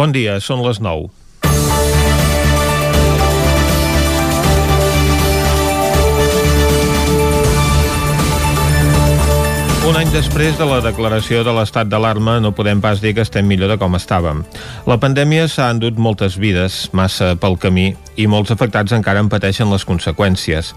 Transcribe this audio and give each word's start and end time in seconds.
Bon 0.00 0.14
dia, 0.16 0.38
són 0.40 0.62
les 0.64 0.78
9. 0.80 1.10
Un 9.90 9.98
any 9.98 10.08
després 10.14 10.56
de 10.56 10.64
la 10.64 10.78
declaració 10.80 11.42
de 11.44 11.52
l'estat 11.52 11.90
d'alarma 11.92 12.38
no 12.40 12.54
podem 12.56 12.80
pas 12.80 13.02
dir 13.04 13.12
que 13.12 13.26
estem 13.26 13.44
millor 13.44 13.74
de 13.74 13.76
com 13.76 13.98
estàvem. 13.98 14.40
La 14.88 14.96
pandèmia 15.02 15.44
s'ha 15.52 15.68
endut 15.74 16.00
moltes 16.00 16.40
vides, 16.40 16.86
massa 16.96 17.34
pel 17.36 17.60
camí, 17.60 17.90
i 18.16 18.24
molts 18.24 18.54
afectats 18.56 18.96
encara 18.96 19.20
en 19.20 19.28
pateixen 19.28 19.68
les 19.68 19.84
conseqüències. 19.84 20.72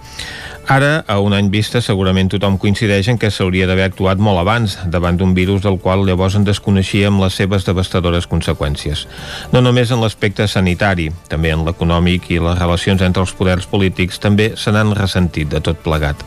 Ara, 0.68 1.04
a 1.07 1.20
un 1.20 1.34
any 1.36 1.50
vista, 1.52 1.82
segurament 1.84 2.29
tothom 2.32 2.55
coincideix 2.57 3.09
en 3.11 3.18
que 3.20 3.29
s'hauria 3.34 3.68
d'haver 3.68 3.84
actuat 3.89 4.21
molt 4.23 4.39
abans 4.39 4.78
davant 4.88 5.18
d'un 5.20 5.34
virus 5.36 5.61
del 5.66 5.75
qual 5.84 6.05
llavors 6.07 6.38
en 6.39 6.47
desconeixíem 6.47 7.20
les 7.20 7.36
seves 7.36 7.68
devastadores 7.68 8.29
conseqüències. 8.32 9.04
No 9.52 9.60
només 9.61 9.91
en 9.91 10.00
l'aspecte 10.00 10.47
sanitari, 10.47 11.10
també 11.28 11.52
en 11.52 11.65
l'econòmic 11.68 12.32
i 12.32 12.39
les 12.39 12.60
relacions 12.60 13.04
entre 13.04 13.25
els 13.28 13.36
poders 13.36 13.68
polítics 13.68 14.24
també 14.24 14.54
se 14.55 14.71
n'han 14.71 14.96
ressentit 14.96 15.52
de 15.52 15.60
tot 15.60 15.83
plegat. 15.83 16.24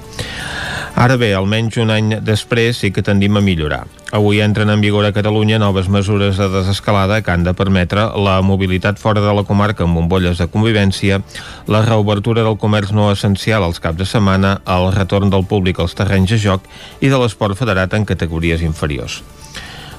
Ara 0.97 1.16
bé, 1.20 1.33
almenys 1.37 1.80
un 1.80 1.91
any 1.92 2.14
després 2.25 2.84
sí 2.84 2.92
que 2.92 3.05
tendim 3.05 3.37
a 3.37 3.45
millorar. 3.45 3.87
Avui 4.12 4.41
entren 4.41 4.70
en 4.70 4.80
vigor 4.80 5.05
a 5.05 5.10
Catalunya 5.12 5.59
noves 5.59 5.88
mesures 5.91 6.37
de 6.38 6.47
desescalada 6.48 7.23
que 7.23 7.33
han 7.33 7.42
de 7.42 7.55
permetre 7.59 8.05
la 8.14 8.38
mobilitat 8.41 9.01
fora 9.02 9.20
de 9.20 9.33
la 9.34 9.42
comarca 9.42 9.83
amb 9.83 9.98
bombolles 9.98 10.38
de 10.38 10.47
convivència, 10.47 11.19
la 11.66 11.83
reobertura 11.83 12.45
del 12.47 12.55
comerç 12.56 12.92
no 12.95 13.11
essencial 13.11 13.66
als 13.66 13.83
caps 13.83 13.98
de 13.98 14.06
setmana, 14.06 14.61
el 14.62 14.92
retorn 14.95 15.33
del 15.34 15.45
públic 15.50 15.80
als 15.83 15.98
terrenys 15.98 16.30
de 16.30 16.38
joc 16.38 16.70
i 17.00 17.11
de 17.11 17.19
l'esport 17.19 17.59
federat 17.59 17.98
en 17.98 18.06
categories 18.06 18.62
inferiors. 18.62 19.24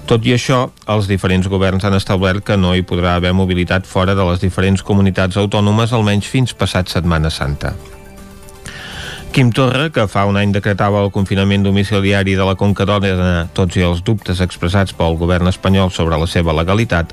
Tot 0.07 0.23
i 0.23 0.31
això, 0.31 0.69
els 0.87 1.11
diferents 1.11 1.51
governs 1.51 1.83
han 1.83 1.99
establert 1.99 2.45
que 2.47 2.55
no 2.55 2.71
hi 2.75 2.87
podrà 2.87 3.17
haver 3.19 3.35
mobilitat 3.35 3.83
fora 3.83 4.15
de 4.15 4.23
les 4.31 4.39
diferents 4.39 4.79
comunitats 4.79 5.35
autònomes 5.35 5.91
almenys 5.91 6.31
fins 6.31 6.55
passat 6.55 6.87
Setmana 6.87 7.27
Santa. 7.27 7.75
Quim 9.37 9.51
Torra, 9.53 9.91
que 9.93 10.07
fa 10.09 10.23
un 10.25 10.33
any 10.41 10.49
decretava 10.49 10.97
el 11.05 11.11
confinament 11.13 11.61
domiciliari 11.61 12.33
de 12.33 12.45
la 12.47 12.55
Conca 12.57 12.87
d'Òdena, 12.89 13.43
tots 13.53 13.77
i 13.77 13.83
els 13.85 13.99
dubtes 14.01 14.39
expressats 14.41 14.95
pel 14.97 15.13
govern 15.19 15.45
espanyol 15.51 15.91
sobre 15.93 16.17
la 16.17 16.25
seva 16.25 16.55
legalitat, 16.57 17.11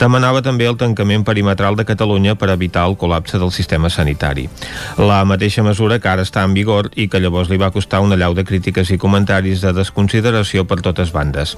demanava 0.00 0.40
també 0.42 0.66
el 0.66 0.74
tancament 0.80 1.22
perimetral 1.22 1.78
de 1.78 1.84
Catalunya 1.86 2.34
per 2.34 2.48
evitar 2.50 2.88
el 2.90 2.96
col·lapse 2.98 3.38
del 3.38 3.52
sistema 3.54 3.86
sanitari. 3.86 4.48
La 4.98 5.20
mateixa 5.22 5.62
mesura 5.62 6.00
que 6.02 6.10
ara 6.10 6.24
està 6.26 6.42
en 6.42 6.56
vigor 6.58 6.88
i 6.98 7.06
que 7.06 7.20
llavors 7.22 7.54
li 7.54 7.60
va 7.62 7.70
costar 7.70 8.02
una 8.02 8.18
llau 8.18 8.34
de 8.34 8.42
crítiques 8.42 8.90
i 8.90 8.98
comentaris 8.98 9.62
de 9.62 9.70
desconsideració 9.78 10.66
per 10.66 10.80
totes 10.82 11.14
bandes. 11.14 11.54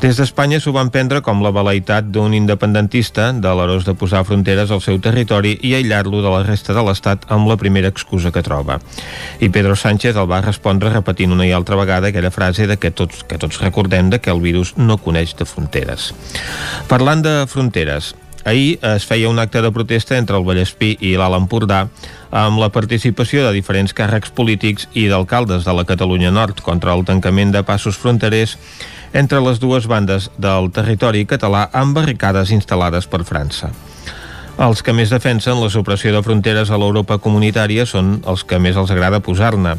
Des 0.00 0.16
d'Espanya 0.16 0.56
s'ho 0.56 0.72
van 0.72 0.88
prendre 0.88 1.20
com 1.20 1.44
la 1.44 1.52
veleïtat 1.52 2.08
d'un 2.08 2.32
independentista 2.32 3.28
de 3.36 3.52
l'erós 3.60 3.84
de 3.84 3.92
posar 3.92 4.24
fronteres 4.24 4.72
al 4.72 4.80
seu 4.80 5.04
territori 5.04 5.58
i 5.60 5.76
aïllar-lo 5.76 6.24
de 6.24 6.32
la 6.32 6.42
resta 6.48 6.72
de 6.72 6.88
l'Estat 6.88 7.28
amb 7.28 7.52
la 7.52 7.60
primera 7.60 7.92
excusa 7.92 8.32
que 8.32 8.40
troba. 8.40 8.80
I 9.40 9.48
Pedro 9.48 9.76
Sánchez 9.76 10.16
el 10.16 10.30
va 10.30 10.42
respondre 10.44 10.92
repetint 10.92 11.32
una 11.34 11.46
i 11.46 11.52
altra 11.52 11.78
vegada 11.80 12.10
aquella 12.10 12.30
frase 12.34 12.68
de 12.70 12.76
que 12.78 12.90
tots, 12.90 13.24
que 13.24 13.38
tots 13.38 13.60
recordem 13.62 14.10
de 14.10 14.20
que 14.20 14.30
el 14.30 14.42
virus 14.44 14.76
no 14.76 14.98
coneix 14.98 15.34
de 15.38 15.46
fronteres. 15.48 16.12
Parlant 16.88 17.24
de 17.24 17.34
fronteres, 17.50 18.14
Ahir 18.44 18.78
es 18.84 19.06
feia 19.08 19.30
un 19.30 19.38
acte 19.40 19.62
de 19.64 19.70
protesta 19.72 20.18
entre 20.18 20.36
el 20.36 20.44
Vallespí 20.44 20.90
i 21.00 21.14
l'Alt 21.16 21.38
Empordà 21.38 21.86
amb 22.28 22.60
la 22.60 22.68
participació 22.74 23.46
de 23.46 23.54
diferents 23.56 23.96
càrrecs 23.96 24.34
polítics 24.36 24.84
i 24.92 25.06
d'alcaldes 25.08 25.64
de 25.64 25.72
la 25.72 25.86
Catalunya 25.88 26.34
Nord 26.34 26.60
contra 26.66 26.92
el 26.92 27.06
tancament 27.08 27.56
de 27.56 27.64
passos 27.64 27.96
fronterers 27.96 28.58
entre 29.14 29.40
les 29.40 29.62
dues 29.64 29.88
bandes 29.88 30.28
del 30.36 30.68
territori 30.76 31.24
català 31.24 31.70
amb 31.72 31.96
barricades 31.96 32.52
instal·lades 32.52 33.08
per 33.08 33.24
França. 33.24 33.72
Els 34.54 34.84
que 34.86 34.92
més 34.94 35.10
defensen 35.10 35.58
la 35.58 35.68
supressió 35.70 36.12
de 36.14 36.20
fronteres 36.22 36.70
a 36.70 36.76
l'Europa 36.78 37.16
comunitària 37.18 37.82
són 37.90 38.20
els 38.30 38.44
que 38.46 38.60
més 38.62 38.76
els 38.78 38.92
agrada 38.94 39.18
posar-ne. 39.18 39.74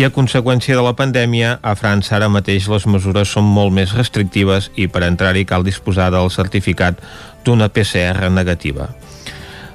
I 0.00 0.06
a 0.06 0.10
conseqüència 0.14 0.76
de 0.78 0.84
la 0.84 0.94
pandèmia, 0.96 1.58
a 1.60 1.74
França 1.76 2.14
ara 2.16 2.30
mateix 2.32 2.70
les 2.72 2.86
mesures 2.88 3.28
són 3.28 3.44
molt 3.44 3.74
més 3.76 3.92
restrictives 3.92 4.70
i 4.76 4.86
per 4.88 5.04
entrar-hi 5.04 5.44
cal 5.44 5.66
disposar 5.66 6.08
del 6.14 6.30
certificat 6.32 7.02
d'una 7.44 7.68
PCR 7.68 8.30
negativa. 8.32 8.88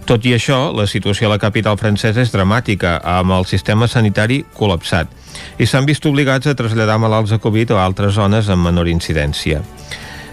Tot 0.10 0.26
i 0.26 0.34
això, 0.36 0.74
la 0.76 0.88
situació 0.90 1.30
a 1.30 1.36
la 1.36 1.40
capital 1.40 1.78
francesa 1.78 2.26
és 2.26 2.34
dramàtica, 2.34 2.98
amb 3.06 3.38
el 3.38 3.46
sistema 3.46 3.88
sanitari 3.88 4.42
col·lapsat, 4.58 5.14
i 5.62 5.70
s'han 5.70 5.86
vist 5.86 6.06
obligats 6.10 6.50
a 6.50 6.58
traslladar 6.58 6.98
malalts 7.00 7.32
de 7.32 7.40
Covid 7.40 7.72
a 7.72 7.86
altres 7.86 8.18
zones 8.18 8.50
amb 8.50 8.66
menor 8.66 8.90
incidència. 8.90 9.62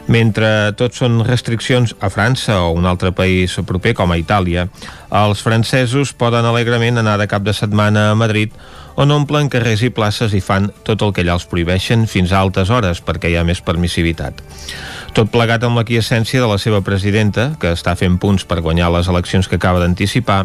Mentre 0.09 0.73
tot 0.79 0.97
són 0.97 1.21
restriccions 1.27 1.95
a 2.01 2.09
França 2.11 2.57
o 2.65 2.73
un 2.75 2.87
altre 2.89 3.13
país 3.13 3.59
proper 3.67 3.95
com 3.99 4.11
a 4.11 4.19
Itàlia, 4.19 4.69
els 5.11 5.43
francesos 5.45 6.15
poden 6.17 6.47
alegrement 6.47 6.99
anar 6.99 7.19
de 7.21 7.29
cap 7.31 7.45
de 7.47 7.55
setmana 7.55 8.11
a 8.11 8.17
Madrid 8.19 8.55
on 9.01 9.13
omplen 9.15 9.49
carrers 9.49 9.85
i 9.87 9.91
places 9.95 10.35
i 10.35 10.43
fan 10.45 10.69
tot 10.85 11.03
el 11.03 11.13
que 11.15 11.23
allà 11.25 11.37
els 11.39 11.47
prohibeixen 11.49 12.07
fins 12.11 12.33
a 12.33 12.41
altes 12.43 12.71
hores 12.75 13.01
perquè 13.05 13.31
hi 13.31 13.39
ha 13.39 13.47
més 13.47 13.63
permissivitat. 13.65 14.43
Tot 15.17 15.31
plegat 15.33 15.65
amb 15.67 15.79
l'aquiescència 15.79 16.43
de 16.43 16.51
la 16.51 16.59
seva 16.63 16.83
presidenta, 16.87 17.49
que 17.59 17.73
està 17.75 17.97
fent 17.99 18.19
punts 18.23 18.45
per 18.47 18.61
guanyar 18.63 18.93
les 18.95 19.09
eleccions 19.11 19.49
que 19.49 19.59
acaba 19.59 19.81
d'anticipar, 19.83 20.45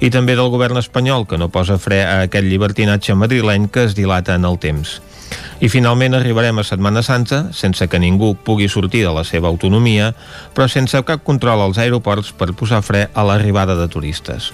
i 0.00 0.10
també 0.10 0.34
del 0.38 0.50
govern 0.50 0.80
espanyol, 0.80 1.28
que 1.30 1.38
no 1.38 1.50
posa 1.52 1.78
fre 1.78 2.02
a 2.02 2.16
aquest 2.24 2.48
llibertinatge 2.48 3.14
madrileny 3.14 3.68
que 3.70 3.86
es 3.86 3.94
dilata 3.94 4.34
en 4.34 4.48
el 4.48 4.58
temps. 4.58 4.98
I 5.60 5.68
finalment 5.68 6.14
arribarem 6.16 6.58
a 6.58 6.64
Setmana 6.64 7.02
Santa 7.04 7.52
sense 7.52 7.86
que 7.88 8.00
ningú 8.00 8.32
pugui 8.34 8.68
sortir 8.68 9.02
de 9.04 9.12
la 9.12 9.24
seva 9.28 9.48
autonomia, 9.48 10.14
però 10.56 10.68
sense 10.68 11.00
cap 11.04 11.24
control 11.24 11.60
als 11.60 11.78
aeroports 11.78 12.32
per 12.32 12.52
posar 12.56 12.80
fre 12.82 13.08
a 13.12 13.24
l'arribada 13.26 13.76
de 13.76 13.88
turistes. 13.92 14.50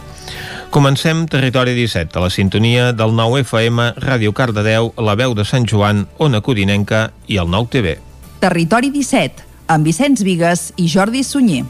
Comencem 0.75 1.27
Territori 1.31 1.77
17, 1.79 2.19
a 2.19 2.25
la 2.27 2.31
sintonia 2.31 2.91
del 2.93 3.15
9 3.15 3.45
FM, 3.45 3.93
Ràdio 4.03 4.35
Cardedeu, 4.35 4.93
La 4.99 5.15
Veu 5.15 5.35
de 5.35 5.47
Sant 5.47 5.67
Joan, 5.71 6.07
Ona 6.19 6.43
Codinenca 6.43 7.11
i 7.27 7.39
el 7.39 7.51
9 7.51 7.71
TV. 7.71 7.97
Territori 8.43 8.91
17, 8.91 9.47
amb 9.69 9.87
Vicenç 9.87 10.27
Vigues 10.27 10.73
i 10.77 10.91
Jordi 10.91 11.25
Sunyer. 11.25 11.65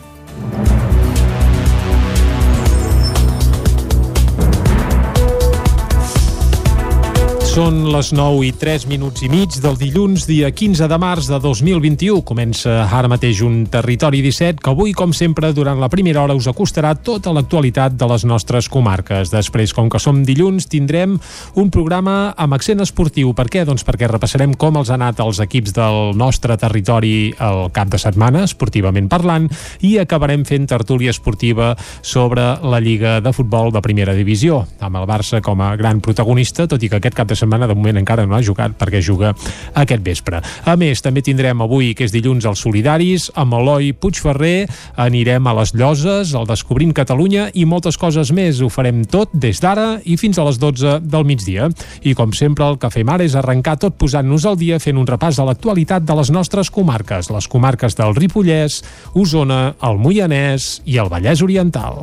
Són 7.56 7.86
les 7.88 8.10
9 8.12 8.42
i 8.44 8.50
3 8.52 8.82
minuts 8.84 9.22
i 9.24 9.30
mig 9.32 9.54
del 9.64 9.78
dilluns, 9.80 10.26
dia 10.28 10.50
15 10.52 10.90
de 10.92 10.96
març 11.00 11.24
de 11.30 11.38
2021. 11.40 12.18
Comença 12.28 12.82
ara 12.84 13.08
mateix 13.08 13.38
un 13.40 13.62
Territori 13.72 14.18
17 14.20 14.60
que 14.60 14.74
avui, 14.74 14.92
com 14.92 15.14
sempre, 15.16 15.54
durant 15.56 15.80
la 15.80 15.88
primera 15.88 16.20
hora 16.20 16.36
us 16.36 16.50
acostarà 16.50 16.90
tota 17.00 17.32
l'actualitat 17.32 17.96
de 17.96 18.08
les 18.10 18.26
nostres 18.28 18.68
comarques. 18.68 19.32
Després, 19.32 19.72
com 19.72 19.88
que 19.88 19.96
som 19.96 20.18
dilluns, 20.28 20.66
tindrem 20.68 21.14
un 21.56 21.70
programa 21.72 22.34
amb 22.36 22.58
accent 22.58 22.84
esportiu. 22.84 23.32
Per 23.32 23.48
què? 23.48 23.64
Doncs 23.64 23.86
perquè 23.88 24.12
repassarem 24.12 24.52
com 24.52 24.76
els 24.76 24.92
ha 24.92 24.98
anat 25.00 25.24
els 25.24 25.40
equips 25.40 25.72
del 25.80 26.12
nostre 26.12 26.58
territori 26.60 27.32
el 27.40 27.62
cap 27.72 27.88
de 27.88 28.02
setmana, 28.04 28.44
esportivament 28.44 29.08
parlant, 29.08 29.48
i 29.80 29.94
acabarem 30.04 30.44
fent 30.44 30.68
tertúlia 30.68 31.16
esportiva 31.16 31.72
sobre 32.02 32.50
la 32.60 32.84
Lliga 32.84 33.16
de 33.24 33.32
Futbol 33.32 33.72
de 33.72 33.80
Primera 33.80 34.12
Divisió, 34.12 34.60
amb 34.76 35.00
el 35.00 35.08
Barça 35.08 35.40
com 35.40 35.64
a 35.64 35.72
gran 35.80 36.04
protagonista, 36.04 36.68
tot 36.68 36.84
i 36.84 36.92
que 36.92 37.00
aquest 37.00 37.16
cap 37.16 37.24
de 37.24 37.32
setmana 37.32 37.45
setmana 37.46 37.68
de 37.70 37.74
moment 37.78 37.96
encara 37.96 38.26
no 38.26 38.34
ha 38.34 38.42
jugat 38.42 38.74
perquè 38.76 39.00
juga 39.00 39.32
aquest 39.74 40.02
vespre. 40.02 40.42
A 40.66 40.76
més, 40.76 41.00
també 41.02 41.22
tindrem 41.22 41.62
avui, 41.62 41.94
que 41.94 42.04
és 42.04 42.12
dilluns, 42.12 42.44
els 42.44 42.60
solidaris, 42.60 43.30
amb 43.38 43.54
Eloi 43.54 43.92
Puigferrer, 43.94 44.66
anirem 44.96 45.46
a 45.46 45.54
les 45.60 45.72
Lloses, 45.76 46.34
al 46.34 46.48
Descobrint 46.48 46.94
Catalunya 46.96 47.48
i 47.54 47.64
moltes 47.64 47.96
coses 47.96 48.32
més. 48.34 48.60
Ho 48.60 48.70
farem 48.72 49.04
tot 49.04 49.30
des 49.32 49.60
d'ara 49.62 50.00
i 50.04 50.16
fins 50.20 50.38
a 50.38 50.46
les 50.48 50.58
12 50.58 50.98
del 51.06 51.26
migdia. 51.28 51.70
I 52.02 52.16
com 52.18 52.34
sempre, 52.34 52.66
el 52.66 52.80
que 52.82 52.90
fem 52.90 53.08
ara 53.08 53.24
és 53.24 53.36
arrencar 53.38 53.78
tot 53.80 53.96
posant-nos 54.00 54.46
al 54.46 54.58
dia 54.58 54.80
fent 54.82 54.98
un 54.98 55.06
repàs 55.06 55.38
a 55.38 55.46
l'actualitat 55.46 56.04
de 56.06 56.18
les 56.18 56.32
nostres 56.34 56.72
comarques, 56.72 57.30
les 57.30 57.48
comarques 57.48 57.96
del 57.96 58.16
Ripollès, 58.16 58.82
Osona, 59.14 59.76
el 59.86 60.02
Moianès 60.02 60.80
i 60.86 60.98
el 60.98 61.12
Vallès 61.12 61.44
Oriental. 61.44 62.02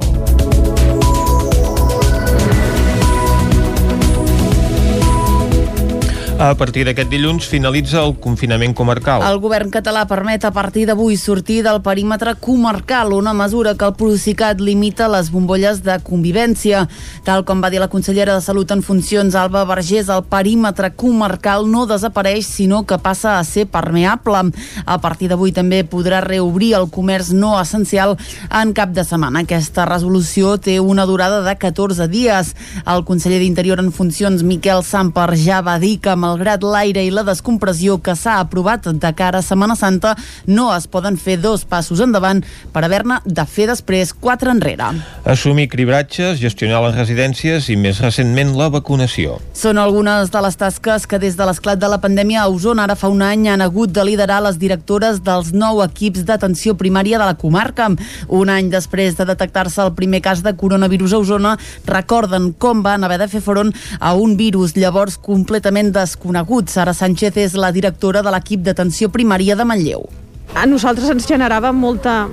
A 6.44 6.58
partir 6.60 6.82
d'aquest 6.84 7.08
dilluns 7.08 7.46
finalitza 7.48 8.02
el 8.04 8.18
confinament 8.20 8.74
comarcal. 8.76 9.22
El 9.24 9.38
govern 9.40 9.70
català 9.72 10.02
permet 10.10 10.44
a 10.44 10.50
partir 10.52 10.82
d'avui 10.90 11.16
sortir 11.16 11.62
del 11.64 11.78
perímetre 11.80 12.34
comarcal, 12.36 13.14
una 13.16 13.32
mesura 13.32 13.72
que 13.80 13.86
el 13.88 13.94
Procicat 13.96 14.60
limita 14.60 15.08
les 15.08 15.30
bombolles 15.32 15.80
de 15.86 15.96
convivència. 16.04 16.82
Tal 17.24 17.46
com 17.48 17.64
va 17.64 17.70
dir 17.72 17.80
la 17.80 17.88
consellera 17.88 18.36
de 18.36 18.44
Salut 18.44 18.74
en 18.76 18.82
funcions, 18.84 19.38
Alba 19.40 19.62
Vergés, 19.70 20.10
el 20.12 20.26
perímetre 20.28 20.90
comarcal 20.92 21.64
no 21.72 21.86
desapareix, 21.88 22.50
sinó 22.58 22.82
que 22.84 23.00
passa 23.00 23.38
a 23.38 23.48
ser 23.48 23.64
permeable. 23.72 24.52
A 24.84 25.00
partir 25.00 25.32
d'avui 25.32 25.56
també 25.56 25.86
podrà 25.88 26.20
reobrir 26.28 26.74
el 26.76 26.90
comerç 26.92 27.32
no 27.32 27.54
essencial 27.62 28.18
en 28.52 28.76
cap 28.76 28.92
de 28.92 29.08
setmana. 29.08 29.46
Aquesta 29.48 29.88
resolució 29.88 30.58
té 30.60 30.82
una 30.82 31.08
durada 31.08 31.40
de 31.48 31.56
14 31.56 32.12
dies. 32.12 32.52
El 32.84 33.08
conseller 33.08 33.40
d'Interior 33.40 33.80
en 33.80 33.94
funcions, 33.96 34.44
Miquel 34.44 34.84
Samper, 34.84 35.32
ja 35.40 35.64
va 35.64 35.80
dir 35.80 35.96
que 36.04 36.12
amb 36.12 36.33
malgrat 36.34 36.64
l'aire 36.66 37.04
i 37.06 37.12
la 37.14 37.22
descompressió 37.28 38.00
que 38.02 38.16
s'ha 38.18 38.40
aprovat 38.42 38.88
de 38.90 39.12
cara 39.14 39.40
a 39.40 39.46
Setmana 39.46 39.76
Santa, 39.78 40.16
no 40.48 40.72
es 40.74 40.88
poden 40.90 41.18
fer 41.22 41.38
dos 41.38 41.62
passos 41.70 42.02
endavant 42.02 42.42
per 42.74 42.82
haver-ne 42.84 43.20
de 43.26 43.46
fer 43.46 43.68
després 43.70 44.16
quatre 44.18 44.50
enrere. 44.50 44.90
Assumir 45.30 45.68
cribratges, 45.70 46.40
gestionar 46.42 46.82
les 46.88 46.98
residències 46.98 47.70
i 47.70 47.78
més 47.78 48.02
recentment 48.02 48.56
la 48.58 48.72
vacunació. 48.74 49.38
Són 49.54 49.78
algunes 49.78 50.32
de 50.34 50.42
les 50.42 50.58
tasques 50.58 51.06
que 51.06 51.20
des 51.22 51.38
de 51.38 51.46
l'esclat 51.46 51.78
de 51.78 51.92
la 51.92 52.02
pandèmia 52.02 52.42
a 52.42 52.50
Osona 52.50 52.88
ara 52.88 52.98
fa 52.98 53.12
un 53.14 53.22
any 53.22 53.46
han 53.52 53.62
hagut 53.62 53.94
de 53.94 54.06
liderar 54.08 54.42
les 54.48 54.58
directores 54.58 55.22
dels 55.22 55.54
nou 55.54 55.84
equips 55.86 56.26
d'atenció 56.26 56.74
primària 56.80 57.22
de 57.22 57.30
la 57.30 57.38
comarca. 57.38 57.92
Un 58.28 58.50
any 58.50 58.72
després 58.74 59.20
de 59.20 59.30
detectar-se 59.30 59.84
el 59.86 59.94
primer 59.94 60.24
cas 60.26 60.42
de 60.42 60.56
coronavirus 60.58 61.14
a 61.14 61.22
Osona, 61.22 61.54
recorden 61.86 62.52
com 62.58 62.82
van 62.82 63.06
haver 63.06 63.22
de 63.22 63.30
fer 63.30 63.44
front 63.46 63.70
a 64.00 64.16
un 64.18 64.34
virus 64.40 64.74
llavors 64.80 65.20
completament 65.22 65.94
desconegut. 66.14 66.70
Sara 66.70 66.94
Sánchez 66.94 67.38
és 67.38 67.56
la 67.58 67.72
directora 67.74 68.22
de 68.22 68.32
l'equip 68.32 68.62
d'atenció 68.64 69.10
primària 69.10 69.56
de 69.56 69.66
Manlleu 69.66 70.06
a 70.54 70.68
nosaltres 70.70 71.10
ens 71.10 71.26
generava 71.26 71.72
molta, 71.74 72.28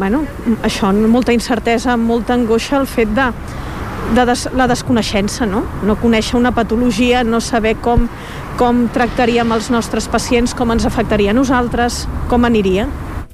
bueno, 0.00 0.22
això, 0.64 0.94
molta 0.96 1.34
incertesa, 1.36 1.96
molta 2.00 2.32
angoixa 2.32 2.78
el 2.78 2.86
fet 2.88 3.10
de, 3.12 3.26
de 4.16 4.24
des, 4.30 4.46
la 4.56 4.64
desconeixença, 4.70 5.44
no? 5.44 5.60
No 5.84 5.98
conèixer 6.00 6.38
una 6.38 6.54
patologia, 6.56 7.20
no 7.20 7.36
saber 7.44 7.74
com, 7.84 8.06
com 8.56 8.86
tractaríem 8.94 9.52
els 9.52 9.68
nostres 9.68 10.08
pacients, 10.08 10.56
com 10.56 10.72
ens 10.72 10.88
afectaria 10.88 11.34
a 11.34 11.36
nosaltres, 11.36 12.06
com 12.32 12.48
aniria. 12.48 12.88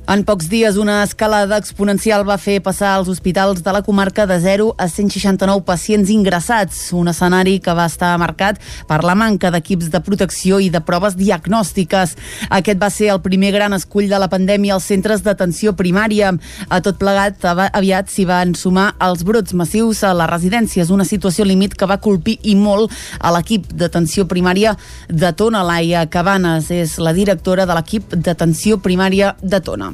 En 0.09 0.25
pocs 0.27 0.49
dies, 0.51 0.77
una 0.77 1.05
escalada 1.07 1.57
exponencial 1.63 2.25
va 2.27 2.35
fer 2.37 2.57
passar 2.61 2.89
als 2.97 3.07
hospitals 3.09 3.61
de 3.63 3.73
la 3.73 3.85
comarca 3.87 4.25
de 4.27 4.41
0 4.43 4.73
a 4.77 4.89
169 4.91 5.63
pacients 5.63 6.11
ingressats, 6.11 6.81
un 6.93 7.07
escenari 7.07 7.61
que 7.63 7.73
va 7.73 7.85
estar 7.87 8.11
marcat 8.19 8.59
per 8.89 8.99
la 9.07 9.15
manca 9.15 9.53
d'equips 9.55 9.93
de 9.93 10.01
protecció 10.03 10.59
i 10.59 10.73
de 10.75 10.81
proves 10.83 11.15
diagnòstiques. 11.15 12.17
Aquest 12.51 12.83
va 12.83 12.91
ser 12.91 13.13
el 13.15 13.21
primer 13.23 13.53
gran 13.55 13.79
escull 13.79 14.11
de 14.11 14.19
la 14.19 14.29
pandèmia 14.29 14.75
als 14.75 14.91
centres 14.91 15.23
d'atenció 15.23 15.77
primària. 15.79 16.35
A 16.69 16.83
tot 16.83 16.99
plegat, 16.99 17.39
aviat 17.47 18.11
s'hi 18.11 18.27
van 18.27 18.57
sumar 18.59 18.91
els 18.99 19.23
brots 19.23 19.55
massius 19.55 20.03
a 20.03 20.13
les 20.19 20.31
residències, 20.35 20.91
una 20.91 21.07
situació 21.07 21.47
límit 21.47 21.79
que 21.79 21.87
va 21.87 22.01
colpir 22.03 22.41
i 22.43 22.57
molt 22.59 22.91
a 23.21 23.31
l'equip 23.39 23.71
d'atenció 23.71 24.27
primària 24.27 24.75
de 25.09 25.33
Tona. 25.33 25.63
Laia 25.63 26.09
Cabanes 26.11 26.75
és 26.75 26.99
la 26.99 27.15
directora 27.15 27.71
de 27.71 27.79
l'equip 27.79 28.19
d'atenció 28.19 28.83
primària 28.83 29.37
de 29.41 29.63
Tona. 29.63 29.92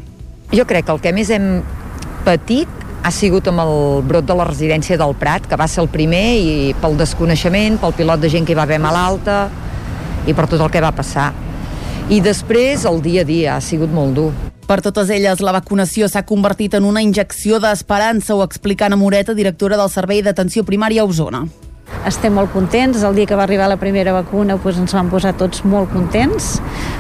Jo 0.48 0.64
crec 0.64 0.86
que 0.88 0.94
el 0.94 1.00
que 1.04 1.10
més 1.12 1.28
hem 1.28 1.60
patit 2.24 2.70
ha 3.04 3.10
sigut 3.12 3.50
amb 3.50 3.60
el 3.60 4.02
brot 4.08 4.24
de 4.24 4.36
la 4.36 4.46
residència 4.48 4.96
del 5.00 5.12
Prat, 5.20 5.44
que 5.44 5.58
va 5.60 5.68
ser 5.68 5.82
el 5.84 5.90
primer, 5.92 6.24
i 6.40 6.72
pel 6.80 6.96
desconeixement, 6.96 7.76
pel 7.82 7.94
pilot 8.00 8.24
de 8.24 8.30
gent 8.32 8.48
que 8.48 8.56
hi 8.56 8.58
va 8.58 8.64
haver 8.64 8.80
malalta, 8.80 9.42
i 10.26 10.32
per 10.32 10.48
tot 10.48 10.64
el 10.64 10.72
que 10.72 10.82
va 10.84 10.94
passar. 10.96 11.30
I 12.08 12.22
després, 12.24 12.88
el 12.88 13.02
dia 13.04 13.26
a 13.26 13.28
dia, 13.28 13.56
ha 13.58 13.60
sigut 13.60 13.92
molt 13.92 14.16
dur. 14.16 14.32
Per 14.68 14.80
totes 14.84 15.12
elles, 15.12 15.44
la 15.44 15.52
vacunació 15.52 16.08
s'ha 16.08 16.24
convertit 16.28 16.74
en 16.80 16.88
una 16.88 17.04
injecció 17.04 17.60
d'esperança, 17.60 18.34
ho 18.34 18.44
explica 18.44 18.88
Ana 18.88 18.96
Moreta, 18.96 19.36
directora 19.36 19.76
del 19.76 19.92
Servei 19.92 20.24
d'Atenció 20.24 20.64
Primària 20.64 21.04
a 21.04 21.08
Osona 21.08 21.44
estem 22.08 22.34
molt 22.34 22.52
contents. 22.52 23.02
El 23.04 23.16
dia 23.16 23.26
que 23.28 23.36
va 23.36 23.44
arribar 23.44 23.68
la 23.68 23.78
primera 23.80 24.12
vacuna 24.12 24.56
doncs 24.58 24.80
ens 24.82 24.94
vam 24.96 25.10
posar 25.12 25.34
tots 25.38 25.64
molt 25.64 25.92
contents 25.92 26.58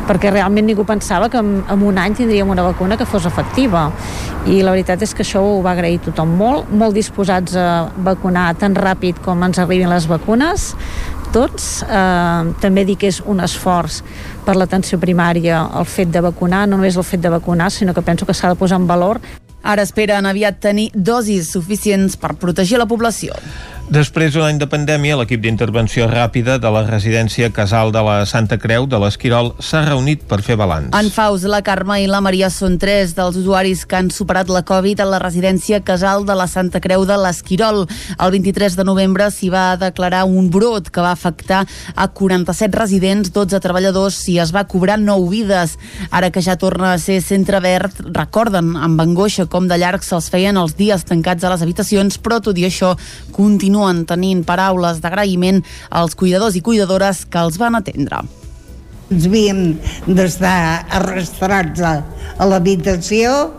perquè 0.08 0.32
realment 0.32 0.66
ningú 0.68 0.84
pensava 0.88 1.28
que 1.28 1.40
en, 1.40 1.62
en 1.68 1.84
un 1.84 1.98
any 1.98 2.16
tindríem 2.16 2.48
una 2.48 2.64
vacuna 2.64 2.96
que 2.96 3.06
fos 3.06 3.26
efectiva. 3.28 3.88
I 4.48 4.62
la 4.62 4.72
veritat 4.72 5.02
és 5.04 5.14
que 5.14 5.24
això 5.26 5.42
ho 5.44 5.60
va 5.64 5.74
agrair 5.76 6.00
tothom 6.04 6.36
molt, 6.38 6.70
molt 6.72 6.96
disposats 6.96 7.56
a 7.56 7.88
vacunar 7.96 8.50
tan 8.58 8.76
ràpid 8.76 9.20
com 9.24 9.42
ens 9.44 9.60
arribin 9.60 9.90
les 9.92 10.08
vacunes, 10.08 10.72
tots. 11.32 11.82
Eh, 11.82 12.54
també 12.62 12.84
dic 12.88 13.02
que 13.04 13.12
és 13.12 13.20
un 13.26 13.42
esforç 13.44 14.00
per 14.46 14.56
l'atenció 14.56 14.98
primària 15.00 15.66
el 15.76 15.84
fet 15.88 16.12
de 16.14 16.22
vacunar, 16.24 16.66
no 16.66 16.78
només 16.78 16.96
el 16.96 17.04
fet 17.04 17.20
de 17.20 17.32
vacunar, 17.32 17.70
sinó 17.70 17.94
que 17.94 18.02
penso 18.02 18.26
que 18.26 18.34
s'ha 18.34 18.54
de 18.54 18.58
posar 18.60 18.80
en 18.80 18.88
valor. 18.88 19.20
Ara 19.62 19.82
esperen 19.82 20.26
aviat 20.26 20.60
tenir 20.62 20.88
dosis 20.94 21.50
suficients 21.52 22.16
per 22.16 22.36
protegir 22.38 22.78
la 22.78 22.86
població. 22.86 23.34
Després 23.88 24.34
d'un 24.34 24.44
any 24.44 24.58
de 24.60 24.66
pandèmia, 24.68 25.14
l'equip 25.16 25.40
d'intervenció 25.40 26.04
ràpida 26.10 26.58
de 26.60 26.68
la 26.68 26.82
residència 26.84 27.46
Casal 27.56 27.88
de 27.88 28.02
la 28.04 28.18
Santa 28.28 28.58
Creu 28.60 28.84
de 28.84 28.98
l'Esquirol 29.00 29.54
s'ha 29.64 29.80
reunit 29.86 30.26
per 30.28 30.42
fer 30.44 30.58
balanç. 30.60 30.90
En 30.92 31.06
Faus, 31.08 31.46
la 31.48 31.62
Carme 31.64 31.96
i 32.02 32.04
la 32.04 32.20
Maria 32.20 32.50
són 32.52 32.76
tres 32.76 33.14
dels 33.16 33.38
usuaris 33.40 33.86
que 33.88 33.96
han 33.96 34.10
superat 34.12 34.52
la 34.52 34.60
Covid 34.68 35.00
a 35.00 35.06
la 35.08 35.20
residència 35.22 35.80
Casal 35.80 36.26
de 36.28 36.36
la 36.36 36.44
Santa 36.52 36.82
Creu 36.84 37.06
de 37.08 37.16
l'Esquirol. 37.16 37.86
El 38.20 38.34
23 38.34 38.76
de 38.76 38.84
novembre 38.84 39.30
s'hi 39.32 39.48
va 39.48 39.78
declarar 39.80 40.26
un 40.28 40.50
brot 40.52 40.92
que 40.92 41.00
va 41.00 41.14
afectar 41.16 41.62
a 41.96 42.08
47 42.12 42.76
residents, 42.76 43.32
12 43.32 43.62
treballadors 43.64 44.20
i 44.28 44.36
es 44.44 44.52
va 44.52 44.66
cobrar 44.68 44.98
9 45.00 45.32
vides. 45.32 45.78
Ara 46.10 46.28
que 46.28 46.44
ja 46.44 46.58
torna 46.60 46.92
a 46.92 47.00
ser 47.00 47.22
centre 47.24 47.64
verd, 47.64 48.04
recorden 48.12 48.76
amb 48.76 49.00
angoixa 49.00 49.48
com 49.48 49.64
de 49.64 49.80
llarg 49.80 50.04
se'ls 50.04 50.28
feien 50.28 50.60
els 50.60 50.76
dies 50.76 51.08
tancats 51.08 51.48
a 51.48 51.56
les 51.56 51.64
habitacions, 51.64 52.20
però 52.20 52.42
tot 52.44 52.60
i 52.60 52.68
això 52.68 52.92
continua 53.32 53.77
continuen 53.78 54.04
tenint 54.06 54.42
paraules 54.44 55.00
d'agraïment 55.00 55.62
als 55.90 56.16
cuidadors 56.18 56.56
i 56.56 56.62
cuidadores 56.62 57.24
que 57.26 57.38
els 57.38 57.58
van 57.58 57.76
atendre. 57.78 58.24
Ens 59.10 59.26
havíem 59.26 59.78
d'estar 60.06 60.84
arrastrats 60.90 61.80
a, 61.80 62.02
a 62.36 62.44
l'habitació 62.46 63.52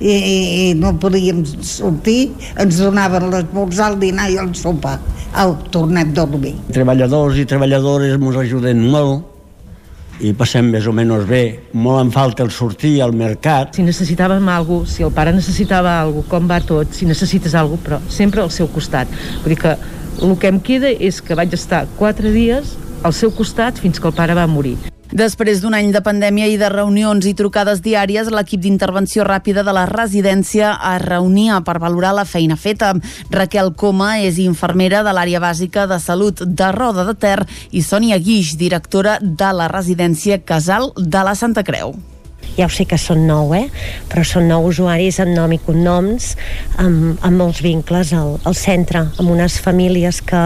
i, 0.00 0.14
i 0.14 0.74
no 0.74 0.96
podíem 0.98 1.44
sortir, 1.46 2.32
ens 2.58 2.80
donaven 2.80 3.30
l'esmorzar, 3.30 3.92
el 3.92 4.00
dinar 4.00 4.30
i 4.30 4.40
el 4.40 4.54
sopar. 4.54 4.98
Au, 5.38 5.54
tornem 5.72 6.10
a 6.10 6.16
dormir. 6.16 6.56
Treballadors 6.72 7.38
i 7.40 7.46
treballadores 7.48 8.16
ens 8.18 8.40
ajuden 8.42 8.82
molt, 8.90 9.31
i 10.22 10.32
passem 10.38 10.68
més 10.70 10.86
o 10.86 10.94
menys 10.94 11.26
bé. 11.26 11.42
Molt 11.74 12.04
en 12.04 12.12
falta 12.14 12.44
el 12.46 12.52
sortir 12.54 12.94
al 13.02 13.14
mercat. 13.18 13.74
Si 13.76 13.82
necessitàvem 13.86 14.48
alguna 14.48 14.84
cosa, 14.84 14.94
si 14.94 15.06
el 15.06 15.12
pare 15.14 15.34
necessitava 15.34 15.96
alguna 16.00 16.28
com 16.30 16.46
va 16.50 16.60
tot, 16.62 16.94
si 16.94 17.08
necessites 17.08 17.56
alguna 17.58 17.82
cosa, 17.82 17.88
però 17.88 18.14
sempre 18.20 18.44
al 18.44 18.54
seu 18.54 18.70
costat. 18.70 19.10
Vull 19.42 19.54
dir 19.54 19.60
que 19.64 19.74
el 20.22 20.36
que 20.38 20.52
em 20.52 20.62
queda 20.62 20.92
és 20.92 21.20
que 21.24 21.38
vaig 21.38 21.54
estar 21.56 21.84
quatre 21.98 22.30
dies 22.30 22.76
al 23.02 23.14
seu 23.16 23.34
costat 23.34 23.80
fins 23.82 23.98
que 23.98 24.08
el 24.08 24.14
pare 24.14 24.38
va 24.38 24.46
morir. 24.46 24.76
Després 25.12 25.60
d'un 25.60 25.74
any 25.76 25.90
de 25.92 26.00
pandèmia 26.00 26.46
i 26.48 26.54
de 26.56 26.70
reunions 26.72 27.26
i 27.28 27.34
trucades 27.36 27.82
diàries, 27.84 28.30
l'equip 28.32 28.62
d'intervenció 28.64 29.26
ràpida 29.28 29.60
de 29.66 29.74
la 29.76 29.84
residència 29.90 30.70
es 30.94 31.02
reunia 31.04 31.58
per 31.66 31.76
valorar 31.82 32.14
la 32.16 32.24
feina 32.24 32.56
feta. 32.56 32.94
Raquel 33.30 33.74
Coma 33.76 34.14
és 34.24 34.38
infermera 34.40 35.02
de 35.04 35.12
l'àrea 35.12 35.42
bàsica 35.42 35.84
de 35.90 35.98
salut 36.00 36.40
de 36.46 36.70
Roda 36.72 37.04
de 37.04 37.12
Ter 37.12 37.42
i 37.72 37.84
Sònia 37.84 38.16
Guix, 38.16 38.54
directora 38.56 39.18
de 39.20 39.52
la 39.52 39.68
residència 39.68 40.40
Casal 40.40 40.94
de 40.96 41.26
la 41.28 41.36
Santa 41.36 41.60
Creu 41.60 41.92
ja 42.56 42.66
ho 42.66 42.72
sé 42.72 42.84
que 42.88 42.98
són 43.00 43.26
nou, 43.26 43.54
eh? 43.56 43.68
però 44.10 44.24
són 44.26 44.48
nou 44.50 44.66
usuaris 44.68 45.20
amb 45.22 45.34
nom 45.36 45.52
i 45.54 45.60
cognoms, 45.62 46.34
amb, 46.80 47.16
amb 47.24 47.38
molts 47.38 47.62
vincles 47.64 48.12
al, 48.16 48.36
al 48.44 48.56
centre, 48.58 49.06
amb 49.16 49.32
unes 49.32 49.58
famílies 49.62 50.20
que, 50.26 50.42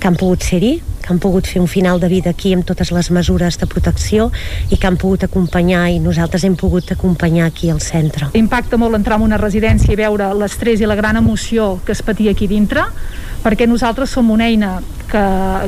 que 0.00 0.08
han 0.08 0.16
pogut 0.20 0.46
ser-hi, 0.46 0.78
que 1.02 1.10
han 1.12 1.20
pogut 1.20 1.48
fer 1.50 1.60
un 1.60 1.68
final 1.68 2.00
de 2.00 2.08
vida 2.08 2.30
aquí 2.30 2.52
amb 2.54 2.64
totes 2.64 2.92
les 2.94 3.10
mesures 3.10 3.58
de 3.58 3.66
protecció 3.66 4.30
i 4.70 4.78
que 4.78 4.86
han 4.86 4.96
pogut 5.00 5.26
acompanyar 5.26 5.88
i 5.90 5.98
nosaltres 6.00 6.46
hem 6.46 6.56
pogut 6.56 6.94
acompanyar 6.94 7.48
aquí 7.50 7.72
al 7.72 7.82
centre. 7.82 8.30
Impacta 8.38 8.78
molt 8.80 8.96
entrar 8.96 9.18
en 9.18 9.26
una 9.26 9.40
residència 9.40 9.92
i 9.92 9.98
veure 9.98 10.30
l'estrès 10.38 10.80
i 10.80 10.88
la 10.88 10.96
gran 10.96 11.18
emoció 11.20 11.74
que 11.84 11.92
es 11.96 12.04
patia 12.06 12.32
aquí 12.32 12.46
dintre, 12.48 12.86
perquè 13.42 13.66
nosaltres 13.66 14.14
som 14.14 14.30
una 14.30 14.46
eina 14.46 14.76
que, 15.10 15.24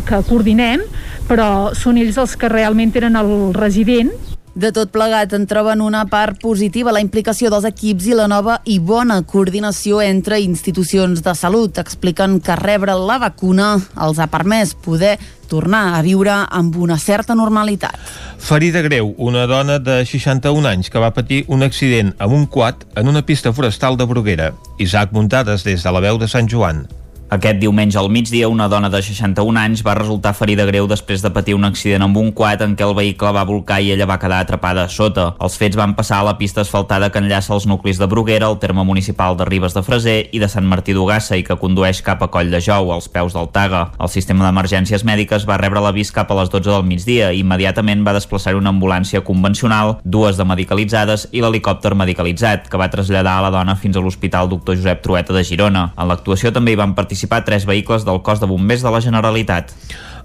que 0.07 0.23
coordinem, 0.31 0.87
però 1.29 1.75
són 1.77 1.99
ells 1.99 2.21
els 2.21 2.39
que 2.39 2.49
realment 2.53 2.95
tenen 2.95 3.19
el 3.19 3.35
resident 3.57 4.15
de 4.55 4.71
tot 4.73 4.91
plegat 4.95 5.33
en 5.35 5.47
troben 5.51 5.83
una 5.83 6.05
part 6.07 6.39
positiva 6.43 6.93
la 6.95 7.03
implicació 7.03 7.51
dels 7.51 7.67
equips 7.69 8.07
i 8.07 8.15
la 8.15 8.29
nova 8.31 8.61
i 8.71 8.79
bona 8.79 9.21
coordinació 9.27 10.01
entre 10.03 10.39
institucions 10.41 11.23
de 11.27 11.35
salut. 11.35 11.79
Expliquen 11.83 12.39
que 12.41 12.57
rebre 12.61 12.95
la 12.95 13.19
vacuna 13.19 13.75
els 14.07 14.21
ha 14.23 14.31
permès 14.31 14.75
poder 14.75 15.17
tornar 15.51 15.99
a 15.99 16.03
viure 16.03 16.35
amb 16.49 16.77
una 16.81 16.99
certa 16.99 17.35
normalitat. 17.35 17.99
Ferida 18.39 18.83
greu, 18.87 19.15
una 19.19 19.47
dona 19.51 19.79
de 19.79 20.01
61 20.07 20.69
anys 20.71 20.91
que 20.91 21.03
va 21.03 21.15
patir 21.15 21.45
un 21.49 21.63
accident 21.67 22.15
amb 22.19 22.35
un 22.35 22.47
quad 22.47 22.87
en 22.97 23.11
una 23.11 23.27
pista 23.27 23.53
forestal 23.53 23.99
de 23.99 24.07
Bruguera. 24.07 24.53
Isaac 24.79 25.13
Muntades 25.13 25.65
des 25.67 25.83
de 25.83 25.93
la 25.93 26.01
veu 26.01 26.19
de 26.19 26.31
Sant 26.31 26.51
Joan. 26.51 26.87
Aquest 27.31 27.57
diumenge 27.59 27.99
al 27.99 28.11
migdia, 28.11 28.49
una 28.49 28.69
dona 28.69 28.91
de 28.93 29.01
61 29.03 29.59
anys 29.59 29.83
va 29.83 29.95
resultar 29.97 30.35
ferida 30.37 30.67
greu 30.69 30.87
després 30.87 31.23
de 31.25 31.31
patir 31.33 31.55
un 31.57 31.65
accident 31.65 32.05
amb 32.05 32.19
un 32.21 32.31
quad 32.37 32.61
en 32.63 32.75
què 32.77 32.85
el 32.85 32.93
vehicle 32.95 33.31
va 33.33 33.47
volcar 33.49 33.81
i 33.81 33.91
ella 33.95 34.07
va 34.07 34.19
quedar 34.21 34.43
atrapada 34.45 34.85
a 34.85 34.91
sota. 34.93 35.31
Els 35.41 35.57
fets 35.59 35.79
van 35.81 35.95
passar 35.97 36.21
a 36.21 36.27
la 36.29 36.37
pista 36.39 36.61
asfaltada 36.61 37.09
que 37.11 37.19
enllaça 37.19 37.55
els 37.57 37.67
nuclis 37.67 37.99
de 37.99 38.07
Bruguera, 38.07 38.51
el 38.53 38.59
terme 38.61 38.85
municipal 38.85 39.39
de 39.39 39.47
Ribes 39.49 39.75
de 39.75 39.83
Freser 39.83 40.19
i 40.37 40.43
de 40.43 40.51
Sant 40.53 40.69
Martí 40.69 40.93
d'Ugassa 40.93 41.39
i 41.41 41.47
que 41.47 41.57
condueix 41.57 42.03
cap 42.05 42.23
a 42.23 42.29
Coll 42.29 42.53
de 42.53 42.61
Jou, 42.61 42.93
als 42.93 43.09
peus 43.09 43.33
del 43.33 43.49
Taga. 43.57 43.87
El 43.99 44.13
sistema 44.13 44.45
d'emergències 44.45 45.07
mèdiques 45.09 45.49
va 45.49 45.59
rebre 45.59 45.81
l'avís 45.81 46.13
cap 46.13 46.31
a 46.31 46.39
les 46.43 46.53
12 46.53 46.71
del 46.71 46.87
migdia 46.87 47.33
i 47.33 47.41
immediatament 47.41 48.05
va 48.05 48.15
desplaçar 48.15 48.55
una 48.55 48.71
ambulància 48.71 49.25
convencional, 49.25 49.97
dues 50.05 50.37
de 50.37 50.45
medicalitzades 50.45 51.27
i 51.33 51.41
l'helicòpter 51.41 51.97
medicalitzat, 51.97 52.69
que 52.69 52.79
va 52.79 52.93
traslladar 52.93 53.39
a 53.41 53.49
la 53.49 53.55
dona 53.57 53.81
fins 53.81 53.97
a 53.97 54.05
l'Hospital 54.05 54.53
Doctor 54.53 54.77
Josep 54.77 55.03
Trueta 55.03 55.33
de 55.33 55.43
Girona. 55.43 55.89
En 55.97 56.13
l'actuació 56.13 56.53
també 56.53 56.75
hi 56.75 56.81
van 56.85 56.95
participar 56.95 57.14
participar 57.15 57.45
tres 57.45 57.65
vehicles 57.65 58.05
del 58.05 58.23
cos 58.23 58.41
de 58.41 58.47
bombers 58.47 58.83
de 58.83 58.91
la 58.91 59.01
Generalitat. 59.01 59.71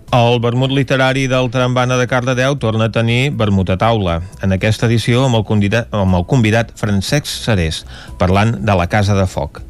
El 0.10 0.40
vermut 0.42 0.72
literari 0.74 1.28
del 1.30 1.52
Trambana 1.54 2.00
de 2.00 2.08
Cardedeu 2.10 2.56
torna 2.58 2.88
a 2.90 2.92
tenir 2.92 3.30
vermut 3.38 3.70
a 3.70 3.78
taula. 3.78 4.24
En 4.42 4.52
aquesta 4.52 4.88
edició 4.90 5.28
amb 5.28 5.38
el 5.38 5.46
convidat, 5.46 5.94
amb 5.94 6.18
el 6.18 6.26
convidat 6.26 6.74
Francesc 6.74 7.30
Serés, 7.30 7.86
parlant 8.18 8.58
de 8.58 8.74
la 8.74 8.90
Casa 8.90 9.14
de 9.14 9.28
Foc. 9.30 9.62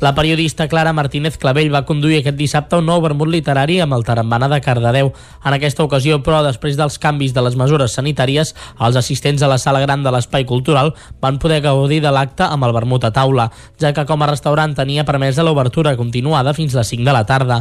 La 0.00 0.14
periodista 0.14 0.68
Clara 0.68 0.92
Martínez 0.92 1.38
Clavell 1.42 1.72
va 1.74 1.80
conduir 1.82 2.20
aquest 2.20 2.36
dissabte 2.38 2.78
un 2.78 2.86
nou 2.86 3.00
vermut 3.02 3.26
literari 3.32 3.80
amb 3.82 3.96
el 3.96 4.04
Tarambana 4.06 4.46
de 4.52 4.60
Cardedeu. 4.62 5.08
En 5.42 5.56
aquesta 5.56 5.82
ocasió, 5.82 6.20
però, 6.22 6.38
després 6.46 6.78
dels 6.78 7.00
canvis 7.02 7.34
de 7.34 7.42
les 7.42 7.56
mesures 7.58 7.96
sanitàries, 7.98 8.54
els 8.78 8.98
assistents 9.00 9.42
a 9.42 9.48
la 9.50 9.58
sala 9.58 9.80
gran 9.82 10.04
de 10.06 10.12
l'Espai 10.14 10.46
Cultural 10.46 10.92
van 11.18 11.40
poder 11.42 11.58
gaudir 11.66 11.98
de 12.04 12.12
l'acte 12.14 12.46
amb 12.46 12.68
el 12.68 12.76
vermut 12.76 13.08
a 13.08 13.10
taula, 13.10 13.48
ja 13.82 13.90
que 13.92 14.06
com 14.06 14.22
a 14.22 14.30
restaurant 14.30 14.76
tenia 14.78 15.02
permesa 15.08 15.42
l'obertura 15.42 15.96
continuada 15.98 16.54
fins 16.54 16.76
a 16.76 16.84
les 16.84 16.94
5 16.94 17.02
de 17.02 17.16
la 17.18 17.24
tarda. 17.26 17.58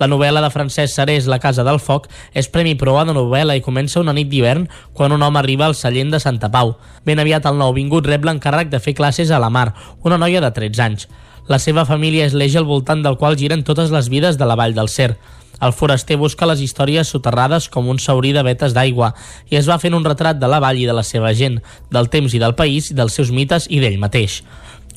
La 0.00 0.08
novel·la 0.08 0.40
de 0.40 0.50
Francesc 0.50 0.96
Sarés, 0.96 1.28
La 1.28 1.38
casa 1.38 1.62
del 1.68 1.78
foc, 1.78 2.08
és 2.32 2.48
Premi 2.48 2.74
Proa 2.80 3.04
de 3.04 3.12
novel·la 3.12 3.58
i 3.58 3.62
comença 3.62 4.00
una 4.00 4.16
nit 4.16 4.32
d'hivern 4.32 4.64
quan 4.96 5.12
un 5.12 5.22
home 5.22 5.38
arriba 5.38 5.68
al 5.68 5.76
cellent 5.76 6.16
de 6.16 6.18
Santa 6.18 6.48
Pau. 6.48 6.78
Ben 7.04 7.20
aviat 7.20 7.44
el 7.44 7.60
nouvingut 7.60 8.08
rep 8.08 8.24
l'encàrrec 8.24 8.72
de 8.72 8.80
fer 8.80 8.96
classes 8.96 9.30
a 9.30 9.38
la 9.38 9.52
Mar, 9.52 9.74
una 10.02 10.18
noia 10.18 10.40
de 10.40 10.50
13 10.50 10.82
anys. 10.88 11.06
La 11.46 11.58
seva 11.60 11.84
família 11.84 12.24
és 12.24 12.32
l'eix 12.32 12.54
al 12.56 12.64
voltant 12.64 13.02
del 13.04 13.18
qual 13.20 13.36
giren 13.36 13.64
totes 13.68 13.90
les 13.92 14.08
vides 14.08 14.38
de 14.40 14.46
la 14.48 14.56
Vall 14.56 14.72
del 14.76 14.88
Cer. 14.88 15.12
El 15.60 15.74
foraster 15.76 16.16
busca 16.16 16.48
les 16.48 16.60
històries 16.64 17.10
soterrades 17.12 17.68
com 17.68 17.88
un 17.88 18.00
saurí 18.00 18.32
de 18.32 18.42
vetes 18.42 18.72
d'aigua 18.74 19.12
i 19.52 19.58
es 19.60 19.68
va 19.68 19.78
fent 19.78 19.94
un 19.94 20.04
retrat 20.04 20.40
de 20.40 20.48
la 20.50 20.58
vall 20.60 20.80
i 20.80 20.88
de 20.88 20.96
la 20.96 21.04
seva 21.06 21.34
gent, 21.36 21.60
del 21.92 22.08
temps 22.10 22.34
i 22.34 22.40
del 22.42 22.56
país, 22.56 22.90
dels 22.96 23.14
seus 23.14 23.30
mites 23.30 23.68
i 23.70 23.80
d'ell 23.84 24.00
mateix. 24.00 24.40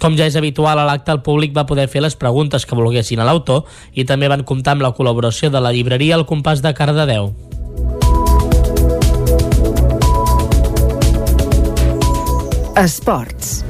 Com 0.02 0.18
ja 0.18 0.28
és 0.30 0.36
habitual 0.38 0.80
a 0.80 0.86
l'acte, 0.88 1.12
el 1.12 1.24
públic 1.26 1.54
va 1.56 1.66
poder 1.70 1.88
fer 1.92 2.02
les 2.06 2.16
preguntes 2.16 2.66
que 2.66 2.78
volguessin 2.78 3.20
a 3.20 3.28
l'autor 3.28 3.66
i 3.94 4.06
també 4.06 4.30
van 4.32 4.46
comptar 4.48 4.78
amb 4.78 4.86
la 4.86 4.94
col·laboració 4.96 5.52
de 5.52 5.62
la 5.62 5.74
llibreria 5.74 6.16
El 6.16 6.28
Compàs 6.30 6.64
de 6.64 6.74
Cardedeu. 6.78 7.34
Esports. 12.78 13.67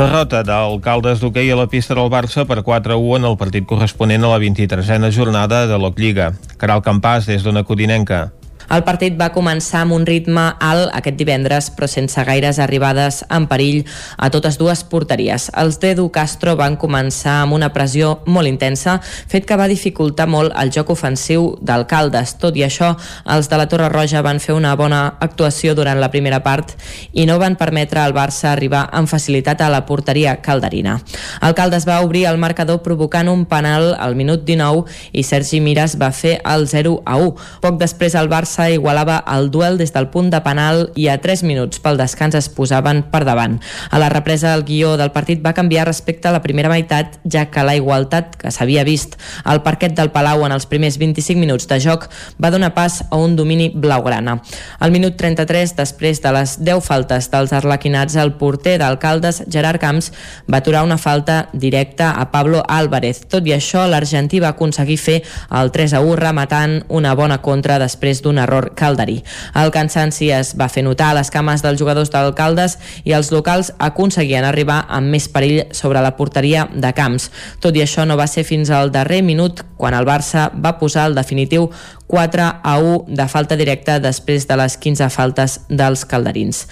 Derrota 0.00 0.38
d'alcaldes 0.40 1.20
d'hoquei 1.20 1.50
a 1.52 1.56
la 1.58 1.66
pista 1.68 1.92
del 1.98 2.08
Barça 2.08 2.46
per 2.48 2.62
4-1 2.64 3.18
en 3.18 3.28
el 3.28 3.36
partit 3.36 3.66
corresponent 3.68 4.24
a 4.24 4.32
la 4.32 4.40
23a 4.40 5.12
jornada 5.12 5.66
de 5.68 5.76
l'Oc-Lliga. 5.76 6.32
Caral 6.56 6.80
Campàs, 6.80 7.28
des 7.28 7.44
d'una 7.44 7.66
Codinenca. 7.68 8.30
El 8.70 8.84
partit 8.86 9.16
va 9.18 9.32
començar 9.34 9.80
amb 9.82 9.96
un 9.96 10.04
ritme 10.06 10.44
alt 10.62 10.92
aquest 10.94 11.16
divendres, 11.18 11.72
però 11.74 11.88
sense 11.90 12.22
gaires 12.22 12.60
arribades 12.62 13.24
en 13.26 13.48
perill 13.50 13.80
a 14.14 14.28
totes 14.30 14.60
dues 14.60 14.84
porteries. 14.86 15.48
Els 15.58 15.80
d'Edu 15.82 16.04
Castro 16.14 16.54
van 16.54 16.76
començar 16.78 17.40
amb 17.42 17.56
una 17.56 17.72
pressió 17.74 18.20
molt 18.30 18.46
intensa, 18.46 19.00
fet 19.02 19.48
que 19.48 19.58
va 19.58 19.66
dificultar 19.66 20.28
molt 20.30 20.54
el 20.54 20.70
joc 20.70 20.92
ofensiu 20.94 21.48
d'alcaldes. 21.66 22.36
Tot 22.38 22.54
i 22.54 22.62
això, 22.62 22.92
els 23.34 23.50
de 23.50 23.58
la 23.58 23.66
Torre 23.66 23.88
Roja 23.90 24.22
van 24.22 24.38
fer 24.38 24.54
una 24.54 24.76
bona 24.78 25.02
actuació 25.18 25.74
durant 25.74 25.98
la 25.98 26.12
primera 26.14 26.38
part 26.46 26.76
i 27.10 27.26
no 27.26 27.40
van 27.42 27.58
permetre 27.58 28.04
al 28.04 28.14
Barça 28.14 28.52
arribar 28.52 28.84
amb 28.94 29.10
facilitat 29.10 29.66
a 29.66 29.72
la 29.72 29.82
porteria 29.88 30.36
calderina. 30.44 31.00
Alcaldes 31.40 31.88
va 31.90 31.98
obrir 32.06 32.28
el 32.30 32.38
marcador 32.38 32.84
provocant 32.86 33.28
un 33.34 33.44
penal 33.50 33.96
al 33.98 34.14
minut 34.14 34.46
19 34.46 34.86
i 35.10 35.26
Sergi 35.26 35.58
Miras 35.58 35.98
va 35.98 36.12
fer 36.14 36.38
el 36.46 36.68
0 36.70 37.00
a 37.04 37.18
1. 37.18 37.34
Poc 37.66 37.82
després 37.82 38.14
el 38.14 38.30
Barça 38.30 38.59
Barça 38.60 38.74
igualava 38.74 39.22
el 39.32 39.48
duel 39.50 39.78
des 39.78 39.92
del 39.94 40.10
punt 40.12 40.28
de 40.28 40.38
penal 40.44 40.90
i 40.98 41.06
a 41.08 41.16
3 41.22 41.42
minuts 41.48 41.80
pel 41.80 41.96
descans 41.96 42.34
es 42.36 42.50
posaven 42.52 43.00
per 43.08 43.22
davant. 43.24 43.56
A 43.88 43.98
la 43.98 44.10
represa 44.12 44.52
el 44.52 44.66
guió 44.68 44.98
del 45.00 45.12
partit 45.14 45.40
va 45.40 45.54
canviar 45.56 45.86
respecte 45.88 46.28
a 46.28 46.32
la 46.34 46.42
primera 46.42 46.68
meitat, 46.68 47.16
ja 47.24 47.46
que 47.48 47.64
la 47.64 47.76
igualtat 47.78 48.36
que 48.36 48.52
s'havia 48.52 48.84
vist 48.84 49.16
al 49.44 49.62
parquet 49.64 49.94
del 49.96 50.10
Palau 50.12 50.44
en 50.44 50.52
els 50.52 50.66
primers 50.68 50.98
25 51.00 51.40
minuts 51.40 51.68
de 51.70 51.78
joc 51.80 52.08
va 52.36 52.50
donar 52.52 52.74
pas 52.74 52.98
a 53.08 53.16
un 53.16 53.36
domini 53.36 53.70
blaugrana. 53.72 54.42
Al 54.78 54.92
minut 54.92 55.16
33, 55.16 55.72
després 55.78 56.20
de 56.20 56.34
les 56.36 56.58
10 56.60 56.84
faltes 56.84 57.30
dels 57.32 57.56
arlequinats, 57.56 58.18
el 58.20 58.34
porter 58.36 58.76
d'alcaldes 58.82 59.44
Gerard 59.48 59.80
Camps 59.80 60.12
va 60.52 60.60
aturar 60.60 60.84
una 60.84 60.98
falta 60.98 61.48
directa 61.54 62.10
a 62.12 62.28
Pablo 62.30 62.62
Álvarez. 62.68 63.24
Tot 63.24 63.46
i 63.48 63.56
això, 63.56 63.86
l'argentí 63.88 64.40
va 64.40 64.52
aconseguir 64.52 65.00
fer 65.00 65.18
el 65.48 65.72
3 65.72 65.96
a 65.96 66.04
1 66.04 66.20
rematant 66.20 66.78
una 66.88 67.16
bona 67.16 67.40
contra 67.40 67.80
després 67.80 68.20
d'un 68.20 68.36
error 68.50 68.72
calderí. 68.74 69.20
El 69.54 69.70
cansanci 69.74 70.30
es 70.34 70.52
va 70.58 70.68
fer 70.68 70.84
notar 70.84 71.12
a 71.12 71.18
les 71.20 71.30
cames 71.30 71.62
dels 71.62 71.78
jugadors 71.80 72.10
d'alcaldes 72.10 72.76
i 73.04 73.14
els 73.16 73.30
locals 73.32 73.72
aconseguien 73.78 74.44
arribar 74.44 74.82
amb 74.88 75.14
més 75.14 75.30
perill 75.30 75.70
sobre 75.76 76.02
la 76.02 76.16
porteria 76.18 76.66
de 76.74 76.92
camps. 76.96 77.30
Tot 77.62 77.76
i 77.76 77.84
això 77.86 78.06
no 78.06 78.18
va 78.18 78.28
ser 78.30 78.44
fins 78.44 78.70
al 78.74 78.92
darrer 78.92 79.22
minut 79.22 79.62
quan 79.80 79.94
el 79.96 80.08
Barça 80.08 80.50
va 80.52 80.76
posar 80.78 81.08
el 81.08 81.16
definitiu 81.16 81.70
4 82.10 82.46
a 82.62 82.72
1 82.82 83.14
de 83.14 83.26
falta 83.30 83.56
directa 83.56 84.00
després 84.02 84.48
de 84.48 84.56
les 84.58 84.76
15 84.82 85.06
faltes 85.14 85.60
dels 85.70 86.02
calderins. 86.10 86.64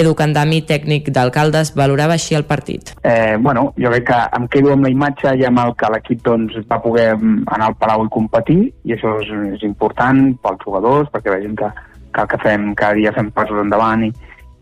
Edu 0.00 0.16
Candami, 0.18 0.60
tècnic 0.66 1.10
d'alcaldes, 1.14 1.72
valorava 1.78 2.16
així 2.16 2.34
el 2.34 2.46
partit. 2.48 2.92
Eh, 3.06 3.36
bueno, 3.38 3.68
jo 3.78 3.92
crec 3.92 4.08
que 4.08 4.18
em 4.38 4.48
quedo 4.50 4.72
amb 4.74 4.86
la 4.86 4.92
imatge 4.92 5.34
i 5.38 5.44
amb 5.46 5.62
el 5.62 5.74
que 5.78 5.90
l'equip 5.94 6.24
doncs, 6.26 6.58
va 6.70 6.80
poder 6.82 7.12
anar 7.14 7.68
al 7.68 7.78
Palau 7.78 8.06
i 8.06 8.12
competir, 8.14 8.60
i 8.84 8.96
això 8.96 9.16
és, 9.22 9.30
és 9.54 9.66
important 9.68 10.32
pels 10.42 10.64
jugadors, 10.64 11.10
perquè 11.14 11.34
vegin 11.36 11.54
que, 11.58 11.70
que 12.10 12.24
el 12.24 12.30
que 12.32 12.42
fem 12.42 12.70
cada 12.78 12.98
dia 12.98 13.14
fem 13.14 13.30
passos 13.34 13.62
endavant 13.62 14.06
i, 14.08 14.12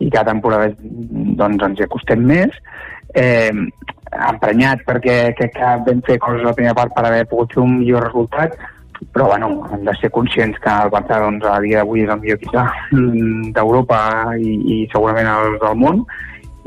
i 0.04 0.10
cada 0.10 0.32
temporada 0.32 0.72
doncs, 0.80 1.64
ens 1.70 1.80
hi 1.80 1.88
acostem 1.88 2.24
més. 2.28 2.58
Eh, 3.16 3.52
emprenyat 4.08 4.82
perquè 4.88 5.20
crec 5.36 5.54
que 5.56 5.76
vam 5.86 6.02
fer 6.06 6.18
coses 6.20 6.44
a 6.44 6.50
la 6.50 6.56
primera 6.56 6.76
part 6.76 6.94
per 6.96 7.04
haver 7.06 7.24
pogut 7.28 7.54
fer 7.54 7.62
un 7.64 7.78
millor 7.78 8.08
resultat, 8.08 8.56
però 9.12 9.26
bueno, 9.26 9.50
hem 9.72 9.84
de 9.86 9.94
ser 10.00 10.10
conscients 10.10 10.58
que 10.62 10.70
el 10.70 10.90
Barça 10.90 11.20
doncs, 11.22 11.44
a 11.46 11.58
dia 11.64 11.82
d'avui 11.82 12.04
és 12.04 12.10
el 12.10 12.20
millor 12.22 12.40
equip 12.40 13.54
d'Europa 13.54 14.00
i, 14.38 14.56
i 14.74 14.80
segurament 14.92 15.30
el 15.30 15.60
del 15.62 15.78
món 15.78 16.02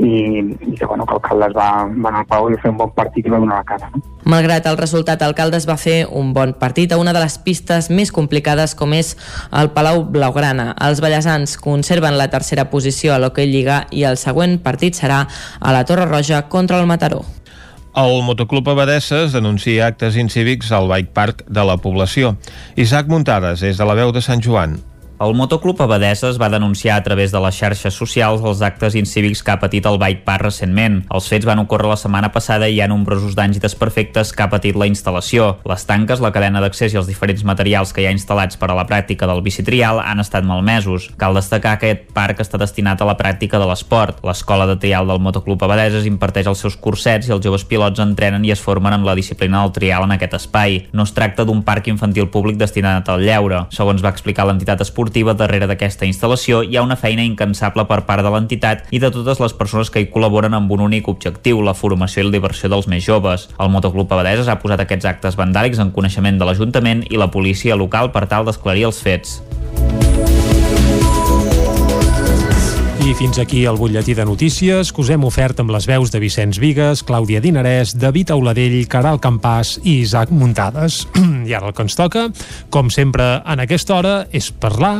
i, 0.01 0.39
i 0.71 0.75
que, 0.77 0.85
bueno, 0.85 1.05
que 1.05 1.13
Alcaldes 1.13 1.53
va, 1.55 1.85
va 1.85 2.09
anar 2.09 2.23
al 2.23 2.27
Palau 2.29 2.49
i 2.51 2.57
fer 2.61 2.71
un 2.71 2.79
bon 2.79 2.91
partit 2.95 3.27
i 3.27 3.33
va 3.33 3.41
donar 3.41 3.59
la 3.61 3.67
cara. 3.67 3.89
No? 3.93 4.01
Malgrat 4.31 4.67
el 4.69 4.79
resultat, 4.79 5.21
Alcaldes 5.21 5.67
va 5.69 5.77
fer 5.77 6.05
un 6.07 6.31
bon 6.33 6.55
partit 6.59 6.91
a 6.91 6.99
una 7.01 7.13
de 7.13 7.21
les 7.21 7.37
pistes 7.43 7.91
més 7.93 8.13
complicades 8.15 8.73
com 8.77 8.95
és 8.97 9.13
el 9.57 9.71
Palau 9.75 10.03
Blaugrana. 10.13 10.71
Els 10.87 11.03
ballesans 11.03 11.57
conserven 11.61 12.17
la 12.17 12.31
tercera 12.33 12.69
posició 12.73 13.13
a 13.13 13.19
l'Hockey 13.21 13.51
Lliga 13.51 13.83
i 13.91 14.07
el 14.09 14.17
següent 14.17 14.57
partit 14.63 14.97
serà 14.97 15.25
a 15.59 15.75
la 15.75 15.85
Torre 15.85 16.09
Roja 16.09 16.47
contra 16.49 16.81
el 16.81 16.89
Mataró. 16.89 17.23
El 17.91 18.21
Motoclub 18.23 18.69
Abadesses 18.71 19.33
denuncia 19.35 19.89
actes 19.89 20.15
incívics 20.15 20.69
al 20.71 20.87
bike 20.87 21.11
park 21.11 21.41
de 21.51 21.65
la 21.67 21.75
població. 21.75 22.37
Isaac 22.79 23.11
Muntades, 23.11 23.59
des 23.59 23.75
de 23.75 23.87
la 23.89 23.97
veu 23.99 24.13
de 24.15 24.23
Sant 24.23 24.39
Joan. 24.39 24.77
El 25.21 25.35
Motoclub 25.37 25.79
Abadeses 25.83 26.39
va 26.41 26.47
denunciar 26.49 26.95
a 26.97 27.03
través 27.05 27.29
de 27.31 27.37
les 27.43 27.53
xarxes 27.53 27.93
socials 27.93 28.41
els 28.41 28.61
actes 28.65 28.95
incívics 28.97 29.43
que 29.45 29.51
ha 29.53 29.59
patit 29.61 29.85
el 29.85 29.99
Bike 30.01 30.23
Park 30.25 30.47
recentment. 30.47 30.95
Els 31.13 31.27
fets 31.29 31.45
van 31.45 31.59
ocórrer 31.61 31.91
la 31.91 31.97
setmana 32.01 32.31
passada 32.33 32.65
i 32.65 32.79
hi 32.79 32.81
ha 32.81 32.87
nombrosos 32.89 33.35
danys 33.37 33.59
i 33.59 33.61
desperfectes 33.61 34.31
que 34.33 34.41
ha 34.41 34.49
patit 34.49 34.73
la 34.73 34.87
instal·lació. 34.89 35.59
Les 35.69 35.85
tanques, 35.85 36.23
la 36.25 36.31
cadena 36.33 36.63
d'accés 36.63 36.95
i 36.95 36.97
els 36.97 37.05
diferents 37.05 37.43
materials 37.45 37.91
que 37.93 38.01
hi 38.01 38.07
ha 38.09 38.15
instal·lats 38.15 38.57
per 38.57 38.71
a 38.71 38.77
la 38.79 38.87
pràctica 38.89 39.29
del 39.29 39.43
bicitrial 39.45 40.01
han 40.01 40.23
estat 40.25 40.41
malmesos. 40.41 41.11
Cal 41.21 41.37
destacar 41.37 41.75
que 41.77 41.91
aquest 41.91 42.09
parc 42.17 42.41
està 42.41 42.57
destinat 42.57 43.05
a 43.05 43.09
la 43.11 43.17
pràctica 43.19 43.61
de 43.61 43.69
l'esport. 43.69 44.25
L'escola 44.25 44.65
de 44.65 44.79
trial 44.81 45.05
del 45.05 45.21
Motoclub 45.21 45.61
Abadeses 45.61 46.09
imparteix 46.09 46.49
els 46.49 46.65
seus 46.65 46.79
cursets 46.81 47.29
i 47.29 47.37
els 47.37 47.45
joves 47.45 47.67
pilots 47.69 48.01
entrenen 48.01 48.41
i 48.49 48.55
es 48.57 48.65
formen 48.65 48.97
en 48.97 49.05
la 49.05 49.13
disciplina 49.13 49.61
del 49.61 49.77
trial 49.77 50.09
en 50.09 50.17
aquest 50.17 50.39
espai. 50.41 50.81
No 50.97 51.05
es 51.05 51.13
tracta 51.13 51.45
d'un 51.45 51.61
parc 51.61 51.93
infantil 51.93 52.33
públic 52.33 52.57
destinat 52.57 53.13
al 53.13 53.21
lleure. 53.21 53.67
Segons 53.69 54.01
va 54.01 54.15
explicar 54.17 54.49
l'entitat 54.49 54.81
esportiva, 54.81 55.10
esportiva 55.11 55.33
darrere 55.35 55.67
d'aquesta 55.67 56.07
instal·lació 56.07 56.61
hi 56.63 56.77
ha 56.77 56.83
una 56.85 56.95
feina 56.95 57.25
incansable 57.27 57.83
per 57.89 58.05
part 58.07 58.23
de 58.23 58.31
l'entitat 58.31 58.85
i 58.95 58.99
de 59.03 59.09
totes 59.11 59.41
les 59.43 59.53
persones 59.59 59.91
que 59.91 59.99
hi 59.99 60.07
col·laboren 60.13 60.55
amb 60.55 60.71
un 60.71 60.85
únic 60.87 61.09
objectiu, 61.11 61.59
la 61.61 61.75
formació 61.75 62.23
i 62.23 62.29
la 62.29 62.35
diversió 62.37 62.71
dels 62.71 62.87
més 62.87 63.03
joves. 63.03 63.49
El 63.59 63.73
Motoclub 63.75 64.07
Abadeses 64.07 64.47
ha 64.47 64.59
posat 64.63 64.85
aquests 64.85 65.09
actes 65.11 65.35
vandàlics 65.35 65.83
en 65.83 65.91
coneixement 65.91 66.39
de 66.39 66.47
l'Ajuntament 66.47 67.03
i 67.09 67.19
la 67.19 67.27
policia 67.27 67.75
local 67.75 68.13
per 68.15 68.29
tal 68.31 68.47
d'esclarir 68.47 68.87
els 68.87 69.03
fets. 69.03 69.41
I 73.01 73.15
fins 73.17 73.39
aquí 73.41 73.63
el 73.65 73.77
butlletí 73.81 74.13
de 74.13 74.23
notícies 74.25 74.91
que 74.93 75.01
us 75.01 75.09
hem 75.09 75.23
ofert 75.25 75.57
amb 75.63 75.71
les 75.73 75.87
veus 75.89 76.11
de 76.13 76.19
Vicenç 76.21 76.59
Vigues, 76.61 77.01
Clàudia 77.01 77.41
Dinarès, 77.41 77.95
David 77.97 78.29
Auladell, 78.35 78.77
Caral 78.85 79.17
Campàs 79.17 79.79
i 79.81 79.97
Isaac 80.03 80.29
Muntades. 80.29 81.01
I 81.49 81.55
ara 81.57 81.71
el 81.71 81.73
que 81.73 81.81
ens 81.87 81.97
toca, 81.97 82.27
com 82.69 82.93
sempre 82.93 83.41
en 83.41 83.63
aquesta 83.65 83.97
hora, 83.97 84.13
és 84.29 84.51
parlar 84.53 84.99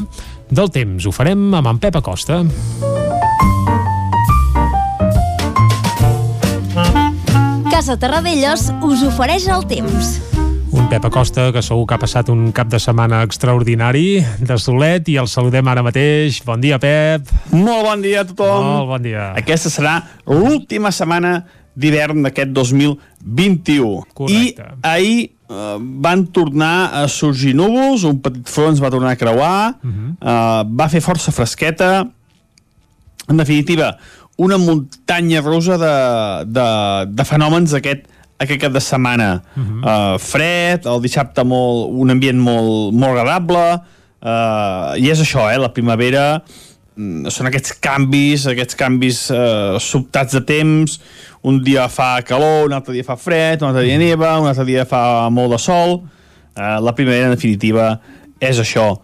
del 0.49 0.73
temps. 0.73 1.05
Ho 1.05 1.13
farem 1.13 1.51
amb 1.53 1.69
en 1.75 1.81
Pep 1.83 2.01
Acosta. 2.01 2.41
Casa 7.69 7.99
Terradellos 8.01 8.71
us 8.81 9.05
ofereix 9.13 9.45
el 9.53 9.69
temps. 9.69 10.15
Un 10.71 10.87
Pep 10.87 11.03
Acosta 11.03 11.49
que 11.51 11.59
segur 11.59 11.83
que 11.87 11.95
ha 11.97 11.99
passat 11.99 12.29
un 12.31 12.53
cap 12.55 12.69
de 12.71 12.79
setmana 12.79 13.21
extraordinari 13.27 14.21
de 14.39 14.55
solet 14.55 15.09
i 15.11 15.17
el 15.19 15.27
saludem 15.27 15.67
ara 15.67 15.83
mateix. 15.83 16.37
Bon 16.47 16.61
dia, 16.63 16.77
Pep. 16.79 17.27
Molt 17.51 17.83
bon 17.89 18.05
dia 18.05 18.21
a 18.23 18.27
tothom. 18.29 18.67
Molt 18.69 18.87
bon 18.93 19.03
dia. 19.03 19.31
Aquesta 19.39 19.71
serà 19.73 19.97
l'última 20.29 20.93
setmana 20.95 21.41
d'hivern 21.75 22.23
d'aquest 22.23 22.53
2021. 22.55 23.91
Correcte. 24.15 24.69
I 24.71 24.87
ahir 24.87 25.19
eh, 25.27 25.75
van 26.07 26.23
tornar 26.31 26.73
a 27.01 27.03
sorgir 27.11 27.51
núvols, 27.59 28.07
un 28.07 28.23
petit 28.23 28.47
front 28.47 28.79
va 28.79 28.93
tornar 28.93 29.11
a 29.11 29.19
creuar, 29.19 29.75
uh 29.75 29.91
-huh. 29.91 30.15
eh, 30.21 30.63
va 30.71 30.89
fer 30.89 31.03
força 31.03 31.35
fresqueta, 31.35 32.07
en 33.27 33.37
definitiva, 33.37 33.97
una 34.37 34.57
muntanya 34.57 35.41
rusa 35.41 35.77
de, 35.77 35.95
de, 36.47 36.67
de 37.11 37.23
fenòmens 37.25 37.73
aquest, 37.73 38.07
aquest 38.41 38.61
cap 38.61 38.73
de 38.73 38.81
setmana. 38.81 39.41
Uh 39.55 39.63
-huh. 39.63 40.15
uh, 40.15 40.19
fred, 40.19 40.85
el 40.85 41.01
dissabte 41.01 41.43
molt, 41.43 41.89
un 41.93 42.09
ambient 42.09 42.39
molt, 42.39 42.93
molt 42.93 43.17
agradable, 43.17 43.81
uh, 44.21 44.97
i 44.97 45.09
és 45.09 45.19
això, 45.19 45.51
eh, 45.51 45.57
la 45.57 45.71
primavera 45.73 46.41
mm, 46.95 47.27
són 47.27 47.47
aquests 47.47 47.73
canvis, 47.79 48.47
aquests 48.47 48.75
canvis 48.75 49.29
uh, 49.31 49.79
sobtats 49.79 50.33
de 50.33 50.41
temps, 50.41 50.99
un 51.41 51.63
dia 51.63 51.87
fa 51.87 52.21
calor, 52.21 52.65
un 52.65 52.73
altre 52.73 52.93
dia 52.93 53.03
fa 53.03 53.15
fred, 53.15 53.61
un 53.61 53.67
altre 53.67 53.83
dia 53.83 53.97
neva, 53.97 54.39
un 54.39 54.47
altre 54.47 54.65
dia 54.65 54.85
fa 54.85 55.29
molt 55.29 55.51
de 55.51 55.57
sol, 55.57 56.01
uh, 56.57 56.79
la 56.81 56.93
primavera 56.93 57.25
en 57.25 57.35
definitiva 57.35 57.99
és 58.39 58.59
això. 58.59 58.99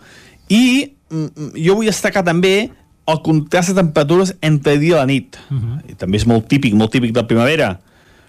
I 0.50 0.92
mm, 1.10 1.54
jo 1.56 1.76
vull 1.76 1.86
destacar 1.86 2.24
també 2.24 2.70
el 3.08 3.22
contrast 3.24 3.72
de 3.72 3.76
temperatures 3.80 4.34
entre 4.42 4.78
dia 4.78 4.98
i 4.98 5.00
la 5.00 5.06
nit. 5.06 5.38
Uh 5.50 5.58
-huh. 5.58 5.92
I 5.92 5.96
també 5.96 6.18
és 6.18 6.26
molt 6.26 6.48
típic, 6.48 6.74
molt 6.74 6.92
típic 6.92 7.14
de 7.14 7.22
la 7.22 7.28
primavera. 7.28 7.80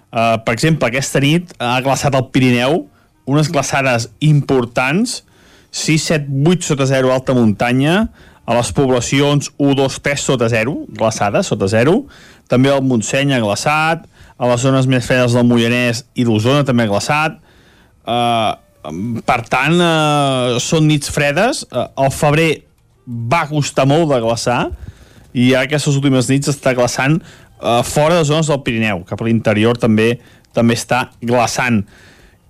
Uh, 0.09 0.39
per 0.41 0.55
exemple, 0.55 0.87
aquesta 0.89 1.21
nit 1.21 1.51
ha 1.61 1.77
glaçat 1.85 2.15
el 2.17 2.29
Pirineu, 2.33 2.87
unes 3.29 3.49
glaçades 3.53 4.09
importants, 4.25 5.19
6, 5.69 6.05
7, 6.15 6.31
8 6.49 6.65
sota 6.65 6.87
0 6.89 7.11
alta 7.13 7.35
muntanya, 7.37 8.07
a 8.49 8.55
les 8.57 8.71
poblacions 8.73 9.51
1, 9.61 9.75
2, 9.77 9.99
3 10.01 10.23
sota 10.25 10.47
0, 10.49 10.73
glaçades 10.97 11.51
sota 11.51 11.67
0, 11.69 11.99
també 12.49 12.71
el 12.73 12.81
Montseny 12.81 13.35
ha 13.35 13.43
glaçat, 13.43 14.07
a 14.39 14.49
les 14.49 14.63
zones 14.63 14.87
més 14.89 15.05
fredes 15.05 15.35
del 15.37 15.45
Mollanès 15.45 16.01
i 16.17 16.25
d'Osona 16.25 16.65
també 16.65 16.87
ha 16.87 16.89
glaçat, 16.89 17.37
uh, 18.09 18.55
per 19.27 19.39
tant, 19.51 19.77
uh, 19.77 20.57
són 20.63 20.87
nits 20.89 21.11
fredes, 21.13 21.61
uh, 21.69 21.91
el 22.01 22.09
febrer 22.15 22.49
va 23.05 23.43
costar 23.51 23.85
molt 23.89 24.09
de 24.09 24.21
glaçar 24.23 24.61
i 25.37 25.51
aquestes 25.57 25.93
últimes 25.99 26.29
nits 26.31 26.49
està 26.49 26.73
glaçant 26.77 27.19
uh, 27.59 27.81
fora 27.83 28.17
de 28.19 28.25
zones 28.27 28.49
del 28.49 28.61
Pirineu, 28.65 29.03
cap 29.07 29.21
a 29.21 29.27
l'interior 29.27 29.77
també 29.79 30.17
també 30.55 30.75
està 30.77 31.09
glaçant. 31.21 31.83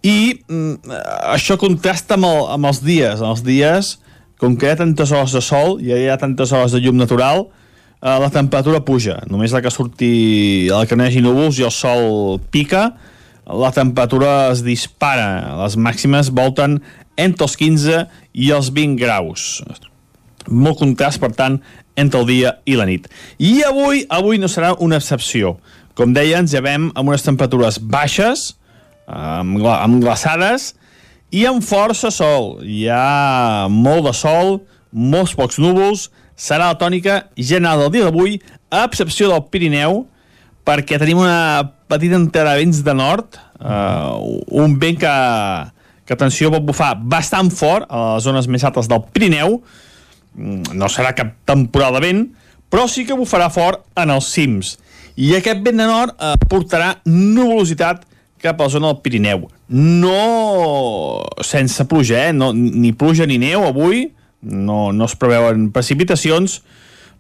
I 0.06 0.40
mm, 0.48 0.94
això 1.34 1.58
contrasta 1.60 2.16
amb, 2.16 2.30
el, 2.30 2.46
amb 2.56 2.70
els 2.70 2.82
dies. 2.86 3.20
En 3.20 3.34
els 3.34 3.44
dies, 3.44 3.98
com 4.40 4.56
que 4.56 4.70
hi 4.70 4.74
ha 4.74 4.80
tantes 4.80 5.12
hores 5.12 5.36
de 5.36 5.44
sol 5.44 5.80
i 5.84 5.92
hi 5.92 6.08
ha 6.08 6.20
tantes 6.22 6.54
hores 6.56 6.76
de 6.76 6.82
llum 6.84 6.96
natural, 7.00 7.48
eh, 8.00 8.16
la 8.24 8.32
temperatura 8.32 8.84
puja. 8.88 9.20
Només 9.28 9.56
la 9.56 9.64
que 9.66 9.74
surti, 9.74 10.14
la 10.72 10.86
que 10.88 11.00
negi 11.00 11.24
núvols 11.26 11.60
i 11.60 11.68
el 11.68 11.76
sol 11.76 12.40
pica, 12.54 12.94
la 13.50 13.74
temperatura 13.76 14.54
es 14.54 14.64
dispara. 14.64 15.58
Les 15.66 15.76
màximes 15.76 16.32
volten 16.32 16.80
entre 17.20 17.50
els 17.50 17.60
15 17.60 18.06
i 18.40 18.52
els 18.56 18.72
20 18.72 18.96
graus 19.02 19.58
molt 20.50 20.80
contrast, 20.82 21.20
per 21.22 21.32
tant, 21.38 21.60
entre 22.00 22.24
el 22.24 22.30
dia 22.30 22.56
i 22.66 22.78
la 22.80 22.88
nit. 22.90 23.08
I 23.38 23.60
avui, 23.68 24.06
avui 24.10 24.40
no 24.42 24.50
serà 24.52 24.74
una 24.80 25.00
excepció. 25.02 25.58
Com 26.00 26.16
deia, 26.16 26.40
ens 26.40 26.56
llevem 26.56 26.90
amb 26.96 27.12
unes 27.12 27.26
temperatures 27.26 27.80
baixes, 27.84 28.54
amb, 29.06 29.60
amb 29.68 30.00
glaçades, 30.04 30.74
i 31.36 31.46
amb 31.50 31.64
força 31.66 32.12
sol. 32.14 32.58
Hi 32.66 32.88
ha 32.90 33.68
molt 33.70 34.08
de 34.08 34.14
sol, 34.18 34.60
molts 34.92 35.36
pocs 35.38 35.60
núvols, 35.62 36.08
serà 36.40 36.72
la 36.72 36.80
tònica 36.80 37.26
general 37.36 37.84
del 37.84 37.92
dia 37.98 38.08
d'avui, 38.08 38.40
a 38.72 38.86
excepció 38.88 39.30
del 39.30 39.44
Pirineu, 39.52 40.06
perquè 40.66 41.00
tenim 41.02 41.20
una 41.22 41.74
petita 41.90 42.18
entrada 42.20 42.56
de 42.60 42.94
nord, 42.94 43.38
uh, 43.60 44.18
un 44.62 44.78
vent 44.80 45.00
que, 45.02 45.14
que, 46.06 46.14
atenció, 46.14 46.52
pot 46.54 46.66
bufar 46.66 46.94
bastant 46.96 47.50
fort 47.52 47.90
a 47.90 48.16
les 48.16 48.24
zones 48.24 48.48
més 48.48 48.64
altes 48.64 48.88
del 48.88 49.04
Pirineu, 49.14 49.60
no 50.40 50.90
serà 50.92 51.14
cap 51.18 51.34
temporal 51.50 51.98
de 51.98 52.04
vent, 52.06 52.22
però 52.70 52.86
sí 52.88 53.06
que 53.06 53.18
bufarà 53.18 53.50
fort 53.54 53.84
en 54.00 54.14
els 54.14 54.30
cims. 54.34 54.78
I 55.20 55.34
aquest 55.36 55.64
vent 55.66 55.82
de 55.82 55.88
nord 55.90 56.16
eh, 56.16 56.36
portarà 56.50 56.94
nuvolositat 57.06 58.06
cap 58.40 58.60
a 58.60 58.68
la 58.68 58.72
zona 58.72 58.94
del 58.94 59.02
Pirineu. 59.04 59.48
No 59.70 61.26
sense 61.44 61.84
pluja, 61.92 62.30
eh? 62.30 62.34
No, 62.34 62.54
ni 62.54 62.94
pluja 62.96 63.28
ni 63.28 63.40
neu 63.42 63.66
avui, 63.68 64.08
no, 64.42 64.94
no 64.96 65.10
es 65.10 65.18
preveuen 65.20 65.70
precipitacions, 65.76 66.62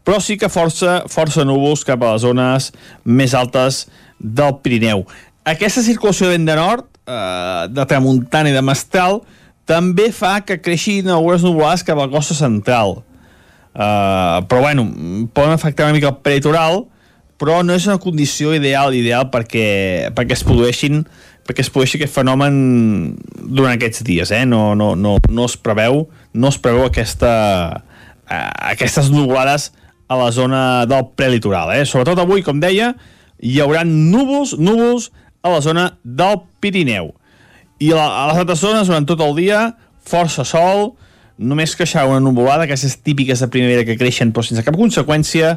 però 0.07 0.21
sí 0.23 0.37
que 0.39 0.47
força, 0.49 1.01
força 1.11 1.43
núvols 1.45 1.83
cap 1.85 2.01
a 2.05 2.13
les 2.15 2.23
zones 2.23 2.69
més 3.03 3.35
altes 3.35 3.87
del 4.19 4.55
Pirineu. 4.63 5.03
Aquesta 5.49 5.83
circulació 5.83 6.29
de 6.29 6.37
vent 6.37 6.47
de 6.47 6.55
nord, 6.55 6.87
eh, 7.03 7.67
de 7.73 7.85
tramuntana 7.89 8.53
i 8.53 8.55
de 8.55 8.63
mestral, 8.63 9.21
també 9.69 10.09
fa 10.15 10.39
que 10.41 10.61
creixin 10.63 11.11
algunes 11.11 11.43
nuvolades 11.45 11.83
cap 11.85 11.99
a 11.99 12.07
la 12.07 12.13
costa 12.13 12.37
central. 12.37 13.01
Uh, 13.79 14.43
però 14.51 14.59
bueno, 14.65 14.83
poden 15.31 15.55
afectar 15.55 15.87
una 15.87 15.95
mica 15.95 16.11
el 16.11 16.19
peritoral, 16.19 16.83
però 17.39 17.61
no 17.63 17.77
és 17.77 17.85
una 17.87 17.99
condició 18.03 18.51
ideal 18.51 18.91
ideal 18.97 19.29
perquè, 19.31 20.11
perquè 20.11 20.35
es 20.35 20.43
produeixin 20.43 21.05
perquè 21.47 21.63
es 21.63 21.71
produeixi 21.71 21.97
aquest 21.97 22.13
fenomen 22.13 22.57
durant 23.39 23.71
aquests 23.71 24.03
dies, 24.05 24.33
eh? 24.35 24.43
no, 24.45 24.75
no, 24.75 24.91
no, 24.99 25.15
no 25.31 25.45
es 25.47 25.55
preveu 25.57 26.03
no 26.33 26.51
es 26.51 26.59
preveu 26.61 26.85
aquesta, 26.89 27.31
uh, 28.27 28.49
aquestes 28.69 29.09
nuvolades 29.13 29.71
a 30.09 30.17
la 30.17 30.31
zona 30.33 30.85
del 30.89 31.07
prelitoral. 31.15 31.71
Eh? 31.77 31.85
Sobretot 31.85 32.19
avui, 32.19 32.43
com 32.45 32.59
deia, 32.61 32.93
hi 33.39 33.59
haurà 33.61 33.85
núvols, 33.85 34.55
núvols 34.57 35.11
a 35.45 35.53
la 35.53 35.61
zona 35.63 35.85
del 36.03 36.41
Pirineu. 36.59 37.13
I 37.79 37.93
a, 37.93 38.01
a 38.01 38.23
les 38.31 38.41
altres 38.41 38.63
zones, 38.63 38.89
durant 38.89 39.05
tot 39.07 39.21
el 39.23 39.37
dia, 39.37 39.61
força 40.09 40.43
sol, 40.43 40.97
només 41.39 41.75
queixar 41.79 42.05
una 42.09 42.19
nuvolada, 42.19 42.65
aquestes 42.67 42.97
típiques 42.99 43.39
de 43.39 43.47
primavera 43.51 43.85
que 43.87 43.97
creixen 43.97 44.33
però 44.35 44.43
sense 44.43 44.63
cap 44.65 44.75
conseqüència, 44.77 45.55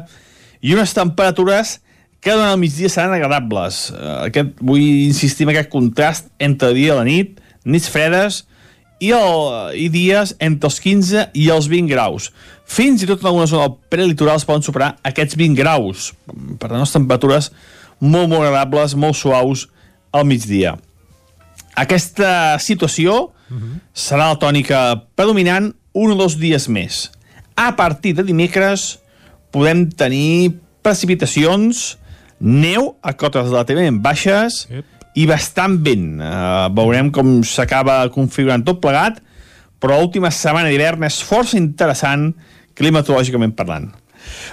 i 0.63 0.71
unes 0.75 0.95
temperatures 0.95 1.77
que 2.23 2.31
durant 2.31 2.53
el 2.53 2.61
migdia 2.61 2.89
seran 2.89 3.13
agradables. 3.17 3.89
Eh, 3.91 4.15
aquest, 4.29 4.55
vull 4.63 4.81
insistir 4.81 5.43
en 5.45 5.51
aquest 5.51 5.69
contrast 5.73 6.31
entre 6.39 6.71
dia 6.77 6.93
i 6.93 6.97
la 6.97 7.05
nit, 7.07 7.41
nits 7.67 7.89
fredes, 7.91 8.45
i, 9.03 9.11
el, 9.11 9.75
i 9.75 9.89
dies 9.91 10.31
entre 10.39 10.69
els 10.71 10.79
15 10.79 11.27
i 11.35 11.49
els 11.51 11.67
20 11.67 11.91
graus. 11.91 12.29
Fins 12.63 13.03
i 13.03 13.09
tot 13.09 13.19
en 13.19 13.33
alguna 13.33 13.49
zona 13.51 13.67
del 13.67 13.75
prelitoral 13.91 14.39
es 14.39 14.47
poden 14.47 14.63
superar 14.63 14.93
aquests 15.03 15.35
20 15.39 15.59
graus. 15.59 16.13
Per 16.31 16.69
tant, 16.69 16.79
les 16.79 16.95
temperatures 16.95 17.51
molt, 17.99 18.29
molt 18.31 18.39
agradables, 18.45 18.95
molt 18.95 19.19
suaus 19.19 19.67
al 20.15 20.23
migdia. 20.29 20.77
Aquesta 21.75 22.55
situació 22.63 23.33
uh 23.49 23.57
-huh. 23.57 23.79
serà 23.93 24.29
la 24.29 24.39
tònica 24.39 25.03
predominant 25.15 25.73
un 25.93 26.11
o 26.11 26.15
dos 26.15 26.37
dies 26.37 26.67
més. 26.67 27.11
A 27.55 27.75
partir 27.75 28.13
de 28.13 28.23
dimecres 28.23 28.99
podem 29.51 29.89
tenir 29.89 30.59
precipitacions, 30.81 31.97
neu 32.39 32.95
a 33.01 33.13
cotes 33.13 33.47
relativament 33.47 34.01
baixes 34.03 34.67
yep. 34.69 34.85
i 35.15 35.25
bastant 35.29 35.77
vent. 35.85 36.19
Uh, 36.19 36.67
veurem 36.75 37.11
com 37.11 37.43
s'acaba 37.43 38.09
configurant 38.09 38.65
tot 38.65 38.81
plegat, 38.81 39.21
però 39.79 39.99
l'última 39.99 40.31
setmana 40.31 40.69
d'hivern 40.69 41.03
és 41.03 41.21
força 41.23 41.57
interessant 41.57 42.33
climatològicament 42.75 43.53
parlant. 43.55 43.91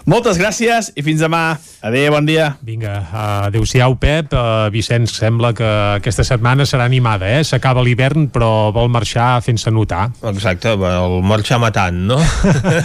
Moltes 0.09 0.39
gràcies 0.41 0.93
i 0.97 1.05
fins 1.05 1.21
demà. 1.23 1.59
Adéu, 1.81 2.11
bon 2.13 2.27
dia. 2.29 2.59
Vinga, 2.61 2.93
adeu-siau, 3.47 3.95
Pep. 4.01 4.35
Uh, 4.37 4.69
Vicenç, 4.73 5.15
sembla 5.17 5.55
que 5.57 5.69
aquesta 5.97 6.25
setmana 6.29 6.67
serà 6.69 6.85
animada, 6.85 7.29
eh? 7.39 7.41
S'acaba 7.47 7.81
l'hivern, 7.81 8.27
però 8.33 8.69
vol 8.75 8.91
marxar 8.93 9.39
fent-se 9.45 9.73
notar. 9.73 10.11
Exacte, 10.29 10.75
vol 10.77 11.23
marxar 11.25 11.57
matant, 11.63 12.03
no? 12.11 12.19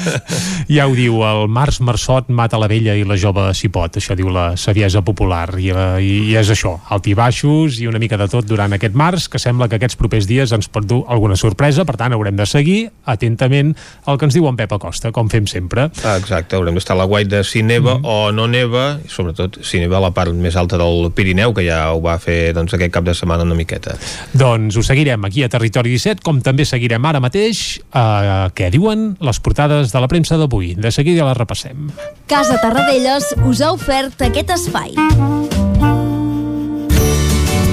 ja 0.75 0.87
ho 0.87 0.95
diu, 0.95 1.19
el 1.27 1.49
març 1.51 1.81
marçot 1.83 2.31
mata 2.31 2.59
la 2.61 2.69
vella 2.71 2.95
i 2.95 3.03
la 3.07 3.17
jove 3.19 3.49
s'hi 3.51 3.67
pot, 3.73 3.99
això 3.99 4.15
diu 4.15 4.31
la 4.31 4.53
saviesa 4.59 5.03
popular. 5.03 5.49
I, 5.59 5.73
uh, 5.75 5.97
i, 5.99 6.31
I 6.31 6.39
és 6.39 6.53
això, 6.55 6.77
alt 6.95 7.11
i 7.11 7.17
baixos 7.19 7.81
i 7.83 7.89
una 7.91 7.99
mica 7.99 8.19
de 8.21 8.29
tot 8.31 8.47
durant 8.47 8.79
aquest 8.79 8.95
març, 8.95 9.27
que 9.31 9.43
sembla 9.43 9.67
que 9.67 9.75
aquests 9.79 9.99
propers 9.99 10.29
dies 10.31 10.55
ens 10.55 10.71
pot 10.71 10.87
dur 10.87 11.03
alguna 11.11 11.35
sorpresa, 11.35 11.83
per 11.83 11.97
tant 11.99 12.15
haurem 12.15 12.39
de 12.39 12.47
seguir 12.47 12.79
atentament 13.03 13.75
el 14.07 14.17
que 14.19 14.29
ens 14.29 14.39
diu 14.39 14.47
en 14.47 14.55
Pep 14.55 14.71
Acosta, 14.79 15.11
com 15.11 15.27
fem 15.31 15.51
sempre. 15.51 15.89
Ah, 16.05 16.15
exacte, 16.15 16.55
haurem 16.55 16.79
a 16.91 16.97
la 16.97 17.07
guai 17.09 17.25
de 17.29 17.43
si 17.47 17.63
neva 17.65 17.97
mm. 17.97 18.05
o 18.05 18.31
no 18.35 18.47
neva, 18.51 18.85
i 19.03 19.11
sobretot 19.11 19.59
si 19.65 19.81
neva 19.81 19.99
a 19.99 20.05
la 20.07 20.11
part 20.15 20.33
més 20.35 20.57
alta 20.59 20.79
del 20.81 21.09
Pirineu, 21.15 21.53
que 21.55 21.65
ja 21.67 21.81
ho 21.93 22.01
va 22.03 22.17
fer 22.21 22.53
doncs, 22.55 22.75
aquest 22.77 22.93
cap 22.93 23.07
de 23.07 23.15
setmana 23.17 23.47
una 23.47 23.57
miqueta. 23.57 23.97
Doncs 24.33 24.77
ho 24.77 24.85
seguirem 24.85 25.25
aquí 25.27 25.45
a 25.45 25.51
Territori 25.51 25.93
17, 25.95 26.23
com 26.25 26.41
també 26.45 26.67
seguirem 26.67 27.05
ara 27.05 27.23
mateix 27.23 27.65
eh, 27.81 28.47
què 28.55 28.71
diuen 28.73 29.13
les 29.19 29.41
portades 29.41 29.93
de 29.93 30.03
la 30.03 30.11
premsa 30.11 30.39
d'avui. 30.41 30.73
De 30.75 30.91
seguida 30.93 31.27
les 31.27 31.37
repassem. 31.37 31.89
Casa 32.31 32.59
Tarradellas 32.61 33.33
us 33.45 33.61
ha 33.61 33.71
ofert 33.75 34.27
aquest 34.29 34.57
espai. 34.59 35.64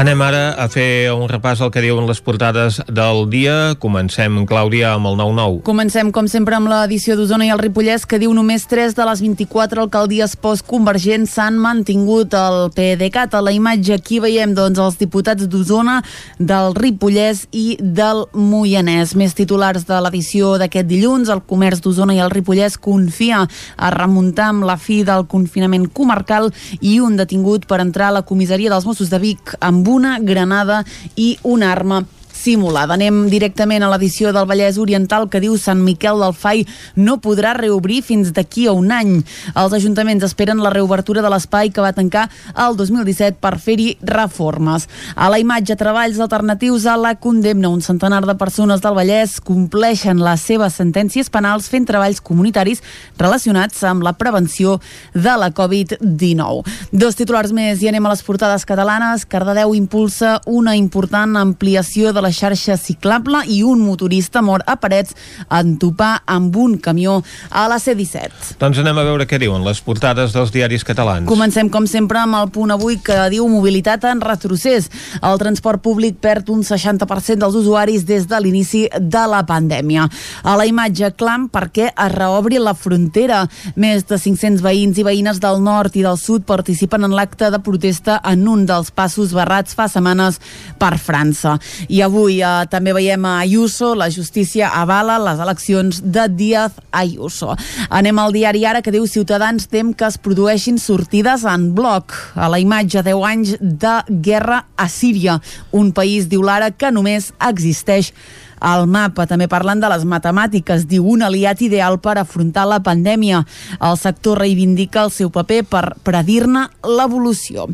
Anem 0.00 0.22
ara 0.24 0.54
a 0.56 0.64
fer 0.72 1.10
un 1.12 1.26
repàs 1.28 1.60
al 1.60 1.68
que 1.68 1.82
diuen 1.84 2.06
les 2.08 2.22
portades 2.24 2.78
del 2.88 3.18
dia. 3.28 3.74
Comencem, 3.76 4.38
Clàudia, 4.48 4.94
amb 4.96 5.10
el 5.10 5.18
9-9. 5.18 5.58
Comencem, 5.66 6.08
com 6.08 6.24
sempre, 6.24 6.56
amb 6.56 6.70
l'edició 6.72 7.18
d'Osona 7.18 7.44
i 7.44 7.50
el 7.52 7.60
Ripollès, 7.60 8.06
que 8.08 8.16
diu 8.16 8.32
només 8.32 8.64
3 8.64 8.96
de 8.96 9.04
les 9.04 9.20
24 9.20 9.82
alcaldies 9.84 10.38
postconvergents 10.40 11.34
s'han 11.36 11.58
mantingut 11.60 12.32
el 12.32 12.70
PDeCAT. 12.72 13.36
A 13.36 13.42
la 13.44 13.52
imatge 13.52 13.98
aquí 13.98 14.22
veiem 14.24 14.54
doncs, 14.56 14.80
els 14.80 14.96
diputats 15.02 15.44
d'Osona, 15.52 15.98
del 16.38 16.72
Ripollès 16.80 17.44
i 17.52 17.76
del 17.76 18.24
Moianès. 18.32 19.12
Més 19.20 19.36
titulars 19.36 19.84
de 19.84 20.00
l'edició 20.00 20.54
d'aquest 20.64 20.88
dilluns. 20.88 21.28
El 21.28 21.44
comerç 21.44 21.84
d'Osona 21.84 22.16
i 22.16 22.22
el 22.24 22.32
Ripollès 22.32 22.80
confia 22.80 23.42
a 23.76 23.92
remuntar 23.98 24.48
amb 24.54 24.64
la 24.64 24.78
fi 24.80 25.02
del 25.04 25.28
confinament 25.28 25.90
comarcal 25.92 26.48
i 26.80 26.96
un 27.04 27.20
detingut 27.20 27.68
per 27.68 27.82
entrar 27.84 28.08
a 28.08 28.18
la 28.22 28.24
comissaria 28.24 28.72
dels 28.72 28.88
Mossos 28.88 29.12
de 29.12 29.20
Vic 29.20 29.58
amb 29.60 29.89
una 29.90 30.18
granada 30.20 30.84
i 31.16 31.38
una 31.42 31.72
arma 31.72 32.04
simulada. 32.40 32.96
Anem 32.96 33.26
directament 33.30 33.84
a 33.84 33.90
l'edició 33.92 34.32
del 34.32 34.48
Vallès 34.48 34.78
Oriental 34.80 35.28
que 35.28 35.42
diu 35.42 35.56
Sant 35.60 35.82
Miquel 35.84 36.20
del 36.22 36.34
Fai 36.36 36.64
no 36.96 37.18
podrà 37.20 37.52
reobrir 37.56 38.00
fins 38.06 38.32
d'aquí 38.36 38.66
a 38.66 38.74
un 38.76 38.90
any. 38.94 39.18
Els 39.54 39.76
ajuntaments 39.76 40.24
esperen 40.24 40.62
la 40.64 40.72
reobertura 40.72 41.22
de 41.22 41.30
l'espai 41.32 41.70
que 41.70 41.84
va 41.84 41.92
tancar 41.96 42.28
el 42.56 42.78
2017 42.78 43.38
per 43.42 43.58
fer-hi 43.60 43.90
reformes. 44.06 44.88
A 45.14 45.28
la 45.32 45.40
imatge 45.42 45.76
treballs 45.76 46.20
alternatius 46.20 46.86
a 46.86 46.96
la 46.96 47.14
condemna. 47.20 47.68
Un 47.68 47.84
centenar 47.84 48.22
de 48.26 48.36
persones 48.40 48.80
del 48.80 48.96
Vallès 48.96 49.38
compleixen 49.44 50.22
les 50.24 50.40
seves 50.40 50.78
sentències 50.80 51.30
penals 51.30 51.68
fent 51.70 51.86
treballs 51.88 52.22
comunitaris 52.24 52.80
relacionats 53.20 53.84
amb 53.84 54.04
la 54.06 54.14
prevenció 54.16 54.78
de 55.14 55.36
la 55.36 55.50
Covid-19. 55.54 56.64
Dos 56.92 57.18
titulars 57.18 57.52
més 57.52 57.82
i 57.84 57.90
anem 57.90 58.06
a 58.06 58.14
les 58.14 58.24
portades 58.24 58.64
catalanes. 58.68 59.26
Cardedeu 59.28 59.74
impulsa 59.76 60.38
una 60.46 60.76
important 60.78 61.36
ampliació 61.40 62.14
de 62.16 62.24
la 62.24 62.29
xarxa 62.32 62.76
ciclable 62.80 63.42
i 63.46 63.62
un 63.66 63.80
motorista 63.84 64.42
mor 64.42 64.64
a 64.66 64.76
Parets 64.80 65.16
en 65.50 65.76
topar 65.80 66.22
amb 66.26 66.56
un 66.56 66.78
camió 66.78 67.20
a 67.50 67.66
la 67.70 67.78
C-17. 67.82 68.56
Doncs 68.60 68.80
anem 68.82 68.98
a 69.00 69.06
veure 69.06 69.26
què 69.28 69.38
diuen 69.40 69.64
les 69.66 69.80
portades 69.84 70.34
dels 70.36 70.52
diaris 70.54 70.84
catalans. 70.86 71.28
Comencem, 71.28 71.70
com 71.72 71.86
sempre, 71.90 72.20
amb 72.22 72.38
el 72.38 72.50
punt 72.54 72.74
avui 72.74 72.98
que 73.04 73.16
diu 73.32 73.48
mobilitat 73.50 74.04
en 74.10 74.22
retrocés. 74.24 74.90
El 75.22 75.40
transport 75.42 75.82
públic 75.82 76.20
perd 76.22 76.50
un 76.52 76.62
60% 76.66 77.40
dels 77.40 77.58
usuaris 77.58 78.06
des 78.08 78.26
de 78.30 78.40
l'inici 78.40 78.86
de 79.00 79.24
la 79.30 79.42
pandèmia. 79.48 80.06
A 80.44 80.56
la 80.58 80.66
imatge 80.68 81.12
clam 81.16 81.48
perquè 81.52 81.90
es 81.90 82.12
reobri 82.14 82.60
la 82.60 82.74
frontera. 82.74 83.44
Més 83.76 84.06
de 84.08 84.18
500 84.20 84.62
veïns 84.64 85.00
i 85.00 85.06
veïnes 85.06 85.40
del 85.42 85.62
nord 85.64 85.96
i 85.96 86.04
del 86.06 86.18
sud 86.20 86.46
participen 86.48 87.06
en 87.06 87.16
l'acte 87.16 87.50
de 87.50 87.60
protesta 87.64 88.20
en 88.24 88.46
un 88.48 88.66
dels 88.68 88.92
passos 88.94 89.34
barrats 89.36 89.74
fa 89.76 89.88
setmanes 89.88 90.40
per 90.78 90.96
França. 91.00 91.56
I 91.88 92.02
avui 92.04 92.19
eh, 92.28 92.66
també 92.70 92.92
veiem 92.92 93.24
a 93.24 93.38
Ayuso, 93.40 93.94
la 93.96 94.10
justícia 94.12 94.68
avala 94.76 95.16
les 95.22 95.40
eleccions 95.40 96.02
de 96.04 96.26
Díaz 96.28 96.76
Ayuso. 96.92 97.54
Anem 97.88 98.18
al 98.20 98.34
diari 98.36 98.66
Ara 98.68 98.82
que 98.82 98.92
diu 98.92 99.06
Ciutadans 99.08 99.68
tem 99.70 99.94
que 99.94 100.04
es 100.04 100.18
produeixin 100.20 100.76
sortides 100.78 101.46
en 101.48 101.70
bloc. 101.74 102.12
A 102.34 102.50
la 102.52 102.60
imatge 102.60 103.02
10 103.06 103.24
anys 103.30 103.56
de 103.60 103.94
guerra 104.10 104.66
a 104.76 104.88
Síria, 104.88 105.40
un 105.72 105.92
país, 105.96 106.28
diu 106.28 106.42
l'Ara, 106.44 106.70
que 106.70 106.92
només 106.92 107.32
existeix 107.48 108.12
al 108.60 108.86
mapa. 108.86 109.26
També 109.26 109.48
parlen 109.48 109.80
de 109.80 109.88
les 109.90 110.04
matemàtiques, 110.04 110.86
diu 110.88 111.08
un 111.08 111.24
aliat 111.26 111.60
ideal 111.64 111.98
per 112.00 112.18
afrontar 112.20 112.66
la 112.68 112.80
pandèmia. 112.84 113.42
El 113.80 113.96
sector 113.98 114.38
reivindica 114.38 115.04
el 115.06 115.12
seu 115.14 115.32
paper 115.32 115.62
per 115.64 115.84
predir-ne 116.04 116.66
l'evolució. 116.84 117.66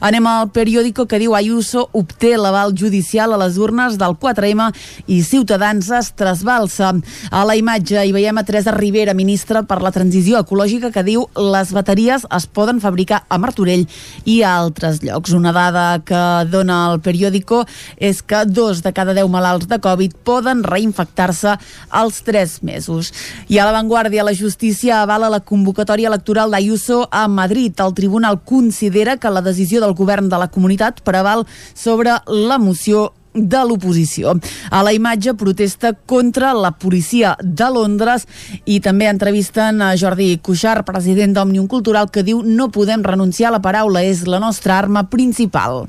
Anem 0.00 0.28
al 0.28 0.50
periòdico 0.54 1.06
que 1.08 1.20
diu 1.20 1.34
Ayuso 1.34 1.88
obté 1.96 2.36
l'aval 2.36 2.74
judicial 2.76 3.32
a 3.32 3.40
les 3.40 3.56
urnes 3.58 3.96
del 3.98 4.16
4M 4.20 4.68
i 5.06 5.22
Ciutadans 5.24 5.90
es 5.90 6.12
trasbalsa. 6.16 6.92
A 7.30 7.44
la 7.48 7.56
imatge 7.56 8.04
hi 8.04 8.12
veiem 8.14 8.36
a 8.38 8.44
Teresa 8.44 8.74
Rivera, 8.76 9.16
ministra 9.16 9.64
per 9.66 9.80
la 9.82 9.92
transició 9.94 10.40
ecològica, 10.44 10.92
que 10.92 11.04
diu 11.06 11.26
les 11.36 11.72
bateries 11.72 12.26
es 12.36 12.46
poden 12.46 12.80
fabricar 12.84 13.24
a 13.28 13.38
Martorell 13.40 13.86
i 14.24 14.42
a 14.42 14.56
altres 14.60 15.02
llocs. 15.02 15.32
Una 15.36 15.52
dada 15.56 15.86
que 16.04 16.22
dona 16.52 16.82
el 16.92 17.00
periòdico 17.00 17.64
és 17.96 18.22
que 18.22 18.44
dos 18.46 18.82
de 18.84 18.92
cada 18.92 19.14
deu 19.16 19.28
malalts 19.32 19.68
de 19.70 19.80
Covid 19.82 20.16
poden 20.26 20.64
reinfectar-se 20.66 21.56
als 21.88 22.20
3 22.26 22.58
mesos. 22.66 23.12
I 23.48 23.60
a 23.62 23.66
l'avantguàrdia, 23.68 24.26
la 24.26 24.34
justícia 24.34 25.00
avala 25.00 25.30
la 25.32 25.40
convocatòria 25.40 26.10
electoral 26.10 26.50
d'Ayuso 26.50 27.06
a 27.10 27.26
Madrid. 27.30 27.78
El 27.80 27.94
tribunal 27.94 28.40
considera 28.44 29.16
que 29.16 29.30
la 29.30 29.44
decisió 29.46 29.80
del 29.80 29.94
govern 29.94 30.28
de 30.28 30.40
la 30.42 30.50
comunitat 30.50 31.00
preval 31.06 31.46
sobre 31.74 32.18
la 32.26 32.58
moció 32.58 33.12
de 33.36 33.62
l'oposició. 33.68 34.34
A 34.70 34.82
la 34.86 34.94
imatge 34.96 35.34
protesta 35.38 35.92
contra 35.94 36.54
la 36.56 36.72
policia 36.72 37.36
de 37.42 37.68
Londres 37.72 38.26
i 38.64 38.80
també 38.80 39.10
entrevisten 39.10 39.82
a 39.84 39.92
Jordi 39.96 40.38
Cuixart, 40.42 40.86
president 40.88 41.36
d'Òmnium 41.36 41.68
Cultural, 41.68 42.10
que 42.10 42.24
diu 42.26 42.42
no 42.42 42.70
podem 42.72 43.04
renunciar 43.04 43.50
a 43.50 43.56
la 43.58 43.62
paraula, 43.62 44.02
és 44.02 44.24
la 44.26 44.40
nostra 44.42 44.78
arma 44.78 45.06
principal. 45.10 45.84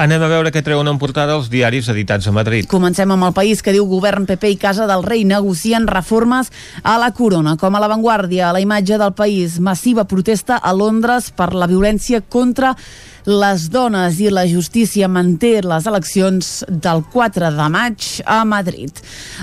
Anem 0.00 0.22
a 0.24 0.28
veure 0.30 0.52
què 0.54 0.62
treuen 0.64 0.88
en 0.88 0.98
portada 1.00 1.34
els 1.36 1.50
diaris 1.52 1.90
editats 1.92 2.26
a 2.28 2.32
Madrid. 2.32 2.66
Comencem 2.70 3.10
amb 3.12 3.26
el 3.28 3.34
país 3.36 3.60
que 3.62 3.74
diu 3.74 3.84
govern 3.90 4.24
PP 4.28 4.54
i 4.54 4.58
Casa 4.60 4.86
del 4.88 5.04
Rei 5.04 5.26
negocien 5.28 5.86
reformes 5.90 6.48
a 6.82 6.96
la 7.02 7.10
corona. 7.12 7.58
Com 7.60 7.76
a 7.76 7.82
l'avantguàrdia, 7.82 8.48
a 8.48 8.56
la 8.56 8.62
imatge 8.64 8.96
del 8.98 9.12
país, 9.12 9.58
massiva 9.60 10.06
protesta 10.08 10.56
a 10.56 10.72
Londres 10.72 11.30
per 11.36 11.52
la 11.52 11.68
violència 11.68 12.22
contra 12.22 12.72
les 13.24 13.68
dones 13.70 14.18
i 14.18 14.30
la 14.32 14.44
justícia 14.50 15.06
manté 15.08 15.60
les 15.62 15.86
eleccions 15.86 16.48
del 16.68 17.02
4 17.12 17.50
de 17.54 17.68
maig 17.70 18.06
a 18.26 18.42
Madrid. 18.44 18.90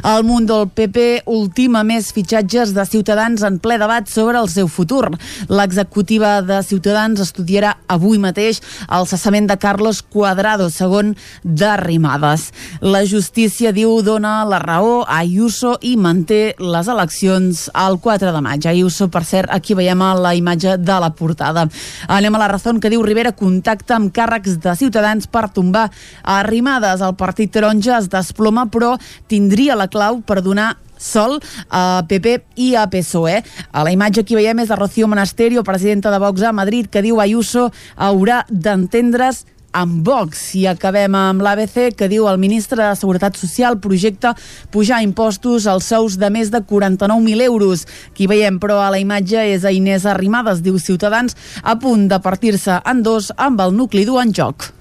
El 0.04 0.26
munt 0.28 0.48
del 0.50 0.68
PP 0.76 1.24
ultima 1.32 1.84
més 1.88 2.12
fitxatges 2.16 2.74
de 2.76 2.86
Ciutadans 2.86 3.44
en 3.48 3.60
ple 3.64 3.78
debat 3.80 4.08
sobre 4.10 4.40
el 4.40 4.50
seu 4.52 4.68
futur. 4.68 5.08
L'executiva 5.48 6.40
de 6.44 6.60
Ciutadans 6.64 7.22
estudiarà 7.24 7.76
avui 7.88 8.20
mateix 8.20 8.60
el 8.90 9.08
cessament 9.08 9.48
de 9.48 9.58
Carlos 9.58 10.02
Cuadrado, 10.02 10.70
segon 10.70 11.16
d'Arrimades. 11.44 12.50
La 12.82 13.06
justícia 13.08 13.72
diu 13.72 14.02
dona 14.04 14.44
la 14.50 14.60
raó 14.60 15.04
a 15.06 15.22
Ayuso 15.24 15.78
i 15.82 15.96
manté 15.96 16.56
les 16.60 16.88
eleccions 16.88 17.68
al 17.74 18.00
4 18.00 18.34
de 18.36 18.44
maig. 18.44 18.68
Ayuso, 18.68 19.10
per 19.12 19.24
cert, 19.24 19.50
aquí 19.52 19.76
veiem 19.76 20.00
la 20.20 20.36
imatge 20.36 20.78
de 20.78 21.00
la 21.00 21.10
portada. 21.16 21.68
Anem 22.08 22.36
a 22.36 22.40
la 22.44 22.48
raó 22.52 22.80
que 22.80 22.92
diu 22.92 23.04
Rivera 23.04 23.32
contacta 23.70 24.00
amb 24.00 24.10
càrrecs 24.10 24.56
de 24.64 24.72
Ciutadans 24.74 25.28
per 25.30 25.50
tombar 25.54 25.92
arrimades. 26.24 27.04
El 27.06 27.14
partit 27.14 27.52
taronja 27.54 28.00
es 28.00 28.08
desploma, 28.10 28.66
però 28.66 28.96
tindria 29.30 29.76
la 29.78 29.88
clau 29.88 30.24
per 30.26 30.42
donar 30.42 30.76
sol 30.98 31.38
a 31.70 32.02
PP 32.10 32.40
i 32.58 32.74
a 32.76 32.88
PSOE. 32.90 33.44
A 33.72 33.84
la 33.86 33.94
imatge 33.94 34.26
que 34.26 34.36
veiem 34.36 34.60
és 34.60 34.70
de 34.70 34.76
Rocío 34.76 35.08
Monasterio, 35.08 35.64
presidenta 35.64 36.10
de 36.10 36.18
Vox 36.18 36.42
a 36.42 36.52
Madrid, 36.52 36.90
que 36.90 37.04
diu 37.06 37.22
Ayuso 37.22 37.70
haurà 37.96 38.44
d'entendre's 38.50 39.46
amb 39.72 40.06
Vox. 40.06 40.56
I 40.56 40.66
acabem 40.72 41.16
amb 41.16 41.44
l'ABC, 41.46 41.94
que 41.98 42.10
diu 42.12 42.28
el 42.30 42.40
ministre 42.42 42.82
de 42.82 42.96
Seguretat 42.96 43.38
Social 43.38 43.80
projecta 43.84 44.36
pujar 44.72 45.04
impostos 45.06 45.68
als 45.68 45.92
sous 45.92 46.18
de 46.18 46.32
més 46.34 46.52
de 46.52 46.64
49.000 46.64 47.46
euros. 47.50 47.86
Qui 48.16 48.28
veiem, 48.32 48.60
però, 48.60 48.82
a 48.82 48.90
la 48.94 49.04
imatge 49.04 49.46
és 49.54 49.66
a 49.66 49.76
Inés 49.76 50.08
Arrimadas, 50.10 50.64
diu 50.66 50.80
Ciutadans, 50.80 51.38
a 51.64 51.78
punt 51.80 52.08
de 52.10 52.20
partir-se 52.24 52.82
en 52.86 53.04
dos 53.04 53.34
amb 53.38 53.62
el 53.62 53.76
nucli 53.78 54.06
dur 54.06 54.22
en 54.24 54.34
joc. 54.34 54.79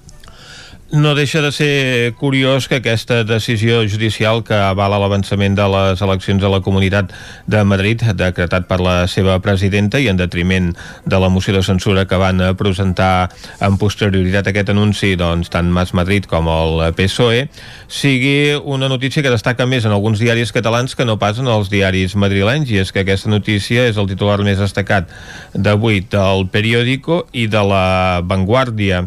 No 0.91 1.13
deixa 1.13 1.43
de 1.45 1.51
ser 1.53 2.15
curiós 2.17 2.65
que 2.67 2.79
aquesta 2.81 3.21
decisió 3.23 3.83
judicial 3.85 4.41
que 4.41 4.57
avala 4.57 4.97
l'avançament 4.97 5.53
de 5.53 5.67
les 5.69 5.99
eleccions 6.01 6.41
a 6.41 6.49
la 6.49 6.63
Comunitat 6.65 7.11
de 7.45 7.59
Madrid, 7.61 8.01
decretat 8.17 8.65
per 8.65 8.79
la 8.81 9.03
seva 9.05 9.35
presidenta 9.37 9.99
i 10.01 10.07
en 10.09 10.17
detriment 10.17 10.71
de 11.05 11.19
la 11.21 11.29
moció 11.29 11.53
de 11.53 11.61
censura 11.61 12.07
que 12.09 12.17
van 12.17 12.41
presentar 12.57 13.29
en 13.61 13.77
posterioritat 13.77 14.49
aquest 14.49 14.71
anunci 14.73 15.11
doncs, 15.13 15.51
tant 15.53 15.69
Mas 15.69 15.93
Madrid 15.93 16.25
com 16.25 16.49
el 16.49 16.81
PSOE, 16.97 17.43
sigui 17.85 18.57
una 18.57 18.89
notícia 18.89 19.21
que 19.21 19.29
destaca 19.29 19.67
més 19.69 19.85
en 19.85 19.93
alguns 19.93 20.17
diaris 20.17 20.49
catalans 20.49 20.97
que 20.97 21.05
no 21.05 21.19
pas 21.21 21.37
en 21.37 21.51
els 21.53 21.69
diaris 21.69 22.15
madrilenys, 22.17 22.71
i 22.73 22.81
és 22.81 22.89
que 22.89 23.05
aquesta 23.05 23.29
notícia 23.29 23.85
és 23.85 24.01
el 24.01 24.09
titular 24.09 24.39
més 24.41 24.57
destacat 24.57 25.05
d'avui 25.53 26.01
del 26.09 26.47
periòdico 26.49 27.27
i 27.29 27.45
de 27.45 27.61
la 27.61 27.85
Vanguardia. 28.25 29.05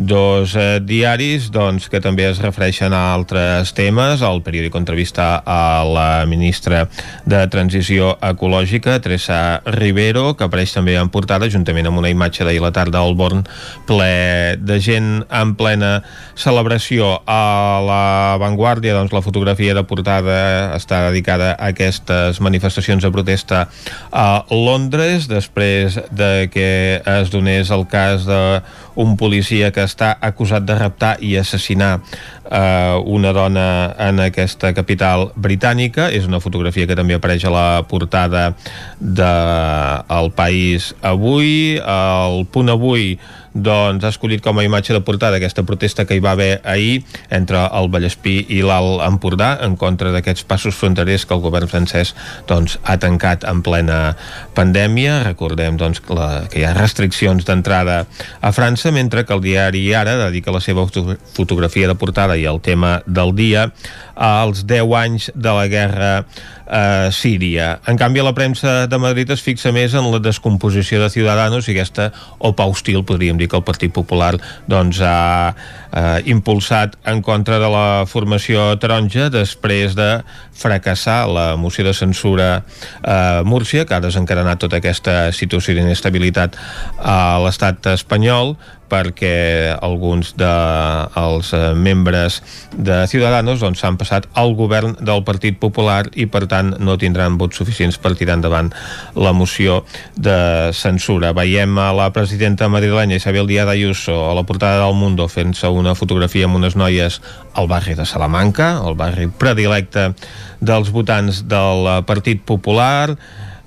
Dos 0.00 0.54
eh, 0.56 0.80
diaris 0.80 1.50
doncs, 1.52 1.90
que 1.92 2.00
també 2.00 2.24
es 2.24 2.38
refereixen 2.40 2.94
a 2.96 3.12
altres 3.12 3.74
temes. 3.76 4.22
El 4.24 4.40
periòdic 4.40 4.78
entrevista 4.78 5.42
a 5.44 5.84
la 5.84 6.24
ministra 6.24 6.86
de 7.28 7.42
Transició 7.52 8.14
Ecològica, 8.24 8.96
Teresa 9.04 9.60
Rivero, 9.68 10.32
que 10.38 10.48
apareix 10.48 10.72
també 10.72 10.96
en 10.96 11.12
portada, 11.12 11.50
juntament 11.52 11.90
amb 11.90 12.00
una 12.00 12.08
imatge 12.08 12.48
d'ahir 12.48 12.62
la 12.64 12.72
tarda 12.72 13.04
al 13.04 13.12
Born, 13.14 13.44
ple 13.86 14.56
de 14.56 14.80
gent 14.80 15.12
en 15.28 15.54
plena 15.60 15.92
celebració. 16.32 17.18
A 17.28 17.84
la 17.84 18.02
Vanguardia, 18.40 18.96
doncs, 18.96 19.12
la 19.12 19.22
fotografia 19.22 19.76
de 19.76 19.84
portada 19.84 20.40
està 20.78 21.04
dedicada 21.10 21.52
a 21.52 21.74
aquestes 21.74 22.40
manifestacions 22.40 23.04
de 23.04 23.12
protesta 23.12 23.66
a 24.10 24.46
Londres, 24.48 25.28
després 25.28 26.00
de 26.08 26.48
que 26.48 26.70
es 27.04 27.30
donés 27.30 27.68
el 27.68 27.84
cas 27.90 28.24
d'un 28.96 29.16
policia 29.16 29.70
que 29.74 29.84
està 29.86 30.12
acusat 30.20 30.66
de 30.66 30.76
raptar 30.78 31.16
i 31.24 31.36
assassinar 31.40 32.00
eh, 32.50 32.96
una 33.04 33.32
dona 33.32 33.66
en 33.98 34.20
aquesta 34.20 34.72
capital 34.76 35.30
britànica. 35.36 36.10
És 36.10 36.28
una 36.28 36.40
fotografia 36.40 36.86
que 36.86 36.96
també 36.98 37.16
apareix 37.16 37.44
a 37.44 37.54
la 37.54 37.66
portada 37.88 38.50
del 39.00 40.30
de 40.30 40.36
País 40.36 40.94
Avui. 41.02 41.78
El 41.80 42.46
Punt 42.52 42.70
Avui 42.70 43.18
doncs, 43.54 44.04
ha 44.04 44.12
escollit 44.12 44.42
com 44.44 44.58
a 44.58 44.64
imatge 44.64 44.94
de 44.94 45.00
portada 45.04 45.38
aquesta 45.40 45.64
protesta 45.66 46.04
que 46.06 46.16
hi 46.16 46.22
va 46.22 46.32
haver 46.36 46.60
ahir 46.64 47.02
entre 47.34 47.62
el 47.76 47.90
Vallespí 47.90 48.36
i 48.48 48.60
l'Alt 48.62 49.02
Empordà 49.06 49.52
en 49.66 49.76
contra 49.80 50.12
d'aquests 50.14 50.46
passos 50.48 50.76
fronterers 50.78 51.26
que 51.26 51.34
el 51.34 51.42
govern 51.42 51.70
francès 51.70 52.14
doncs, 52.48 52.78
ha 52.84 52.96
tancat 53.02 53.44
en 53.48 53.62
plena 53.66 54.00
pandèmia. 54.54 55.22
Recordem 55.26 55.78
doncs, 55.80 56.02
que, 56.04 56.14
la, 56.16 56.28
que 56.50 56.62
hi 56.62 56.66
ha 56.68 56.74
restriccions 56.76 57.46
d'entrada 57.48 58.04
a 58.40 58.52
França, 58.54 58.94
mentre 58.94 59.26
que 59.26 59.34
el 59.34 59.42
diari 59.44 59.88
Ara 59.94 60.16
dedica 60.26 60.54
la 60.54 60.62
seva 60.62 60.86
fotografia 60.86 61.90
de 61.90 61.98
portada 61.98 62.38
i 62.38 62.46
el 62.46 62.60
tema 62.62 63.00
del 63.06 63.34
dia 63.34 63.70
als 64.20 64.66
10 64.68 64.94
anys 65.00 65.30
de 65.34 65.52
la 65.56 65.66
guerra 65.66 66.10
a 66.70 67.06
eh, 67.08 67.12
Síria. 67.12 67.80
En 67.88 67.96
canvi, 67.98 68.20
la 68.22 68.34
premsa 68.36 68.86
de 68.86 68.98
Madrid 69.00 69.30
es 69.32 69.40
fixa 69.42 69.72
més 69.74 69.94
en 69.96 70.06
la 70.12 70.20
descomposició 70.22 71.00
de 71.00 71.08
Ciudadanos 71.10 71.66
i 71.66 71.72
aquesta 71.72 72.10
opa 72.38 72.68
hostil, 72.68 73.00
podríem 73.08 73.40
dir 73.40 73.48
que 73.50 73.56
el 73.58 73.64
Partit 73.66 73.94
Popular 73.96 74.36
doncs, 74.70 75.00
ha 75.00 75.50
eh, 75.50 76.20
impulsat 76.30 76.98
en 77.10 77.24
contra 77.26 77.58
de 77.58 77.70
la 77.72 78.04
formació 78.06 78.68
taronja 78.78 79.30
després 79.32 79.96
de 79.98 80.10
fracassar 80.52 81.24
la 81.26 81.46
moció 81.56 81.86
de 81.88 81.96
censura 81.96 82.50
a 83.00 83.16
eh, 83.16 83.42
Múrcia, 83.48 83.86
que 83.88 83.96
ha 83.96 84.04
desencadenat 84.04 84.60
tota 84.60 84.78
aquesta 84.78 85.32
situació 85.32 85.74
d'inestabilitat 85.74 86.60
a 87.00 87.40
l'estat 87.42 87.88
espanyol, 87.96 88.54
perquè 88.90 89.76
alguns 89.80 90.34
dels 90.38 91.50
de, 91.52 91.58
eh, 91.58 91.74
membres 91.74 92.40
de 92.74 93.06
Ciudadanos 93.08 93.62
doncs, 93.62 93.80
s'han 93.80 93.98
passat 94.00 94.26
al 94.34 94.54
govern 94.58 94.96
del 95.00 95.22
Partit 95.24 95.58
Popular 95.62 96.08
i 96.14 96.26
per 96.26 96.46
tant 96.50 96.74
no 96.78 96.98
tindran 96.98 97.38
vots 97.38 97.56
suficients 97.56 97.98
per 97.98 98.16
tirar 98.18 98.36
endavant 98.38 98.72
la 99.14 99.32
moció 99.32 99.84
de 100.16 100.70
censura. 100.76 101.32
Veiem 101.36 101.78
a 101.78 101.92
la 101.96 102.10
presidenta 102.12 102.68
madrilenya 102.68 103.20
Isabel 103.20 103.46
Díaz 103.46 103.68
Ayuso 103.68 104.30
a 104.30 104.34
la 104.34 104.44
portada 104.44 104.84
del 104.84 104.94
Mundo 104.94 105.28
fent-se 105.28 105.68
una 105.68 105.94
fotografia 105.94 106.46
amb 106.46 106.58
unes 106.58 106.76
noies 106.76 107.20
al 107.54 107.68
barri 107.70 107.94
de 107.94 108.06
Salamanca, 108.06 108.80
el 108.86 108.98
barri 108.98 109.28
predilecte 109.30 110.10
dels 110.60 110.90
votants 110.90 111.44
del 111.48 111.88
Partit 112.06 112.42
Popular, 112.44 113.16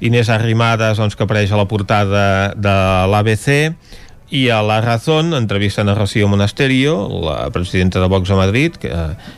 Inés 0.03 0.27
Arrimadas 0.29 0.99
doncs, 0.99 1.15
que 1.15 1.23
apareix 1.23 1.51
a 1.53 1.59
la 1.59 1.67
portada 1.71 2.51
de 2.59 2.75
l'ABC 3.07 3.71
i 4.33 4.49
a 4.49 4.63
La 4.63 4.81
Razón 4.81 5.35
entrevisten 5.35 5.89
a 5.89 5.93
Rocío 5.93 6.27
Monasterio, 6.27 7.07
la 7.21 7.51
presidenta 7.51 7.99
de 7.99 8.07
Vox 8.07 8.31
a 8.31 8.35
Madrid, 8.35 8.73
que 8.81 8.89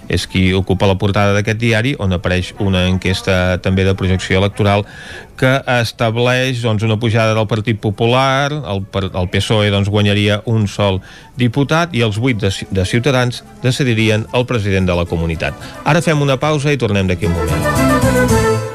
és 0.08 0.23
qui 0.23 0.53
ocupa 0.55 0.88
la 0.88 0.95
portada 0.95 1.34
d'aquest 1.36 1.60
diari, 1.60 1.91
on 1.99 2.15
apareix 2.15 2.53
una 2.63 2.86
enquesta 2.88 3.58
també 3.60 3.84
de 3.84 3.91
projecció 3.99 4.39
electoral 4.39 4.86
que 5.36 5.51
estableix 5.81 6.62
doncs, 6.63 6.86
una 6.88 6.95
pujada 6.95 7.34
del 7.36 7.47
Partit 7.51 7.81
Popular, 7.84 8.53
el, 8.55 8.86
el 9.03 9.27
PSOE 9.34 9.67
doncs, 9.73 9.91
guanyaria 9.91 10.39
un 10.47 10.69
sol 10.71 11.01
diputat 11.36 11.91
i 11.91 12.05
els 12.08 12.15
vuit 12.15 12.39
de, 12.39 12.53
de 12.71 12.86
Ciutadans 12.88 13.43
decidirien 13.65 14.23
el 14.31 14.47
president 14.47 14.88
de 14.88 14.95
la 14.95 15.03
comunitat. 15.03 15.60
Ara 15.84 15.99
fem 15.99 16.23
una 16.23 16.39
pausa 16.39 16.71
i 16.71 16.79
tornem 16.79 17.12
d'aquí 17.12 17.27
un 17.27 17.36
moment. 17.36 18.74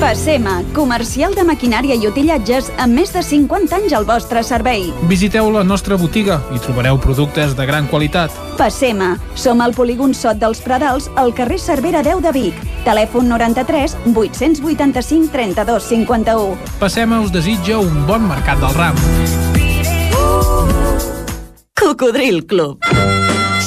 Passema, 0.00 0.62
comercial 0.72 1.34
de 1.36 1.42
maquinària 1.44 1.92
i 1.92 2.06
utillatges 2.08 2.70
amb 2.80 2.96
més 2.96 3.10
de 3.12 3.20
50 3.20 3.76
anys 3.76 3.92
al 3.92 4.06
vostre 4.08 4.40
servei. 4.48 4.86
Visiteu 5.10 5.50
la 5.52 5.60
nostra 5.60 5.98
botiga 6.00 6.38
i 6.56 6.60
trobareu 6.64 6.96
productes 6.96 7.52
de 7.58 7.66
gran 7.68 7.84
qualitat. 7.90 8.32
Passema, 8.56 9.10
som 9.36 9.60
al 9.60 9.76
polígon 9.76 10.14
Sot 10.16 10.40
dels 10.40 10.64
Pradals, 10.64 11.10
al 11.20 11.34
carrer 11.36 11.60
Cervera 11.60 12.00
10 12.00 12.24
de 12.24 12.32
Vic. 12.32 12.64
Telèfon 12.88 13.28
93 13.28 13.98
885 14.14 15.28
32 15.36 15.90
51. 15.92 16.56
Passema 16.80 17.20
us 17.20 17.28
desitja 17.36 17.76
un 17.76 18.06
bon 18.08 18.24
mercat 18.24 18.56
del 18.64 18.72
ram. 18.80 18.96
Cocodril 21.76 22.46
Club. 22.48 22.80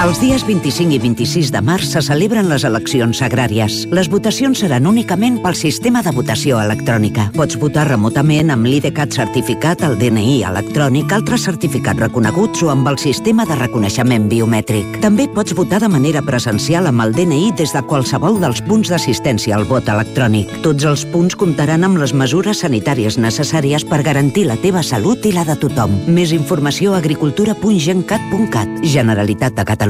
Els 0.00 0.16
dies 0.16 0.40
25 0.48 0.94
i 0.96 0.98
26 0.98 1.50
de 1.52 1.60
març 1.60 1.90
se 1.92 2.00
celebren 2.00 2.46
les 2.48 2.62
eleccions 2.64 3.18
agràries. 3.20 3.82
Les 3.92 4.08
votacions 4.08 4.62
seran 4.62 4.86
únicament 4.88 5.34
pel 5.44 5.52
sistema 5.58 6.00
de 6.00 6.14
votació 6.16 6.56
electrònica. 6.56 7.26
Pots 7.34 7.58
votar 7.60 7.84
remotament 7.90 8.48
amb 8.54 8.64
l'IDCAT 8.64 9.12
certificat, 9.12 9.84
el 9.84 9.98
DNI 10.00 10.38
electrònic, 10.48 11.12
altres 11.12 11.44
certificats 11.44 12.00
reconeguts 12.00 12.62
o 12.64 12.70
amb 12.72 12.88
el 12.88 12.96
sistema 13.02 13.44
de 13.44 13.58
reconeixement 13.60 14.24
biomètric. 14.30 14.96
També 15.04 15.26
pots 15.34 15.52
votar 15.58 15.82
de 15.84 15.92
manera 15.92 16.24
presencial 16.24 16.88
amb 16.88 17.04
el 17.04 17.12
DNI 17.18 17.52
des 17.60 17.76
de 17.76 17.84
qualsevol 17.84 18.40
dels 18.40 18.64
punts 18.64 18.88
d'assistència 18.88 19.58
al 19.58 19.68
vot 19.68 19.92
electrònic. 19.92 20.48
Tots 20.64 20.88
els 20.88 21.04
punts 21.12 21.36
comptaran 21.36 21.84
amb 21.84 22.00
les 22.00 22.16
mesures 22.16 22.64
sanitàries 22.64 23.20
necessàries 23.20 23.84
per 23.84 24.00
garantir 24.08 24.48
la 24.48 24.56
teva 24.64 24.80
salut 24.80 25.28
i 25.28 25.36
la 25.36 25.44
de 25.44 25.60
tothom. 25.60 25.92
Més 26.08 26.32
informació 26.32 26.96
a 26.96 27.04
agricultura.gencat.cat. 27.04 28.80
Generalitat 28.96 29.60
de 29.60 29.68
Catalunya. 29.68 29.89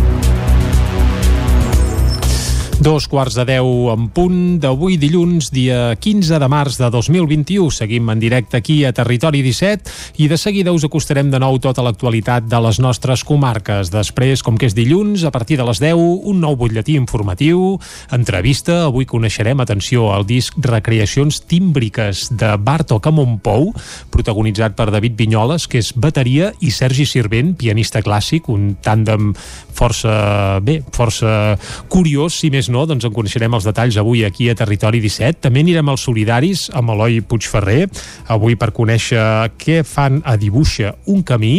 Dos 2.81 3.05
quarts 3.05 3.35
de 3.37 3.43
deu 3.45 3.91
en 3.93 4.07
punt 4.09 4.55
d'avui 4.57 4.95
dilluns, 4.97 5.51
dia 5.53 5.91
15 6.01 6.39
de 6.41 6.47
març 6.49 6.79
de 6.81 6.87
2021. 6.89 7.67
Seguim 7.69 8.07
en 8.09 8.17
directe 8.17 8.57
aquí 8.57 8.79
a 8.89 8.91
Territori 8.91 9.43
17 9.45 10.17
i 10.17 10.25
de 10.25 10.37
seguida 10.41 10.73
us 10.73 10.87
acostarem 10.87 11.29
de 11.29 11.37
nou 11.37 11.59
tota 11.61 11.83
l'actualitat 11.85 12.47
de 12.49 12.57
les 12.65 12.79
nostres 12.81 13.21
comarques. 13.21 13.91
Després, 13.93 14.41
com 14.41 14.57
que 14.57 14.65
és 14.65 14.73
dilluns, 14.73 15.27
a 15.29 15.29
partir 15.29 15.59
de 15.59 15.67
les 15.67 15.77
10, 15.77 15.93
un 16.25 16.41
nou 16.41 16.57
butlletí 16.57 16.95
informatiu, 16.97 17.77
entrevista. 18.09 18.87
Avui 18.87 19.05
coneixerem, 19.05 19.61
atenció, 19.61 20.07
el 20.15 20.25
disc 20.25 20.57
Recreacions 20.57 21.43
Tímbriques 21.45 22.31
de 22.33 22.55
Bartok 22.57 23.11
a 23.11 23.13
Montpou, 23.13 23.75
protagonitzat 24.09 24.73
per 24.73 24.89
David 24.89 25.21
Vinyoles, 25.21 25.69
que 25.69 25.83
és 25.85 25.93
bateria, 25.93 26.49
i 26.65 26.73
Sergi 26.73 27.05
Sirvent, 27.05 27.53
pianista 27.61 28.01
clàssic, 28.01 28.49
un 28.49 28.73
tàndem 28.81 29.35
força, 29.69 30.57
bé, 30.65 30.81
força 30.89 31.59
curiós, 31.85 32.41
si 32.41 32.49
més 32.49 32.70
no, 32.71 32.85
doncs 32.89 33.05
en 33.07 33.13
coneixerem 33.13 33.53
els 33.57 33.67
detalls 33.67 33.97
avui 33.99 34.23
aquí 34.25 34.49
a 34.49 34.55
Territori 34.57 35.01
17. 35.03 35.41
També 35.45 35.61
anirem 35.65 35.89
als 35.91 36.05
solidaris 36.07 36.69
amb 36.77 36.93
Eloi 36.95 37.19
Puigferrer, 37.21 37.85
avui 38.31 38.55
per 38.59 38.71
conèixer 38.75 39.21
què 39.59 39.81
fan 39.87 40.21
a 40.25 40.37
Dibuixa 40.39 40.93
un 41.11 41.21
camí. 41.27 41.53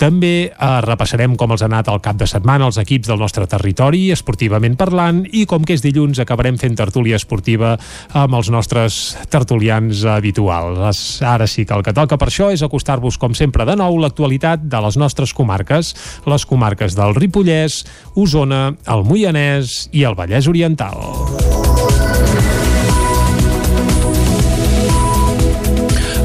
També 0.00 0.32
eh, 0.48 0.70
repassarem 0.86 1.36
com 1.40 1.54
els 1.54 1.64
ha 1.64 1.68
anat 1.70 1.90
el 1.92 2.00
cap 2.04 2.18
de 2.20 2.28
setmana 2.30 2.68
els 2.70 2.80
equips 2.80 3.10
del 3.10 3.20
nostre 3.20 3.46
territori, 3.50 4.06
esportivament 4.14 4.78
parlant, 4.80 5.22
i 5.30 5.44
com 5.50 5.64
que 5.66 5.76
és 5.76 5.84
dilluns 5.84 6.20
acabarem 6.22 6.58
fent 6.60 6.76
tertúlia 6.78 7.20
esportiva 7.20 7.74
amb 8.16 8.38
els 8.38 8.50
nostres 8.52 9.00
tertulians 9.30 10.04
habituals. 10.08 11.04
Ara 11.22 11.48
sí 11.50 11.66
que 11.68 11.76
el 11.76 11.84
que 11.84 11.94
toca 11.96 12.18
per 12.20 12.30
això 12.30 12.50
és 12.54 12.64
acostar-vos, 12.64 13.18
com 13.20 13.36
sempre, 13.36 13.66
de 13.68 13.76
nou 13.78 13.98
l'actualitat 14.00 14.64
de 14.70 14.82
les 14.84 14.98
nostres 15.00 15.34
comarques, 15.36 15.94
les 16.26 16.48
comarques 16.48 16.96
del 16.96 17.14
Ripollès, 17.18 17.82
Osona, 18.16 18.64
el 18.90 19.04
Moianès 19.06 19.88
i 19.92 20.04
el 20.08 20.16
Vallès 20.18 20.48
Oriental. 20.48 20.53
Oriental. 20.54 21.63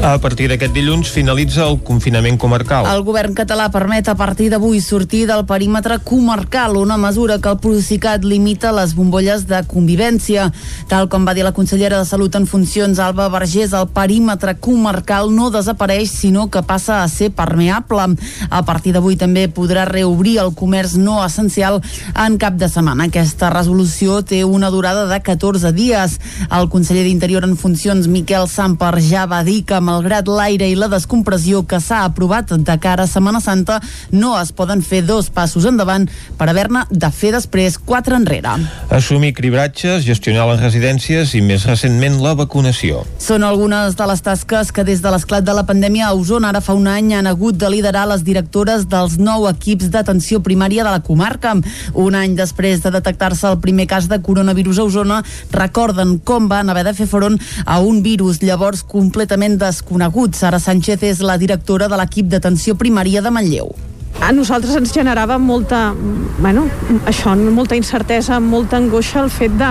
A 0.00 0.16
partir 0.16 0.46
d'aquest 0.48 0.72
dilluns 0.72 1.10
finalitza 1.12 1.66
el 1.68 1.74
confinament 1.84 2.38
comarcal. 2.40 2.86
El 2.88 3.02
govern 3.04 3.34
català 3.36 3.66
permet 3.68 4.06
a 4.08 4.14
partir 4.16 4.46
d'avui 4.48 4.78
sortir 4.80 5.26
del 5.28 5.42
perímetre 5.44 5.98
comarcal, 6.00 6.78
una 6.80 6.96
mesura 6.96 7.36
que 7.38 7.50
el 7.52 7.58
Procicat 7.60 8.24
limita 8.24 8.72
les 8.72 8.94
bombolles 8.96 9.44
de 9.46 9.60
convivència. 9.68 10.46
Tal 10.88 11.10
com 11.12 11.26
va 11.28 11.34
dir 11.36 11.44
la 11.44 11.52
consellera 11.52 11.98
de 12.00 12.08
Salut 12.08 12.38
en 12.38 12.46
funcions, 12.48 12.98
Alba 12.98 13.28
Vergés, 13.28 13.74
el 13.76 13.90
perímetre 13.92 14.54
comarcal 14.56 15.34
no 15.36 15.50
desapareix, 15.52 16.08
sinó 16.22 16.48
que 16.48 16.64
passa 16.64 17.02
a 17.02 17.08
ser 17.08 17.28
permeable. 17.36 18.16
A 18.48 18.62
partir 18.64 18.94
d'avui 18.96 19.20
també 19.20 19.50
podrà 19.52 19.84
reobrir 19.84 20.38
el 20.40 20.54
comerç 20.56 20.96
no 20.96 21.18
essencial 21.26 21.82
en 22.16 22.40
cap 22.40 22.56
de 22.56 22.70
setmana. 22.72 23.10
Aquesta 23.12 23.52
resolució 23.52 24.22
té 24.24 24.46
una 24.48 24.72
durada 24.72 25.04
de 25.12 25.20
14 25.20 25.76
dies. 25.76 26.16
El 26.48 26.72
conseller 26.72 27.04
d'Interior 27.04 27.44
en 27.44 27.58
funcions, 27.60 28.08
Miquel 28.08 28.48
Samper, 28.48 28.96
ja 29.04 29.28
va 29.28 29.44
dir 29.44 29.60
que 29.68 29.89
malgrat 29.90 30.28
l'aire 30.30 30.68
i 30.70 30.76
la 30.78 30.88
descompressió 30.90 31.64
que 31.66 31.80
s'ha 31.82 32.04
aprovat 32.06 32.52
de 32.54 32.76
cara 32.78 33.04
a 33.04 33.10
Setmana 33.10 33.40
Santa, 33.42 33.80
no 34.12 34.36
es 34.38 34.52
poden 34.54 34.82
fer 34.86 35.02
dos 35.06 35.30
passos 35.34 35.66
endavant 35.66 36.06
per 36.38 36.48
haver-ne 36.50 36.84
de 36.90 37.10
fer 37.10 37.32
després 37.34 37.78
quatre 37.78 38.14
enrere. 38.16 38.52
Assumir 38.94 39.32
cribratges, 39.34 40.04
gestionar 40.06 40.46
les 40.50 40.62
residències 40.62 41.34
i 41.34 41.42
més 41.44 41.66
recentment 41.68 42.20
la 42.22 42.36
vacunació. 42.38 43.02
Són 43.22 43.44
algunes 43.46 43.96
de 43.98 44.08
les 44.10 44.22
tasques 44.22 44.70
que 44.74 44.84
des 44.86 45.02
de 45.02 45.12
l'esclat 45.12 45.46
de 45.46 45.54
la 45.56 45.66
pandèmia 45.66 46.10
a 46.10 46.14
Osona 46.14 46.52
ara 46.52 46.62
fa 46.64 46.76
un 46.78 46.86
any 46.90 47.14
han 47.16 47.28
hagut 47.30 47.58
de 47.58 47.70
liderar 47.72 48.06
les 48.10 48.24
directores 48.26 48.86
dels 48.90 49.18
nou 49.18 49.48
equips 49.50 49.90
d'atenció 49.90 50.42
primària 50.44 50.86
de 50.86 50.94
la 50.94 51.02
comarca. 51.06 51.56
Un 51.94 52.18
any 52.18 52.36
després 52.38 52.84
de 52.84 52.94
detectar-se 52.94 53.48
el 53.50 53.58
primer 53.62 53.88
cas 53.90 54.08
de 54.10 54.20
coronavirus 54.22 54.78
a 54.78 54.86
Osona, 54.86 55.20
recorden 55.54 56.18
com 56.24 56.48
van 56.50 56.70
haver 56.70 56.86
de 56.86 56.94
fer 56.94 57.08
front 57.10 57.40
a 57.64 57.80
un 57.80 58.02
virus 58.06 58.42
llavors 58.44 58.84
completament 58.86 59.58
desconegut. 59.80 60.36
Sara 60.36 60.58
Sánchez 60.60 61.02
és 61.02 61.20
la 61.24 61.38
directora 61.38 61.88
de 61.88 61.96
l'equip 61.96 62.28
d'atenció 62.28 62.76
primària 62.76 63.22
de 63.22 63.30
Manlleu 63.30 63.72
a 64.20 64.32
nosaltres 64.36 64.76
ens 64.76 64.90
generava 64.92 65.38
molta, 65.38 65.94
bueno, 66.42 66.66
això, 67.08 67.32
molta 67.54 67.76
incertesa, 67.78 68.36
molta 68.40 68.76
angoixa 68.76 69.22
el 69.22 69.30
fet 69.32 69.54
de, 69.56 69.70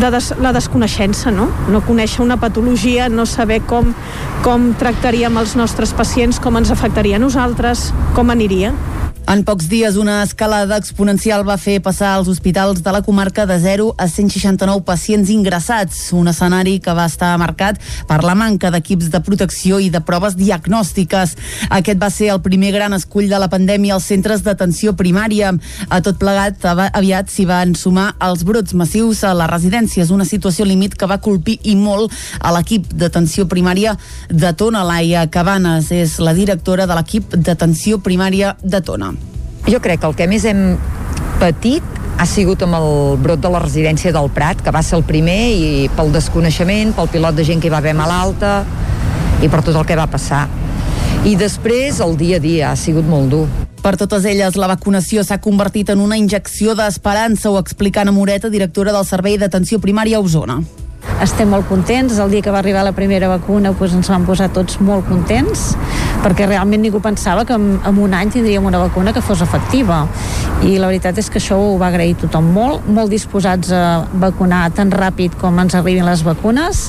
de 0.00 0.10
des, 0.10 0.32
la 0.42 0.50
desconeixença, 0.56 1.30
no? 1.30 1.46
No 1.70 1.82
conèixer 1.86 2.24
una 2.24 2.40
patologia, 2.42 3.06
no 3.08 3.22
saber 3.22 3.60
com, 3.70 3.92
com 4.42 4.72
tractaríem 4.80 5.38
els 5.38 5.54
nostres 5.54 5.94
pacients, 5.94 6.40
com 6.42 6.58
ens 6.58 6.72
afectaria 6.74 7.20
a 7.20 7.22
nosaltres, 7.22 7.92
com 8.16 8.34
aniria. 8.34 8.72
En 9.28 9.44
pocs 9.46 9.68
dies, 9.70 9.94
una 9.96 10.18
escalada 10.26 10.76
exponencial 10.76 11.44
va 11.46 11.54
fer 11.56 11.76
passar 11.80 12.08
als 12.16 12.28
hospitals 12.28 12.82
de 12.82 12.92
la 12.92 13.00
comarca 13.06 13.46
de 13.46 13.54
0 13.62 13.94
a 13.96 14.08
169 14.10 14.82
pacients 14.84 15.30
ingressats, 15.30 16.00
un 16.12 16.28
escenari 16.28 16.80
que 16.82 16.92
va 16.92 17.06
estar 17.06 17.30
marcat 17.38 17.78
per 18.08 18.18
la 18.26 18.34
manca 18.34 18.72
d'equips 18.74 19.12
de 19.14 19.20
protecció 19.24 19.78
i 19.80 19.88
de 19.94 20.00
proves 20.02 20.34
diagnòstiques. 20.36 21.36
Aquest 21.70 22.02
va 22.02 22.10
ser 22.10 22.32
el 22.34 22.42
primer 22.42 22.72
gran 22.74 22.92
escull 22.98 23.30
de 23.30 23.38
la 23.38 23.48
pandèmia 23.48 23.94
als 23.94 24.10
centres 24.10 24.42
d'atenció 24.42 24.92
primària. 24.98 25.54
A 25.88 26.02
tot 26.02 26.18
plegat, 26.18 26.66
aviat 26.66 27.30
s'hi 27.30 27.46
van 27.48 27.76
sumar 27.78 28.10
els 28.20 28.42
brots 28.44 28.74
massius 28.74 29.22
a 29.24 29.32
les 29.38 29.50
residències, 29.54 30.10
una 30.10 30.26
situació 30.28 30.66
límit 30.66 30.98
que 30.98 31.08
va 31.08 31.22
colpir 31.22 31.60
i 31.62 31.76
molt 31.78 32.12
a 32.40 32.52
l'equip 32.58 32.90
d'atenció 32.92 33.46
primària 33.46 33.96
de 34.28 34.52
Tona. 34.52 34.84
Laia 34.84 35.24
Cabanes 35.30 35.92
és 35.94 36.18
la 36.18 36.34
directora 36.34 36.90
de 36.90 36.98
l'equip 36.98 37.38
d'atenció 37.38 38.02
primària 38.02 38.56
de 38.62 38.82
Tona. 38.82 39.11
Jo 39.68 39.78
crec 39.80 40.00
que 40.02 40.08
el 40.10 40.16
que 40.18 40.26
més 40.26 40.44
hem 40.48 40.74
patit 41.38 41.86
ha 42.18 42.26
sigut 42.26 42.62
amb 42.66 42.76
el 42.78 43.16
brot 43.22 43.40
de 43.42 43.50
la 43.50 43.60
residència 43.62 44.12
del 44.14 44.28
Prat, 44.34 44.60
que 44.62 44.74
va 44.74 44.82
ser 44.82 44.98
el 44.98 45.04
primer 45.06 45.38
i 45.54 45.88
pel 45.96 46.12
desconeixement, 46.14 46.92
pel 46.96 47.10
pilot 47.12 47.38
de 47.38 47.46
gent 47.46 47.62
que 47.62 47.70
hi 47.70 47.72
va 47.72 47.78
haver 47.82 47.94
malalta 47.98 48.62
i 49.42 49.50
per 49.50 49.62
tot 49.62 49.78
el 49.78 49.86
que 49.86 49.98
va 49.98 50.08
passar. 50.10 50.44
I 51.26 51.36
després 51.38 52.02
el 52.02 52.16
dia 52.18 52.38
a 52.38 52.42
dia 52.42 52.70
ha 52.72 52.76
sigut 52.76 53.06
molt 53.06 53.30
dur. 53.30 53.46
Per 53.82 53.96
totes 53.98 54.26
elles, 54.26 54.58
la 54.58 54.70
vacunació 54.70 55.22
s'ha 55.26 55.40
convertit 55.42 55.90
en 55.90 56.02
una 56.02 56.18
injecció 56.18 56.76
d'esperança, 56.78 57.50
ho 57.50 57.58
explica 57.58 58.02
Ana 58.02 58.14
Moreta, 58.14 58.50
directora 58.50 58.94
del 58.94 59.06
Servei 59.06 59.38
d'Atenció 59.38 59.82
Primària 59.82 60.18
a 60.18 60.26
Osona 60.26 60.60
estem 61.22 61.50
molt 61.50 61.68
contents. 61.68 62.18
El 62.18 62.30
dia 62.30 62.42
que 62.42 62.50
va 62.50 62.60
arribar 62.60 62.82
la 62.84 62.94
primera 62.96 63.28
vacuna 63.30 63.72
doncs 63.72 63.94
ens 63.98 64.10
vam 64.10 64.26
posar 64.26 64.50
tots 64.54 64.80
molt 64.80 65.06
contents 65.08 65.72
perquè 66.22 66.46
realment 66.46 66.82
ningú 66.82 67.00
pensava 67.02 67.44
que 67.44 67.54
en, 67.54 67.80
un 68.02 68.14
any 68.14 68.30
tindríem 68.30 68.64
una 68.64 68.78
vacuna 68.78 69.12
que 69.12 69.22
fos 69.22 69.42
efectiva. 69.42 70.04
I 70.62 70.76
la 70.78 70.90
veritat 70.90 71.18
és 71.18 71.30
que 71.30 71.40
això 71.40 71.58
ho 71.58 71.78
va 71.80 71.88
agrair 71.90 72.14
tothom 72.20 72.52
molt, 72.54 72.86
molt 72.86 73.10
disposats 73.10 73.72
a 73.74 74.04
vacunar 74.12 74.68
tan 74.76 74.92
ràpid 74.94 75.34
com 75.40 75.58
ens 75.58 75.74
arribin 75.74 76.06
les 76.06 76.22
vacunes, 76.26 76.84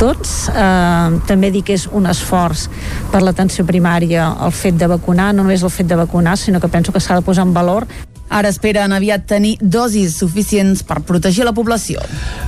tots. 0.00 0.48
Eh, 0.52 1.20
també 1.28 1.52
dir 1.52 1.64
que 1.66 1.76
és 1.76 1.88
un 1.92 2.08
esforç 2.08 2.68
per 3.12 3.20
l'atenció 3.22 3.66
primària 3.68 4.30
el 4.46 4.56
fet 4.56 4.80
de 4.80 4.88
vacunar, 4.88 5.32
no 5.32 5.42
només 5.42 5.62
el 5.62 5.74
fet 5.74 5.90
de 5.90 5.98
vacunar, 5.98 6.38
sinó 6.38 6.60
que 6.60 6.72
penso 6.72 6.92
que 6.92 7.00
s'ha 7.00 7.20
de 7.20 7.26
posar 7.26 7.46
en 7.46 7.54
valor 7.54 7.86
Ara 8.32 8.48
esperen 8.48 8.94
aviat 8.96 9.26
tenir 9.28 9.58
dosis 9.60 10.16
suficients 10.16 10.80
per 10.88 11.02
protegir 11.04 11.44
la 11.44 11.52
població. 11.52 12.00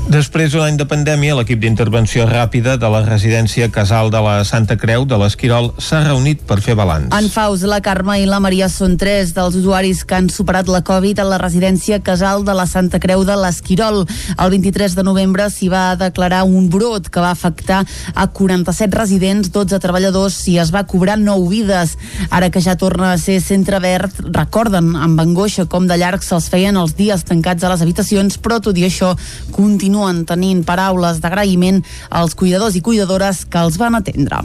Després 0.09 0.53
d'un 0.53 0.65
any 0.65 0.79
de 0.81 0.87
pandèmia, 0.89 1.37
l'equip 1.37 1.61
d'intervenció 1.61 2.25
ràpida 2.29 2.79
de 2.81 2.89
la 2.89 3.03
residència 3.05 3.69
Casal 3.73 4.11
de 4.13 4.21
la 4.25 4.39
Santa 4.49 4.79
Creu 4.81 5.05
de 5.09 5.19
l'Esquirol 5.21 5.71
s'ha 5.79 6.03
reunit 6.07 6.41
per 6.49 6.59
fer 6.65 6.77
balanç. 6.79 7.13
En 7.13 7.29
Faus, 7.33 7.65
la 7.69 7.83
Carme 7.85 8.17
i 8.23 8.27
la 8.29 8.41
Maria 8.41 8.71
són 8.73 8.97
tres 9.01 9.35
dels 9.37 9.59
usuaris 9.61 10.03
que 10.09 10.17
han 10.17 10.31
superat 10.33 10.71
la 10.73 10.81
Covid 10.87 11.21
a 11.21 11.29
la 11.29 11.39
residència 11.43 12.01
Casal 12.05 12.45
de 12.49 12.57
la 12.57 12.67
Santa 12.71 13.01
Creu 13.03 13.25
de 13.29 13.37
l'Esquirol. 13.37 14.05
El 14.39 14.55
23 14.57 14.97
de 14.97 15.05
novembre 15.05 15.51
s'hi 15.53 15.69
va 15.73 15.85
declarar 16.01 16.45
un 16.49 16.71
brot 16.73 17.11
que 17.13 17.21
va 17.21 17.33
afectar 17.35 17.83
a 18.15 18.27
47 18.27 18.97
residents, 18.97 19.53
12 19.53 19.81
treballadors 19.85 20.41
i 20.49 20.59
es 20.63 20.73
va 20.73 20.87
cobrar 20.89 21.19
9 21.21 21.49
vides. 21.53 21.97
Ara 22.31 22.51
que 22.51 22.63
ja 22.65 22.77
torna 22.81 23.13
a 23.13 23.19
ser 23.21 23.41
centre 23.45 23.81
verd, 23.85 24.25
recorden 24.33 24.95
amb 24.97 25.21
angoixa 25.21 25.67
com 25.75 25.89
de 25.91 25.99
llarg 25.99 26.23
se'ls 26.23 26.47
feien 26.53 26.79
els 26.79 26.95
dies 26.95 27.27
tancats 27.27 27.67
a 27.67 27.73
les 27.73 27.83
habitacions, 27.83 28.39
però 28.39 28.61
tot 28.63 28.79
i 28.79 28.87
això 28.87 29.15
continuen 29.55 30.23
tenint 30.29 30.63
paraules 30.67 31.19
d'agraïment 31.25 31.83
als 32.15 32.39
cuidadors 32.39 32.79
i 32.79 32.85
cuidadores 32.85 33.43
que 33.51 33.59
els 33.67 33.81
van 33.81 33.99
atendre 33.99 34.45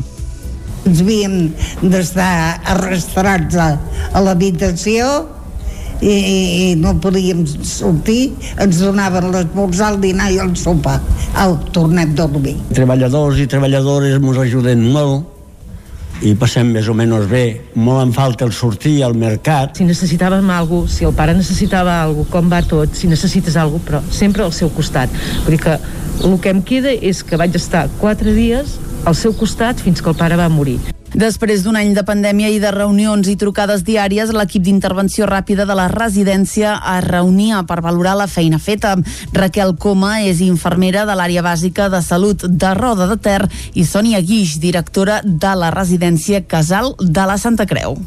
ens 0.89 1.01
havíem 1.03 1.33
d'estar 1.81 2.61
arrastrats 2.73 3.57
a, 3.59 3.73
a 4.15 4.21
l'habitació 4.23 5.09
i, 6.01 6.13
i 6.13 6.67
no 6.79 6.95
podíem 7.03 7.43
sortir, 7.67 8.31
ens 8.63 8.79
donaven 8.79 9.29
l'esmorzar, 9.33 9.93
el 9.93 9.99
dinar 10.05 10.29
i 10.31 10.39
el 10.39 10.53
sopar. 10.57 10.97
Au, 11.43 11.57
tornem 11.75 12.15
a 12.15 12.21
dormir. 12.21 12.55
Treballadors 12.71 13.41
i 13.43 13.49
treballadores 13.51 14.15
ens 14.17 14.39
ajuden 14.45 14.87
molt 14.95 15.38
i 16.25 16.33
passem 16.35 16.67
més 16.73 16.89
o 16.91 16.95
menys 16.97 17.29
bé. 17.31 17.43
Molt 17.79 18.03
en 18.03 18.13
falta 18.15 18.45
el 18.47 18.53
sortir 18.55 18.99
al 19.05 19.15
mercat. 19.19 19.77
Si 19.79 19.87
necessitàvem 19.87 20.49
alguna 20.51 20.85
cosa, 20.85 20.97
si 20.97 21.07
el 21.07 21.15
pare 21.15 21.35
necessitava 21.37 22.01
alguna 22.03 22.27
cosa, 22.27 22.35
com 22.35 22.51
va 22.51 22.61
tot, 22.65 22.93
si 22.95 23.07
necessites 23.11 23.57
alguna 23.57 23.83
cosa, 23.83 23.89
però 23.89 24.19
sempre 24.19 24.45
al 24.45 24.53
seu 24.55 24.71
costat. 24.75 25.15
Vull 25.45 25.57
dir 25.57 25.63
que 25.63 25.79
el 26.27 26.39
que 26.43 26.55
em 26.55 26.61
queda 26.61 26.93
és 26.93 27.23
que 27.23 27.39
vaig 27.39 27.55
estar 27.55 27.87
quatre 28.03 28.35
dies 28.35 28.77
al 29.07 29.15
seu 29.15 29.33
costat 29.33 29.79
fins 29.79 30.03
que 30.03 30.11
el 30.11 30.19
pare 30.19 30.39
va 30.39 30.51
morir. 30.51 30.79
Després 31.17 31.63
d'un 31.65 31.73
any 31.79 31.95
de 31.97 32.03
pandèmia 32.05 32.51
i 32.53 32.59
de 32.61 32.69
reunions 32.69 33.27
i 33.31 33.35
trucades 33.39 33.81
diàries, 33.87 34.29
l'equip 34.35 34.61
d'intervenció 34.61 35.25
ràpida 35.25 35.65
de 35.65 35.77
la 35.77 35.87
residència 35.89 36.75
es 36.97 37.07
reunia 37.07 37.63
per 37.65 37.79
valorar 37.81 38.13
la 38.19 38.29
feina 38.29 38.59
feta. 38.61 38.93
Raquel 39.33 39.73
Coma 39.81 40.19
és 40.21 40.43
infermera 40.45 41.07
de 41.09 41.17
l'àrea 41.17 41.41
bàsica 41.41 41.89
de 41.89 42.03
salut 42.05 42.45
de 42.45 42.75
Roda 42.77 43.09
de 43.09 43.17
Ter 43.17 43.41
i 43.73 43.87
Sònia 43.89 44.21
Guix, 44.21 44.59
directora 44.61 45.21
de 45.25 45.57
la 45.57 45.73
residència 45.73 46.45
Casal 46.45 46.93
de 46.99 47.25
la 47.25 47.41
Santa 47.41 47.65
Creu 47.65 47.97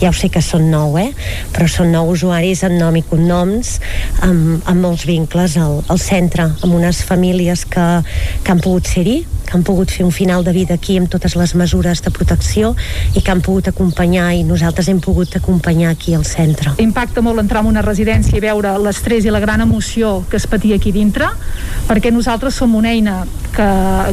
ja 0.00 0.10
ho 0.10 0.16
sé 0.16 0.30
que 0.32 0.42
són 0.44 0.70
nou, 0.70 0.96
eh? 1.00 1.10
però 1.54 1.66
són 1.68 1.90
nou 1.92 2.12
usuaris 2.14 2.62
amb 2.66 2.78
nom 2.80 2.96
i 2.96 3.02
cognoms, 3.06 3.78
amb, 4.24 4.62
amb 4.64 4.80
molts 4.80 5.06
vincles 5.08 5.56
al, 5.60 5.80
al 5.90 6.00
centre, 6.00 6.46
amb 6.62 6.76
unes 6.76 7.02
famílies 7.06 7.66
que, 7.68 7.86
que 8.44 8.54
han 8.54 8.62
pogut 8.64 8.88
ser-hi, 8.88 9.20
que 9.50 9.56
han 9.58 9.64
pogut 9.66 9.90
fer 9.90 10.04
un 10.06 10.12
final 10.14 10.44
de 10.46 10.54
vida 10.54 10.76
aquí 10.78 10.96
amb 11.00 11.10
totes 11.10 11.34
les 11.36 11.54
mesures 11.58 12.02
de 12.04 12.12
protecció 12.14 12.74
i 13.18 13.20
que 13.20 13.32
han 13.32 13.42
pogut 13.42 13.68
acompanyar 13.72 14.30
i 14.38 14.44
nosaltres 14.46 14.88
hem 14.88 15.00
pogut 15.02 15.34
acompanyar 15.36 15.90
aquí 15.90 16.14
al 16.14 16.24
centre. 16.28 16.76
Impacta 16.78 17.24
molt 17.24 17.42
entrar 17.42 17.64
en 17.64 17.72
una 17.72 17.82
residència 17.82 18.38
i 18.38 18.44
veure 18.44 18.76
l'estrès 18.78 19.26
i 19.26 19.34
la 19.34 19.42
gran 19.42 19.64
emoció 19.66 20.20
que 20.30 20.38
es 20.38 20.46
patia 20.50 20.78
aquí 20.78 20.94
dintre, 20.94 21.32
perquè 21.88 22.14
nosaltres 22.14 22.54
som 22.54 22.76
una 22.78 22.94
eina 22.94 23.24
que, 23.56 23.70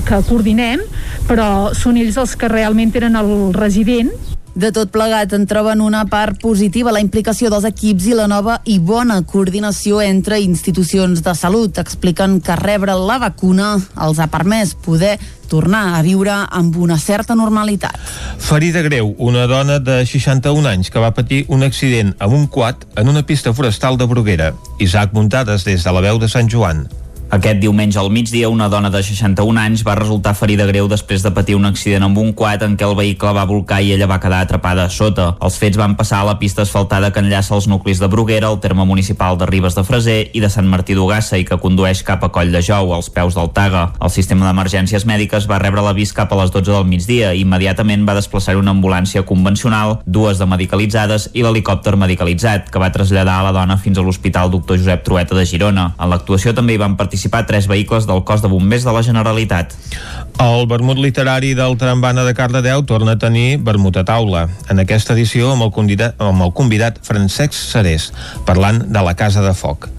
que 0.07 0.23
coordinem, 0.27 0.81
però 1.29 1.75
són 1.77 2.01
ells 2.01 2.17
els 2.17 2.35
que 2.39 2.49
realment 2.51 2.95
tenen 2.95 3.19
el 3.19 3.53
resident 3.53 4.11
de 4.57 4.71
tot 4.73 4.89
plegat 4.89 5.35
en 5.37 5.45
troben 5.45 5.83
una 5.85 6.01
part 6.09 6.39
positiva 6.41 6.91
la 6.93 7.01
implicació 7.03 7.51
dels 7.53 7.67
equips 7.69 8.07
i 8.09 8.15
la 8.17 8.25
nova 8.27 8.57
i 8.65 8.79
bona 8.81 9.19
coordinació 9.21 10.01
entre 10.01 10.39
institucions 10.41 11.21
de 11.21 11.33
salut. 11.37 11.77
Expliquen 11.77 12.39
que 12.41 12.57
rebre 12.57 12.97
la 12.97 13.19
vacuna 13.21 13.75
els 14.01 14.17
ha 14.17 14.29
permès 14.33 14.73
poder 14.73 15.15
tornar 15.47 15.95
a 15.95 16.01
viure 16.01 16.33
amb 16.49 16.75
una 16.81 16.97
certa 16.97 17.37
normalitat. 17.37 18.01
Ferida 18.41 18.81
greu, 18.81 19.13
una 19.17 19.45
dona 19.47 19.77
de 19.79 20.01
61 20.09 20.73
anys 20.73 20.89
que 20.89 21.03
va 21.03 21.13
patir 21.13 21.45
un 21.47 21.63
accident 21.63 22.15
amb 22.17 22.33
un 22.33 22.47
quad 22.49 22.87
en 22.97 23.13
una 23.13 23.25
pista 23.29 23.53
forestal 23.53 23.97
de 23.97 24.09
Bruguera. 24.09 24.55
Isaac 24.79 25.13
Muntades 25.13 25.69
des 25.69 25.85
de 25.85 25.93
la 25.93 26.01
veu 26.01 26.17
de 26.17 26.33
Sant 26.33 26.49
Joan. 26.49 26.87
Aquest 27.29 27.59
diumenge 27.59 27.99
al 27.99 28.07
migdia, 28.09 28.47
una 28.47 28.69
dona 28.71 28.87
de 28.87 29.01
61 29.03 29.59
anys 29.59 29.81
va 29.83 29.97
resultar 29.99 30.31
ferida 30.37 30.63
greu 30.69 30.87
després 30.87 31.25
de 31.25 31.31
patir 31.35 31.57
un 31.57 31.65
accident 31.67 32.05
amb 32.05 32.15
un 32.21 32.29
quad 32.31 32.61
en 32.63 32.77
què 32.79 32.85
el 32.87 32.95
vehicle 32.95 33.33
va 33.35 33.43
volcar 33.49 33.81
i 33.83 33.89
ella 33.91 34.07
va 34.07 34.19
quedar 34.23 34.39
atrapada 34.45 34.85
a 34.87 34.93
sota. 34.93 35.25
Els 35.43 35.57
fets 35.59 35.75
van 35.75 35.97
passar 35.99 36.21
a 36.21 36.27
la 36.29 36.37
pista 36.39 36.63
asfaltada 36.63 37.09
que 37.11 37.19
enllaça 37.19 37.51
els 37.57 37.67
nuclis 37.67 37.99
de 37.99 38.07
Bruguera, 38.07 38.47
el 38.47 38.61
terme 38.63 38.85
municipal 38.87 39.35
de 39.37 39.49
Ribes 39.49 39.75
de 39.75 39.83
Freser 39.83 40.15
i 40.31 40.39
de 40.39 40.49
Sant 40.49 40.69
Martí 40.71 40.95
d'Ugassa 40.95 41.35
i 41.35 41.43
que 41.43 41.57
condueix 41.59 42.05
cap 42.07 42.23
a 42.23 42.29
Coll 42.31 42.53
de 42.55 42.61
Jou, 42.63 42.93
als 42.95 43.11
peus 43.11 43.35
del 43.35 43.51
Taga. 43.51 43.83
El 43.99 44.13
sistema 44.15 44.47
d'emergències 44.47 45.03
mèdiques 45.03 45.49
va 45.51 45.59
rebre 45.59 45.83
l'avís 45.83 46.15
cap 46.15 46.31
a 46.31 46.39
les 46.39 46.55
12 46.55 46.71
del 46.71 46.87
migdia 46.87 47.33
i 47.35 47.43
immediatament 47.43 48.07
va 48.07 48.15
desplaçar 48.15 48.55
una 48.55 48.71
ambulància 48.71 49.25
convencional, 49.27 49.97
dues 50.05 50.39
de 50.39 50.47
medicalitzades 50.47 51.27
i 51.33 51.43
l'helicòpter 51.43 51.97
medicalitzat, 51.99 52.71
que 52.71 52.79
va 52.79 52.93
traslladar 52.95 53.41
a 53.41 53.49
la 53.49 53.55
dona 53.59 53.75
fins 53.75 53.99
a 53.99 54.07
l'Hospital 54.07 54.55
Doctor 54.55 54.79
Josep 54.79 55.03
Trueta 55.03 55.35
de 55.35 55.43
Girona. 55.43 55.91
En 55.99 56.15
l'actuació 56.15 56.55
també 56.55 56.77
hi 56.77 56.83
van 56.87 56.95
participar 56.95 57.16
participar 57.17 57.47
tres 57.47 57.65
vehicles 57.67 58.05
del 58.05 58.23
cos 58.23 58.43
de 58.43 58.47
bombers 58.47 58.83
de 58.85 58.93
la 58.93 59.01
Generalitat. 59.01 59.73
El 60.37 60.67
vermut 60.69 60.99
literari 61.01 61.55
del 61.57 61.73
Trambana 61.81 62.23
de 62.23 62.35
Cardedeu 62.37 62.83
torna 62.85 63.15
a 63.15 63.17
tenir 63.17 63.57
vermut 63.57 63.97
a 63.97 64.05
taula. 64.05 64.45
En 64.69 64.77
aquesta 64.77 65.15
edició 65.17 65.49
amb 65.55 65.65
el 65.65 65.73
convidat, 65.73 66.13
amb 66.21 66.45
el 66.45 66.53
convidat 66.53 67.01
Francesc 67.01 67.57
Serés, 67.57 68.11
parlant 68.45 68.83
de 68.85 69.01
la 69.01 69.15
Casa 69.17 69.41
de 69.41 69.55
Foc. 69.57 69.89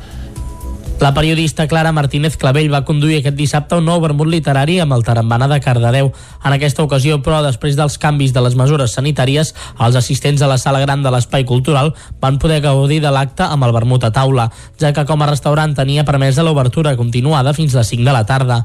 La 1.00 1.14
periodista 1.14 1.68
Clara 1.68 1.92
Martínez 1.92 2.36
Clavell 2.36 2.72
va 2.72 2.80
conduir 2.82 3.20
aquest 3.20 3.36
dissabte 3.38 3.76
un 3.78 3.84
nou 3.86 4.00
vermut 4.02 4.26
literari 4.26 4.80
amb 4.82 4.96
el 4.96 5.04
Tarambana 5.06 5.46
de 5.46 5.60
Cardedeu. 5.62 6.08
En 6.42 6.56
aquesta 6.56 6.82
ocasió, 6.82 7.20
però, 7.22 7.38
després 7.44 7.78
dels 7.78 8.00
canvis 8.02 8.34
de 8.34 8.42
les 8.42 8.56
mesures 8.58 8.96
sanitàries, 8.98 9.54
els 9.78 9.98
assistents 10.00 10.42
a 10.42 10.48
la 10.50 10.58
sala 10.58 10.82
gran 10.82 11.06
de 11.06 11.12
l'Espai 11.14 11.46
Cultural 11.46 11.92
van 12.18 12.40
poder 12.42 12.58
gaudir 12.66 12.98
de 13.04 13.14
l'acte 13.14 13.46
amb 13.46 13.68
el 13.68 13.76
vermut 13.78 14.02
a 14.02 14.10
taula, 14.10 14.50
ja 14.82 14.90
que 14.92 15.06
com 15.06 15.22
a 15.22 15.30
restaurant 15.30 15.78
tenia 15.78 16.02
permesa 16.08 16.42
l'obertura 16.42 16.96
continuada 16.98 17.54
fins 17.54 17.76
a 17.76 17.84
les 17.84 17.94
5 17.94 18.02
de 18.02 18.18
la 18.18 18.26
tarda. 18.26 18.64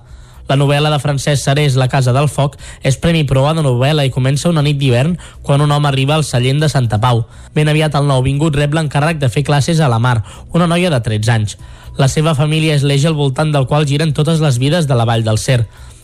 La 0.50 0.58
novel·la 0.60 0.90
de 0.92 1.00
Francesc 1.00 1.44
Sarés, 1.44 1.78
La 1.80 1.88
casa 1.88 2.12
del 2.16 2.28
foc, 2.28 2.58
és 2.84 2.98
Premi 3.00 3.24
Proa 3.28 3.54
de 3.56 3.64
novel·la 3.64 4.04
i 4.08 4.12
comença 4.12 4.50
una 4.50 4.64
nit 4.66 4.78
d'hivern 4.80 5.16
quan 5.42 5.64
un 5.64 5.72
home 5.72 5.88
arriba 5.88 6.18
al 6.18 6.26
cellent 6.28 6.60
de 6.60 6.70
Santa 6.70 7.00
Pau. 7.00 7.24
Ben 7.56 7.72
aviat 7.72 7.96
el 7.96 8.10
nouvingut 8.10 8.58
rep 8.60 8.76
l'encàrrec 8.76 9.22
de 9.22 9.32
fer 9.32 9.46
classes 9.48 9.80
a 9.80 9.88
la 9.88 10.02
Mar, 10.04 10.20
una 10.52 10.68
noia 10.68 10.92
de 10.92 11.00
13 11.00 11.32
anys. 11.32 11.58
La 11.98 12.10
seva 12.10 12.34
família 12.36 12.76
és 12.76 12.84
l'eix 12.84 13.06
al 13.06 13.16
voltant 13.16 13.52
del 13.54 13.68
qual 13.70 13.86
giren 13.86 14.14
totes 14.18 14.42
les 14.42 14.60
vides 14.60 14.88
de 14.90 14.96
la 14.98 15.06
Vall 15.06 15.24
del 15.24 15.38
Cer. 15.38 15.62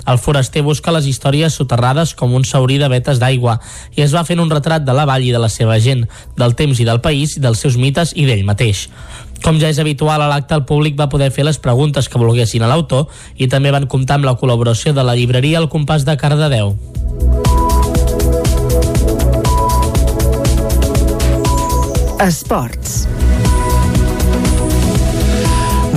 El 0.07 0.17
foraster 0.17 0.63
busca 0.63 0.93
les 0.95 1.07
històries 1.09 1.55
soterrades 1.59 2.13
com 2.15 2.33
un 2.33 2.45
saurí 2.47 2.79
de 2.79 2.87
vetes 2.89 3.19
d'aigua 3.19 3.59
i 3.97 4.03
es 4.05 4.15
va 4.15 4.23
fent 4.25 4.39
un 4.39 4.49
retrat 4.49 4.85
de 4.85 4.95
la 4.95 5.05
vall 5.09 5.25
i 5.27 5.33
de 5.35 5.41
la 5.41 5.49
seva 5.51 5.79
gent, 5.83 6.05
del 6.37 6.55
temps 6.55 6.79
i 6.79 6.87
del 6.87 7.01
país, 7.01 7.35
dels 7.41 7.59
seus 7.59 7.77
mites 7.77 8.15
i 8.15 8.25
d'ell 8.29 8.45
mateix. 8.47 8.87
Com 9.43 9.59
ja 9.59 9.69
és 9.71 9.79
habitual 9.79 10.21
a 10.21 10.27
l'acte, 10.27 10.55
el 10.55 10.65
públic 10.67 10.97
va 10.99 11.09
poder 11.11 11.29
fer 11.31 11.45
les 11.47 11.59
preguntes 11.59 12.09
que 12.09 12.19
volguessin 12.19 12.63
a 12.63 12.71
l'autor 12.71 13.07
i 13.37 13.47
també 13.47 13.71
van 13.71 13.87
comptar 13.87 14.19
amb 14.19 14.27
la 14.27 14.35
col·laboració 14.39 14.93
de 14.93 15.05
la 15.05 15.15
llibreria 15.15 15.61
El 15.61 15.69
Compàs 15.71 16.07
de 16.07 16.17
Cardedeu. 16.19 16.75
Esports. 22.19 23.05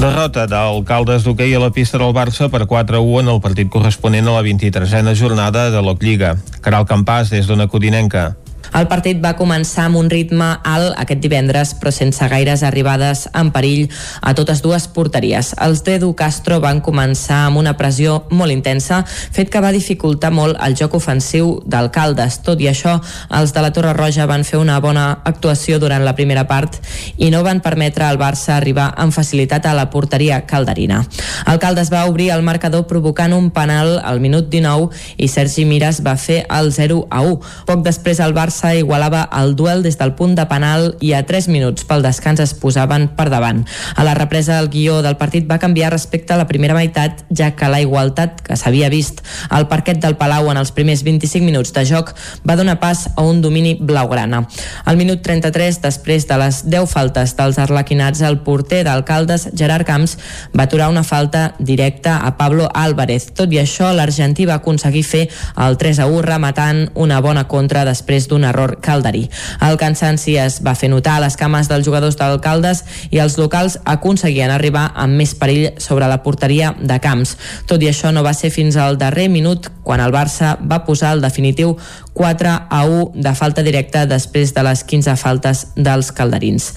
Derrota 0.03 0.49
d'alcaldes 0.51 1.23
d'hoquei 1.23 1.53
a 1.55 1.61
la 1.63 1.69
pista 1.71 2.01
del 2.01 2.11
Barça 2.11 2.49
per 2.51 2.65
4-1 2.67 3.21
en 3.21 3.31
el 3.31 3.39
partit 3.45 3.71
corresponent 3.71 4.27
a 4.27 4.35
la 4.35 4.43
23a 4.43 5.15
jornada 5.15 5.69
de 5.71 5.79
l'Oc-Lliga. 5.79 6.35
Caral 6.59 6.91
Campàs, 6.91 7.31
des 7.31 7.47
d'Ona 7.47 7.69
Codinenca. 7.71 8.33
El 8.73 8.87
partit 8.89 9.19
va 9.21 9.35
començar 9.37 9.85
amb 9.85 9.99
un 10.01 10.07
ritme 10.09 10.47
alt 10.65 10.95
aquest 10.97 11.21
divendres, 11.21 11.75
però 11.77 11.91
sense 11.93 12.25
gaires 12.33 12.63
arribades 12.65 13.27
en 13.37 13.51
perill 13.53 13.91
a 14.25 14.33
totes 14.33 14.63
dues 14.65 14.87
porteries. 14.89 15.51
Els 15.61 15.83
d'Edu 15.85 16.15
Castro 16.17 16.57
van 16.63 16.81
començar 16.81 17.43
amb 17.49 17.61
una 17.61 17.75
pressió 17.77 18.23
molt 18.31 18.55
intensa, 18.55 19.03
fet 19.05 19.51
que 19.53 19.61
va 19.61 19.75
dificultar 19.77 20.31
molt 20.33 20.57
el 20.65 20.77
joc 20.79 20.97
ofensiu 20.97 21.59
d'alcaldes. 21.69 22.39
Tot 22.47 22.63
i 22.65 22.71
això, 22.71 22.95
els 23.29 23.53
de 23.53 23.65
la 23.65 23.73
Torre 23.77 23.93
Roja 23.93 24.25
van 24.31 24.47
fer 24.49 24.57
una 24.63 24.79
bona 24.81 25.05
actuació 25.29 25.77
durant 25.83 26.07
la 26.07 26.17
primera 26.17 26.47
part 26.49 26.81
i 27.19 27.29
no 27.31 27.45
van 27.45 27.61
permetre 27.61 28.09
al 28.09 28.21
Barça 28.21 28.57
arribar 28.57 28.89
amb 28.97 29.13
facilitat 29.13 29.69
a 29.69 29.77
la 29.77 29.91
porteria 29.91 30.47
calderina. 30.49 31.03
Alcaldes 31.45 31.93
va 31.93 32.07
obrir 32.09 32.31
el 32.33 32.43
marcador 32.43 32.87
provocant 32.89 33.37
un 33.37 33.51
penal 33.53 33.99
al 34.01 34.25
minut 34.25 34.49
19 34.49 34.89
i 35.19 35.29
Sergi 35.29 35.69
Miras 35.69 36.01
va 36.01 36.17
fer 36.17 36.47
el 36.49 36.73
0 36.73 37.05
a 37.11 37.21
1. 37.21 37.39
Poc 37.69 37.85
després 37.85 38.21
el 38.23 38.33
Barça 38.33 38.62
Barça 38.63 38.79
igualava 38.79 39.25
el 39.35 39.57
duel 39.57 39.83
des 39.83 39.97
del 39.99 40.13
punt 40.15 40.37
de 40.39 40.45
penal 40.47 40.93
i 41.03 41.13
a 41.17 41.25
3 41.27 41.49
minuts 41.51 41.83
pel 41.89 42.03
descans 42.05 42.39
es 42.39 42.53
posaven 42.55 43.09
per 43.17 43.27
davant. 43.27 43.65
A 43.99 44.05
la 44.07 44.15
represa 44.15 44.61
el 44.61 44.69
guió 44.71 45.01
del 45.03 45.17
partit 45.19 45.49
va 45.51 45.59
canviar 45.59 45.91
respecte 45.91 46.33
a 46.33 46.37
la 46.39 46.47
primera 46.47 46.77
meitat, 46.77 47.25
ja 47.35 47.51
que 47.59 47.69
la 47.69 47.81
igualtat 47.83 48.39
que 48.47 48.55
s'havia 48.57 48.91
vist 48.93 49.19
al 49.51 49.67
parquet 49.67 49.99
del 49.99 50.15
Palau 50.21 50.51
en 50.53 50.61
els 50.61 50.71
primers 50.71 51.03
25 51.03 51.45
minuts 51.45 51.73
de 51.75 51.83
joc 51.89 52.13
va 52.47 52.55
donar 52.55 52.79
pas 52.79 53.09
a 53.17 53.25
un 53.27 53.41
domini 53.43 53.75
blaugrana. 53.81 54.45
Al 54.85 54.97
minut 54.97 55.25
33, 55.27 55.81
després 55.83 56.29
de 56.31 56.39
les 56.39 56.63
10 56.71 56.87
faltes 56.87 57.35
dels 57.35 57.59
arlequinats, 57.59 58.23
el 58.23 58.39
porter 58.47 58.85
d'alcaldes, 58.87 59.49
Gerard 59.59 59.87
Camps, 59.91 60.17
va 60.55 60.69
aturar 60.69 60.89
una 60.91 61.03
falta 61.03 61.57
directa 61.59 62.21
a 62.23 62.37
Pablo 62.39 62.71
Álvarez. 62.73 63.33
Tot 63.35 63.51
i 63.51 63.59
això, 63.59 63.91
l'argentí 63.91 64.47
va 64.47 64.61
aconseguir 64.63 65.03
fer 65.03 65.27
el 65.67 65.81
3 65.83 66.05
a 66.07 66.07
1 66.07 66.23
rematant 66.31 66.85
una 66.95 67.19
bona 67.21 67.49
contra 67.51 67.85
després 67.89 68.31
d'un 68.31 68.52
error 68.53 68.77
calderí. 68.85 69.25
El 69.65 69.79
cansanci 69.81 70.37
es 70.41 70.61
va 70.65 70.77
fer 70.79 70.93
notar 70.93 71.17
a 71.19 71.25
les 71.25 71.37
cames 71.41 71.71
dels 71.73 71.87
jugadors 71.89 72.19
d'alcaldes 72.21 72.85
i 73.11 73.21
els 73.25 73.39
locals 73.41 73.79
aconseguien 73.89 74.53
arribar 74.53 74.91
amb 74.95 75.19
més 75.19 75.35
perill 75.39 75.73
sobre 75.83 76.09
la 76.09 76.23
porteria 76.23 76.75
de 76.79 77.01
camps. 77.03 77.37
Tot 77.67 77.83
i 77.83 77.91
això 77.91 78.13
no 78.13 78.25
va 78.27 78.37
ser 78.37 78.53
fins 78.55 78.77
al 78.77 79.01
darrer 79.01 79.29
minut 79.33 79.71
quan 79.83 80.01
el 80.05 80.15
Barça 80.15 80.55
va 80.61 80.85
posar 80.87 81.17
el 81.17 81.25
definitiu 81.25 81.77
4 82.15 82.49
a 82.69 82.81
1 82.85 83.23
de 83.25 83.33
falta 83.35 83.63
directa 83.63 84.05
després 84.07 84.53
de 84.55 84.65
les 84.67 84.83
15 84.85 85.15
faltes 85.17 85.63
dels 85.77 86.11
calderins. 86.13 86.73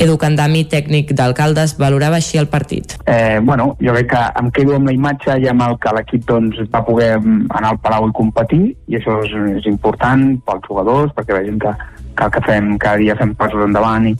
Edu 0.00 0.16
Candami, 0.20 0.64
tècnic 0.70 1.12
d'alcaldes, 1.16 1.76
valorava 1.78 2.18
així 2.20 2.40
el 2.40 2.48
partit. 2.48 2.96
Eh, 3.06 3.40
bueno, 3.42 3.74
jo 3.82 3.94
crec 3.96 4.10
que 4.14 4.24
em 4.40 4.50
quedo 4.54 4.76
amb 4.78 4.88
la 4.88 4.96
imatge 4.96 5.38
i 5.42 5.48
amb 5.50 5.66
el 5.66 5.76
que 5.82 5.92
l'equip 5.96 6.24
doncs, 6.28 6.62
va 6.72 6.84
poder 6.86 7.12
anar 7.18 7.74
al 7.74 7.80
Palau 7.84 8.08
i 8.08 8.16
competir 8.16 8.62
i 8.88 8.98
això 8.98 9.20
és, 9.26 9.36
és 9.60 9.68
important 9.70 10.30
pels 10.46 10.66
jugadors 10.68 11.12
perquè 11.16 11.36
vegin 11.36 11.60
que, 11.62 11.74
que 12.16 12.26
el 12.26 12.34
que 12.34 12.44
fem 12.46 12.74
cada 12.78 13.00
dia 13.02 13.16
fem 13.18 13.34
passos 13.38 13.64
endavant 13.66 14.08
i, 14.08 14.14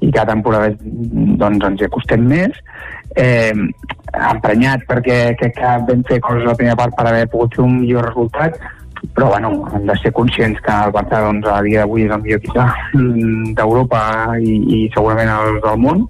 i 0.00 0.10
cada 0.12 0.32
temporada 0.32 0.72
doncs, 0.80 1.64
ens 1.68 1.82
hi 1.82 1.88
acostem 1.88 2.24
més 2.28 2.56
eh, 3.16 3.52
emprenyat 4.14 4.86
perquè 4.88 5.18
crec 5.40 5.58
que 5.58 5.74
vam 5.88 6.02
fer 6.08 6.20
coses 6.24 6.46
a 6.46 6.52
la 6.52 6.58
primera 6.58 6.78
part 6.78 6.96
per 6.96 7.06
haver 7.08 7.28
pogut 7.32 7.56
fer 7.56 7.64
un 7.64 7.78
millor 7.80 8.08
resultat 8.10 8.58
però 9.14 9.28
bueno, 9.28 9.64
hem 9.74 9.86
de 9.86 9.96
ser 10.02 10.12
conscients 10.12 10.60
que 10.64 10.72
el 10.72 10.92
Barça 10.94 11.22
doncs, 11.24 11.46
a 11.50 11.60
dia 11.66 11.82
d'avui 11.82 12.06
és 12.06 12.14
el 12.14 12.22
millor 12.22 12.40
equip 12.42 13.56
d'Europa 13.58 14.04
i, 14.40 14.60
i 14.76 14.80
segurament 14.94 15.32
el 15.34 15.60
del 15.64 15.82
món 15.82 16.06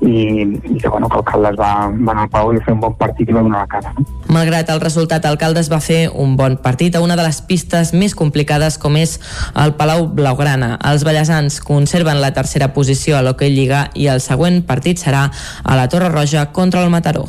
i, 0.00 0.42
i 0.42 0.78
que, 0.78 0.88
bueno, 0.88 1.08
que 1.08 1.18
el 1.18 1.24
Caldes 1.24 1.56
va, 1.58 1.72
va 1.90 2.12
anar 2.12 2.26
al 2.26 2.30
Pau 2.30 2.52
i 2.54 2.60
fer 2.62 2.74
un 2.76 2.82
bon 2.84 2.94
partit 2.98 3.30
i 3.30 3.34
va 3.34 3.42
donar 3.42 3.64
la 3.64 3.70
cara. 3.70 3.92
No? 3.96 4.04
Malgrat 4.34 4.70
el 4.70 4.80
resultat, 4.80 5.26
el 5.26 5.38
Caldes 5.40 5.70
va 5.72 5.80
fer 5.82 6.06
un 6.14 6.36
bon 6.38 6.56
partit 6.62 6.94
a 6.94 7.02
una 7.02 7.16
de 7.18 7.24
les 7.26 7.40
pistes 7.48 7.92
més 7.96 8.14
complicades 8.14 8.78
com 8.78 8.96
és 9.00 9.16
el 9.58 9.74
Palau 9.80 10.06
Blaugrana. 10.14 10.76
Els 10.86 11.06
ballesans 11.08 11.58
conserven 11.64 12.22
la 12.22 12.32
tercera 12.36 12.70
posició 12.76 13.18
a 13.18 13.24
l'Hockey 13.26 13.50
Lliga 13.54 13.88
i 13.94 14.06
el 14.12 14.22
següent 14.22 14.62
partit 14.68 15.02
serà 15.02 15.28
a 15.64 15.76
la 15.78 15.88
Torre 15.90 16.12
Roja 16.14 16.50
contra 16.52 16.84
el 16.84 16.94
Mataró. 16.94 17.26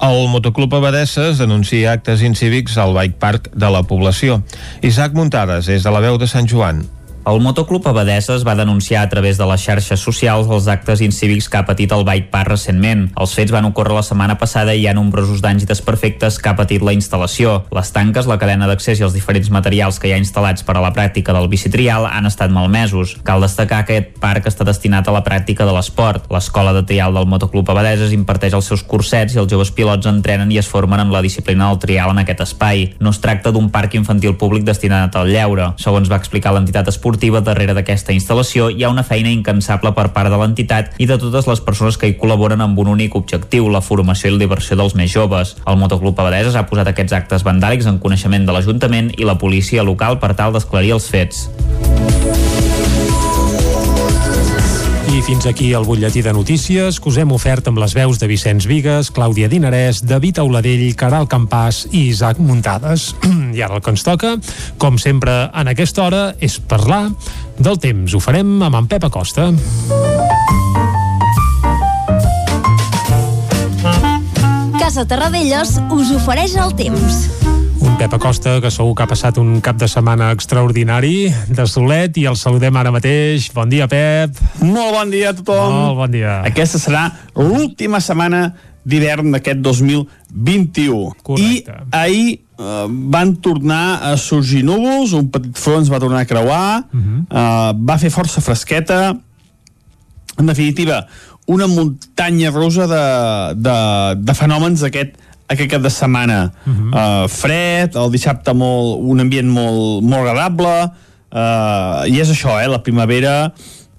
El 0.00 0.28
Motoclub 0.32 0.72
Abadesses 0.74 1.36
denuncia 1.36 1.90
actes 1.92 2.22
incívics 2.24 2.78
al 2.80 2.94
bike 2.96 3.18
park 3.20 3.50
de 3.52 3.68
la 3.68 3.82
població. 3.84 4.38
Isaac 4.80 5.12
Muntades, 5.12 5.68
és 5.68 5.84
de 5.84 5.92
la 5.92 6.00
veu 6.00 6.16
de 6.16 6.28
Sant 6.30 6.48
Joan. 6.48 6.86
El 7.28 7.38
Motoclub 7.44 7.86
Abadeses 7.86 8.46
va 8.48 8.54
denunciar 8.56 9.02
a 9.02 9.08
través 9.10 9.36
de 9.36 9.44
les 9.44 9.60
xarxes 9.60 10.00
socials 10.00 10.48
els 10.48 10.66
actes 10.72 11.02
incívics 11.04 11.50
que 11.52 11.58
ha 11.58 11.66
patit 11.68 11.92
el 11.92 12.04
Bike 12.08 12.30
Park 12.32 12.48
recentment. 12.48 13.10
Els 13.20 13.34
fets 13.36 13.52
van 13.52 13.66
ocórrer 13.68 13.92
la 13.92 14.04
setmana 14.06 14.38
passada 14.40 14.72
i 14.72 14.80
hi 14.80 14.86
ha 14.88 14.94
nombrosos 14.96 15.42
danys 15.44 15.66
i 15.66 15.68
desperfectes 15.68 16.38
que 16.40 16.48
ha 16.48 16.56
patit 16.56 16.80
la 16.80 16.94
instal·lació. 16.96 17.58
Les 17.76 17.92
tanques, 17.92 18.24
la 18.24 18.38
cadena 18.40 18.66
d'accés 18.70 19.02
i 19.02 19.04
els 19.04 19.12
diferents 19.12 19.50
materials 19.52 19.98
que 20.00 20.08
hi 20.08 20.14
ha 20.16 20.20
instal·lats 20.22 20.64
per 20.64 20.78
a 20.78 20.80
la 20.80 20.94
pràctica 20.96 21.34
del 21.36 21.50
bicitrial 21.52 22.06
han 22.08 22.24
estat 22.30 22.50
malmesos. 22.50 23.18
Cal 23.22 23.44
destacar 23.44 23.82
que 23.84 24.00
aquest 24.00 24.16
parc 24.24 24.48
està 24.48 24.64
destinat 24.64 25.04
a 25.04 25.12
la 25.12 25.22
pràctica 25.22 25.68
de 25.68 25.76
l'esport. 25.76 26.24
L'escola 26.32 26.72
de 26.72 26.86
trial 26.88 27.12
del 27.12 27.28
Motoclub 27.28 27.68
Abadeses 27.68 28.16
imparteix 28.16 28.56
els 28.56 28.72
seus 28.72 28.80
cursets 28.80 29.36
i 29.36 29.42
els 29.44 29.52
joves 29.52 29.74
pilots 29.76 30.08
entrenen 30.08 30.56
i 30.56 30.62
es 30.62 30.72
formen 30.72 31.04
en 31.04 31.12
la 31.12 31.20
disciplina 31.20 31.68
del 31.68 31.84
trial 31.84 32.16
en 32.16 32.24
aquest 32.24 32.40
espai. 32.48 32.88
No 32.98 33.12
es 33.12 33.20
tracta 33.20 33.52
d'un 33.52 33.68
parc 33.68 34.00
infantil 34.00 34.40
públic 34.40 34.64
destinat 34.64 35.20
al 35.20 35.28
lleure. 35.28 35.74
Segons 35.76 36.08
va 36.08 36.16
explicar 36.16 36.56
l'entitat 36.56 36.88
esportiva, 36.88 37.09
esportiva 37.10 37.40
darrere 37.42 37.74
d'aquesta 37.74 38.14
instal·lació 38.14 38.68
hi 38.70 38.84
ha 38.84 38.90
una 38.92 39.02
feina 39.02 39.32
incansable 39.34 39.90
per 39.96 40.12
part 40.14 40.30
de 40.30 40.38
l'entitat 40.38 40.94
i 41.02 41.08
de 41.10 41.16
totes 41.18 41.48
les 41.50 41.62
persones 41.66 41.98
que 41.98 42.06
hi 42.06 42.14
col·laboren 42.20 42.62
amb 42.62 42.78
un 42.78 42.92
únic 42.92 43.16
objectiu, 43.18 43.66
la 43.68 43.82
formació 43.82 44.30
i 44.30 44.36
la 44.36 44.44
diversió 44.44 44.78
dels 44.78 44.94
més 44.94 45.10
joves. 45.10 45.56
El 45.66 45.80
Motoclub 45.80 46.20
Abadeses 46.22 46.54
ha 46.54 46.68
posat 46.70 46.92
aquests 46.92 47.16
actes 47.18 47.46
vandàlics 47.46 47.90
en 47.90 47.98
coneixement 47.98 48.46
de 48.46 48.54
l'Ajuntament 48.54 49.10
i 49.18 49.26
la 49.26 49.38
policia 49.42 49.82
local 49.82 50.20
per 50.22 50.36
tal 50.38 50.54
d'esclarir 50.54 50.94
els 51.00 51.10
fets. 51.10 51.48
I 55.10 55.22
fins 55.26 55.46
aquí 55.46 55.72
el 55.74 55.82
butlletí 55.82 56.22
de 56.22 56.32
notícies 56.32 57.00
que 57.02 57.08
us 57.10 57.16
hem 57.18 57.32
ofert 57.34 57.66
amb 57.66 57.80
les 57.82 57.96
veus 57.98 58.20
de 58.20 58.28
Vicenç 58.30 58.68
Vigues, 58.70 59.08
Clàudia 59.10 59.48
Dinarès, 59.50 60.04
David 60.06 60.38
Auladell, 60.38 60.84
Caral 60.94 61.26
Campàs 61.26 61.82
i 61.90 62.04
Isaac 62.12 62.38
Muntades. 62.38 63.08
I 63.56 63.64
ara 63.66 63.80
el 63.80 63.82
que 63.82 63.90
ens 63.90 64.06
toca, 64.06 64.36
com 64.78 65.00
sempre 65.02 65.34
en 65.50 65.72
aquesta 65.72 66.04
hora, 66.06 66.22
és 66.38 66.60
parlar 66.62 67.08
del 67.58 67.82
temps. 67.82 68.14
Ho 68.14 68.22
farem 68.22 68.60
amb 68.62 68.78
en 68.78 68.86
Pep 68.86 69.10
Acosta. 69.10 69.50
Casa 74.78 75.08
Terradellos 75.10 75.80
us 75.90 76.14
ofereix 76.22 76.54
el 76.54 76.76
temps. 76.78 77.49
Pep 78.00 78.14
Acosta 78.16 78.54
que 78.64 78.70
segur 78.72 78.94
que 78.96 79.04
ha 79.04 79.08
passat 79.10 79.36
un 79.36 79.58
cap 79.60 79.76
de 79.76 79.84
setmana 79.84 80.30
extraordinari 80.32 81.28
de 81.52 81.66
solet 81.68 82.16
i 82.16 82.22
el 82.30 82.38
saludem 82.40 82.78
ara 82.80 82.88
mateix. 82.94 83.50
Bon 83.52 83.68
dia, 83.68 83.84
Pep. 83.92 84.38
Molt 84.64 84.94
bon 84.96 85.12
dia 85.12 85.34
a 85.34 85.36
tothom. 85.36 85.74
Molt 85.74 85.98
bon 85.98 86.14
dia. 86.14 86.38
Aquesta 86.48 86.80
serà 86.80 87.02
l'última 87.36 88.00
setmana 88.00 88.54
d'hivern 88.88 89.36
d'aquest 89.36 89.60
2021. 89.60 91.12
Correcte. 91.28 91.76
I 91.76 91.92
ahir 92.00 92.24
eh, 92.40 92.88
van 92.88 93.36
tornar 93.44 93.84
a 94.08 94.16
sorgir 94.16 94.64
núvols, 94.64 95.12
un 95.20 95.28
petit 95.28 95.60
front 95.60 95.92
va 95.92 96.00
tornar 96.00 96.24
a 96.24 96.30
creuar, 96.32 96.86
uh 96.88 97.00
-huh. 97.04 97.22
eh, 97.28 97.72
va 97.84 97.98
fer 98.00 98.08
força 98.08 98.40
fresqueta, 98.40 99.12
en 100.38 100.46
definitiva, 100.46 101.06
una 101.46 101.66
muntanya 101.66 102.50
rusa 102.50 102.86
de, 102.86 103.04
de, 103.60 103.76
de 104.24 104.34
fenòmens 104.34 104.82
aquest 104.82 105.20
aquest 105.50 105.70
cap 105.70 105.82
de 105.82 105.90
setmana 105.90 106.52
uh 106.52 106.72
-huh. 106.72 106.94
uh, 106.94 107.28
fred, 107.28 107.94
el 107.94 108.10
dissabte 108.10 108.52
molt, 108.54 109.00
un 109.02 109.20
ambient 109.20 109.48
molt, 109.48 110.02
molt 110.02 110.22
agradable 110.22 110.90
uh, 111.32 112.06
i 112.06 112.20
és 112.20 112.30
això, 112.30 112.60
eh, 112.62 112.68
la 112.68 112.82
primavera 112.82 113.52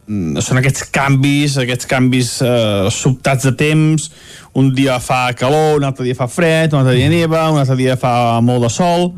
mm, 0.07 0.39
són 0.39 0.57
aquests 0.57 0.83
canvis 0.91 1.57
aquests 1.57 1.85
canvis 1.85 2.41
uh, 2.41 2.89
sobtats 2.89 3.43
de 3.43 3.51
temps. 3.51 4.11
Un 4.53 4.73
dia 4.73 4.99
fa 4.99 5.33
calor, 5.33 5.77
un 5.77 5.83
altre 5.83 6.03
dia 6.03 6.15
fa 6.15 6.27
fred 6.27 6.73
un 6.73 6.79
altre 6.79 6.95
dia 6.95 7.09
neva, 7.09 7.49
un 7.49 7.59
altre 7.59 7.75
dia 7.75 7.97
fa 7.97 8.41
molt 8.41 8.61
de 8.63 8.69
sol. 8.69 9.13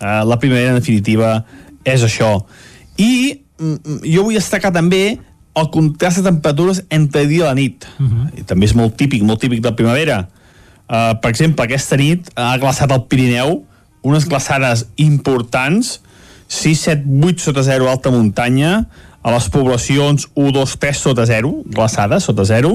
Uh, 0.00 0.24
la 0.28 0.36
primavera 0.36 0.68
en 0.68 0.80
definitiva 0.80 1.44
és 1.84 2.02
això. 2.02 2.44
I 2.96 3.40
mm, 3.58 4.00
jo 4.04 4.22
vull 4.22 4.34
destacar 4.34 4.72
també 4.72 5.18
el 5.54 5.70
contrast 5.70 6.16
de 6.16 6.24
temperatures 6.24 6.82
entre 6.90 7.26
dia 7.26 7.44
i 7.44 7.46
la 7.46 7.54
nit. 7.54 7.86
Uh 7.98 8.06
-huh. 8.06 8.40
I 8.40 8.42
també 8.42 8.66
és 8.66 8.74
molt 8.74 8.96
típic, 8.96 9.22
molt 9.22 9.40
típic 9.40 9.60
de 9.60 9.68
la 9.68 9.76
primavera. 9.76 10.18
Uh, 10.18 10.43
per 10.88 11.30
exemple, 11.30 11.64
aquesta 11.64 11.96
nit 11.96 12.28
ha 12.36 12.54
glaçat 12.60 12.92
el 12.92 13.06
Pirineu, 13.08 13.62
unes 14.04 14.26
glaçades 14.28 14.84
importants, 15.00 15.98
6, 16.48 16.80
7, 16.80 17.04
8 17.24 17.40
sota 17.40 17.64
0 17.64 17.88
alta 17.88 18.12
muntanya, 18.12 18.84
a 19.24 19.32
les 19.32 19.46
poblacions 19.48 20.26
1, 20.36 20.50
2, 20.52 20.76
3 20.76 20.98
sota 21.00 21.24
0, 21.24 21.54
glaçades 21.72 22.26
sota 22.28 22.44
0, 22.44 22.74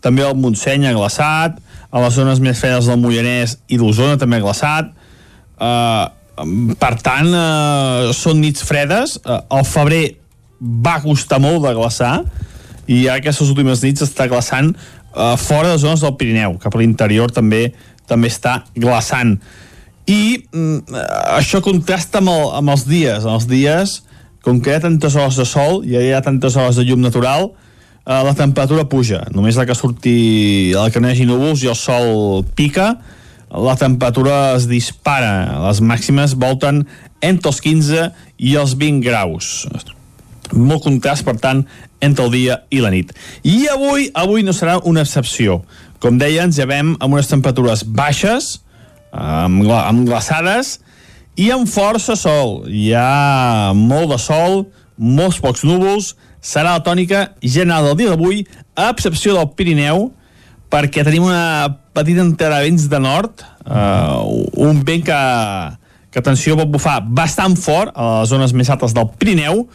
també 0.00 0.24
el 0.24 0.38
Montseny 0.40 0.88
ha 0.88 0.94
glaçat, 0.96 1.58
a 1.90 2.00
les 2.00 2.16
zones 2.16 2.40
més 2.40 2.56
fredes 2.56 2.88
del 2.88 3.00
Mollanès 3.02 3.58
i 3.68 3.76
d'Osona 3.76 4.16
també 4.18 4.38
ha 4.38 4.44
glaçat, 4.46 4.88
uh, 5.60 6.08
per 6.80 6.94
tant, 7.04 7.28
uh, 7.28 8.14
són 8.16 8.40
nits 8.40 8.64
fredes, 8.64 9.18
uh, 9.26 9.42
el 9.58 9.66
febrer 9.68 10.04
va 10.60 11.02
costar 11.04 11.40
molt 11.42 11.66
de 11.66 11.74
glaçar, 11.76 12.14
i 12.90 13.04
aquestes 13.12 13.52
últimes 13.52 13.84
nits 13.84 14.02
està 14.08 14.24
glaçant 14.30 14.72
uh, 15.14 15.36
fora 15.40 15.72
de 15.72 15.78
zones 15.82 16.04
del 16.04 16.16
Pirineu, 16.18 16.58
cap 16.62 16.74
a 16.74 16.82
l'interior 16.82 17.32
també 17.34 17.70
també 18.10 18.30
està 18.32 18.64
glaçant. 18.74 19.36
I 20.10 20.40
mm, 20.50 20.96
això 21.36 21.60
contrasta 21.62 22.18
amb, 22.18 22.32
el, 22.32 22.46
amb 22.58 22.72
els 22.74 22.86
dies. 22.88 23.22
En 23.22 23.36
els 23.36 23.46
dies, 23.50 24.00
com 24.44 24.58
que 24.58 24.72
hi 24.72 24.78
ha 24.78 24.82
tantes 24.82 25.14
hores 25.14 25.38
de 25.38 25.46
sol 25.46 25.84
i 25.86 25.94
hi 25.94 26.10
ha 26.16 26.22
tantes 26.24 26.56
hores 26.58 26.80
de 26.80 26.86
llum 26.88 27.02
natural, 27.04 27.52
eh, 28.02 28.20
la 28.26 28.34
temperatura 28.34 28.88
puja. 28.90 29.22
Només 29.36 29.60
la 29.60 29.68
que 29.68 29.78
surti, 29.78 30.72
la 30.74 30.88
que 30.90 31.02
no 31.02 31.10
hi 31.10 31.14
hagi 31.14 31.28
núvols 31.28 31.62
i 31.64 31.70
el 31.70 31.78
sol 31.78 32.42
pica, 32.58 32.94
la 33.50 33.76
temperatura 33.78 34.56
es 34.56 34.68
dispara. 34.70 35.60
Les 35.68 35.82
màximes 35.82 36.36
volten 36.38 36.84
entre 37.20 37.50
els 37.52 37.62
15 37.62 38.10
i 38.38 38.56
els 38.58 38.76
20 38.78 39.02
graus. 39.06 39.66
Molt 40.56 40.84
contrast, 40.86 41.24
per 41.26 41.36
tant, 41.42 41.64
entre 42.00 42.26
el 42.26 42.34
dia 42.34 42.60
i 42.70 42.80
la 42.82 42.90
nit. 42.92 43.12
I 43.46 43.68
avui, 43.72 44.08
avui 44.14 44.44
no 44.46 44.54
serà 44.56 44.78
una 44.88 45.04
excepció. 45.06 45.60
Com 46.00 46.18
deia, 46.18 46.46
ens 46.46 46.58
llevem 46.58 46.94
amb 46.98 47.14
unes 47.14 47.28
temperatures 47.30 47.84
baixes, 47.84 48.60
amb, 49.12 49.66
amb 49.68 50.06
glaçades, 50.08 50.78
i 51.40 51.50
amb 51.54 51.68
força 51.70 52.16
sol. 52.18 52.64
Hi 52.68 52.90
ha 52.96 53.72
molt 53.76 54.10
de 54.14 54.18
sol, 54.20 54.64
molts 54.96 55.40
pocs 55.40 55.64
núvols, 55.64 56.14
serà 56.40 56.74
la 56.76 56.84
tònica 56.84 57.30
general 57.42 57.90
del 57.90 58.00
dia 58.00 58.14
d'avui, 58.14 58.44
a 58.76 58.90
excepció 58.90 59.36
del 59.36 59.52
Pirineu, 59.56 60.08
perquè 60.70 61.04
tenim 61.04 61.26
una 61.26 61.80
petita 61.96 62.22
entrada 62.24 62.62
de 62.62 63.00
nord, 63.00 63.42
uh, 63.66 64.22
un 64.56 64.82
vent 64.86 65.04
que, 65.04 65.20
que 66.10 66.20
atenció, 66.20 66.56
pot 66.56 66.70
bufar 66.70 67.00
bastant 67.02 67.56
fort 67.58 67.92
a 67.94 68.20
les 68.20 68.30
zones 68.30 68.54
més 68.54 68.70
altes 68.70 68.94
del 68.94 69.10
Pirineu, 69.18 69.66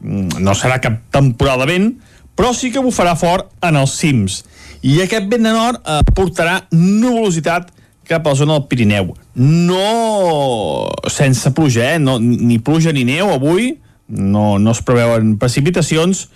no 0.00 0.54
serà 0.56 0.80
cap 0.82 1.00
temporada 1.12 1.66
de 1.66 1.72
vent, 1.72 1.90
però 2.36 2.54
sí 2.56 2.70
que 2.72 2.82
bufarà 2.82 3.16
fort 3.20 3.50
en 3.66 3.76
els 3.76 3.94
cims. 4.00 4.40
I 4.80 5.00
aquest 5.04 5.28
vent 5.28 5.44
de 5.44 5.52
nord 5.52 5.80
eh, 5.84 6.00
portarà 6.16 6.62
nuvolositat 6.72 7.68
cap 8.10 8.26
a 8.26 8.32
la 8.32 8.38
zona 8.38 8.56
del 8.56 8.66
Pirineu. 8.70 9.12
No 9.36 10.88
sense 11.12 11.52
pluja, 11.54 11.92
eh? 11.94 11.98
No, 12.02 12.18
ni 12.18 12.58
pluja 12.58 12.94
ni 12.96 13.04
neu 13.06 13.30
avui, 13.30 13.74
no, 14.08 14.58
no 14.58 14.72
es 14.74 14.80
preveuen 14.82 15.36
precipitacions, 15.38 16.26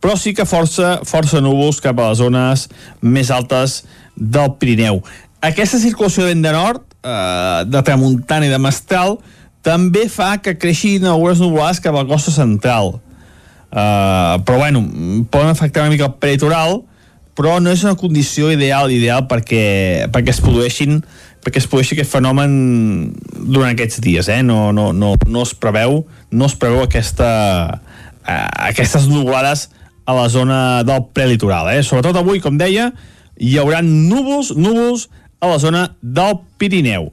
però 0.00 0.14
sí 0.16 0.32
que 0.32 0.46
força, 0.48 1.00
força 1.04 1.42
núvols 1.44 1.82
cap 1.84 1.98
a 2.00 2.12
les 2.12 2.22
zones 2.22 2.68
més 3.02 3.32
altes 3.34 3.82
del 4.16 4.54
Pirineu. 4.60 5.02
Aquesta 5.44 5.80
circulació 5.82 6.24
de 6.24 6.32
vent 6.32 6.46
de 6.46 6.54
nord, 6.56 6.86
eh, 7.04 7.60
de 7.68 7.84
tramuntana 7.84 8.48
i 8.48 8.52
de 8.52 8.62
mestral, 8.62 9.18
també 9.66 10.06
fa 10.08 10.36
que 10.42 10.56
creixin 10.58 11.06
algunes 11.08 11.40
nuvolades 11.42 11.80
cap 11.84 11.94
a 11.94 12.02
la 12.02 12.08
costa 12.08 12.32
central. 12.34 12.98
Uh, 13.70 14.40
però 14.42 14.58
bueno, 14.58 14.82
poden 15.30 15.52
afectar 15.52 15.84
una 15.84 15.94
mica 15.94 16.08
el 16.08 16.16
peritoral, 16.18 16.80
però 17.38 17.58
no 17.62 17.70
és 17.70 17.84
una 17.86 17.96
condició 17.96 18.50
ideal 18.52 18.90
ideal 18.92 19.28
perquè, 19.30 20.08
perquè 20.12 20.34
es 20.34 20.40
produeixin 20.42 20.98
perquè 21.40 21.56
es 21.62 21.68
produeixi 21.70 21.94
aquest 21.94 22.10
fenomen 22.12 22.50
durant 23.32 23.70
aquests 23.70 24.02
dies, 24.04 24.26
eh? 24.28 24.42
no, 24.44 24.74
no, 24.76 24.90
no, 24.92 25.14
no 25.24 25.44
es 25.46 25.54
preveu 25.56 26.02
no 26.28 26.48
es 26.50 26.56
preveu 26.58 26.82
aquesta, 26.84 27.30
uh, 27.78 28.48
aquestes 28.66 29.06
nuvolades 29.08 29.68
a 30.04 30.16
la 30.16 30.28
zona 30.28 30.82
del 30.82 31.06
prelitoral. 31.14 31.70
Eh? 31.72 31.84
Sobretot 31.86 32.18
avui, 32.18 32.42
com 32.42 32.58
deia, 32.58 32.90
hi 33.38 33.56
haurà 33.60 33.80
núvols, 33.86 34.52
núvols 34.58 35.06
a 35.40 35.52
la 35.52 35.58
zona 35.62 35.84
del 36.02 36.40
Pirineu. 36.58 37.10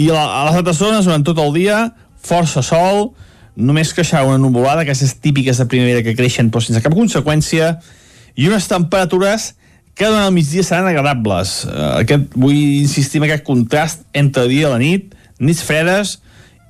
I 0.00 0.08
a, 0.14 0.20
les 0.48 0.60
altres 0.60 0.80
zones, 0.80 1.04
durant 1.04 1.24
tot 1.26 1.40
el 1.42 1.52
dia, 1.56 1.80
força 2.24 2.62
sol, 2.64 3.10
només 3.60 3.92
creixerà 3.92 4.24
una 4.24 4.40
nuvolada, 4.40 4.84
aquestes 4.84 5.16
típiques 5.20 5.60
de 5.60 5.66
primavera 5.68 6.04
que 6.06 6.16
creixen 6.16 6.48
però 6.52 6.62
sense 6.64 6.80
cap 6.84 6.94
conseqüència, 6.96 7.74
i 8.38 8.48
unes 8.48 8.68
temperatures 8.70 9.50
que 9.98 10.08
durant 10.08 10.30
el 10.30 10.32
migdia 10.32 10.64
seran 10.64 10.88
agradables. 10.88 11.64
Uh, 11.68 12.00
aquest, 12.00 12.30
vull 12.32 12.56
insistir 12.56 13.20
en 13.20 13.28
aquest 13.28 13.44
contrast 13.44 14.06
entre 14.16 14.46
dia 14.48 14.68
i 14.68 14.72
la 14.72 14.80
nit, 14.80 15.12
nits 15.42 15.60
fredes, 15.66 16.16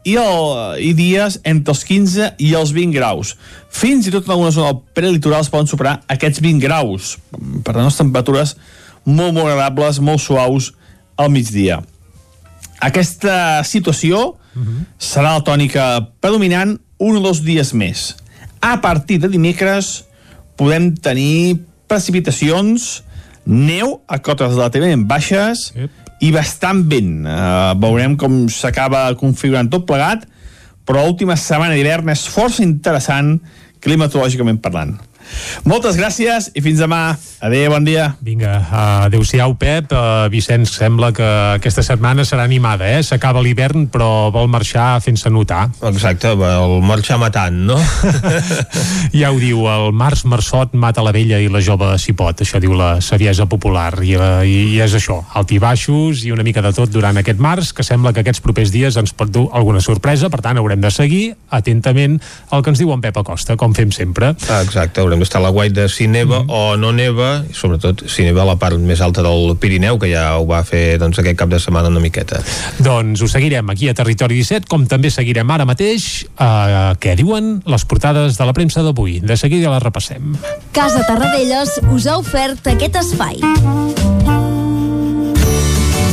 i, 0.09 0.17
el, 0.17 0.81
i 0.81 0.91
dies 0.97 1.37
entre 1.45 1.75
els 1.75 1.85
15 1.87 2.33
i 2.41 2.55
els 2.57 2.73
20 2.75 2.97
graus. 2.97 3.35
Fins 3.71 4.09
i 4.09 4.15
tot 4.15 4.27
en 4.27 4.35
alguna 4.35 4.55
zona 4.57 4.73
del 4.73 4.83
prelitoral 4.97 5.45
es 5.45 5.53
poden 5.53 5.69
superar 5.71 5.99
aquests 6.11 6.41
20 6.43 6.65
graus. 6.65 7.15
Per 7.31 7.75
tant, 7.75 7.85
les 7.85 8.01
temperatures 8.01 8.57
molt, 9.05 9.35
molt 9.37 9.47
agradables, 9.47 10.01
molt 10.03 10.25
suaus 10.25 10.73
al 11.21 11.31
migdia. 11.31 11.83
Aquesta 12.81 13.63
situació 13.65 14.19
uh 14.19 14.37
-huh. 14.57 14.85
serà 14.99 15.35
la 15.37 15.45
tònica 15.45 16.09
predominant 16.21 16.79
un 16.99 17.17
o 17.17 17.21
dos 17.21 17.43
dies 17.45 17.73
més. 17.73 18.17
A 18.61 18.81
partir 18.81 19.19
de 19.21 19.29
dimecres 19.29 20.05
podem 20.57 20.95
tenir 20.95 21.61
precipitacions, 21.89 23.03
neu 23.47 24.01
a 24.07 24.19
cotes 24.19 24.53
relativament 24.55 25.07
baixes 25.09 25.73
Ep. 25.75 25.91
i 26.21 26.31
bastant 26.31 26.85
vent. 26.91 27.25
Uh, 27.25 27.73
veurem 27.81 28.17
com 28.17 28.49
s'acaba 28.49 29.15
configurant 29.15 29.71
tot 29.73 29.87
plegat, 29.89 30.27
però 30.85 31.05
l'última 31.05 31.37
setmana 31.37 31.75
d'hivern 31.75 32.09
és 32.13 32.27
força 32.29 32.63
interessant 32.63 33.41
climatològicament 33.81 34.61
parlant. 34.61 34.99
Moltes 35.69 35.99
gràcies 35.99 36.51
i 36.55 36.63
fins 36.65 36.81
demà. 36.81 37.17
Adéu, 37.41 37.71
bon 37.73 37.85
dia. 37.87 38.11
Vinga, 38.21 38.53
adeu-siau, 39.07 39.55
Pep. 39.61 39.93
Uh, 39.97 40.29
Vicenç, 40.33 40.75
sembla 40.77 41.09
que 41.17 41.27
aquesta 41.57 41.85
setmana 41.85 42.25
serà 42.29 42.45
animada, 42.45 42.85
eh? 42.85 43.01
S'acaba 43.05 43.41
l'hivern, 43.41 43.87
però 43.93 44.29
vol 44.35 44.51
marxar 44.53 44.99
fent-se 45.01 45.33
notar. 45.33 45.71
Exacte, 45.89 46.35
vol 46.37 46.83
marxar 46.85 47.17
matant, 47.23 47.63
no? 47.71 47.79
ja 49.21 49.31
ho 49.33 49.41
diu, 49.41 49.65
el 49.73 49.89
març 49.97 50.27
marçot 50.29 50.75
mata 50.77 51.05
la 51.05 51.15
vella 51.17 51.41
i 51.41 51.49
la 51.49 51.63
jove 51.65 51.95
si 52.03 52.13
pot, 52.17 52.45
això 52.45 52.61
diu 52.61 52.77
la 52.77 52.99
saviesa 53.05 53.49
popular. 53.49 53.95
I, 54.05 54.17
uh, 54.21 54.43
i, 54.45 54.75
i 54.75 54.83
és 54.85 54.99
això, 55.01 55.21
alt 55.37 55.57
i 55.57 55.61
baixos 55.63 56.27
i 56.27 56.35
una 56.35 56.45
mica 56.45 56.65
de 56.65 56.75
tot 56.77 56.93
durant 56.93 57.17
aquest 57.21 57.41
març, 57.41 57.73
que 57.77 57.87
sembla 57.87 58.13
que 58.13 58.25
aquests 58.25 58.45
propers 58.45 58.73
dies 58.75 59.01
ens 59.01 59.17
pot 59.17 59.33
dur 59.33 59.49
alguna 59.57 59.81
sorpresa, 59.81 60.29
per 60.29 60.43
tant 60.45 60.61
haurem 60.61 60.85
de 60.85 60.93
seguir 60.93 61.23
atentament 61.49 62.21
el 62.53 62.63
que 62.63 62.75
ens 62.75 62.85
diu 62.85 62.93
en 62.93 63.01
Pep 63.01 63.17
Acosta, 63.21 63.57
com 63.57 63.73
fem 63.77 63.93
sempre. 63.97 64.35
Ah, 64.51 64.61
exacte, 64.61 65.01
haurem 65.01 65.20
d'estar 65.21 65.41
a 65.41 65.47
la 65.47 65.53
guai 65.55 65.71
de 65.75 65.87
si 65.93 66.09
neva 66.11 66.43
mm. 66.43 66.51
o 66.51 66.77
no 66.81 66.93
neva, 66.97 67.31
i 67.49 67.57
sobretot 67.57 68.05
si 68.11 68.25
neva 68.27 68.45
a 68.45 68.49
la 68.53 68.57
part 68.61 68.81
més 68.81 69.03
alta 69.05 69.25
del 69.27 69.55
Pirineu, 69.61 69.99
que 70.01 70.11
ja 70.13 70.27
ho 70.39 70.47
va 70.49 70.63
fer 70.67 70.99
doncs, 71.01 71.21
aquest 71.23 71.39
cap 71.41 71.53
de 71.53 71.61
setmana 71.63 71.93
una 71.93 72.03
miqueta. 72.03 72.43
Doncs 72.83 73.23
ho 73.23 73.31
seguirem 73.31 73.71
aquí 73.73 73.91
a 73.91 73.97
Territori 73.97 74.41
17, 74.41 74.69
com 74.71 74.87
també 74.91 75.13
seguirem 75.15 75.51
ara 75.51 75.69
mateix 75.69 76.09
eh, 76.33 76.95
què 77.01 77.17
diuen 77.21 77.59
les 77.69 77.87
portades 77.89 78.39
de 78.41 78.49
la 78.49 78.57
premsa 78.57 78.85
d'avui. 78.87 79.21
De 79.21 79.37
seguida 79.41 79.73
les 79.73 79.85
repassem. 79.85 80.35
Casa 80.77 81.05
Tarradellas 81.09 81.79
us 81.91 82.09
ha 82.09 82.19
ofert 82.21 82.73
aquest 82.75 83.01
espai. 83.05 84.20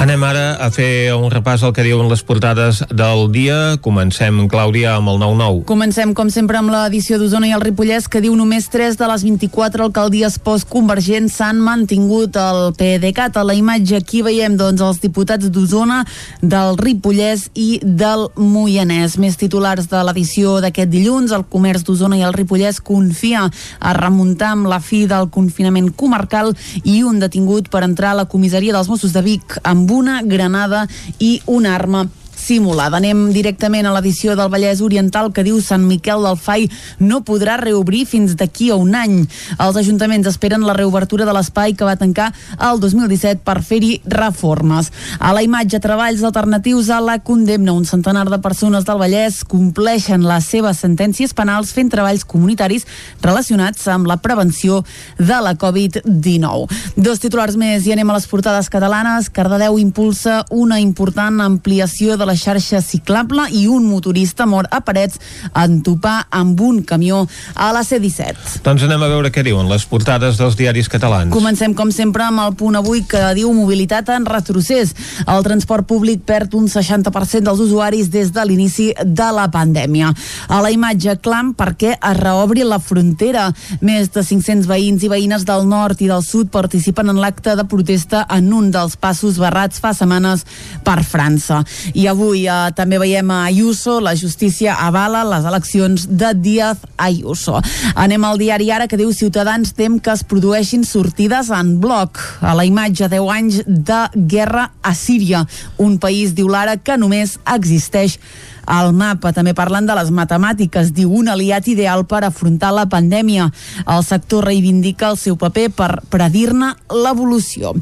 Anem 0.00 0.22
ara 0.24 0.54
a 0.56 0.70
fer 0.72 1.12
un 1.12 1.26
repàs 1.28 1.60
al 1.60 1.74
que 1.76 1.82
diuen 1.84 2.06
les 2.08 2.22
portades 2.24 2.78
del 2.88 3.26
dia. 3.34 3.76
Comencem, 3.84 4.38
Clàudia, 4.48 4.94
amb 4.96 5.10
el 5.12 5.18
9-9. 5.20 5.66
Comencem, 5.68 6.14
com 6.16 6.30
sempre, 6.32 6.56
amb 6.56 6.72
l'edició 6.72 7.18
d'Osona 7.20 7.50
i 7.50 7.52
el 7.52 7.60
Ripollès, 7.60 8.06
que 8.08 8.22
diu 8.24 8.32
només 8.32 8.70
3 8.72 8.96
de 8.96 9.08
les 9.10 9.26
24 9.28 9.84
alcaldies 9.84 10.38
postconvergents 10.40 11.36
s'han 11.36 11.60
mantingut 11.60 12.38
el 12.40 12.72
PDeCAT. 12.78 13.36
A 13.36 13.44
la 13.44 13.58
imatge 13.58 13.98
aquí 13.98 14.22
veiem 14.24 14.56
doncs, 14.56 14.80
els 14.80 15.02
diputats 15.02 15.50
d'Osona, 15.52 15.98
del 16.40 16.80
Ripollès 16.80 17.50
i 17.52 17.82
del 17.84 18.30
Moianès. 18.40 19.18
Més 19.20 19.36
titulars 19.36 19.92
de 19.92 20.00
l'edició 20.08 20.56
d'aquest 20.64 20.88
dilluns. 20.96 21.36
El 21.36 21.44
comerç 21.44 21.84
d'Osona 21.84 22.16
i 22.16 22.24
el 22.24 22.32
Ripollès 22.38 22.80
confia 22.80 23.44
a 23.52 23.94
remuntar 24.00 24.54
amb 24.56 24.72
la 24.72 24.80
fi 24.80 25.04
del 25.04 25.28
confinament 25.28 25.92
comarcal 25.92 26.56
i 26.86 27.02
un 27.04 27.20
detingut 27.20 27.68
per 27.68 27.84
entrar 27.84 28.16
a 28.16 28.20
la 28.22 28.28
comissaria 28.32 28.72
dels 28.72 28.88
Mossos 28.88 29.12
de 29.12 29.26
Vic 29.28 29.60
amb 29.60 29.89
una 29.90 30.22
granada 30.22 30.86
i 31.18 31.40
una 31.46 31.74
arma 31.74 32.08
simulada. 32.50 32.98
Anem 32.98 33.28
directament 33.30 33.86
a 33.86 33.92
l'edició 33.94 34.34
del 34.34 34.50
Vallès 34.50 34.80
Oriental 34.82 35.28
que 35.30 35.44
diu 35.46 35.60
Sant 35.62 35.84
Miquel 35.86 36.24
del 36.26 36.38
Fai 36.40 36.66
no 36.98 37.20
podrà 37.26 37.54
reobrir 37.60 38.02
fins 38.10 38.34
d'aquí 38.38 38.72
a 38.74 38.78
un 38.80 38.96
any. 38.98 39.20
Els 39.62 39.76
ajuntaments 39.78 40.26
esperen 40.26 40.64
la 40.66 40.74
reobertura 40.74 41.28
de 41.28 41.34
l'espai 41.36 41.76
que 41.78 41.86
va 41.86 41.94
tancar 42.00 42.32
el 42.58 42.80
2017 42.82 43.44
per 43.46 43.60
fer-hi 43.62 44.00
reformes. 44.10 44.90
A 45.20 45.30
la 45.36 45.44
imatge 45.46 45.78
treballs 45.84 46.24
alternatius 46.26 46.90
a 46.90 46.98
la 47.04 47.20
condemna. 47.22 47.76
Un 47.76 47.86
centenar 47.86 48.26
de 48.30 48.40
persones 48.42 48.88
del 48.88 48.98
Vallès 48.98 49.44
compleixen 49.46 50.26
les 50.26 50.50
seves 50.50 50.82
sentències 50.82 51.36
penals 51.36 51.70
fent 51.76 51.92
treballs 51.92 52.26
comunitaris 52.26 52.88
relacionats 53.22 53.86
amb 53.94 54.10
la 54.10 54.18
prevenció 54.18 54.80
de 55.20 55.38
la 55.44 55.54
Covid-19. 55.54 56.66
Dos 56.98 57.22
titulars 57.22 57.54
més 57.60 57.86
i 57.86 57.94
anem 57.94 58.10
a 58.10 58.18
les 58.18 58.26
portades 58.26 58.72
catalanes. 58.72 59.30
Cardedeu 59.30 59.78
impulsa 59.78 60.42
una 60.50 60.80
important 60.82 61.38
ampliació 61.46 62.18
de 62.18 62.26
la 62.26 62.39
xarxa 62.40 62.80
ciclable 62.84 63.46
i 63.52 63.66
un 63.68 63.86
motorista 63.88 64.46
mor 64.48 64.68
a 64.70 64.80
Parets 64.84 65.20
en 65.54 65.80
topar 65.84 66.24
amb 66.30 66.60
un 66.60 66.82
camió 66.86 67.26
a 67.54 67.70
la 67.76 67.84
C-17. 67.84 68.60
Doncs 68.64 68.84
anem 68.86 69.02
a 69.04 69.10
veure 69.12 69.30
què 69.32 69.44
diuen 69.46 69.68
les 69.70 69.84
portades 69.88 70.38
dels 70.40 70.56
diaris 70.58 70.88
catalans. 70.90 71.32
Comencem, 71.34 71.74
com 71.76 71.92
sempre, 71.94 72.24
amb 72.26 72.42
el 72.44 72.56
punt 72.58 72.78
avui 72.78 73.02
que 73.08 73.22
diu 73.36 73.52
mobilitat 73.56 74.10
en 74.14 74.26
retrocés. 74.28 74.94
El 75.26 75.44
transport 75.46 75.86
públic 75.88 76.24
perd 76.26 76.54
un 76.58 76.68
60% 76.70 77.46
dels 77.46 77.62
usuaris 77.62 78.10
des 78.12 78.32
de 78.34 78.44
l'inici 78.46 78.90
de 79.04 79.30
la 79.34 79.48
pandèmia. 79.52 80.12
A 80.48 80.60
la 80.62 80.72
imatge 80.72 81.16
clam 81.22 81.54
perquè 81.56 81.96
es 81.96 82.18
reobri 82.20 82.64
la 82.66 82.80
frontera. 82.82 83.48
Més 83.80 84.12
de 84.14 84.24
500 84.26 84.68
veïns 84.70 85.04
i 85.04 85.10
veïnes 85.12 85.46
del 85.48 85.66
nord 85.68 86.00
i 86.00 86.10
del 86.10 86.24
sud 86.26 86.50
participen 86.52 87.10
en 87.10 87.20
l'acte 87.22 87.56
de 87.56 87.66
protesta 87.68 88.26
en 88.30 88.52
un 88.52 88.70
dels 88.74 88.96
passos 89.00 89.40
barrats 89.40 89.80
fa 89.80 89.92
setmanes 89.96 90.44
per 90.84 91.00
França. 91.06 91.62
I 91.94 92.06
avui 92.10 92.19
eh, 92.20 92.70
també 92.76 92.98
veiem 93.00 93.30
a 93.32 93.44
Ayuso, 93.48 93.98
la 94.04 94.12
justícia 94.18 94.74
avala 94.84 95.22
les 95.24 95.46
eleccions 95.48 96.06
de 96.08 96.32
Díaz 96.36 96.82
Ayuso. 97.00 97.60
Anem 97.94 98.24
al 98.28 98.38
diari 98.40 98.70
Ara 98.70 98.88
que 98.90 98.98
diu 99.00 99.12
Ciutadans 99.16 99.72
tem 99.76 99.98
que 99.98 100.12
es 100.12 100.22
produeixin 100.24 100.84
sortides 100.84 101.50
en 101.54 101.78
bloc. 101.80 102.20
A 102.40 102.54
la 102.58 102.66
imatge 102.68 103.08
10 103.08 103.32
anys 103.34 103.60
de 103.66 104.00
guerra 104.30 104.70
a 104.82 104.94
Síria, 104.94 105.46
un 105.78 105.98
país, 105.98 106.34
diu 106.36 106.48
l'Ara, 106.48 106.76
que 106.76 106.98
només 107.00 107.38
existeix 107.56 108.18
al 108.66 108.92
mapa. 108.92 109.32
També 109.32 109.54
parlen 109.54 109.86
de 109.86 109.96
les 109.96 110.10
matemàtiques, 110.14 110.92
diu 110.96 111.12
un 111.14 111.28
aliat 111.28 111.68
ideal 111.68 112.04
per 112.06 112.24
afrontar 112.24 112.72
la 112.74 112.86
pandèmia. 112.90 113.50
El 113.86 114.04
sector 114.04 114.46
reivindica 114.48 115.10
el 115.10 115.18
seu 115.20 115.36
paper 115.40 115.68
per 115.76 115.90
predir-ne 116.10 116.72
l'evolució. 116.90 117.74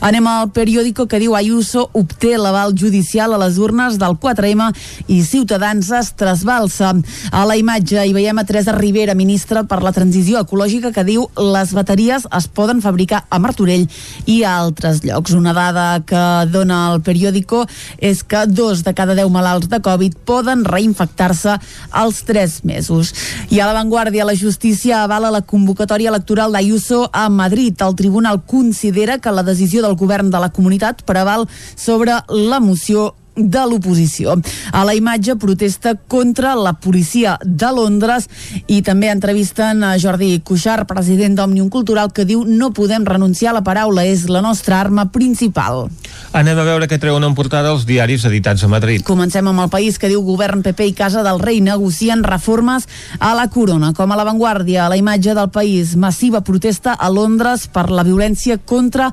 Anem 0.00 0.26
al 0.30 0.50
periòdico 0.54 1.06
que 1.10 1.20
diu 1.22 1.34
Ayuso 1.36 1.88
obté 1.92 2.36
l'aval 2.38 2.74
judicial 2.76 3.34
a 3.34 3.40
les 3.42 3.58
urnes 3.58 3.98
del 4.00 4.16
4M 4.20 4.70
i 5.08 5.20
Ciutadans 5.24 5.90
es 5.96 6.12
trasbalsa. 6.18 6.92
A 7.32 7.44
la 7.48 7.56
imatge 7.60 8.02
hi 8.04 8.14
veiem 8.16 8.38
a 8.38 8.46
Teresa 8.48 8.74
Rivera, 8.76 9.14
ministra 9.14 9.64
per 9.64 9.82
la 9.82 9.92
transició 9.96 10.40
ecològica, 10.44 10.92
que 10.94 11.06
diu 11.06 11.26
les 11.36 11.74
bateries 11.76 12.26
es 12.36 12.48
poden 12.48 12.82
fabricar 12.84 13.24
a 13.30 13.38
Martorell 13.42 13.86
i 14.26 14.42
a 14.44 14.56
altres 14.58 15.02
llocs. 15.04 15.34
Una 15.36 15.54
dada 15.56 16.02
que 16.06 16.24
dona 16.50 16.82
el 16.92 17.02
periòdico 17.06 17.64
és 17.98 18.22
que 18.24 18.44
dos 18.46 18.84
de 18.86 18.94
cada 18.96 19.16
deu 19.18 19.30
malalts 19.32 19.70
de 19.70 19.80
Covid 19.84 20.19
poden 20.24 20.64
reinfectar-se 20.64 21.56
als 21.90 22.24
3 22.28 22.60
mesos. 22.64 23.14
I 23.50 23.60
a 23.60 23.68
l'avantguàrdia, 23.68 24.26
la 24.28 24.36
justícia 24.36 25.02
avala 25.04 25.30
la 25.30 25.42
convocatòria 25.42 26.10
electoral 26.10 26.52
d'Ayuso 26.52 27.08
a 27.12 27.28
Madrid. 27.28 27.74
El 27.80 27.96
tribunal 27.96 28.42
considera 28.46 29.18
que 29.18 29.32
la 29.32 29.46
decisió 29.46 29.82
del 29.82 29.96
govern 29.96 30.30
de 30.30 30.38
la 30.38 30.52
comunitat 30.52 31.02
preval 31.02 31.48
sobre 31.76 32.20
la 32.28 32.60
moció 32.60 33.14
de 33.36 33.62
l'oposició. 33.66 34.34
A 34.72 34.84
la 34.84 34.94
imatge 34.94 35.36
protesta 35.36 35.94
contra 35.94 36.54
la 36.54 36.74
policia 36.74 37.38
de 37.44 37.70
Londres 37.72 38.28
i 38.66 38.82
també 38.82 39.10
entrevisten 39.10 39.84
a 39.86 39.96
Jordi 40.02 40.40
Cuixart, 40.44 40.88
president 40.90 41.38
d'Òmnium 41.38 41.70
Cultural, 41.70 42.12
que 42.12 42.26
diu 42.28 42.44
no 42.44 42.72
podem 42.76 43.06
renunciar 43.06 43.54
a 43.54 43.60
la 43.60 43.64
paraula, 43.66 44.04
és 44.04 44.28
la 44.28 44.42
nostra 44.44 44.80
arma 44.80 45.08
principal. 45.12 45.88
Anem 46.30 46.60
a 46.62 46.64
veure 46.66 46.86
què 46.86 47.00
treuen 47.02 47.24
en 47.26 47.34
portada 47.34 47.72
els 47.74 47.82
diaris 47.88 48.22
editats 48.28 48.62
a 48.62 48.68
Madrid. 48.70 49.02
Comencem 49.02 49.48
amb 49.50 49.64
el 49.64 49.70
país 49.72 49.98
que 49.98 50.10
diu 50.12 50.22
govern 50.22 50.62
PP 50.62 50.86
i 50.92 50.94
Casa 50.94 51.24
del 51.26 51.40
Rei 51.42 51.58
negocien 51.64 52.22
reformes 52.22 52.86
a 53.18 53.32
la 53.34 53.48
corona. 53.50 53.90
Com 53.98 54.12
a 54.12 54.18
l'avantguàrdia, 54.20 54.86
la 54.88 54.98
imatge 55.00 55.34
del 55.34 55.50
país, 55.50 55.96
massiva 55.98 56.44
protesta 56.46 56.94
a 56.94 57.10
Londres 57.10 57.66
per 57.66 57.88
la 57.90 58.06
violència 58.06 58.60
contra 58.62 59.10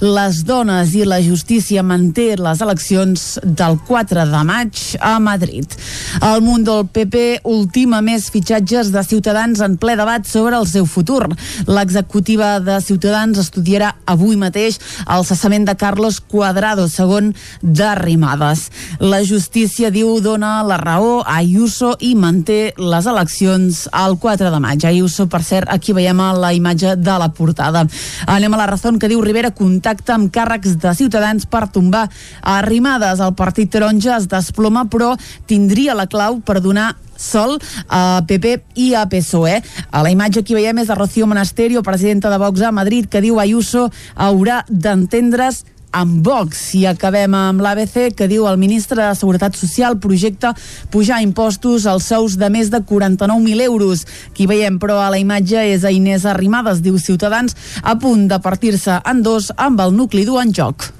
les 0.00 0.44
dones 0.46 0.92
i 0.94 1.02
la 1.08 1.18
justícia 1.22 1.82
manté 1.82 2.36
les 2.38 2.60
eleccions 2.62 3.24
del 3.42 3.78
4 3.88 4.26
de 4.30 4.42
maig 4.46 4.82
a 5.00 5.16
Madrid. 5.18 5.72
El 6.22 6.44
món 6.46 6.62
del 6.66 6.84
PP 6.86 7.40
ultima 7.50 8.00
més 8.04 8.28
fitxatges 8.30 8.92
de 8.94 9.02
Ciutadans 9.02 9.62
en 9.64 9.76
ple 9.80 9.96
debat 9.98 10.26
sobre 10.28 10.56
el 10.58 10.68
seu 10.70 10.86
futur. 10.86 11.26
L'executiva 11.66 12.58
de 12.60 12.78
Ciutadans 12.84 13.40
estudiarà 13.42 13.94
avui 14.06 14.36
mateix 14.38 14.78
el 15.08 15.26
cessament 15.26 15.66
de 15.66 15.74
Carlos 15.78 16.20
Cuadrado, 16.38 16.86
segon 16.86 17.32
d'Arrimades. 17.62 18.68
La 19.02 19.24
justícia, 19.26 19.90
diu, 19.90 20.20
dona 20.22 20.62
la 20.62 20.78
raó 20.78 21.24
a 21.24 21.40
Ayuso 21.42 21.96
i 21.98 22.14
manté 22.14 22.74
les 22.78 23.10
eleccions 23.10 23.88
al 23.90 24.14
4 24.22 24.52
de 24.54 24.62
maig. 24.62 24.86
Ayuso, 24.86 25.26
per 25.26 25.42
cert, 25.42 25.66
aquí 25.66 25.90
veiem 25.96 26.22
la 26.38 26.52
imatge 26.54 26.94
de 26.94 27.18
la 27.18 27.32
portada. 27.34 27.82
Anem 28.30 28.54
a 28.54 28.62
la 28.62 28.70
raó 28.70 28.94
que 28.98 29.10
diu 29.10 29.20
Rivera 29.24 29.50
compta 29.50 29.88
contacte 29.88 30.12
amb 30.12 30.28
càrrecs 30.34 30.76
de 30.82 30.92
Ciutadans 30.94 31.46
per 31.48 31.68
tombar 31.72 32.08
arrimades. 32.42 33.22
El 33.24 33.34
partit 33.38 33.70
taronja 33.72 34.18
es 34.18 34.28
desploma, 34.28 34.84
però 34.90 35.14
tindria 35.48 35.96
la 35.96 36.06
clau 36.06 36.40
per 36.44 36.60
donar 36.60 36.94
sol 37.18 37.56
a 37.88 38.20
PP 38.28 38.52
i 38.76 38.92
a 38.94 39.06
PSOE. 39.08 39.62
A 39.90 40.02
la 40.04 40.12
imatge 40.12 40.44
que 40.44 40.56
veiem 40.58 40.78
és 40.82 40.90
de 40.90 40.98
Rocío 40.98 41.26
Monasterio, 41.26 41.82
presidenta 41.82 42.30
de 42.30 42.38
Vox 42.38 42.62
a 42.62 42.72
Madrid, 42.72 43.08
que 43.08 43.24
diu 43.24 43.40
Ayuso 43.40 43.88
haurà 44.14 44.64
d'entendre's 44.68 45.64
amb 45.92 46.24
Vox. 46.26 46.74
I 46.74 46.84
acabem 46.90 47.34
amb 47.34 47.62
l'ABC, 47.64 48.12
que 48.16 48.28
diu 48.30 48.48
el 48.50 48.60
ministre 48.60 49.00
de 49.00 49.14
Seguretat 49.16 49.56
Social 49.56 49.98
projecta 50.02 50.54
pujar 50.92 51.22
impostos 51.24 51.86
als 51.86 52.10
sous 52.10 52.36
de 52.40 52.50
més 52.50 52.70
de 52.74 52.82
49.000 52.82 53.64
euros. 53.68 54.04
Qui 54.34 54.50
veiem, 54.50 54.78
però, 54.82 55.00
a 55.02 55.10
la 55.14 55.22
imatge 55.22 55.64
és 55.72 55.84
a 55.84 55.94
Inés 55.94 56.26
Arrimadas, 56.26 56.82
diu 56.84 56.98
Ciutadans, 56.98 57.56
a 57.82 57.96
punt 57.98 58.28
de 58.28 58.40
partir-se 58.42 59.00
en 59.04 59.22
dos 59.22 59.52
amb 59.56 59.80
el 59.80 59.96
nucli 59.96 60.26
dur 60.28 60.42
en 60.42 60.54
joc. 60.54 60.97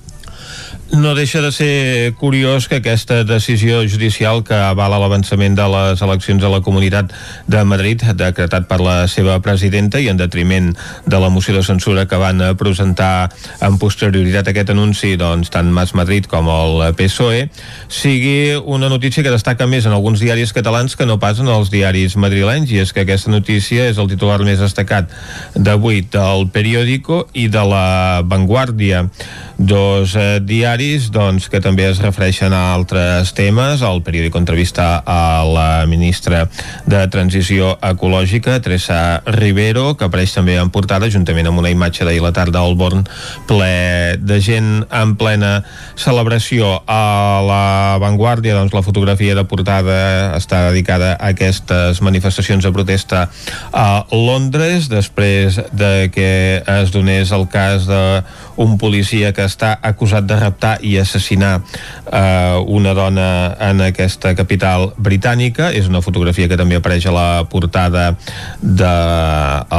No 0.89 1.15
deixa 1.15 1.43
de 1.43 1.53
ser 1.53 2.15
curiós 2.17 2.65
que 2.67 2.81
aquesta 2.81 3.21
decisió 3.23 3.83
judicial 3.85 4.41
que 4.41 4.57
avala 4.57 4.97
l'avançament 4.97 5.53
de 5.53 5.67
les 5.69 6.01
eleccions 6.01 6.41
a 6.41 6.49
la 6.49 6.63
Comunitat 6.65 7.11
de 7.45 7.61
Madrid, 7.69 8.01
decretat 8.17 8.65
per 8.71 8.79
la 8.81 9.03
seva 9.05 9.37
presidenta 9.45 10.01
i 10.01 10.09
en 10.09 10.17
detriment 10.17 10.71
de 11.05 11.21
la 11.21 11.29
moció 11.29 11.53
de 11.53 11.63
censura 11.63 12.07
que 12.09 12.17
van 12.17 12.41
presentar 12.57 13.29
en 13.61 13.77
posterioritat 13.77 14.49
aquest 14.49 14.73
anunci 14.73 15.13
doncs, 15.21 15.53
tant 15.53 15.69
Mas 15.69 15.93
Madrid 15.93 16.25
com 16.25 16.49
el 16.49 16.81
PSOE, 16.97 17.51
sigui 17.93 18.57
una 18.57 18.89
notícia 18.89 19.23
que 19.23 19.35
destaca 19.35 19.69
més 19.69 19.85
en 19.85 19.93
alguns 19.93 20.25
diaris 20.25 20.57
catalans 20.57 20.97
que 20.97 21.05
no 21.05 21.19
pas 21.21 21.37
en 21.37 21.53
els 21.53 21.69
diaris 21.69 22.17
madrilenys, 22.17 22.73
i 22.73 22.81
és 22.81 22.95
que 22.97 23.05
aquesta 23.05 23.31
notícia 23.31 23.91
és 23.93 24.01
el 24.01 24.09
titular 24.09 24.41
més 24.41 24.65
destacat 24.65 25.13
d'avui 25.53 26.07
del 26.09 26.49
periòdico 26.49 27.27
i 27.37 27.51
de 27.53 27.69
la 27.69 28.25
Vanguardia. 28.25 29.05
Dos 29.59 30.15
eh, 30.15 30.39
diaris 30.39 30.78
doncs, 30.79 31.49
que 31.51 31.59
també 31.59 31.89
es 31.89 31.99
refereixen 31.99 32.53
a 32.55 32.71
altres 32.71 33.33
temes. 33.35 33.81
El 33.83 33.99
periòdic 34.07 34.37
entrevista 34.39 35.03
a 35.03 35.43
la 35.43 35.87
ministra 35.91 36.45
de 36.87 37.01
Transició 37.11 37.73
Ecològica, 37.83 38.61
Teresa 38.63 39.21
Rivero, 39.27 39.97
que 39.99 40.07
apareix 40.07 40.37
també 40.37 40.55
en 40.61 40.71
portada, 40.71 41.09
juntament 41.11 41.49
amb 41.51 41.59
una 41.59 41.73
imatge 41.75 42.07
d'ahir 42.07 42.23
la 42.23 42.31
tarda 42.37 42.63
al 42.63 42.77
Born, 42.79 43.03
ple 43.51 44.19
de 44.23 44.39
gent 44.45 44.85
en 44.95 45.17
plena 45.19 45.65
celebració. 45.99 46.77
A 46.87 47.43
la 47.43 47.99
Vanguardia, 47.99 48.55
doncs, 48.55 48.77
la 48.77 48.85
fotografia 48.87 49.35
de 49.35 49.47
portada 49.51 49.99
està 50.39 50.69
dedicada 50.69 51.17
a 51.17 51.33
aquestes 51.33 51.99
manifestacions 52.07 52.63
de 52.63 52.75
protesta 52.77 53.27
a 53.73 54.07
Londres, 54.15 54.87
després 54.93 55.59
de 55.73 56.07
que 56.15 56.63
es 56.63 56.95
donés 56.95 57.35
el 57.35 57.49
cas 57.51 57.91
d'un 57.91 58.79
policia 58.79 59.35
que 59.35 59.43
està 59.49 59.75
acusat 59.83 60.29
de 60.29 60.39
raptar 60.39 60.68
i 60.85 60.97
assassinar 61.01 61.55
eh, 61.61 62.59
una 62.67 62.93
dona 62.99 63.29
en 63.71 63.81
aquesta 63.89 64.35
capital 64.39 64.93
britànica. 65.01 65.73
És 65.73 65.89
una 65.89 66.03
fotografia 66.05 66.49
que 66.51 66.61
també 66.61 66.79
apareix 66.79 67.09
a 67.09 67.15
la 67.15 67.29
portada 67.51 68.11
de 68.61 68.95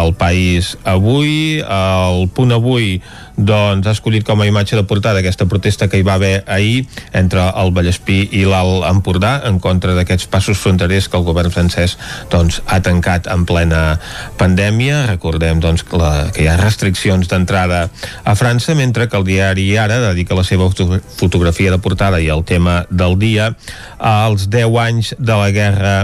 El 0.01 0.13
País 0.17 0.75
avui. 0.83 1.61
El 1.61 2.27
punt 2.33 2.55
avui 2.55 2.97
doncs, 3.39 3.87
ha 3.87 3.93
escollit 3.95 4.25
com 4.27 4.41
a 4.41 4.47
imatge 4.47 4.75
de 4.75 4.83
portada 4.83 5.21
aquesta 5.23 5.47
protesta 5.47 5.87
que 5.87 5.99
hi 5.99 6.05
va 6.05 6.17
haver 6.19 6.43
ahir 6.47 6.83
entre 7.15 7.45
el 7.61 7.71
Vallespí 7.75 8.19
i 8.35 8.43
l'Alt 8.43 8.83
Empordà 8.89 9.39
en 9.47 9.61
contra 9.63 9.95
d'aquests 9.95 10.27
passos 10.31 10.59
fronterers 10.59 11.07
que 11.07 11.17
el 11.17 11.23
govern 11.23 11.53
francès 11.53 11.95
doncs, 12.31 12.59
ha 12.67 12.81
tancat 12.83 13.29
en 13.31 13.45
plena 13.47 13.99
pandèmia. 14.39 15.05
Recordem 15.07 15.61
doncs, 15.63 15.85
la, 15.95 16.29
que 16.35 16.43
hi 16.43 16.49
ha 16.51 16.57
restriccions 16.59 17.31
d'entrada 17.31 17.85
a 18.23 18.35
França, 18.35 18.75
mentre 18.75 19.07
que 19.07 19.17
el 19.17 19.27
diari 19.27 19.69
Ara 19.79 20.01
dedica 20.09 20.35
la 20.35 20.43
seva 20.43 20.67
fotografia 20.69 21.71
de 21.71 21.79
portada 21.79 22.19
i 22.19 22.27
el 22.27 22.43
tema 22.43 22.83
del 22.89 23.17
dia 23.19 23.53
als 23.97 24.49
10 24.51 24.77
anys 24.83 25.13
de 25.17 25.39
la 25.39 25.49
guerra 25.55 25.95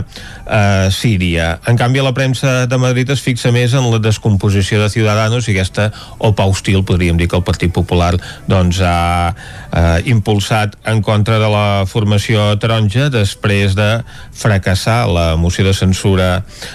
a 0.45 0.89
Síria. 0.91 1.59
En 1.67 1.77
canvi, 1.77 2.01
la 2.03 2.13
premsa 2.13 2.65
de 2.67 2.79
Madrid 2.79 3.09
es 3.11 3.23
fixa 3.23 3.51
més 3.51 3.73
en 3.75 3.89
la 3.91 3.99
descomposició 3.99 4.79
de 4.81 4.89
Ciudadanos 4.93 5.49
i 5.49 5.55
aquesta 5.55 5.91
opa 6.19 6.47
hostil, 6.47 6.83
podríem 6.85 7.17
dir 7.19 7.24
que 7.27 7.37
el 7.37 7.45
Partit 7.47 7.73
Popular 7.73 8.13
doncs, 8.47 8.81
ha 8.81 9.33
eh, 9.71 10.01
impulsat 10.11 10.75
en 10.85 11.01
contra 11.05 11.39
de 11.41 11.49
la 11.51 11.85
formació 11.89 12.47
taronja 12.61 13.09
després 13.13 13.75
de 13.77 13.89
fracassar 14.35 15.05
la 15.11 15.25
moció 15.39 15.65
de 15.67 15.73
censura 15.73 16.29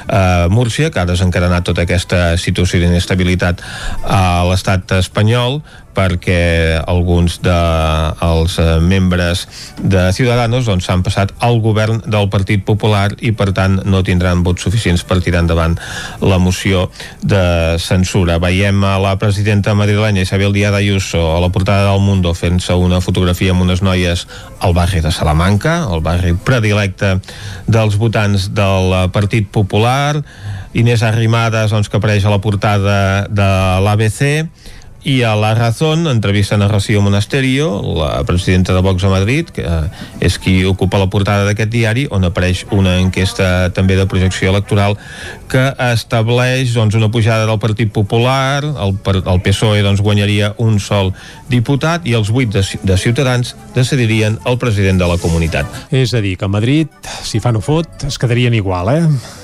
a 0.08 0.48
Múrcia, 0.50 0.90
que 0.90 1.00
ha 1.00 1.08
desencadenat 1.08 1.66
tota 1.66 1.84
aquesta 1.86 2.36
situació 2.40 2.80
d'inestabilitat 2.82 3.62
a 4.04 4.44
l'estat 4.48 4.98
espanyol 5.00 5.60
perquè 5.94 6.80
alguns 6.86 7.40
dels 7.44 8.56
de, 8.56 8.64
eh, 8.64 8.80
membres 8.80 9.46
de 9.78 10.12
Ciudadanos 10.12 10.66
doncs, 10.66 10.86
s'han 10.86 11.02
passat 11.02 11.32
al 11.40 11.60
govern 11.60 12.02
del 12.06 12.28
Partit 12.30 12.64
Popular 12.64 13.14
i 13.20 13.32
per 13.32 13.50
tant 13.56 13.80
no 13.84 14.02
tindran 14.06 14.44
vots 14.46 14.62
suficients 14.62 15.04
per 15.04 15.20
tirar 15.24 15.42
endavant 15.44 15.78
la 16.20 16.38
moció 16.38 16.90
de 17.22 17.76
censura. 17.78 18.38
Veiem 18.38 18.84
a 18.84 18.98
la 19.02 19.16
presidenta 19.18 19.74
madrilenya 19.74 20.22
Isabel 20.22 20.52
Díaz 20.52 20.74
Ayuso 20.74 21.36
a 21.36 21.40
la 21.40 21.50
portada 21.50 21.90
del 21.90 22.00
Mundo 22.00 22.34
fent-se 22.34 22.74
una 22.74 23.00
fotografia 23.00 23.52
amb 23.52 23.62
unes 23.62 23.82
noies 23.82 24.26
al 24.60 24.74
barri 24.74 25.00
de 25.00 25.12
Salamanca, 25.12 25.86
el 25.92 26.00
barri 26.00 26.34
predilecte 26.34 27.18
dels 27.66 27.96
votants 27.96 28.50
del 28.54 29.10
Partit 29.12 29.48
Popular 29.50 30.22
Inés 30.72 31.02
Arrimadas 31.02 31.72
doncs, 31.74 31.88
que 31.90 31.98
apareix 31.98 32.24
a 32.24 32.30
la 32.30 32.40
portada 32.42 33.26
de 33.26 33.48
l'ABC 33.82 34.20
i 35.02 35.22
a 35.22 35.34
La 35.36 35.54
Razón 35.54 36.06
entrevisten 36.06 36.62
a 36.62 36.68
Rocío 36.68 37.00
Monasterio, 37.00 37.82
la 37.82 38.24
presidenta 38.24 38.74
de 38.74 38.80
Vox 38.80 39.04
a 39.04 39.08
Madrid, 39.08 39.48
que 39.48 39.64
és 40.20 40.36
qui 40.38 40.60
ocupa 40.68 41.00
la 41.00 41.08
portada 41.10 41.46
d'aquest 41.48 41.72
diari, 41.72 42.06
on 42.12 42.26
apareix 42.28 42.66
una 42.76 42.98
enquesta 43.00 43.70
també 43.72 43.96
de 43.96 44.06
projecció 44.10 44.52
electoral 44.52 44.98
que 45.50 45.70
estableix 45.90 46.74
doncs, 46.76 46.94
una 46.94 47.10
pujada 47.10 47.48
del 47.48 47.58
Partit 47.58 47.92
Popular, 47.92 48.62
el, 48.64 48.96
el 49.24 49.42
PSOE 49.42 49.82
doncs, 49.82 50.04
guanyaria 50.04 50.54
un 50.58 50.78
sol 50.80 51.14
diputat 51.48 52.06
i 52.06 52.14
els 52.18 52.30
vuit 52.30 52.52
de, 52.52 52.62
de 52.84 52.98
Ciutadans 53.00 53.56
decidirien 53.74 54.38
el 54.46 54.58
president 54.58 55.00
de 55.00 55.08
la 55.08 55.18
comunitat. 55.18 55.66
És 55.90 56.14
a 56.14 56.20
dir, 56.20 56.36
que 56.36 56.44
a 56.44 56.52
Madrid, 56.52 56.92
si 57.24 57.40
fa 57.40 57.52
no 57.52 57.64
fot, 57.64 58.04
es 58.06 58.20
quedarien 58.20 58.54
igual, 58.54 58.94
eh? 58.94 59.39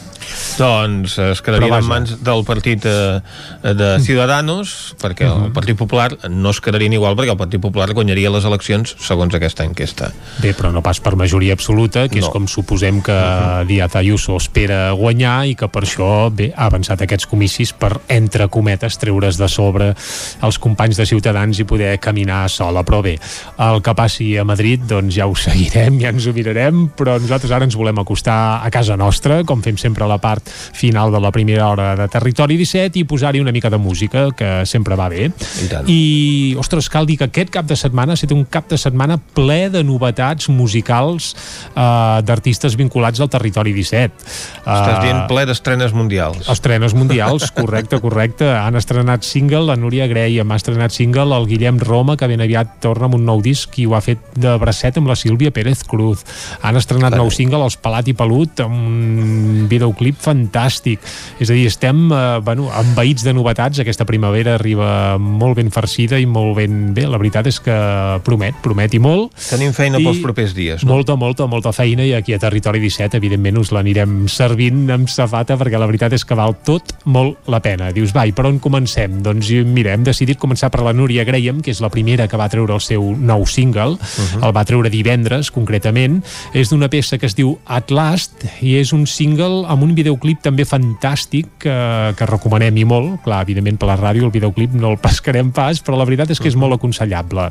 Doncs 0.57 1.19
es 1.19 1.43
quedarien 1.45 1.75
en 1.77 1.85
mans 1.89 2.15
del 2.25 2.45
partit 2.49 2.85
eh, 2.89 3.21
de 3.63 3.89
Ciudadanos, 4.01 4.95
perquè 5.01 5.27
uh 5.29 5.35
-huh. 5.35 5.45
el 5.47 5.53
Partit 5.53 5.77
Popular 5.77 6.17
no 6.29 6.51
es 6.51 6.61
quedarien 6.61 6.93
igual, 6.93 7.17
perquè 7.17 7.31
el 7.31 7.37
Partit 7.37 7.61
Popular 7.61 7.93
guanyaria 7.93 8.31
les 8.31 8.45
eleccions 8.45 8.97
segons 8.99 9.35
aquesta 9.35 9.65
enquesta. 9.65 10.13
Bé, 10.39 10.55
però 10.55 10.73
no 10.73 10.83
pas 10.83 11.01
per 11.01 11.17
majoria 11.17 11.53
absoluta, 11.53 12.09
que 12.09 12.21
no. 12.21 12.27
és 12.27 12.33
com 12.33 12.47
suposem 12.47 13.03
que 13.03 13.13
uh 13.13 13.63
-huh. 13.63 13.67
Díaz 13.67 13.97
Ayuso 13.97 14.37
espera 14.37 14.93
guanyar 14.93 15.47
i 15.47 15.55
que 15.55 15.69
per 15.69 15.83
això 15.83 16.31
bé, 16.31 16.53
ha 16.57 16.67
avançat 16.67 17.03
aquests 17.03 17.27
comicis 17.27 17.73
per, 17.73 18.01
entre 18.09 18.49
cometes, 18.49 18.99
treure's 18.99 19.37
de 19.37 19.49
sobre 19.49 19.95
els 20.43 20.59
companys 20.59 20.97
de 20.97 21.07
Ciutadans 21.07 21.59
i 21.59 21.65
poder 21.65 21.99
caminar 21.99 22.49
sola. 22.49 22.83
Però 22.83 23.03
bé, 23.03 23.19
el 23.59 23.83
que 23.83 23.95
passi 23.95 24.37
a 24.39 24.45
Madrid, 24.45 24.81
doncs 24.89 25.15
ja 25.15 25.27
ho 25.27 25.35
seguirem, 25.35 26.01
ja 26.01 26.09
ens 26.09 26.27
ho 26.27 26.33
mirarem, 26.33 26.89
però 26.97 27.21
nosaltres 27.21 27.53
ara 27.53 27.65
ens 27.65 27.77
volem 27.77 27.99
acostar 27.99 28.65
a 28.65 28.71
casa 28.71 28.97
nostra, 28.97 29.43
com 29.45 29.63
fem 29.63 29.77
sempre 29.77 30.05
a 30.05 30.09
la 30.09 30.16
part 30.23 30.49
final 30.49 31.13
de 31.13 31.21
la 31.21 31.31
primera 31.33 31.69
hora 31.69 31.95
de 31.97 32.09
Territori 32.13 32.57
17 32.57 33.01
i 33.01 33.05
posar-hi 33.09 33.41
una 33.41 33.53
mica 33.53 33.71
de 33.71 33.79
música, 33.79 34.29
que 34.37 34.65
sempre 34.67 34.97
va 34.97 35.09
bé. 35.13 35.31
I 35.31 35.69
tant. 35.71 35.89
I, 35.91 36.57
ostres, 36.59 36.89
cal 36.93 37.07
dir 37.07 37.19
que 37.21 37.29
aquest 37.31 37.51
cap 37.55 37.67
de 37.67 37.77
setmana 37.77 38.15
ha 38.15 38.19
estat 38.19 38.33
un 38.35 38.45
cap 38.45 38.69
de 38.71 38.79
setmana 38.79 39.19
ple 39.19 39.69
de 39.73 39.83
novetats 39.85 40.49
musicals 40.53 41.33
eh, 41.75 42.23
d'artistes 42.27 42.77
vinculats 42.79 43.21
al 43.21 43.31
Territori 43.33 43.75
17. 43.77 44.27
Estàs 44.65 44.97
Eh, 44.97 45.03
dient 45.05 45.27
ple 45.31 45.45
d'estrenes 45.49 45.93
mundials. 45.97 46.49
Estrenes 46.53 46.95
mundials, 46.95 47.51
correcte, 47.61 48.01
correcte. 48.01 48.49
Han 48.49 48.77
estrenat 48.79 49.27
single 49.27 49.65
la 49.67 49.77
Núria 49.77 50.07
Graham, 50.07 50.53
ha 50.53 50.61
estrenat 50.61 50.95
single 50.95 51.37
el 51.37 51.47
Guillem 51.51 51.81
Roma, 51.83 52.17
que 52.17 52.29
ben 52.31 52.41
aviat 52.45 52.79
torna 52.81 53.11
amb 53.11 53.19
un 53.19 53.27
nou 53.27 53.43
disc 53.43 53.75
i 53.79 53.87
ho 53.87 53.97
ha 53.97 54.03
fet 54.05 54.23
de 54.35 54.55
bracet 54.63 54.97
amb 55.01 55.11
la 55.11 55.17
Sílvia 55.19 55.51
Pérez 55.51 55.83
Cruz. 55.85 56.25
Han 56.63 56.79
estrenat 56.79 57.17
nou 57.19 57.31
single 57.35 57.65
els 57.67 57.77
Palat 57.81 58.09
i 58.09 58.15
Pelut 58.17 58.63
amb 58.63 58.77
un 58.77 59.67
videoclip 59.71 60.06
fantàstic. 60.13 61.01
És 61.41 61.51
a 61.51 61.55
dir, 61.57 61.67
estem 61.67 62.13
eh, 62.13 62.39
bueno, 62.45 62.69
envaïts 62.71 63.25
de 63.27 63.35
novetats. 63.35 63.81
Aquesta 63.83 64.07
primavera 64.07 64.55
arriba 64.55 65.17
molt 65.19 65.57
ben 65.57 65.71
farcida 65.75 66.21
i 66.21 66.27
molt 66.27 66.57
ben 66.57 66.95
bé. 66.95 67.07
La 67.11 67.19
veritat 67.19 67.47
és 67.51 67.59
que 67.61 67.77
promet, 68.25 68.55
promet 68.63 68.95
i 68.95 69.01
molt. 69.03 69.35
Tenim 69.51 69.73
feina 69.77 69.99
I 69.99 70.05
pels 70.07 70.23
propers 70.23 70.55
dies, 70.57 70.85
no? 70.85 70.95
Molta, 70.95 71.17
molta, 71.17 71.47
molta 71.51 71.73
feina 71.73 72.05
i 72.07 72.13
aquí 72.15 72.35
a 72.37 72.39
Territori 72.43 72.81
17 72.81 73.17
evidentment 73.17 73.59
us 73.59 73.73
l'anirem 73.75 74.29
servint 74.29 74.87
amb 74.95 75.11
safata 75.11 75.57
perquè 75.59 75.79
la 75.81 75.89
veritat 75.89 76.13
és 76.17 76.25
que 76.25 76.37
val 76.39 76.57
tot 76.67 76.95
molt 77.05 77.49
la 77.51 77.61
pena. 77.65 77.91
Dius, 77.97 78.13
vai, 78.15 78.33
per 78.37 78.47
on 78.47 78.61
comencem? 78.63 79.21
Doncs 79.25 79.51
mira, 79.67 79.95
hem 79.97 80.05
decidit 80.07 80.39
començar 80.39 80.71
per 80.71 80.83
la 80.85 80.93
Núria 80.93 81.25
Graham, 81.25 81.63
que 81.65 81.73
és 81.75 81.81
la 81.81 81.91
primera 81.91 82.29
que 82.29 82.39
va 82.39 82.49
treure 82.53 82.75
el 82.75 82.81
seu 82.85 83.15
nou 83.17 83.47
single, 83.47 83.97
Mhm. 83.97 84.45
el 84.45 84.53
va 84.53 84.65
treure 84.65 84.91
divendres 84.91 85.51
concretament, 85.51 86.23
és 86.55 86.71
d'una 86.71 86.89
peça 86.89 87.19
que 87.19 87.27
es 87.27 87.35
diu 87.35 87.59
At 87.67 87.91
Last 87.91 88.45
i 88.63 88.77
és 88.77 88.93
un 88.93 89.07
single 89.07 89.65
amb 89.67 89.83
un 89.83 89.95
videoclip 89.97 90.43
també 90.45 90.67
fantàstic 90.69 91.49
que, 91.65 91.77
que 92.17 92.29
recomanem 92.29 92.77
i 92.77 92.85
molt, 92.89 93.21
clar, 93.25 93.43
evidentment 93.47 93.79
per 93.81 93.91
la 93.91 93.99
ràdio 94.01 94.27
el 94.27 94.35
videoclip 94.35 94.75
no 94.77 94.93
el 94.95 95.01
pescarem 95.07 95.53
pas, 95.57 95.81
però 95.85 95.99
la 95.99 96.07
veritat 96.09 96.35
és 96.35 96.43
que 96.43 96.51
és 96.51 96.59
molt 96.59 96.77
aconsellable. 96.77 97.49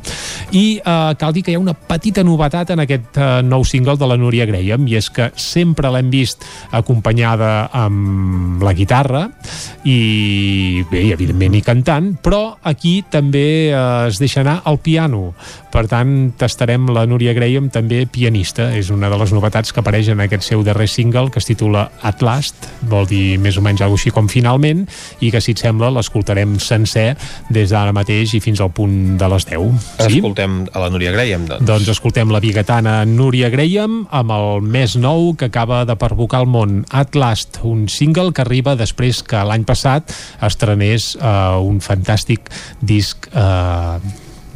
I 0.56 0.64
eh, 0.78 1.12
cal 1.18 1.34
dir 1.36 1.44
que 1.46 1.54
hi 1.54 1.58
ha 1.58 1.62
una 1.62 1.76
petita 1.76 2.24
novetat 2.26 2.74
en 2.74 2.84
aquest 2.84 3.20
eh, 3.20 3.30
nou 3.46 3.66
single 3.66 3.96
de 4.00 4.08
la 4.08 4.18
Núria 4.20 4.46
Graham 4.48 4.86
i 4.88 4.96
és 5.00 5.10
que 5.12 5.30
sempre 5.40 5.90
l'hem 5.92 6.10
vist 6.12 6.46
acompanyada 6.76 7.68
amb 7.76 8.62
la 8.64 8.74
guitarra 8.76 9.26
i 9.84 10.82
bé, 10.90 11.02
i 11.08 11.12
evidentment 11.14 11.56
i 11.58 11.62
cantant, 11.64 12.12
però 12.22 12.56
aquí 12.66 12.98
també 13.10 13.46
eh, 13.70 13.84
es 14.08 14.20
deixa 14.22 14.42
anar 14.44 14.60
el 14.66 14.80
piano. 14.82 15.32
Per 15.76 15.84
tant, 15.90 16.32
tastarem 16.40 16.88
la 16.94 17.04
Núria 17.04 17.34
Graham 17.36 17.68
també 17.72 18.04
pianista. 18.08 18.70
És 18.72 18.88
una 18.94 19.10
de 19.12 19.18
les 19.20 19.32
novetats 19.36 19.74
que 19.74 19.82
apareix 19.82 20.08
en 20.12 20.22
aquest 20.24 20.46
seu 20.46 20.62
darrer 20.64 20.88
single 20.88 21.28
que 21.30 21.42
es 21.42 21.48
titula 21.48 21.90
At 22.00 22.22
Last, 22.36 22.66
vol 22.90 23.06
dir 23.08 23.38
més 23.40 23.56
o 23.56 23.62
menys 23.64 23.80
alguna 23.80 23.96
així 23.96 24.10
com 24.12 24.26
finalment, 24.28 24.82
i 25.24 25.30
que 25.32 25.40
si 25.40 25.54
et 25.56 25.60
sembla 25.62 25.88
l'escoltarem 25.94 26.58
sencer 26.60 27.14
des 27.48 27.72
d'ara 27.72 27.94
mateix 27.96 28.34
i 28.36 28.40
fins 28.44 28.60
al 28.60 28.72
punt 28.76 29.16
de 29.16 29.30
les 29.32 29.46
10. 29.48 29.86
Sí? 30.02 30.18
Escoltem 30.18 30.58
a 30.68 30.82
la 30.82 30.90
Núria 30.92 31.14
Graham, 31.14 31.46
doncs. 31.48 31.64
Doncs 31.70 31.88
escoltem 31.94 32.34
la 32.34 32.42
bigatana 32.44 32.98
Núria 33.08 33.48
Graham 33.52 34.02
amb 34.20 34.36
el 34.36 34.68
més 34.76 34.98
nou 35.00 35.32
que 35.38 35.48
acaba 35.48 35.84
de 35.88 35.96
perbocar 35.96 36.42
el 36.44 36.50
món, 36.52 36.82
At 36.92 37.16
Last, 37.16 37.62
un 37.64 37.86
single 37.88 38.34
que 38.36 38.44
arriba 38.44 38.76
després 38.76 39.22
que 39.24 39.40
l'any 39.48 39.64
passat 39.64 40.12
estrenés 40.44 41.14
uh, 41.16 41.56
un 41.64 41.80
fantàstic 41.80 42.52
disc 42.84 43.30
uh, 43.32 43.96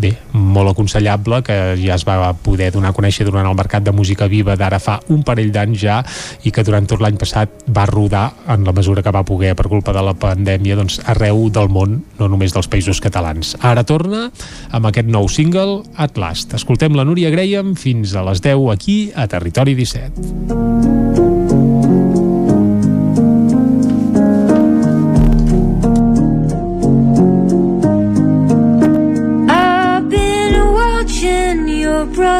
bé, 0.00 0.14
molt 0.32 0.72
aconsellable 0.72 1.42
que 1.46 1.56
ja 1.80 1.96
es 1.96 2.04
va 2.08 2.32
poder 2.44 2.70
donar 2.74 2.90
a 2.92 2.96
conèixer 2.96 3.26
durant 3.28 3.46
el 3.46 3.56
mercat 3.58 3.84
de 3.86 3.94
música 3.94 4.28
viva 4.30 4.56
d'ara 4.58 4.80
fa 4.82 4.98
un 5.12 5.22
parell 5.26 5.52
d'anys 5.52 5.80
ja 5.80 6.00
i 6.44 6.52
que 6.54 6.64
durant 6.66 6.86
tot 6.88 7.02
l'any 7.02 7.18
passat 7.20 7.64
va 7.68 7.86
rodar 7.90 8.30
en 8.50 8.64
la 8.66 8.74
mesura 8.76 9.04
que 9.04 9.14
va 9.14 9.24
poder 9.26 9.54
per 9.56 9.68
culpa 9.68 9.94
de 9.96 10.04
la 10.04 10.14
pandèmia 10.14 10.78
doncs, 10.78 11.00
arreu 11.10 11.48
del 11.52 11.68
món, 11.72 12.00
no 12.18 12.30
només 12.30 12.54
dels 12.56 12.70
països 12.70 13.02
catalans. 13.02 13.56
Ara 13.60 13.84
torna 13.84 14.28
amb 14.70 14.90
aquest 14.90 15.10
nou 15.10 15.28
single 15.28 15.82
At 15.96 16.18
Last. 16.20 16.54
Escoltem 16.58 16.96
la 16.96 17.06
Núria 17.08 17.32
Graham 17.34 17.74
fins 17.76 18.14
a 18.14 18.24
les 18.26 18.42
10 18.44 18.70
aquí 18.74 19.00
a 19.14 19.28
Territori 19.30 19.76
17. 19.78 21.39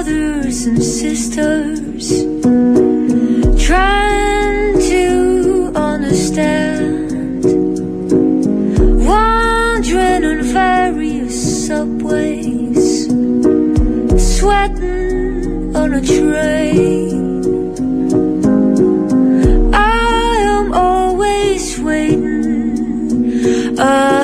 Brothers 0.03 0.65
and 0.65 0.83
sisters, 0.83 2.25
trying 3.63 4.79
to 4.79 5.71
understand, 5.75 7.13
wandering 9.05 10.25
on 10.25 10.43
various 10.43 11.67
subways, 11.67 13.09
sweating 14.39 15.77
on 15.77 15.93
a 15.93 16.01
train. 16.01 17.45
I 19.75 20.37
am 20.49 20.73
always 20.73 21.79
waiting. 21.79 23.19
I 23.79 24.20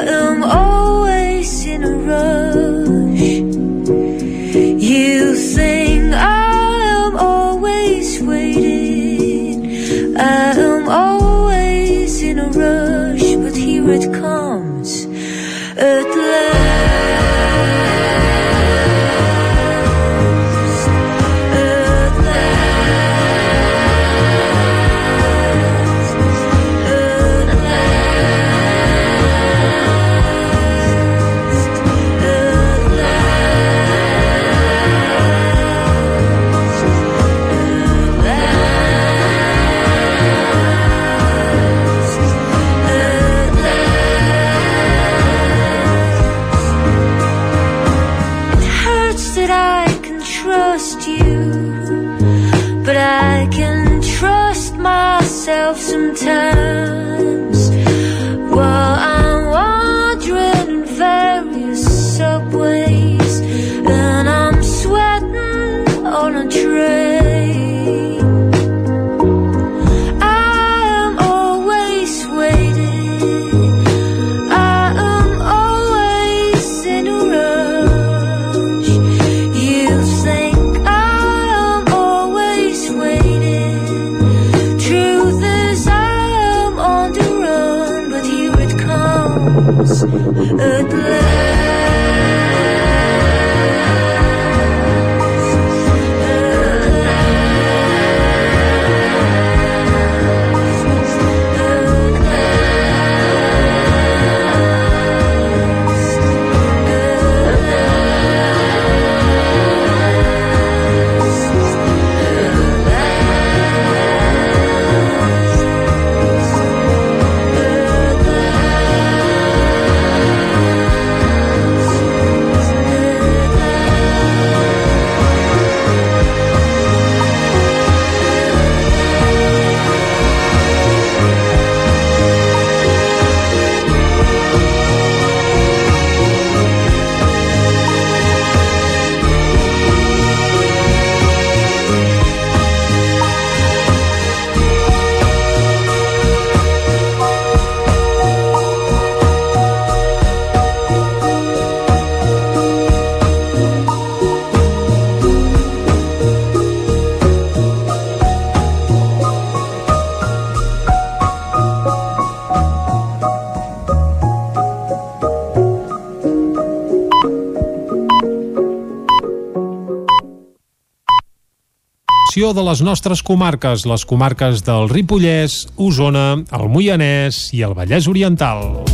informació 172.37 172.53
de 172.53 172.69
les 172.69 172.83
nostres 172.85 173.23
comarques, 173.23 173.87
les 173.89 174.05
comarques 174.05 174.61
del 174.61 174.91
Ripollès, 174.91 175.69
Osona, 175.81 176.45
el 176.53 176.69
Moianès 176.69 177.49
i 177.57 177.63
el 177.65 177.73
Vallès 177.73 178.05
Oriental. 178.09 178.85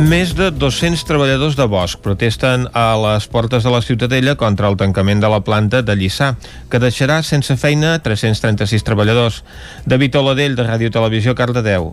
Més 0.00 0.34
de 0.34 0.50
200 0.50 1.06
treballadors 1.06 1.54
de 1.54 1.68
bosc 1.70 2.02
protesten 2.02 2.66
a 2.74 2.98
les 2.98 3.30
portes 3.30 3.62
de 3.62 3.70
la 3.70 3.82
Ciutadella 3.82 4.34
contra 4.34 4.66
el 4.66 4.76
tancament 4.76 5.22
de 5.22 5.30
la 5.30 5.44
planta 5.46 5.84
de 5.86 5.94
Lliçà, 5.94 6.34
que 6.68 6.82
deixarà 6.82 7.22
sense 7.22 7.54
feina 7.54 8.00
336 8.02 8.82
treballadors. 8.82 9.44
David 9.86 10.18
Oladell, 10.18 10.58
de 10.58 10.66
Ràdio 10.66 10.90
Televisió, 10.90 11.38
Cardedeu. 11.38 11.92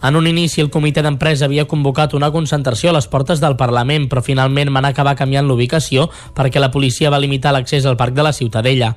En 0.00 0.14
un 0.14 0.28
inici, 0.30 0.60
el 0.62 0.70
comitè 0.70 1.02
d'empresa 1.02 1.48
havia 1.48 1.64
convocat 1.66 2.12
una 2.14 2.30
concentració 2.30 2.92
a 2.92 2.94
les 2.94 3.08
portes 3.10 3.40
del 3.42 3.56
Parlament, 3.58 4.06
però 4.06 4.22
finalment 4.22 4.70
van 4.70 4.86
acabar 4.86 5.16
canviant 5.18 5.48
l'ubicació 5.50 6.06
perquè 6.38 6.62
la 6.62 6.70
policia 6.70 7.10
va 7.10 7.18
limitar 7.18 7.50
l'accés 7.52 7.86
al 7.86 7.98
Parc 7.98 8.14
de 8.14 8.22
la 8.22 8.32
Ciutadella. 8.32 8.92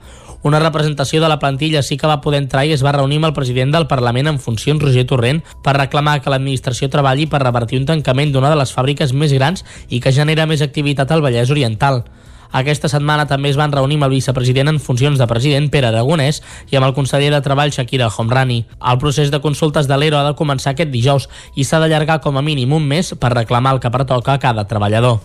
Una 0.45 0.61
representació 0.61 1.21
de 1.21 1.29
la 1.29 1.39
plantilla 1.41 1.81
sí 1.81 1.97
que 1.97 2.09
va 2.09 2.21
poder 2.21 2.43
entrar 2.43 2.65
i 2.65 2.73
es 2.77 2.85
va 2.85 2.93
reunir 2.93 3.17
amb 3.17 3.31
el 3.31 3.33
president 3.33 3.73
del 3.73 3.89
Parlament 3.89 4.29
en 4.29 4.39
funcions, 4.39 4.81
Roger 4.81 5.07
Torrent, 5.09 5.41
per 5.65 5.77
reclamar 5.77 6.19
que 6.21 6.33
l'administració 6.33 6.89
treballi 6.89 7.25
per 7.25 7.41
revertir 7.41 7.81
un 7.81 7.89
tancament 7.89 8.33
d'una 8.33 8.53
de 8.53 8.61
les 8.61 8.73
fàbriques 8.73 9.13
més 9.13 9.33
grans 9.33 9.65
i 9.89 9.99
que 10.01 10.13
genera 10.13 10.45
més 10.45 10.61
activitat 10.61 11.11
al 11.11 11.25
Vallès 11.25 11.49
Oriental. 11.49 12.03
Aquesta 12.51 12.89
setmana 12.91 13.27
també 13.29 13.49
es 13.51 13.59
van 13.59 13.71
reunir 13.71 13.97
amb 13.99 14.09
el 14.09 14.15
vicepresident 14.17 14.71
en 14.71 14.79
funcions 14.83 15.19
de 15.19 15.27
president, 15.27 15.69
Pere 15.71 15.87
Aragonès, 15.91 16.41
i 16.71 16.77
amb 16.79 16.87
el 16.89 16.95
conseller 16.97 17.31
de 17.31 17.41
Treball, 17.41 17.71
Shakira 17.71 18.09
Homrani. 18.11 18.65
El 18.91 18.99
procés 18.99 19.31
de 19.31 19.39
consultes 19.41 19.87
de 19.87 19.97
l'ERO 19.97 20.19
ha 20.19 20.27
de 20.27 20.37
començar 20.37 20.75
aquest 20.75 20.91
dijous 20.91 21.29
i 21.55 21.63
s'ha 21.63 21.79
d'allargar 21.79 22.19
com 22.21 22.37
a 22.37 22.45
mínim 22.45 22.73
un 22.73 22.87
mes 22.87 23.13
per 23.15 23.33
reclamar 23.33 23.75
el 23.75 23.83
que 23.83 23.91
pertoca 23.91 24.33
a 24.33 24.39
cada 24.39 24.67
treballador. 24.67 25.19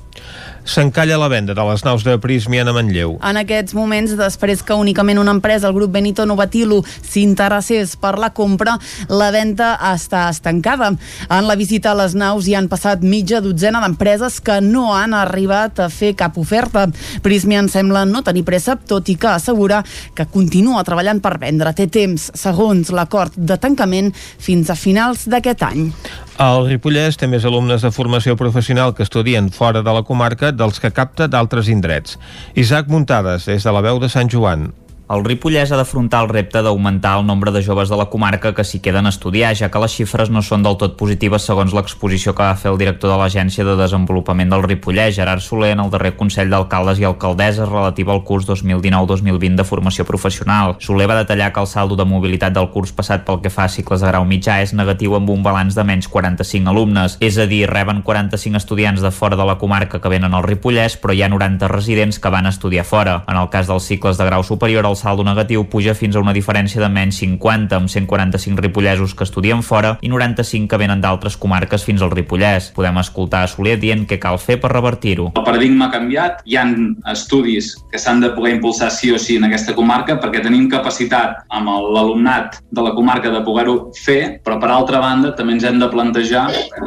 S'encalla 0.66 1.14
la 1.14 1.28
venda 1.30 1.54
de 1.54 1.62
les 1.62 1.84
naus 1.86 2.02
de 2.02 2.16
Prismian 2.18 2.66
a 2.66 2.72
Manlleu. 2.74 3.12
En 3.22 3.38
aquests 3.38 3.74
moments, 3.78 4.16
després 4.18 4.64
que 4.66 4.74
únicament 4.74 5.20
una 5.22 5.30
empresa, 5.36 5.68
el 5.68 5.76
grup 5.76 5.92
Benito 5.94 6.26
Novatilo, 6.26 6.80
s'interessés 7.06 7.94
per 8.02 8.16
la 8.18 8.32
compra, 8.34 8.74
la 9.06 9.30
venda 9.30 9.76
està 9.92 10.24
estancada. 10.32 10.90
En 11.30 11.46
la 11.46 11.54
visita 11.54 11.92
a 11.92 11.98
les 12.02 12.16
naus 12.18 12.50
hi 12.50 12.56
han 12.58 12.66
passat 12.66 13.06
mitja 13.06 13.40
dotzena 13.44 13.84
d'empreses 13.84 14.40
que 14.42 14.58
no 14.60 14.88
han 14.96 15.14
arribat 15.14 15.78
a 15.84 15.88
fer 15.88 16.16
cap 16.18 16.34
oferta. 16.42 16.88
Prismian 17.22 17.70
sembla 17.70 18.02
no 18.04 18.24
tenir 18.26 18.42
pressa, 18.42 18.74
tot 18.74 19.06
i 19.06 19.14
que 19.14 19.30
assegura 19.36 19.84
que 20.18 20.26
continua 20.26 20.82
treballant 20.84 21.22
per 21.22 21.36
vendre. 21.38 21.76
Té 21.78 21.86
temps, 21.86 22.32
segons 22.34 22.90
l'acord 22.90 23.38
de 23.38 23.54
tancament, 23.54 24.10
fins 24.18 24.74
a 24.74 24.74
finals 24.74 25.28
d'aquest 25.30 25.62
any. 25.70 25.92
El 26.36 26.66
Ripollès 26.68 27.16
té 27.16 27.24
més 27.32 27.46
alumnes 27.48 27.80
de 27.80 27.88
formació 27.88 28.34
professional 28.36 28.90
que 28.92 29.06
estudien 29.06 29.48
fora 29.48 29.80
de 29.80 29.92
la 29.96 30.02
comarca 30.04 30.50
dels 30.52 30.82
que 30.82 30.90
capta 30.92 31.30
d'altres 31.32 31.70
indrets. 31.72 32.18
Isaac 32.52 32.92
Muntades, 32.92 33.48
des 33.48 33.64
de 33.64 33.72
la 33.72 33.80
veu 33.80 33.96
de 34.02 34.10
Sant 34.12 34.28
Joan. 34.28 34.68
El 35.06 35.22
Ripollès 35.22 35.70
ha 35.70 35.76
d'afrontar 35.78 36.24
el 36.24 36.32
repte 36.32 36.58
d'augmentar 36.66 37.12
el 37.20 37.26
nombre 37.26 37.52
de 37.54 37.60
joves 37.62 37.86
de 37.88 37.94
la 37.94 38.08
comarca 38.10 38.50
que 38.52 38.64
s'hi 38.66 38.80
queden 38.82 39.06
a 39.06 39.10
estudiar, 39.14 39.52
ja 39.54 39.68
que 39.70 39.78
les 39.78 39.92
xifres 39.94 40.32
no 40.34 40.40
són 40.42 40.64
del 40.66 40.74
tot 40.80 40.96
positives 40.98 41.44
segons 41.46 41.76
l'exposició 41.78 42.32
que 42.34 42.42
va 42.42 42.56
fer 42.58 42.72
el 42.72 42.78
director 42.80 43.12
de 43.12 43.18
l'Agència 43.20 43.62
de 43.62 43.76
Desenvolupament 43.78 44.50
del 44.50 44.64
Ripollès, 44.66 45.14
Gerard 45.14 45.44
Soler, 45.44 45.76
en 45.76 45.82
el 45.84 45.92
darrer 45.92 46.16
Consell 46.18 46.50
d'Alcaldes 46.50 46.98
i 46.98 47.06
Alcaldesses 47.06 47.70
relatiu 47.70 48.10
al 48.10 48.24
curs 48.26 48.48
2019-2020 48.48 49.60
de 49.60 49.68
formació 49.68 50.08
professional. 50.08 50.74
Soler 50.82 51.06
va 51.06 51.20
detallar 51.20 51.52
que 51.52 51.62
el 51.62 51.70
saldo 51.70 51.94
de 51.94 52.08
mobilitat 52.10 52.58
del 52.58 52.72
curs 52.74 52.90
passat 52.90 53.22
pel 53.22 53.38
que 53.46 53.54
fa 53.54 53.68
a 53.68 53.74
cicles 53.76 54.02
de 54.02 54.10
grau 54.10 54.26
mitjà 54.26 54.58
és 54.64 54.74
negatiu 54.74 55.14
amb 55.14 55.30
un 55.30 55.46
balanç 55.46 55.78
de 55.78 55.86
menys 55.86 56.10
45 56.10 56.74
alumnes, 56.74 57.16
és 57.22 57.38
a 57.38 57.46
dir, 57.46 57.62
reben 57.70 58.02
45 58.02 58.58
estudiants 58.58 59.06
de 59.06 59.14
fora 59.14 59.38
de 59.38 59.46
la 59.46 59.54
comarca 59.62 60.02
que 60.02 60.10
venen 60.16 60.34
al 60.34 60.42
Ripollès, 60.50 60.98
però 60.98 61.14
hi 61.14 61.22
ha 61.22 61.30
90 61.30 61.70
residents 61.70 62.18
que 62.18 62.34
van 62.34 62.50
estudiar 62.50 62.82
fora. 62.82 63.20
En 63.30 63.38
el 63.38 63.54
cas 63.54 63.70
dels 63.70 63.86
cicles 63.86 64.18
de 64.18 64.26
grau 64.26 64.42
superior, 64.42 64.82
el 64.82 64.95
saldo 64.96 65.24
negatiu 65.24 65.64
puja 65.70 65.94
fins 65.94 66.16
a 66.16 66.22
una 66.24 66.34
diferència 66.36 66.80
de 66.82 66.88
menys 66.92 67.20
50, 67.22 67.76
amb 67.76 67.92
145 67.92 68.64
ripollesos 68.64 69.14
que 69.14 69.24
estudien 69.24 69.62
fora 69.62 69.96
i 70.02 70.10
95 70.12 70.70
que 70.70 70.80
venen 70.80 71.02
d'altres 71.04 71.36
comarques 71.36 71.84
fins 71.86 72.02
al 72.02 72.12
Ripollès. 72.14 72.70
Podem 72.76 73.00
escoltar 73.02 73.44
a 73.44 73.50
Soler 73.50 73.76
dient 73.80 74.06
què 74.08 74.18
cal 74.22 74.38
fer 74.42 74.58
per 74.62 74.72
revertir-ho. 74.72 75.30
El 75.36 75.46
paradigma 75.46 75.88
ha 75.88 75.94
canviat, 75.94 76.42
hi 76.48 76.58
han 76.60 76.74
estudis 77.12 77.74
que 77.92 78.00
s'han 78.00 78.22
de 78.24 78.32
poder 78.36 78.56
impulsar 78.56 78.90
sí 78.94 79.12
o 79.12 79.20
sí 79.22 79.38
en 79.40 79.48
aquesta 79.48 79.76
comarca 79.76 80.18
perquè 80.22 80.42
tenim 80.44 80.68
capacitat 80.72 81.44
amb 81.54 81.70
l'alumnat 81.94 82.60
de 82.70 82.84
la 82.84 82.94
comarca 82.96 83.32
de 83.32 83.42
poder-ho 83.46 83.76
fer, 84.02 84.40
però 84.44 84.58
per 84.62 84.72
altra 84.72 85.00
banda 85.02 85.34
també 85.36 85.56
ens 85.56 85.66
hem 85.68 85.80
de 85.82 85.90
plantejar 85.92 86.46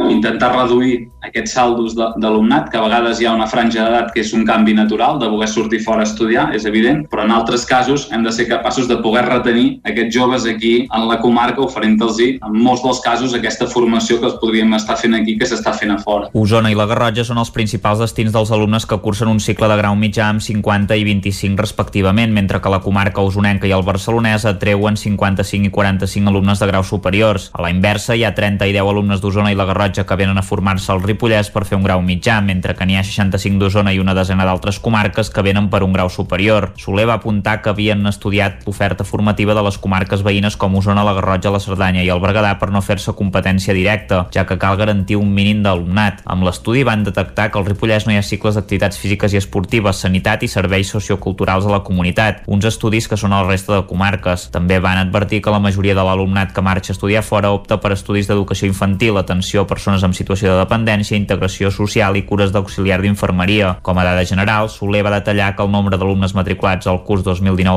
intentar 0.10 0.51
reduir 0.55 1.07
aquests 1.26 1.53
saldos 1.57 1.95
d'alumnat, 1.97 2.70
que 2.72 2.80
a 2.80 2.84
vegades 2.86 3.20
hi 3.20 3.28
ha 3.28 3.36
una 3.36 3.47
franja 3.49 3.86
d'edat 3.86 4.14
que 4.14 4.24
és 4.24 4.32
un 4.34 4.45
canvi 4.47 4.74
natural, 4.78 5.20
de 5.20 5.30
voler 5.32 5.49
sortir 5.51 5.82
fora 5.84 6.05
a 6.05 6.10
estudiar, 6.10 6.49
és 6.55 6.66
evident, 6.70 7.03
però 7.12 7.26
en 7.26 7.34
altres 7.36 7.66
casos 7.70 7.99
hem 8.12 8.24
de 8.24 8.32
ser 8.32 8.47
capaços 8.50 8.88
de 8.88 8.97
poder 9.04 9.26
retenir 9.28 9.80
aquests 9.88 10.16
joves 10.16 10.45
aquí 10.50 10.88
en 10.88 11.08
la 11.10 11.20
comarca, 11.20 11.62
oferint-los, 11.66 12.20
en 12.20 12.56
molts 12.56 12.84
dels 12.84 13.02
casos, 13.04 13.34
aquesta 13.36 13.68
formació 13.70 14.20
que 14.20 14.30
els 14.30 14.38
podríem 14.41 14.74
estar 14.78 14.97
fent 15.00 15.18
aquí, 15.18 15.36
que 15.39 15.47
s'està 15.50 15.74
fent 15.78 15.93
a 15.93 16.00
fora. 16.02 16.30
Osona 16.34 16.72
i 16.72 16.78
la 16.78 16.88
Garrotxa 16.89 17.26
són 17.28 17.41
els 17.41 17.52
principals 17.56 18.02
destins 18.04 18.34
dels 18.36 18.52
alumnes 18.56 18.86
que 18.89 19.00
cursen 19.04 19.32
un 19.32 19.41
cicle 19.43 19.70
de 19.70 19.78
grau 19.80 19.95
mitjà 20.00 20.30
amb 20.30 20.43
50 20.43 20.97
i 20.97 21.06
25 21.08 21.60
respectivament, 21.62 22.34
mentre 22.36 22.62
que 22.62 22.72
la 22.72 22.82
comarca 22.86 23.24
osonenca 23.26 23.68
i 23.68 23.74
el 23.76 23.86
barcelonès 23.88 24.45
atreuen 24.50 24.97
55 24.97 25.70
i 25.70 25.74
45 25.74 26.34
alumnes 26.34 26.60
de 26.60 26.70
grau 26.72 26.84
superiors. 26.84 27.50
A 27.54 27.64
la 27.66 27.72
inversa, 27.74 28.16
hi 28.16 28.26
ha 28.26 28.34
30 28.36 28.68
i 28.70 28.76
10 28.76 28.93
alumnes 28.93 29.22
d'Osona 29.22 29.54
i 29.54 29.58
la 29.60 29.68
Garrotxa 29.70 30.06
que 30.08 30.20
venen 30.20 30.38
a 30.38 30.45
formar-se 30.45 30.91
al 30.93 31.04
Ripollès 31.04 31.52
per 31.54 31.66
fer 31.68 31.78
un 31.80 31.86
grau 31.88 32.04
mitjà, 32.06 32.39
mentre 32.45 32.76
que 32.76 32.88
n'hi 32.88 32.97
ha 33.00 33.06
65 33.06 33.60
d'Osona 33.62 33.93
i 33.93 34.00
una 34.00 34.16
desena 34.18 34.47
d'altres 34.47 34.80
comarques 34.80 35.30
que 35.30 35.45
venen 35.45 35.70
per 35.70 35.84
un 35.84 35.93
grau 35.93 36.10
superior. 36.10 36.72
Soler 36.80 37.08
va 37.10 37.20
apuntar 37.20 37.60
que 37.62 37.74
havien 37.90 38.06
estudiat 38.08 38.66
l'oferta 38.68 39.04
formativa 39.04 39.54
de 39.56 39.64
les 39.66 39.78
comarques 39.82 40.22
veïnes 40.24 40.56
com 40.60 40.76
Osona, 40.78 41.04
la 41.06 41.16
Garrotxa, 41.18 41.52
la 41.52 41.62
Cerdanya 41.62 42.04
i 42.04 42.10
el 42.14 42.22
Berguedà 42.22 42.54
per 42.60 42.70
no 42.72 42.82
fer-se 42.86 43.16
competència 43.18 43.74
directa, 43.74 44.26
ja 44.34 44.46
que 44.46 44.58
cal 44.62 44.78
garantir 44.78 45.18
un 45.18 45.32
mínim 45.34 45.64
d'alumnat. 45.64 46.22
Amb 46.30 46.46
l'estudi 46.46 46.84
van 46.88 47.04
detectar 47.04 47.50
que 47.50 47.60
al 47.60 47.66
Ripollès 47.66 48.06
no 48.06 48.14
hi 48.14 48.20
ha 48.20 48.26
cicles 48.26 48.56
d'activitats 48.58 49.00
físiques 49.00 49.34
i 49.34 49.40
esportives, 49.42 50.02
sanitat 50.04 50.44
i 50.46 50.52
serveis 50.52 50.92
socioculturals 50.94 51.66
a 51.66 51.74
la 51.74 51.82
comunitat, 51.86 52.44
uns 52.48 52.68
estudis 52.70 53.10
que 53.10 53.18
són 53.18 53.34
a 53.34 53.42
la 53.44 53.50
resta 53.50 53.76
de 53.76 53.88
comarques. 53.90 54.50
També 54.54 54.80
van 54.80 55.02
advertir 55.02 55.42
que 55.42 55.54
la 55.54 55.62
majoria 55.64 55.98
de 55.98 56.06
l'alumnat 56.06 56.54
que 56.54 56.66
marxa 56.66 56.94
a 56.94 56.98
estudiar 56.98 57.24
fora 57.26 57.54
opta 57.56 57.80
per 57.82 57.94
estudis 57.96 58.30
d'educació 58.30 58.70
infantil, 58.70 59.18
atenció 59.18 59.64
a 59.64 59.70
persones 59.70 60.04
en 60.04 60.14
situació 60.14 60.54
de 60.54 60.62
dependència, 60.62 61.18
integració 61.18 61.72
social 61.74 62.18
i 62.18 62.26
cures 62.28 62.54
d'auxiliar 62.54 63.02
d'infermeria. 63.02 63.78
Com 63.82 63.98
a 63.98 64.06
dada 64.06 64.26
general, 64.26 64.70
Soler 64.70 65.04
va 65.06 65.16
detallar 65.18 65.56
que 65.56 65.64
el 65.66 65.72
nombre 65.72 65.98
d'alumnes 65.98 66.36
matriculats 66.38 66.88
al 66.88 67.04
curs 67.08 67.26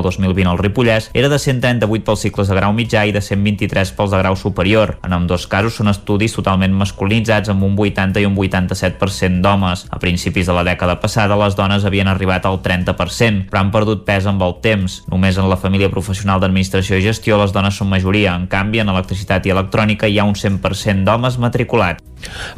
2019-2020 0.03 0.50
al 0.50 0.59
Ripollès 0.59 1.11
era 1.14 1.28
de 1.28 1.38
138 1.38 2.05
pels 2.05 2.20
cicles 2.26 2.48
de 2.48 2.57
grau 2.57 2.72
mitjà 2.74 3.05
i 3.07 3.12
de 3.14 3.20
123 3.20 3.92
pels 3.96 4.12
de 4.12 4.18
grau 4.18 4.36
superior. 4.36 4.96
En 5.05 5.14
ambdós 5.16 5.46
casos 5.46 5.78
són 5.78 5.90
estudis 5.92 6.34
totalment 6.36 6.74
masculinitzats 6.76 7.53
amb 7.53 7.64
un 7.66 7.76
80 7.78 8.20
i 8.22 8.28
un 8.28 8.36
87% 8.36 9.42
d'homes. 9.44 9.86
A 9.90 10.00
principis 10.03 10.46
de 10.46 10.57
la 10.57 10.64
dècada 10.66 10.98
passada 11.00 11.38
les 11.40 11.57
dones 11.59 11.84
havien 11.84 12.11
arribat 12.11 12.46
al 12.46 12.61
30%, 12.62 13.48
però 13.50 13.62
han 13.62 13.72
perdut 13.74 14.05
pes 14.07 14.26
amb 14.26 14.42
el 14.42 14.59
temps. 14.64 15.03
Només 15.11 15.38
en 15.38 15.50
la 15.50 15.61
família 15.61 15.90
professional 15.90 16.40
d'administració 16.42 16.98
i 16.98 17.07
gestió 17.07 17.40
les 17.40 17.55
dones 17.55 17.76
són 17.78 17.90
majoria. 17.92 18.36
En 18.36 18.48
canvi, 18.50 18.82
en 18.82 18.92
electricitat 18.92 19.46
i 19.46 19.55
electrònica 19.55 20.09
hi 20.09 20.18
ha 20.18 20.28
un 20.28 20.38
100% 20.38 21.07
d'homes 21.07 21.38
matriculats. 21.38 22.03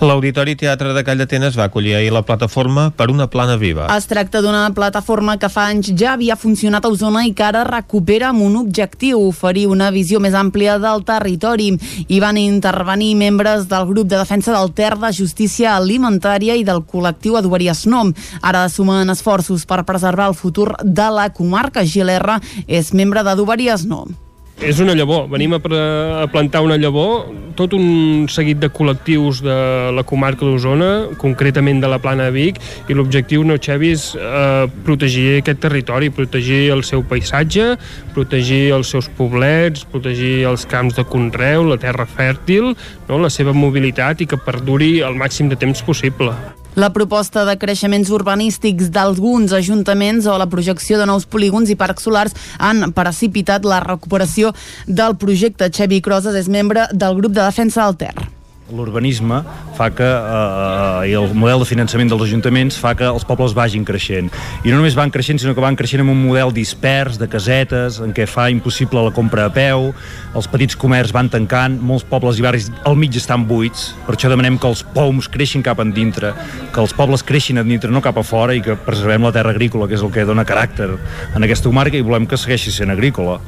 L'Auditori 0.01 0.57
Teatre 0.61 0.93
de 0.93 1.03
Call 1.07 1.21
d'Atenes 1.21 1.57
va 1.57 1.69
acollir 1.69 1.95
ahir 1.97 2.13
la 2.13 2.25
plataforma 2.27 2.91
per 2.97 3.09
una 3.11 3.29
plana 3.31 3.57
viva. 3.57 3.89
Es 3.97 4.09
tracta 4.11 4.43
d'una 4.45 4.67
plataforma 4.77 5.39
que 5.41 5.49
fa 5.53 5.69
anys 5.73 5.93
ja 5.97 6.15
havia 6.15 6.37
funcionat 6.37 6.85
a 6.85 6.93
Osona 6.93 7.25
i 7.29 7.34
que 7.35 7.45
ara 7.45 7.65
recupera 7.69 8.31
amb 8.31 8.45
un 8.47 8.57
objectiu, 8.57 9.21
oferir 9.29 9.67
una 9.69 9.91
visió 9.95 10.21
més 10.23 10.35
àmplia 10.39 10.79
del 10.83 11.05
territori. 11.05 11.73
Hi 12.09 12.21
van 12.23 12.39
intervenir 12.41 13.15
membres 13.21 13.69
del 13.69 13.87
grup 13.91 14.09
de 14.09 14.21
defensa 14.23 14.55
del 14.57 14.73
Ter 14.73 14.95
de 14.99 15.13
Justícia 15.13 15.77
Alimentària 15.77 16.57
i 16.57 16.65
del 16.65 16.85
col·lectiu 16.89 17.39
Adoberies 17.39 17.85
Nom. 17.87 18.15
Ara 18.43 18.67
sumen 18.69 19.11
esforços 19.13 19.67
per 19.67 19.85
preservar 19.85 20.31
el 20.33 20.39
futur 20.39 20.73
de 20.83 21.09
la 21.11 21.31
comarca. 21.35 21.85
Gil 21.85 22.09
R 22.09 22.41
és 22.67 22.95
membre 22.95 23.27
d'Adoberies 23.27 23.85
Nom. 23.91 24.24
És 24.63 24.79
una 24.79 24.95
llavor, 24.95 25.27
venim 25.29 25.57
a, 25.57 25.59
a 25.59 26.27
plantar 26.31 26.63
una 26.63 26.77
llavor, 26.79 27.27
tot 27.59 27.75
un 27.75 28.27
seguit 28.31 28.61
de 28.63 28.71
col·lectius 28.71 29.41
de 29.43 29.57
la 29.95 30.05
comarca 30.07 30.47
d'Osona, 30.47 30.91
concretament 31.19 31.83
de 31.83 31.91
la 31.91 31.99
Plana 32.03 32.29
de 32.29 32.35
Vic, 32.37 32.61
i 32.89 32.95
l'objectiu, 32.95 33.43
no, 33.45 33.59
Xevi, 33.59 33.91
és 33.97 34.07
eh, 34.15 34.65
protegir 34.87 35.41
aquest 35.41 35.61
territori, 35.67 36.13
protegir 36.15 36.69
el 36.75 36.85
seu 36.87 37.03
paisatge, 37.03 37.75
protegir 38.15 38.69
els 38.79 38.95
seus 38.95 39.11
poblets, 39.19 39.85
protegir 39.91 40.47
els 40.51 40.67
camps 40.71 40.97
de 40.97 41.07
conreu, 41.11 41.67
la 41.69 41.81
terra 41.83 42.07
fèrtil, 42.07 42.73
no, 43.09 43.21
la 43.21 43.33
seva 43.35 43.53
mobilitat 43.53 44.23
i 44.23 44.31
que 44.31 44.39
perduri 44.39 45.01
el 45.03 45.19
màxim 45.19 45.51
de 45.51 45.59
temps 45.59 45.83
possible. 45.83 46.33
La 46.75 46.91
proposta 46.91 47.45
de 47.47 47.55
creixements 47.55 48.11
urbanístics 48.11 48.89
d'alguns 48.91 49.53
ajuntaments 49.55 50.27
o 50.27 50.35
la 50.39 50.49
projecció 50.51 50.99
de 50.99 51.07
nous 51.07 51.27
polígons 51.31 51.71
i 51.71 51.77
parcs 51.79 52.03
solars 52.09 52.35
han 52.59 52.91
precipitat 52.97 53.63
la 53.69 53.79
recuperació 53.85 54.51
del 54.87 55.15
projecte. 55.15 55.71
Xevi 55.71 56.03
Crozes 56.03 56.35
és 56.35 56.51
membre 56.51 56.89
del 56.91 57.15
grup 57.21 57.37
de 57.37 57.45
defensa 57.45 57.87
del 57.87 58.01
Ter. 58.03 58.44
L'urbanisme 58.73 59.43
fa 59.77 59.91
que 59.93 60.07
eh, 60.07 61.11
i 61.11 61.15
el 61.19 61.35
model 61.37 61.61
de 61.61 61.69
finançament 61.69 62.09
dels 62.09 62.25
ajuntaments 62.25 62.79
fa 62.81 62.95
que 62.97 63.05
els 63.05 63.27
pobles 63.29 63.53
vagin 63.57 63.85
creixent. 63.85 64.31
I 64.65 64.73
no 64.73 64.79
només 64.79 64.97
van 64.97 65.13
creixent 65.13 65.43
sinó 65.43 65.53
que 65.57 65.65
van 65.65 65.77
creixent 65.77 66.05
amb 66.05 66.15
un 66.15 66.23
model 66.23 66.55
dispers 66.55 67.19
de 67.21 67.29
casetes 67.29 68.01
en 68.05 68.15
què 68.17 68.27
fa 68.31 68.49
impossible 68.53 69.03
la 69.05 69.13
compra 69.15 69.49
a 69.49 69.53
peu 69.53 69.91
els 70.35 70.49
petits 70.51 70.79
comerç 70.81 71.13
van 71.15 71.29
tancant 71.33 71.77
molts 71.77 72.07
pobles 72.09 72.41
i 72.41 72.47
barris 72.47 72.71
al 72.89 72.97
mig 72.97 73.17
estan 73.21 73.45
buits. 73.49 73.93
Per 74.07 74.17
això 74.17 74.33
demanem 74.33 74.57
que 74.59 74.71
els 74.71 74.85
poums 74.95 75.29
creixin 75.29 75.65
cap 75.65 75.83
endintre 75.85 76.33
que 76.73 76.81
els 76.83 76.97
pobles 76.97 77.23
creixin 77.27 77.61
endintre 77.61 77.93
no 77.93 78.03
cap 78.05 78.17
a 78.19 78.25
fora 78.27 78.57
i 78.57 78.63
que 78.65 78.79
preservem 78.81 79.29
la 79.29 79.35
terra 79.35 79.53
agrícola 79.53 79.91
que 79.91 79.99
és 79.99 80.03
el 80.03 80.15
que 80.15 80.25
dona 80.25 80.47
caràcter 80.49 80.89
en 81.35 81.45
aquesta 81.45 81.69
comarca 81.69 82.01
i 82.01 82.07
volem 82.07 82.27
que 82.27 82.41
segueixi 82.41 82.73
sent 82.73 82.95
agrícola 82.95 83.39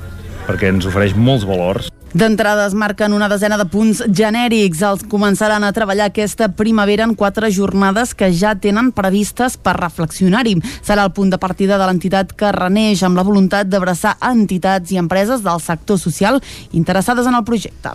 perquè 0.46 0.72
ens 0.72 0.86
ofereix 0.88 1.16
molts 1.18 1.44
valors 1.48 1.90
D'entrada 2.16 2.64
es 2.64 2.72
marquen 2.72 3.12
una 3.12 3.26
desena 3.28 3.58
de 3.60 3.66
punts 3.68 3.98
genèrics. 4.08 4.80
Els 4.88 5.02
començaran 5.10 5.66
a 5.66 5.72
treballar 5.76 6.06
aquesta 6.08 6.46
primavera 6.56 7.04
en 7.04 7.12
quatre 7.12 7.50
jornades 7.52 8.14
que 8.16 8.30
ja 8.32 8.54
tenen 8.56 8.88
previstes 8.96 9.58
per 9.60 9.74
reflexionar-hi. 9.76 10.54
Serà 10.86 11.04
el 11.04 11.12
punt 11.12 11.28
de 11.34 11.36
partida 11.36 11.76
de 11.76 11.84
l'entitat 11.84 12.32
que 12.32 12.54
reneix 12.56 13.02
amb 13.04 13.20
la 13.20 13.24
voluntat 13.26 13.68
d'abraçar 13.68 14.14
entitats 14.30 14.94
i 14.94 15.00
empreses 15.02 15.42
del 15.44 15.60
sector 15.60 16.00
social 16.00 16.40
interessades 16.72 17.28
en 17.28 17.36
el 17.36 17.44
projecte. 17.44 17.92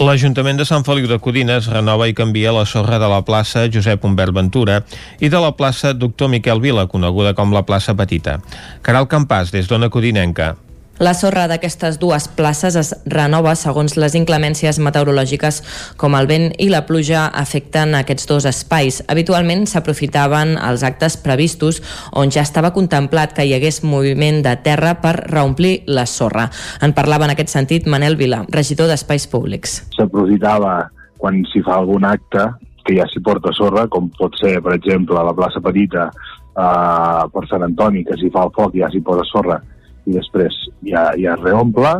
L'Ajuntament 0.00 0.56
de 0.56 0.64
Sant 0.64 0.86
Feliu 0.86 1.10
de 1.10 1.18
Codines 1.20 1.68
renova 1.68 2.06
i 2.08 2.14
canvia 2.16 2.54
la 2.54 2.64
sorra 2.64 3.00
de 3.02 3.10
la 3.10 3.20
plaça 3.26 3.66
Josep 3.66 4.06
Humbert 4.06 4.32
Ventura 4.32 4.78
i 5.20 5.28
de 5.28 5.42
la 5.42 5.50
plaça 5.58 5.92
Doctor 5.92 6.30
Miquel 6.32 6.62
Vila, 6.62 6.86
coneguda 6.88 7.34
com 7.34 7.52
la 7.52 7.66
plaça 7.66 7.98
Petita. 7.98 8.38
Caral 8.80 9.10
Campàs, 9.10 9.52
des 9.52 9.68
d'Ona 9.68 9.90
Codinenca. 9.90 10.54
La 10.98 11.12
sorra 11.14 11.44
d'aquestes 11.46 12.00
dues 12.02 12.24
places 12.34 12.74
es 12.74 12.88
renova 13.06 13.52
segons 13.54 13.92
les 13.94 14.16
inclemències 14.18 14.80
meteorològiques 14.82 15.60
com 16.00 16.16
el 16.18 16.26
vent 16.26 16.48
i 16.58 16.66
la 16.72 16.80
pluja 16.88 17.28
afecten 17.38 17.94
aquests 17.94 18.26
dos 18.26 18.48
espais. 18.50 18.98
Habitualment 19.06 19.62
s'aprofitaven 19.70 20.56
els 20.58 20.82
actes 20.82 21.14
previstos 21.22 21.78
on 22.18 22.34
ja 22.34 22.42
estava 22.42 22.72
contemplat 22.74 23.36
que 23.36 23.46
hi 23.46 23.54
hagués 23.54 23.84
moviment 23.86 24.42
de 24.42 24.56
terra 24.66 24.96
per 24.98 25.14
reomplir 25.28 25.84
la 25.86 26.06
sorra. 26.10 26.48
En 26.82 26.96
parlava 26.98 27.30
en 27.30 27.36
aquest 27.36 27.54
sentit 27.54 27.86
Manel 27.86 28.18
Vila, 28.18 28.42
regidor 28.50 28.90
d'Espais 28.90 29.30
Públics. 29.30 29.84
s'aprofitava 29.94 30.90
quan 31.18 31.44
s'hi 31.46 31.62
fa 31.62 31.78
algun 31.78 32.10
acte 32.10 32.50
que 32.82 32.98
ja 32.98 33.06
s'hi 33.06 33.22
porta 33.22 33.54
sorra, 33.54 33.86
com 33.86 34.10
pot 34.18 34.34
ser, 34.42 34.58
per 34.62 34.74
exemple, 34.74 35.14
a 35.14 35.22
la 35.22 35.34
plaça 35.34 35.62
Petita 35.62 36.10
eh, 36.10 37.24
per 37.30 37.46
Sant 37.46 37.62
Antoni, 37.62 38.02
que 38.02 38.18
s'hi 38.18 38.34
fa 38.34 38.48
el 38.48 38.54
foc 38.56 38.74
i 38.74 38.82
ja 38.82 38.90
s'hi 38.90 39.06
posa 39.06 39.22
sorra 39.30 39.62
i 40.08 40.16
després 40.16 40.56
ja, 40.88 41.10
ja 41.20 41.36
es 41.36 41.44
reomple, 41.44 41.92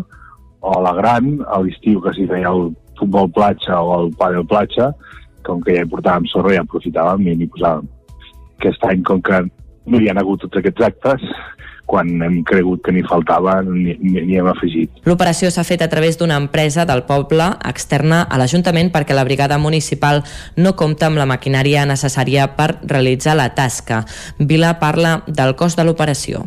o 0.60 0.72
a 0.74 0.80
la 0.82 0.94
gran, 0.96 1.36
a 1.46 1.60
l'estiu 1.62 2.00
que 2.02 2.14
s'hi 2.16 2.26
feia 2.30 2.50
el 2.50 2.72
futbol 2.98 3.30
platja 3.34 3.78
o 3.78 3.94
el 4.00 4.10
pàdel 4.18 4.46
platja, 4.48 4.90
com 5.46 5.62
que 5.62 5.76
ja 5.76 5.84
hi 5.84 5.92
portàvem 5.92 6.26
sorra 6.32 6.56
ja 6.56 6.64
aprofitàvem 6.64 7.28
i 7.28 7.36
n'hi 7.38 7.52
posàvem. 7.52 7.86
Aquest 8.58 8.84
any, 8.88 9.04
com 9.06 9.22
que 9.22 9.44
no 9.88 10.00
hi 10.00 10.10
ha 10.10 10.16
hagut 10.18 10.42
tots 10.44 10.60
aquests 10.60 10.84
actes, 10.88 11.24
quan 11.88 12.10
hem 12.20 12.42
cregut 12.44 12.82
que 12.84 12.92
n'hi 12.92 13.02
faltava, 13.08 13.62
n'hi 13.64 14.36
hem 14.36 14.50
afegit. 14.50 15.00
L'operació 15.08 15.48
s'ha 15.50 15.64
fet 15.64 15.80
a 15.80 15.88
través 15.88 16.20
d'una 16.20 16.36
empresa 16.36 16.84
del 16.88 17.06
poble 17.08 17.48
externa 17.70 18.20
a 18.28 18.36
l'Ajuntament 18.40 18.92
perquè 18.92 19.16
la 19.16 19.24
brigada 19.24 19.56
municipal 19.62 20.20
no 20.60 20.76
compta 20.76 21.08
amb 21.08 21.22
la 21.22 21.28
maquinària 21.30 21.88
necessària 21.88 22.50
per 22.60 22.74
realitzar 22.84 23.38
la 23.40 23.54
tasca. 23.56 24.04
Vila 24.38 24.76
parla 24.82 25.22
del 25.26 25.56
cost 25.56 25.80
de 25.80 25.88
l'operació. 25.88 26.44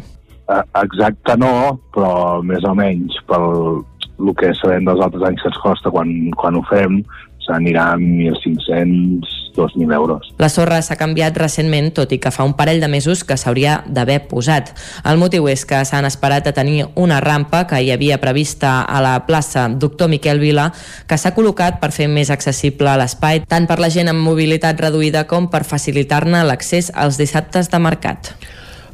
Eh, 0.52 0.64
Exacte 0.84 1.38
no, 1.40 1.80
però 1.96 2.42
més 2.44 2.66
o 2.68 2.76
menys 2.78 3.18
pel 3.30 3.82
el 4.22 4.36
que 4.38 4.54
sabem 4.60 4.86
dels 4.86 5.02
altres 5.02 5.24
anys 5.26 5.42
que 5.42 5.50
ens 5.50 5.62
costa 5.64 5.92
quan, 5.94 6.10
quan 6.38 6.58
ho 6.58 6.62
fem, 6.70 7.00
s'anirà 7.42 7.88
a 7.94 7.98
1.500, 7.98 9.32
2.000 9.56 9.94
euros. 9.94 10.30
La 10.38 10.50
sorra 10.50 10.78
s'ha 10.86 10.96
canviat 11.00 11.36
recentment, 11.42 11.90
tot 11.98 12.14
i 12.14 12.20
que 12.22 12.32
fa 12.32 12.46
un 12.48 12.54
parell 12.58 12.80
de 12.84 12.88
mesos 12.92 13.24
que 13.28 13.36
s'hauria 13.38 13.80
d'haver 13.88 14.22
posat. 14.30 14.72
El 15.10 15.20
motiu 15.20 15.50
és 15.52 15.66
que 15.66 15.82
s'han 15.88 16.08
esperat 16.08 16.48
a 16.48 16.56
tenir 16.56 16.86
una 16.96 17.20
rampa 17.24 17.66
que 17.68 17.82
hi 17.82 17.92
havia 17.92 18.22
prevista 18.22 18.82
a 18.86 19.02
la 19.04 19.18
plaça 19.26 19.68
Doctor 19.74 20.14
Miquel 20.14 20.40
Vila, 20.40 20.70
que 21.08 21.18
s'ha 21.18 21.34
col·locat 21.36 21.82
per 21.82 21.92
fer 21.92 22.08
més 22.08 22.32
accessible 22.32 22.96
l'espai, 23.02 23.44
tant 23.50 23.68
per 23.68 23.82
la 23.82 23.90
gent 23.90 24.14
amb 24.14 24.24
mobilitat 24.24 24.80
reduïda 24.80 25.26
com 25.28 25.50
per 25.50 25.66
facilitar-ne 25.66 26.46
l'accés 26.46 26.94
als 26.96 27.18
dissabtes 27.20 27.74
de 27.74 27.82
mercat. 27.82 28.36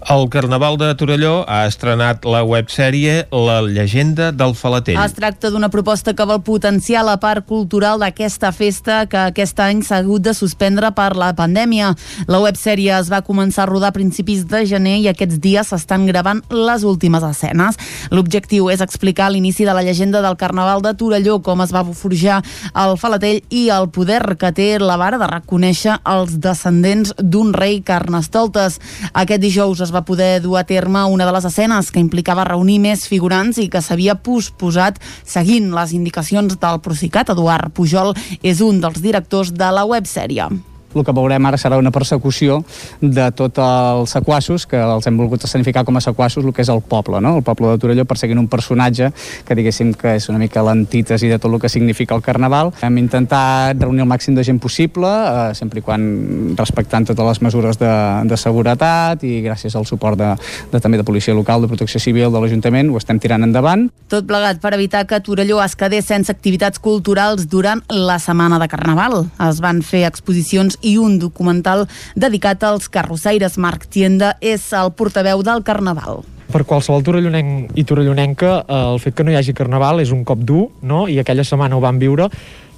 El 0.10 0.30
Carnaval 0.30 0.78
de 0.78 0.88
Torelló 0.96 1.42
ha 1.52 1.66
estrenat 1.68 2.24
la 2.24 2.40
websèrie 2.48 3.26
La 3.28 3.58
llegenda 3.60 4.30
del 4.32 4.54
Falatell. 4.56 5.02
Es 5.04 5.18
tracta 5.18 5.50
d'una 5.52 5.68
proposta 5.68 6.14
que 6.16 6.24
vol 6.24 6.40
potenciar 6.48 7.02
la 7.04 7.18
part 7.20 7.44
cultural 7.44 8.00
d'aquesta 8.00 8.54
festa 8.56 9.02
que 9.12 9.20
aquest 9.20 9.60
any 9.60 9.82
s'ha 9.84 9.98
hagut 10.00 10.24
de 10.24 10.32
suspendre 10.32 10.94
per 10.96 11.10
la 11.20 11.34
pandèmia. 11.36 11.90
La 12.32 12.40
websèrie 12.40 12.94
es 12.96 13.10
va 13.12 13.20
començar 13.20 13.66
a 13.66 13.68
rodar 13.68 13.90
a 13.92 13.98
principis 13.98 14.46
de 14.48 14.62
gener 14.70 14.96
i 15.02 15.10
aquests 15.12 15.42
dies 15.44 15.74
s'estan 15.74 16.08
gravant 16.08 16.40
les 16.56 16.88
últimes 16.88 17.28
escenes. 17.28 17.76
L'objectiu 18.08 18.72
és 18.72 18.80
explicar 18.80 19.28
l'inici 19.34 19.68
de 19.68 19.76
la 19.76 19.84
llegenda 19.84 20.24
del 20.24 20.40
Carnaval 20.40 20.86
de 20.88 20.96
Torelló, 20.96 21.42
com 21.44 21.66
es 21.68 21.76
va 21.76 21.84
forjar 21.84 22.40
el 22.72 22.96
Falatell 22.96 23.44
i 23.50 23.68
el 23.76 23.92
poder 23.92 24.38
que 24.40 24.56
té 24.56 24.70
la 24.80 24.96
vara 24.96 25.20
de 25.20 25.28
reconèixer 25.36 26.00
els 26.08 26.40
descendents 26.40 27.12
d'un 27.20 27.52
rei 27.52 27.82
carnestoltes. 27.84 28.80
Aquest 29.12 29.44
dijous 29.44 29.84
es 29.84 29.92
va 29.92 29.97
poder 30.06 30.42
dur 30.44 30.58
a 30.60 30.66
terme 30.68 31.04
una 31.06 31.26
de 31.26 31.34
les 31.34 31.46
escenes 31.50 31.92
que 31.92 32.04
implicava 32.04 32.46
reunir 32.48 32.80
més 32.84 33.08
figurants 33.10 33.58
i 33.58 33.70
que 33.72 33.82
s'havia 33.82 34.18
posposat 34.22 35.02
seguint 35.26 35.74
les 35.74 35.94
indicacions 35.98 36.60
del 36.62 36.82
Procicat. 36.86 37.34
Eduard 37.34 37.74
Pujol 37.74 38.14
és 38.44 38.62
un 38.62 38.82
dels 38.84 39.02
directors 39.02 39.54
de 39.54 39.72
la 39.74 39.86
websèrie. 39.86 40.50
El 40.96 41.04
que 41.06 41.14
veurem 41.14 41.46
ara 41.46 41.60
serà 41.60 41.78
una 41.80 41.92
persecució 41.92 42.62
de 43.02 43.28
tots 43.36 43.60
els 43.62 44.14
sequassos, 44.16 44.66
que 44.70 44.80
els 44.80 45.08
hem 45.08 45.18
volgut 45.20 45.44
escenificar 45.44 45.84
com 45.86 45.98
a 46.00 46.02
sequassos, 46.04 46.46
el 46.46 46.54
que 46.56 46.64
és 46.64 46.72
el 46.74 46.82
poble, 46.82 47.20
no? 47.22 47.38
el 47.38 47.44
poble 47.46 47.74
de 47.74 47.82
Torelló, 47.82 48.06
perseguint 48.08 48.40
un 48.40 48.48
personatge 48.48 49.12
que 49.46 49.58
diguéssim 49.58 49.94
que 49.98 50.16
és 50.18 50.30
una 50.32 50.40
mica 50.42 50.64
l'antítesi 50.64 51.30
de 51.30 51.40
tot 51.40 51.52
el 51.54 51.60
que 51.62 51.70
significa 51.70 52.16
el 52.16 52.24
Carnaval. 52.26 52.72
Hem 52.82 52.98
intentat 53.02 53.78
reunir 53.82 54.06
el 54.06 54.10
màxim 54.10 54.36
de 54.38 54.46
gent 54.48 54.62
possible, 54.64 55.08
eh, 55.08 55.56
sempre 55.58 55.82
i 55.82 55.86
quan 55.86 56.56
respectant 56.58 57.08
totes 57.12 57.28
les 57.28 57.44
mesures 57.46 57.80
de, 57.82 57.92
de 58.28 58.40
seguretat 58.40 59.24
i 59.28 59.42
gràcies 59.46 59.76
al 59.76 59.86
suport 59.90 60.18
de, 60.20 60.34
de, 60.72 60.82
també 60.84 60.98
de 60.98 61.06
policia 61.08 61.36
local, 61.36 61.62
de 61.62 61.72
protecció 61.72 62.02
civil, 62.02 62.32
de 62.32 62.42
l'Ajuntament, 62.42 62.92
ho 62.92 63.02
estem 63.02 63.20
tirant 63.20 63.44
endavant. 63.46 63.88
Tot 64.12 64.28
plegat 64.28 64.62
per 64.64 64.74
evitar 64.78 65.06
que 65.08 65.20
Torelló 65.24 65.60
es 65.64 65.76
quedés 65.76 66.08
sense 66.08 66.32
activitats 66.32 66.80
culturals 66.80 67.48
durant 67.52 67.84
la 67.92 68.18
setmana 68.24 68.60
de 68.62 68.70
Carnaval. 68.72 69.26
Es 69.44 69.62
van 69.64 69.84
fer 69.86 70.06
exposicions 70.08 70.77
i 70.82 70.98
un 70.98 71.18
documental 71.20 71.88
dedicat 72.16 72.64
als 72.64 72.90
carrossaires. 72.90 73.58
Marc 73.58 73.88
Tienda 73.90 74.36
és 74.42 74.72
el 74.74 74.94
portaveu 74.94 75.44
del 75.44 75.64
Carnaval. 75.64 76.24
per 76.48 76.64
qualsevol 76.64 77.04
torellonenc 77.04 77.74
i 77.76 77.84
torellonenca 77.84 78.62
eh, 78.62 78.76
el 78.94 79.02
fet 79.04 79.18
que 79.18 79.26
no 79.28 79.34
hi 79.34 79.36
hagi 79.36 79.52
carnaval 79.54 80.00
és 80.00 80.14
un 80.16 80.24
cop 80.24 80.40
dur, 80.48 80.70
no? 80.82 81.02
i 81.12 81.20
aquella 81.20 81.44
setmana 81.44 81.76
ho 81.76 81.82
vam 81.84 82.00
viure, 82.00 82.30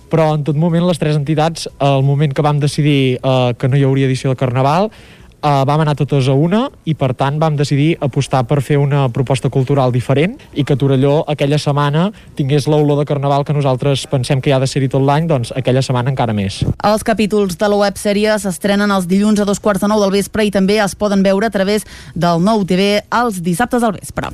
però 0.09 0.31
en 0.33 0.43
tot 0.43 0.57
moment 0.57 0.87
les 0.87 0.97
tres 0.97 1.15
entitats, 1.15 1.67
al 1.77 2.01
moment 2.03 2.33
que 2.33 2.41
vam 2.41 2.59
decidir 2.59 3.19
eh, 3.21 3.53
que 3.53 3.69
no 3.69 3.77
hi 3.77 3.85
hauria 3.85 4.09
edició 4.09 4.33
de 4.33 4.39
carnaval, 4.41 4.89
eh, 5.41 5.63
vam 5.65 5.83
anar 5.83 5.95
totes 5.99 6.27
a 6.27 6.35
una 6.35 6.65
i 6.85 6.95
per 6.95 7.13
tant 7.17 7.39
vam 7.41 7.57
decidir 7.59 7.95
apostar 8.01 8.43
per 8.47 8.61
fer 8.65 8.77
una 8.79 9.07
proposta 9.13 9.49
cultural 9.49 9.93
diferent 9.95 10.37
i 10.53 10.65
que 10.65 10.77
Torelló 10.79 11.23
aquella 11.27 11.59
setmana 11.59 12.09
tingués 12.35 12.67
l'olor 12.67 12.99
de 12.99 13.07
carnaval 13.09 13.45
que 13.45 13.55
nosaltres 13.55 14.05
pensem 14.11 14.41
que 14.41 14.51
hi 14.51 14.53
ha 14.55 14.61
de 14.61 14.67
ser-hi 14.67 14.89
tot 14.91 15.03
l'any, 15.05 15.27
doncs 15.29 15.53
aquella 15.55 15.83
setmana 15.85 16.13
encara 16.13 16.35
més. 16.35 16.61
Els 16.83 17.05
capítols 17.07 17.57
de 17.59 17.71
la 17.71 17.81
websèrie 17.83 18.37
s'estrenen 18.39 18.91
els 18.91 19.07
dilluns 19.09 19.39
a 19.39 19.47
dos 19.47 19.59
quarts 19.59 19.83
de 19.83 19.91
nou 19.91 20.01
del 20.03 20.15
vespre 20.19 20.45
i 20.45 20.53
també 20.53 20.79
es 20.83 20.95
poden 20.95 21.23
veure 21.23 21.47
a 21.47 21.53
través 21.53 21.87
del 22.15 22.43
nou 22.43 22.65
TV 22.67 22.99
els 23.21 23.41
dissabtes 23.43 23.83
al 23.83 23.97
vespre. 23.99 24.33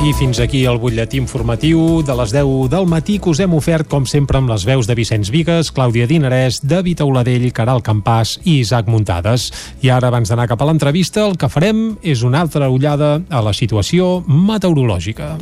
I 0.00 0.14
fins 0.16 0.38
aquí 0.40 0.62
el 0.64 0.78
butlletí 0.80 1.18
informatiu 1.20 2.00
de 2.00 2.14
les 2.16 2.30
10 2.32 2.70
del 2.72 2.86
matí 2.88 3.18
que 3.20 3.28
us 3.28 3.40
hem 3.44 3.52
ofert, 3.52 3.84
com 3.84 4.06
sempre, 4.08 4.38
amb 4.40 4.48
les 4.48 4.64
veus 4.64 4.88
de 4.88 4.96
Vicenç 4.96 5.28
Vigues, 5.28 5.68
Clàudia 5.76 6.06
Dinarès, 6.08 6.62
David 6.64 7.02
Auladell, 7.04 7.44
Caral 7.52 7.84
Campàs 7.84 8.38
i 8.40 8.62
Isaac 8.62 8.88
Muntades. 8.88 9.50
I 9.84 9.92
ara, 9.92 10.08
abans 10.08 10.32
d'anar 10.32 10.48
cap 10.48 10.64
a 10.64 10.70
l'entrevista, 10.70 11.26
el 11.28 11.36
que 11.36 11.52
farem 11.52 11.98
és 12.00 12.24
una 12.24 12.40
altra 12.40 12.70
ullada 12.72 13.18
a 13.28 13.44
la 13.44 13.52
situació 13.52 14.24
meteorològica. 14.24 15.34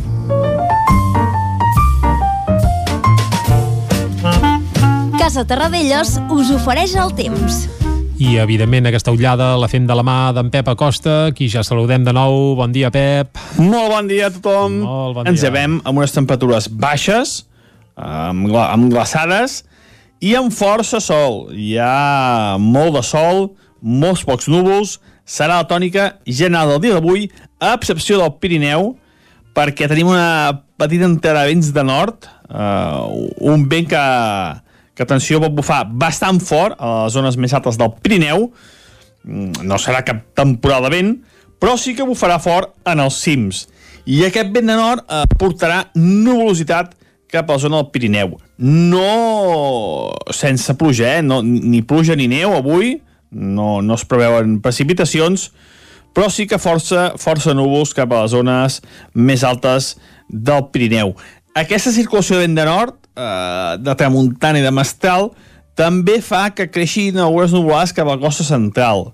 Casa 5.23 5.47
Terradellos 5.47 6.19
us 6.35 6.51
ofereix 6.59 6.99
el 6.99 7.15
temps. 7.15 7.69
I, 8.19 8.35
evidentment, 8.43 8.89
aquesta 8.91 9.13
ullada 9.15 9.53
la 9.61 9.69
fem 9.71 9.85
de 9.87 9.95
la 9.95 10.03
mà 10.03 10.33
d'en 10.35 10.49
Pep 10.51 10.67
Acosta, 10.73 11.29
qui 11.37 11.47
ja 11.53 11.63
saludem 11.63 12.03
de 12.05 12.11
nou. 12.17 12.57
Bon 12.59 12.73
dia, 12.75 12.91
Pep. 12.91 13.39
Molt 13.63 13.93
bon 13.93 14.09
dia 14.11 14.27
a 14.27 14.33
tothom. 14.35 14.81
Molt 14.83 15.15
bon 15.21 15.29
Ens 15.31 15.39
dia. 15.41 15.47
llevem 15.49 15.77
amb 15.87 16.01
unes 16.03 16.15
temperatures 16.17 16.67
baixes, 16.69 17.45
amb, 17.95 18.49
gla- 18.51 18.73
amb 18.75 18.91
glaçades, 18.91 19.61
i 20.21 20.35
amb 20.35 20.51
força 20.51 20.99
sol. 21.01 21.47
Hi 21.55 21.77
ha 21.79 22.57
molt 22.59 22.97
de 22.99 23.05
sol, 23.07 23.53
molts 23.83 24.25
pocs 24.27 24.49
núvols, 24.51 24.97
serà 25.25 25.61
la 25.63 25.69
tònica 25.71 26.17
general 26.27 26.75
del 26.75 26.81
dia 26.89 26.95
d'avui, 26.99 27.29
a 27.63 27.75
excepció 27.79 28.19
del 28.19 28.35
Pirineu, 28.43 28.97
perquè 29.55 29.87
tenim 29.87 30.11
una 30.11 30.65
petita 30.79 31.07
de 31.07 31.47
vents 31.53 31.71
de 31.75 31.85
nord, 31.87 32.27
eh, 32.51 33.39
un 33.47 33.69
vent 33.71 33.87
que, 33.95 34.03
que, 34.99 35.07
atenció, 35.07 35.39
pot 35.39 35.55
bufar 35.55 35.85
bastant 35.87 36.43
fort 36.43 36.75
a 36.83 37.05
les 37.05 37.15
zones 37.15 37.39
més 37.39 37.55
altes 37.55 37.79
del 37.79 37.95
Pirineu, 38.03 38.49
Mm, 39.29 39.67
no 39.69 39.77
serà 39.77 40.05
cap 40.07 40.23
temporal 40.39 40.87
de 40.87 40.93
vent, 40.95 41.11
però 41.61 41.75
sí 41.77 41.95
que 41.97 42.07
bufarà 42.07 42.39
fort 42.41 42.73
en 42.89 43.03
els 43.03 43.19
cims. 43.21 43.67
I 44.09 44.23
aquest 44.25 44.53
vent 44.55 44.71
de 44.71 44.77
nord 44.79 45.05
eh, 45.05 45.25
portarà 45.41 45.83
nuvolositat 45.99 46.95
cap 47.29 47.51
a 47.51 47.59
la 47.59 47.61
zona 47.61 47.83
del 47.83 47.91
Pirineu. 47.93 48.39
No 48.59 50.15
sense 50.33 50.73
pluja, 50.81 51.19
eh? 51.19 51.23
No, 51.23 51.43
ni 51.43 51.83
pluja 51.85 52.17
ni 52.17 52.29
neu 52.31 52.55
avui, 52.57 52.97
no, 53.31 53.83
no 53.85 53.99
es 53.99 54.07
preveuen 54.09 54.63
precipitacions, 54.65 55.51
però 56.17 56.31
sí 56.33 56.47
que 56.49 56.57
força, 56.63 57.11
força 57.21 57.53
núvols 57.55 57.93
cap 57.95 58.15
a 58.15 58.23
les 58.25 58.33
zones 58.33 58.81
més 59.13 59.45
altes 59.45 59.97
del 60.31 60.71
Pirineu. 60.73 61.13
Aquesta 61.59 61.93
circulació 61.93 62.39
de 62.39 62.47
vent 62.47 62.57
de 62.57 62.65
nord, 62.65 62.97
eh, 63.19 63.77
de 63.83 63.95
tramuntana 63.99 64.63
i 64.63 64.65
de 64.65 64.73
mestral, 64.75 65.33
també 65.79 66.19
fa 66.25 66.49
que 66.55 66.69
creixin 66.71 67.19
algunes 67.23 67.55
nuvolades 67.55 67.95
cap 67.95 68.09
a 68.09 68.17
la 68.17 68.23
costa 68.23 68.47
central. 68.47 69.13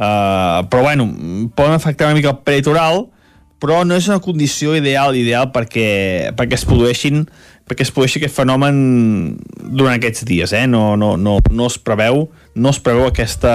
Uh, 0.00 0.62
però 0.70 0.84
bueno, 0.86 1.04
poden 1.52 1.74
afectar 1.74 2.06
una 2.08 2.16
mica 2.16 2.30
el 2.30 2.38
peritoral, 2.46 3.08
però 3.60 3.82
no 3.84 3.98
és 3.98 4.06
una 4.08 4.20
condició 4.24 4.72
ideal 4.78 5.16
ideal 5.18 5.50
perquè, 5.52 6.30
perquè 6.38 6.56
es 6.56 6.64
produeixin 6.64 7.26
perquè 7.68 7.84
es 7.84 7.90
produeixi 7.92 8.18
aquest 8.18 8.38
fenomen 8.38 8.78
durant 9.60 9.92
aquests 9.92 10.24
dies, 10.26 10.54
eh? 10.56 10.64
no, 10.70 10.94
no, 10.96 11.12
no, 11.20 11.36
no 11.52 11.66
es 11.68 11.76
preveu 11.78 12.24
no 12.54 12.72
es 12.72 12.80
preveu 12.80 13.10
aquesta, 13.10 13.52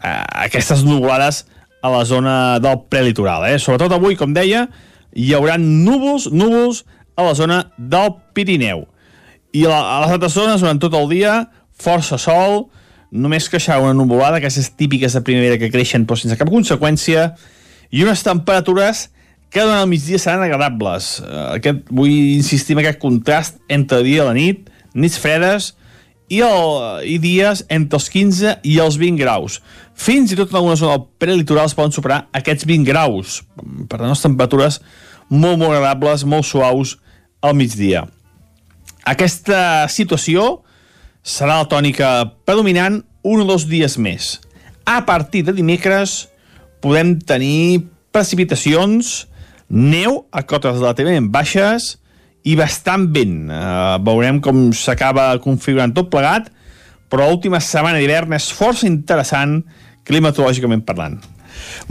uh, 0.00 0.22
aquestes 0.46 0.86
nuvolades 0.86 1.44
a 1.82 1.90
la 1.90 2.04
zona 2.06 2.34
del 2.62 2.80
prelitoral. 2.88 3.44
Eh? 3.50 3.58
Sobretot 3.58 3.92
avui, 3.92 4.16
com 4.16 4.32
deia, 4.34 4.68
hi 5.12 5.32
haurà 5.36 5.58
núvols, 5.60 6.28
núvols 6.32 6.84
a 7.16 7.26
la 7.26 7.34
zona 7.38 7.62
del 7.78 8.14
Pirineu. 8.34 8.86
I 9.52 9.66
a, 9.68 9.74
a 9.76 9.98
les 10.04 10.14
altres 10.16 10.36
zones, 10.36 10.62
durant 10.62 10.80
tot 10.80 10.94
el 10.96 11.10
dia, 11.12 11.34
força 11.82 12.18
sol, 12.20 12.66
només 13.12 13.50
queixar 13.52 13.80
una 13.82 13.94
nuvolada, 13.96 14.38
aquestes 14.40 14.70
típiques 14.78 15.12
de 15.12 15.24
primavera 15.24 15.58
que 15.60 15.70
creixen 15.72 16.06
però 16.08 16.16
sense 16.16 16.38
cap 16.40 16.48
conseqüència, 16.52 17.32
i 17.92 18.04
unes 18.06 18.24
temperatures 18.24 19.10
que 19.52 19.60
durant 19.60 19.82
el 19.82 19.90
migdia 19.90 20.18
seran 20.18 20.46
agradables. 20.46 21.18
Eh, 21.20 21.44
aquest, 21.58 21.84
vull 21.92 22.12
insistir 22.38 22.76
en 22.76 22.82
aquest 22.82 23.02
contrast 23.02 23.60
entre 23.68 24.00
dia 24.06 24.22
i 24.22 24.26
la 24.26 24.36
nit, 24.36 24.70
nits 24.96 25.20
fredes, 25.20 25.74
i, 26.32 26.40
el, 26.40 27.04
i 27.04 27.18
dies 27.20 27.66
entre 27.68 27.98
els 28.00 28.08
15 28.08 28.56
i 28.64 28.78
els 28.80 28.96
20 29.00 29.20
graus. 29.20 29.58
Fins 29.92 30.32
i 30.32 30.38
tot 30.38 30.52
en 30.52 30.62
alguna 30.62 30.78
zona 30.80 30.96
del 30.96 31.06
prelitoral 31.20 31.68
es 31.68 31.76
poden 31.76 31.92
superar 31.92 32.22
aquests 32.32 32.64
20 32.68 32.88
graus. 32.88 33.42
Per 33.60 33.98
tant, 33.98 34.08
les 34.08 34.24
temperatures 34.24 34.80
molt, 35.32 35.56
molt 35.56 35.72
agradables, 35.72 36.26
molt 36.28 36.46
suaus 36.46 36.98
al 37.42 37.56
migdia. 37.56 38.04
Aquesta 39.08 39.88
situació 39.90 40.60
serà 41.24 41.62
la 41.62 41.70
tònica 41.70 42.12
predominant 42.46 43.00
un 43.24 43.42
o 43.42 43.46
dos 43.48 43.64
dies 43.70 43.96
més. 43.98 44.36
A 44.84 45.00
partir 45.06 45.44
de 45.46 45.54
dimecres 45.56 46.26
podem 46.82 47.16
tenir 47.22 47.88
precipitacions, 48.12 49.26
neu 49.72 50.26
a 50.30 50.42
cotes 50.44 50.76
relativament 50.76 51.30
baixes 51.32 51.96
i 52.44 52.56
bastant 52.58 53.06
vent. 53.14 53.46
Uh, 53.48 53.96
veurem 54.04 54.42
com 54.42 54.68
s'acaba 54.76 55.30
configurant 55.42 55.94
tot 55.96 56.10
plegat, 56.12 56.50
però 57.08 57.28
l'última 57.28 57.62
setmana 57.62 58.02
d'hivern 58.02 58.34
és 58.36 58.50
força 58.52 58.88
interessant 58.88 59.60
climatològicament 60.08 60.82
parlant. 60.84 61.20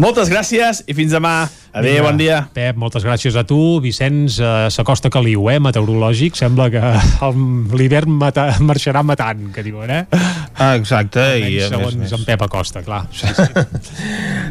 Moltes 0.02 0.30
gràcies 0.31 0.84
i 0.88 0.95
fins 0.98 1.11
demà. 1.14 1.49
Adéu, 1.72 2.02
Vinga, 2.02 2.03
bon 2.10 2.18
dia. 2.19 2.38
Pep, 2.52 2.76
moltes 2.76 3.06
gràcies 3.07 3.35
a 3.39 3.45
tu. 3.48 3.80
Vicenç, 3.80 4.41
eh, 4.43 4.65
s'acosta 4.73 5.07
caliu, 5.10 5.45
eh, 5.53 5.56
meteorològic. 5.64 6.35
Sembla 6.35 6.68
que 6.69 6.81
l'hivern 7.80 8.11
mata, 8.11 8.49
marxarà 8.60 9.03
matant, 9.07 9.53
que 9.56 9.64
diuen, 9.64 9.89
eh? 9.89 10.02
Ah, 10.60 10.76
exacte. 10.76 11.22
Almenys, 11.22 11.53
I 11.56 11.61
a 11.64 11.69
segons 11.72 11.95
més, 11.95 12.11
més. 12.11 12.15
en 12.19 12.26
Pep 12.27 12.43
Acosta, 12.43 12.84
clar. 12.84 13.06
Sí, 13.15 13.31
sí. 13.31 13.45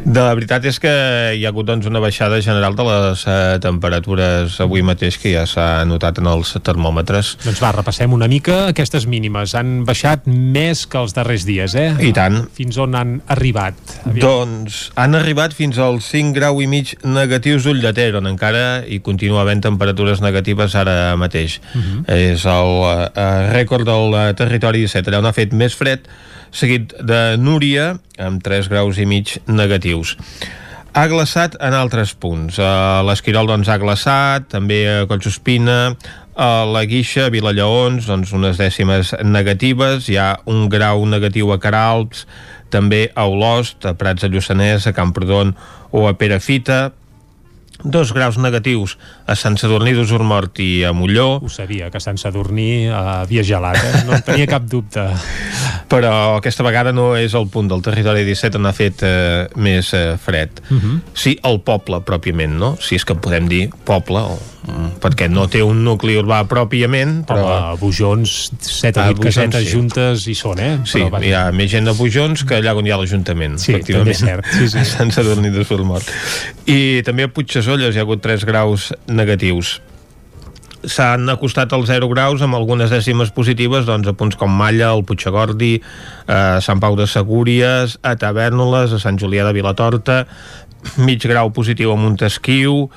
De 0.05 0.17
la 0.23 0.33
veritat 0.33 0.65
és 0.65 0.79
que 0.81 0.91
hi 1.37 1.45
ha 1.45 1.51
hagut 1.51 1.67
doncs, 1.69 1.85
una 1.85 2.01
baixada 2.01 2.39
general 2.41 2.73
de 2.75 2.87
les 2.87 3.25
eh, 3.29 3.37
temperatures 3.61 4.57
avui 4.65 4.81
mateix 4.81 5.19
que 5.21 5.35
ja 5.35 5.45
s'ha 5.45 5.85
notat 5.85 6.17
en 6.23 6.29
els 6.31 6.55
termòmetres. 6.65 7.35
doncs 7.45 7.61
va, 7.61 7.71
repassem 7.77 8.13
una 8.17 8.27
mica 8.31 8.71
aquestes 8.71 9.05
mínimes. 9.05 9.53
Han 9.55 9.83
baixat 9.85 10.25
més 10.25 10.87
que 10.89 10.97
els 10.97 11.13
darrers 11.13 11.45
dies, 11.45 11.77
eh? 11.77 11.91
I 12.01 12.11
tant. 12.17 12.41
Fins 12.57 12.81
on 12.81 12.97
han 12.97 13.19
arribat? 13.29 13.77
Doncs 14.09 14.87
han 14.97 15.10
arribat 15.17 15.53
fins 15.57 15.79
als 15.81 16.07
5 16.11 16.35
grau 16.35 16.61
i 16.61 16.67
mig 16.69 16.93
negatius 17.03 17.65
d'ull 17.65 17.81
de 17.81 17.91
Ter, 17.95 18.11
on 18.19 18.29
encara 18.29 18.83
hi 18.85 19.01
continua 19.03 19.41
havent 19.41 19.63
temperatures 19.63 20.21
negatives 20.21 20.75
ara 20.75 21.15
mateix. 21.17 21.59
Mhm. 21.73 22.03
És 22.07 22.45
el 22.45 22.73
eh, 23.15 23.51
rècord 23.53 23.85
del 23.87 24.13
eh, 24.13 24.33
territori 24.33 24.85
17. 24.85 25.09
Allà 25.09 25.19
on 25.23 25.29
ha 25.29 25.35
fet 25.35 25.53
més 25.53 25.75
fred, 25.75 26.07
seguit 26.51 26.93
de 26.99 27.37
Núria, 27.37 27.95
amb 28.19 28.43
3 28.43 28.67
graus 28.69 28.99
i 28.99 29.05
mig 29.05 29.37
negatius. 29.47 30.17
Ha 30.93 31.05
glaçat 31.07 31.55
en 31.63 31.73
altres 31.73 32.11
punts. 32.19 32.57
A 32.59 32.99
l'Esquirol 33.07 33.47
doncs, 33.47 33.69
ha 33.71 33.79
glaçat, 33.79 34.49
també 34.51 34.83
a 34.91 35.05
Collsospina, 35.07 35.95
a 36.35 36.65
la 36.67 36.83
Guixa, 36.83 37.29
a 37.29 37.31
Vilallaons, 37.31 38.07
doncs 38.09 38.33
unes 38.35 38.59
dècimes 38.59 39.13
negatives, 39.23 40.09
hi 40.11 40.17
ha 40.19 40.33
un 40.51 40.67
grau 40.71 41.05
negatiu 41.07 41.53
a 41.55 41.59
Caralps, 41.63 42.25
també 42.71 43.09
a 43.15 43.27
Olost, 43.29 43.85
a 43.85 43.93
Prats 43.99 44.25
de 44.25 44.31
Lluçanès, 44.31 44.87
a 44.87 44.95
Camprodon 44.95 45.53
o 45.91 46.07
a 46.07 46.15
Perafita, 46.17 46.91
dos 47.83 48.11
graus 48.13 48.37
negatius 48.37 48.97
a 49.31 49.35
Sant 49.39 49.55
Sadurní 49.59 49.93
d'Usurmort 49.95 50.59
i 50.59 50.83
a 50.83 50.91
Molló. 50.95 51.39
Ho 51.41 51.49
sabia, 51.51 51.89
que 51.91 52.01
Sant 52.03 52.19
Sadurní 52.19 52.87
eh, 52.89 52.91
havia 52.93 53.43
gelat, 53.47 53.79
eh? 53.79 54.03
No 54.07 54.17
en 54.17 54.25
tenia 54.27 54.49
cap 54.51 54.67
dubte. 54.69 55.07
Però 55.91 56.11
aquesta 56.37 56.63
vegada 56.67 56.93
no 56.95 57.11
és 57.19 57.35
el 57.35 57.47
punt 57.51 57.71
del 57.71 57.83
territori 57.83 58.23
17 58.27 58.59
on 58.59 58.69
ha 58.69 58.75
fet 58.75 59.03
eh, 59.07 59.47
més 59.55 59.93
eh, 59.97 60.15
fred. 60.21 60.61
Uh 60.69 60.77
-huh. 60.77 60.99
Sí, 61.13 61.37
el 61.43 61.61
poble, 61.61 62.01
pròpiament, 62.07 62.57
no? 62.59 62.77
Si 62.79 62.95
és 62.95 63.05
que 63.05 63.15
podem 63.15 63.47
dir 63.47 63.69
poble, 63.85 64.19
o, 64.19 64.39
mm, 64.67 64.99
perquè 65.01 65.29
no 65.29 65.47
té 65.47 65.63
un 65.63 65.83
nucli 65.83 66.15
urbà 66.15 66.45
pròpiament, 66.47 67.25
però... 67.25 67.43
Home, 67.43 67.71
a 67.71 67.75
Bujons, 67.75 68.51
7 68.59 68.99
o 68.99 69.03
A 69.03 69.09
8 69.09 69.17
Bujons, 69.17 69.35
casetes 69.35 69.63
sí. 69.67 69.71
juntes 69.75 70.27
hi 70.27 70.35
són, 70.35 70.59
eh? 70.59 70.79
Sí, 70.85 70.99
Però, 70.99 71.21
hi 71.23 71.33
ha 71.33 71.51
més 71.51 71.71
gent 71.71 71.85
de 71.85 71.93
Pujons 71.93 72.43
que 72.43 72.55
allà 72.55 72.75
on 72.75 72.87
hi 72.87 72.91
ha 72.91 72.97
l'Ajuntament, 72.97 73.57
Sí, 73.57 73.71
efectivament. 73.71 74.05
també 74.05 74.11
és 74.11 74.19
cert, 74.19 74.45
sí, 74.57 74.69
sí. 74.69 74.77
A 74.81 74.85
Sant 74.85 75.11
Sadurní 75.11 75.49
de 75.49 75.63
Surmort. 75.65 76.07
I 76.65 77.01
també 77.03 77.23
a 77.23 77.27
Puigcesolles 77.27 77.95
hi 77.95 77.99
ha 77.99 78.01
hagut 78.01 78.21
3 78.21 78.45
graus 78.45 78.93
negatius. 79.21 79.79
S'han 80.81 81.29
acostat 81.29 81.73
als 81.77 81.91
0 81.91 82.09
graus 82.09 82.41
amb 82.41 82.57
algunes 82.57 82.89
dècimes 82.89 83.29
positives 83.35 83.85
doncs, 83.85 84.09
a 84.09 84.17
punts 84.17 84.37
com 84.39 84.49
Malla, 84.49 84.89
el 84.95 85.05
Puigagordi, 85.05 85.75
a 86.25 86.57
Sant 86.65 86.81
Pau 86.81 86.97
de 86.97 87.05
Segúries, 87.05 87.99
a 88.01 88.15
Tavernoles, 88.17 88.95
a 88.97 88.99
Sant 88.99 89.21
Julià 89.21 89.45
de 89.45 89.53
Vilatorta, 89.53 90.23
mig 91.05 91.21
grau 91.21 91.53
positiu 91.53 91.93
a 91.93 91.99
Montesquiu, 92.01 92.87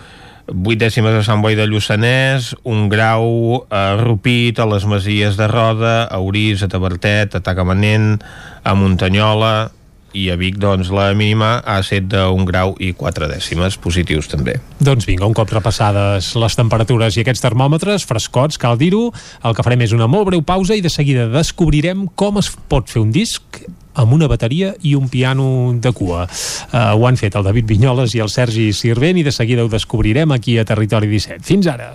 8 0.49 0.77
dècimes 0.81 1.15
a 1.17 1.23
Sant 1.25 1.41
Boi 1.45 1.57
de 1.57 1.65
Lluçanès, 1.69 2.51
un 2.69 2.89
grau 2.93 3.65
a 3.73 3.97
Rupit, 4.01 4.59
a 4.61 4.67
les 4.69 4.85
Masies 4.89 5.39
de 5.41 5.49
Roda, 5.49 6.05
a 6.05 6.21
Orís, 6.21 6.65
a 6.65 6.69
Tabertet, 6.69 7.37
a 7.37 7.41
Tagamanent, 7.45 8.19
a 8.65 8.75
Muntanyola, 8.77 9.71
i 10.15 10.29
a 10.31 10.39
Vic, 10.41 10.57
doncs, 10.63 10.91
la 10.95 11.11
mínima 11.19 11.59
ha 11.61 11.81
set 11.87 12.07
d'un 12.11 12.47
grau 12.49 12.75
i 12.79 12.93
4 12.97 13.29
dècimes 13.31 13.77
positius, 13.83 14.31
també. 14.31 14.57
Doncs 14.79 15.07
vinga, 15.11 15.27
un 15.27 15.37
cop 15.37 15.51
repassades 15.53 16.33
les 16.39 16.59
temperatures 16.59 17.19
i 17.19 17.25
aquests 17.25 17.45
termòmetres 17.45 18.07
frescots, 18.09 18.59
cal 18.63 18.79
dir-ho, 18.81 19.09
el 19.45 19.57
que 19.57 19.67
farem 19.67 19.85
és 19.85 19.95
una 19.97 20.09
molt 20.11 20.31
breu 20.31 20.45
pausa 20.47 20.79
i 20.79 20.85
de 20.85 20.93
seguida 20.93 21.27
descobrirem 21.33 22.07
com 22.15 22.39
es 22.41 22.53
pot 22.71 22.91
fer 22.91 23.03
un 23.03 23.13
disc 23.15 23.65
amb 23.95 24.15
una 24.15 24.27
bateria 24.31 24.75
i 24.83 24.95
un 24.99 25.09
piano 25.09 25.75
de 25.79 25.93
cua. 25.95 26.25
Uh, 26.27 26.95
ho 26.99 27.07
han 27.07 27.19
fet 27.21 27.37
el 27.39 27.47
David 27.47 27.69
Vinyoles 27.71 28.15
i 28.15 28.23
el 28.25 28.33
Sergi 28.33 28.73
Sirvent 28.75 29.21
i 29.21 29.27
de 29.27 29.35
seguida 29.35 29.65
ho 29.65 29.71
descobrirem 29.71 30.35
aquí 30.35 30.59
a 30.59 30.67
Territori 30.67 31.11
17. 31.11 31.43
Fins 31.47 31.71
ara! 31.71 31.95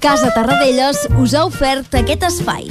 Casa 0.00 0.30
Tarradellas 0.32 1.04
us 1.20 1.34
ha 1.34 1.44
ofert 1.44 2.00
aquest 2.00 2.24
espai. 2.30 2.70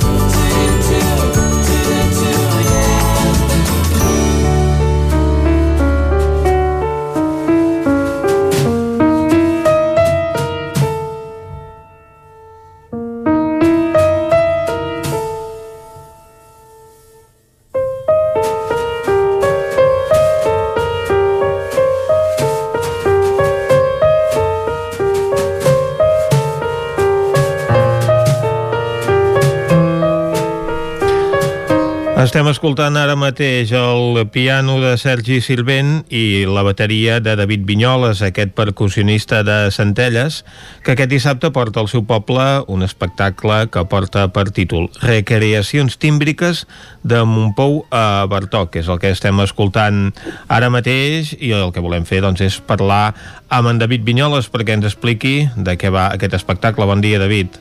Estem 32.31 32.47
escoltant 32.47 32.95
ara 32.95 33.17
mateix 33.19 33.73
el 33.75 34.21
piano 34.31 34.77
de 34.79 34.93
Sergi 34.95 35.41
Silvent 35.43 36.05
i 36.15 36.45
la 36.47 36.61
bateria 36.63 37.17
de 37.19 37.33
David 37.35 37.65
Vinyoles, 37.67 38.21
aquest 38.23 38.53
percussionista 38.55 39.41
de 39.43 39.57
Centelles, 39.75 40.37
que 40.85 40.93
aquest 40.93 41.11
dissabte 41.11 41.49
porta 41.51 41.81
al 41.81 41.89
seu 41.91 42.05
poble 42.07 42.45
un 42.71 42.85
espectacle 42.87 43.57
que 43.67 43.83
porta 43.91 44.29
per 44.31 44.45
títol 44.55 44.87
Recreacions 45.01 45.99
tímbriques 45.99 46.61
de 47.03 47.19
Montpou 47.27 47.81
a 47.91 48.23
Bartoc, 48.31 48.77
que 48.77 48.85
és 48.85 48.87
el 48.87 49.01
que 49.03 49.11
estem 49.11 49.41
escoltant 49.43 50.13
ara 50.47 50.69
mateix 50.71 51.33
i 51.35 51.51
el 51.57 51.73
que 51.75 51.83
volem 51.83 52.07
fer 52.07 52.21
doncs, 52.23 52.45
és 52.47 52.61
parlar 52.63 53.09
amb 53.51 53.73
en 53.73 53.83
David 53.83 54.07
Vinyoles 54.07 54.47
perquè 54.47 54.79
ens 54.79 54.87
expliqui 54.87 55.49
de 55.57 55.75
què 55.75 55.91
va 55.91 56.07
aquest 56.15 56.39
espectacle. 56.39 56.87
Bon 56.87 57.03
dia, 57.03 57.19
David. 57.19 57.59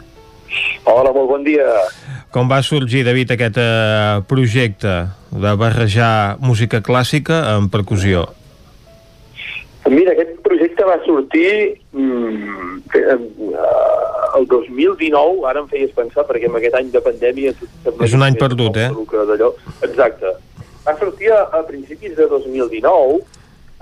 Hola, 0.85 1.13
molt 1.15 1.29
bon 1.31 1.47
dia. 1.47 1.67
Com 2.35 2.51
va 2.51 2.61
sorgir, 2.67 3.05
David, 3.07 3.35
aquest 3.35 3.59
eh, 3.61 4.21
projecte 4.31 4.95
de 5.31 5.55
barrejar 5.59 6.37
música 6.43 6.81
clàssica 6.83 7.43
amb 7.55 7.73
percussió? 7.73 8.27
Mira, 9.91 10.13
aquest 10.15 10.37
projecte 10.45 10.87
va 10.87 10.99
sortir 11.03 11.49
mm, 11.91 12.77
el 14.37 14.47
2019, 14.47 15.43
ara 15.51 15.65
em 15.65 15.69
feies 15.71 15.91
pensar, 15.97 16.27
perquè 16.29 16.47
amb 16.51 16.61
aquest 16.61 16.77
any 16.79 16.93
de 16.95 17.03
pandèmia... 17.03 17.55
És 18.07 18.15
un 18.15 18.23
any 18.27 18.39
perdut, 18.39 18.79
eh? 18.79 18.91
Exacte. 19.89 20.35
Va 20.87 20.97
sortir 21.01 21.33
a, 21.35 21.43
a 21.59 21.65
principis 21.67 22.15
de 22.19 22.29
2019 22.31 23.21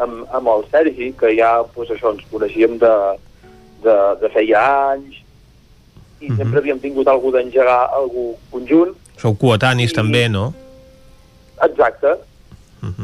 amb, 0.03 0.25
amb 0.35 0.53
el 0.55 0.65
Sergi, 0.73 1.13
que 1.19 1.35
ja 1.37 1.53
pues, 1.75 1.93
això 1.95 2.15
ens 2.15 2.25
coneixíem 2.33 2.79
de, 2.81 2.95
de, 3.85 3.97
de 4.23 4.33
feia 4.35 4.65
anys, 4.95 5.21
i 6.21 6.33
sempre 6.35 6.61
havíem 6.61 6.81
tingut 6.83 7.09
algú 7.09 7.31
d'engegar 7.35 7.83
algú 7.95 8.33
conjunt, 8.51 8.97
Sou 9.19 9.35
coetanis 9.35 9.95
també, 9.95 10.29
no? 10.31 10.53
Exacte. 11.67 12.15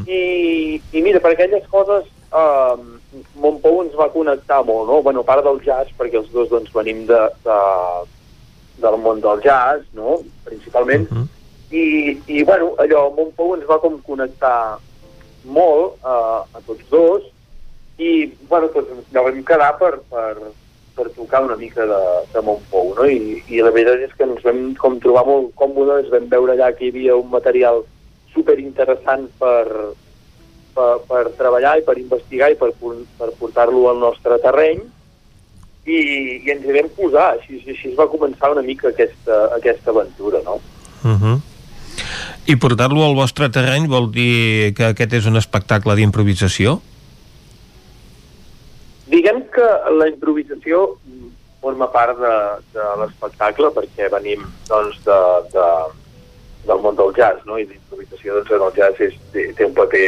I, 0.06 0.78
I 0.94 1.02
mira, 1.02 1.18
per 1.22 1.32
aquelles 1.34 1.64
coses, 1.70 2.06
eh, 2.30 3.24
Montpou 3.42 3.80
ens 3.82 3.96
va 3.98 4.12
connectar 4.14 4.60
molt, 4.66 4.86
no? 4.90 5.00
Bueno, 5.02 5.24
a 5.24 5.26
part 5.26 5.42
del 5.46 5.58
jazz, 5.66 5.90
perquè 5.98 6.20
els 6.20 6.30
dos 6.34 6.52
doncs, 6.52 6.70
venim 6.74 7.02
de, 7.10 7.20
de, 7.46 7.58
del 8.84 8.98
món 9.02 9.22
del 9.24 9.42
jazz, 9.42 9.82
no? 9.98 10.20
Principalment. 10.46 11.08
I, 11.74 11.84
I, 12.30 12.44
bueno, 12.46 12.76
allò, 12.78 13.08
Montpou 13.16 13.56
ens 13.56 13.66
va 13.66 13.80
com 13.82 13.98
connectar 14.06 14.78
molt 15.44 15.98
eh, 15.98 16.42
a 16.54 16.62
tots 16.68 16.86
dos 16.92 17.26
i, 17.98 18.30
bueno, 18.46 18.70
doncs 18.70 18.94
ens 18.94 19.10
vam 19.18 19.42
quedar 19.50 19.72
per, 19.82 19.96
per, 20.12 20.30
per 20.94 21.08
tocar 21.16 21.42
una 21.44 21.56
mica 21.56 21.86
de, 21.90 22.00
de 22.32 22.42
Montpou, 22.46 22.94
no? 22.98 23.06
I, 23.10 23.42
I 23.50 23.62
la 23.66 23.72
veritat 23.74 24.04
és 24.06 24.14
que 24.14 24.26
ens 24.26 24.42
vam 24.46 24.62
com 24.78 25.00
trobar 25.02 25.24
molt 25.26 25.52
còmodes, 25.58 26.10
vam 26.12 26.28
veure 26.30 26.54
allà 26.54 26.70
que 26.76 26.86
hi 26.86 26.92
havia 26.94 27.18
un 27.18 27.30
material 27.32 27.82
super 28.34 28.58
interessant 28.62 29.26
per, 29.38 29.94
per, 30.74 30.90
per 31.08 31.24
treballar 31.38 31.78
i 31.78 31.86
per 31.86 31.98
investigar 31.98 32.50
i 32.52 32.58
per, 32.60 32.70
per 33.18 33.32
portar-lo 33.40 33.88
al 33.90 34.00
nostre 34.02 34.38
terreny 34.42 34.82
i, 35.84 35.98
i 36.44 36.52
ens 36.54 36.64
hi 36.64 36.76
vam 36.78 36.88
posar, 36.96 37.34
així, 37.36 37.60
així 37.62 37.90
es 37.90 37.98
va 37.98 38.08
començar 38.10 38.52
una 38.54 38.64
mica 38.64 38.90
aquesta, 38.90 39.44
aquesta 39.58 39.92
aventura, 39.92 40.40
no? 40.46 40.60
Uh 41.04 41.18
-huh. 41.20 41.36
I 42.46 42.56
portar-lo 42.56 43.04
al 43.04 43.14
vostre 43.14 43.48
terreny 43.48 43.86
vol 43.88 44.10
dir 44.12 44.74
que 44.76 44.84
aquest 44.84 45.12
és 45.12 45.26
un 45.26 45.36
espectacle 45.36 45.94
d'improvisació? 45.96 46.80
Diguem 49.10 49.42
que 49.52 49.66
la 49.98 50.06
improvisació 50.08 50.96
forma 51.60 51.88
part 51.92 52.18
de, 52.20 52.34
de 52.74 52.86
l'espectacle 53.02 53.70
perquè 53.76 54.08
venim 54.12 54.42
doncs, 54.68 54.98
de, 55.06 55.18
de, 55.54 55.66
del 56.68 56.80
món 56.84 56.96
del 56.96 57.12
jazz, 57.16 57.40
no? 57.48 57.58
i 57.60 57.64
l'improvisació 57.68 58.38
doncs, 58.38 58.52
en 58.56 58.64
el 58.68 58.74
jazz 58.76 59.00
és, 59.04 59.14
té, 59.32 59.46
un 59.64 59.74
paper, 59.76 60.06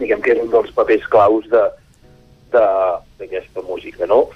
diguem 0.00 0.22
que 0.24 0.32
és 0.34 0.40
un 0.42 0.50
dels 0.52 0.72
papers 0.76 1.06
claus 1.12 1.48
de 1.52 1.64
de- 2.54 2.98
d'aquesta 3.18 3.62
música, 3.66 4.06
no? 4.06 4.28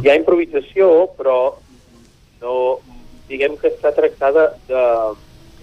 Hi 0.00 0.08
ha 0.08 0.14
improvisació, 0.16 0.86
però 1.18 1.54
no, 2.40 2.54
diguem 3.28 3.58
que 3.60 3.68
està 3.74 3.90
tractada 3.96 4.46
de 4.68 4.84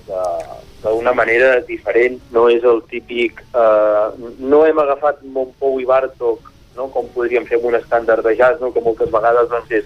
de- 0.09 0.59
d'una 0.83 1.11
manera 1.13 1.59
diferent, 1.67 2.19
no 2.31 2.47
és 2.49 2.63
el 2.63 2.79
típic... 2.89 3.41
Eh, 3.53 4.29
no 4.39 4.61
hem 4.65 4.79
agafat 4.79 5.19
Montpou 5.23 5.79
i 5.81 5.85
Bartók 5.85 6.48
no? 6.75 6.87
com 6.93 7.07
podríem 7.15 7.45
fer 7.45 7.57
amb 7.57 7.69
un 7.71 7.79
estàndard 7.79 8.23
de 8.25 8.35
jazz, 8.35 8.61
no? 8.61 8.71
que 8.73 8.83
moltes 8.83 9.11
vegades 9.11 9.49
doncs, 9.49 9.71
és 9.71 9.85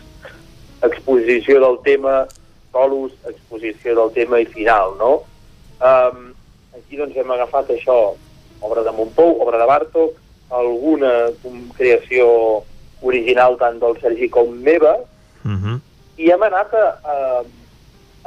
exposició 0.84 1.60
del 1.64 1.80
tema, 1.85 2.26
solos, 2.73 3.14
exposició 3.30 3.95
del 3.95 4.11
tema 4.15 4.39
i 4.41 4.45
final, 4.49 4.97
no? 4.99 5.14
Um, 5.84 6.34
aquí 6.76 6.97
doncs 6.97 7.15
hem 7.15 7.31
agafat 7.31 7.69
això, 7.72 8.15
obra 8.64 8.84
de 8.84 8.91
Montpou, 8.91 9.39
obra 9.43 9.60
de 9.61 9.68
Bartók, 9.69 10.19
alguna 10.53 11.31
creació 11.77 12.27
original 13.01 13.57
tant 13.60 13.80
del 13.80 13.99
Sergi 14.01 14.30
com 14.30 14.51
meva, 14.64 14.97
Uh 15.43 15.51
-huh. 15.51 15.80
i 16.15 16.31
hem 16.31 16.43
anat 16.43 16.73
a, 16.73 16.85
a, 17.03 17.43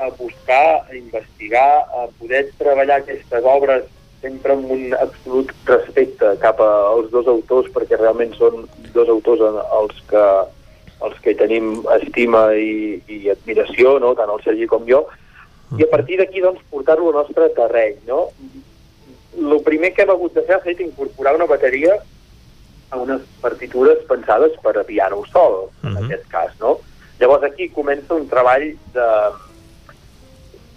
a 0.05 0.11
buscar, 0.19 0.85
a 0.85 0.95
investigar, 0.95 1.89
a 1.89 2.09
poder 2.19 2.53
treballar 2.59 3.01
aquestes 3.01 3.43
obres 3.43 3.85
sempre 4.23 4.55
amb 4.57 4.71
un 4.73 4.95
absolut 4.99 5.53
respecte 5.69 6.33
cap 6.43 6.61
als 6.65 7.11
dos 7.13 7.29
autors, 7.31 7.71
perquè 7.75 7.99
realment 8.01 8.35
són 8.39 8.67
dos 8.95 9.11
autors 9.13 9.43
els 9.45 10.03
que, 10.11 10.25
els 11.07 11.21
que 11.25 11.37
tenim 11.39 11.85
estima 11.99 12.49
i, 12.55 12.99
i 13.13 13.31
admiració, 13.33 13.99
no? 14.03 14.15
tant 14.19 14.33
el 14.33 14.43
Sergi 14.45 14.69
com 14.71 14.87
jo, 14.89 15.05
i 15.77 15.83
a 15.83 15.91
partir 15.91 16.21
d'aquí 16.21 16.43
doncs, 16.43 16.63
portar-lo 16.71 17.11
al 17.11 17.21
nostre 17.21 17.49
terreny. 17.57 17.99
No? 18.07 18.29
El 19.37 19.59
primer 19.67 19.93
que 19.95 20.05
hem 20.05 20.13
hagut 20.15 20.37
de 20.37 20.45
fer 20.47 20.57
ha 20.57 20.63
estat 20.63 20.83
incorporar 20.85 21.35
una 21.37 21.49
bateria 21.51 21.99
a 22.91 23.01
unes 23.03 23.25
partitures 23.43 24.05
pensades 24.09 24.55
per 24.63 24.77
a 24.79 24.85
piano 24.87 25.25
sol, 25.33 25.67
en 25.83 25.99
aquest 26.05 26.29
cas, 26.31 26.53
no? 26.61 26.77
Llavors 27.19 27.47
aquí 27.49 27.69
comença 27.75 28.15
un 28.15 28.29
treball 28.31 28.69
de, 28.95 29.09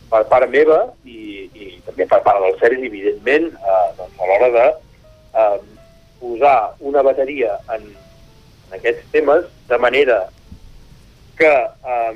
per 0.10 0.24
part 0.32 0.50
meva 0.52 0.80
i, 1.06 1.48
i 1.54 1.70
també 1.86 2.08
per 2.10 2.22
part 2.26 2.42
del 2.44 2.58
Sergi, 2.62 2.90
evidentment, 2.90 3.50
eh, 3.54 3.86
doncs 3.98 4.20
a 4.20 4.30
l'hora 4.30 4.50
de 4.56 4.66
eh, 5.44 5.58
posar 6.20 6.58
una 6.92 7.04
bateria 7.06 7.56
en, 7.76 7.88
en 8.68 8.78
aquests 8.80 9.08
temes 9.14 9.48
de 9.70 9.80
manera 9.82 10.20
que 11.40 11.54
eh, 11.94 12.14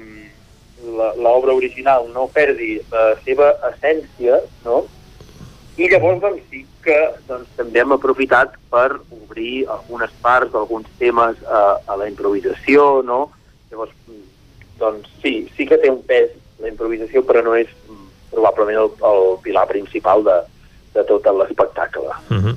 l'obra 0.84 1.54
original 1.56 2.10
no 2.12 2.28
perdi 2.34 2.76
la 2.92 3.14
seva 3.24 3.54
essència, 3.70 4.42
no? 4.66 4.84
I 5.80 5.88
llavors, 5.90 6.20
doncs, 6.22 6.44
sí 6.52 6.66
que 6.84 6.98
doncs, 7.30 7.50
també 7.58 7.82
hem 7.82 7.96
aprofitat 7.96 8.58
per 8.70 9.00
obrir 9.16 9.64
algunes 9.72 10.12
parts, 10.22 10.54
alguns 10.54 10.90
temes 11.00 11.40
a, 11.48 11.64
a 11.88 11.98
la 11.98 12.10
improvisació, 12.12 13.02
no? 13.08 13.24
Llavors, 13.72 13.96
mm, 14.10 14.26
doncs 14.82 15.16
sí, 15.24 15.34
sí 15.56 15.66
que 15.70 15.80
té 15.82 15.90
un 15.90 16.04
pes 16.10 16.36
la 16.62 16.70
improvisació, 16.70 17.24
però 17.26 17.44
no 17.46 17.56
és 17.58 17.70
mm, 17.88 18.06
probablement 18.34 18.84
el, 18.84 18.92
el 19.10 19.26
pilar 19.46 19.66
principal 19.72 20.24
de, 20.28 20.38
de 20.94 21.04
tot 21.10 21.26
l'espectacle. 21.40 22.10
Uh 22.30 22.38
-huh. 22.38 22.56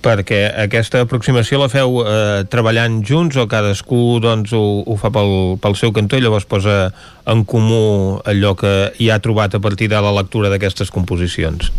Perquè 0.00 0.48
aquesta 0.56 1.02
aproximació 1.04 1.58
la 1.60 1.68
feu 1.68 2.00
eh, 2.00 2.44
treballant 2.48 3.02
junts 3.04 3.36
o 3.36 3.44
cadascú 3.46 4.16
doncs, 4.24 4.52
ho, 4.56 4.82
ho 4.86 4.96
fa 4.96 5.10
pel, 5.12 5.58
pel 5.60 5.76
seu 5.76 5.92
cantó 5.92 6.16
i 6.16 6.22
llavors 6.24 6.46
posa 6.48 6.92
en 7.26 7.44
comú 7.44 8.16
allò 8.24 8.54
que 8.56 8.92
hi 8.96 9.10
ha 9.10 9.20
trobat 9.20 9.54
a 9.54 9.60
partir 9.60 9.88
de 9.92 10.00
la 10.00 10.12
lectura 10.12 10.48
d'aquestes 10.48 10.90
composicions? 10.90 11.70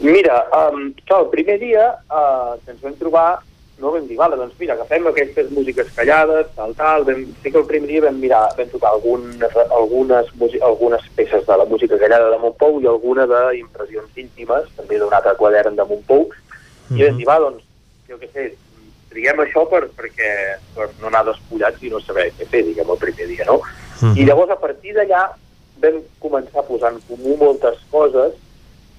Mira, 0.00 0.44
um, 0.52 0.92
clar, 1.06 1.22
el 1.22 1.30
primer 1.32 1.58
dia 1.58 1.94
uh, 2.12 2.60
que 2.60 2.72
ens 2.72 2.82
vam 2.82 2.94
trobar, 3.00 3.40
no 3.78 3.90
vam 3.90 4.06
dir, 4.06 4.16
vale, 4.16 4.36
doncs 4.38 4.54
mira, 4.58 4.74
agafem 4.74 5.06
aquestes 5.10 5.50
músiques 5.50 5.90
callades, 5.96 6.46
tal, 6.56 6.74
tal, 6.78 7.04
vam, 7.04 7.24
sí 7.42 7.50
que 7.50 7.58
el 7.58 7.66
primer 7.66 7.90
dia 7.90 8.04
vam 8.06 8.18
mirar, 8.22 8.44
vam 8.58 8.70
tocar 8.70 8.92
algunes, 8.94 9.56
algunes, 9.66 10.30
algunes 10.62 11.08
peces 11.16 11.46
de 11.46 11.56
la 11.58 11.66
música 11.66 11.98
callada 11.98 12.30
de 12.30 12.38
Montpou 12.42 12.78
i 12.80 12.86
alguna 12.86 13.26
d'impressions 13.30 14.20
íntimes, 14.22 14.68
també 14.78 15.00
d'un 15.00 15.12
altre 15.12 15.34
quadern 15.40 15.76
de 15.76 15.88
Montpou, 15.90 16.28
i 16.94 17.02
vam 17.02 17.18
dir, 17.18 17.26
va, 17.26 17.40
doncs, 17.42 17.64
jo 18.08 18.20
què 18.20 18.30
sé, 18.30 18.50
triguem 19.10 19.42
això 19.42 19.64
per, 19.70 19.86
perquè, 19.96 20.30
per 20.74 20.90
no 21.00 21.10
anar 21.10 21.24
despullats 21.30 21.82
i 21.82 21.90
no 21.90 22.02
saber 22.02 22.30
què 22.38 22.46
fer, 22.50 22.62
diguem, 22.66 22.90
el 22.94 23.02
primer 23.02 23.30
dia, 23.30 23.48
no? 23.50 23.60
I 24.14 24.26
llavors, 24.26 24.54
a 24.54 24.60
partir 24.60 24.94
d'allà, 24.94 25.26
vam 25.82 26.00
començar 26.22 26.62
a 26.62 26.66
posar 26.66 26.92
en 26.94 27.02
comú 27.08 27.36
moltes 27.40 27.80
coses 27.90 28.34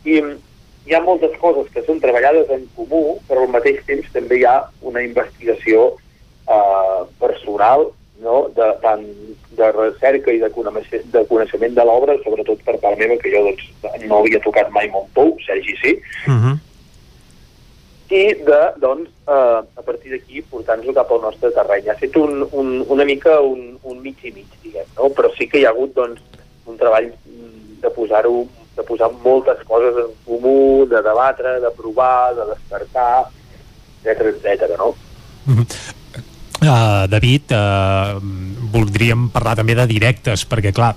i 0.07 0.19
hi 0.85 0.93
ha 0.93 1.01
moltes 1.01 1.33
coses 1.41 1.69
que 1.73 1.83
són 1.85 2.01
treballades 2.01 2.49
en 2.53 2.65
comú, 2.77 3.17
però 3.29 3.45
al 3.45 3.53
mateix 3.53 3.81
temps 3.87 4.09
també 4.13 4.39
hi 4.39 4.45
ha 4.45 4.57
una 4.85 5.01
investigació 5.01 5.87
eh, 6.47 6.99
personal, 7.21 7.87
no? 8.21 8.35
de, 8.55 8.67
tant 8.83 9.05
de 9.57 9.71
recerca 9.71 10.33
i 10.33 10.39
de 10.41 10.49
coneixement 10.53 11.09
de, 11.13 11.23
coneixement 11.29 11.73
de 11.77 11.85
l'obra, 11.87 12.17
sobretot 12.23 12.61
per 12.67 12.77
part 12.83 12.99
meva, 12.99 13.17
que 13.21 13.33
jo 13.33 13.41
doncs, 13.47 13.65
no 14.05 14.21
havia 14.21 14.41
tocat 14.43 14.69
mai 14.75 14.91
Montpou, 14.93 15.35
Sergi 15.47 15.75
sí, 15.81 15.97
Uh 16.27 16.33
-huh. 16.33 16.55
i 18.09 18.33
de, 18.47 18.61
doncs, 18.77 19.09
eh, 19.27 19.61
a 19.79 19.81
partir 19.85 20.11
d'aquí 20.11 20.41
portar-nos-ho 20.41 20.93
cap 20.93 21.11
al 21.11 21.21
nostre 21.21 21.51
terreny. 21.51 21.89
Ha 21.89 21.95
fet 21.95 22.15
un, 22.15 22.47
un, 22.51 22.85
una 22.87 23.05
mica 23.05 23.41
un, 23.41 23.79
un 23.83 24.01
mig 24.01 24.17
i 24.23 24.31
mig, 24.31 24.45
diguem, 24.63 24.85
no? 24.97 25.09
però 25.09 25.33
sí 25.37 25.47
que 25.47 25.59
hi 25.59 25.65
ha 25.65 25.69
hagut 25.69 25.93
doncs, 25.95 26.21
un 26.65 26.77
treball 26.77 27.05
mm, 27.05 27.81
de 27.81 27.89
posar-ho 27.89 28.47
de 28.75 28.83
posar 28.83 29.09
moltes 29.23 29.61
coses 29.67 29.97
en 30.03 30.11
comú, 30.27 30.85
de 30.89 31.01
debatre, 31.03 31.59
de 31.63 31.71
provar, 31.77 32.35
de 32.35 32.49
descartar, 32.51 33.25
etc 34.03 34.33
etc. 34.35 34.75
no? 34.77 34.93
Uh, 36.65 37.05
David, 37.11 37.51
uh, 37.51 38.19
voldríem 38.73 39.29
parlar 39.33 39.55
també 39.59 39.75
de 39.77 39.87
directes, 39.89 40.45
perquè 40.47 40.73
clar, 40.75 40.93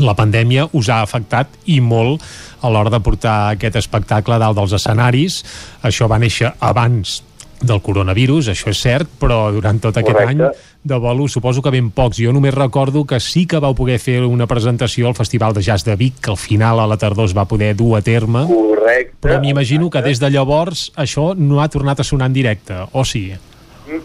la 0.00 0.14
pandèmia 0.16 0.68
us 0.76 0.88
ha 0.88 1.00
afectat 1.04 1.50
i 1.68 1.80
molt 1.84 2.22
a 2.62 2.70
l'hora 2.72 2.92
de 2.92 3.00
portar 3.04 3.54
aquest 3.54 3.76
espectacle 3.80 4.38
dalt 4.40 4.56
dels 4.56 4.74
escenaris. 4.78 5.40
Això 5.86 6.08
va 6.08 6.20
néixer 6.22 6.54
abans 6.60 7.20
del 7.60 7.80
coronavirus, 7.84 8.48
això 8.48 8.70
és 8.72 8.80
cert, 8.80 9.08
però 9.20 9.50
durant 9.52 9.78
tot 9.80 9.96
aquest 10.00 10.16
Correcte. 10.16 10.44
any 10.48 10.52
de 10.82 10.96
bolo 10.96 11.26
suposo 11.28 11.60
que 11.60 11.70
ben 11.70 11.90
pocs. 11.90 12.16
Jo 12.18 12.32
només 12.32 12.54
recordo 12.54 13.04
que 13.04 13.20
sí 13.20 13.46
que 13.46 13.60
vau 13.60 13.74
poder 13.74 13.98
fer 14.00 14.22
una 14.24 14.46
presentació 14.46 15.08
al 15.08 15.14
Festival 15.14 15.52
de 15.52 15.62
Jazz 15.62 15.84
de 15.84 15.96
Vic, 15.96 16.20
que 16.24 16.30
al 16.30 16.38
final 16.40 16.80
a 16.80 16.86
la 16.86 16.96
tardor 16.96 17.26
es 17.26 17.36
va 17.36 17.44
poder 17.44 17.74
dur 17.76 17.98
a 17.98 18.02
terme. 18.02 18.46
Correcte. 18.48 19.16
Però 19.20 19.40
m'imagino 19.40 19.90
que 19.90 20.00
des 20.02 20.18
de 20.20 20.30
llavors 20.30 20.90
això 20.96 21.34
no 21.36 21.60
ha 21.60 21.68
tornat 21.68 22.00
a 22.00 22.04
sonar 22.04 22.26
en 22.28 22.32
directe, 22.32 22.74
o 22.92 23.04
sí? 23.04 23.30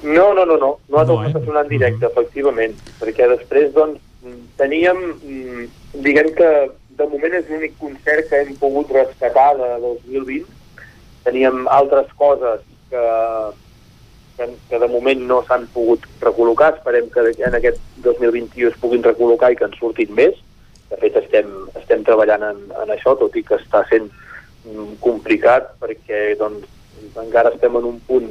No, 0.04 0.34
no, 0.34 0.46
no, 0.46 0.58
no, 0.58 0.78
no 0.90 1.00
ha 1.00 1.06
No, 1.06 1.14
tornat 1.14 1.36
eh? 1.36 1.40
a 1.40 1.46
sonar 1.46 1.64
en 1.64 1.70
directe, 1.70 2.06
efectivament, 2.06 2.74
perquè 3.00 3.30
després, 3.30 3.72
doncs, 3.74 4.00
teníem, 4.58 4.98
mm, 5.24 5.68
diguem 6.04 6.34
que 6.36 6.52
de 6.98 7.08
moment 7.12 7.34
és 7.34 7.48
l'únic 7.50 7.74
concert 7.78 8.28
que 8.30 8.42
hem 8.42 8.56
pogut 8.56 8.90
rescatar 8.92 9.56
de 9.58 9.68
2020. 9.82 10.46
Teníem 11.24 11.68
altres 11.68 12.08
coses 12.18 12.62
que, 12.96 13.52
que, 14.38 14.50
que 14.70 14.80
de 14.80 14.88
moment 14.88 15.24
no 15.28 15.42
s'han 15.48 15.68
pogut 15.74 16.06
recol·locar, 16.24 16.74
esperem 16.76 17.10
que 17.12 17.28
en 17.48 17.60
aquest 17.60 17.82
2021 18.06 18.72
es 18.72 18.80
puguin 18.80 19.04
recol·locar 19.04 19.52
i 19.52 19.60
que 19.60 19.68
en 19.68 19.76
surtin 19.80 20.14
més. 20.16 20.40
De 20.90 21.00
fet, 21.02 21.18
estem, 21.20 21.52
estem 21.82 22.06
treballant 22.08 22.46
en, 22.46 22.62
en 22.84 22.94
això, 22.94 23.16
tot 23.20 23.36
i 23.36 23.44
que 23.44 23.58
està 23.58 23.84
sent 23.90 24.08
mm, 24.08 24.98
complicat 25.04 25.74
perquè 25.82 26.36
doncs, 26.40 26.70
encara 27.20 27.52
estem 27.54 27.76
en 27.80 27.90
un 27.90 27.98
punt 28.08 28.30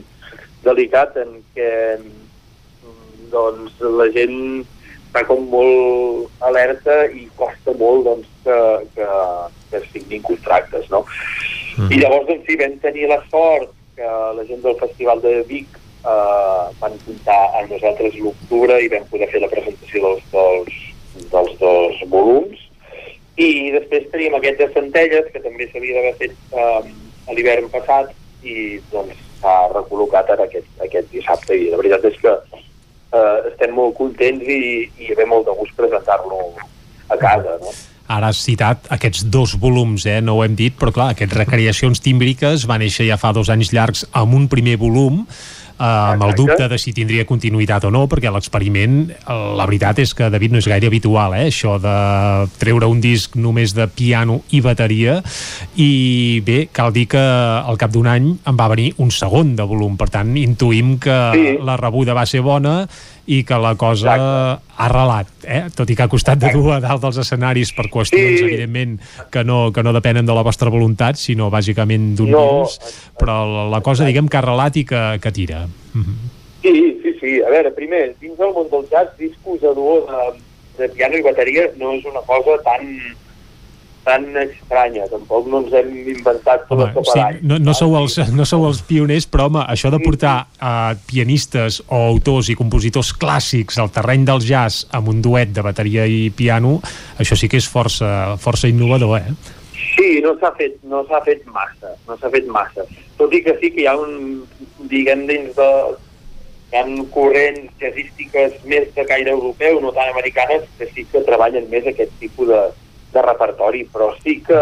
delicat 0.65 1.19
en 1.21 1.41
què 1.57 1.71
mm, 1.99 3.29
doncs, 3.35 3.81
la 3.99 4.09
gent 4.15 4.39
està 5.15 5.27
com 5.29 5.45
molt 5.51 6.43
alerta 6.43 7.05
i 7.15 7.29
costa 7.39 7.75
molt 7.79 8.07
doncs, 8.07 8.31
que, 8.47 8.57
que, 8.97 9.09
que 9.71 9.79
es 9.79 9.91
signin 9.93 10.23
contractes. 10.27 10.89
No? 10.91 11.05
Mm. 11.79 11.91
I 11.91 12.01
llavors 12.03 12.31
doncs, 12.31 12.47
sí, 12.49 12.57
vam 12.59 12.79
tenir 12.83 13.11
la 13.11 13.21
sort 13.31 13.71
que 13.97 14.11
la 14.37 14.45
gent 14.49 14.63
del 14.63 14.77
Festival 14.81 15.23
de 15.23 15.43
Vic 15.49 15.79
eh, 15.79 16.65
van 16.81 16.99
comptar 17.07 17.41
amb 17.61 17.73
nosaltres 17.73 18.19
l'octubre 18.21 18.79
i 18.83 18.91
vam 18.93 19.07
poder 19.11 19.31
fer 19.33 19.43
la 19.43 19.51
presentació 19.53 20.03
dels, 20.05 20.27
dels, 20.35 20.83
dels 21.33 21.57
dos 21.63 22.03
volums. 22.13 22.67
I 23.41 23.71
després 23.75 24.11
teníem 24.13 24.37
aquest 24.39 24.61
de 24.63 24.69
Centelles, 24.75 25.31
que 25.33 25.43
també 25.43 25.67
s'havia 25.71 25.97
d'haver 25.99 26.15
fet 26.21 26.37
eh, 26.55 26.93
a 27.29 27.39
l'hivern 27.39 27.71
passat, 27.73 28.13
i 28.45 28.79
doncs 28.93 29.19
s'ha 29.41 29.55
recol·locat 29.73 30.31
ara 30.35 30.47
aquest, 30.49 30.69
aquest 30.85 31.11
dissabte. 31.15 31.57
I 31.57 31.73
la 31.73 31.81
veritat 31.81 32.07
és 32.11 32.21
que 32.21 32.37
eh, 33.15 33.39
estem 33.51 33.75
molt 33.79 33.97
contents 33.99 34.45
i, 34.45 34.87
i 35.01 35.17
ve 35.19 35.27
molt 35.31 35.49
de 35.49 35.57
gust 35.59 35.75
presentar-lo 35.79 36.47
a 37.09 37.19
casa, 37.21 37.59
no? 37.63 37.75
Ara 38.07 38.29
has 38.29 38.43
citat 38.45 38.85
aquests 38.93 39.25
dos 39.33 39.55
volums, 39.57 40.05
eh? 40.05 40.21
no 40.21 40.37
ho 40.37 40.45
hem 40.45 40.55
dit, 40.59 40.75
però 40.77 40.93
clar, 40.93 41.11
aquests 41.15 41.39
recreacions 41.39 42.03
tímbriques 42.05 42.67
va 42.69 42.77
néixer 42.79 43.07
ja 43.09 43.17
fa 43.17 43.33
dos 43.33 43.49
anys 43.49 43.73
llargs 43.73 44.05
amb 44.13 44.35
un 44.37 44.45
primer 44.53 44.75
volum, 44.77 45.23
eh, 45.25 45.85
amb 45.85 46.23
el 46.27 46.35
dubte 46.37 46.69
de 46.69 46.77
si 46.79 46.93
tindria 46.93 47.25
continuïtat 47.25 47.87
o 47.89 47.91
no, 47.91 48.03
perquè 48.13 48.29
l'experiment, 48.31 48.99
la 49.57 49.65
veritat 49.65 50.03
és 50.05 50.13
que, 50.15 50.29
David, 50.31 50.53
no 50.53 50.61
és 50.61 50.69
gaire 50.69 50.91
habitual, 50.93 51.33
eh? 51.39 51.47
això 51.49 51.79
de 51.81 51.95
treure 52.61 52.93
un 52.93 53.01
disc 53.01 53.39
només 53.41 53.73
de 53.75 53.89
piano 53.89 54.43
i 54.53 54.61
bateria, 54.61 55.17
i 55.81 56.43
bé, 56.45 56.67
cal 56.77 56.93
dir 56.93 57.07
que 57.09 57.25
al 57.25 57.81
cap 57.81 57.91
d'un 57.97 58.07
any 58.13 58.29
en 58.37 58.61
va 58.61 58.69
venir 58.69 58.93
un 59.01 59.11
segon 59.17 59.57
de 59.57 59.65
volum, 59.65 59.97
per 59.97 60.11
tant, 60.13 60.37
intuïm 60.37 60.99
que 61.01 61.19
Sí. 61.33 61.57
la 61.65 61.79
rebuda 61.81 62.13
va 62.13 62.27
ser 62.29 62.45
bona 62.45 62.83
i 63.27 63.43
que 63.45 63.57
la 63.57 63.75
cosa 63.81 64.15
ha 64.77 64.89
relat, 64.93 65.29
eh? 65.49 65.63
tot 65.75 65.89
i 65.89 65.97
que 65.97 66.03
ha 66.05 66.09
costat 66.13 66.39
de 66.43 66.51
dur 66.53 66.75
a 66.75 66.81
dalt 66.85 67.01
dels 67.07 67.17
escenaris 67.23 67.73
per 67.73 67.87
qüestions, 67.89 68.39
Sí. 68.39 68.45
evidentment, 68.45 68.99
que 69.31 69.45
no, 69.45 69.73
que 69.73 69.83
no 69.83 69.93
depenen 69.97 70.27
de 70.27 70.35
la 70.37 70.43
vostra 70.43 70.69
voluntat, 70.71 71.17
sinó 71.17 71.49
bàsicament 71.51 72.15
d'un 72.19 72.31
No, 72.31 72.43
virus, 72.45 72.79
però 73.19 73.39
la, 73.49 73.65
la 73.71 73.81
cosa, 73.81 74.05
diguem, 74.05 74.29
que 74.29 74.37
ha 74.37 74.45
relat 74.45 74.77
i 74.77 74.85
que, 74.85 75.03
que 75.23 75.33
tira. 75.33 75.67
Sí, 76.63 77.01
sí, 77.03 77.13
sí. 77.21 77.43
A 77.45 77.51
veure, 77.53 77.71
primer, 77.77 78.15
dins 78.21 78.37
del 78.39 78.53
món 78.57 78.69
del 78.73 78.85
jazz, 78.91 79.17
discos 79.19 79.63
a 79.65 79.73
duo 79.77 80.05
de, 80.09 80.39
de 80.83 80.89
piano 80.95 81.17
i 81.17 81.23
bateria 81.23 81.69
no 81.81 81.93
és 81.97 82.05
una 82.09 82.21
cosa 82.27 82.57
tan 82.65 82.85
tan 84.05 84.27
estranya, 84.37 85.07
tampoc 85.11 85.49
no 85.49 85.63
ens 85.65 85.73
hem 85.75 85.91
inventat 86.13 86.67
tot 86.69 86.77
Home, 86.77 86.91
per 86.93 87.05
sí, 87.09 87.23
no, 87.49 87.59
no, 87.63 87.75
sou 87.77 87.97
els, 87.99 88.19
no 88.39 88.47
sou 88.49 88.67
els 88.69 88.83
pioners, 88.87 89.27
però 89.31 89.49
home, 89.49 89.65
això 89.73 89.91
de 89.93 90.01
portar 90.03 90.37
uh, 90.45 90.93
pianistes 91.09 91.81
o 91.89 92.01
autors 92.13 92.53
i 92.53 92.59
compositors 92.59 93.15
clàssics 93.17 93.81
al 93.81 93.93
terreny 93.95 94.29
del 94.29 94.45
jazz 94.45 94.85
amb 94.95 95.11
un 95.13 95.25
duet 95.25 95.57
de 95.57 95.65
bateria 95.65 96.07
i 96.07 96.29
piano, 96.37 96.79
això 97.19 97.39
sí 97.39 97.51
que 97.51 97.61
és 97.61 97.69
força, 97.71 98.37
força 98.41 98.71
innovador, 98.71 99.19
eh? 99.19 99.63
Sí, 99.95 100.21
no 100.25 100.35
s'ha 100.41 100.53
fet, 100.59 100.79
no 100.89 101.03
s'ha 101.09 101.21
fet 101.25 101.45
massa, 101.51 101.93
no 102.09 102.17
s'ha 102.19 102.31
fet 102.33 102.47
massa. 102.51 102.87
Tot 103.19 103.33
i 103.35 103.43
que 103.45 103.57
sí 103.61 103.71
que 103.75 103.85
hi 103.85 103.91
ha 103.91 103.97
un, 103.99 104.45
diguem, 104.91 105.27
dins 105.29 105.53
de, 105.57 105.69
hi 106.73 106.79
ha 106.81 106.85
corrents 107.15 107.75
jazzístiques 107.81 108.57
més 108.71 108.89
de 108.97 109.05
caire 109.09 109.35
europeu, 109.35 109.81
no 109.83 109.93
tan 109.97 110.11
americanes, 110.13 110.65
que 110.79 110.89
sí 110.93 111.07
que 111.11 111.23
treballen 111.27 111.69
més 111.71 111.87
aquest 111.91 112.15
tipus 112.23 112.51
de, 112.51 112.63
de 113.15 113.23
repertori, 113.23 113.85
però 113.93 114.11
sí 114.21 114.41
que, 114.47 114.61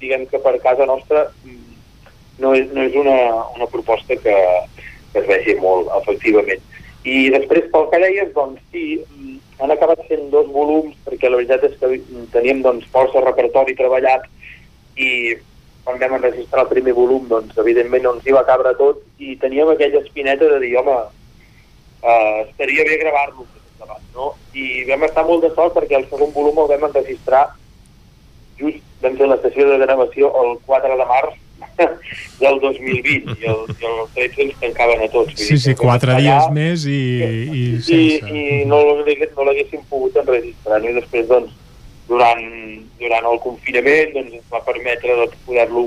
diguem 0.00 0.26
que 0.30 0.40
per 0.42 0.56
casa 0.62 0.86
nostra 0.86 1.26
mm, 1.44 1.76
no 2.42 2.54
és, 2.54 2.70
no 2.74 2.84
és 2.86 2.94
una, 2.98 3.18
una 3.56 3.68
proposta 3.70 4.16
que, 4.22 4.36
que 5.12 5.22
es 5.22 5.26
vegi 5.28 5.56
molt, 5.62 5.90
efectivament. 6.02 6.62
I 7.08 7.28
després, 7.34 7.68
pel 7.72 7.88
que 7.90 8.00
deies, 8.04 8.32
doncs 8.36 8.62
sí, 8.72 8.86
mm, 9.02 9.36
han 9.64 9.74
acabat 9.74 10.06
sent 10.06 10.30
dos 10.34 10.48
volums, 10.54 10.96
perquè 11.06 11.30
la 11.30 11.42
veritat 11.42 11.66
és 11.68 11.76
que 11.80 11.92
teníem 12.34 12.62
doncs, 12.62 12.88
força 12.94 13.24
repertori 13.24 13.76
treballat 13.78 14.26
i 14.98 15.36
quan 15.84 16.00
vam 16.00 16.18
enregistrar 16.18 16.66
el 16.66 16.72
primer 16.72 16.94
volum, 16.94 17.28
doncs 17.30 17.58
evidentment 17.58 18.04
no 18.04 18.16
ens 18.16 18.26
hi 18.26 18.34
va 18.36 18.46
cabre 18.46 18.74
tot 18.78 19.00
i 19.24 19.38
teníem 19.40 19.70
aquella 19.72 20.02
espineta 20.04 20.50
de 20.50 20.58
dir, 20.62 20.74
home, 20.78 20.98
uh, 22.02 22.42
estaria 22.44 22.84
bé 22.84 22.98
gravar-lo 23.00 23.46
no? 24.18 24.34
I 24.54 24.84
vam 24.88 25.06
estar 25.06 25.24
molt 25.26 25.44
de 25.44 25.52
sort 25.54 25.76
perquè 25.76 25.98
el 25.98 26.06
segon 26.10 26.34
volum 26.34 26.58
el 26.62 26.70
vam 26.72 26.88
enregistrar 26.88 27.46
just 28.60 28.80
vam 29.02 29.14
fer 29.18 29.28
la 29.30 29.36
sessió 29.42 29.68
de 29.70 29.78
gravació 29.84 30.30
el 30.42 30.56
4 30.66 30.96
de 31.00 31.06
març 31.12 31.36
del 32.42 32.58
2020 32.62 33.36
i 33.38 33.46
el, 33.50 33.60
i 33.70 33.86
el 33.86 34.00
13 34.14 34.42
ens 34.46 34.58
tancaven 34.62 35.02
a 35.04 35.08
tots. 35.12 35.38
Sí, 35.38 35.58
sí, 35.62 35.74
quatre 35.78 36.12
estar 36.14 36.22
dies 36.22 36.42
allà 36.42 36.54
més 36.54 36.84
i, 36.90 36.98
i 37.22 37.62
i, 37.62 37.64
sense. 37.86 38.30
i 38.34 38.64
no 38.70 38.80
l'hagués- 38.88 39.34
no 39.36 39.46
l'haguéssim 39.46 39.82
pogut 39.90 40.18
enregistrar 40.22 40.82
i 40.82 40.94
després 40.98 41.26
doncs 41.30 41.54
durant, 42.08 42.44
durant 42.98 43.26
el 43.30 43.40
confinament 43.44 44.14
doncs, 44.16 44.38
ens 44.40 44.52
va 44.54 44.62
permetre 44.66 45.16
doncs, 45.22 45.36
poder-lo 45.46 45.86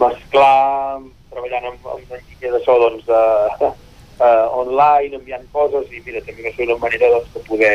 mesclar 0.00 1.00
treballant 1.32 1.66
amb, 1.72 1.88
amb 1.96 2.14
enginyer 2.18 2.52
de 2.54 2.60
so 2.64 2.76
doncs, 2.80 3.08
uh, 3.08 3.72
uh, 4.24 4.46
online, 4.62 5.16
enviant 5.20 5.44
coses 5.52 5.88
i 5.92 6.00
mira, 6.06 6.22
també 6.26 6.46
va 6.48 6.54
ser 6.56 6.68
una 6.68 6.78
manera 6.84 7.10
doncs, 7.16 7.32
de 7.36 7.44
poder 7.48 7.74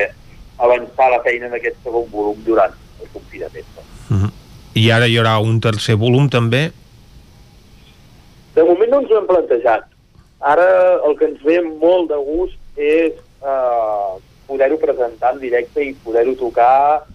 avançar 0.58 1.12
la 1.14 1.22
feina 1.26 1.50
en 1.52 1.58
aquest 1.60 1.78
segon 1.86 2.08
volum 2.14 2.42
durant 2.46 2.74
el 3.02 3.10
confinament. 3.14 3.68
No? 4.10 4.32
I 4.78 4.90
ara 4.94 5.08
hi 5.10 5.18
haurà 5.18 5.38
un 5.42 5.60
tercer 5.64 5.98
volum 5.98 6.28
també? 6.30 6.68
De 8.56 8.66
moment 8.66 8.92
no 8.92 9.02
ens 9.04 9.12
ho 9.12 9.20
hem 9.20 9.30
plantejat. 9.30 9.86
Ara 10.52 10.68
el 11.08 11.18
que 11.18 11.32
ens 11.32 11.44
ve 11.46 11.58
molt 11.66 12.12
de 12.12 12.18
gust 12.28 12.58
és 12.78 13.14
eh, 13.18 14.12
poder-ho 14.48 14.78
presentar 14.82 15.34
en 15.34 15.42
directe 15.42 15.84
i 15.84 15.96
poder-ho 16.06 16.36
tocar 16.38 17.06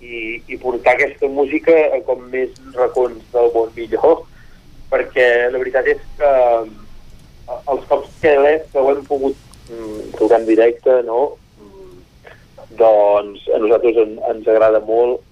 i, 0.00 0.38
i 0.46 0.58
portar 0.62 0.94
aquesta 0.94 1.30
música 1.30 1.74
a 1.94 2.00
com 2.06 2.22
més 2.32 2.54
racons 2.76 3.22
del 3.34 3.50
món 3.54 3.72
millor, 3.76 4.22
perquè 4.92 5.28
la 5.50 5.58
veritat 5.58 5.90
és 5.94 6.02
que 6.20 6.32
eh, 6.32 7.58
els 7.58 7.86
cops 7.90 8.14
que, 8.22 8.34
que 8.72 8.78
ho 8.78 8.90
hem 8.94 9.04
pogut 9.10 9.38
mm, 9.72 10.12
tocar 10.20 10.40
en 10.42 10.46
directe, 10.48 11.00
no? 11.08 11.22
Mm, 11.58 12.36
doncs 12.78 13.48
a 13.50 13.62
nosaltres 13.64 14.02
en, 14.06 14.18
ens 14.30 14.54
agrada 14.54 14.82
molt 14.86 15.24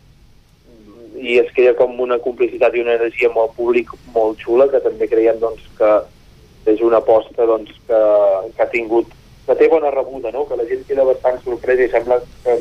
i 1.17 1.39
es 1.41 1.53
crea 1.57 1.75
com 1.79 1.99
una 2.01 2.19
complicitat 2.23 2.75
i 2.75 2.83
una 2.85 2.97
energia 2.99 3.31
amb 3.31 3.43
el 3.43 3.53
públic 3.57 3.93
molt 4.15 4.41
xula 4.43 4.69
que 4.73 4.83
també 4.85 5.09
creiem 5.11 5.41
doncs, 5.43 5.65
que 5.79 5.93
és 6.73 6.83
una 6.83 7.01
aposta 7.03 7.47
doncs, 7.47 7.73
que, 7.87 8.01
que 8.57 8.65
ha 8.65 8.73
tingut 8.73 9.13
que 9.47 9.55
té 9.55 9.69
bona 9.71 9.93
rebuda, 9.95 10.33
no? 10.35 10.45
que 10.49 10.59
la 10.59 10.67
gent 10.67 10.83
queda 10.89 11.07
bastant 11.07 11.39
sorpresa 11.45 11.87
i 11.87 11.93
sembla 11.93 12.19
que, 12.43 12.57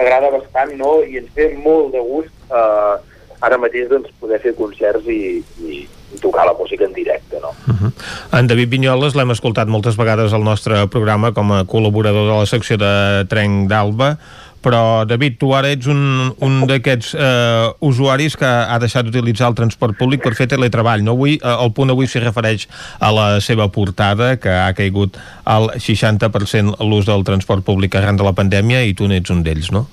agrada 0.00 0.32
bastant 0.32 0.72
no? 0.78 0.98
i 1.04 1.20
ens 1.20 1.28
ve 1.36 1.50
molt 1.60 1.92
de 1.92 2.00
gust 2.04 2.32
eh, 2.48 2.96
ara 3.44 3.58
mateix 3.60 3.90
doncs, 3.90 4.12
poder 4.20 4.40
fer 4.40 4.54
concerts 4.56 5.08
i, 5.12 5.42
i, 5.60 5.84
tocar 6.22 6.46
la 6.48 6.54
música 6.56 6.86
en 6.86 6.94
directe. 6.96 7.36
No? 7.42 7.50
En 8.32 8.48
David 8.48 8.70
Vinyoles 8.72 9.16
l'hem 9.18 9.34
escoltat 9.34 9.68
moltes 9.68 9.98
vegades 10.00 10.32
al 10.32 10.46
nostre 10.46 10.86
programa 10.92 11.34
com 11.36 11.52
a 11.52 11.64
col·laborador 11.68 12.30
de 12.30 12.38
la 12.38 12.48
secció 12.48 12.78
de 12.80 13.26
Trenc 13.28 13.68
d'Alba, 13.68 14.14
però 14.62 15.04
David, 15.08 15.36
tu 15.40 15.52
ara 15.56 15.70
ets 15.74 15.88
un, 15.90 16.00
un 16.42 16.56
d'aquests 16.68 17.12
eh, 17.14 17.66
usuaris 17.86 18.36
que 18.38 18.46
ha 18.46 18.78
deixat 18.82 19.06
d'utilitzar 19.06 19.50
el 19.52 19.58
transport 19.58 19.98
públic 19.98 20.24
per 20.24 20.34
fer 20.38 20.48
teletreball, 20.50 21.04
no? 21.06 21.16
Avui, 21.16 21.36
eh, 21.36 21.52
el 21.52 21.72
punt 21.76 21.92
avui 21.94 22.08
s'hi 22.10 22.22
refereix 22.24 22.66
a 22.98 23.12
la 23.14 23.26
seva 23.44 23.68
portada, 23.72 24.34
que 24.40 24.50
ha 24.50 24.72
caigut 24.78 25.20
al 25.44 25.70
60% 25.76 26.80
l'ús 26.86 27.06
del 27.08 27.26
transport 27.28 27.64
públic 27.66 27.94
arran 27.96 28.18
de 28.18 28.26
la 28.26 28.34
pandèmia 28.36 28.82
i 28.86 28.96
tu 28.96 29.08
n'ets 29.10 29.32
un 29.34 29.44
d'ells, 29.46 29.70
no? 29.74 29.86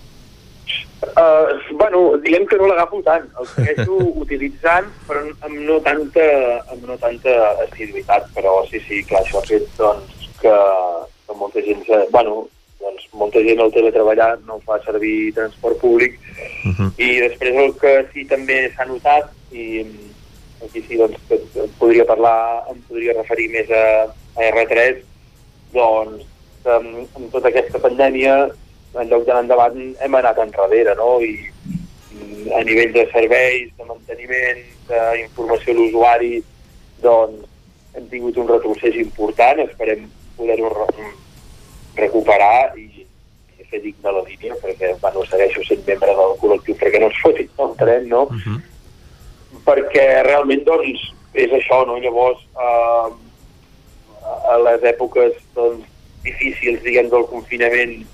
Uh, 1.03 1.59
bueno, 1.77 2.17
diguem 2.23 2.45
que 2.47 2.57
no 2.57 2.69
l'agafo 2.69 3.01
tant, 3.05 3.25
el 3.39 3.47
segueixo 3.51 3.97
utilitzant, 4.23 4.87
però 5.07 5.21
amb 5.45 5.59
no 5.67 5.77
tanta, 5.83 6.25
amb 6.71 6.87
no 6.87 6.95
tanta 7.01 7.33
assiduïtat, 7.67 8.31
però 8.33 8.61
sí, 8.69 8.81
sí, 8.87 9.03
clar, 9.09 9.21
això 9.25 9.41
ha 9.41 9.47
fet 9.49 9.67
doncs, 9.77 10.29
que, 10.39 10.55
que 11.27 11.37
molta 11.37 11.63
gent, 11.65 11.83
bueno, 12.15 12.45
doncs 12.83 13.07
molta 13.17 13.41
gent 13.45 13.61
al 13.63 13.71
teletreballar 13.73 14.31
no 14.47 14.59
fa 14.67 14.79
servir 14.85 15.33
transport 15.39 15.79
públic 15.81 16.19
Uh 16.63 16.71
-huh. 16.71 16.89
i 16.97 17.19
després 17.19 17.55
el 17.55 17.73
que 17.79 17.93
sí 18.13 18.25
també 18.25 18.71
s'ha 18.71 18.85
notat 18.85 19.31
i 19.51 19.85
aquí 20.63 20.81
sí 20.87 20.97
doncs 20.97 21.17
que 21.27 21.35
em 21.35 21.69
podria 21.79 22.05
parlar, 22.05 22.63
em 22.71 22.79
podria 22.87 23.13
referir 23.13 23.49
més 23.49 23.69
a, 23.69 24.07
a 24.39 24.41
R3 24.51 25.03
doncs 25.73 26.23
amb, 26.65 27.07
amb 27.15 27.31
tota 27.31 27.47
aquesta 27.49 27.79
pandèmia 27.79 28.35
en 28.93 29.09
lloc 29.09 29.25
d'anar 29.25 29.43
endavant 29.43 29.79
hem 29.99 30.15
anat 30.15 30.37
enrere 30.37 30.95
no? 30.95 31.19
i 31.21 31.35
a 32.53 32.63
nivell 32.63 32.93
de 32.93 33.07
serveis, 33.11 33.71
de 33.77 33.85
manteniment 33.85 34.61
d'informació 34.87 35.73
a 35.73 35.77
l'usuari 35.77 36.43
doncs 37.01 37.49
hem 37.95 38.07
tingut 38.09 38.37
un 38.37 38.47
retrocés 38.47 38.95
important 38.95 39.59
esperem 39.59 40.07
poder-ho 40.37 40.71
recuperar 41.95 42.73
i, 42.79 43.05
i 43.59 43.65
fer 43.69 43.81
digne 43.83 44.13
la 44.15 44.23
línia 44.27 44.57
perquè 44.61 44.93
bueno, 45.01 45.25
segueixo 45.29 45.63
sent 45.67 45.83
membre 45.87 46.15
del 46.19 46.37
col·lectiu 46.41 46.77
perquè 46.79 47.01
no 47.01 47.09
es 47.11 47.19
fotin 47.23 47.65
el 47.65 47.75
tren 47.81 48.07
no? 48.09 48.23
Uh 48.29 48.45
-huh. 48.45 48.59
perquè 49.65 50.07
realment 50.27 50.63
doncs 50.65 51.11
és 51.33 51.51
això, 51.51 51.85
no? 51.87 51.97
Llavors 51.97 52.39
eh, 52.61 53.09
a 54.53 54.57
les 54.57 54.83
èpoques 54.83 55.33
doncs, 55.55 55.85
difícils, 56.23 56.81
diguem, 56.83 57.09
del 57.09 57.25
confinament 57.27 58.05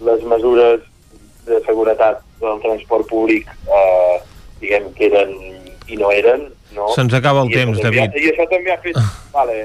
les 0.00 0.22
mesures 0.22 0.80
de 1.46 1.60
seguretat 1.66 2.22
del 2.40 2.60
transport 2.60 3.06
públic 3.08 3.48
eh, 3.68 4.16
diguem 4.60 4.90
que 4.96 5.06
eren 5.06 5.34
i 5.86 5.96
no 6.00 6.10
eren 6.10 6.48
no? 6.74 6.88
Se'ns 6.94 7.14
acaba 7.14 7.42
el 7.42 7.50
I 7.50 7.54
això 7.54 7.60
temps, 7.64 7.80
també 7.80 8.00
ha- 8.02 8.06
David. 8.08 8.22
I 8.24 8.30
això 8.32 8.46
també 8.50 8.72
ha 8.74 8.78
fet... 8.82 8.98
vale, 9.32 9.56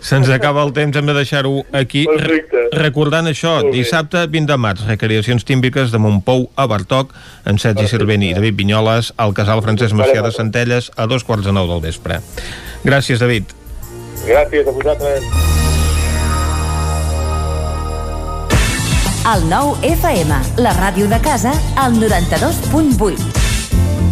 Se'ns 0.00 0.28
acaba 0.34 0.62
el 0.66 0.72
temps, 0.76 0.96
hem 0.96 1.06
de 1.06 1.14
deixar-ho 1.14 1.54
aquí. 1.72 2.06
Re 2.10 2.42
recordant 2.76 3.26
això, 3.30 3.56
dissabte 3.72 4.26
20 4.26 4.46
de 4.52 4.56
març, 4.60 4.84
recreacions 4.86 5.44
tímpiques 5.48 5.90
de 5.94 5.98
Montpou 6.02 6.48
a 6.56 6.66
Bartoc, 6.66 7.12
en 7.46 7.58
Sergi 7.62 7.88
Cerveni 7.90 8.30
i 8.30 8.34
David 8.38 8.56
Vinyoles, 8.58 9.12
al 9.16 9.34
casal 9.34 9.62
Francesc 9.62 9.94
Macià 9.94 10.22
de 10.26 10.32
Centelles, 10.34 10.90
a 10.96 11.06
dos 11.06 11.24
quarts 11.24 11.44
de 11.46 11.52
nou 11.56 11.66
del 11.70 11.80
vespre. 11.84 12.20
Gràcies, 12.84 13.18
David. 13.22 13.50
Gràcies 14.26 14.66
a 14.66 14.72
vosaltres. 14.74 15.22
El 19.26 19.48
nou 19.50 19.72
FM, 19.82 20.36
la 20.62 20.70
ràdio 20.76 21.08
de 21.10 21.18
casa, 21.18 21.50
al 21.82 21.96
92.8. 21.98 23.55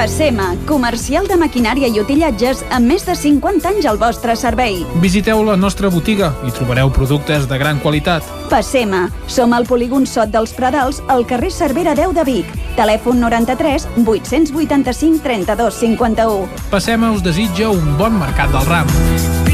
Passema, 0.00 0.54
comercial 0.64 1.26
de 1.28 1.36
maquinària 1.36 1.90
i 1.92 1.98
utillatges 2.00 2.62
amb 2.72 2.88
més 2.88 3.02
de 3.04 3.12
50 3.12 3.68
anys 3.68 3.88
al 3.90 3.98
vostre 4.00 4.32
servei. 4.32 4.78
Visiteu 5.02 5.42
la 5.44 5.58
nostra 5.60 5.90
botiga 5.92 6.30
i 6.48 6.54
trobareu 6.56 6.88
productes 6.88 7.44
de 7.50 7.58
gran 7.60 7.82
qualitat. 7.84 8.24
Passema, 8.48 9.02
som 9.28 9.52
al 9.52 9.68
polígon 9.68 10.08
Sot 10.08 10.32
dels 10.32 10.56
Pradals, 10.56 11.02
al 11.12 11.26
carrer 11.28 11.52
Cervera 11.52 11.92
10 11.92 12.16
de 12.16 12.24
Vic. 12.30 12.56
Telèfon 12.80 13.20
93 13.20 13.90
885 14.06 15.20
32 15.20 15.84
51. 15.84 16.66
Passema 16.72 17.12
us 17.12 17.20
desitja 17.20 17.68
un 17.68 17.98
bon 18.00 18.16
mercat 18.24 18.56
del 18.56 18.68
ram. 18.72 19.49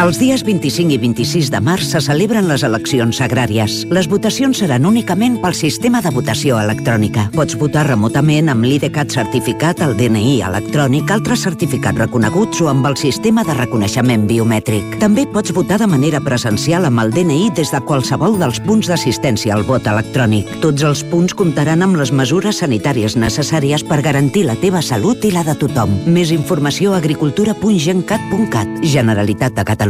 Els 0.00 0.16
dies 0.16 0.40
25 0.40 0.94
i 0.94 0.96
26 0.96 1.50
de 1.52 1.58
març 1.60 1.90
se 1.92 2.00
celebren 2.00 2.46
les 2.48 2.62
eleccions 2.64 3.18
agràries. 3.20 3.82
Les 3.92 4.06
votacions 4.08 4.56
seran 4.62 4.86
únicament 4.88 5.34
pel 5.42 5.52
sistema 5.52 6.00
de 6.00 6.08
votació 6.14 6.56
electrònica. 6.56 7.26
Pots 7.34 7.58
votar 7.60 7.82
remotament 7.84 8.48
amb 8.48 8.64
l'IDCAT 8.64 9.12
certificat, 9.12 9.82
el 9.84 9.92
DNI 9.98 10.38
electrònic, 10.46 11.12
altres 11.12 11.44
certificats 11.44 12.00
reconeguts 12.00 12.62
o 12.64 12.70
amb 12.72 12.88
el 12.88 12.96
sistema 12.96 13.44
de 13.44 13.58
reconeixement 13.58 14.24
biomètric. 14.30 14.96
També 15.02 15.26
pots 15.28 15.52
votar 15.52 15.76
de 15.84 15.90
manera 15.92 16.22
presencial 16.24 16.88
amb 16.88 17.04
el 17.04 17.12
DNI 17.18 17.50
des 17.60 17.74
de 17.74 17.82
qualsevol 17.84 18.40
dels 18.40 18.62
punts 18.64 18.88
d'assistència 18.88 19.52
al 19.52 19.66
vot 19.68 19.84
electrònic. 19.84 20.48
Tots 20.64 20.88
els 20.88 21.04
punts 21.12 21.36
comptaran 21.36 21.84
amb 21.84 22.00
les 22.00 22.08
mesures 22.08 22.62
sanitàries 22.64 23.18
necessàries 23.20 23.84
per 23.84 24.00
garantir 24.00 24.48
la 24.48 24.56
teva 24.64 24.80
salut 24.80 25.28
i 25.28 25.36
la 25.36 25.44
de 25.44 25.58
tothom. 25.60 25.92
Més 26.08 26.32
informació 26.32 26.96
a 26.96 27.04
agricultura.gencat.cat. 27.04 28.80
Generalitat 28.96 29.60
de 29.60 29.68
Catalunya. 29.68 29.89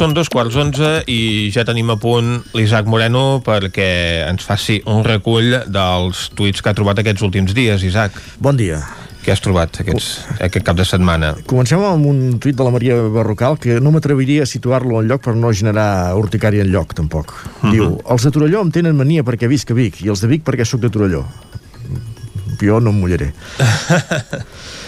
Són 0.00 0.14
dos 0.16 0.30
quarts 0.32 0.54
onze 0.56 1.02
i 1.12 1.50
ja 1.52 1.60
tenim 1.68 1.90
a 1.92 1.96
punt 2.00 2.38
l'Isaac 2.56 2.86
Moreno 2.88 3.42
perquè 3.44 3.90
ens 4.24 4.46
faci 4.48 4.78
un 4.88 5.02
recull 5.04 5.58
dels 5.68 6.22
tuits 6.38 6.64
que 6.64 6.70
ha 6.70 6.76
trobat 6.78 7.02
aquests 7.02 7.26
últims 7.26 7.52
dies, 7.52 7.84
Isaac. 7.84 8.16
Bon 8.40 8.56
dia. 8.56 8.78
Què 9.20 9.34
has 9.34 9.44
trobat 9.44 9.82
aquests, 9.84 10.08
aquest 10.40 10.64
cap 10.64 10.80
de 10.80 10.88
setmana? 10.88 11.34
Comencem 11.52 11.84
amb 11.84 12.08
un 12.08 12.40
tuit 12.40 12.56
de 12.56 12.64
la 12.64 12.72
Maria 12.72 12.96
Barrocal 13.12 13.60
que 13.60 13.76
no 13.84 13.92
m'atreviria 13.92 14.48
a 14.48 14.48
situar-lo 14.48 15.02
en 15.02 15.12
lloc 15.12 15.26
per 15.28 15.36
no 15.36 15.52
generar 15.52 16.16
urticària 16.16 16.64
en 16.64 16.72
lloc, 16.72 16.96
tampoc. 16.96 17.36
Uh 17.36 17.52
-huh. 17.60 17.76
Diu, 17.76 18.00
els 18.08 18.24
de 18.24 18.30
Torelló 18.30 18.62
em 18.64 18.72
tenen 18.72 18.96
mania 18.96 19.22
perquè 19.22 19.52
visc 19.52 19.70
a 19.70 19.74
Vic 19.74 20.00
i 20.00 20.08
els 20.08 20.22
de 20.22 20.28
Vic 20.32 20.48
perquè 20.48 20.64
sóc 20.64 20.80
de 20.80 20.88
Torelló. 20.88 21.26
Jo 22.58 22.80
no 22.80 22.88
em 22.88 23.00
mullaré. 23.04 23.34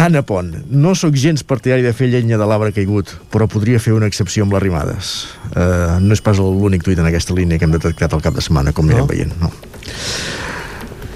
Anna 0.00 0.22
Pont, 0.24 0.54
no 0.72 0.94
sóc 0.96 1.12
gens 1.20 1.42
partidari 1.44 1.84
de 1.84 1.90
fer 1.92 2.06
llenya 2.08 2.38
de 2.40 2.46
l'arbre 2.48 2.72
caigut, 2.72 3.10
però 3.28 3.44
podria 3.52 3.76
fer 3.84 3.92
una 3.92 4.08
excepció 4.08 4.46
amb 4.46 4.54
les 4.56 4.62
rimades. 4.64 5.10
Uh, 5.50 5.98
no 6.00 6.16
és 6.16 6.22
pas 6.24 6.38
l'únic 6.40 6.86
tuit 6.86 6.96
en 6.96 7.08
aquesta 7.10 7.36
línia 7.36 7.60
que 7.60 7.68
hem 7.68 7.74
detectat 7.74 8.14
al 8.16 8.22
cap 8.24 8.32
de 8.32 8.40
setmana, 8.40 8.72
com 8.72 8.88
no? 8.88 8.94
anirem 8.96 9.10
veient. 9.10 9.34
No. 9.42 9.50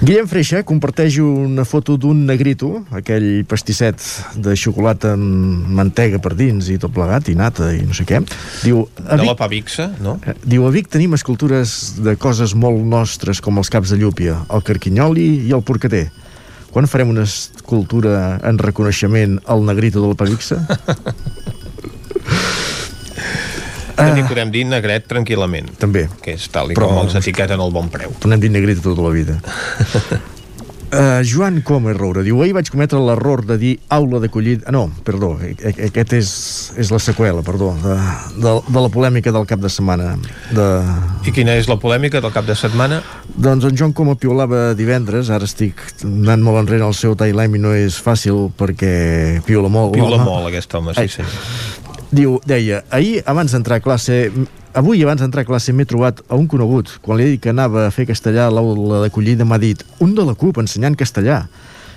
Guillem 0.04 0.26
Freixa 0.28 0.60
comparteix 0.68 1.16
una 1.22 1.64
foto 1.64 1.94
d'un 1.96 2.26
negrito, 2.28 2.82
aquell 2.92 3.46
pastisset 3.48 4.04
de 4.36 4.52
xocolata 4.52 5.14
amb 5.16 5.70
mantega 5.78 6.20
per 6.20 6.34
dins 6.36 6.68
i 6.68 6.76
tot 6.82 6.92
plegat, 6.92 7.30
i 7.32 7.36
nata 7.40 7.70
i 7.72 7.80
no 7.88 7.96
sé 7.96 8.04
què. 8.04 8.20
Diu, 8.66 8.82
a 9.00 9.14
Vic, 9.14 9.22
de 9.22 9.30
la 9.30 9.36
Pavixa, 9.38 9.86
no? 10.04 10.18
Eh, 10.28 10.34
diu, 10.44 10.66
a 10.68 10.74
Vic 10.74 10.92
tenim 10.92 11.16
escultures 11.16 11.94
de 12.04 12.18
coses 12.20 12.52
molt 12.52 12.84
nostres 12.84 13.40
com 13.40 13.64
els 13.64 13.72
caps 13.72 13.94
de 13.94 14.02
llúpia, 14.02 14.42
el 14.52 14.66
carquinyoli 14.66 15.30
i 15.46 15.56
el 15.56 15.64
porcater. 15.64 16.10
Quan 16.74 16.88
farem 16.90 17.12
una 17.12 17.22
escultura 17.22 18.40
en 18.42 18.58
reconeixement 18.58 19.38
al 19.46 19.62
negrito 19.62 20.02
de 20.02 20.08
la 20.10 20.16
Pavixa? 20.18 20.58
Que 23.94 24.08
n'hi 24.10 24.24
podem 24.26 24.50
dir 24.50 24.64
negret 24.66 25.06
tranquil·lament. 25.06 25.70
També. 25.78 26.08
Que 26.24 26.34
és 26.34 26.48
tal 26.50 26.72
i 26.72 26.74
Però, 26.74 26.88
com 26.90 27.04
els 27.04 27.14
etiqueten 27.20 27.62
el 27.62 27.70
bon 27.74 27.86
preu. 27.94 28.10
N'hem 28.26 28.42
dit 28.42 28.50
negret 28.50 28.82
tota 28.82 29.06
la 29.06 29.12
vida. 29.14 29.38
Uh, 30.94 31.24
Joan 31.26 31.58
Comer 31.66 31.96
Roura 31.96 32.22
diu 32.22 32.38
ahir 32.44 32.52
vaig 32.54 32.68
cometre 32.70 33.00
l'error 33.02 33.42
de 33.48 33.56
dir 33.58 33.72
aula 33.94 34.20
d'acollida 34.22 34.68
ah, 34.68 34.74
no, 34.76 34.84
perdó, 35.02 35.32
aquest 35.42 36.12
és, 36.14 36.30
és 36.78 36.92
la 36.94 37.00
seqüela, 37.02 37.42
perdó 37.42 37.72
de, 37.82 37.96
de, 38.38 38.52
de 38.68 38.84
la 38.84 38.90
polèmica 38.94 39.32
del 39.34 39.48
cap 39.50 39.62
de 39.64 39.72
setmana 39.72 40.12
de... 40.54 40.68
i 41.26 41.34
quina 41.34 41.56
és 41.58 41.66
la 41.70 41.80
polèmica 41.82 42.22
del 42.22 42.30
cap 42.34 42.46
de 42.46 42.54
setmana? 42.58 43.00
doncs 43.34 43.66
en 43.66 43.74
Joan 43.80 43.94
Coma 43.96 44.14
piolava 44.14 44.68
divendres 44.78 45.32
ara 45.34 45.48
estic 45.50 45.82
anant 46.06 46.44
molt 46.46 46.62
enrere 46.62 46.86
al 46.86 46.94
seu 46.94 47.18
timeline 47.18 47.58
i 47.58 47.64
no 47.64 47.74
és 47.74 47.98
fàcil 47.98 48.52
perquè 48.54 49.42
piola 49.48 49.72
molt 49.72 49.96
piola 49.98 50.22
molt 50.22 50.52
aquest 50.52 50.78
home, 50.78 50.94
sí, 50.94 51.10
sí 51.18 51.26
Diu, 52.14 52.36
deia, 52.46 52.84
ahir 52.94 53.24
abans 53.26 53.50
d'entrar 53.50 53.80
a 53.80 53.82
classe 53.82 54.28
avui 54.74 55.02
abans 55.02 55.22
d'entrar 55.22 55.44
a 55.44 55.46
classe 55.46 55.72
m'he 55.72 55.86
trobat 55.86 56.20
a 56.28 56.34
un 56.34 56.48
conegut 56.50 56.96
quan 57.00 57.18
li 57.18 57.24
he 57.24 57.30
dit 57.34 57.42
que 57.42 57.52
anava 57.54 57.86
a 57.86 57.92
fer 57.94 58.08
castellà 58.10 58.48
a 58.48 58.50
l'aula 58.50 59.04
d'acollida 59.04 59.46
m'ha 59.46 59.58
dit 59.62 59.84
un 60.02 60.14
de 60.14 60.26
la 60.26 60.34
CUP 60.34 60.58
ensenyant 60.58 60.98
castellà. 60.98 61.46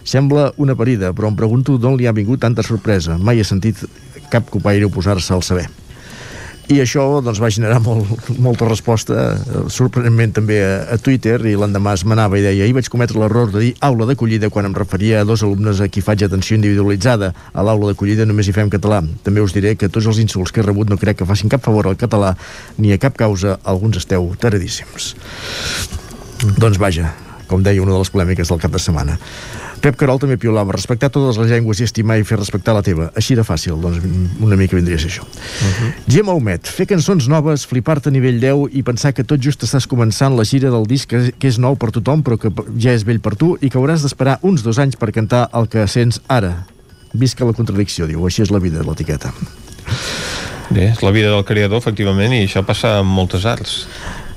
Sembla 0.05 0.51
una 0.61 0.75
parida 0.77 1.11
però 1.11 1.27
em 1.27 1.35
pregunto 1.35 1.77
d'on 1.81 1.97
li 1.97 2.07
ha 2.07 2.13
vingut 2.13 2.39
tanta 2.39 2.63
sorpresa. 2.63 3.17
Mai 3.17 3.41
he 3.41 3.43
sentit 3.43 3.81
cap 4.29 4.49
copaire 4.53 4.85
oposar-se 4.85 5.33
al 5.33 5.43
saber 5.43 5.67
i 6.67 6.81
això 6.83 7.03
doncs, 7.23 7.39
va 7.39 7.49
generar 7.53 7.77
molt, 7.79 8.27
molta 8.43 8.67
resposta 8.67 9.15
eh, 9.37 9.59
sorprenentment 9.71 10.33
també 10.35 10.57
a, 10.65 10.71
a 10.95 10.97
Twitter 10.99 11.37
i 11.47 11.55
l'endemà 11.55 11.93
es 11.95 12.03
manava 12.03 12.39
i 12.39 12.43
deia 12.43 12.65
ahir 12.65 12.75
vaig 12.75 12.89
cometre 12.91 13.19
l'error 13.21 13.53
de 13.53 13.61
dir 13.63 13.69
aula 13.87 14.07
d'acollida 14.09 14.49
quan 14.51 14.67
em 14.67 14.75
referia 14.75 15.21
a 15.21 15.27
dos 15.27 15.45
alumnes 15.47 15.79
a 15.79 15.87
qui 15.87 16.03
faig 16.03 16.25
atenció 16.25 16.57
individualitzada. 16.59 17.31
A 17.53 17.63
l'aula 17.63 17.93
d'acollida 17.93 18.27
només 18.27 18.49
hi 18.49 18.55
fem 18.55 18.71
català. 18.73 18.99
També 19.23 19.43
us 19.43 19.55
diré 19.55 19.77
que 19.79 19.87
tots 19.87 20.09
els 20.11 20.19
insults 20.23 20.51
que 20.51 20.59
he 20.59 20.67
rebut 20.67 20.91
no 20.91 20.99
crec 20.99 21.21
que 21.21 21.29
facin 21.29 21.53
cap 21.53 21.63
favor 21.63 21.87
al 21.87 21.95
català 21.99 22.33
ni 22.77 22.91
a 22.91 22.99
cap 22.99 23.15
causa. 23.15 23.55
Alguns 23.63 24.01
esteu 24.03 24.27
taradíssims. 24.41 25.13
Doncs 26.59 26.81
vaja 26.83 27.13
com 27.47 27.63
deia 27.63 27.81
una 27.81 27.95
de 27.95 28.03
les 28.03 28.11
polèmiques 28.13 28.51
del 28.51 28.61
cap 28.61 28.71
de 28.71 28.79
setmana 28.79 29.17
Pep 29.81 29.97
Carol 29.99 30.17
també 30.19 30.37
piolava, 30.41 30.73
respectar 30.73 31.09
totes 31.13 31.37
les 31.37 31.51
llengües 31.51 31.79
i 31.79 31.85
estimar 31.85 32.17
i 32.17 32.25
fer 32.25 32.39
respectar 32.39 32.73
la 32.73 32.81
teva. 32.85 33.11
Així 33.17 33.35
de 33.37 33.43
fàcil, 33.45 33.77
doncs 33.81 34.01
una 34.43 34.57
mica 34.57 34.75
vindria 34.77 34.97
a 34.97 35.01
ser 35.01 35.11
això. 35.11 35.23
Uh 35.23 35.67
-huh. 35.67 35.91
Gemma 36.07 36.33
Humet, 36.33 36.67
fer 36.67 36.87
cançons 36.87 37.27
noves, 37.27 37.65
flipar-te 37.65 38.09
a 38.09 38.11
nivell 38.11 38.39
10 38.39 38.69
i 38.73 38.83
pensar 38.83 39.13
que 39.13 39.23
tot 39.23 39.39
just 39.39 39.63
estàs 39.63 39.87
començant 39.87 40.35
la 40.35 40.43
gira 40.43 40.69
del 40.69 40.87
disc 40.87 41.07
que, 41.09 41.31
que 41.37 41.47
és 41.47 41.57
nou 41.57 41.75
per 41.75 41.91
tothom 41.91 42.23
però 42.23 42.37
que 42.37 42.51
ja 42.77 42.91
és 42.91 43.03
vell 43.03 43.19
per 43.19 43.35
tu 43.35 43.57
i 43.61 43.69
que 43.69 43.77
hauràs 43.77 44.01
d'esperar 44.01 44.39
uns 44.41 44.63
dos 44.63 44.79
anys 44.79 44.95
per 44.95 45.11
cantar 45.11 45.49
el 45.53 45.67
que 45.67 45.87
sents 45.87 46.21
ara. 46.27 46.65
Visca 47.13 47.45
la 47.45 47.53
contradicció, 47.53 48.07
diu, 48.07 48.25
així 48.25 48.41
és 48.41 48.49
la 48.49 48.59
vida 48.59 48.79
de 48.79 48.83
l'etiqueta. 48.83 49.31
Bé, 50.69 50.91
és 50.91 51.01
la 51.01 51.11
vida 51.11 51.29
del 51.29 51.45
creador, 51.45 51.77
efectivament, 51.77 52.33
i 52.33 52.45
això 52.45 52.65
passa 52.65 52.99
amb 52.99 53.09
moltes 53.09 53.45
arts. 53.45 53.87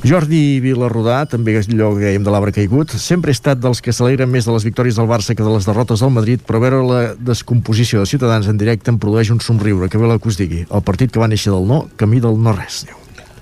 Jordi 0.00 0.62
Vilarrodà, 0.64 1.26
també 1.28 1.58
és 1.58 1.66
allò 1.68 1.90
que 1.92 2.06
dèiem 2.06 2.24
de 2.24 2.32
l'arbre 2.32 2.54
caigut, 2.56 2.94
sempre 2.96 3.28
he 3.28 3.36
estat 3.36 3.58
dels 3.60 3.82
que 3.84 3.92
s'alegren 3.92 4.30
més 4.32 4.46
de 4.48 4.54
les 4.54 4.64
victòries 4.64 4.96
del 4.96 5.10
Barça 5.10 5.34
que 5.36 5.44
de 5.44 5.52
les 5.52 5.68
derrotes 5.68 6.00
del 6.00 6.14
Madrid, 6.14 6.40
però 6.46 6.62
veure 6.62 6.78
la 6.88 7.00
descomposició 7.20 8.00
de 8.00 8.08
Ciutadans 8.08 8.48
en 8.48 8.56
directe 8.56 8.88
em 8.88 8.96
produeix 8.96 9.28
un 9.34 9.42
somriure, 9.44 9.90
que 9.92 10.00
bé 10.00 10.08
la 10.08 10.16
que 10.16 10.32
us 10.32 10.40
digui. 10.40 10.62
El 10.64 10.86
partit 10.86 11.12
que 11.12 11.20
va 11.20 11.28
néixer 11.28 11.52
del 11.52 11.68
no, 11.68 11.82
camí 12.00 12.22
del 12.24 12.40
no 12.40 12.56
res, 12.56 12.86
diu. 12.88 12.96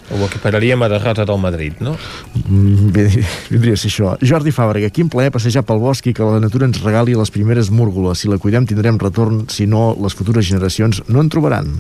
Ho 0.09 0.25
equipararíem 0.25 0.83
a 0.83 0.89
derrota 0.91 1.27
del 1.29 1.39
Madrid, 1.39 1.79
no? 1.85 1.95
Mm, 2.49 2.91
vindria 3.53 3.77
a 3.77 3.79
ser 3.79 3.93
això. 3.93 4.17
Jordi 4.19 4.51
Fàbrega, 4.57 4.91
quin 4.91 5.13
plaer 5.13 5.31
passejar 5.31 5.63
pel 5.69 5.79
bosc 5.85 6.11
i 6.11 6.17
que 6.17 6.27
la 6.27 6.43
natura 6.43 6.67
ens 6.67 6.83
regali 6.83 7.15
les 7.15 7.31
primeres 7.31 7.71
múrgoles. 7.71 8.25
Si 8.25 8.33
la 8.33 8.41
cuidem 8.43 8.67
tindrem 8.67 8.99
retorn, 8.99 9.45
si 9.53 9.69
no, 9.71 9.93
les 10.03 10.17
futures 10.19 10.49
generacions 10.49 11.05
no 11.07 11.23
en 11.23 11.31
trobaran 11.31 11.77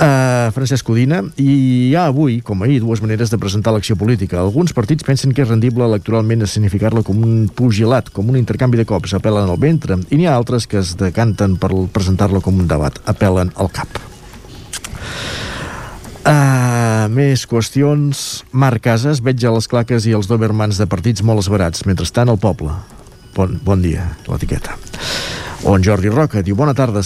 uh, 0.00 0.48
Francesc 0.56 0.86
Codina, 0.88 1.20
i 1.36 1.50
hi 1.90 1.94
ha 1.94 2.06
avui, 2.10 2.40
com 2.44 2.64
ahir, 2.64 2.80
dues 2.82 3.02
maneres 3.04 3.30
de 3.30 3.38
presentar 3.40 3.74
l'acció 3.76 3.96
política. 4.00 4.40
Alguns 4.40 4.74
partits 4.76 5.06
pensen 5.06 5.34
que 5.36 5.44
és 5.44 5.50
rendible 5.50 5.86
electoralment 5.86 6.46
escenificar-la 6.46 7.04
com 7.06 7.20
un 7.22 7.48
pugilat, 7.54 8.10
com 8.14 8.32
un 8.32 8.38
intercanvi 8.40 8.80
de 8.80 8.86
cops, 8.88 9.14
apel·len 9.16 9.46
al 9.46 9.60
ventre, 9.60 10.00
i 10.10 10.18
n'hi 10.18 10.28
ha 10.28 10.36
altres 10.36 10.66
que 10.70 10.80
es 10.82 10.96
decanten 11.00 11.58
per 11.60 11.72
presentar-la 11.92 12.42
com 12.44 12.58
un 12.58 12.70
debat, 12.70 12.96
apel·len 13.10 13.52
al 13.56 13.70
cap. 13.74 14.00
Uh, 16.20 17.08
més 17.08 17.46
qüestions. 17.48 18.42
Marc 18.52 18.84
Casas 18.84 19.22
veig 19.24 19.40
a 19.44 19.54
les 19.54 19.66
claques 19.70 20.04
i 20.04 20.12
els 20.16 20.28
dobermans 20.28 20.76
de 20.76 20.86
partits 20.90 21.24
molt 21.24 21.40
esbarats. 21.44 21.86
Mentrestant, 21.88 22.28
el 22.28 22.40
poble. 22.40 22.74
Bon, 23.36 23.56
bon 23.64 23.80
dia, 23.80 24.04
l'etiqueta. 24.28 24.76
O 25.64 25.76
en 25.76 25.84
Jordi 25.84 26.12
Roca 26.12 26.44
diu, 26.44 26.56
bona 26.58 26.74
tarda, 26.76 27.02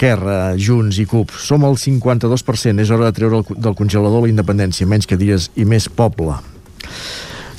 Esquerra, 0.00 0.56
Junts 0.56 0.96
i 0.96 1.04
CUP. 1.04 1.28
Som 1.36 1.66
el 1.68 1.76
52%. 1.76 2.80
És 2.80 2.88
hora 2.88 3.10
de 3.10 3.16
treure 3.18 3.42
del 3.52 3.74
congelador 3.76 4.24
la 4.24 4.30
independència. 4.32 4.88
Menys 4.88 5.04
que 5.04 5.18
dies 5.20 5.50
i 5.60 5.66
més 5.68 5.90
poble. 5.92 6.38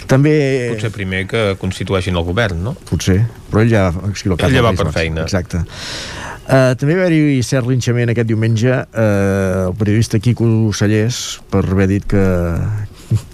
També... 0.09 0.34
Potser 0.73 0.89
primer 0.91 1.27
que 1.30 1.43
constitueixin 1.61 2.18
el 2.18 2.26
govern, 2.26 2.63
no? 2.65 2.73
Potser, 2.89 3.19
però 3.51 3.61
ell 3.61 3.69
ja... 3.69 3.84
Ell 3.93 4.57
ja 4.57 4.65
va 4.65 4.73
per 4.73 4.89
feina. 4.89 5.27
Exacte. 5.30 5.61
Uh, 6.41 6.73
també 6.81 6.97
va 6.97 7.05
haver-hi 7.05 7.43
cert 7.45 7.69
linxament 7.69 8.09
aquest 8.09 8.27
diumenge 8.34 8.73
uh, 8.73 9.69
el 9.69 9.77
periodista 9.77 10.18
Quico 10.19 10.49
Sallés 10.73 11.38
per 11.53 11.61
haver 11.61 11.85
dit 11.93 12.09
que, 12.09 12.26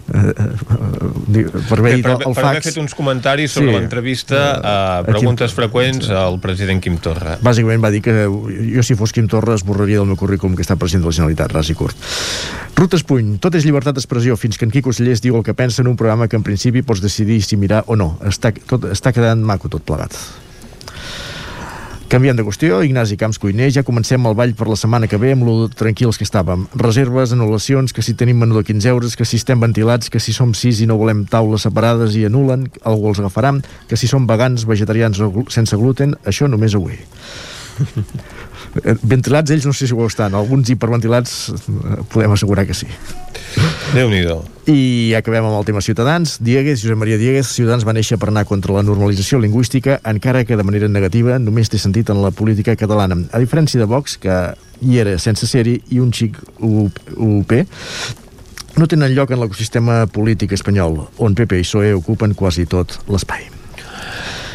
per 0.08 1.78
haver, 1.80 1.98
dit 1.98 2.06
per, 2.06 2.14
el, 2.16 2.22
el 2.30 2.36
per 2.38 2.46
haver 2.48 2.62
fet 2.64 2.78
uns 2.80 2.96
comentaris 2.96 3.52
sobre 3.58 3.74
sí, 3.74 3.76
l'entrevista 3.76 4.40
a 4.56 4.76
preguntes 5.08 5.52
Quim, 5.52 5.60
freqüents 5.60 6.10
al 6.16 6.40
president 6.44 6.82
Quim 6.84 6.96
Torra. 7.04 7.36
Bàsicament 7.44 7.84
va 7.84 7.92
dir 7.92 8.02
que 8.06 8.16
jo 8.24 8.86
si 8.88 8.96
fos 9.00 9.12
Quim 9.16 9.28
Torra 9.32 9.58
esborraria 9.60 10.00
del 10.00 10.10
meu 10.10 10.20
currículum 10.20 10.56
que 10.56 10.64
està 10.64 10.80
president 10.80 11.06
de 11.06 11.12
la 11.12 11.18
Generalitat, 11.20 11.54
ras 11.58 11.72
i 11.74 11.78
curt. 11.78 12.10
Rutes 12.78 13.04
Puny, 13.08 13.36
tot 13.44 13.60
és 13.60 13.68
llibertat 13.68 14.00
d'expressió 14.00 14.40
fins 14.40 14.58
que 14.58 14.68
en 14.68 14.74
Quico 14.74 14.96
Sallés 14.96 15.24
diu 15.24 15.36
el 15.40 15.46
que 15.46 15.58
pensa 15.58 15.84
en 15.84 15.92
un 15.92 16.00
programa 16.00 16.30
que 16.32 16.40
en 16.40 16.48
principi 16.48 16.86
pots 16.88 17.04
decidir 17.04 17.42
si 17.44 17.60
mirar 17.60 17.84
o 17.88 18.00
no. 18.00 18.14
Està, 18.24 18.54
tot, 18.70 18.88
està 18.94 19.12
quedant 19.16 19.44
maco 19.44 19.72
tot 19.72 19.84
plegat. 19.84 20.16
Canviant 22.08 22.38
de 22.40 22.44
qüestió, 22.48 22.78
Ignasi 22.88 23.18
Camps 23.20 23.36
Cuiner, 23.36 23.66
ja 23.76 23.82
comencem 23.84 24.24
el 24.30 24.36
ball 24.40 24.54
per 24.56 24.70
la 24.70 24.78
setmana 24.80 25.10
que 25.12 25.18
ve 25.20 25.34
amb 25.36 25.44
lo 25.44 25.56
tranquils 25.68 26.16
que 26.16 26.24
estàvem. 26.24 26.62
Reserves, 26.80 27.34
anul·lacions, 27.36 27.92
que 27.92 28.00
si 28.06 28.14
tenim 28.16 28.40
menú 28.40 28.56
de 28.56 28.64
15 28.64 28.88
euros, 28.94 29.18
que 29.20 29.28
si 29.28 29.36
estem 29.36 29.60
ventilats, 29.60 30.08
que 30.08 30.22
si 30.24 30.32
som 30.32 30.54
sis 30.56 30.80
i 30.80 30.88
no 30.88 30.96
volem 30.96 31.26
taules 31.28 31.68
separades 31.68 32.16
i 32.16 32.24
anulen, 32.30 32.70
algú 32.88 33.12
els 33.12 33.20
agafarà, 33.20 33.52
que 33.92 34.00
si 34.00 34.08
som 34.08 34.24
vegans, 34.24 34.64
vegetarians 34.64 35.20
sense 35.52 35.76
gluten, 35.76 36.16
això 36.24 36.48
només 36.48 36.80
avui. 36.80 36.96
Ventilats 39.04 39.52
ells 39.52 39.66
no 39.68 39.74
sé 39.74 39.88
si 39.88 39.96
ho 39.96 40.06
estan, 40.08 40.36
alguns 40.36 40.70
hiperventilats 40.70 41.38
eh, 41.50 41.98
podem 42.14 42.36
assegurar 42.36 42.68
que 42.68 42.76
sí. 42.78 42.88
déu 43.96 44.10
nhi 44.12 44.24
I 44.68 45.14
acabem 45.16 45.46
amb 45.48 45.56
el 45.56 45.66
tema 45.66 45.82
Ciutadans. 45.82 46.38
Diegues, 46.44 46.82
Josep 46.84 46.98
Maria 47.00 47.18
Diegues, 47.18 47.48
Ciutadans 47.56 47.86
va 47.88 47.96
néixer 47.96 48.18
per 48.20 48.28
anar 48.30 48.44
contra 48.46 48.74
la 48.76 48.84
normalització 48.84 49.40
lingüística, 49.40 50.02
encara 50.04 50.44
que 50.44 50.58
de 50.58 50.64
manera 50.68 50.90
negativa 50.92 51.40
només 51.40 51.72
té 51.72 51.80
sentit 51.80 52.10
en 52.12 52.22
la 52.22 52.32
política 52.32 52.76
catalana. 52.76 53.16
A 53.32 53.40
diferència 53.40 53.80
de 53.80 53.88
Vox, 53.88 54.18
que 54.20 54.36
hi 54.82 55.00
era 55.00 55.18
sense 55.18 55.48
ser-hi, 55.48 55.80
i 55.96 56.02
un 56.04 56.12
xic 56.12 56.36
UP, 56.60 57.54
no 58.78 58.88
tenen 58.88 59.16
lloc 59.16 59.32
en 59.32 59.42
l'ecosistema 59.42 60.04
polític 60.12 60.52
espanyol, 60.54 61.06
on 61.18 61.38
PP 61.38 61.64
i 61.64 61.66
PSOE 61.66 61.94
ocupen 61.98 62.36
quasi 62.36 62.68
tot 62.70 63.00
l'espai. 63.08 63.57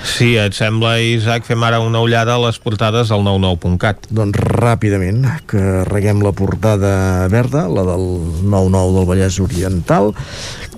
Sí, 0.02 0.34
et 0.34 0.54
sembla, 0.58 0.96
Isaac, 0.98 1.44
fem 1.46 1.62
ara 1.62 1.78
una 1.82 2.00
ullada 2.02 2.34
a 2.34 2.42
les 2.42 2.58
portades 2.62 3.12
del 3.12 3.22
99.cat. 3.22 4.08
Doncs 4.10 4.38
ràpidament, 4.42 5.22
que 5.46 5.62
reguem 5.86 6.20
la 6.26 6.34
portada 6.34 6.92
verda, 7.30 7.68
la 7.70 7.86
del 7.86 8.06
99 8.42 8.98
del 8.98 9.08
Vallès 9.08 9.38
Oriental, 9.42 10.10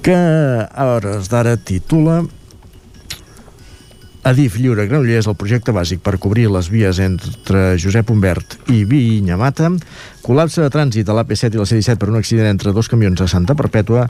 que 0.05 0.14
a 0.14 0.88
hores 0.92 1.32
d'ara 1.32 1.56
titula 1.56 2.20
Adif 4.24 4.56
Lliure 4.56 4.86
Granollers, 4.88 5.26
el 5.28 5.36
projecte 5.36 5.72
bàsic 5.76 6.01
per 6.05 6.16
cobrir 6.20 6.46
les 6.52 6.70
vies 6.72 7.01
entre 7.05 7.74
Josep 7.80 8.09
Humbert 8.12 8.56
i 8.72 8.86
Vinyamata, 8.88 9.68
col·lapse 10.24 10.64
de 10.64 10.72
trànsit 10.72 11.09
a 11.09 11.16
l'AP7 11.16 11.52
i 11.52 11.60
la 11.60 11.66
C-17 11.68 12.01
per 12.01 12.09
un 12.09 12.16
accident 12.20 12.48
entre 12.48 12.72
dos 12.72 12.88
camions 12.88 13.20
a 13.20 13.28
Santa 13.28 13.56
Perpètua, 13.56 14.06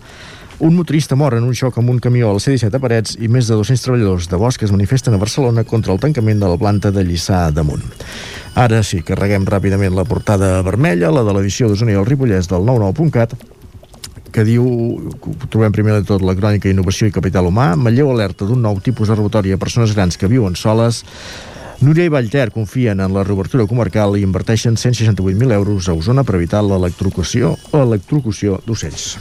un 0.59 0.75
motorista 0.75 1.17
mor 1.17 1.35
en 1.35 1.45
un 1.45 1.55
xoc 1.55 1.79
amb 1.79 1.91
un 1.91 1.99
camió 1.99 2.31
a 2.31 2.35
la 2.37 2.43
C-17 2.43 2.79
a 2.79 2.81
Parets 2.83 3.17
i 3.19 3.29
més 3.29 3.49
de 3.51 3.57
200 3.59 3.83
treballadors 3.83 4.29
de 4.31 4.39
bosc 4.39 4.63
es 4.63 4.73
manifesten 4.75 5.15
a 5.15 5.19
Barcelona 5.19 5.65
contra 5.67 5.93
el 5.93 6.01
tancament 6.01 6.41
de 6.41 6.51
la 6.51 6.59
planta 6.61 6.93
de 6.95 7.03
Lliçà 7.03 7.49
damunt. 7.51 7.83
Ara 8.55 8.83
sí, 8.87 9.03
carreguem 9.03 9.47
ràpidament 9.51 9.97
la 9.97 10.07
portada 10.07 10.61
vermella, 10.63 11.11
la 11.11 11.25
de 11.27 11.35
l'edició 11.35 11.69
d'Osona 11.69 11.95
i 11.95 11.99
el 11.99 12.07
Ripollès 12.07 12.47
del 12.51 12.63
99.cat, 12.69 13.35
que 14.35 14.45
diu, 14.47 14.67
trobem 15.51 15.75
primer 15.75 15.99
de 15.99 16.07
tot 16.07 16.23
la 16.23 16.37
crònica 16.39 16.71
Innovació 16.71 17.11
i 17.11 17.15
Capital 17.15 17.51
Humà, 17.51 17.73
Matlleu 17.79 18.13
alerta 18.13 18.47
d'un 18.47 18.63
nou 18.63 18.79
tipus 18.83 19.11
de 19.11 19.19
robotori 19.19 19.55
a 19.55 19.59
persones 19.59 19.95
grans 19.95 20.19
que 20.19 20.31
viuen 20.31 20.55
soles, 20.59 21.03
Núria 21.85 22.07
i 22.07 22.11
Vallter 22.13 22.53
confien 22.55 23.01
en 23.03 23.13
la 23.13 23.25
reobertura 23.27 23.67
comarcal 23.67 24.15
i 24.17 24.23
inverteixen 24.25 24.77
168.000 24.79 25.53
euros 25.53 25.89
a 25.89 25.97
Osona 25.99 26.23
per 26.25 26.37
evitar 26.39 26.63
l'electrocució 26.63 27.57
o 27.73 27.81
electrocució 27.83 28.61
d'ocells. 28.65 29.19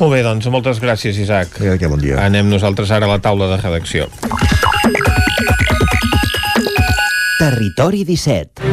Molt 0.00 0.14
bé, 0.14 0.22
doncs 0.24 0.46
moltes 0.48 0.78
gràcies, 0.80 1.18
Isaac. 1.20 1.58
Que 1.60 1.88
bon 1.92 2.00
dia. 2.00 2.16
Anem 2.24 2.48
nosaltres 2.48 2.88
ara 2.88 3.04
a 3.04 3.10
la 3.10 3.18
taula 3.20 3.50
de 3.50 3.60
redacció. 3.60 4.08
Territori 7.36 8.06
17 8.08 8.64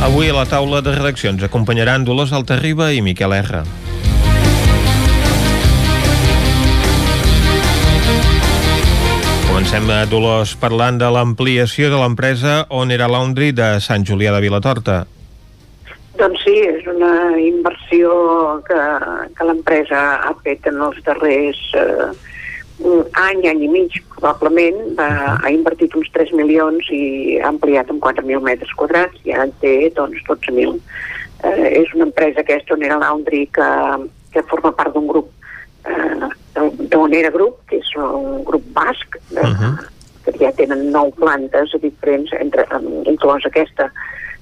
Avui 0.00 0.28
a 0.28 0.34
la 0.34 0.44
taula 0.48 0.80
de 0.84 0.92
redacció 0.96 1.32
ens 1.32 1.44
acompanyaran 1.48 2.04
Dolors 2.04 2.32
Altarriba 2.36 2.92
i 2.92 3.00
Miquel 3.04 3.32
R. 3.36 3.64
Comencem, 9.60 9.90
a 9.92 10.06
Dolors, 10.08 10.54
parlant 10.56 10.96
de 10.96 11.08
l'ampliació 11.12 11.90
de 11.92 11.98
l'empresa 12.00 12.52
Onera 12.72 13.04
Laundry 13.12 13.50
de 13.52 13.66
Sant 13.84 14.06
Julià 14.08 14.30
de 14.32 14.38
Vilatorta. 14.40 14.94
Doncs 16.16 16.46
sí, 16.46 16.54
és 16.64 16.86
una 16.88 17.10
inversió 17.36 18.14
que, 18.64 18.78
que 19.36 19.48
l'empresa 19.50 19.98
ha 20.24 20.32
fet 20.46 20.64
en 20.70 20.80
els 20.86 21.02
darrers 21.04 21.60
eh, 21.76 22.06
un 22.88 23.04
any, 23.20 23.42
any 23.50 23.66
i 23.66 23.68
mig, 23.74 23.98
probablement. 24.14 24.78
Va, 24.96 25.10
ha 25.36 25.52
invertit 25.52 25.92
uns 26.00 26.08
3 26.14 26.32
milions 26.40 26.88
i 26.96 27.36
ha 27.42 27.50
ampliat 27.52 27.92
amb 27.92 28.00
4.000 28.06 28.40
metres 28.46 28.72
quadrats 28.80 29.20
i 29.28 29.36
ara 29.36 29.44
en 29.50 29.52
té 29.60 29.74
doncs, 29.92 30.24
12.000. 30.30 30.80
Eh, 31.50 31.68
és 31.82 31.92
una 31.98 32.08
empresa 32.08 32.40
aquesta, 32.40 32.80
Onera 32.80 32.96
Laundry, 33.04 33.44
que, 33.52 33.68
que 34.32 34.46
forma 34.48 34.72
part 34.80 34.96
d'un 34.96 35.12
grup 35.12 35.28
d'Onera 36.90 37.30
Group, 37.30 37.60
que 37.70 37.80
és 37.80 37.90
un 37.96 38.44
grup 38.44 38.64
basc, 38.76 39.16
de, 39.30 39.40
uh 39.40 39.56
-huh. 39.56 39.74
que 40.24 40.32
ja 40.38 40.52
tenen 40.52 40.90
nou 40.90 41.10
plantes 41.10 41.74
a 41.74 41.78
diferents, 41.78 42.32
entre, 42.32 42.66
inclòs 43.04 43.46
aquesta, 43.46 43.90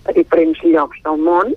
a 0.04 0.12
diferents 0.12 0.58
llocs 0.62 0.98
del 1.04 1.18
món, 1.18 1.54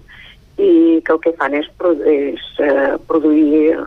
i 0.57 1.01
que 1.05 1.13
el 1.13 1.19
que 1.19 1.33
fan 1.39 1.53
és, 1.53 1.67
és 2.05 2.41
eh, 2.59 2.97
produir 3.07 3.77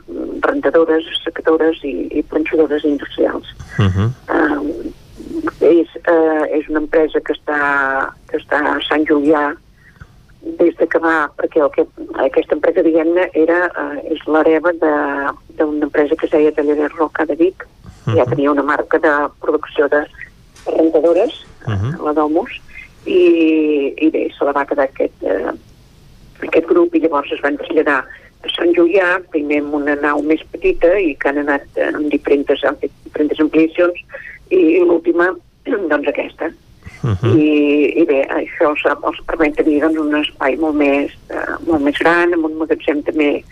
rentadores, 0.41 1.05
secadores 1.23 1.79
i, 1.85 2.09
i 2.11 2.23
planxadores 2.23 2.85
industrials. 2.85 3.47
Uh 3.79 3.87
-huh. 3.87 4.09
eh, 4.35 4.91
és, 5.61 5.89
eh, 6.05 6.59
és 6.59 6.69
una 6.69 6.81
empresa 6.81 7.21
que 7.21 7.33
està, 7.33 8.11
que 8.29 8.39
està 8.39 8.59
a 8.77 8.81
Sant 8.89 9.05
Julià 9.07 9.55
des 10.45 10.77
de 10.77 10.87
que 10.87 11.01
va, 11.01 11.31
perquè 11.39 11.63
el 11.65 11.71
que, 11.75 11.85
aquesta 12.25 12.57
empresa, 12.57 12.85
diguem-ne, 12.85 13.29
era, 13.41 13.61
eh, 13.69 14.15
és 14.15 14.25
l'hereva 14.29 14.73
d'una 14.77 15.89
empresa 15.89 16.17
que 16.17 16.29
es 16.29 16.33
deia 16.33 16.53
Taller 16.53 16.77
de 16.77 16.89
Roca 16.95 17.27
de 17.27 17.37
Vic, 17.41 17.65
uh 17.65 17.89
-huh. 18.05 18.17
ja 18.17 18.27
tenia 18.27 18.53
una 18.53 18.63
marca 18.63 18.99
de 18.99 19.15
producció 19.41 19.89
de 19.89 20.05
rentadores, 20.67 21.33
uh 21.67 21.73
-huh. 21.73 22.05
la 22.05 22.13
Domus, 22.13 22.61
i, 23.07 23.95
i 23.97 24.11
bé, 24.11 24.31
se 24.37 24.45
la 24.45 24.53
va 24.53 24.67
quedar 24.67 24.85
aquest, 24.85 25.23
eh, 25.23 25.53
aquest 26.43 26.67
grup 26.67 26.95
i 26.95 27.01
llavors 27.01 27.33
es 27.33 27.41
van 27.41 27.57
traslladar 27.57 28.05
a 28.45 28.49
Sant 28.57 28.75
Julià, 28.77 29.21
primer 29.31 29.61
amb 29.63 29.75
una 29.75 29.95
nau 29.95 30.23
més 30.23 30.43
petita 30.53 30.99
i 31.01 31.15
que 31.17 31.29
han 31.29 31.39
anat 31.39 31.65
amb 31.95 32.11
diferents, 32.13 32.47
fet 32.81 32.93
diferents 33.05 33.41
ampliacions 33.41 34.01
i 34.51 34.81
l'última, 34.81 35.35
doncs 35.65 36.09
aquesta. 36.09 36.51
Uh 37.05 37.11
-huh. 37.11 37.37
I, 37.37 38.01
i 38.01 38.05
bé, 38.09 38.21
això 38.33 38.71
els, 38.71 38.85
els 38.85 39.21
permet 39.27 39.57
tenir 39.57 39.81
doncs, 39.81 39.99
un 39.99 40.15
espai 40.21 40.57
molt 40.57 40.77
més, 40.77 41.13
uh, 41.31 41.57
molt 41.67 41.83
més 41.85 41.99
gran, 41.99 42.33
amb 42.33 42.45
un 42.45 42.57
magatzem 42.57 43.03
també 43.03 43.45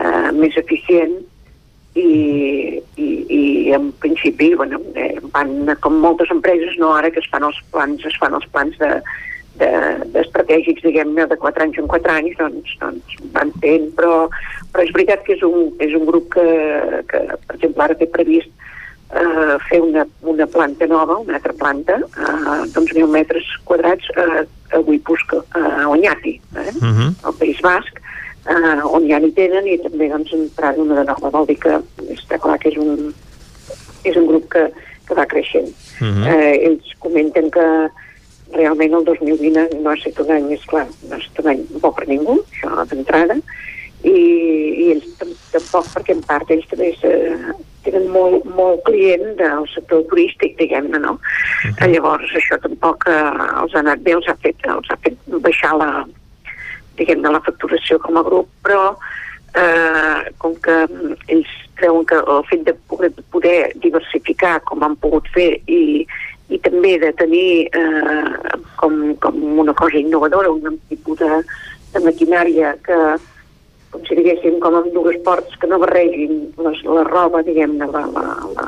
uh, 0.00 0.32
més 0.32 0.56
eficient 0.56 1.16
i, 1.94 2.82
i, 2.96 3.08
i 3.28 3.72
en 3.72 3.92
principi 3.92 4.54
bueno, 4.54 4.80
eh, 4.94 5.16
van 5.32 5.76
com 5.80 6.00
moltes 6.00 6.30
empreses 6.30 6.76
no 6.78 6.92
ara 6.92 7.10
que 7.10 7.20
es 7.20 7.30
fan 7.32 7.44
els 7.44 7.60
plans 7.72 8.04
es 8.04 8.16
fan 8.20 8.34
els 8.34 8.46
plans 8.52 8.76
de, 8.78 8.90
de, 9.60 9.70
d'estratègics, 10.12 10.84
diguem-ne, 10.84 11.26
de 11.30 11.38
4 11.40 11.64
anys 11.66 11.80
en 11.80 11.88
4 11.92 12.12
anys, 12.12 12.36
doncs, 12.40 12.76
doncs 12.82 13.16
van 13.34 13.52
fent, 13.62 13.88
però, 13.98 14.26
però 14.72 14.84
és 14.84 14.92
veritat 14.96 15.24
que 15.26 15.36
és 15.36 15.44
un, 15.46 15.70
és 15.84 15.96
un 15.96 16.06
grup 16.08 16.28
que, 16.36 16.46
que, 17.10 17.22
per 17.46 17.56
exemple, 17.56 17.86
ara 17.86 17.98
té 17.98 18.08
previst 18.12 18.52
eh, 19.10 19.56
fer 19.68 19.80
una, 19.80 20.06
una 20.20 20.46
planta 20.46 20.86
nova, 20.86 21.16
una 21.16 21.34
altra 21.34 21.52
planta, 21.52 21.96
eh, 21.96 22.66
d'uns 22.72 22.92
mil 22.94 23.08
metres 23.08 23.44
quadrats 23.64 24.08
eh, 24.16 24.46
a 24.72 24.80
Huipusca, 24.80 25.42
a 25.50 25.88
Oñati, 25.88 26.40
eh, 26.56 26.72
Uh 26.76 26.92
-huh. 26.92 27.14
al 27.22 27.34
País 27.34 27.60
Basc, 27.60 28.00
eh, 28.46 28.80
on 28.84 29.06
ja 29.08 29.18
n'hi 29.18 29.32
tenen 29.32 29.66
i 29.66 29.78
també 29.78 30.08
doncs, 30.08 30.32
entrar 30.32 30.74
una 30.78 30.94
de 30.94 31.04
nova. 31.04 31.30
Vol 31.30 31.46
dir 31.46 31.58
que 31.58 31.80
està 32.10 32.38
clar 32.38 32.58
que 32.58 32.68
és 32.68 32.76
un, 32.76 33.14
és 34.04 34.16
un 34.16 34.26
grup 34.26 34.48
que, 34.48 34.72
que 35.06 35.14
va 35.14 35.26
creixent. 35.26 35.68
Uh 36.00 36.06
-huh. 36.06 36.26
eh, 36.26 36.66
ells 36.66 36.94
comenten 36.98 37.50
que 37.50 37.90
realment 38.52 38.94
el 38.94 39.04
2020 39.04 39.80
no 39.82 39.90
ha 39.90 39.94
estat 39.94 40.20
un 40.20 40.30
any, 40.30 40.52
és 40.52 40.64
clar, 40.64 40.86
no 41.08 41.14
ha 41.14 41.18
estat 41.18 41.44
un 41.44 41.50
any 41.50 41.62
bo 41.82 41.92
per 41.92 42.06
ningú, 42.08 42.40
això 42.52 42.84
d'entrada, 42.86 43.36
i, 44.02 44.10
i 44.10 44.90
ells 44.92 45.06
tampoc, 45.52 45.86
perquè 45.94 46.14
en 46.14 46.22
part 46.22 46.50
ells 46.50 46.68
també 46.70 46.92
se, 47.00 47.10
tenen 47.86 48.08
molt, 48.12 48.44
molt 48.58 48.82
client 48.88 49.36
del 49.40 49.66
sector 49.72 50.04
turístic, 50.10 50.56
diguem-ne, 50.60 50.98
no? 51.02 51.16
Uh 51.16 51.70
-huh. 51.70 51.90
Llavors 51.92 52.30
això 52.34 52.58
tampoc 52.62 53.06
eh, 53.08 53.60
els 53.62 53.74
ha 53.74 53.78
anat 53.78 54.02
bé, 54.02 54.12
els 54.12 54.28
ha 54.28 54.36
fet, 54.42 54.56
els 54.66 54.90
ha 54.90 54.96
fet 55.02 55.16
baixar 55.26 55.76
la, 55.76 56.06
diguem-ne, 56.96 57.30
la 57.30 57.44
facturació 57.46 57.98
com 57.98 58.16
a 58.16 58.22
grup, 58.22 58.48
però 58.62 58.96
eh, 59.54 60.32
com 60.38 60.54
que 60.64 60.76
ells 61.28 61.52
creuen 61.76 62.06
que 62.06 62.16
el 62.16 62.42
fet 62.50 62.64
de 62.64 62.74
poder, 62.88 63.12
poder 63.30 63.72
diversificar 63.82 64.60
com 64.64 64.82
han 64.82 64.96
pogut 64.96 65.28
fer 65.34 65.60
i, 65.66 66.06
i 66.48 66.58
també 66.64 66.96
de 66.98 67.12
tenir 67.12 67.68
eh, 67.72 68.56
com, 68.76 69.14
com 69.20 69.58
una 69.60 69.74
cosa 69.74 69.98
innovadora, 69.98 70.50
un 70.50 70.80
tipus 70.88 71.18
de, 71.18 71.42
de 71.94 72.04
maquinària 72.04 72.76
que, 72.86 73.00
com 73.96 74.04
si 74.04 74.16
diguéssim, 74.18 74.58
com 74.60 74.76
amb 74.76 74.92
dues 74.92 75.16
portes 75.24 75.56
que 75.60 75.68
no 75.70 75.80
barregin 75.80 76.52
les, 76.60 76.82
la 76.84 77.04
roba, 77.08 77.42
diguem-ne, 77.46 77.88
la, 77.88 78.04
la, 78.12 78.26
la, 78.52 78.66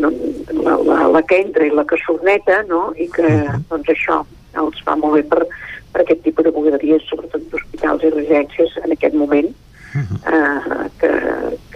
la, 0.00 0.76
la, 0.88 0.98
la 1.12 1.22
que 1.28 1.42
entra 1.44 1.66
i 1.66 1.74
la 1.74 1.84
que 1.84 1.98
surt 2.00 2.24
neta, 2.24 2.62
no? 2.70 2.88
i 2.96 3.08
que 3.12 3.28
doncs 3.68 3.92
això 3.92 4.22
els 4.56 4.80
fa 4.86 4.96
molt 4.96 5.18
bé 5.18 5.22
per, 5.28 5.44
per 5.92 6.02
aquest 6.02 6.24
tipus 6.24 6.48
de 6.48 6.54
bugaderies, 6.56 7.04
sobretot 7.10 7.44
d'hospitals 7.52 8.08
i 8.08 8.12
residències 8.14 8.76
en 8.84 8.96
aquest 8.96 9.16
moment, 9.20 9.52
eh, 9.96 10.88
que, 11.00 11.12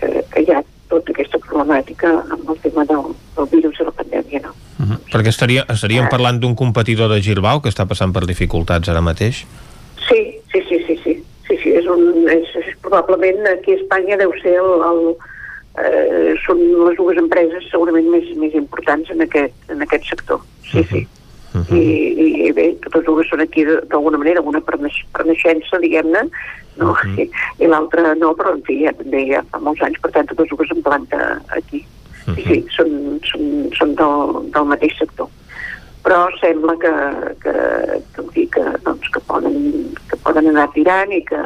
que, 0.00 0.12
que 0.32 0.44
hi 0.46 0.52
ha 0.54 0.62
tota 0.90 1.12
aquesta 1.12 1.38
problemàtica 1.44 2.10
amb 2.24 2.48
el 2.50 2.58
tema 2.64 2.86
del, 2.88 3.12
del 3.36 3.50
virus 3.52 3.78
i 3.78 3.86
la 3.86 3.94
pandèmia, 4.00 4.40
no? 4.48 4.54
Uh 4.80 4.86
-huh. 4.88 4.98
Perquè 5.12 5.28
estaria, 5.28 5.64
estaríem 5.68 6.08
parlant 6.08 6.40
d'un 6.40 6.54
competidor 6.54 7.12
de 7.12 7.20
Girbau 7.20 7.60
que 7.60 7.68
està 7.68 7.86
passant 7.86 8.12
per 8.12 8.24
dificultats 8.26 8.88
ara 8.88 9.00
mateix? 9.00 9.44
Sí, 10.08 10.40
sí, 10.52 10.64
sí, 10.68 10.84
sí, 10.86 11.00
sí. 11.04 11.24
Sí, 11.50 11.56
sí, 11.64 11.70
és 11.70 11.78
un, 11.92 12.28
és, 12.32 12.50
és 12.62 12.74
probablement 12.84 13.46
aquí 13.50 13.74
a 13.76 13.80
Espanya 13.80 14.18
deu 14.20 14.32
ser 14.42 14.56
el, 14.62 14.84
el 14.90 15.00
eh, 15.80 16.34
són 16.46 16.60
les 16.86 16.98
dues 16.98 17.18
empreses 17.22 17.68
segurament 17.70 18.08
més, 18.12 18.28
més 18.40 18.54
importants 18.58 19.10
en 19.10 19.24
aquest, 19.26 19.56
en 19.70 19.82
aquest 19.86 20.08
sector. 20.10 20.42
Sí, 20.70 20.84
sí. 20.90 21.06
Uh 21.50 21.64
I, 21.74 21.82
i, 21.82 22.26
i 22.46 22.50
bé, 22.54 22.68
totes 22.84 23.02
dues 23.08 23.26
són 23.26 23.40
aquí 23.42 23.64
de- 23.66 23.80
d'alguna 23.90 24.20
manera, 24.22 24.42
una 24.46 24.60
per, 24.62 24.76
naix, 24.78 25.00
per 25.10 25.24
naixença, 25.26 25.80
diguem-ne, 25.82 26.20
no? 26.78 26.92
I, 27.18 27.26
i 27.58 27.66
l'altra 27.66 28.12
no, 28.14 28.30
però 28.38 28.52
en 28.54 28.62
fi, 28.68 28.76
ja, 28.84 28.92
també 28.94 29.24
ja 29.32 29.40
fa 29.50 29.58
molts 29.58 29.82
anys, 29.82 29.98
per 29.98 30.12
tant, 30.14 30.30
totes 30.30 30.52
dues 30.52 30.70
en 30.70 30.84
planta 30.86 31.18
aquí. 31.58 31.82
Sí, 32.20 32.44
sí, 32.46 32.58
són, 32.76 32.94
són, 33.26 33.50
són 33.74 33.96
del, 33.98 34.36
del 34.54 34.68
mateix 34.70 34.94
sector. 35.00 35.26
Però 36.06 36.20
sembla 36.38 36.76
que, 36.78 36.92
que, 37.42 37.54
que, 38.14 38.46
que, 38.54 38.64
doncs, 38.86 39.10
que, 39.10 39.20
poden, 39.26 39.58
que 40.06 40.20
poden 40.22 40.52
anar 40.52 40.68
tirant 40.76 41.10
i 41.12 41.18
que 41.26 41.40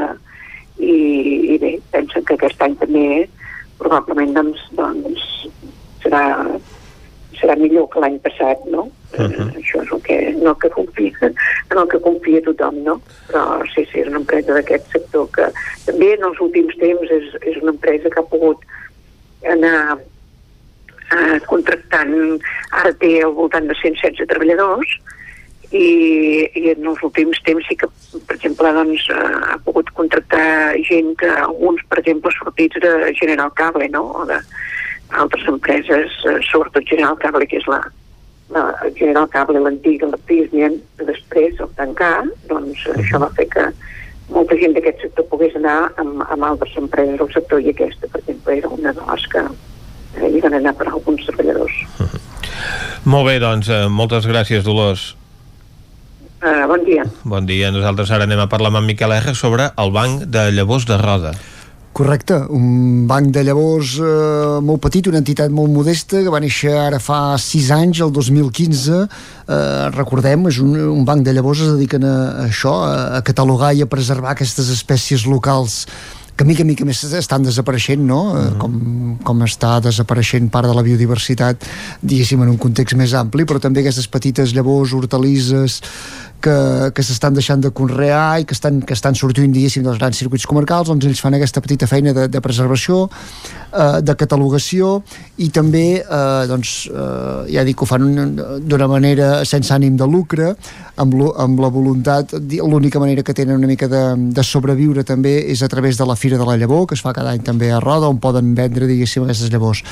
i, 0.78 0.94
i 1.54 1.58
bé, 1.62 1.72
pensen 1.94 2.24
que 2.26 2.36
aquest 2.38 2.62
any 2.64 2.76
també 2.80 3.06
probablement 3.78 4.34
doncs, 4.36 4.62
doncs 4.78 5.24
serà, 6.02 6.22
serà 7.38 7.56
millor 7.60 7.88
que 7.92 8.02
l'any 8.02 8.18
passat, 8.24 8.64
no? 8.70 8.88
Uh 9.14 9.28
-huh. 9.30 9.48
Això 9.60 9.82
és 9.82 9.92
el 9.92 10.02
que, 10.02 10.16
en 10.30 10.46
el 10.46 10.56
que 10.62 10.70
confia, 10.70 11.12
en 11.20 11.78
el 11.78 11.88
que 11.88 12.00
confia 12.00 12.42
tothom, 12.42 12.82
no? 12.82 13.00
Però 13.28 13.62
sí, 13.74 13.86
sí, 13.92 14.00
és 14.00 14.08
una 14.08 14.22
empresa 14.22 14.54
d'aquest 14.54 14.90
sector 14.92 15.28
que 15.30 15.46
també 15.86 16.14
en 16.14 16.24
els 16.24 16.40
últims 16.40 16.74
temps 16.78 17.10
és, 17.10 17.24
és 17.42 17.62
una 17.62 17.70
empresa 17.70 18.10
que 18.10 18.20
ha 18.20 18.32
pogut 18.34 18.58
anar 19.44 19.98
eh, 21.12 21.40
contractant, 21.46 22.40
ara 22.70 22.92
té 22.92 23.22
al 23.22 23.32
voltant 23.32 23.66
de 23.68 23.74
116 23.82 24.26
treballadors, 24.26 24.98
i, 25.74 26.46
i 26.54 26.70
en 26.70 26.86
els 26.86 27.02
últims 27.02 27.40
temps 27.46 27.66
sí 27.68 27.76
que, 27.78 27.88
per 28.28 28.36
exemple, 28.36 28.70
doncs, 28.76 29.08
eh, 29.10 29.32
ha 29.50 29.58
pogut 29.66 29.90
contractar 29.98 30.78
gent 30.86 31.14
que 31.18 31.30
alguns, 31.34 31.82
per 31.90 31.98
exemple, 32.02 32.32
sortits 32.36 32.78
de 32.84 33.12
General 33.18 33.50
Cable, 33.58 33.88
no?, 33.90 34.04
o 34.20 34.24
de 34.28 34.38
altres 35.18 35.48
empreses, 35.50 36.14
eh, 36.30 36.38
sobretot 36.46 36.86
General 36.90 37.18
Cable, 37.22 37.48
que 37.50 37.58
és 37.58 37.66
la, 37.70 37.80
la 38.54 38.64
General 38.98 39.26
Cable, 39.32 39.62
l'antiga, 39.64 40.10
la 40.12 40.20
Prysmian, 40.28 40.78
que 40.98 41.08
després, 41.10 41.58
al 41.60 41.74
tancar, 41.80 42.22
doncs 42.50 42.86
uh 42.86 42.92
-huh. 42.92 43.02
això 43.02 43.20
va 43.24 43.32
fer 43.34 43.48
que 43.48 43.66
molta 44.30 44.56
gent 44.56 44.74
d'aquest 44.74 45.00
sector 45.02 45.26
pogués 45.28 45.56
anar 45.56 45.92
amb, 45.96 46.22
amb 46.28 46.44
altres 46.44 46.76
empreses 46.76 47.18
del 47.18 47.32
sector 47.32 47.60
i 47.60 47.70
aquesta, 47.70 48.06
per 48.08 48.20
exemple, 48.20 48.56
era 48.56 48.68
una 48.68 48.92
de 48.92 49.02
les 49.10 49.26
que 49.26 49.42
eh, 49.42 50.30
hi 50.30 50.40
van 50.40 50.54
anar 50.54 50.74
per 50.74 50.86
alguns 50.88 51.26
treballadors. 51.26 51.74
Uh 51.98 52.06
-huh. 52.06 52.20
Molt 53.04 53.26
bé, 53.26 53.38
doncs, 53.38 53.68
eh, 53.68 53.88
moltes 53.88 54.26
gràcies, 54.26 54.62
Dolors. 54.62 55.16
Uh, 56.44 56.66
bon 56.68 56.84
dia. 56.84 57.04
Bon 57.24 57.46
dia. 57.48 57.70
Nosaltres 57.72 58.10
ara 58.12 58.26
anem 58.28 58.42
a 58.42 58.50
parlar 58.52 58.68
amb 58.68 58.82
en 58.82 58.88
Miquel 58.90 59.14
R 59.16 59.32
sobre 59.32 59.70
el 59.80 59.92
banc 59.94 60.26
de 60.28 60.50
llavors 60.52 60.84
de 60.84 60.98
Roda. 61.00 61.32
Correcte, 61.94 62.36
un 62.50 63.06
banc 63.06 63.30
de 63.32 63.44
llavors 63.46 63.92
eh, 64.02 64.58
molt 64.66 64.82
petit, 64.82 65.06
una 65.06 65.20
entitat 65.22 65.52
molt 65.54 65.70
modesta 65.70 66.24
que 66.24 66.32
va 66.32 66.40
néixer 66.42 66.72
ara 66.74 66.98
fa 66.98 67.36
6 67.38 67.68
anys, 67.76 68.00
el 68.02 68.10
2015 68.12 68.98
eh, 68.98 69.06
recordem, 69.94 70.48
és 70.50 70.58
un, 70.58 70.74
un 70.90 71.06
banc 71.06 71.22
de 71.22 71.32
llavors 71.36 71.62
es 71.62 71.70
dediquen 71.76 72.02
a, 72.02 72.16
a 72.42 72.48
això, 72.48 72.74
a, 72.82 72.98
a 73.20 73.22
catalogar 73.22 73.70
i 73.78 73.86
a 73.86 73.88
preservar 73.88 74.34
aquestes 74.34 74.72
espècies 74.74 75.22
locals 75.30 75.84
que 76.34 76.42
mica 76.42 76.64
mica 76.66 76.82
més 76.86 76.98
estan 77.14 77.44
desapareixent, 77.46 78.02
no? 78.02 78.20
Uh 78.32 78.38
-huh. 78.38 78.58
com, 78.58 79.18
com 79.22 79.42
està 79.46 79.78
desapareixent 79.80 80.50
part 80.50 80.66
de 80.66 80.74
la 80.74 80.82
biodiversitat, 80.82 81.62
diguéssim, 82.02 82.42
en 82.42 82.48
un 82.48 82.58
context 82.58 82.96
més 82.96 83.14
ampli, 83.14 83.44
però 83.44 83.60
també 83.60 83.80
aquestes 83.80 84.08
petites 84.08 84.52
llavors, 84.52 84.92
hortalisses, 84.92 85.80
que, 86.44 86.56
que 86.94 87.04
s'estan 87.06 87.36
deixant 87.36 87.62
de 87.64 87.72
conrear 87.74 88.40
i 88.42 88.46
que 88.48 88.56
estan, 88.56 88.82
que 88.84 88.96
estan 88.96 89.16
sortint, 89.16 89.52
diguéssim, 89.54 89.84
dels 89.86 89.98
grans 90.00 90.18
circuits 90.20 90.46
comarcals, 90.50 90.90
doncs 90.90 91.08
ells 91.08 91.22
fan 91.24 91.36
aquesta 91.38 91.62
petita 91.64 91.88
feina 91.90 92.12
de, 92.16 92.26
de 92.28 92.42
preservació, 92.44 93.06
eh, 93.72 94.00
de 94.04 94.16
catalogació 94.20 94.98
i 95.40 95.48
també, 95.54 95.86
eh, 96.02 96.44
doncs, 96.50 96.74
eh, 96.90 97.54
ja 97.54 97.64
dic 97.66 97.80
ho 97.80 97.88
fan 97.88 98.10
d'una 98.68 98.88
manera 98.90 99.30
sense 99.48 99.72
ànim 99.74 99.96
de 100.00 100.08
lucre, 100.10 100.52
amb, 101.00 101.16
amb 101.40 101.62
la 101.62 101.70
voluntat, 101.74 102.36
l'única 102.54 103.00
manera 103.02 103.24
que 103.26 103.34
tenen 103.34 103.56
una 103.58 103.70
mica 103.70 103.88
de, 103.90 104.02
de 104.34 104.44
sobreviure 104.46 105.04
també 105.06 105.36
és 105.50 105.62
a 105.64 105.68
través 105.68 105.98
de 105.98 106.06
la 106.06 106.16
Fira 106.16 106.38
de 106.38 106.46
la 106.46 106.58
Llavor, 106.60 106.86
que 106.88 106.98
es 106.98 107.02
fa 107.02 107.14
cada 107.16 107.32
any 107.34 107.42
també 107.46 107.72
a 107.72 107.80
Roda, 107.82 108.10
on 108.10 108.20
poden 108.22 108.52
vendre, 108.54 108.88
diguéssim, 108.90 109.24
aquestes 109.24 109.50
llavors. 109.52 109.82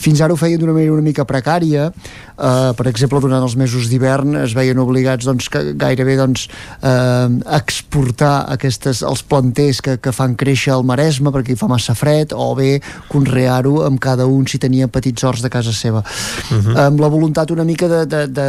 Fins 0.00 0.22
ara 0.22 0.32
ho 0.32 0.40
feien 0.40 0.60
d'una 0.60 0.76
manera 0.76 0.94
una 0.94 1.04
mica 1.04 1.26
precària, 1.28 1.90
eh, 1.90 2.72
per 2.78 2.88
exemple, 2.88 3.20
durant 3.20 3.42
els 3.42 3.56
mesos 3.58 3.90
d'hivern 3.90 4.38
es 4.44 4.56
veien 4.56 4.80
obligats 4.80 5.28
doncs, 5.28 5.50
que 5.52 5.62
gairebé 5.96 6.16
doncs, 6.20 6.48
eh, 6.82 7.28
exportar 7.56 8.46
aquestes, 8.52 9.02
els 9.06 9.22
planters 9.22 9.80
que, 9.80 9.96
que 10.02 10.12
fan 10.12 10.36
créixer 10.36 10.74
el 10.74 10.84
Maresme 10.86 11.32
perquè 11.34 11.54
hi 11.54 11.60
fa 11.60 11.70
massa 11.70 11.94
fred, 11.96 12.34
o 12.34 12.52
bé 12.58 12.80
conrear-ho 13.08 13.84
amb 13.86 14.00
cada 14.02 14.26
un 14.26 14.46
si 14.46 14.60
tenia 14.62 14.90
petits 14.92 15.24
horts 15.24 15.44
de 15.44 15.52
casa 15.52 15.72
seva. 15.72 16.02
Uh 16.50 16.56
-huh. 16.58 16.76
Amb 16.86 17.00
la 17.00 17.08
voluntat 17.08 17.50
una 17.50 17.64
mica 17.64 17.88
de, 17.88 18.04
de, 18.06 18.26
de, 18.26 18.48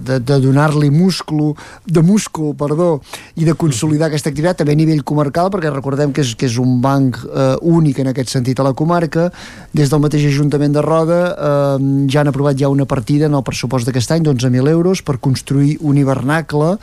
de, 0.00 0.18
de 0.20 0.40
donar-li 0.40 0.90
múscul, 0.90 1.54
de 1.84 2.02
múscul, 2.02 2.54
perdó, 2.54 3.00
i 3.36 3.44
de 3.44 3.54
consolidar 3.54 3.98
uh 3.98 4.04
-huh. 4.04 4.14
aquesta 4.14 4.30
activitat 4.30 4.56
també 4.58 4.72
a 4.72 4.76
nivell 4.76 5.04
comarcal, 5.04 5.50
perquè 5.50 5.72
recordem 5.72 6.12
que 6.12 6.22
és, 6.22 6.34
que 6.34 6.46
és 6.46 6.56
un 6.56 6.68
un 6.68 6.80
banc 6.84 7.18
eh, 7.24 7.56
únic 7.60 7.98
en 8.02 8.12
aquest 8.12 8.32
sentit 8.36 8.60
a 8.60 8.66
la 8.66 8.74
comarca. 8.76 9.28
Des 9.72 9.90
del 9.90 10.02
mateix 10.02 10.26
Ajuntament 10.28 10.74
de 10.76 10.84
Roda 10.84 11.20
eh, 11.32 11.88
ja 12.12 12.22
han 12.22 12.32
aprovat 12.32 12.58
ja 12.60 12.70
una 12.72 12.86
partida 12.88 13.26
en 13.26 13.36
el 13.38 13.44
pressupost 13.46 13.88
d'aquest 13.88 14.14
any 14.14 14.26
d'11.000 14.26 14.70
euros 14.70 15.02
per 15.02 15.18
construir 15.18 15.78
un 15.80 15.98
hivernacle 15.98 16.76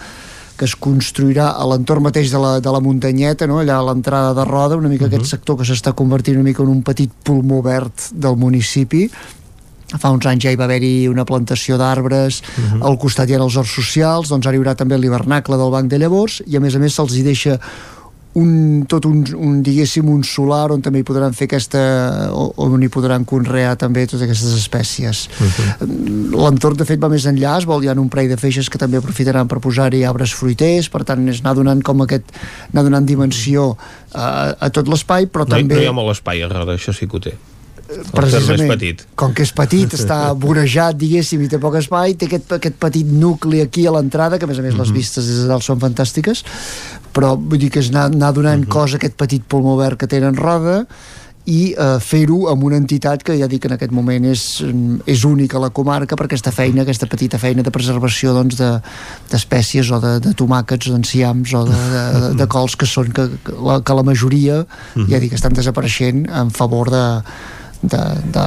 que 0.55 0.65
es 0.65 0.75
construirà 0.79 1.49
a 1.59 1.65
l'entorn 1.67 2.05
mateix 2.05 2.31
de 2.31 2.39
la, 2.39 2.59
de 2.63 2.71
la 2.71 2.79
muntanyeta, 2.79 3.47
no? 3.47 3.59
allà 3.59 3.79
a 3.79 3.87
l'entrada 3.89 4.33
de 4.37 4.45
Roda, 4.47 4.77
una 4.79 4.89
mica 4.89 5.05
uh 5.05 5.09
-huh. 5.09 5.15
aquest 5.15 5.31
sector 5.31 5.57
que 5.57 5.65
s'està 5.65 5.93
convertint 5.93 6.37
una 6.37 6.49
mica 6.49 6.63
en 6.63 6.69
un 6.69 6.81
petit 6.81 7.11
pulmó 7.23 7.61
verd 7.61 7.91
del 8.13 8.37
municipi, 8.37 9.09
fa 9.99 10.09
uns 10.09 10.25
anys 10.25 10.43
ja 10.45 10.51
hi 10.51 10.57
va 10.59 10.65
haver-hi 10.65 11.07
una 11.07 11.25
plantació 11.25 11.77
d'arbres 11.77 12.41
uh 12.41 12.45
-huh. 12.45 12.85
al 12.87 12.97
costat 12.97 13.29
hi 13.29 13.35
ha 13.35 13.43
els 13.43 13.55
horts 13.55 13.71
socials 13.71 14.29
doncs 14.29 14.47
ara 14.47 14.55
hi 14.55 14.59
haurà 14.59 14.75
també 14.75 14.97
l'hivernacle 14.97 15.57
del 15.57 15.71
Banc 15.71 15.89
de 15.89 15.99
Llavors 15.99 16.41
i 16.45 16.57
a 16.57 16.59
més 16.59 16.75
a 16.75 16.79
més 16.79 16.93
se'ls 16.93 17.13
hi 17.13 17.23
deixa 17.23 17.59
un, 18.35 18.83
tot 18.91 19.05
un, 19.07 19.21
un, 19.39 19.61
diguéssim, 19.63 20.07
un 20.11 20.23
solar 20.27 20.67
on 20.75 20.83
també 20.83 21.01
hi 21.01 21.07
podran 21.07 21.35
fer 21.35 21.47
aquesta, 21.47 21.81
on 22.35 22.83
hi 22.83 22.89
podran 22.91 23.23
conrear 23.27 23.75
també 23.79 24.03
totes 24.05 24.25
aquestes 24.27 24.57
espècies. 24.57 25.25
Uh 25.39 25.47
-huh. 25.47 25.87
L'entorn, 26.35 26.77
de 26.77 26.85
fet, 26.85 26.99
va 26.99 27.09
més 27.09 27.25
enllà, 27.25 27.57
es 27.57 27.65
vol, 27.65 27.83
hi 27.83 27.87
ha 27.87 27.95
un 27.95 28.09
parell 28.09 28.29
de 28.29 28.37
feixes 28.37 28.69
que 28.69 28.77
també 28.77 28.97
aprofitaran 28.97 29.47
per 29.47 29.59
posar-hi 29.59 30.03
arbres 30.03 30.33
fruiters, 30.33 30.89
per 30.89 31.03
tant, 31.03 31.27
és 31.29 31.39
anar 31.39 31.55
donant 31.55 31.81
com 31.81 32.01
aquest, 32.01 32.25
anar 32.73 32.83
donant 32.83 33.05
dimensió 33.05 33.77
a, 34.13 34.55
a 34.59 34.69
tot 34.69 34.87
l'espai, 34.87 35.27
però 35.27 35.47
no, 35.47 35.55
també... 35.55 35.75
No 35.75 35.81
hi 35.81 35.87
ha 35.87 35.91
molt 35.91 36.11
espai 36.11 36.43
a 36.43 36.47
Roda, 36.47 36.73
això 36.73 36.93
sí 36.93 37.07
que 37.07 37.17
ho 37.17 37.19
té 37.19 37.33
precisament, 38.11 38.59
com 38.59 38.77
petit. 38.77 39.03
com 39.15 39.33
que 39.33 39.43
és 39.43 39.51
petit, 39.53 39.93
està 39.99 40.33
vorejat, 40.33 40.97
diguéssim, 40.97 41.43
i 41.45 41.47
té 41.47 41.59
poc 41.61 41.75
espai, 41.75 42.15
té 42.15 42.25
aquest, 42.25 42.55
aquest 42.57 42.75
petit 42.81 43.05
nucli 43.05 43.61
aquí 43.61 43.85
a 43.85 43.93
l'entrada, 43.95 44.39
que 44.39 44.45
a 44.45 44.47
més 44.47 44.59
a 44.59 44.61
més 44.61 44.73
mm 44.73 44.77
-hmm. 44.77 44.81
les 44.81 44.89
mhm. 44.89 44.97
vistes 44.97 45.25
des 45.25 45.41
de 45.43 45.47
dalt 45.47 45.63
són 45.63 45.79
fantàstiques, 45.79 46.43
però 47.15 47.35
vull 47.39 47.61
dir 47.61 47.71
que 47.71 47.79
és 47.79 47.91
anar, 47.93 48.09
anar 48.11 48.33
donant 48.35 48.59
mm 48.59 48.65
-hmm. 48.65 48.73
cos 48.75 48.93
a 48.93 48.97
aquest 48.99 49.15
petit 49.15 49.43
pulmó 49.47 49.77
verd 49.77 49.97
que 49.97 50.07
tenen 50.07 50.35
roda, 50.35 50.85
i 51.45 51.75
eh, 51.77 51.97
fer-ho 52.01 52.47
amb 52.49 52.63
una 52.65 52.77
entitat 52.81 53.21
que 53.25 53.35
ja 53.37 53.47
dic 53.49 53.61
que 53.61 53.69
en 53.69 53.75
aquest 53.75 53.91
moment 53.93 54.25
és, 54.25 54.63
és 55.05 55.25
única 55.29 55.59
a 55.59 55.61
la 55.61 55.69
comarca 55.69 56.17
per 56.17 56.25
aquesta 56.25 56.51
feina, 56.51 56.81
aquesta 56.81 57.05
petita 57.05 57.37
feina 57.37 57.61
de 57.65 57.73
preservació 57.73 58.33
doncs, 58.33 58.57
d'espècies 59.29 59.91
de, 59.91 59.93
o 59.93 59.99
de, 60.01 60.13
de 60.25 60.33
tomàquets, 60.33 60.89
d'enciams 60.89 61.53
o 61.53 61.63
de, 61.69 61.75
de, 61.91 62.05
de, 62.15 62.31
de 62.41 62.47
cols 62.47 62.75
que 62.75 62.89
són 62.89 63.13
que, 63.13 63.27
que, 63.45 63.57
la, 63.61 63.77
que 63.85 63.93
la 63.93 64.05
majoria 64.07 64.63
ja 64.95 65.21
dic 65.21 65.35
que 65.35 65.39
estan 65.39 65.53
desapareixent 65.53 66.25
en 66.25 66.49
favor 66.49 66.89
de, 66.89 67.05
de, 67.81 68.01
de, 68.33 68.45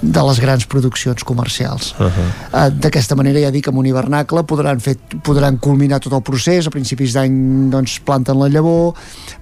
de 0.00 0.22
les 0.28 0.40
grans 0.40 0.66
produccions 0.66 1.24
comercials. 1.24 1.94
Uh 1.98 2.06
-huh. 2.06 2.28
uh, 2.52 2.70
D'aquesta 2.80 3.14
manera, 3.14 3.40
ja 3.40 3.50
dic, 3.50 3.68
amb 3.68 3.78
un 3.78 3.86
hivernacle 3.86 4.44
podran, 4.44 4.80
fer, 4.80 4.96
podran 5.22 5.58
culminar 5.58 6.00
tot 6.00 6.12
el 6.12 6.22
procés, 6.22 6.66
a 6.66 6.70
principis 6.70 7.12
d'any 7.12 7.70
doncs, 7.70 8.00
planten 8.00 8.38
la 8.38 8.48
llavor, 8.48 8.94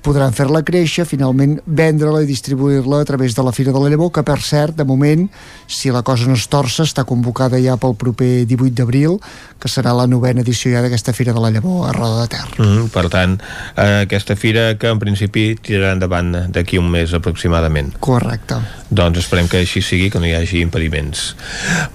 podran 0.02 0.32
fer-la 0.32 0.62
créixer, 0.62 1.04
finalment 1.04 1.60
vendre-la 1.66 2.22
i 2.22 2.26
distribuir-la 2.26 3.00
a 3.00 3.04
través 3.04 3.34
de 3.34 3.42
la 3.42 3.52
Fira 3.52 3.72
de 3.72 3.80
la 3.80 3.88
Llavor, 3.88 4.12
que 4.12 4.22
per 4.22 4.40
cert, 4.40 4.76
de 4.76 4.84
moment, 4.84 5.28
si 5.66 5.90
la 5.90 6.02
cosa 6.02 6.26
no 6.26 6.34
es 6.34 6.48
torça, 6.48 6.82
està 6.82 7.04
convocada 7.04 7.60
ja 7.60 7.76
pel 7.76 7.94
proper 7.94 8.46
18 8.46 8.74
d'abril, 8.74 9.18
que 9.58 9.68
serà 9.68 9.94
la 9.94 10.06
novena 10.06 10.40
edició 10.40 10.72
ja 10.72 10.82
d'aquesta 10.82 11.12
Fira 11.12 11.32
de 11.32 11.40
la 11.40 11.50
Llavor 11.50 11.88
a 11.88 11.92
Roda 11.92 12.22
de 12.22 12.28
Ter. 12.28 12.48
Uh 12.58 12.66
-huh. 12.66 12.88
Per 12.88 13.08
tant, 13.08 13.40
uh, 13.76 14.02
aquesta 14.02 14.36
fira 14.36 14.76
que 14.78 14.88
en 14.88 14.98
principi 14.98 15.56
tirarà 15.62 15.92
endavant 15.92 16.50
d'aquí 16.52 16.78
un 16.78 16.90
mes 16.90 17.12
aproximadament. 17.14 17.94
Correcte. 17.98 18.81
Doncs 18.92 19.22
esperem 19.22 19.48
que 19.48 19.62
així 19.64 19.80
sigui, 19.80 20.10
que 20.12 20.20
no 20.20 20.28
hi 20.28 20.34
hagi 20.36 20.60
impediments. 20.60 21.32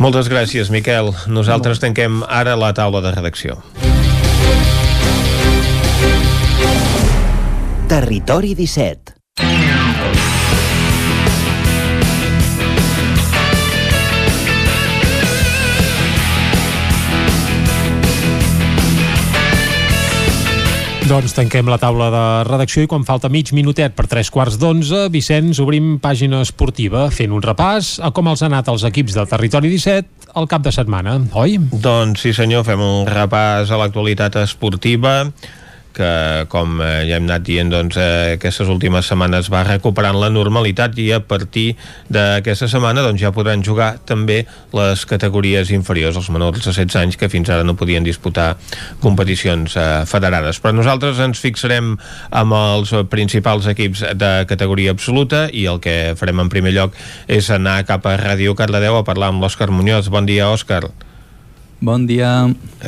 Moltes 0.01 0.31
gràcies, 0.33 0.71
Miquel. 0.73 1.13
Nosaltres 1.29 1.81
tanquem 1.83 2.23
ara 2.25 2.57
la 2.57 2.73
taula 2.73 3.03
de 3.05 3.13
redacció. 3.13 3.61
Territori 7.87 8.51
17 8.57 9.76
Doncs 21.07 21.31
tanquem 21.31 21.69
la 21.71 21.77
taula 21.79 22.09
de 22.11 22.21
redacció 22.49 22.81
i 22.83 22.87
quan 22.91 23.05
falta 23.07 23.29
mig 23.31 23.53
minutet 23.55 23.93
per 23.95 24.09
tres 24.11 24.27
quarts 24.33 24.57
d'onze, 24.59 25.05
Vicenç, 25.13 25.61
obrim 25.63 25.93
pàgina 26.03 26.41
esportiva 26.43 27.05
fent 27.15 27.31
un 27.31 27.43
repàs 27.45 27.93
a 28.03 28.09
com 28.11 28.27
els 28.27 28.43
han 28.43 28.51
anat 28.51 28.67
els 28.73 28.83
equips 28.89 29.15
del 29.15 29.29
Territori 29.31 29.71
17 29.71 30.35
al 30.35 30.49
cap 30.51 30.65
de 30.65 30.73
setmana, 30.75 31.13
oi? 31.39 31.55
Doncs 31.71 32.25
sí 32.25 32.33
senyor, 32.35 32.65
fem 32.67 32.83
un 32.83 33.07
repàs 33.07 33.71
a 33.71 33.79
l'actualitat 33.79 34.35
esportiva 34.43 35.21
que 35.97 36.45
com 36.51 36.77
eh, 36.81 37.07
ja 37.09 37.17
hem 37.17 37.25
anat 37.25 37.45
dient 37.47 37.71
doncs, 37.73 37.97
eh, 37.97 38.35
aquestes 38.37 38.69
últimes 38.69 39.07
setmanes 39.09 39.49
va 39.53 39.63
recuperant 39.65 40.17
la 40.21 40.29
normalitat 40.33 40.97
i 41.01 41.09
a 41.15 41.19
partir 41.25 41.71
d'aquesta 42.13 42.69
setmana 42.69 43.03
doncs, 43.05 43.21
ja 43.23 43.33
podran 43.33 43.63
jugar 43.65 43.95
també 44.05 44.43
les 44.77 45.05
categories 45.09 45.71
inferiors, 45.73 46.19
els 46.19 46.29
menors 46.33 46.61
de 46.61 46.69
16 46.69 46.99
anys 47.01 47.17
que 47.17 47.31
fins 47.33 47.49
ara 47.49 47.65
no 47.65 47.77
podien 47.79 48.05
disputar 48.05 48.53
competicions 49.03 49.77
eh, 49.77 49.87
federades. 50.09 50.61
Però 50.61 50.75
nosaltres 50.75 51.19
ens 51.23 51.41
fixarem 51.41 51.95
amb 52.29 52.57
els 52.59 52.93
principals 53.09 53.67
equips 53.73 54.05
de 54.17 54.31
categoria 54.49 54.93
absoluta 54.93 55.47
i 55.49 55.65
el 55.71 55.81
que 55.83 56.13
farem 56.19 56.45
en 56.45 56.53
primer 56.53 56.75
lloc 56.77 56.95
és 57.27 57.49
anar 57.53 57.81
cap 57.89 58.05
a 58.05 58.17
Ràdio 58.21 58.55
Cardedeu 58.57 58.99
a 58.99 59.05
parlar 59.07 59.33
amb 59.33 59.43
l'Òscar 59.43 59.71
Muñoz. 59.73 60.11
Bon 60.13 60.25
dia, 60.29 60.51
Òscar. 60.53 60.85
Bon 61.79 62.07
dia. 62.09 62.31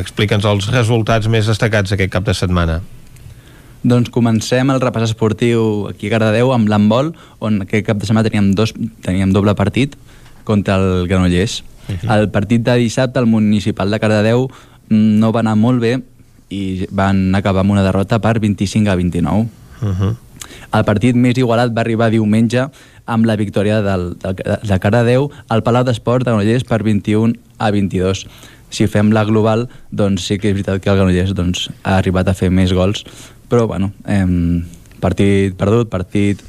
Explica'ns 0.01 0.47
els 0.49 0.69
resultats 0.73 1.29
més 1.29 1.49
destacats 1.49 1.93
aquest 1.93 2.13
cap 2.13 2.25
de 2.25 2.33
setmana. 2.33 2.79
Doncs 3.83 4.11
comencem 4.11 4.69
el 4.73 4.81
repàs 4.83 5.07
esportiu 5.07 5.87
aquí 5.87 6.09
a 6.09 6.17
Cardedeu 6.17 6.51
amb 6.51 6.67
l'handbol, 6.67 7.13
on 7.39 7.61
aquest 7.63 7.85
cap 7.87 7.99
de 7.99 8.07
setmana 8.07 8.27
teníem, 8.27 8.51
dos, 8.55 8.73
teníem 9.05 9.31
doble 9.31 9.55
partit 9.55 9.95
contra 10.43 10.75
el 10.75 11.07
Granollers. 11.07 11.63
Uh 11.87 11.95
-huh. 11.95 12.17
El 12.17 12.29
partit 12.29 12.61
de 12.61 12.75
dissabte, 12.75 13.19
el 13.19 13.25
municipal 13.25 13.89
de 13.89 13.99
Cardedeu, 13.99 14.49
no 14.89 15.31
va 15.31 15.39
anar 15.39 15.55
molt 15.55 15.79
bé 15.79 16.01
i 16.49 16.87
van 16.91 17.35
acabar 17.35 17.61
amb 17.61 17.71
una 17.71 17.83
derrota 17.83 18.19
per 18.19 18.39
25 18.39 18.89
a 18.89 18.95
29. 18.95 19.47
Uh 19.81 19.87
-huh. 19.87 20.15
El 20.73 20.83
partit 20.83 21.15
més 21.15 21.37
igualat 21.37 21.73
va 21.75 21.81
arribar 21.81 22.09
diumenge 22.11 22.69
amb 23.05 23.25
la 23.25 23.35
victòria 23.35 23.81
del, 23.81 24.17
del, 24.19 24.35
de 24.35 24.79
Cardedeu 24.79 25.31
al 25.47 25.63
Palau 25.63 25.83
d'Esport 25.83 26.25
de 26.25 26.31
Granollers 26.31 26.63
per 26.63 26.83
21 26.83 27.33
a 27.57 27.71
22 27.71 28.25
si 28.69 28.87
fem 28.87 29.11
la 29.11 29.25
global, 29.25 29.67
doncs 29.89 30.27
sí 30.27 30.37
que 30.37 30.49
és 30.49 30.53
veritat 30.53 30.81
que 30.81 30.89
el 30.89 30.97
Granollers 30.97 31.33
doncs, 31.33 31.69
ha 31.83 31.97
arribat 31.97 32.27
a 32.27 32.33
fer 32.33 32.51
més 32.53 32.73
gols, 32.73 33.03
però 33.49 33.67
bueno, 33.67 33.91
hem, 34.05 34.63
partit 35.01 35.55
perdut, 35.57 35.89
partit 35.89 36.41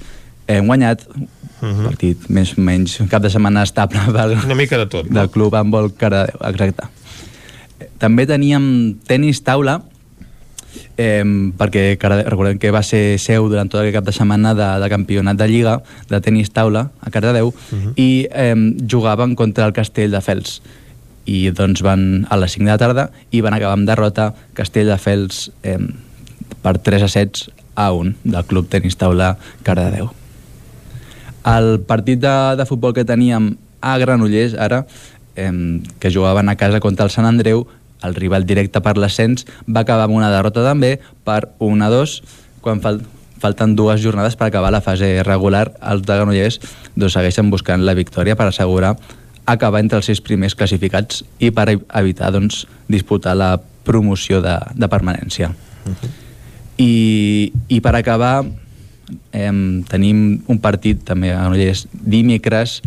hem 0.50 0.66
guanyat, 0.66 1.06
uh 1.08 1.66
mhm. 1.66 1.74
-huh. 1.74 1.84
partit 1.84 2.28
més 2.28 2.56
o 2.56 2.60
menys 2.60 2.98
cap 3.10 3.22
de 3.22 3.30
setmana 3.30 3.62
estable 3.62 4.00
del, 4.16 4.38
una 4.44 4.54
mica 4.54 4.78
de 4.78 4.86
tot 4.86 5.06
del 5.06 5.30
club 5.30 5.54
amb 5.54 5.72
vol 5.72 5.92
Caradeu, 5.96 6.36
exacte 6.48 6.88
també 7.98 8.26
teníem 8.26 8.98
tenis 9.06 9.42
taula 9.42 9.82
eh, 10.96 11.24
perquè 11.58 11.96
recordem 12.00 12.58
que 12.58 12.70
va 12.70 12.82
ser 12.82 13.18
seu 13.18 13.48
durant 13.48 13.68
tot 13.68 13.80
aquest 13.80 13.94
cap 13.94 14.04
de 14.04 14.12
setmana 14.12 14.54
de, 14.54 14.68
de 14.80 14.88
campionat 14.88 15.36
de 15.36 15.48
Lliga 15.48 15.82
de 16.08 16.20
tenis 16.20 16.50
taula 16.50 16.90
a 17.00 17.10
Cardedeu 17.10 17.48
uh 17.48 17.52
mhm. 17.52 17.86
-huh. 17.86 17.92
i 17.96 18.28
eh, 18.30 18.54
jugaven 18.86 19.34
contra 19.34 19.66
el 19.66 19.72
Castell 19.72 20.10
de 20.10 20.20
Fels 20.20 20.62
i 21.30 21.50
doncs 21.50 21.82
van 21.82 22.26
a 22.30 22.36
les 22.36 22.52
5 22.52 22.64
de 22.64 22.70
la 22.70 22.78
tarda 22.78 23.10
i 23.30 23.40
van 23.40 23.54
acabar 23.54 23.74
amb 23.76 23.86
derrota 23.86 24.34
Castelldefels 24.54 25.50
eh, 25.62 25.78
per 26.62 26.78
3 26.78 27.06
a 27.06 27.08
7 27.08 27.50
a 27.74 27.92
1 27.92 28.14
del 28.24 28.44
Club 28.44 28.68
Tenis 28.68 28.96
Taula 28.96 29.36
Cardedeu. 29.62 30.10
El 31.46 31.80
partit 31.88 32.20
de, 32.20 32.34
de 32.56 32.66
futbol 32.68 32.92
que 32.92 33.06
teníem 33.08 33.54
a 33.80 33.96
Granollers 33.98 34.56
ara, 34.60 34.84
eh, 35.36 35.80
que 35.98 36.12
jugaven 36.12 36.48
a 36.48 36.56
casa 36.56 36.80
contra 36.80 37.06
el 37.08 37.14
Sant 37.14 37.28
Andreu, 37.28 37.66
el 38.02 38.14
rival 38.14 38.44
directe 38.48 38.80
per 38.80 38.96
l'ascens, 38.96 39.46
va 39.68 39.84
acabar 39.84 40.08
amb 40.08 40.16
una 40.16 40.30
derrota 40.32 40.64
també 40.64 40.98
per 41.24 41.52
1 41.58 41.84
a 41.84 41.90
2 41.92 42.20
quan 42.60 42.84
fal 42.84 43.00
falten 43.40 43.72
dues 43.72 44.02
jornades 44.04 44.36
per 44.36 44.50
acabar 44.50 44.68
la 44.68 44.82
fase 44.84 45.22
regular. 45.24 45.70
Els 45.80 46.04
de 46.04 46.12
Granollers 46.12 46.60
doncs, 46.94 47.14
segueixen 47.14 47.48
buscant 47.48 47.80
la 47.88 47.96
victòria 47.96 48.36
per 48.36 48.50
assegurar 48.50 48.98
acabar 49.48 49.80
entre 49.80 49.98
els 49.98 50.10
sis 50.10 50.20
primers 50.20 50.54
classificats 50.54 51.24
i 51.40 51.50
per 51.50 51.70
evitar 51.72 52.30
doncs, 52.34 52.66
disputar 52.88 53.34
la 53.40 53.54
promoció 53.84 54.42
de, 54.44 54.58
de 54.76 54.88
permanència. 54.88 55.54
Uh 55.86 55.94
-huh. 55.94 56.10
I, 56.80 57.52
I 57.68 57.80
per 57.84 57.94
acabar 57.98 58.40
eh, 59.32 59.52
tenim 59.90 60.20
un 60.48 60.60
partit 60.62 61.02
també 61.04 61.32
a 61.34 61.42
Granollers 61.42 61.86
dimecres 61.92 62.80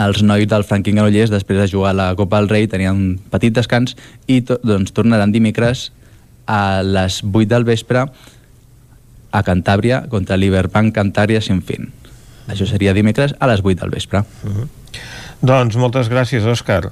els 0.00 0.22
nois 0.24 0.48
del 0.48 0.64
Franquín 0.64 0.98
Granollers 0.98 1.32
després 1.32 1.60
de 1.60 1.68
jugar 1.70 1.94
a 1.94 1.98
la 1.98 2.10
Copa 2.16 2.40
del 2.40 2.50
Rei 2.52 2.68
tenien 2.70 2.96
un 2.96 3.16
petit 3.32 3.54
descans 3.56 3.96
i 4.26 4.40
to, 4.46 4.58
doncs, 4.64 4.92
tornaran 4.96 5.32
dimecres 5.32 5.90
a 6.50 6.82
les 6.82 7.20
8 7.24 7.46
del 7.50 7.66
vespre 7.68 8.06
a 9.30 9.42
Cantàbria 9.46 10.04
contra 10.10 10.38
l'Iberbank 10.40 10.94
Cantària 10.96 11.40
sin 11.44 11.60
fin. 11.62 11.92
Això 12.50 12.66
seria 12.66 12.94
dimecres 12.96 13.36
a 13.38 13.46
les 13.46 13.62
8 13.62 13.78
del 13.84 13.92
vespre. 13.94 14.24
Uh 14.42 14.50
-huh. 14.50 14.68
Doncs 15.40 15.76
moltes 15.76 16.10
gràcies, 16.10 16.44
Òscar. 16.44 16.90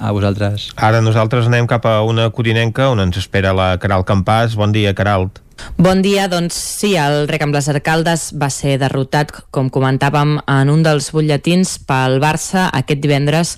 A 0.00 0.14
vosaltres. 0.16 0.70
Ara 0.80 1.02
nosaltres 1.04 1.44
anem 1.50 1.66
cap 1.68 1.84
a 1.84 1.98
una 2.08 2.30
codinenca 2.32 2.88
on 2.88 3.04
ens 3.04 3.20
espera 3.20 3.52
la 3.52 3.74
Caral 3.82 4.06
Campàs. 4.08 4.56
Bon 4.56 4.72
dia, 4.72 4.94
Caralt. 4.96 5.42
Bon 5.76 6.02
dia, 6.02 6.26
doncs 6.28 6.54
sí, 6.54 6.94
el 7.00 7.26
rec 7.28 7.42
amb 7.44 7.54
les 7.56 7.68
arcaldes 7.72 8.30
va 8.36 8.50
ser 8.52 8.76
derrotat, 8.80 9.32
com 9.50 9.70
comentàvem, 9.72 10.38
en 10.44 10.70
un 10.72 10.82
dels 10.84 11.10
butlletins 11.14 11.78
pel 11.88 12.18
Barça 12.20 12.66
aquest 12.76 13.00
divendres 13.00 13.54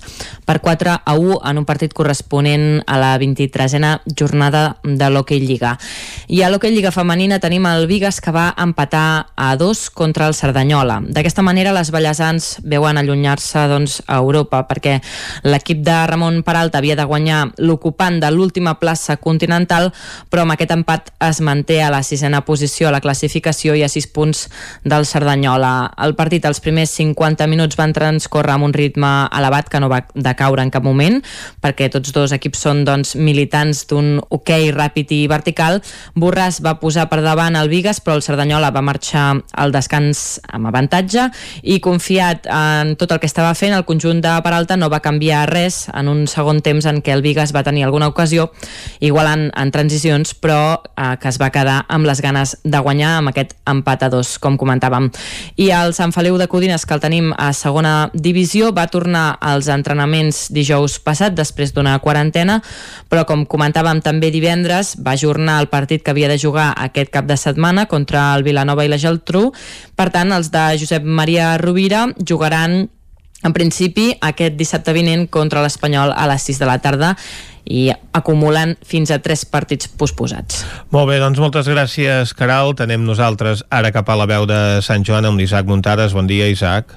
per 0.47 0.59
4 0.63 0.93
a 1.03 1.15
1 1.15 1.39
en 1.49 1.59
un 1.59 1.67
partit 1.67 1.93
corresponent 1.93 2.83
a 2.87 2.99
la 2.99 3.11
23a 3.19 3.93
jornada 4.19 4.77
de 4.83 5.09
l'Hockey 5.09 5.39
Lliga. 5.43 5.77
I 6.27 6.43
a 6.43 6.49
l'Hockey 6.49 6.71
Lliga 6.71 6.93
femenina 6.95 7.39
tenim 7.43 7.65
el 7.67 7.87
Vigas 7.87 8.21
que 8.21 8.31
va 8.31 8.53
empatar 8.57 9.33
a 9.35 9.55
2 9.59 9.89
contra 9.91 10.27
el 10.27 10.35
Cerdanyola. 10.35 11.01
D'aquesta 11.07 11.43
manera 11.43 11.75
les 11.75 11.91
ballesans 11.91 12.57
veuen 12.63 12.97
allunyar-se 12.97 13.67
doncs, 13.71 14.01
a 14.07 14.19
Europa 14.23 14.63
perquè 14.67 14.99
l'equip 15.43 15.83
de 15.83 15.97
Ramon 16.07 16.41
Peralta 16.43 16.79
havia 16.79 16.95
de 16.95 17.07
guanyar 17.07 17.43
l'ocupant 17.57 18.19
de 18.19 18.31
l'última 18.31 18.77
plaça 18.79 19.17
continental, 19.17 19.91
però 20.29 20.43
amb 20.43 20.55
aquest 20.55 20.71
empat 20.75 21.13
es 21.23 21.41
manté 21.43 21.81
a 21.83 21.92
la 21.93 22.01
sisena 22.03 22.41
posició 22.47 22.89
a 22.89 22.95
la 22.95 23.01
classificació 23.03 23.77
i 23.77 23.85
a 23.85 23.91
6 23.91 24.09
punts 24.15 24.47
del 24.83 25.05
Cerdanyola. 25.05 25.93
El 26.03 26.17
partit, 26.17 26.45
els 26.49 26.61
primers 26.63 26.91
50 26.97 27.47
minuts 27.51 27.77
van 27.79 27.93
transcorrer 27.95 28.57
amb 28.57 28.67
un 28.67 28.73
ritme 28.73 29.11
elevat 29.31 29.69
que 29.69 29.81
no 29.83 29.91
va 29.91 30.03
decaure 30.13 30.65
en 30.65 30.73
cap 30.73 30.83
moment, 30.83 31.19
perquè 31.63 31.89
tots 31.93 32.13
dos 32.15 32.33
equips 32.35 32.65
són 32.65 32.83
doncs, 32.87 33.15
militants 33.15 33.85
d'un 33.89 34.17
hoquei 34.29 34.69
okay 34.69 34.73
ràpid 34.73 35.11
i 35.13 35.21
vertical. 35.31 35.81
Borràs 36.19 36.59
va 36.63 36.77
posar 36.81 37.07
per 37.11 37.21
davant 37.23 37.55
el 37.59 37.69
Vigas, 37.71 38.01
però 38.03 38.17
el 38.17 38.25
Cerdanyola 38.25 38.71
va 38.73 38.83
marxar 38.85 39.25
al 39.53 39.73
descans 39.73 40.39
amb 40.49 40.69
avantatge 40.69 41.29
i 41.61 41.79
confiat 41.83 42.47
en 42.49 42.95
tot 42.99 43.11
el 43.11 43.21
que 43.21 43.29
estava 43.29 43.53
fent, 43.57 43.73
el 43.73 43.85
conjunt 43.87 44.21
de 44.23 44.33
Peralta 44.45 44.77
no 44.77 44.89
va 44.91 45.01
canviar 45.03 45.45
res 45.49 45.87
en 45.93 46.09
un 46.11 46.25
segon 46.31 46.61
temps 46.65 46.85
en 46.89 47.01
què 47.03 47.13
el 47.15 47.23
Vigas 47.25 47.53
va 47.55 47.63
tenir 47.65 47.85
alguna 47.85 48.09
ocasió, 48.11 48.49
igualant 49.03 49.49
en 49.59 49.71
transicions, 49.73 50.33
però 50.35 50.81
eh, 50.95 51.15
que 51.21 51.29
es 51.29 51.39
va 51.41 51.51
quedar 51.53 51.82
amb 51.87 52.07
les 52.07 52.21
ganes 52.21 52.55
de 52.63 52.79
guanyar 52.79 53.17
amb 53.19 53.31
aquest 53.31 53.55
empat 53.69 54.03
a 54.03 54.09
dos, 54.13 54.37
com 54.39 54.57
comentàvem. 54.59 55.09
I 55.57 55.69
el 55.75 55.93
Sant 55.97 56.13
Feliu 56.15 56.37
de 56.37 56.47
Codines, 56.47 56.85
que 56.85 56.95
el 56.95 57.03
tenim 57.03 57.31
a 57.37 57.51
segona 57.53 58.09
divisió, 58.13 58.71
va 58.75 58.87
tornar 58.87 59.37
als 59.41 59.69
entrenaments 59.71 60.47
dijous 60.53 60.99
passat, 61.03 61.35
després 61.35 61.73
d'una 61.73 61.97
quarantena, 61.99 62.59
però 63.09 63.25
com 63.29 63.45
comentàvem 63.49 64.01
també 64.05 64.31
divendres, 64.33 64.95
va 65.03 65.17
ajornar 65.17 65.59
el 65.61 65.69
partit 65.71 66.03
que 66.03 66.11
havia 66.11 66.31
de 66.31 66.39
jugar 66.39 66.71
aquest 66.77 67.13
cap 67.13 67.29
de 67.29 67.37
setmana 67.37 67.87
contra 67.91 68.31
el 68.35 68.43
Vilanova 68.43 68.85
i 68.85 68.91
la 68.91 69.01
Geltrú. 69.01 69.51
Per 69.95 70.09
tant, 70.13 70.33
els 70.33 70.51
de 70.53 70.65
Josep 70.81 71.03
Maria 71.05 71.57
Rovira 71.57 72.07
jugaran 72.19 72.87
en 73.43 73.53
principi 73.55 74.11
aquest 74.21 74.55
dissabte 74.59 74.93
vinent 74.95 75.27
contra 75.31 75.63
l'Espanyol 75.63 76.13
a 76.15 76.27
les 76.31 76.45
6 76.49 76.61
de 76.63 76.69
la 76.69 76.77
tarda 76.83 77.13
i 77.63 77.87
acumulen 78.11 78.75
fins 78.83 79.11
a 79.11 79.19
tres 79.23 79.45
partits 79.47 79.87
posposats. 79.87 80.63
Molt 80.91 81.07
bé, 81.11 81.19
doncs 81.23 81.39
moltes 81.39 81.69
gràcies, 81.71 82.33
Caral. 82.35 82.73
Tenem 82.75 83.05
nosaltres 83.07 83.63
ara 83.71 83.93
cap 83.95 84.09
a 84.09 84.17
la 84.19 84.27
veu 84.27 84.47
de 84.49 84.59
Sant 84.83 85.05
Joan 85.07 85.29
amb 85.29 85.39
l'Isaac 85.39 85.69
Muntades. 85.69 86.15
Bon 86.15 86.27
dia, 86.27 86.49
Isaac. 86.51 86.91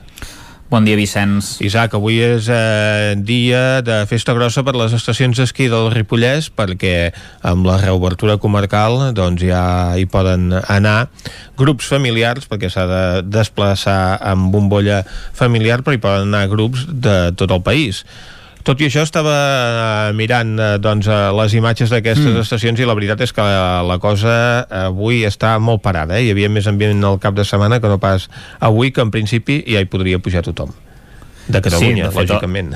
Bon 0.67 0.83
dia, 0.83 0.97
Vicenç. 0.99 1.61
Isaac, 1.63 1.93
avui 1.95 2.17
és 2.19 2.49
eh, 2.51 3.15
dia 3.23 3.79
de 3.87 4.01
festa 4.11 4.35
grossa 4.35 4.65
per 4.67 4.75
les 4.75 4.97
estacions 4.97 5.39
d'esquí 5.39 5.69
del 5.71 5.93
Ripollès 5.95 6.49
perquè 6.51 7.13
amb 7.47 7.69
la 7.69 7.77
reobertura 7.79 8.35
comarcal 8.43 8.99
doncs 9.15 9.45
ja 9.47 9.63
hi 9.95 10.09
poden 10.11 10.51
anar 10.59 11.07
grups 11.55 11.87
familiars 11.87 12.51
perquè 12.51 12.67
s'ha 12.73 12.89
de 12.91 13.05
desplaçar 13.31 14.19
amb 14.19 14.51
bombolla 14.51 15.05
familiar 15.39 15.85
però 15.87 15.95
hi 15.95 16.03
poden 16.03 16.35
anar 16.35 16.51
grups 16.51 16.89
de 16.91 17.31
tot 17.39 17.55
el 17.55 17.63
país 17.63 18.03
tot 18.67 18.83
i 18.83 18.89
això 18.89 19.05
estava 19.07 19.35
eh, 19.37 20.15
mirant 20.19 20.57
eh, 20.59 20.73
doncs, 20.83 21.07
eh, 21.07 21.21
les 21.39 21.55
imatges 21.55 21.93
d'aquestes 21.93 22.33
mm. 22.33 22.43
estacions 22.43 22.83
i 22.83 22.89
la 22.89 22.97
veritat 22.99 23.23
és 23.23 23.33
que 23.35 23.45
la, 23.45 23.85
la 23.87 23.99
cosa 24.03 24.35
avui 24.89 25.23
està 25.29 25.55
molt 25.63 25.85
parada. 25.85 26.19
Eh? 26.19 26.27
Hi 26.27 26.35
havia 26.35 26.51
més 26.53 26.67
ambient 26.71 27.05
al 27.07 27.21
cap 27.23 27.37
de 27.39 27.47
setmana 27.47 27.79
que 27.83 27.91
no 27.93 28.01
pas 28.03 28.27
avui, 28.59 28.91
que 28.91 29.05
en 29.05 29.15
principi 29.15 29.63
ja 29.71 29.83
hi 29.83 29.91
podria 29.91 30.19
pujar 30.23 30.43
tothom. 30.47 30.75
De 31.47 31.63
Catalunya, 31.63 32.09
sí, 32.09 32.09
de 32.09 32.15
fet, 32.17 32.33
lògicament. 32.33 32.75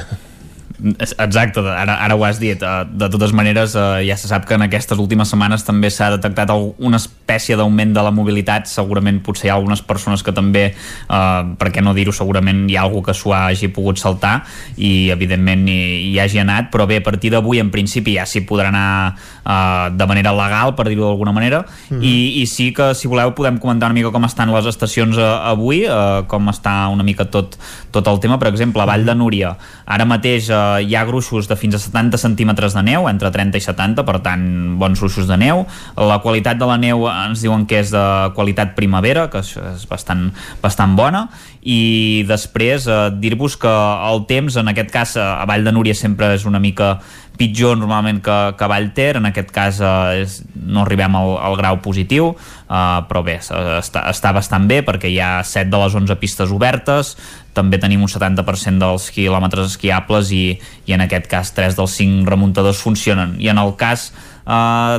Exacte, 0.80 1.60
ara, 1.60 1.98
ara 2.06 2.14
ho 2.16 2.22
has 2.24 2.38
dit. 2.40 2.62
De 2.62 3.08
totes 3.12 3.34
maneres, 3.36 3.74
ja 3.74 4.16
se 4.16 4.30
sap 4.30 4.46
que 4.48 4.54
en 4.56 4.64
aquestes 4.64 5.02
últimes 5.02 5.28
setmanes 5.28 5.66
també 5.66 5.90
s'ha 5.92 6.12
detectat 6.14 6.54
una 6.78 7.02
espècie 7.30 7.56
d'augment 7.56 7.94
de 7.94 8.02
la 8.02 8.10
mobilitat. 8.10 8.66
Segurament 8.66 9.20
potser 9.22 9.48
hi 9.48 9.50
ha 9.50 9.56
algunes 9.58 9.82
persones 9.82 10.22
que 10.22 10.32
també, 10.34 10.64
eh, 10.74 11.42
per 11.58 11.70
què 11.70 11.82
no 11.82 11.94
dir-ho, 11.94 12.12
segurament 12.12 12.68
hi 12.68 12.76
ha 12.76 12.82
algú 12.82 13.02
que 13.02 13.14
s'ho 13.14 13.32
hagi 13.32 13.68
pogut 13.68 13.98
saltar 13.98 14.42
i 14.76 15.10
evidentment 15.10 15.68
hi, 15.68 16.10
hi 16.10 16.18
hagi 16.18 16.40
anat, 16.40 16.70
però 16.72 16.86
bé, 16.86 16.98
a 16.98 17.04
partir 17.06 17.30
d'avui 17.30 17.60
en 17.60 17.70
principi 17.70 18.16
ja 18.18 18.26
s'hi 18.26 18.42
podrà 18.46 18.68
anar 18.68 19.14
eh, 19.14 19.90
de 19.94 20.06
manera 20.06 20.32
legal, 20.34 20.74
per 20.74 20.88
dir-ho 20.88 21.06
d'alguna 21.06 21.32
manera, 21.32 21.64
mm. 21.90 22.02
I, 22.02 22.42
i 22.42 22.46
sí 22.46 22.70
que 22.74 22.92
si 22.94 23.08
voleu 23.08 23.34
podem 23.36 23.58
comentar 23.58 23.90
una 23.90 23.98
mica 23.98 24.10
com 24.10 24.24
estan 24.26 24.50
les 24.50 24.66
estacions 24.66 25.18
eh, 25.18 25.28
avui, 25.52 25.84
eh, 25.86 26.22
com 26.26 26.50
està 26.50 26.88
una 26.90 27.06
mica 27.06 27.28
tot, 27.30 27.56
tot 27.92 28.06
el 28.10 28.20
tema. 28.20 28.38
Per 28.40 28.50
exemple, 28.50 28.82
a 28.82 28.88
Vall 28.88 29.06
de 29.06 29.14
Núria, 29.14 29.54
ara 29.86 30.06
mateix 30.08 30.50
eh, 30.50 30.60
hi 30.86 30.96
ha 30.96 31.06
gruixos 31.06 31.48
de 31.50 31.58
fins 31.60 31.76
a 31.76 31.82
70 31.82 32.18
centímetres 32.18 32.74
de 32.74 32.84
neu, 32.86 33.08
entre 33.10 33.30
30 33.30 33.60
i 33.60 33.64
70, 33.64 34.06
per 34.06 34.18
tant, 34.24 34.44
bons 34.80 35.00
gruixos 35.00 35.28
de 35.30 35.38
neu. 35.40 35.64
La 35.96 36.20
qualitat 36.24 36.58
de 36.58 36.68
la 36.68 36.78
neu 36.80 37.06
ens 37.28 37.44
diuen 37.44 37.66
que 37.68 37.80
és 37.82 37.92
de 37.92 38.04
qualitat 38.36 38.74
primavera, 38.76 39.28
que 39.32 39.42
és 39.44 39.86
bastant, 39.90 40.28
bastant 40.62 40.96
bona, 40.98 41.26
i 41.60 42.24
després 42.28 42.86
eh, 42.88 43.00
dir-vos 43.20 43.58
que 43.60 43.72
el 44.10 44.24
temps, 44.30 44.56
en 44.60 44.72
aquest 44.72 44.94
cas 44.94 45.16
a 45.20 45.44
Vall 45.48 45.66
de 45.66 45.74
Núria 45.76 45.96
sempre 45.96 46.32
és 46.36 46.46
una 46.48 46.62
mica 46.62 46.96
pitjor 47.40 47.78
normalment 47.80 48.20
que, 48.20 48.38
que 48.58 48.68
Vallter, 48.68 49.14
en 49.16 49.28
aquest 49.30 49.52
cas 49.54 49.80
eh, 49.80 50.22
és, 50.24 50.40
no 50.54 50.84
arribem 50.84 51.16
al, 51.16 51.36
al 51.40 51.56
grau 51.60 51.80
positiu, 51.84 52.34
eh, 52.36 52.98
però 53.08 53.24
bé, 53.24 53.38
està, 53.40 54.04
està 54.12 54.34
bastant 54.36 54.68
bé 54.68 54.82
perquè 54.86 55.08
hi 55.08 55.20
ha 55.24 55.38
7 55.46 55.72
de 55.72 55.80
les 55.84 55.96
11 56.02 56.18
pistes 56.20 56.52
obertes, 56.52 57.14
també 57.56 57.80
tenim 57.82 58.04
un 58.04 58.10
70% 58.10 58.78
dels 58.78 59.08
quilòmetres 59.14 59.72
esquiables 59.72 60.30
i, 60.36 60.44
i 60.86 60.96
en 60.96 61.04
aquest 61.06 61.26
cas 61.30 61.54
3 61.56 61.78
dels 61.78 61.96
5 61.98 62.28
remuntadors 62.28 62.82
funcionen. 62.84 63.34
I 63.42 63.50
en 63.50 63.58
el 63.58 63.74
cas 63.80 64.10
eh, 64.12 64.29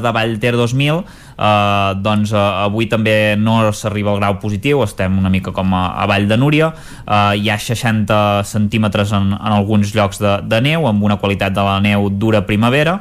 de 0.02 0.14
Vallter 0.16 0.56
2000 0.56 1.04
eh, 1.42 1.94
doncs 2.02 2.34
eh, 2.34 2.44
avui 2.66 2.88
també 2.92 3.36
no 3.40 3.58
s'arriba 3.76 4.14
al 4.14 4.22
grau 4.22 4.38
positiu, 4.44 4.84
estem 4.86 5.18
una 5.20 5.32
mica 5.34 5.54
com 5.56 5.74
a, 5.74 5.88
a 6.02 6.08
Vall 6.10 6.30
de 6.30 6.38
Núria, 6.40 6.72
eh, 7.06 7.42
hi 7.42 7.50
ha 7.50 7.60
60 7.60 8.22
centímetres 8.48 9.14
en, 9.18 9.34
en 9.36 9.58
alguns 9.58 9.96
llocs 9.96 10.22
de, 10.22 10.38
de 10.48 10.62
neu, 10.64 10.88
amb 10.90 11.04
una 11.04 11.20
qualitat 11.22 11.56
de 11.56 11.66
la 11.66 11.80
neu 11.84 12.10
dura 12.12 12.46
primavera, 12.48 13.00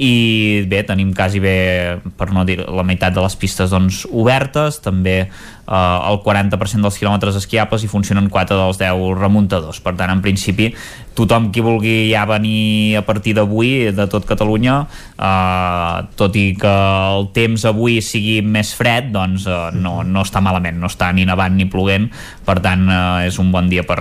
i 0.00 0.64
bé, 0.70 0.80
tenim 0.88 1.10
quasi 1.12 1.42
bé, 1.42 2.00
per 2.16 2.30
no 2.32 2.46
dir 2.48 2.62
la 2.62 2.84
meitat 2.86 3.12
de 3.12 3.20
les 3.20 3.34
pistes 3.36 3.72
doncs, 3.74 4.06
obertes, 4.08 4.78
també 4.80 5.26
eh, 5.70 6.10
el 6.10 6.18
40% 6.24 6.82
dels 6.82 6.98
quilòmetres 6.98 7.38
esquiables 7.38 7.84
i 7.86 7.90
funcionen 7.90 8.28
4 8.30 8.58
dels 8.58 8.80
10 8.80 9.14
remuntadors. 9.18 9.80
Per 9.80 9.94
tant, 9.96 10.10
en 10.10 10.22
principi, 10.24 10.70
tothom 11.14 11.50
qui 11.54 11.62
vulgui 11.64 11.94
ja 12.10 12.24
venir 12.28 12.98
a 12.98 13.04
partir 13.06 13.34
d'avui, 13.38 13.90
de 13.94 14.06
tot 14.10 14.26
Catalunya, 14.28 14.76
eh, 15.14 15.96
tot 16.18 16.36
i 16.38 16.46
que 16.58 16.74
el 17.16 17.30
temps 17.36 17.66
avui 17.70 18.00
sigui 18.04 18.40
més 18.42 18.72
fred, 18.76 19.10
doncs 19.14 19.46
eh, 19.46 19.60
no, 19.78 20.00
no 20.06 20.24
està 20.26 20.42
malament, 20.44 20.78
no 20.80 20.90
està 20.90 21.12
ni 21.16 21.26
nevant 21.28 21.54
ni 21.56 21.68
ploguent, 21.70 22.10
per 22.46 22.58
tant 22.64 22.86
eh, 22.88 23.28
és 23.28 23.38
un 23.42 23.52
bon 23.54 23.70
dia 23.70 23.86
per, 23.86 24.00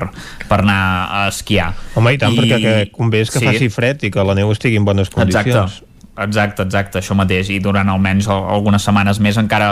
per 0.50 0.64
anar 0.64 0.82
a 1.22 1.28
esquiar. 1.34 1.72
Home, 1.96 2.16
i 2.16 2.22
tant, 2.22 2.34
I... 2.34 2.42
perquè 2.42 2.64
que 2.64 2.80
convé 2.96 3.26
que 3.30 3.42
sí. 3.42 3.46
faci 3.46 3.70
fred 3.74 4.08
i 4.08 4.14
que 4.14 4.26
la 4.26 4.38
neu 4.38 4.52
estigui 4.56 4.80
en 4.80 4.88
bones 4.88 5.12
condicions. 5.14 5.46
Exacte. 5.46 5.86
Exacte, 6.20 6.66
exacte, 6.66 7.00
això 7.00 7.16
mateix 7.16 7.48
i 7.54 7.62
durant 7.64 7.88
almenys 7.88 8.28
algunes 8.28 8.84
setmanes 8.84 9.22
més 9.24 9.38
encara, 9.40 9.70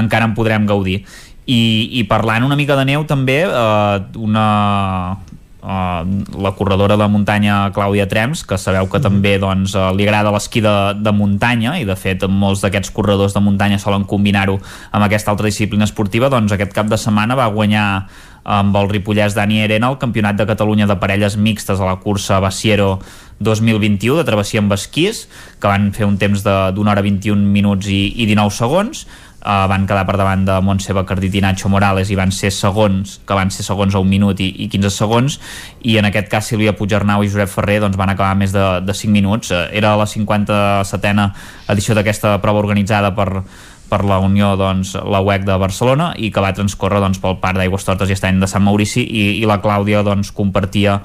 encara 0.00 0.30
en 0.30 0.32
podrem 0.32 0.64
gaudir 0.64 1.02
i, 1.50 1.98
i 1.98 2.06
parlant 2.10 2.46
una 2.46 2.58
mica 2.58 2.78
de 2.78 2.86
neu 2.92 3.04
també 3.08 3.42
eh, 3.48 3.98
una, 4.20 4.46
Uh, 5.60 6.24
la 6.40 6.54
corredora 6.56 6.96
de 6.96 7.04
muntanya 7.12 7.66
Clàudia 7.76 8.06
Trems, 8.08 8.46
que 8.48 8.56
sabeu 8.56 8.88
que 8.88 8.96
mm 8.96 9.00
-hmm. 9.00 9.02
també 9.02 9.38
doncs, 9.38 9.74
uh, 9.74 9.92
li 9.92 10.08
agrada 10.08 10.32
l'esquí 10.32 10.62
de, 10.62 10.94
de 10.96 11.12
muntanya 11.12 11.78
i 11.78 11.84
de 11.84 11.96
fet 11.96 12.24
molts 12.26 12.62
d'aquests 12.62 12.90
corredors 12.90 13.34
de 13.34 13.40
muntanya 13.40 13.78
solen 13.78 14.04
combinar-ho 14.04 14.58
amb 14.90 15.04
aquesta 15.04 15.30
altra 15.30 15.44
disciplina 15.44 15.84
esportiva, 15.84 16.30
doncs 16.30 16.52
aquest 16.52 16.72
cap 16.72 16.86
de 16.86 16.96
setmana 16.96 17.34
va 17.34 17.52
guanyar 17.52 18.06
amb 18.44 18.74
el 18.76 18.88
Ripollès 18.88 19.34
Dani 19.34 19.62
Arena 19.62 19.90
el 19.90 19.98
Campionat 19.98 20.36
de 20.36 20.46
Catalunya 20.46 20.86
de 20.86 20.96
parelles 20.96 21.36
mixtes 21.36 21.78
a 21.80 21.84
la 21.84 21.96
cursa 21.96 22.40
Baciero 22.40 22.98
2021 23.40 24.16
de 24.16 24.24
travessia 24.24 24.60
amb 24.60 24.72
esquís, 24.72 25.28
que 25.60 25.68
van 25.68 25.92
fer 25.92 26.06
un 26.06 26.16
temps 26.16 26.42
d'una 26.42 26.90
hora 26.90 27.02
21 27.02 27.36
minuts 27.36 27.86
i, 27.86 28.14
i 28.16 28.26
19 28.26 28.50
segons 28.50 29.06
uh, 29.40 29.66
van 29.70 29.86
quedar 29.88 30.04
per 30.08 30.16
davant 30.20 30.44
de 30.46 30.58
Montse 30.64 30.94
Bacardit 30.96 31.34
i 31.38 31.42
Nacho 31.44 31.70
Morales 31.72 32.10
i 32.10 32.18
van 32.18 32.32
ser 32.34 32.52
segons, 32.54 33.18
que 33.26 33.36
van 33.36 33.50
ser 33.50 33.66
segons 33.66 33.94
a 33.94 34.02
un 34.02 34.08
minut 34.10 34.40
i, 34.40 34.50
i 34.64 34.68
15 34.72 34.92
segons. 34.94 35.40
I 35.82 35.98
en 36.00 36.08
aquest 36.10 36.30
cas 36.32 36.52
Sílvia 36.52 36.76
Puigernau 36.76 37.24
i 37.24 37.32
Josep 37.32 37.52
Ferrer 37.52 37.80
doncs, 37.84 37.98
van 38.00 38.12
acabar 38.12 38.36
més 38.38 38.54
de, 38.56 38.66
de 38.84 38.96
5 38.96 39.12
minuts. 39.14 39.50
Uh, 39.50 39.66
era 39.72 39.96
la 39.98 40.08
57a 40.08 41.28
edició 41.74 41.98
d'aquesta 41.98 42.38
prova 42.44 42.64
organitzada 42.64 43.14
per 43.16 43.30
per 43.90 44.04
la 44.06 44.20
Unió, 44.22 44.54
doncs, 44.54 44.94
la 44.94 45.18
UEC 45.18 45.42
de 45.48 45.56
Barcelona 45.58 46.12
i 46.14 46.30
que 46.30 46.42
va 46.44 46.54
transcorrer 46.54 47.00
doncs, 47.02 47.18
pel 47.18 47.40
Parc 47.42 47.58
d'Aigües 47.58 47.84
Tortes 47.88 48.12
i 48.12 48.14
Estany 48.14 48.38
de 48.38 48.46
Sant 48.46 48.62
Maurici 48.62 49.02
i, 49.02 49.24
i 49.42 49.48
la 49.50 49.58
Clàudia 49.64 50.04
doncs, 50.06 50.30
compartia 50.36 51.00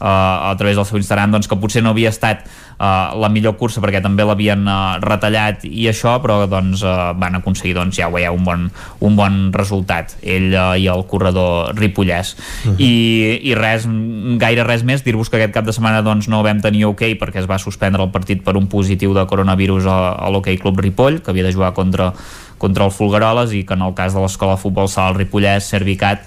uh, 0.00 0.48
a 0.48 0.54
través 0.58 0.80
del 0.80 0.88
seu 0.88 0.98
Instagram 1.00 1.36
doncs, 1.36 1.50
que 1.50 1.60
potser 1.60 1.84
no 1.84 1.92
havia 1.92 2.12
estat 2.14 2.48
uh, 2.80 3.12
la 3.20 3.30
millor 3.32 3.56
cursa 3.60 3.82
perquè 3.84 4.00
també 4.02 4.24
l'havien 4.26 4.64
uh, 4.64 4.96
retallat 5.04 5.66
i 5.68 5.86
això, 5.90 6.16
però 6.24 6.40
doncs, 6.50 6.82
uh, 6.86 7.12
van 7.20 7.38
aconseguir 7.38 7.76
doncs, 7.76 7.98
ja 8.00 8.08
ho 8.08 8.14
veieu, 8.16 8.34
un 8.36 8.46
bon, 8.46 8.66
un 9.06 9.18
bon 9.18 9.38
resultat 9.54 10.16
ell 10.22 10.50
uh, 10.54 10.74
i 10.80 10.88
el 10.90 11.04
corredor 11.10 11.76
Ripollès 11.78 12.34
uh 12.34 12.72
-huh. 12.72 12.76
I, 12.80 12.92
i 13.50 13.54
res, 13.54 13.86
gaire 14.40 14.64
res 14.64 14.84
més 14.84 15.04
dir-vos 15.04 15.28
que 15.28 15.36
aquest 15.36 15.54
cap 15.54 15.64
de 15.64 15.72
setmana 15.72 16.02
doncs, 16.02 16.28
no 16.28 16.42
vam 16.42 16.60
tenir 16.60 16.84
ok 16.86 17.02
perquè 17.20 17.38
es 17.40 17.50
va 17.50 17.58
suspendre 17.58 18.02
el 18.02 18.10
partit 18.10 18.42
per 18.42 18.56
un 18.56 18.66
positiu 18.66 19.14
de 19.14 19.26
coronavirus 19.26 19.86
a, 19.86 20.12
a 20.14 20.30
l'Hockey 20.30 20.58
Club 20.58 20.80
Ripoll 20.80 21.20
que 21.22 21.30
havia 21.30 21.44
de 21.44 21.52
jugar 21.52 21.72
contra 21.74 22.12
contra 22.60 22.84
el 22.84 22.90
Fulgaroles 22.90 23.54
i 23.56 23.64
que 23.64 23.72
en 23.72 23.80
el 23.80 23.94
cas 23.96 24.12
de 24.12 24.20
l'escola 24.20 24.52
de 24.52 24.60
futbol 24.60 24.88
sala 24.92 25.16
Ripollès, 25.16 25.64
Servicat 25.64 26.26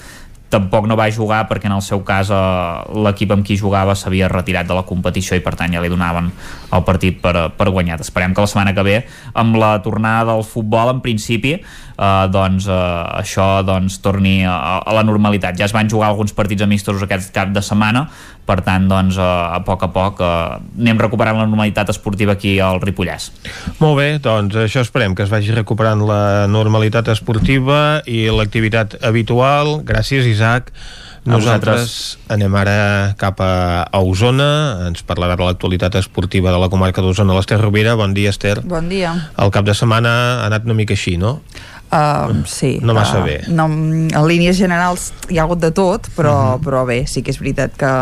tampoc 0.54 0.86
no 0.90 0.98
va 1.00 1.10
jugar 1.12 1.44
perquè 1.50 1.70
en 1.70 1.76
el 1.78 1.84
seu 1.86 2.04
cas 2.06 2.30
eh, 2.34 2.98
l'equip 3.06 3.34
amb 3.34 3.46
qui 3.46 3.58
jugava 3.60 3.96
s'havia 3.98 4.30
retirat 4.32 4.70
de 4.70 4.78
la 4.78 4.86
competició 4.88 5.38
i 5.38 5.44
per 5.46 5.56
tant 5.60 5.74
ja 5.74 5.82
li 5.82 5.92
donaven 5.92 6.30
el 6.74 6.86
partit 6.86 7.20
per, 7.22 7.50
per 7.58 7.70
guanyat. 7.74 8.06
Esperem 8.06 8.34
que 8.34 8.46
la 8.46 8.50
setmana 8.50 8.76
que 8.78 8.86
ve 8.86 9.00
amb 9.34 9.58
la 9.62 9.76
tornada 9.86 10.34
del 10.34 10.46
futbol 10.48 10.94
en 10.94 11.02
principi 11.06 11.56
eh, 11.58 12.26
doncs 12.34 12.68
eh, 12.70 12.80
això 13.24 13.48
doncs, 13.66 14.00
torni 14.04 14.42
a, 14.46 14.80
a 14.80 14.96
la 14.96 15.06
normalitat. 15.06 15.58
Ja 15.60 15.68
es 15.70 15.76
van 15.76 15.90
jugar 15.90 16.12
alguns 16.12 16.36
partits 16.38 16.66
amistosos 16.66 17.06
aquest 17.06 17.34
cap 17.36 17.54
de 17.54 17.64
setmana 17.66 18.08
per 18.48 18.60
tant, 18.65 18.90
doncs, 18.91 19.18
a, 19.22 19.56
a 19.56 19.61
poc 19.64 19.86
a 19.88 19.91
poc 19.95 20.20
eh, 20.24 20.32
anem 20.82 20.99
recuperant 20.99 21.40
la 21.40 21.48
normalitat 21.48 21.94
esportiva 21.94 22.36
aquí 22.36 22.57
al 22.64 22.82
Ripollès. 22.84 23.30
Molt 23.80 23.98
bé, 23.99 24.10
doncs 24.24 24.57
això 24.65 24.84
esperem 24.84 25.15
que 25.15 25.24
es 25.24 25.32
vagi 25.32 25.56
recuperant 25.56 26.03
la 26.07 26.49
normalitat 26.52 27.14
esportiva 27.14 28.02
i 28.10 28.26
l'activitat 28.34 28.99
habitual. 29.03 29.80
Gràcies, 29.88 30.28
Isaac. 30.28 30.74
Nosaltres 31.24 32.18
anem 32.28 32.52
ara 32.60 33.14
cap 33.20 33.40
a, 33.40 33.88
Osona, 34.03 34.90
ens 34.90 35.06
parlarà 35.07 35.38
de 35.40 35.45
l'actualitat 35.48 35.95
esportiva 36.02 36.52
de 36.52 36.60
la 36.60 36.68
comarca 36.68 37.03
d'Osona, 37.03 37.36
l'Ester 37.38 37.61
Rovira. 37.61 37.95
Bon 37.95 38.11
dia, 38.11 38.34
Ester. 38.36 38.57
Bon 38.68 38.90
dia. 38.91 39.14
El 39.40 39.53
cap 39.56 39.64
de 39.64 39.76
setmana 39.78 40.11
ha 40.41 40.49
anat 40.49 40.68
una 40.68 40.76
mica 40.76 40.98
així, 40.98 41.15
no? 41.22 41.38
Uh, 41.94 42.41
sí. 42.49 42.80
No 42.82 42.95
massa 42.98 43.20
uh, 43.20 43.26
bé. 43.28 43.36
No, 43.53 43.68
en 43.70 44.26
línies 44.26 44.57
generals 44.57 45.11
hi 45.30 45.38
ha 45.38 45.44
hagut 45.45 45.61
de 45.61 45.70
tot, 45.76 46.10
però, 46.18 46.34
uh 46.34 46.44
mhm. 46.44 46.53
-huh. 46.56 46.65
però 46.65 46.86
bé, 46.90 47.06
sí 47.06 47.22
que 47.22 47.32
és 47.32 47.40
veritat 47.40 47.76
que 47.78 47.94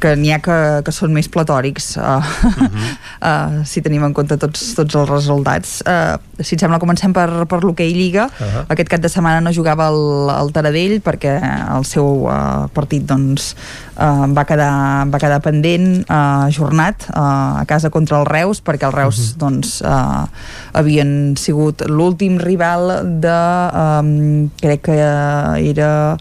que 0.00 0.14
n'hi 0.16 0.32
ha 0.34 0.40
que, 0.42 0.56
que 0.86 0.92
són 0.94 1.12
més 1.14 1.28
platòrics 1.28 1.92
uh, 2.00 2.18
uh 2.18 2.56
-huh. 2.56 2.92
uh, 3.20 3.64
si 3.64 3.82
tenim 3.84 4.04
en 4.04 4.14
compte 4.16 4.36
tots, 4.36 4.74
tots 4.74 4.94
els 4.94 5.08
resultats 5.08 5.82
uh, 5.86 6.16
si 6.40 6.54
et 6.54 6.60
sembla 6.60 6.80
comencem 6.80 7.12
per, 7.12 7.46
per 7.46 7.60
l'hoquei 7.62 7.92
Lliga 7.92 8.24
uh 8.26 8.46
-huh. 8.46 8.64
aquest 8.68 8.88
cap 8.88 9.00
de 9.00 9.08
setmana 9.08 9.40
no 9.40 9.52
jugava 9.52 9.88
el, 9.88 10.30
el 10.40 10.52
Taradell 10.52 11.00
perquè 11.00 11.36
el 11.76 11.84
seu 11.84 12.26
uh, 12.26 12.66
partit 12.72 13.04
doncs 13.04 13.54
uh, 13.96 14.26
va, 14.32 14.44
quedar, 14.44 15.06
va 15.10 15.18
quedar 15.18 15.40
pendent 15.40 16.04
uh, 16.08 16.48
ajornat 16.48 17.06
uh, 17.12 17.60
a 17.60 17.64
casa 17.66 17.90
contra 17.90 18.20
el 18.20 18.26
Reus 18.26 18.62
perquè 18.62 18.86
el 18.86 18.92
Reus 18.92 19.18
uh 19.18 19.24
-huh. 19.24 19.38
doncs 19.38 19.80
uh, 19.82 20.26
havien 20.72 21.36
sigut 21.36 21.82
l'últim 21.86 22.38
rival 22.38 23.20
de 23.20 23.40
um, 23.74 24.50
crec 24.60 24.80
que 24.80 24.96
era 24.96 26.16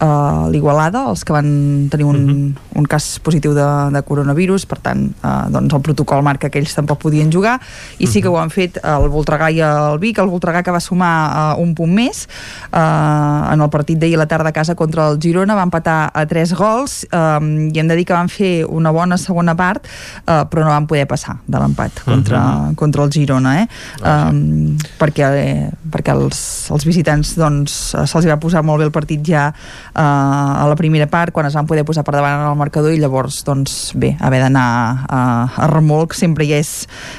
uh, 0.00 0.50
l'Igualada 0.50 1.08
els 1.08 1.24
que 1.24 1.32
van 1.32 1.88
tenir 1.90 2.04
un, 2.04 2.16
uh 2.16 2.30
-huh. 2.30 2.78
un 2.78 2.86
cas 2.86 3.13
positiu 3.22 3.54
de, 3.54 3.66
de 3.94 4.02
coronavirus, 4.02 4.66
per 4.66 4.78
tant, 4.84 5.06
eh, 5.14 5.34
doncs 5.54 5.74
el 5.74 5.82
protocol 5.84 6.22
marca 6.26 6.50
que 6.50 6.58
ells 6.62 6.74
tampoc 6.74 7.02
podien 7.04 7.30
jugar, 7.32 7.58
i 7.98 8.08
sí 8.10 8.22
que 8.22 8.32
ho 8.32 8.38
han 8.40 8.52
fet 8.54 8.80
el 8.82 9.08
Voltregà 9.12 9.50
i 9.54 9.60
el 9.64 9.98
Vic, 10.02 10.18
el 10.18 10.30
Voltregà 10.32 10.64
que 10.64 10.74
va 10.74 10.80
sumar 10.82 11.14
eh, 11.26 11.62
un 11.62 11.74
punt 11.74 11.94
més 11.94 12.24
eh, 12.24 12.78
en 12.78 13.60
el 13.60 13.70
partit 13.70 14.00
d'ahir 14.00 14.18
a 14.18 14.24
la 14.24 14.28
tarda 14.30 14.50
a 14.50 14.56
casa 14.56 14.74
contra 14.74 15.08
el 15.10 15.20
Girona, 15.22 15.54
va 15.54 15.66
empatar 15.68 15.98
a 16.14 16.26
3 16.26 16.54
gols, 16.58 17.04
eh, 17.10 17.70
i 17.70 17.78
hem 17.78 17.90
de 17.90 17.98
dir 17.98 18.06
que 18.08 18.16
van 18.16 18.32
fer 18.32 18.64
una 18.66 18.92
bona 18.94 19.18
segona 19.20 19.54
part, 19.58 19.86
eh, 20.26 20.42
però 20.50 20.64
no 20.64 20.72
van 20.72 20.88
poder 20.90 21.06
passar 21.10 21.38
de 21.46 21.58
l'empat 21.58 22.02
contra, 22.04 22.40
uh 22.40 22.50
-huh. 22.70 22.74
contra 22.74 23.04
el 23.04 23.12
Girona, 23.12 23.60
eh? 23.62 23.68
Uh, 24.02 24.24
um, 24.30 24.76
perquè, 24.98 25.28
eh, 25.34 25.70
perquè 25.90 26.14
els, 26.14 26.38
els 26.74 26.86
visitants 26.86 27.34
doncs, 27.38 27.94
se'ls 27.94 28.28
va 28.28 28.38
posar 28.40 28.64
molt 28.66 28.82
bé 28.82 28.88
el 28.88 28.94
partit 28.94 29.22
ja 29.26 29.48
eh, 29.50 30.00
a 30.00 30.64
la 30.68 30.76
primera 30.78 31.06
part, 31.10 31.32
quan 31.34 31.46
es 31.48 31.56
van 31.56 31.68
poder 31.68 31.84
posar 31.86 32.04
per 32.06 32.16
davant 32.16 32.40
en 32.40 32.50
el 32.52 32.58
marcador 32.58 32.94
i 32.94 33.00
llavors 33.04 33.42
doncs 33.46 33.92
bé, 34.00 34.14
haver 34.24 34.40
d'anar 34.46 34.68
a, 35.06 35.22
a 35.64 35.68
remolc 35.70 36.16
sempre 36.18 36.46
ja 36.48 36.58
és 36.62 36.72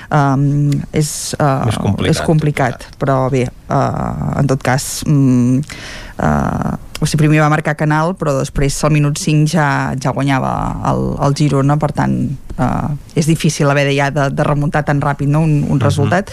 um, 0.10 0.74
és, 0.91 1.10
uh, 1.40 1.68
és 1.70 1.80
complicat, 1.82 2.16
és 2.16 2.24
complicat. 2.26 2.90
però 3.02 3.20
bé, 3.34 3.45
uh, 3.70 4.34
en 4.41 4.49
tot 4.49 4.66
cas 4.66 5.03
um, 5.07 5.62
uh, 6.18 6.74
o 7.02 7.06
sigui, 7.06 7.26
primer 7.26 7.42
va 7.44 7.52
marcar 7.52 7.76
Canal 7.76 8.14
però 8.20 8.36
després 8.38 8.78
al 8.88 8.94
minut 8.96 9.20
5 9.20 9.52
ja, 9.52 9.68
ja 10.00 10.14
guanyava 10.16 10.52
el, 10.92 11.02
el 11.26 11.36
Girona 11.36 11.76
per 11.82 11.92
tant 11.96 12.16
uh, 12.56 12.94
és 13.20 13.28
difícil 13.28 13.68
haver 13.70 13.84
de, 13.90 13.96
ja 13.98 14.08
de, 14.16 14.30
de 14.32 14.44
remuntar 14.48 14.86
tan 14.88 15.02
ràpid 15.04 15.28
no? 15.28 15.42
un, 15.44 15.58
un 15.64 15.64
uh. 15.64 15.76
-huh. 15.76 15.84
resultat 15.84 16.32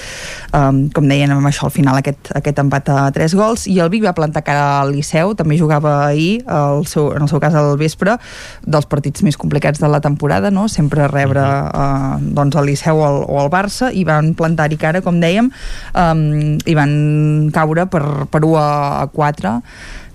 um, 0.55 0.89
com 0.95 1.09
deien 1.09 1.31
amb 1.31 1.47
això 1.47 1.67
al 1.67 1.75
final 1.75 1.99
aquest, 1.99 2.31
aquest 2.35 2.59
empat 2.59 2.89
a 2.89 3.11
3 3.11 3.35
gols 3.35 3.67
i 3.67 3.81
el 3.81 3.91
Vic 3.91 4.05
va 4.05 4.15
plantar 4.15 4.43
cara 4.43 4.81
al 4.81 4.93
Liceu 4.93 5.35
també 5.35 5.59
jugava 5.59 6.07
ahir 6.07 6.45
el 6.47 6.87
seu, 6.87 7.13
en 7.17 7.23
el 7.23 7.29
seu 7.29 7.41
cas 7.41 7.55
al 7.55 7.77
vespre 7.77 8.19
dels 8.63 8.87
partits 8.87 9.23
més 9.23 9.37
complicats 9.37 9.81
de 9.81 9.89
la 9.89 10.01
temporada 10.01 10.51
no? 10.51 10.69
sempre 10.69 11.09
rebre 11.09 11.43
uh, 11.43 12.19
doncs 12.21 12.57
el 12.57 12.67
Liceu 12.67 12.97
o 12.97 13.07
el, 13.09 13.25
o 13.27 13.43
el 13.43 13.51
Barça 13.51 13.91
i 13.93 14.05
van 14.05 14.35
plantar-hi 14.35 14.77
cara 14.77 15.03
com 15.03 15.19
dèiem 15.19 15.51
um, 15.95 16.59
i 16.65 16.75
van 16.75 17.51
caure 17.53 17.87
per, 17.87 18.27
per 18.31 18.45
1 18.45 18.57
a 18.57 19.09
4 19.13 19.61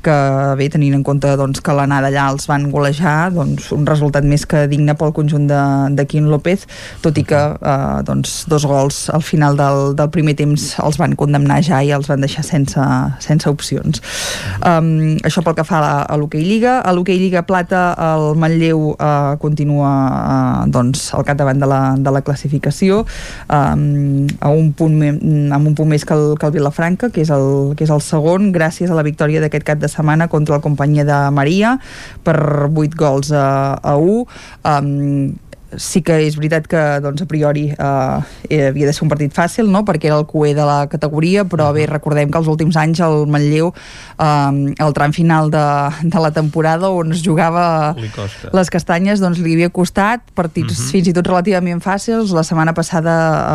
que 0.03 0.15
bé, 0.59 0.69
tenint 0.73 0.95
en 0.97 1.03
compte 1.05 1.29
doncs, 1.39 1.61
que 1.63 1.75
l'anada 1.75 2.09
allà 2.11 2.27
els 2.33 2.47
van 2.49 2.69
golejar 2.73 3.31
doncs, 3.35 3.71
un 3.75 3.85
resultat 3.87 4.25
més 4.27 4.45
que 4.49 4.65
digne 4.71 4.95
pel 4.97 5.13
conjunt 5.15 5.47
de, 5.49 5.61
de 5.97 6.05
Quim 6.09 6.29
López, 6.31 6.65
tot 7.03 7.17
i 7.19 7.25
que 7.27 7.39
eh, 7.55 7.97
doncs, 8.07 8.43
dos 8.51 8.65
gols 8.69 9.07
al 9.13 9.23
final 9.25 9.57
del, 9.59 9.93
del 9.97 10.11
primer 10.13 10.37
temps 10.39 10.69
els 10.83 10.99
van 11.01 11.15
condemnar 11.19 11.59
ja 11.65 11.81
i 11.83 11.91
els 11.95 12.09
van 12.09 12.23
deixar 12.23 12.45
sense, 12.45 12.83
sense 13.23 13.49
opcions. 13.49 14.01
Um, 14.61 15.17
això 15.27 15.43
pel 15.45 15.57
que 15.57 15.65
fa 15.67 15.81
a, 15.81 15.93
a 16.05 16.17
l'hoquei 16.19 16.45
Lliga. 16.47 16.79
A 16.81 16.93
l'hoquei 16.95 17.19
Lliga 17.19 17.43
Plata 17.47 17.91
el 18.07 18.37
Manlleu 18.39 18.93
eh, 18.93 19.35
continua 19.41 19.91
eh, 20.07 20.69
doncs, 20.73 21.09
al 21.17 21.25
capdavant 21.27 21.59
de 21.61 21.69
la, 21.69 21.81
de 21.97 22.13
la 22.13 22.23
classificació 22.25 23.03
um, 23.03 24.27
a 24.39 24.51
un 24.53 24.71
punt, 24.77 24.97
amb 25.03 25.71
un 25.71 25.75
punt 25.77 25.89
més 25.89 26.05
que 26.07 26.15
el, 26.15 26.35
que 26.39 26.47
el 26.49 26.55
Vilafranca 26.55 27.11
que 27.13 27.23
és 27.23 27.31
el, 27.33 27.75
que 27.77 27.85
és 27.87 27.93
el 27.93 28.03
segon 28.03 28.51
gràcies 28.55 28.91
a 28.91 28.97
la 28.97 29.05
victòria 29.07 29.41
d'aquest 29.43 29.65
cap 29.67 29.81
de 29.81 29.89
setmana 29.97 30.29
contra 30.31 30.57
la 30.57 30.63
companyia 30.63 31.05
de 31.07 31.19
Maria 31.33 31.75
per 32.23 32.37
8 32.69 32.97
gols 32.97 33.33
a, 33.33 33.75
a 33.81 33.97
1 33.97 34.07
um, 34.13 35.33
sí 35.75 36.01
que 36.01 36.15
és 36.23 36.35
veritat 36.39 36.67
que 36.71 36.81
doncs, 37.03 37.21
a 37.21 37.27
priori 37.27 37.65
eh, 37.75 38.67
havia 38.69 38.85
de 38.87 38.93
ser 38.93 39.03
un 39.03 39.09
partit 39.11 39.33
fàcil 39.35 39.67
no? 39.71 39.83
perquè 39.85 40.07
era 40.07 40.17
el 40.17 40.25
QE 40.29 40.53
de 40.55 40.63
la 40.65 40.87
categoria 40.87 41.43
però 41.45 41.73
bé, 41.75 41.85
recordem 41.89 42.31
que 42.31 42.37
els 42.39 42.47
últims 42.47 42.77
anys 42.79 43.01
el 43.03 43.25
Manlleu 43.27 43.73
eh, 43.73 44.73
el 44.79 44.93
tram 44.95 45.11
final 45.11 45.51
de, 45.51 45.63
de 46.03 46.19
la 46.23 46.31
temporada 46.31 46.89
on 46.89 47.11
es 47.11 47.21
jugava 47.25 47.93
les 48.55 48.69
castanyes 48.71 49.19
doncs 49.19 49.39
li 49.43 49.53
havia 49.57 49.69
costat 49.69 50.21
partits 50.35 50.77
Mhm. 50.77 50.89
fins 50.91 51.07
i 51.07 51.13
tot 51.13 51.27
relativament 51.27 51.81
fàcils 51.83 52.31
la 52.35 52.43
setmana 52.43 52.73
passada 52.73 53.11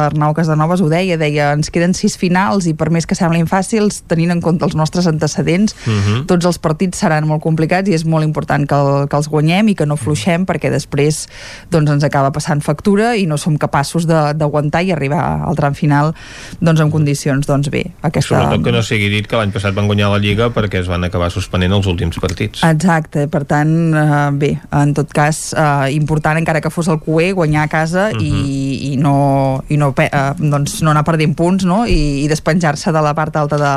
Arnau 0.07 0.35
Casanovas 0.35 0.81
ho 0.81 0.89
deia 0.91 1.17
deia 1.17 1.53
ens 1.53 1.71
queden 1.71 1.95
sis 1.95 2.17
finals 2.19 2.67
i 2.67 2.75
per 2.75 2.91
més 2.91 3.07
que 3.07 3.15
semblin 3.15 3.47
fàcils 3.47 4.03
tenint 4.09 4.31
en 4.33 4.41
compte 4.41 4.65
els 4.65 4.75
nostres 4.77 5.07
antecedents 5.07 5.75
Mhm. 5.87 6.27
tots 6.27 6.45
els 6.47 6.59
partits 6.59 6.99
seran 6.99 7.27
molt 7.27 7.43
complicats 7.43 7.89
i 7.89 7.95
és 7.95 8.05
molt 8.05 8.25
important 8.25 8.67
que, 8.69 8.75
el, 8.75 9.09
que 9.09 9.17
els 9.17 9.29
guanyem 9.29 9.69
i 9.69 9.75
que 9.75 9.87
no 9.87 9.97
fluixem 9.97 10.45
perquè 10.47 10.71
després 10.71 11.29
doncs, 11.71 11.91
ens 11.91 12.02
acaba 12.07 12.31
passant 12.33 12.61
factura 12.65 13.15
i 13.17 13.27
no 13.27 13.39
som 13.39 13.57
capaços 13.61 14.07
de- 14.09 14.33
d'aguantar 14.35 14.83
i 14.85 14.93
arribar 14.93 15.23
al 15.49 15.57
tram 15.57 15.75
final 15.75 16.13
doncs, 16.61 16.81
en 16.81 16.91
condicions 16.91 17.47
doncs 17.47 17.69
bé, 17.71 17.85
aquesta... 18.03 18.37
Sobretot 18.43 18.65
que 18.65 18.73
no 18.73 18.83
sigui 18.83 19.09
dit 19.13 19.27
que 19.29 19.37
l'any 19.37 19.53
passat 19.55 19.75
van 19.75 19.87
guanyar 19.91 20.11
la 20.13 20.19
Lliga 20.23 20.51
perquè 20.55 20.81
es 20.83 20.89
van 20.91 21.05
acabar 21.05 21.31
suspenent 21.31 21.73
els 21.73 21.87
últims 21.87 22.19
partits. 22.23 22.63
Exacte, 22.67 23.27
per 23.29 23.45
tant, 23.49 23.73
eh, 23.95 24.31
bé, 24.39 24.53
en 24.73 24.95
tot 24.95 25.11
cas, 25.13 25.53
eh, 25.57 25.93
important 25.97 26.39
encara 26.39 26.61
que 26.61 26.71
fos 26.71 26.89
el 26.89 27.01
QE, 27.03 27.33
guanyar 27.33 27.65
a 27.65 27.69
casa 27.73 28.09
Mhm. 28.13 28.21
i, 28.21 28.93
i 28.93 28.97
no, 28.97 29.63
i 29.69 29.77
no, 29.77 29.93
eh, 29.99 30.11
doncs 30.39 30.81
no 30.83 30.91
anar 30.91 31.05
perdent 31.05 31.35
punts 31.37 31.65
no? 31.65 31.85
i, 31.87 32.25
i 32.25 32.29
despenjar-se 32.29 32.93
de 32.93 33.03
la 33.03 33.15
part 33.15 33.37
alta 33.37 33.57
de, 33.59 33.73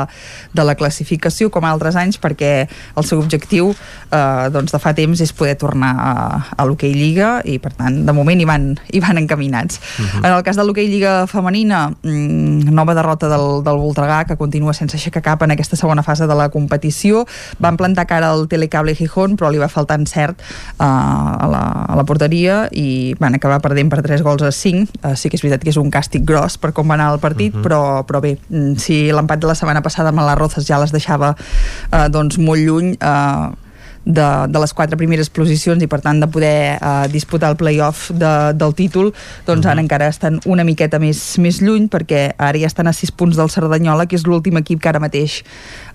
de 0.52 0.64
la 0.64 0.74
classificació 0.74 1.50
com 1.50 1.64
altres 1.64 1.96
anys 1.96 2.18
perquè 2.20 2.66
el 2.96 3.04
seu 3.04 3.18
objectiu 3.22 3.70
eh, 4.10 4.48
doncs 4.52 4.72
de 4.74 4.80
fa 4.82 4.92
temps 4.96 5.20
és 5.20 5.32
poder 5.36 5.56
tornar 5.60 5.92
a, 5.96 6.12
a 6.56 6.64
l'hoquei 6.66 6.92
Lliga 6.96 7.40
i 7.44 7.58
per 7.62 7.72
tant 7.76 8.02
de 8.06 8.12
moment 8.16 8.40
hi 8.40 8.48
van, 8.48 8.72
hi 8.92 9.00
van 9.04 9.20
encaminats. 9.20 9.80
Mhm. 9.98 10.24
En 10.24 10.32
el 10.32 10.42
cas 10.42 10.56
de 10.56 10.64
l'hoquei 10.64 10.88
Lliga 10.88 11.26
femenina, 11.26 11.90
mm, 12.02 12.72
nova 12.72 12.94
derrota 12.94 13.28
del, 13.28 13.62
del 13.64 13.78
Voltregà 13.80 14.24
que 14.26 14.36
continua 14.36 14.74
sense 14.74 14.96
aixecar 14.96 15.22
cap 15.22 15.42
en 15.42 15.52
aquesta 15.54 15.76
segona 15.76 16.02
fase 16.02 16.26
de 16.26 16.34
la 16.34 16.48
competició. 16.48 17.26
Van 17.58 17.76
plantar 17.76 18.06
cara 18.06 18.30
al 18.30 18.48
Telecable 18.48 18.94
Gijón, 18.94 19.36
però 19.36 19.50
li 19.50 19.60
va 19.60 19.68
faltar 19.68 19.98
encert 20.00 20.40
uh, 20.78 20.84
a, 20.86 21.46
la, 21.50 21.62
a 21.86 21.96
la 21.98 22.04
porteria 22.08 22.66
i 22.72 23.14
van 23.20 23.36
acabar 23.36 23.60
perdent 23.64 23.90
per 23.92 24.02
3 24.02 24.24
gols 24.26 24.42
a 24.42 24.52
5. 24.52 25.00
Uh, 25.02 25.14
sí 25.16 25.30
que 25.30 25.38
és 25.38 25.44
veritat 25.44 25.64
que 25.64 25.72
és 25.74 25.80
un 25.80 25.90
càstig 25.92 26.24
gros 26.26 26.58
per 26.58 26.72
com 26.76 26.88
va 26.88 26.96
anar 26.98 27.12
el 27.14 27.20
partit, 27.20 27.54
uh 27.54 27.60
-huh. 27.60 27.66
però, 27.66 27.82
però 28.06 28.20
bé, 28.20 28.38
mm, 28.48 28.76
si 28.76 29.12
l'empat 29.12 29.40
de 29.40 29.46
la 29.46 29.54
setmana 29.54 29.82
passada 29.82 30.08
amb 30.10 30.20
les 30.20 30.38
Rozas 30.38 30.66
ja 30.66 30.78
les 30.78 30.92
deixava 30.92 31.36
uh, 31.36 32.08
doncs 32.08 32.38
molt 32.38 32.60
lluny, 32.60 32.96
uh, 33.00 33.65
de, 34.06 34.28
de 34.48 34.62
les 34.62 34.72
quatre 34.72 34.96
primeres 34.96 35.28
posicions 35.34 35.82
i 35.82 35.90
per 35.90 36.00
tant 36.04 36.22
de 36.22 36.30
poder 36.30 36.78
uh, 36.78 37.04
disputar 37.10 37.50
el 37.52 37.58
playoff 37.58 38.08
de, 38.14 38.32
del 38.54 38.72
títol 38.78 39.12
doncs 39.48 39.66
ara 39.66 39.82
encara 39.82 40.08
estan 40.12 40.38
una 40.46 40.64
miqueta 40.64 41.00
més, 41.02 41.20
més 41.42 41.60
lluny 41.60 41.90
perquè 41.92 42.30
ara 42.38 42.62
ja 42.62 42.70
estan 42.70 42.86
a 42.86 42.94
6 42.94 43.12
punts 43.18 43.36
del 43.36 43.50
Cerdanyola 43.52 44.06
que 44.06 44.16
és 44.16 44.26
l'últim 44.26 44.62
equip 44.62 44.80
que 44.80 44.92
ara 44.92 45.02
mateix 45.02 45.42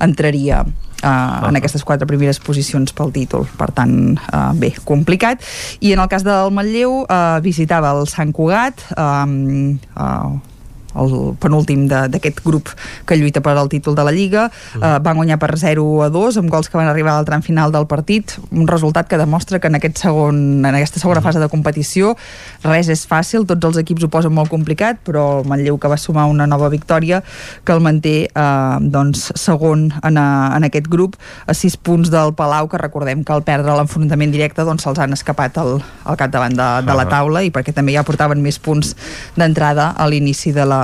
entraria 0.03 0.65
uh, 0.65 1.47
en 1.47 1.59
aquestes 1.59 1.85
quatre 1.87 2.07
primeres 2.09 2.39
posicions 2.43 2.93
pel 2.93 3.13
títol. 3.15 3.47
Per 3.57 3.69
tant, 3.75 3.95
uh, 4.19 4.51
bé, 4.57 4.73
complicat. 4.87 5.43
I 5.79 5.95
en 5.95 6.03
el 6.03 6.11
cas 6.11 6.25
del 6.27 6.53
Manlleu 6.53 7.03
uh, 7.03 7.39
visitava 7.43 7.93
el 7.95 8.07
Sant 8.11 8.33
Cugat 8.35 8.85
um, 8.97 9.77
uh, 9.95 10.50
el 10.95 11.35
penúltim 11.39 11.87
de- 11.87 12.07
d'aquest 12.09 12.41
grup 12.43 12.69
que 13.05 13.15
lluita 13.17 13.41
per 13.41 13.57
al 13.57 13.69
títol 13.69 13.95
de 13.95 14.03
la 14.03 14.11
Lliga 14.11 14.51
Mm. 14.75 14.83
eh, 14.83 14.99
van 15.01 15.15
guanyar 15.15 15.39
per 15.39 15.57
0 15.57 16.03
a 16.03 16.09
2 16.09 16.37
amb 16.37 16.49
gols 16.49 16.69
que 16.69 16.77
van 16.77 16.87
arribar 16.87 17.13
al 17.17 17.25
tram 17.25 17.41
final 17.41 17.71
del 17.71 17.87
partit 17.87 18.37
un 18.51 18.67
resultat 18.67 19.07
que 19.07 19.17
demostra 19.17 19.59
que 19.59 19.67
en, 19.67 19.75
aquest 19.75 19.97
segon, 19.97 20.65
en 20.65 20.75
aquesta 20.75 20.97
Mm. 20.99 21.01
segona 21.01 21.21
fase 21.21 21.39
de 21.39 21.47
competició 21.49 22.15
res 22.63 22.89
és 22.89 23.07
fàcil, 23.07 23.45
tots 23.45 23.63
els 23.65 23.77
equips 23.77 24.03
ho 24.03 24.09
posen 24.09 24.33
molt 24.33 24.49
complicat 24.49 24.97
però 25.05 25.41
el 25.41 25.47
Manlleu 25.47 25.77
que 25.77 25.87
va 25.87 25.97
sumar 25.97 26.25
una 26.25 26.47
nova 26.47 26.69
victòria 26.69 27.23
que 27.63 27.71
el 27.73 27.79
manté 27.81 28.29
eh, 28.33 28.77
doncs, 28.81 29.31
segon 29.35 29.91
en, 30.03 30.17
a, 30.17 30.55
en 30.57 30.63
aquest 30.63 30.87
grup 30.87 31.15
a 31.47 31.53
6 31.53 31.77
punts 31.77 32.09
del 32.11 32.33
Palau 32.33 32.67
que 32.67 32.77
recordem 32.77 33.23
que 33.23 33.33
al 33.33 33.43
perdre 33.43 33.75
l'enfrontament 33.77 34.31
directe 34.31 34.63
doncs 34.63 34.83
se'ls 34.83 34.99
han 34.99 35.13
escapat 35.13 35.57
al, 35.57 35.81
al 36.05 36.17
capdavant 36.17 36.53
de, 36.55 36.69
de 36.85 36.93
la 36.97 37.05
taula 37.09 37.43
i 37.43 37.51
perquè 37.51 37.73
també 37.73 37.93
ja 37.93 38.03
portaven 38.03 38.41
més 38.41 38.59
punts 38.59 38.95
d'entrada 39.37 39.91
a 39.97 40.07
l'inici 40.09 40.51
de 40.51 40.65
la 40.65 40.80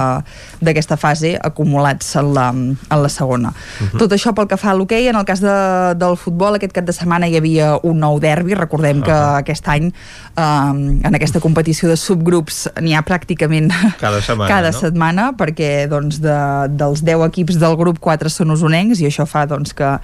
d'aquesta 0.62 0.98
fase 0.98 1.36
acumulats 1.44 2.16
en 2.20 2.34
la, 2.36 2.50
en 2.52 3.02
la 3.04 3.10
segona. 3.10 3.54
Mhm. 3.54 4.00
Tot 4.02 4.14
això 4.16 4.34
pel 4.38 4.48
que 4.48 4.58
fa 4.58 4.72
a 4.72 4.78
l'hoquei, 4.78 5.08
en 5.08 5.16
el 5.20 5.26
cas 5.26 5.42
de, 5.44 5.58
del 6.00 6.18
futbol, 6.18 6.58
aquest 6.58 6.74
cap 6.76 6.86
de 6.88 6.96
setmana 6.96 7.28
hi 7.28 7.38
havia 7.40 7.76
un 7.84 8.00
nou 8.00 8.20
derbi, 8.24 8.56
recordem 8.58 9.02
que 9.06 9.18
aquest 9.42 9.68
any 9.72 9.90
eh, 9.90 10.44
en 11.08 11.18
aquesta 11.18 11.42
competició 11.44 11.90
de 11.90 11.98
subgrups 12.00 12.68
n'hi 12.82 12.96
ha 12.98 13.04
pràcticament 13.06 13.72
Cada 14.00 14.22
setmana, 14.22 14.50
cada 14.54 14.72
no? 14.72 14.80
setmana 14.80 15.28
perquè 15.38 15.88
doncs, 15.92 16.22
de, 16.24 16.38
dels 16.78 17.04
10 17.06 17.26
equips 17.28 17.60
del 17.62 17.78
grup 17.80 18.00
4 18.04 18.32
són 18.34 18.54
usonencs 18.56 19.02
i 19.02 19.10
això 19.10 19.28
fa 19.30 19.46
doncs, 19.50 19.74
que, 19.78 19.96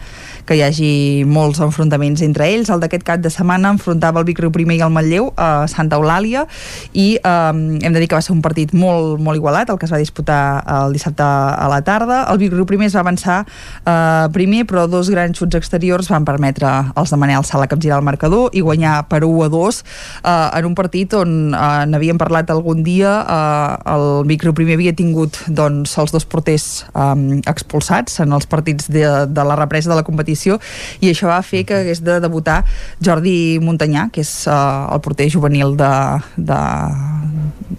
que 0.47 0.57
hi 0.57 0.63
hagi 0.65 0.91
molts 1.27 1.61
enfrontaments 1.63 2.23
entre 2.25 2.49
ells. 2.51 2.71
El 2.73 2.83
d'aquest 2.83 3.05
cap 3.07 3.23
de 3.23 3.31
setmana 3.33 3.73
enfrontava 3.73 4.21
el 4.21 4.27
Vic 4.29 4.41
Riu 4.43 4.53
Primer 4.53 4.77
i 4.79 4.83
el 4.85 4.93
Manlleu 4.93 5.31
a 5.37 5.67
Santa 5.71 5.99
Eulàlia 5.99 6.45
i 6.93 7.07
eh, 7.17 7.53
hem 7.53 7.93
de 7.93 7.99
dir 7.99 8.09
que 8.09 8.17
va 8.17 8.23
ser 8.25 8.35
un 8.35 8.43
partit 8.45 8.73
molt, 8.77 9.19
molt 9.23 9.39
igualat, 9.39 9.71
el 9.73 9.81
que 9.83 9.89
es 9.89 9.91
va 9.91 9.99
disputar 9.99 10.63
el 10.63 10.95
dissabte 10.95 11.23
a 11.23 11.67
la 11.67 11.81
tarda. 11.83 12.23
El 12.31 12.39
Vic 12.39 12.53
Riu 12.55 12.63
Primer 12.65 12.87
es 12.87 12.95
va 12.95 13.03
avançar 13.03 13.41
eh, 13.43 14.27
primer, 14.31 14.63
però 14.69 14.85
dos 14.87 15.09
grans 15.11 15.35
xuts 15.35 15.59
exteriors 15.59 16.07
van 16.07 16.23
permetre 16.23 16.69
als 16.95 17.11
de 17.11 17.19
Manel 17.19 17.43
Sala 17.43 17.67
capgirar 17.67 17.99
el 17.99 18.07
marcador 18.07 18.53
i 18.55 18.63
guanyar 18.63 19.09
per 19.11 19.23
1 19.27 19.43
a 19.43 19.49
2 19.51 19.81
eh, 19.83 20.59
en 20.59 20.69
un 20.69 20.77
partit 20.77 21.13
on 21.19 21.51
eh, 21.51 21.83
n'havíem 21.91 22.21
parlat 22.21 22.49
algun 22.53 22.83
dia 22.85 23.11
eh, 23.27 23.93
el 23.93 24.23
Vic 24.29 24.47
Riu 24.47 24.55
Primer 24.55 24.77
havia 24.79 24.95
tingut 24.95 25.41
doncs, 25.47 25.97
els 25.99 26.15
dos 26.15 26.27
porters 26.29 26.85
eh, 26.87 27.41
expulsats 27.51 28.21
en 28.23 28.31
els 28.31 28.47
partits 28.47 28.87
de, 28.87 29.03
de 29.27 29.47
la 29.49 29.59
represa 29.59 29.91
de 29.91 29.99
la 29.99 30.07
competició 30.07 30.59
i 31.03 31.11
això 31.11 31.27
va 31.33 31.41
fer 31.43 31.65
que 31.67 31.81
hagués 31.81 32.03
de 32.05 32.19
debutar 32.23 32.61
Jordi 33.03 33.59
Muntanyà, 33.59 34.07
que 34.13 34.23
és 34.23 34.31
eh, 34.47 34.55
el 34.55 35.03
porter 35.03 35.27
juvenil 35.33 35.75
de, 35.79 35.93
de, 36.37 36.61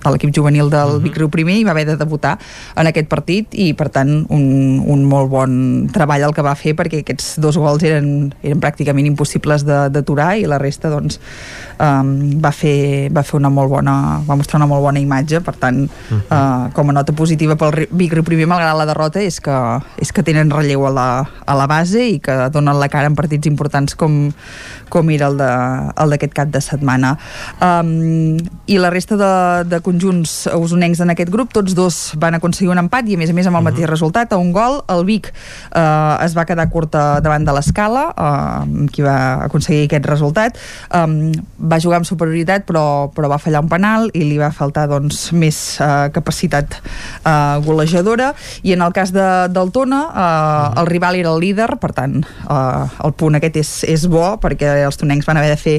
de 0.04 0.12
l'equip 0.12 0.34
juvenil 0.34 0.70
del 0.72 0.98
Vic 1.04 1.18
Riu 1.20 1.30
Primer 1.32 1.58
i 1.60 1.64
va 1.66 1.74
haver 1.74 1.86
de 1.88 1.93
debutar 2.00 2.36
en 2.76 2.86
aquest 2.90 3.08
partit 3.08 3.54
i 3.54 3.72
per 3.74 3.88
tant 3.94 4.12
un, 4.28 4.44
un 4.86 5.04
molt 5.08 5.30
bon 5.30 5.54
treball 5.92 6.24
el 6.28 6.34
que 6.34 6.42
va 6.46 6.54
fer 6.58 6.74
perquè 6.78 7.02
aquests 7.04 7.34
dos 7.42 7.58
gols 7.60 7.82
eren, 7.84 8.32
eren 8.42 8.60
pràcticament 8.62 9.06
impossibles 9.08 9.64
de- 9.66 9.88
d'aturar 9.94 10.34
i 10.40 10.46
la 10.50 10.58
resta 10.58 10.90
doncs 10.92 11.20
um, 11.80 12.12
va, 12.40 12.52
fer, 12.54 13.10
va 13.14 13.22
fer 13.26 13.38
una 13.40 13.50
molt 13.52 13.70
bona 13.74 13.94
va 14.26 14.36
mostrar 14.38 14.58
una 14.62 14.68
molt 14.70 14.82
bona 14.84 15.00
imatge. 15.02 15.40
Per 15.44 15.54
tant 15.60 15.82
uh, 15.84 16.70
com 16.72 16.90
a 16.90 16.94
nota 16.96 17.12
positiva 17.12 17.56
pel 17.60 17.86
Vic 17.90 18.14
Riu 18.16 18.24
Primer 18.24 18.46
malgrat 18.48 18.76
la 18.78 18.86
derrota 18.88 19.20
és 19.20 19.36
que, 19.44 19.54
és 20.00 20.12
que 20.14 20.22
tenen 20.24 20.48
relleu 20.50 20.86
a 20.88 20.92
la, 20.94 21.08
a 21.44 21.54
la 21.58 21.66
base 21.68 22.00
i 22.14 22.18
que 22.24 22.34
donen 22.54 22.78
la 22.80 22.88
cara 22.88 23.10
en 23.10 23.16
partits 23.18 23.46
importants 23.50 23.92
com, 23.98 24.30
com 24.88 25.10
era 25.12 25.28
de- 25.34 25.92
el 26.00 26.14
d'aquest 26.14 26.32
cap 26.32 26.48
de 26.54 26.60
setmana. 26.64 27.16
Um, 27.60 28.38
i 28.66 28.78
la 28.80 28.88
resta 28.94 29.18
de, 29.20 29.32
de 29.68 29.80
conjunts 29.84 30.46
usonencs 30.56 31.02
en 31.04 31.12
aquest 31.12 31.28
grup, 31.28 31.52
tots 31.52 31.74
dos 31.76 31.83
van 32.20 32.38
aconseguir 32.38 32.72
un 32.72 32.80
empat 32.84 33.08
i 33.08 33.16
a 33.16 33.20
més 33.20 33.32
a 33.32 33.36
més 33.36 33.48
amb 33.48 33.58
el 33.60 33.66
mateix 33.66 33.88
resultat, 33.90 34.32
a 34.32 34.38
un 34.40 34.52
gol. 34.54 34.80
El 34.92 35.04
Vic 35.08 35.30
eh, 35.30 36.24
es 36.24 36.36
va 36.36 36.46
quedar 36.48 36.68
curta 36.72 37.20
davant 37.24 37.44
de 37.44 37.54
l'escala, 37.56 38.06
eh, 38.14 38.88
qui 38.94 39.04
va 39.04 39.44
aconseguir 39.46 39.88
aquest 39.88 40.08
resultat. 40.10 40.58
Um, 40.94 41.32
va 41.58 41.78
jugar 41.80 42.00
amb 42.00 42.08
superioritat 42.08 42.64
però, 42.68 43.10
però 43.14 43.28
va 43.30 43.38
fallar 43.42 43.62
un 43.64 43.70
penal 43.70 44.08
i 44.14 44.24
li 44.26 44.36
va 44.40 44.50
faltar 44.54 44.86
doncs, 44.90 45.30
més 45.36 45.58
uh, 45.82 46.08
capacitat 46.14 46.76
uh, 47.24 47.60
golejadora 47.64 48.32
i 48.62 48.74
en 48.74 48.84
el 48.84 48.94
cas 48.96 49.12
de, 49.14 49.26
del 49.54 49.72
Tona 49.74 50.00
uh, 50.10 50.80
el 50.80 50.88
rival 50.90 51.18
era 51.18 51.32
el 51.34 51.42
líder 51.42 51.70
per 51.82 51.92
tant 51.96 52.20
uh, 52.22 52.84
el 53.04 53.14
punt 53.18 53.38
aquest 53.38 53.58
és, 53.60 53.72
és 53.96 54.06
bo 54.10 54.34
perquè 54.42 54.76
els 54.84 55.00
tonencs 55.00 55.26
van 55.28 55.40
haver 55.40 55.54
de 55.54 55.60
fer 55.60 55.76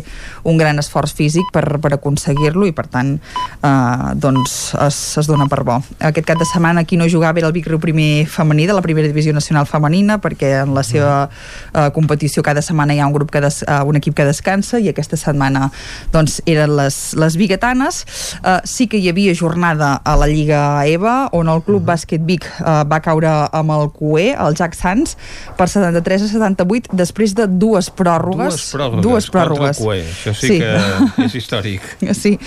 un 0.50 0.60
gran 0.62 0.82
esforç 0.82 1.16
físic 1.18 1.52
per, 1.54 1.66
per 1.82 1.96
aconseguir-lo 1.98 2.68
i 2.70 2.76
per 2.76 2.88
tant 2.92 3.16
uh, 3.16 4.14
doncs 4.16 4.76
es, 4.88 5.00
es 5.22 5.30
dona 5.30 5.48
per 5.52 5.64
bo. 5.68 5.80
Aquest 6.00 6.28
cap 6.28 6.38
de 6.38 6.46
setmana 6.46 6.84
qui 6.84 6.98
no 6.98 7.08
jugava 7.08 7.40
era 7.40 7.48
el 7.48 7.54
Vic 7.56 7.68
Riu 7.68 7.80
primer 7.80 8.26
femení 8.28 8.66
de 8.68 8.74
la 8.76 8.82
primera 8.84 9.08
divisió 9.08 9.34
nacional 9.34 9.66
femenina 9.66 10.18
perquè 10.20 10.62
en 10.64 10.74
la 10.76 10.84
seva 10.84 11.30
uh, 11.30 11.90
competició 11.96 12.44
cada 12.44 12.62
setmana 12.62 12.94
hi 12.94 13.00
ha 13.00 13.08
un 13.08 13.14
grup 13.16 13.32
que 13.32 13.40
des, 13.42 13.62
uh, 13.64 13.84
un 13.88 13.96
equip 13.96 14.14
que 14.18 14.26
descansa 14.28 14.80
i 14.80 14.90
aquesta 14.92 15.16
setmana 15.16 15.70
doncs 16.12 16.42
eren 16.46 16.76
les, 16.76 16.98
les 17.16 17.38
biguetanes 17.40 18.04
uh, 18.44 18.60
sí 18.68 18.88
que 18.92 18.98
hi 19.00 19.08
havia 19.10 19.34
jornada 19.36 20.02
a 20.04 20.18
la 20.20 20.28
Lliga 20.28 20.86
EVA 20.86 21.30
on 21.32 21.48
el 21.50 21.62
Club 21.64 21.82
uh 21.82 21.88
-huh. 21.88 21.94
Bàsquet 21.96 22.26
Vic 22.26 22.44
uh, 22.60 22.84
va 22.84 23.00
caure 23.00 23.30
amb 23.52 23.72
el 23.72 23.90
CUE, 23.92 24.36
el 24.36 24.56
Jack 24.56 24.74
Sants 24.76 25.18
per 25.58 25.70
73 25.70 26.22
a 26.24 26.28
78 26.28 26.90
després 26.92 27.34
de 27.36 27.48
dues 27.48 27.90
pròrrogues 27.90 28.56
Dues 28.56 28.74
pròrrogues, 28.74 29.02
dues 29.02 29.30
pròrrogues. 29.32 29.78
contra 29.78 29.96
el 29.96 30.04
CUE. 30.04 30.04
Això 30.12 30.34
sí, 30.34 30.48
Sí. 30.48 30.60
que 30.60 31.24
és 31.26 31.36
històric. 31.36 31.82
Sí, 32.16 32.40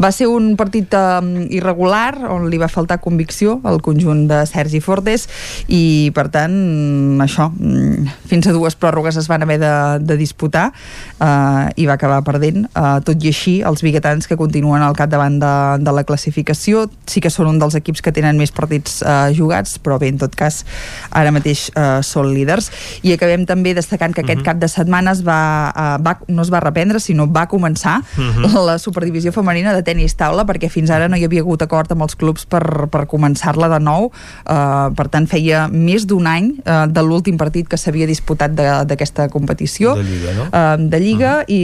va 0.00 0.10
ser 0.12 0.26
un 0.28 0.56
partit 0.56 0.92
um, 0.94 1.46
irregular 1.50 2.18
on 2.28 2.48
li 2.50 2.58
va 2.58 2.68
faltar 2.68 2.91
convicció 2.98 3.60
al 3.64 3.80
conjunt 3.82 4.26
de 4.28 4.42
Sergi 4.46 4.80
Fortes 4.80 5.28
i 5.68 6.10
per 6.14 6.28
tant 6.34 7.20
això, 7.24 7.48
mm, 7.54 8.08
fins 8.28 8.46
a 8.46 8.52
dues 8.52 8.74
pròrrogues 8.76 9.16
es 9.16 9.28
van 9.28 9.42
haver 9.42 9.58
de, 9.62 9.72
de 10.02 10.16
disputar 10.20 10.72
uh, 11.20 11.68
i 11.76 11.86
va 11.86 11.94
acabar 11.94 12.22
perdent 12.26 12.66
uh, 12.76 12.98
tot 13.04 13.22
i 13.24 13.30
així 13.32 13.54
els 13.66 13.82
biguetans 13.84 14.26
que 14.28 14.36
continuen 14.36 14.82
al 14.82 14.96
capdavant 14.98 15.38
de, 15.42 15.52
de 15.84 15.92
la 15.94 16.04
classificació 16.08 16.86
sí 17.06 17.20
que 17.22 17.30
són 17.30 17.48
un 17.52 17.58
dels 17.62 17.76
equips 17.78 18.02
que 18.02 18.12
tenen 18.12 18.38
més 18.40 18.52
partits 18.54 19.00
uh, 19.02 19.30
jugats 19.34 19.78
però 19.82 19.98
bé, 20.02 20.10
en 20.12 20.18
tot 20.22 20.34
cas 20.38 20.62
ara 21.10 21.32
mateix 21.34 21.68
uh, 21.76 22.00
són 22.04 22.32
líders 22.34 22.70
i 23.02 23.12
acabem 23.14 23.46
també 23.48 23.74
destacant 23.74 24.12
que 24.14 24.22
aquest 24.22 24.40
Mhm. 24.42 24.44
cap 24.46 24.56
de 24.58 24.66
setmana 24.68 25.12
es 25.12 25.20
va, 25.22 25.70
uh, 25.70 25.98
va, 26.02 26.16
no 26.26 26.42
es 26.42 26.50
va 26.50 26.58
reprendre 26.60 26.98
sinó 27.00 27.26
va 27.30 27.46
començar 27.46 28.00
Mhm. 28.16 28.54
la 28.66 28.78
superdivisió 28.78 29.30
femenina 29.32 29.74
de 29.74 29.82
tennis 29.82 30.16
taula 30.16 30.44
perquè 30.46 30.68
fins 30.70 30.90
ara 30.90 31.08
no 31.08 31.16
hi 31.16 31.24
havia 31.24 31.40
hagut 31.44 31.62
acord 31.62 31.92
amb 31.92 32.02
els 32.02 32.16
clubs 32.16 32.46
per, 32.46 32.62
per 32.92 33.04
començar-la 33.10 33.68
de 33.72 33.80
nou. 33.82 34.10
Uh, 34.46 34.90
per 34.96 35.08
tant 35.12 35.26
feia 35.30 35.66
més 35.72 36.06
d'un 36.08 36.26
any 36.26 36.52
uh, 36.64 36.86
de 36.90 37.02
l'últim 37.04 37.38
partit 37.40 37.68
que 37.68 37.78
s'havia 37.80 38.06
disputat 38.10 38.54
de- 38.56 38.84
d'aquesta 38.88 39.28
competició. 39.32 39.94
De 39.98 40.04
Lliga, 40.06 40.34
no? 40.38 40.48
uh, 40.50 40.76
de 40.92 41.00
Lliga 41.02 41.32
i 41.48 41.60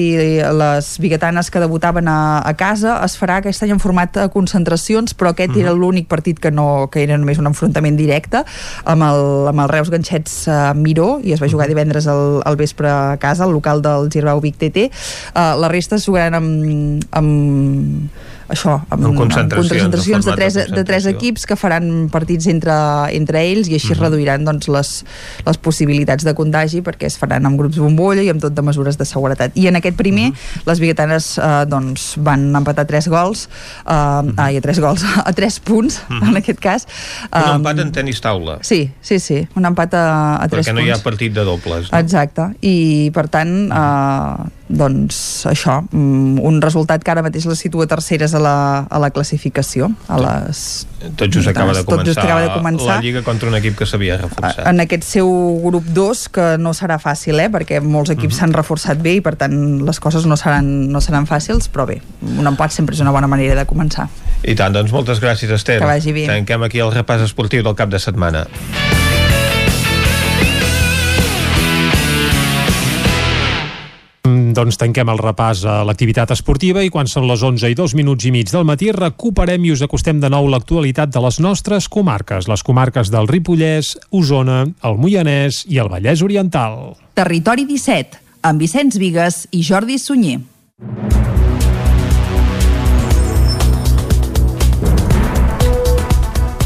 les 0.54 0.90
biguetanes 1.02 1.50
que 1.50 1.60
debutaven 1.62 2.08
a, 2.08 2.18
a 2.46 2.54
casa 2.58 2.98
es 3.04 3.16
farà 3.18 3.38
aquest 3.42 3.62
any 3.64 3.72
en 3.74 3.80
format 3.82 4.14
de 4.14 4.26
concentracions 4.32 5.14
però 5.18 5.32
aquest 5.32 5.56
era 5.58 5.72
l'únic 5.76 6.08
partit 6.08 6.38
que 6.40 6.50
no 6.54 6.88
que 6.92 7.02
era 7.04 7.18
només 7.18 7.38
un 7.40 7.48
enfrontament 7.50 7.96
directe 7.98 8.42
amb 8.84 9.04
el, 9.06 9.22
amb 9.52 9.64
el 9.64 9.68
Reus 9.72 9.90
Ganxets 9.92 10.40
uh, 10.48 10.72
Miró 10.78 11.18
i 11.24 11.34
es 11.36 11.42
va 11.42 11.50
jugar 11.50 11.68
divendres 11.70 12.06
al, 12.10 12.40
al 12.46 12.56
vespre 12.60 12.90
a 12.90 13.16
casa 13.20 13.44
al 13.46 13.52
local 13.56 13.82
del 13.84 14.08
Girbau 14.12 14.40
Vic 14.44 14.58
TT 14.60 14.88
uh, 14.88 15.54
la 15.60 15.68
resta 15.72 15.96
es 15.98 16.06
jugaran 16.08 16.38
amb, 16.38 17.06
amb 17.12 18.10
això, 18.48 18.78
amb, 18.88 19.04
Amb 19.04 19.16
concentracions, 19.16 19.70
amb 19.72 19.92
concentracions 19.92 20.26
en 20.26 20.30
de 20.30 20.36
tres, 20.36 20.54
de 20.54 20.64
de 20.76 20.84
tres 20.84 21.06
equips 21.06 21.44
que 21.46 21.56
faran 21.56 22.08
partits 22.10 22.46
entre, 22.48 22.72
entre 23.14 23.42
ells 23.44 23.68
i 23.68 23.74
així 23.74 23.92
Mhm. 23.94 24.00
reduiran 24.00 24.44
doncs, 24.44 24.68
les, 24.68 25.04
les 25.46 25.58
possibilitats 25.58 26.24
de 26.24 26.34
contagi 26.34 26.80
perquè 26.82 27.04
es 27.06 27.18
faran 27.18 27.44
amb 27.46 27.58
grups 27.58 27.78
bombolla 27.78 28.22
i 28.22 28.28
amb 28.30 28.40
tot 28.40 28.54
de 28.54 28.62
mesures 28.62 28.96
de 28.98 29.04
seguretat. 29.04 29.52
I 29.54 29.66
en 29.68 29.76
aquest 29.76 29.96
primer, 29.96 30.30
Mhm. 30.30 30.64
les 30.66 30.80
biguetanes 30.80 31.38
eh, 31.38 31.64
doncs, 31.68 32.14
van 32.16 32.54
empatar 32.56 32.86
tres 32.86 33.08
gols, 33.08 33.48
eh, 33.86 34.32
ai, 34.36 34.56
a 34.56 34.60
tres 34.60 34.80
gols, 34.80 35.04
a 35.24 35.32
tres 35.32 35.60
punts, 35.60 36.00
Mhm. 36.08 36.28
en 36.28 36.36
aquest 36.36 36.58
cas. 36.60 36.86
Un 37.32 37.42
Eh, 37.42 37.54
empat 37.56 37.78
en 37.78 37.92
tenis 37.92 38.20
taula. 38.20 38.58
Sí, 38.62 38.90
sí, 39.00 39.18
sí, 39.18 39.46
un 39.56 39.64
empat 39.66 39.94
a, 39.94 40.42
a 40.42 40.48
tres 40.48 40.66
perquè 40.66 40.72
no 40.72 40.80
punts. 40.80 40.88
hi 40.88 41.00
ha 41.00 41.02
partit 41.02 41.32
de 41.34 41.44
dobles. 41.44 41.92
No? 41.92 41.98
Exacte, 41.98 42.54
i 42.62 43.10
per 43.12 43.28
tant 43.28 43.70
eh, 43.70 44.48
doncs 44.68 45.46
això 45.48 45.80
mm, 45.90 46.38
un 46.44 46.60
resultat 46.62 47.02
que 47.02 47.10
ara 47.10 47.22
mateix 47.24 47.46
les 47.48 47.58
situa 47.58 47.86
terceres 47.88 48.34
a 48.34 48.40
la, 48.42 48.54
a 48.90 48.98
la 49.00 49.10
classificació 49.10 49.90
a 50.08 50.18
les... 50.20 50.86
Tot 51.16 51.30
just 51.30 51.46
acaba 51.48 51.72
de 51.72 51.84
Tot 51.86 52.02
just 52.04 52.18
començar, 52.18 52.24
acaba 52.24 52.40
de 52.42 52.50
començar. 52.58 52.86
la 52.96 53.00
Lliga 53.00 53.22
contra 53.22 53.48
un 53.48 53.54
equip 53.54 53.76
que 53.78 53.86
s'havia 53.86 54.16
reforçat. 54.18 54.66
en 54.66 54.80
aquest 54.80 55.04
seu 55.04 55.28
grup 55.64 55.84
2 55.94 56.28
que 56.28 56.46
no 56.58 56.74
serà 56.74 56.98
fàcil, 56.98 57.38
eh? 57.40 57.48
perquè 57.50 57.80
molts 57.80 58.10
equips 58.10 58.34
Mhm. 58.34 58.38
s'han 58.40 58.52
reforçat 58.52 58.98
bé 59.00 59.14
i 59.14 59.20
per 59.20 59.36
tant 59.36 59.80
les 59.86 60.00
coses 60.00 60.26
no 60.26 60.36
seran, 60.36 60.90
no 60.92 61.00
seran 61.00 61.26
fàcils 61.26 61.70
però 61.72 61.86
bé, 61.86 62.02
un 62.22 62.46
empat 62.46 62.72
sempre 62.72 62.94
és 62.94 63.00
una 63.00 63.10
bona 63.14 63.26
manera 63.26 63.54
de 63.54 63.64
començar 63.66 64.08
I 64.42 64.54
tant, 64.54 64.72
doncs 64.72 64.92
moltes 64.92 65.18
gràcies, 65.20 65.50
Esther. 65.50 65.80
Que 65.80 65.84
vagi 65.86 66.12
bé. 66.12 66.26
Tanquem 66.26 66.62
aquí 66.62 66.78
el 66.78 66.92
repàs 66.92 67.22
esportiu 67.24 67.62
del 67.64 67.74
cap 67.74 67.88
de 67.90 67.98
setmana. 67.98 68.46
Doncs 74.54 74.78
tanquem 74.80 75.08
el 75.12 75.20
repàs 75.20 75.64
a 75.68 75.80
l'activitat 75.86 76.32
esportiva 76.34 76.84
i 76.84 76.90
quan 76.92 77.08
són 77.10 77.26
les 77.28 77.42
11 77.44 77.70
i 77.72 77.76
dos 77.78 77.94
minuts 77.98 78.28
i 78.28 78.32
mig 78.34 78.50
del 78.52 78.66
matí 78.68 78.90
recuperem 78.94 79.64
i 79.66 79.72
us 79.74 79.82
acostem 79.84 80.20
de 80.22 80.30
nou 80.32 80.48
l'actualitat 80.48 81.12
de 81.12 81.22
les 81.24 81.40
nostres 81.44 81.88
comarques, 81.92 82.48
les 82.48 82.64
comarques 82.64 83.12
del 83.12 83.28
Ripollès, 83.28 83.96
Osona, 84.10 84.64
el 84.84 85.00
Moianès 85.00 85.64
i 85.68 85.82
el 85.82 85.90
Vallès 85.92 86.22
Oriental. 86.24 86.94
Territori 87.18 87.66
17, 87.68 88.22
amb 88.48 88.64
Vicenç 88.64 89.00
Vigues 89.00 89.44
i 89.52 89.64
Jordi 89.66 89.98
Sunyer. 89.98 90.40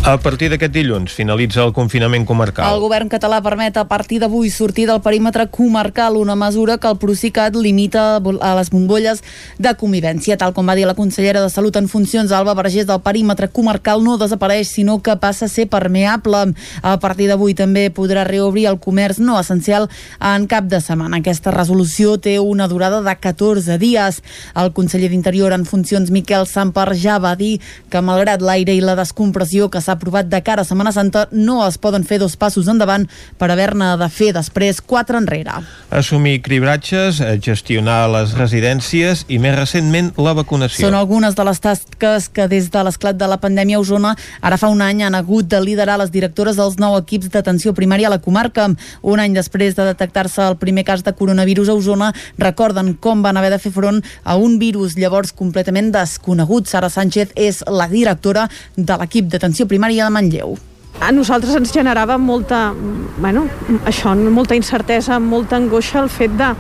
A 0.03 0.17
partir 0.19 0.49
d'aquest 0.51 0.73
dilluns 0.75 1.13
finalitza 1.15 1.61
el 1.63 1.71
confinament 1.71 2.25
comarcal. 2.27 2.67
El 2.67 2.81
govern 2.83 3.07
català 3.07 3.37
permet 3.39 3.77
a 3.79 3.85
partir 3.87 4.17
d'avui 4.19 4.49
sortir 4.51 4.89
del 4.89 4.99
perímetre 5.01 5.45
comarcal 5.47 6.17
una 6.19 6.35
mesura 6.35 6.75
que 6.83 6.89
el 6.91 6.97
Procicat 6.99 7.55
limita 7.55 8.17
a 8.19 8.51
les 8.59 8.71
bombolles 8.73 9.23
de 9.63 9.73
convivència. 9.79 10.35
Tal 10.37 10.57
com 10.57 10.67
va 10.67 10.75
dir 10.75 10.89
la 10.89 10.97
consellera 10.99 11.39
de 11.41 11.53
Salut 11.55 11.79
en 11.79 11.87
funcions, 11.87 12.33
Alba 12.35 12.57
Vergés, 12.59 12.89
del 12.89 12.99
perímetre 12.99 13.47
comarcal 13.47 14.03
no 14.03 14.17
desapareix, 14.19 14.73
sinó 14.75 14.99
que 14.99 15.15
passa 15.23 15.47
a 15.47 15.49
ser 15.49 15.69
permeable. 15.71 16.57
A 16.83 16.97
partir 16.99 17.31
d'avui 17.31 17.55
també 17.55 17.87
podrà 17.95 18.27
reobrir 18.27 18.67
el 18.73 18.81
comerç 18.83 19.23
no 19.23 19.39
essencial 19.39 19.87
en 20.19 20.49
cap 20.51 20.67
de 20.67 20.83
setmana. 20.83 21.23
Aquesta 21.23 21.55
resolució 21.55 22.17
té 22.19 22.41
una 22.41 22.67
durada 22.67 23.05
de 23.07 23.15
14 23.15 23.79
dies. 23.79 24.19
El 24.59 24.75
conseller 24.75 25.15
d'Interior 25.15 25.55
en 25.55 25.63
funcions, 25.63 26.11
Miquel 26.11 26.51
Samper, 26.51 26.91
ja 26.99 27.23
va 27.23 27.37
dir 27.39 27.61
que 27.89 28.03
malgrat 28.03 28.43
l'aire 28.43 28.75
i 28.75 28.83
la 28.83 28.99
descompressió 28.99 29.71
que 29.71 29.79
s'ha 29.79 29.92
aprovat 29.93 30.29
de 30.33 30.41
cara 30.43 30.63
a 30.63 30.69
Setmana 30.69 30.93
Santa, 30.93 31.27
no 31.31 31.61
es 31.67 31.79
poden 31.79 32.05
fer 32.09 32.19
dos 32.23 32.37
passos 32.37 32.69
endavant 32.69 33.07
per 33.39 33.51
haver-ne 33.53 33.93
de 34.01 34.09
fer 34.13 34.33
després 34.35 34.81
quatre 34.81 35.19
enrere. 35.21 35.61
Assumir 35.91 36.41
cribratges, 36.43 37.21
eh, 37.21 37.39
gestionar 37.43 38.09
les 38.11 38.35
residències 38.39 39.27
i 39.29 39.39
més 39.39 39.57
recentment 39.57 40.13
la 40.17 40.33
vacunació. 40.35 40.87
Són 40.87 40.97
algunes 40.97 41.37
de 41.37 41.45
les 41.45 41.61
tasques 41.61 42.29
que 42.33 42.49
des 42.49 42.71
de 42.73 42.85
l'esclat 42.85 43.17
de 43.17 43.29
la 43.29 43.39
pandèmia 43.43 43.77
a 43.77 43.81
Osona 43.81 44.15
ara 44.41 44.59
fa 44.59 44.69
un 44.73 44.81
any 44.83 45.03
han 45.03 45.15
hagut 45.15 45.49
de 45.49 45.61
liderar 45.61 45.99
les 45.99 46.11
directores 46.11 46.57
dels 46.57 46.79
nou 46.79 46.97
equips 46.97 47.29
d'atenció 47.31 47.75
primària 47.75 48.09
a 48.09 48.15
la 48.15 48.21
comarca. 48.21 48.69
Un 49.03 49.21
any 49.21 49.35
després 49.35 49.77
de 49.77 49.85
detectar-se 49.85 50.43
el 50.49 50.57
primer 50.57 50.85
cas 50.85 51.03
de 51.05 51.13
coronavirus 51.13 51.69
a 51.69 51.75
Osona, 51.75 52.13
recorden 52.39 52.95
com 52.95 53.23
van 53.23 53.37
haver 53.37 53.51
de 53.51 53.59
fer 53.59 53.73
front 53.73 54.03
a 54.25 54.37
un 54.37 54.59
virus 54.59 54.97
llavors 54.97 55.33
completament 55.33 55.93
desconegut. 55.93 56.69
Sara 56.69 56.89
Sánchez 56.89 57.35
és 57.37 57.63
la 57.69 57.89
directora 57.89 58.49
de 58.77 58.97
l'equip 58.99 59.29
d'atenció 59.29 59.67
primària 59.67 59.82
de 59.89 60.11
Manlleu. 60.11 60.59
A 61.01 61.11
nosaltres 61.11 61.57
ens 61.57 61.73
generava 61.73 62.19
molta, 62.19 62.73
bueno, 63.19 63.49
això, 63.85 64.15
molta 64.15 64.55
incertesa, 64.55 65.19
molta 65.19 65.57
angoixa 65.57 66.01
el 66.01 66.09
fet 66.09 66.31
de, 66.39 66.53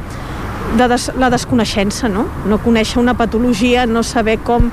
de 0.78 0.88
des, 0.88 1.10
la 1.16 1.30
desconeixença, 1.30 2.08
no? 2.08 2.26
No 2.46 2.58
conèixer 2.58 2.98
una 2.98 3.14
patologia, 3.14 3.86
no 3.86 4.02
saber 4.02 4.38
com, 4.42 4.70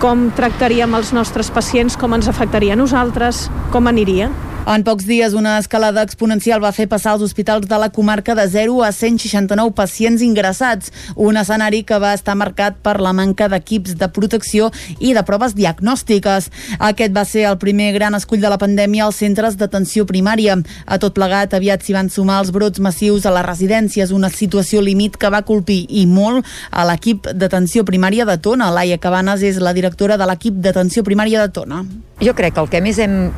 com 0.00 0.30
tractaríem 0.34 0.94
els 0.98 1.12
nostres 1.12 1.50
pacients, 1.50 1.96
com 1.96 2.14
ens 2.14 2.28
afectaria 2.28 2.74
a 2.74 2.80
nosaltres, 2.80 3.48
com 3.70 3.86
aniria. 3.86 4.30
En 4.62 4.84
pocs 4.86 5.08
dies, 5.08 5.32
una 5.34 5.56
escalada 5.58 6.04
exponencial 6.06 6.60
va 6.62 6.70
fer 6.70 6.84
passar 6.86 7.16
els 7.16 7.24
hospitals 7.26 7.66
de 7.66 7.78
la 7.82 7.88
comarca 7.90 8.36
de 8.38 8.44
0 8.46 8.84
a 8.86 8.92
169 8.94 9.74
pacients 9.74 10.22
ingressats, 10.22 10.92
un 11.16 11.36
escenari 11.36 11.80
que 11.82 11.98
va 11.98 12.12
estar 12.14 12.36
marcat 12.38 12.76
per 12.78 13.00
la 13.02 13.10
manca 13.12 13.48
d'equips 13.50 13.96
de 13.98 14.08
protecció 14.14 14.70
i 15.00 15.16
de 15.16 15.24
proves 15.26 15.56
diagnòstiques. 15.58 16.46
Aquest 16.78 17.16
va 17.16 17.24
ser 17.26 17.48
el 17.50 17.58
primer 17.58 17.90
gran 17.96 18.14
escull 18.14 18.40
de 18.40 18.52
la 18.52 18.60
pandèmia 18.62 19.08
als 19.08 19.18
centres 19.18 19.58
d'atenció 19.58 20.06
primària. 20.06 20.54
A 20.86 21.00
tot 21.02 21.18
plegat, 21.18 21.58
aviat 21.58 21.82
s'hi 21.82 21.98
van 21.98 22.08
sumar 22.08 22.38
els 22.44 22.54
brots 22.54 22.78
massius 22.78 23.26
a 23.26 23.34
les 23.34 23.46
residències, 23.48 24.14
una 24.14 24.30
situació 24.30 24.80
límit 24.80 25.18
que 25.18 25.32
va 25.32 25.42
colpir 25.42 25.88
i 25.90 26.06
molt 26.06 26.46
a 26.70 26.86
l'equip 26.86 27.26
d'atenció 27.34 27.82
primària 27.82 28.24
de 28.30 28.38
Tona. 28.38 28.70
Laia 28.70 29.02
Cabanes 29.02 29.42
és 29.42 29.58
la 29.58 29.74
directora 29.74 30.16
de 30.16 30.30
l'equip 30.30 30.62
d'atenció 30.62 31.02
primària 31.02 31.42
de 31.42 31.50
Tona. 31.50 31.82
Jo 32.22 32.36
crec 32.38 32.54
que 32.54 32.62
el 32.62 32.70
que 32.70 32.80
més 32.80 33.02
hem 33.02 33.32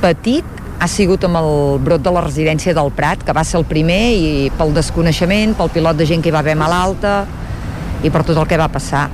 patit 0.00 0.58
ha 0.80 0.88
sigut 0.88 1.24
amb 1.28 1.36
el 1.40 1.78
brot 1.84 2.00
de 2.00 2.12
la 2.14 2.22
residència 2.24 2.72
del 2.76 2.88
Prat, 2.96 3.20
que 3.24 3.34
va 3.36 3.44
ser 3.44 3.58
el 3.60 3.66
primer, 3.68 4.00
i 4.16 4.30
pel 4.56 4.72
desconeixement, 4.72 5.52
pel 5.58 5.72
pilot 5.74 5.98
de 5.98 6.08
gent 6.08 6.24
que 6.24 6.32
hi 6.32 6.34
va 6.34 6.40
haver 6.40 6.56
malalta, 6.56 7.26
i 8.02 8.08
per 8.08 8.24
tot 8.24 8.40
el 8.40 8.48
que 8.48 8.58
va 8.60 8.70
passar. 8.72 9.10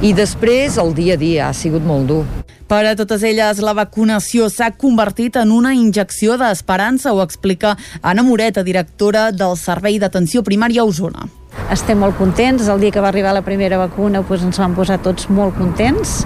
I 0.00 0.14
després, 0.16 0.80
el 0.80 0.94
dia 0.96 1.16
a 1.16 1.20
dia, 1.20 1.48
ha 1.48 1.56
sigut 1.56 1.84
molt 1.84 2.08
dur. 2.08 2.24
Per 2.66 2.80
a 2.82 2.96
totes 2.98 3.22
elles, 3.22 3.60
la 3.62 3.76
vacunació 3.76 4.48
s'ha 4.50 4.72
convertit 4.74 5.36
en 5.38 5.52
una 5.54 5.74
injecció 5.76 6.34
d'esperança, 6.40 7.12
ho 7.12 7.20
explica 7.22 7.76
Anna 8.02 8.24
Moreta, 8.26 8.64
directora 8.66 9.30
del 9.32 9.54
Servei 9.60 10.00
d'Atenció 10.02 10.42
Primària 10.42 10.82
a 10.82 10.88
Osona. 10.88 11.28
Estem 11.72 11.98
molt 11.98 12.14
contents, 12.14 12.68
el 12.70 12.80
dia 12.80 12.94
que 12.94 13.02
va 13.02 13.08
arribar 13.10 13.32
la 13.34 13.42
primera 13.42 13.78
vacuna 13.80 14.20
doncs 14.22 14.44
ens 14.46 14.58
vam 14.62 14.74
posar 14.76 15.00
tots 15.02 15.26
molt 15.34 15.56
contents 15.58 16.20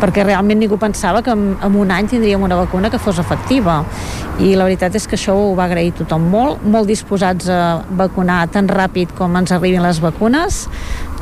perquè 0.00 0.22
realment 0.22 0.60
ningú 0.60 0.78
pensava 0.78 1.22
que 1.22 1.32
en, 1.34 1.56
un 1.58 1.90
any 1.90 2.06
tindríem 2.10 2.42
una 2.42 2.56
vacuna 2.56 2.90
que 2.90 3.00
fos 3.02 3.18
efectiva. 3.18 3.82
I 4.38 4.54
la 4.54 4.68
veritat 4.68 4.94
és 4.94 5.06
que 5.06 5.18
això 5.18 5.34
ho 5.34 5.52
va 5.58 5.66
agrair 5.66 5.94
tothom 5.98 6.28
molt, 6.30 6.62
molt 6.62 6.86
disposats 6.90 7.48
a 7.50 7.82
vacunar 7.90 8.44
tan 8.54 8.70
ràpid 8.70 9.14
com 9.18 9.34
ens 9.36 9.54
arribin 9.54 9.82
les 9.82 10.00
vacunes. 10.02 10.64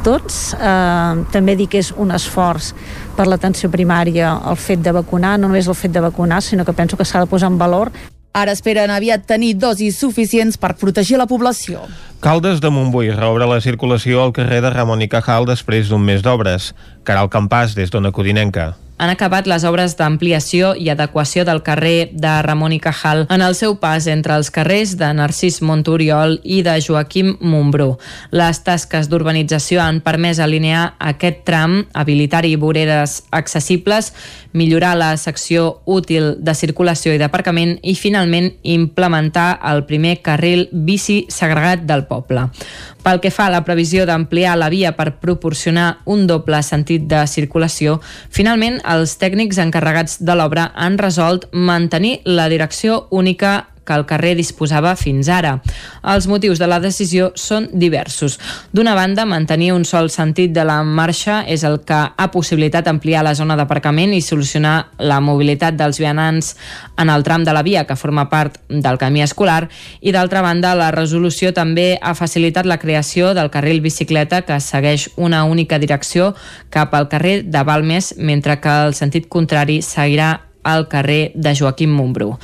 Tots, 0.02 0.54
eh, 0.54 1.24
també 1.32 1.56
dir 1.56 1.68
que 1.70 1.78
és 1.78 1.92
un 1.96 2.10
esforç 2.12 2.72
per 3.16 3.28
l'atenció 3.28 3.70
primària 3.70 4.34
el 4.50 4.56
fet 4.56 4.82
de 4.82 4.92
vacunar, 4.92 5.38
no 5.38 5.48
només 5.48 5.68
el 5.68 5.78
fet 5.78 5.92
de 5.92 6.00
vacunar, 6.00 6.42
sinó 6.42 6.64
que 6.64 6.72
penso 6.72 6.96
que 6.96 7.04
s'ha 7.04 7.20
de 7.20 7.30
posar 7.30 7.52
en 7.52 7.58
valor 7.58 7.92
Ara 8.32 8.54
esperen 8.56 8.90
aviat 8.90 9.26
tenir 9.28 9.54
dosis 9.60 9.98
suficients 10.00 10.56
per 10.56 10.72
protegir 10.80 11.18
la 11.20 11.28
població. 11.28 11.84
Caldes 12.24 12.62
de 12.64 12.70
Montbui 12.72 13.10
reobre 13.12 13.48
la 13.50 13.60
circulació 13.60 14.22
al 14.22 14.32
carrer 14.32 14.62
de 14.64 14.70
Ramon 14.72 15.02
i 15.04 15.10
Cajal 15.12 15.44
després 15.44 15.90
d'un 15.90 16.00
mes 16.00 16.24
d'obres. 16.24 16.72
Caral 17.04 17.28
Campàs, 17.28 17.76
des 17.76 17.92
d'Ona 17.92 18.12
Codinenca 18.14 18.72
han 19.02 19.10
acabat 19.10 19.48
les 19.50 19.64
obres 19.66 19.96
d'ampliació 19.98 20.76
i 20.78 20.86
adequació 20.92 21.42
del 21.42 21.64
carrer 21.66 22.12
de 22.14 22.36
Ramon 22.46 22.76
i 22.76 22.78
Cajal 22.78 23.24
en 23.34 23.42
el 23.42 23.56
seu 23.58 23.74
pas 23.82 24.06
entre 24.06 24.36
els 24.38 24.52
carrers 24.54 24.92
de 25.00 25.08
Narcís 25.18 25.58
Monturiol 25.66 26.36
i 26.44 26.60
de 26.62 26.76
Joaquim 26.78 27.32
Montbrú. 27.40 27.96
Les 28.30 28.60
tasques 28.62 29.10
d'urbanització 29.10 29.80
han 29.82 29.98
permès 30.06 30.38
alinear 30.38 30.92
aquest 31.02 31.42
tram, 31.48 31.80
habilitar-hi 31.98 32.54
voreres 32.54 33.24
accessibles, 33.34 34.12
millorar 34.52 34.94
la 35.00 35.16
secció 35.16 35.80
útil 35.84 36.36
de 36.38 36.54
circulació 36.54 37.16
i 37.16 37.18
d'aparcament 37.18 37.80
i, 37.82 37.96
finalment, 37.98 38.52
implementar 38.62 39.56
el 39.72 39.82
primer 39.90 40.20
carril 40.22 40.68
bici 40.70 41.24
segregat 41.26 41.88
del 41.90 42.06
poble. 42.06 42.46
Pel 43.02 43.18
que 43.18 43.32
fa 43.34 43.48
a 43.48 43.50
la 43.50 43.64
previsió 43.66 44.04
d'ampliar 44.06 44.54
la 44.54 44.68
via 44.70 44.92
per 44.94 45.16
proporcionar 45.18 46.04
un 46.06 46.28
doble 46.30 46.60
sentit 46.62 47.08
de 47.10 47.24
circulació, 47.26 47.96
finalment 48.30 48.78
els 48.86 49.16
tècnics 49.18 49.58
encarregats 49.58 50.20
de 50.22 50.36
l'obra 50.38 50.68
han 50.78 51.00
resolt 51.02 51.48
mantenir 51.52 52.20
la 52.24 52.46
direcció 52.52 53.08
única 53.10 53.71
que 53.84 53.94
el 53.94 54.06
carrer 54.06 54.34
disposava 54.38 54.94
fins 54.96 55.28
ara. 55.28 55.56
Els 56.02 56.26
motius 56.30 56.60
de 56.62 56.68
la 56.70 56.80
decisió 56.82 57.30
són 57.34 57.68
diversos. 57.72 58.38
D'una 58.72 58.94
banda, 58.94 59.26
mantenir 59.26 59.72
un 59.74 59.84
sol 59.84 60.10
sentit 60.10 60.52
de 60.54 60.64
la 60.64 60.80
marxa 60.82 61.42
és 61.48 61.64
el 61.66 61.80
que 61.86 61.98
ha 62.16 62.28
possibilitat 62.34 62.88
ampliar 62.88 63.24
la 63.26 63.34
zona 63.34 63.56
d'aparcament 63.58 64.14
i 64.14 64.22
solucionar 64.22 64.92
la 64.98 65.20
mobilitat 65.20 65.76
dels 65.78 65.98
vianants 65.98 66.54
en 66.98 67.10
el 67.10 67.24
tram 67.26 67.44
de 67.44 67.52
la 67.52 67.62
via 67.62 67.86
que 67.86 67.96
forma 67.96 68.28
part 68.30 68.58
del 68.68 68.98
camí 68.98 69.22
escolar 69.22 69.68
i 70.00 70.12
d'altra 70.12 70.42
banda, 70.42 70.74
la 70.78 70.90
resolució 70.94 71.52
també 71.54 71.98
ha 72.00 72.14
facilitat 72.14 72.66
la 72.66 72.78
creació 72.78 73.32
del 73.34 73.50
carril 73.50 73.80
bicicleta 73.80 74.42
que 74.46 74.60
segueix 74.60 75.08
una 75.16 75.44
única 75.44 75.78
direcció 75.78 76.32
cap 76.70 76.94
al 76.94 77.08
carrer 77.08 77.42
de 77.44 77.62
Balmes 77.62 78.14
mentre 78.18 78.60
que 78.60 78.72
el 78.86 78.94
sentit 78.94 79.28
contrari 79.28 79.80
seguirà 79.82 80.32
al 80.62 80.86
carrer 80.88 81.32
de 81.34 81.56
Joaquim 81.58 81.90
Montbrú. 81.90 82.36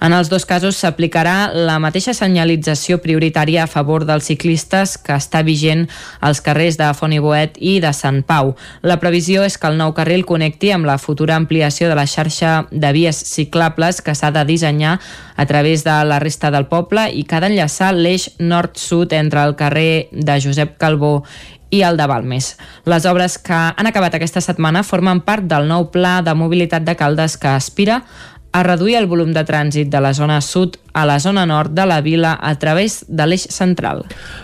En 0.00 0.14
els 0.14 0.28
dos 0.30 0.44
casos 0.46 0.76
s'aplicarà 0.78 1.50
la 1.54 1.78
mateixa 1.82 2.12
senyalització 2.14 3.00
prioritària 3.02 3.64
a 3.64 3.70
favor 3.70 4.04
dels 4.06 4.28
ciclistes 4.30 4.94
que 5.02 5.16
està 5.16 5.42
vigent 5.42 5.88
als 6.20 6.40
carrers 6.44 6.78
de 6.78 6.92
Font 6.94 7.14
i 7.16 7.18
Boet 7.18 7.58
i 7.58 7.78
de 7.82 7.90
Sant 7.96 8.22
Pau. 8.22 8.54
La 8.86 9.00
previsió 9.02 9.42
és 9.42 9.58
que 9.58 9.66
el 9.66 9.78
nou 9.80 9.96
carril 9.96 10.22
connecti 10.28 10.70
amb 10.70 10.86
la 10.86 11.00
futura 11.02 11.34
ampliació 11.34 11.90
de 11.90 11.98
la 11.98 12.06
xarxa 12.06 12.68
de 12.70 12.92
vies 12.94 13.18
ciclables 13.26 13.98
que 14.00 14.14
s'ha 14.14 14.30
de 14.30 14.46
dissenyar 14.46 15.00
a 15.34 15.46
través 15.50 15.82
de 15.82 15.98
la 16.06 16.22
resta 16.22 16.52
del 16.54 16.70
poble 16.70 17.08
i 17.10 17.26
que 17.26 17.34
ha 17.34 17.42
d'enllaçar 17.42 17.92
l'eix 17.96 18.30
nord-sud 18.38 19.12
entre 19.18 19.42
el 19.42 19.58
carrer 19.58 20.08
de 20.12 20.40
Josep 20.40 20.78
Calbó 20.78 21.24
i 21.70 21.82
el 21.82 21.98
de 21.98 22.06
Balmes. 22.06 22.56
Les 22.88 23.04
obres 23.06 23.36
que 23.38 23.54
han 23.54 23.86
acabat 23.90 24.14
aquesta 24.16 24.40
setmana 24.40 24.84
formen 24.86 25.20
part 25.26 25.44
del 25.44 25.68
nou 25.68 25.90
pla 25.92 26.20
de 26.24 26.34
mobilitat 26.34 26.86
de 26.86 26.96
Caldes 26.96 27.36
que 27.36 27.50
aspira 27.50 28.02
a 28.52 28.62
reduir 28.62 28.96
el 28.96 29.06
volum 29.06 29.32
de 29.36 29.44
trànsit 29.44 29.90
de 29.92 30.00
la 30.00 30.14
zona 30.14 30.40
sud 30.40 30.78
a 30.98 31.04
la 31.06 31.18
zona 31.20 31.44
nord 31.46 31.70
de 31.72 31.84
la 31.86 32.00
vila 32.00 32.32
a 32.40 32.54
través 32.58 33.04
de 33.06 33.26
l'eix 33.26 33.44
central. 33.54 34.02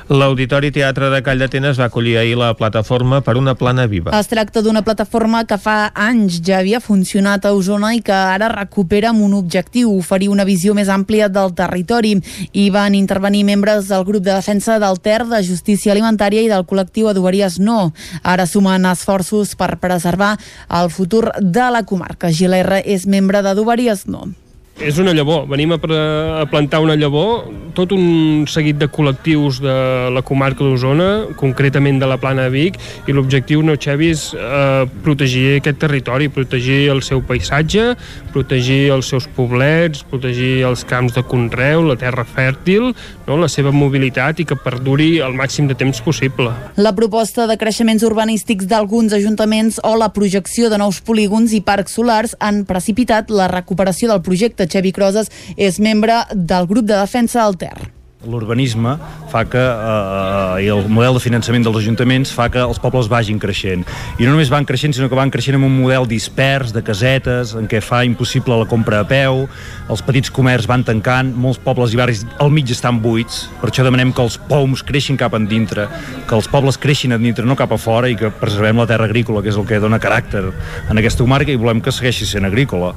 L'Auditori 0.09 0.71
Teatre 0.71 1.09
de 1.11 1.21
Call 1.25 1.41
d'Atenes 1.43 1.81
va 1.81 1.89
acollir 1.89 2.17
ahir 2.21 2.37
la 2.39 2.53
plataforma 2.55 3.23
per 3.27 3.37
una 3.41 3.57
plana 3.59 3.87
viva. 3.91 4.13
Es 4.15 4.29
tracta 4.31 4.63
d'una 4.63 4.85
plataforma 4.87 5.45
que 5.49 5.59
fa 5.59 5.91
anys 5.95 6.39
ja 6.45 6.61
havia 6.61 6.81
funcionat 6.85 7.47
a 7.49 7.55
Osona 7.57 7.95
i 7.97 8.03
que 8.05 8.15
ara 8.15 8.51
recupera 8.53 9.11
amb 9.11 9.25
un 9.25 9.35
objectiu, 9.35 9.91
oferir 9.97 10.29
una 10.31 10.47
visió 10.47 10.77
més 10.79 10.89
àmplia 10.93 11.29
del 11.29 11.55
territori. 11.59 12.15
Hi 12.53 12.69
van 12.71 12.95
intervenir 12.95 13.45
membres 13.49 13.89
del 13.89 14.05
grup 14.05 14.23
de 14.23 14.35
defensa 14.35 14.79
del 14.79 15.01
Ter, 15.01 15.25
de 15.27 15.43
Justícia 15.43 15.93
Alimentària 15.93 16.45
i 16.45 16.53
del 16.53 16.67
col·lectiu 16.69 17.11
Adoberies 17.11 17.59
No. 17.59 17.93
Ara 18.23 18.47
sumen 18.47 18.87
esforços 18.87 19.57
per 19.59 19.79
preservar 19.83 20.37
el 20.71 20.91
futur 20.91 21.33
de 21.41 21.67
la 21.73 21.83
comarca. 21.83 22.31
Giler 22.31 22.83
és 22.85 23.09
membre 23.11 23.43
d'Adoberies 23.43 23.94
No. 24.07 24.35
És 24.83 24.97
una 24.99 25.13
llavor, 25.15 25.45
venim 25.47 25.71
a, 25.71 25.79
a 25.79 26.47
plantar 26.51 26.81
una 26.83 26.97
llavor, 26.99 27.45
tot 27.79 27.93
un 27.95 28.43
seguit 28.51 28.75
de 28.79 28.89
col·lectius 28.91 29.61
de 29.63 29.75
la 30.11 30.23
comarca 30.27 30.67
d'Osona, 30.67 31.37
concretament 31.39 32.01
de 32.03 32.09
la 32.11 32.17
plana 32.19 32.49
de 32.49 32.51
Vic, 32.51 32.79
i 33.07 33.15
l'objectiu, 33.15 33.63
no, 33.63 33.77
Xevi, 33.79 34.11
és 34.11 34.25
eh, 34.35 34.83
protegir 35.07 35.61
aquest 35.61 35.79
territori, 35.85 36.27
protegir 36.27 36.89
el 36.91 37.05
seu 37.07 37.23
paisatge, 37.23 37.93
protegir 38.35 38.89
els 38.97 39.13
seus 39.15 39.29
poblets, 39.37 40.03
protegir 40.11 40.65
els 40.67 40.83
camps 40.91 41.15
de 41.15 41.23
conreu, 41.23 41.85
la 41.87 41.99
terra 42.01 42.27
fèrtil, 42.27 42.91
no, 43.29 43.39
la 43.39 43.49
seva 43.49 43.71
mobilitat 43.71 44.43
i 44.43 44.49
que 44.49 44.59
perduri 44.59 45.21
el 45.23 45.39
màxim 45.39 45.71
de 45.71 45.79
temps 45.79 46.03
possible. 46.03 46.51
La 46.75 46.95
proposta 46.99 47.47
de 47.47 47.59
creixements 47.61 48.03
urbanístics 48.03 48.67
d'alguns 48.67 49.15
ajuntaments 49.15 49.79
o 49.87 49.95
la 50.01 50.11
projecció 50.19 50.67
de 50.73 50.83
nous 50.83 50.99
polígons 51.07 51.55
i 51.55 51.63
parcs 51.63 51.95
solars 51.95 52.35
han 52.43 52.65
precipitat 52.67 53.31
la 53.31 53.47
recuperació 53.55 54.11
del 54.11 54.23
projecte 54.27 54.64
Xevi 54.71 54.95
Crozes 54.95 55.31
és 55.57 55.81
membre 55.81 56.23
del 56.33 56.71
grup 56.71 56.89
de 56.89 56.97
defensa 56.97 57.45
del 57.45 57.61
Ter. 57.61 57.95
L'urbanisme 58.25 58.95
fa 59.29 59.45
que 59.49 59.61
eh, 59.61 60.65
i 60.65 60.69
el 60.73 60.87
model 60.89 61.19
de 61.19 61.23
finançament 61.23 61.65
dels 61.67 61.77
ajuntaments 61.83 62.33
fa 62.35 62.47
que 62.53 62.63
els 62.63 62.81
pobles 62.81 63.09
vagin 63.11 63.41
creixent. 63.43 63.85
I 64.19 64.25
no 64.25 64.33
només 64.33 64.53
van 64.53 64.67
creixent 64.69 64.95
sinó 64.97 65.11
que 65.11 65.19
van 65.19 65.33
creixent 65.35 65.59
amb 65.59 65.69
un 65.69 65.75
model 65.83 66.09
dispers 66.09 66.73
de 66.75 66.83
casetes 66.85 67.55
en 67.59 67.69
què 67.71 67.83
fa 67.85 68.05
impossible 68.07 68.57
la 68.61 68.69
compra 68.71 69.03
a 69.03 69.09
peu 69.09 69.45
els 69.93 70.05
petits 70.05 70.33
comerços 70.33 70.71
van 70.71 70.85
tancant 70.87 71.35
molts 71.37 71.61
pobles 71.61 71.93
i 71.93 72.01
barris 72.01 72.25
al 72.41 72.53
mig 72.55 72.71
estan 72.73 73.01
buits. 73.05 73.45
Per 73.61 73.71
això 73.71 73.85
demanem 73.87 74.15
que 74.15 74.25
els 74.25 74.39
poums 74.49 74.85
creixin 74.87 75.21
cap 75.21 75.37
endintre 75.37 75.89
que 76.29 76.39
els 76.39 76.49
pobles 76.49 76.81
creixin 76.81 77.13
a 77.13 77.21
dintre 77.21 77.45
no 77.45 77.59
cap 77.59 77.75
a 77.75 77.81
fora 77.81 78.09
i 78.09 78.17
que 78.17 78.33
preservem 78.41 78.81
la 78.81 78.89
terra 78.89 79.09
agrícola 79.11 79.43
que 79.43 79.53
és 79.53 79.61
el 79.61 79.69
que 79.69 79.83
dona 79.83 80.01
caràcter 80.01 80.47
en 80.89 81.01
aquesta 81.01 81.25
comarca 81.25 81.53
i 81.53 81.61
volem 81.61 81.85
que 81.85 81.93
segueixi 81.93 82.29
sent 82.29 82.49
agrícola 82.49 82.95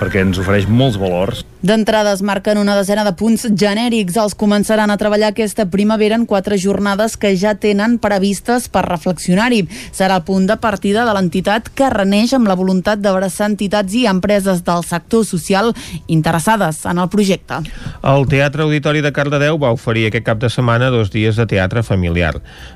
perquè 0.00 0.22
ens 0.24 0.38
ofereix 0.40 0.66
molts 0.68 0.98
valors. 1.00 1.44
D'entrada 1.64 2.12
es 2.12 2.20
marquen 2.20 2.58
una 2.60 2.74
desena 2.76 3.06
de 3.06 3.14
punts 3.16 3.46
genèrics. 3.48 4.18
Els 4.20 4.34
començaran 4.36 4.90
a 4.92 4.98
treballar 5.00 5.30
aquesta 5.32 5.64
primavera 5.72 6.18
en 6.18 6.26
quatre 6.28 6.58
jornades 6.60 7.16
que 7.16 7.32
ja 7.40 7.54
tenen 7.56 7.96
previstes 8.02 8.66
per 8.68 8.82
reflexionar-hi. 8.84 9.62
Serà 9.96 10.18
el 10.20 10.26
punt 10.28 10.44
de 10.50 10.58
partida 10.60 11.06
de 11.08 11.14
l'entitat 11.16 11.70
que 11.72 11.88
reneix 11.92 12.34
amb 12.36 12.50
la 12.50 12.56
voluntat 12.58 13.00
d'abraçar 13.00 13.48
entitats 13.52 13.94
i 13.96 14.04
empreses 14.10 14.60
del 14.66 14.84
sector 14.84 15.24
social 15.24 15.72
interessades 16.06 16.82
en 16.84 17.00
el 17.00 17.08
projecte. 17.08 17.62
El 18.02 18.28
Teatre 18.28 18.66
Auditori 18.66 19.00
de 19.00 19.14
Cardedeu 19.16 19.56
va 19.62 19.72
oferir 19.72 20.10
aquest 20.10 20.26
cap 20.26 20.42
de 20.42 20.52
setmana 20.52 20.90
dos 20.92 21.12
dies 21.14 21.40
de 21.40 21.46
teatre 21.48 21.82
familiar. 21.82 22.34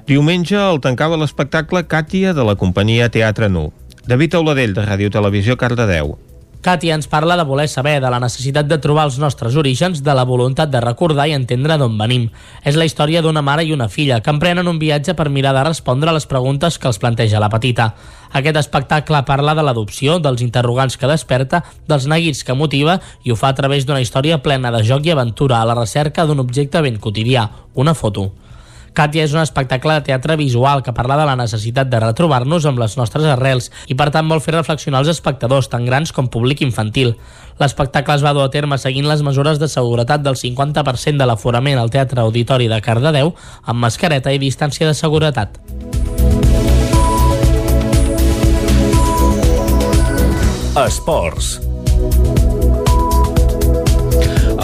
Diumenge 0.08 0.56
el 0.56 0.80
tancava 0.80 1.20
l'espectacle 1.20 1.84
Càtia 1.84 2.32
de 2.32 2.46
la 2.46 2.56
companyia 2.56 3.10
Teatre 3.12 3.50
Nu. 3.52 3.68
David 4.08 4.38
Auladell, 4.38 4.72
de 4.72 4.86
Ràdio 4.88 5.12
Televisió 5.12 5.58
Cardedeu. 5.60 6.16
Katia 6.68 6.98
ens 6.98 7.06
parla 7.08 7.32
de 7.40 7.46
voler 7.48 7.64
saber, 7.72 7.94
de 7.96 8.08
la 8.12 8.18
necessitat 8.20 8.66
de 8.68 8.76
trobar 8.76 9.06
els 9.08 9.14
nostres 9.16 9.54
orígens, 9.56 10.02
de 10.04 10.12
la 10.12 10.26
voluntat 10.28 10.68
de 10.68 10.82
recordar 10.84 11.24
i 11.30 11.32
entendre 11.32 11.78
d'on 11.80 11.94
venim. 11.96 12.26
És 12.60 12.76
la 12.76 12.84
història 12.84 13.22
d'una 13.24 13.40
mare 13.40 13.62
i 13.64 13.72
una 13.72 13.86
filla 13.88 14.18
que 14.20 14.28
emprenen 14.28 14.68
un 14.68 14.76
viatge 14.76 15.14
per 15.16 15.30
mirar 15.32 15.54
de 15.56 15.62
respondre 15.64 16.10
a 16.10 16.12
les 16.12 16.28
preguntes 16.28 16.76
que 16.76 16.90
els 16.90 17.00
planteja 17.00 17.40
la 17.40 17.48
petita. 17.48 17.86
Aquest 18.36 18.58
espectacle 18.60 19.22
parla 19.24 19.54
de 19.56 19.64
l'adopció, 19.64 20.18
dels 20.20 20.44
interrogants 20.44 20.98
que 21.00 21.08
desperta, 21.08 21.62
dels 21.88 22.04
neguits 22.04 22.44
que 22.44 22.52
motiva 22.52 22.98
i 23.24 23.32
ho 23.32 23.38
fa 23.40 23.48
a 23.48 23.56
través 23.56 23.88
d'una 23.88 24.02
història 24.04 24.42
plena 24.44 24.68
de 24.74 24.82
joc 24.84 25.08
i 25.08 25.14
aventura 25.16 25.62
a 25.62 25.70
la 25.72 25.78
recerca 25.78 26.28
d'un 26.28 26.44
objecte 26.44 26.84
ben 26.84 27.00
quotidià, 27.00 27.48
una 27.80 27.96
foto. 27.96 28.28
Katia 28.98 29.28
és 29.28 29.34
un 29.36 29.38
espectacle 29.38 29.94
de 29.94 30.02
teatre 30.08 30.34
visual 30.34 30.80
que 30.82 30.90
parla 30.90 31.14
de 31.20 31.26
la 31.28 31.36
necessitat 31.38 31.86
de 31.86 32.00
retrobar-nos 32.02 32.64
amb 32.66 32.80
les 32.82 32.96
nostres 32.98 33.28
arrels 33.30 33.68
i 33.86 33.94
per 33.94 34.08
tant 34.10 34.26
vol 34.26 34.42
fer 34.42 34.56
reflexionar 34.56 35.04
els 35.04 35.12
espectadors, 35.12 35.68
tant 35.70 35.86
grans 35.86 36.10
com 36.16 36.26
públic 36.26 36.64
infantil. 36.66 37.14
L'espectacle 37.62 38.16
es 38.18 38.24
va 38.26 38.34
dur 38.34 38.42
a 38.42 38.50
terme 38.50 38.78
seguint 38.82 39.06
les 39.06 39.22
mesures 39.22 39.62
de 39.62 39.70
seguretat 39.70 40.26
del 40.26 40.34
50% 40.34 41.14
de 41.14 41.30
l'aforament 41.30 41.78
al 41.78 41.94
Teatre 41.94 42.26
Auditori 42.26 42.66
de 42.66 42.80
Cardedeu 42.82 43.36
amb 43.62 43.86
mascareta 43.86 44.34
i 44.34 44.42
distància 44.42 44.90
de 44.90 44.98
seguretat. 44.98 45.62
Esports. 50.74 51.67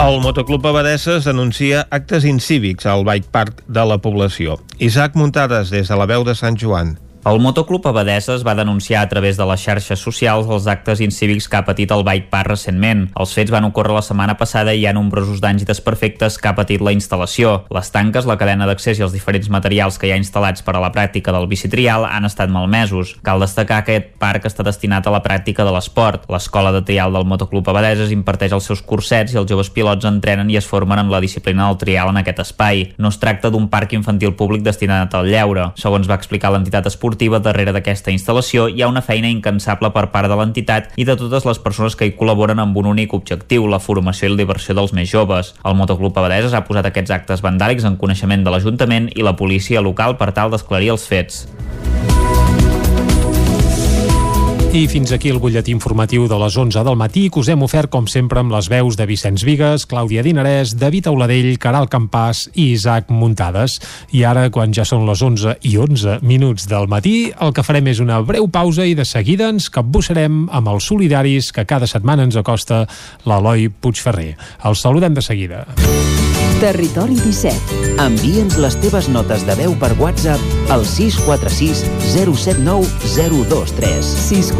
El 0.04 0.20
Motoclub 0.20 0.66
Abadesses 0.66 1.24
denuncia 1.24 1.86
actes 1.88 2.26
incívics 2.28 2.84
al 2.84 3.06
Bike 3.08 3.30
Park 3.32 3.62
de 3.72 3.86
la 3.88 3.96
població. 4.04 4.58
Isaac 4.76 5.14
Muntades, 5.16 5.70
des 5.72 5.88
de 5.88 5.96
la 5.96 6.04
veu 6.04 6.26
de 6.28 6.34
Sant 6.36 6.58
Joan. 6.60 6.98
El 7.24 7.40
Motoclub 7.40 7.86
Abadeses 7.88 8.42
va 8.44 8.54
denunciar 8.54 9.00
a 9.00 9.08
través 9.08 9.38
de 9.38 9.44
les 9.48 9.62
xarxes 9.64 9.96
socials 9.96 10.44
els 10.44 10.66
actes 10.68 11.00
incívics 11.00 11.46
que 11.48 11.56
ha 11.56 11.64
patit 11.64 11.92
el 11.94 12.02
Bike 12.04 12.26
Park 12.28 12.50
recentment. 12.50 13.06
Els 13.16 13.30
fets 13.32 13.48
van 13.48 13.64
ocórrer 13.64 13.94
la 13.96 14.02
setmana 14.04 14.34
passada 14.36 14.74
i 14.74 14.82
hi 14.82 14.84
ha 14.84 14.92
nombrosos 14.92 15.40
danys 15.40 15.64
i 15.64 15.68
desperfectes 15.70 16.36
que 16.36 16.50
ha 16.50 16.52
patit 16.58 16.84
la 16.84 16.92
instal·lació. 16.92 17.54
Les 17.72 17.88
tanques, 17.94 18.28
la 18.28 18.36
cadena 18.36 18.66
d'accés 18.68 19.00
i 19.00 19.06
els 19.06 19.16
diferents 19.16 19.48
materials 19.48 19.96
que 19.96 20.10
hi 20.10 20.12
ha 20.12 20.18
instal·lats 20.20 20.60
per 20.66 20.74
a 20.76 20.82
la 20.84 20.90
pràctica 20.92 21.32
del 21.32 21.48
bicitrial 21.48 22.04
han 22.04 22.28
estat 22.28 22.52
malmesos. 22.52 23.14
Cal 23.24 23.40
destacar 23.40 23.80
que 23.88 23.96
aquest 23.96 24.12
parc 24.20 24.44
està 24.44 24.68
destinat 24.68 25.08
a 25.08 25.16
la 25.16 25.22
pràctica 25.24 25.64
de 25.64 25.72
l'esport. 25.72 26.28
L'escola 26.28 26.74
de 26.76 26.84
trial 26.84 27.16
del 27.16 27.24
Motoclub 27.24 27.72
Abadeses 27.72 28.12
imparteix 28.12 28.52
els 28.52 28.68
seus 28.68 28.84
cursets 28.84 29.32
i 29.32 29.40
els 29.40 29.48
joves 29.48 29.72
pilots 29.72 30.04
entrenen 30.12 30.52
i 30.52 30.60
es 30.60 30.68
formen 30.68 31.00
en 31.00 31.08
la 31.08 31.24
disciplina 31.24 31.70
del 31.70 31.80
trial 31.80 32.12
en 32.12 32.20
aquest 32.20 32.44
espai. 32.44 32.90
No 33.00 33.08
es 33.08 33.16
tracta 33.16 33.48
d'un 33.48 33.72
parc 33.72 33.96
infantil 33.96 34.36
públic 34.36 34.60
destinat 34.68 35.16
al 35.16 35.32
lleure. 35.32 35.70
Segons 35.80 36.04
va 36.04 36.20
explicar 36.20 36.52
l'entitat 36.52 36.92
esportiva, 36.92 37.13
esportiva 37.14 37.38
darrere 37.38 37.70
d'aquesta 37.70 38.10
instal·lació 38.10 38.66
hi 38.66 38.82
ha 38.82 38.88
una 38.90 39.02
feina 39.04 39.30
incansable 39.30 39.92
per 39.94 40.08
part 40.10 40.26
de 40.30 40.34
l'entitat 40.34 40.90
i 40.98 41.06
de 41.06 41.14
totes 41.14 41.46
les 41.46 41.60
persones 41.62 41.94
que 41.94 42.08
hi 42.08 42.14
col·laboren 42.18 42.58
amb 42.58 42.76
un 42.76 42.90
únic 42.90 43.14
objectiu, 43.14 43.68
la 43.70 43.78
formació 43.78 44.26
i 44.26 44.32
la 44.32 44.40
diversió 44.42 44.74
dels 44.74 44.92
més 44.92 45.10
joves. 45.10 45.54
El 45.64 45.78
Motoclub 45.78 46.18
Abadeses 46.18 46.54
ha 46.54 46.64
posat 46.66 46.90
aquests 46.90 47.14
actes 47.14 47.44
vandàlics 47.44 47.86
en 47.86 48.00
coneixement 48.00 48.42
de 48.42 48.50
l'Ajuntament 48.50 49.12
i 49.14 49.22
la 49.22 49.36
policia 49.38 49.84
local 49.84 50.18
per 50.18 50.32
tal 50.34 50.50
d'esclarir 50.50 50.90
els 50.96 51.06
fets. 51.06 51.44
I 54.74 54.88
fins 54.90 55.12
aquí 55.14 55.30
el 55.30 55.36
butlletí 55.38 55.70
informatiu 55.70 56.24
de 56.26 56.34
les 56.34 56.56
11 56.58 56.82
del 56.82 56.96
matí 56.98 57.28
que 57.30 57.38
us 57.38 57.46
hem 57.52 57.60
ofert, 57.62 57.86
com 57.94 58.08
sempre, 58.10 58.40
amb 58.42 58.50
les 58.50 58.66
veus 58.66 58.96
de 58.98 59.04
Vicenç 59.06 59.44
Vigues, 59.46 59.84
Clàudia 59.86 60.24
Dinarès, 60.26 60.72
David 60.74 61.06
Auladell, 61.12 61.52
Caral 61.62 61.86
Campàs 61.86 62.48
i 62.56 62.72
Isaac 62.72 63.06
Muntades. 63.14 63.78
I 64.10 64.24
ara, 64.26 64.48
quan 64.50 64.74
ja 64.74 64.82
són 64.82 65.06
les 65.06 65.22
11 65.22 65.60
i 65.62 65.76
11 65.78 66.18
minuts 66.26 66.66
del 66.66 66.90
matí, 66.90 67.30
el 67.38 67.54
que 67.54 67.62
farem 67.62 67.92
és 67.94 68.02
una 68.02 68.18
breu 68.26 68.50
pausa 68.50 68.82
i 68.82 68.98
de 68.98 69.06
seguida 69.06 69.52
ens 69.54 69.70
capbussarem 69.70 70.48
amb 70.50 70.74
els 70.74 70.90
solidaris 70.90 71.52
que 71.54 71.68
cada 71.70 71.86
setmana 71.86 72.26
ens 72.26 72.34
acosta 72.34 72.82
l'Eloi 73.30 73.70
Puigferrer. 73.70 74.32
Els 74.66 74.82
saludem 74.82 75.14
de 75.14 75.22
seguida. 75.22 75.68
Territori 76.60 77.16
17. 77.18 77.98
Envia'ns 78.00 78.54
les 78.62 78.76
teves 78.80 79.08
notes 79.12 79.42
de 79.44 79.56
veu 79.58 79.74
per 79.76 79.90
WhatsApp 79.98 80.70
al 80.72 80.86
646 80.86 81.82
079 82.14 82.88
023. 83.12 84.12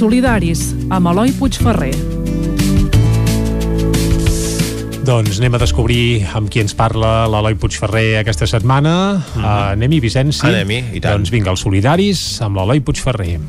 Solidaris, 0.00 0.70
amb 0.88 1.10
Eloi 1.10 1.28
Puigferrer. 1.36 1.92
Doncs 5.04 5.40
anem 5.42 5.58
a 5.58 5.60
descobrir 5.60 6.22
amb 6.38 6.48
qui 6.48 6.62
ens 6.62 6.72
parla 6.72 7.26
l'Eloi 7.28 7.58
Puigferrer 7.60 8.22
aquesta 8.22 8.46
setmana. 8.48 8.94
Mm 9.12 9.20
-hmm. 9.20 9.44
uh, 9.44 9.72
Anem-hi, 9.74 10.00
Vicenç? 10.00 10.40
Sí? 10.40 10.46
Anem-hi, 10.46 10.96
i 10.96 11.00
tant. 11.00 11.18
Doncs 11.18 11.30
vinga, 11.30 11.50
els 11.50 11.60
solidaris 11.60 12.40
amb 12.40 12.56
l'Eloi 12.56 12.80
Puigferrer. 12.80 13.40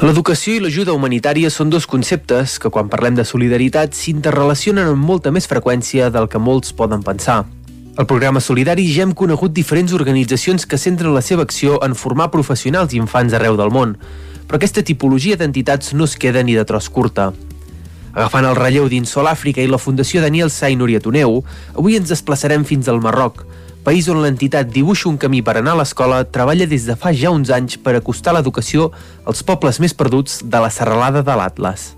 L'educació 0.00 0.54
i 0.54 0.60
l'ajuda 0.60 0.92
humanitària 0.92 1.50
són 1.50 1.68
dos 1.68 1.86
conceptes 1.86 2.58
que, 2.58 2.70
quan 2.70 2.88
parlem 2.88 3.14
de 3.14 3.24
solidaritat, 3.24 3.92
s'interrelacionen 3.92 4.88
amb 4.88 5.04
molta 5.04 5.30
més 5.30 5.46
freqüència 5.46 6.10
del 6.10 6.28
que 6.28 6.38
molts 6.38 6.72
poden 6.72 7.02
pensar. 7.02 7.44
Al 7.96 8.06
programa 8.06 8.40
Solidari 8.40 8.94
ja 8.94 9.02
hem 9.02 9.12
conegut 9.12 9.52
diferents 9.52 9.92
organitzacions 9.92 10.66
que 10.66 10.78
centren 10.78 11.14
la 11.14 11.20
seva 11.20 11.42
acció 11.42 11.84
en 11.84 11.94
formar 11.94 12.30
professionals 12.30 12.94
i 12.94 12.96
infants 12.96 13.34
arreu 13.34 13.56
del 13.56 13.70
món, 13.70 13.96
però 14.46 14.60
aquesta 14.60 14.84
tipologia 14.86 15.36
d'entitats 15.36 15.92
no 15.94 16.06
es 16.06 16.16
queda 16.16 16.42
ni 16.42 16.54
de 16.54 16.64
tros 16.64 16.88
curta. 16.88 17.32
Agafant 18.16 18.46
el 18.48 18.56
relleu 18.56 18.88
d'Insol 18.88 19.28
Àfrica 19.28 19.60
i 19.60 19.68
la 19.68 19.82
Fundació 19.82 20.22
Daniel 20.24 20.48
Sai 20.48 20.78
Nuriatoneu, 20.78 21.42
avui 21.74 21.98
ens 21.98 22.08
desplaçarem 22.08 22.64
fins 22.64 22.88
al 22.88 23.02
Marroc, 23.04 23.42
país 23.86 24.08
on 24.10 24.18
l'entitat 24.18 24.70
Dibuixa 24.72 25.10
un 25.10 25.18
camí 25.20 25.44
per 25.46 25.58
anar 25.60 25.76
a 25.76 25.80
l'escola 25.82 26.24
treballa 26.24 26.66
des 26.66 26.88
de 26.88 26.96
fa 26.98 27.12
ja 27.14 27.30
uns 27.30 27.52
anys 27.54 27.76
per 27.78 27.94
acostar 27.94 28.32
l'educació 28.34 28.88
als 29.24 29.44
pobles 29.46 29.78
més 29.84 29.94
perduts 29.94 30.40
de 30.42 30.62
la 30.64 30.72
serralada 30.74 31.22
de 31.22 31.36
l'Atlas. 31.38 31.92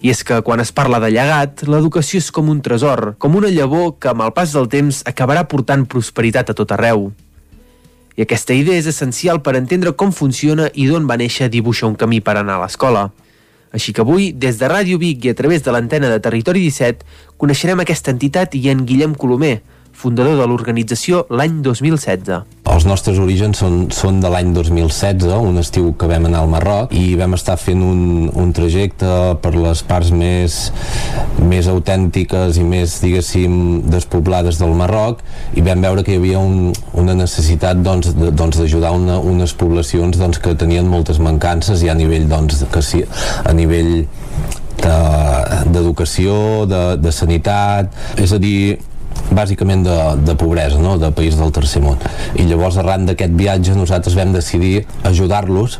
I 0.00 0.12
és 0.12 0.22
que 0.24 0.38
quan 0.46 0.62
es 0.62 0.70
parla 0.72 1.00
de 1.02 1.10
llegat, 1.12 1.64
l'educació 1.66 2.22
és 2.22 2.30
com 2.32 2.48
un 2.48 2.62
tresor, 2.64 3.16
com 3.18 3.34
una 3.36 3.50
llavor 3.52 3.96
que 3.98 4.12
amb 4.12 4.22
el 4.24 4.30
pas 4.36 4.54
del 4.54 4.70
temps 4.70 5.02
acabarà 5.10 5.42
portant 5.50 5.82
prosperitat 5.84 6.54
a 6.54 6.56
tot 6.56 6.72
arreu. 6.76 7.10
I 8.20 8.24
aquesta 8.26 8.52
idea 8.52 8.76
és 8.76 8.84
essencial 8.84 9.38
per 9.40 9.54
entendre 9.56 9.94
com 9.96 10.10
funciona 10.12 10.66
i 10.76 10.84
d'on 10.90 11.06
va 11.08 11.16
néixer 11.16 11.46
Dibuixa 11.48 11.86
un 11.88 11.94
camí 11.96 12.18
per 12.20 12.34
anar 12.36 12.58
a 12.58 12.60
l'escola. 12.66 13.06
Així 13.72 13.94
que 13.96 14.04
avui, 14.04 14.26
des 14.36 14.58
de 14.60 14.68
Ràdio 14.68 14.98
Vic 15.00 15.24
i 15.24 15.32
a 15.32 15.38
través 15.38 15.64
de 15.64 15.72
l'antena 15.72 16.10
de 16.12 16.20
Territori 16.20 16.60
17, 16.66 17.06
coneixerem 17.40 17.80
aquesta 17.80 18.12
entitat 18.12 18.58
i 18.60 18.66
en 18.68 18.84
Guillem 18.84 19.14
Colomer, 19.16 19.62
fundador 19.96 20.36
de 20.36 20.50
l'organització 20.52 21.24
l'any 21.32 21.62
2016. 21.64 22.59
Els 22.70 22.84
nostres 22.86 23.18
orígens 23.18 23.58
són, 23.58 23.88
són 23.90 24.20
de 24.22 24.28
l'any 24.30 24.52
2016, 24.54 25.26
un 25.42 25.58
estiu 25.58 25.88
que 25.98 26.06
vam 26.06 26.28
anar 26.28 26.44
al 26.44 26.50
Marroc 26.52 26.92
i 26.94 27.16
vam 27.18 27.34
estar 27.34 27.56
fent 27.58 27.80
un, 27.82 28.28
un 28.30 28.52
trajecte 28.54 29.08
per 29.42 29.50
les 29.56 29.82
parts 29.88 30.12
més, 30.14 30.58
més 31.50 31.66
autèntiques 31.72 32.60
i 32.60 32.66
més, 32.66 32.94
diguéssim, 33.02 33.56
despoblades 33.90 34.60
del 34.62 34.76
Marroc 34.78 35.24
i 35.58 35.64
vam 35.66 35.82
veure 35.82 36.04
que 36.06 36.14
hi 36.14 36.20
havia 36.22 36.38
un, 36.38 36.70
una 37.02 37.16
necessitat 37.18 37.82
doncs, 37.82 38.12
de- 38.14 38.30
doncs, 38.38 38.60
d'ajudar 38.62 38.92
una, 38.94 39.18
unes 39.18 39.56
poblacions 39.58 40.20
doncs, 40.20 40.38
que 40.38 40.54
tenien 40.54 40.86
moltes 40.86 41.18
mancances 41.18 41.82
i 41.82 41.90
a 41.90 41.96
nivell, 41.98 42.28
doncs, 42.30 42.62
que 42.70 42.84
sí, 42.86 43.02
a 43.42 43.56
nivell 43.56 44.04
de- 44.80 45.64
d'educació, 45.74 46.38
de, 46.70 46.84
de 47.02 47.12
sanitat, 47.12 47.90
és 48.22 48.30
a 48.32 48.38
dir, 48.40 48.78
bàsicament 49.30 49.84
de, 49.86 49.98
de 50.26 50.34
pobresa, 50.38 50.78
no? 50.82 50.96
de 50.98 51.10
país 51.14 51.38
del 51.38 51.52
tercer 51.54 51.82
món. 51.84 52.00
I 52.34 52.46
llavors, 52.48 52.78
arran 52.80 53.06
d'aquest 53.08 53.36
viatge, 53.38 53.76
nosaltres 53.78 54.16
vam 54.18 54.34
decidir 54.34 54.84
ajudar-los 55.08 55.78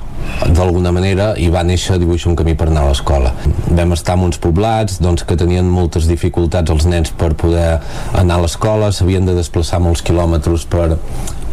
d'alguna 0.55 0.93
manera 0.95 1.33
i 1.41 1.49
va 1.53 1.65
néixer 1.67 1.99
Dibuixa 2.01 2.31
un 2.31 2.37
camí 2.39 2.55
per 2.59 2.69
anar 2.71 2.85
a 2.87 2.91
l'escola. 2.93 3.33
Vam 3.67 3.95
estar 3.97 4.17
en 4.19 4.29
uns 4.29 4.39
poblats 4.43 5.01
doncs, 5.03 5.25
que 5.27 5.39
tenien 5.41 5.69
moltes 5.69 6.07
dificultats 6.11 6.71
els 6.71 6.87
nens 6.89 7.11
per 7.11 7.33
poder 7.39 7.81
anar 8.17 8.39
a 8.39 8.45
l'escola, 8.47 8.93
s'havien 8.93 9.27
de 9.27 9.37
desplaçar 9.37 9.83
molts 9.83 10.05
quilòmetres 10.07 10.67
per, 10.71 10.95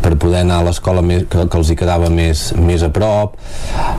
per 0.03 0.13
poder 0.19 0.43
anar 0.43 0.61
a 0.61 0.67
l'escola 0.67 1.01
que, 1.03 1.45
que 1.47 1.57
els 1.59 1.71
hi 1.71 1.77
quedava 1.79 2.09
més, 2.13 2.51
més 2.59 2.83
a 2.85 2.89
prop. 2.93 3.37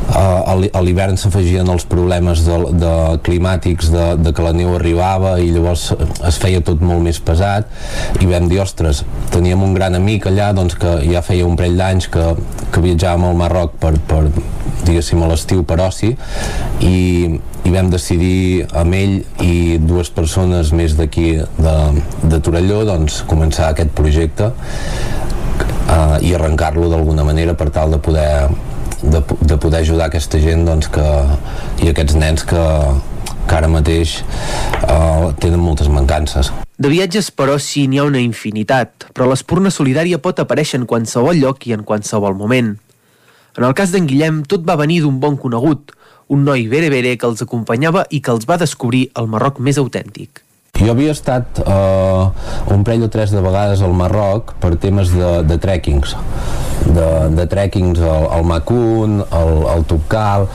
Uh, 0.08 0.68
a 0.72 0.82
l'hivern 0.84 1.18
s'afegien 1.20 1.68
els 1.68 1.84
problemes 1.88 2.44
de, 2.46 2.58
de 2.80 2.92
climàtics 3.26 3.90
de, 3.92 4.06
de 4.22 4.32
que 4.34 4.44
la 4.44 4.54
neu 4.56 4.74
arribava 4.78 5.36
i 5.42 5.50
llavors 5.52 5.90
es 6.28 6.38
feia 6.40 6.62
tot 6.64 6.82
molt 6.84 7.04
més 7.04 7.20
pesat 7.20 7.68
i 8.22 8.28
vam 8.30 8.48
dir, 8.48 8.62
ostres, 8.62 9.04
teníem 9.34 9.62
un 9.64 9.74
gran 9.76 9.98
amic 9.98 10.28
allà 10.30 10.52
doncs, 10.56 10.78
que 10.78 10.98
ja 11.04 11.22
feia 11.24 11.46
un 11.46 11.58
parell 11.58 11.78
d'anys 11.78 12.08
que, 12.12 12.30
que 12.72 12.84
viatjàvem 12.84 13.28
al 13.28 13.38
Marroc 13.38 13.76
per, 13.82 13.94
per 14.08 14.24
diguéssim 14.86 15.22
a 15.22 15.28
l'estiu 15.30 15.64
per 15.68 15.78
oci 15.84 16.14
i, 16.84 16.96
i 17.68 17.74
vam 17.74 17.90
decidir 17.92 18.66
amb 18.78 18.96
ell 18.96 19.16
i 19.44 19.78
dues 19.82 20.10
persones 20.14 20.72
més 20.76 20.96
d'aquí 20.98 21.30
de, 21.58 21.76
de 22.24 22.40
Torelló 22.44 22.84
doncs 22.88 23.22
començar 23.28 23.72
aquest 23.72 23.92
projecte 23.98 24.52
uh, 25.64 26.16
i 26.24 26.34
arrencar-lo 26.34 26.88
d'alguna 26.90 27.24
manera 27.26 27.54
per 27.58 27.70
tal 27.74 27.94
de 27.96 28.00
poder 28.02 28.30
de, 29.02 29.22
de 29.40 29.56
poder 29.56 29.80
ajudar 29.80 30.08
aquesta 30.08 30.40
gent 30.42 30.64
doncs, 30.66 30.88
que, 30.90 31.04
i 31.84 31.90
aquests 31.90 32.16
nens 32.18 32.44
que, 32.46 32.64
que 33.48 33.56
ara 33.56 33.70
mateix 33.70 34.18
uh, 34.82 35.30
tenen 35.40 35.60
moltes 35.62 35.90
mancances. 35.92 36.50
De 36.78 36.90
viatges, 36.90 37.30
però, 37.34 37.58
sí 37.62 37.86
n'hi 37.90 37.98
ha 37.98 38.06
una 38.06 38.22
infinitat, 38.22 39.08
però 39.14 39.28
l'espurna 39.30 39.70
solidària 39.74 40.20
pot 40.22 40.42
aparèixer 40.42 40.80
en 40.82 40.88
qualsevol 40.90 41.38
lloc 41.38 41.66
i 41.66 41.74
en 41.76 41.86
qualsevol 41.86 42.36
moment. 42.38 42.74
En 43.58 43.66
el 43.66 43.74
cas 43.74 43.94
d'en 43.94 44.06
Guillem, 44.06 44.44
tot 44.46 44.66
va 44.66 44.78
venir 44.78 45.00
d'un 45.02 45.18
bon 45.18 45.38
conegut, 45.40 45.94
un 46.28 46.44
noi 46.46 46.68
bere-bere 46.70 47.16
que 47.18 47.26
els 47.26 47.42
acompanyava 47.42 48.04
i 48.10 48.20
que 48.20 48.34
els 48.34 48.46
va 48.46 48.60
descobrir 48.60 49.08
el 49.18 49.30
Marroc 49.32 49.58
més 49.58 49.80
autèntic. 49.80 50.44
Jo 50.78 50.92
havia 50.92 51.10
estat 51.10 51.58
uh, 51.64 52.30
un 52.70 52.84
parell 52.86 53.08
o 53.08 53.10
tres 53.10 53.32
de 53.34 53.42
vegades 53.42 53.82
al 53.82 53.94
Marroc 53.98 54.54
per 54.62 54.76
temes 54.78 55.10
de, 55.10 55.30
de 55.48 55.56
trekkings 55.58 56.14
de, 56.86 57.08
de 57.34 57.46
trekkings 57.50 57.98
al, 57.98 58.28
al 58.38 58.46
Macun, 58.46 59.18
al, 59.34 59.64
al 59.72 59.82
Tubcal 59.90 60.46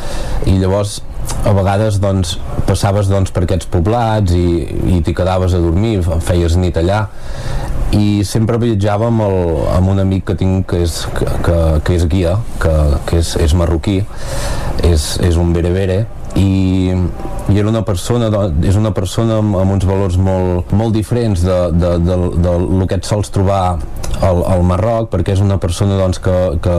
i 0.48 0.56
llavors 0.62 1.02
a 1.44 1.52
vegades 1.56 2.00
doncs, 2.04 2.38
passaves 2.68 3.10
doncs, 3.12 3.32
per 3.36 3.46
aquests 3.46 3.68
poblats 3.72 4.36
i, 4.36 4.64
i 4.96 5.02
t'hi 5.04 5.16
quedaves 5.16 5.56
a 5.56 5.62
dormir, 5.64 5.98
feies 6.24 6.56
nit 6.60 6.80
allà 6.80 7.06
i 7.94 8.24
sempre 8.26 8.58
viatjava 8.62 9.12
amb, 9.12 9.24
el, 9.28 9.38
amb 9.76 9.92
un 9.94 10.02
amic 10.04 10.26
que 10.32 10.38
tinc 10.40 10.68
que 10.72 10.82
és, 10.88 10.98
que, 11.18 11.28
que, 11.46 11.60
que 11.86 11.98
és 12.00 12.08
guia, 12.10 12.38
que, 12.64 12.74
que 13.10 13.20
és, 13.22 13.36
és 13.44 13.56
marroquí, 13.60 14.00
és, 14.88 15.08
és 15.24 15.40
un 15.40 15.54
berebere 15.56 16.04
i, 16.40 16.94
i 17.52 17.60
era 17.60 17.70
una 17.70 17.84
persona 17.86 18.30
és 18.66 18.78
una 18.80 18.94
persona 18.96 19.40
amb, 19.42 19.58
amb 19.60 19.76
uns 19.76 19.86
valors 19.86 20.18
molt, 20.18 20.72
molt 20.74 20.96
diferents 20.96 21.44
de, 21.46 21.60
de, 21.74 21.96
de, 22.02 22.18
de, 22.18 22.32
de 22.46 22.56
lo 22.80 22.88
que 22.90 22.98
et 23.02 23.08
sols 23.08 23.32
trobar 23.34 23.64
al, 24.22 24.44
al 24.48 24.64
Marroc 24.66 25.12
perquè 25.14 25.36
és 25.36 25.44
una 25.44 25.60
persona 25.62 25.98
doncs, 26.00 26.22
que, 26.24 26.38
que, 26.64 26.78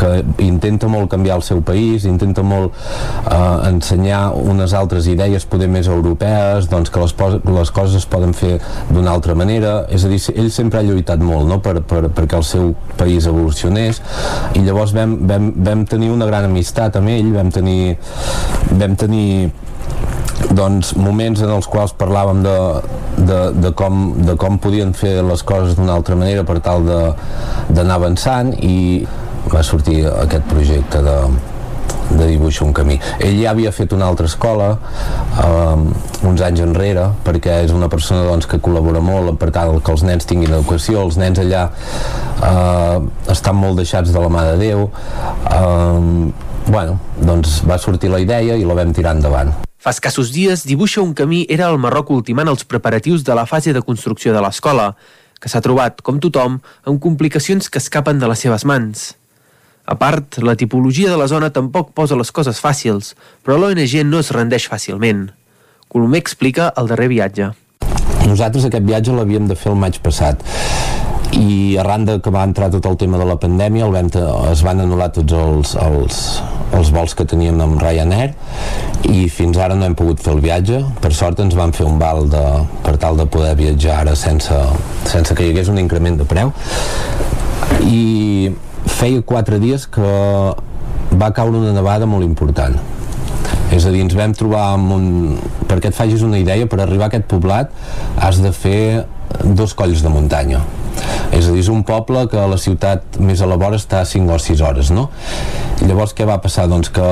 que 0.00 0.10
intenta 0.44 0.88
molt 0.90 1.10
canviar 1.12 1.38
el 1.40 1.44
seu 1.46 1.60
país 1.66 2.06
intenta 2.08 2.44
molt 2.46 2.72
eh, 2.72 3.68
ensenyar 3.68 4.22
unes 4.36 4.74
altres 4.76 5.08
idees 5.10 5.46
poder 5.50 5.68
més 5.72 5.90
europees 5.92 6.70
doncs, 6.72 6.92
que 6.92 7.02
les, 7.04 7.14
les 7.60 7.72
coses 7.76 8.00
es 8.00 8.08
poden 8.10 8.34
fer 8.36 8.56
d'una 8.90 9.12
altra 9.12 9.36
manera 9.38 9.84
és 9.92 10.04
a 10.06 10.12
dir, 10.12 10.20
ell 10.34 10.50
sempre 10.54 10.80
ha 10.80 10.86
lluitat 10.86 11.22
molt 11.24 11.48
no? 11.48 11.60
per, 11.64 11.80
per, 11.84 12.06
perquè 12.16 12.40
el 12.40 12.46
seu 12.48 12.74
país 13.00 13.28
evolucionés 13.30 14.00
i 14.56 14.64
llavors 14.64 14.94
vam, 14.96 15.18
vam, 15.28 15.50
vam 15.56 15.84
tenir 15.88 16.12
una 16.14 16.28
gran 16.30 16.48
amistat 16.48 16.96
amb 17.00 17.12
ell 17.12 17.34
vam 17.36 17.52
tenir 17.54 17.96
vam 18.70 18.96
tenir 18.98 19.50
doncs, 20.56 20.94
moments 20.96 21.42
en 21.44 21.52
els 21.52 21.68
quals 21.70 21.92
parlàvem 21.98 22.40
de, 22.44 22.56
de, 23.18 23.40
de, 23.60 23.72
com, 23.76 24.00
de 24.24 24.36
com 24.40 24.58
podien 24.62 24.94
fer 24.96 25.20
les 25.26 25.44
coses 25.46 25.76
d'una 25.78 25.94
altra 25.98 26.16
manera 26.18 26.44
per 26.48 26.58
tal 26.64 26.86
d'anar 26.86 27.98
avançant 27.98 28.54
i 28.56 29.04
va 29.48 29.62
sortir 29.64 30.02
aquest 30.10 30.44
projecte 30.50 31.00
de, 31.04 31.16
de 32.10 32.26
dibuix 32.26 32.60
un 32.64 32.74
camí. 32.76 32.98
Ell 33.22 33.38
ja 33.40 33.54
havia 33.54 33.72
fet 33.74 33.94
una 33.96 34.08
altra 34.10 34.28
escola 34.30 34.72
eh, 34.74 36.26
uns 36.28 36.44
anys 36.46 36.64
enrere 36.66 37.08
perquè 37.24 37.60
és 37.64 37.74
una 37.76 37.88
persona 37.92 38.26
doncs, 38.28 38.48
que 38.50 38.60
col·labora 38.62 39.02
molt 39.04 39.38
per 39.40 39.50
tal 39.54 39.78
que 39.80 39.94
els 39.94 40.04
nens 40.06 40.28
tinguin 40.28 40.54
educació 40.58 41.04
els 41.06 41.18
nens 41.20 41.40
allà 41.42 41.68
eh, 41.70 42.98
estan 43.32 43.58
molt 43.58 43.80
deixats 43.80 44.12
de 44.12 44.22
la 44.22 44.30
mà 44.32 44.46
de 44.52 44.60
Déu 44.60 44.86
eh, 44.90 46.48
bueno, 46.70 47.00
doncs 47.18 47.60
va 47.66 47.78
sortir 47.78 48.10
la 48.12 48.20
idea 48.22 48.56
i 48.56 48.66
la 48.66 48.76
vam 48.78 48.92
tirar 48.94 49.16
endavant. 49.16 49.52
Fa 49.80 49.94
escassos 49.94 50.28
dies, 50.34 50.66
Dibuixa 50.68 51.00
un 51.00 51.14
camí 51.16 51.46
era 51.48 51.70
al 51.70 51.78
Marroc 51.80 52.10
ultimant 52.12 52.50
els 52.52 52.66
preparatius 52.68 53.24
de 53.24 53.34
la 53.34 53.46
fase 53.48 53.72
de 53.72 53.80
construcció 53.80 54.34
de 54.36 54.42
l'escola, 54.44 54.90
que 55.40 55.48
s'ha 55.48 55.62
trobat, 55.64 56.02
com 56.04 56.20
tothom, 56.20 56.60
amb 56.84 57.00
complicacions 57.00 57.72
que 57.72 57.80
escapen 57.80 58.20
de 58.20 58.28
les 58.28 58.44
seves 58.44 58.68
mans. 58.68 59.14
A 59.90 59.96
part, 59.98 60.38
la 60.38 60.54
tipologia 60.54 61.10
de 61.10 61.16
la 61.18 61.26
zona 61.26 61.48
tampoc 61.50 61.88
posa 61.98 62.14
les 62.14 62.30
coses 62.30 62.60
fàcils, 62.62 63.16
però 63.42 63.56
l'ONG 63.58 63.96
no 64.06 64.20
es 64.22 64.30
rendeix 64.30 64.68
fàcilment. 64.70 65.24
Colomer 65.90 66.20
explica 66.22 66.68
el 66.78 66.86
darrer 66.92 67.08
viatge. 67.10 67.48
Nosaltres 68.28 68.68
aquest 68.68 68.86
viatge 68.86 69.16
l'havíem 69.16 69.48
de 69.50 69.56
fer 69.58 69.72
el 69.72 69.80
maig 69.80 69.98
passat 70.04 70.44
i 71.34 71.74
arran 71.82 72.06
de 72.06 72.16
que 72.22 72.30
va 72.30 72.44
entrar 72.46 72.70
tot 72.70 72.86
el 72.86 72.96
tema 73.02 73.18
de 73.18 73.26
la 73.26 73.36
pandèmia 73.42 73.86
el 73.86 73.94
vam 73.94 74.08
es 74.50 74.62
van 74.66 74.82
anul·lar 74.82 75.10
tots 75.14 75.34
els, 75.34 75.74
els, 75.78 76.22
els 76.78 76.90
vols 76.94 77.14
que 77.14 77.26
teníem 77.26 77.60
amb 77.62 77.82
Ryanair 77.82 78.32
i 79.10 79.28
fins 79.30 79.58
ara 79.58 79.74
no 79.78 79.86
hem 79.86 79.94
pogut 79.98 80.22
fer 80.22 80.34
el 80.34 80.42
viatge 80.42 80.80
per 81.02 81.12
sort 81.14 81.42
ens 81.42 81.54
van 81.58 81.74
fer 81.74 81.86
un 81.86 81.98
val 82.02 82.26
de, 82.30 82.46
per 82.86 82.96
tal 82.98 83.18
de 83.18 83.26
poder 83.30 83.54
viatjar 83.58 84.00
ara 84.04 84.16
sense, 84.18 84.58
sense 85.06 85.34
que 85.34 85.46
hi 85.46 85.54
hagués 85.54 85.70
un 85.70 85.78
increment 85.82 86.18
de 86.18 86.26
preu 86.34 86.50
i 87.86 88.50
feia 88.86 89.22
quatre 89.26 89.58
dies 89.62 89.86
que 89.90 90.10
va 91.20 91.30
caure 91.36 91.58
una 91.58 91.74
nevada 91.76 92.06
molt 92.06 92.24
important. 92.24 92.78
És 93.70 93.86
a 93.86 93.92
dir, 93.94 94.02
ens 94.02 94.16
vam 94.18 94.34
trobar 94.34 94.72
amb 94.74 94.92
un... 94.96 95.08
perquè 95.70 95.92
et 95.92 95.96
facis 95.96 96.24
una 96.26 96.40
idea, 96.40 96.66
per 96.66 96.80
arribar 96.82 97.06
a 97.08 97.12
aquest 97.12 97.28
poblat 97.30 97.70
has 98.18 98.40
de 98.42 98.50
fer 98.54 99.06
dos 99.44 99.76
colls 99.78 100.02
de 100.02 100.10
muntanya 100.10 100.64
és 101.40 101.48
a 101.48 101.54
dir, 101.54 101.62
és 101.64 101.70
un 101.72 101.82
poble 101.86 102.26
que 102.30 102.38
a 102.38 102.46
la 102.50 102.58
ciutat 102.60 103.18
més 103.22 103.40
a 103.40 103.48
la 103.48 103.58
vora 103.60 103.80
està 103.80 104.02
a 104.04 104.08
5 104.08 104.36
o 104.36 104.38
6 104.40 104.64
hores 104.66 104.92
no? 104.94 105.08
llavors 105.82 106.14
què 106.16 106.28
va 106.28 106.40
passar? 106.44 106.68
doncs 106.70 106.92
que 106.92 107.06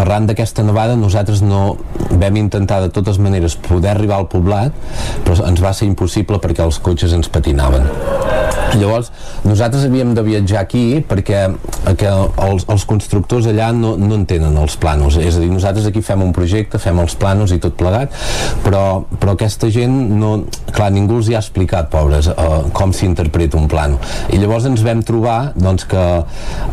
arran 0.00 0.26
d'aquesta 0.28 0.64
nevada 0.66 0.98
nosaltres 0.98 1.42
no 1.42 1.76
vam 2.10 2.40
intentar 2.40 2.80
de 2.84 2.90
totes 2.94 3.18
maneres 3.22 3.56
poder 3.56 3.94
arribar 3.94 4.20
al 4.20 4.28
poblat 4.32 4.74
però 5.24 5.38
ens 5.48 5.62
va 5.62 5.74
ser 5.76 5.88
impossible 5.90 6.40
perquè 6.42 6.66
els 6.66 6.80
cotxes 6.82 7.14
ens 7.16 7.30
patinaven 7.32 7.88
llavors 8.78 9.10
nosaltres 9.44 9.86
havíem 9.86 10.12
de 10.14 10.22
viatjar 10.26 10.60
aquí 10.62 11.00
perquè 11.06 11.46
que 11.98 12.10
els, 12.10 12.66
els 12.70 12.84
constructors 12.86 13.48
allà 13.50 13.70
no, 13.74 13.96
no 13.98 14.14
entenen 14.18 14.56
els 14.60 14.76
planos 14.80 15.18
és 15.20 15.38
a 15.38 15.42
dir, 15.42 15.50
nosaltres 15.50 15.88
aquí 15.88 16.02
fem 16.04 16.22
un 16.22 16.34
projecte 16.36 16.78
fem 16.82 17.00
els 17.02 17.16
planos 17.18 17.54
i 17.54 17.60
tot 17.62 17.76
plegat 17.78 18.14
però, 18.64 19.02
però 19.18 19.34
aquesta 19.34 19.70
gent 19.72 19.96
no, 20.20 20.32
clar, 20.74 20.90
ningú 20.94 21.20
els 21.20 21.30
hi 21.30 21.36
ha 21.36 21.42
explicat, 21.42 21.90
pobres, 21.92 22.30
uh, 22.30 22.68
com 22.76 22.94
s'interpreta 22.96 23.59
un 23.60 23.68
plano 23.70 24.00
i 24.32 24.40
llavors 24.40 24.66
ens 24.70 24.84
vam 24.86 25.02
trobar 25.06 25.52
doncs, 25.54 25.86
que 25.90 26.04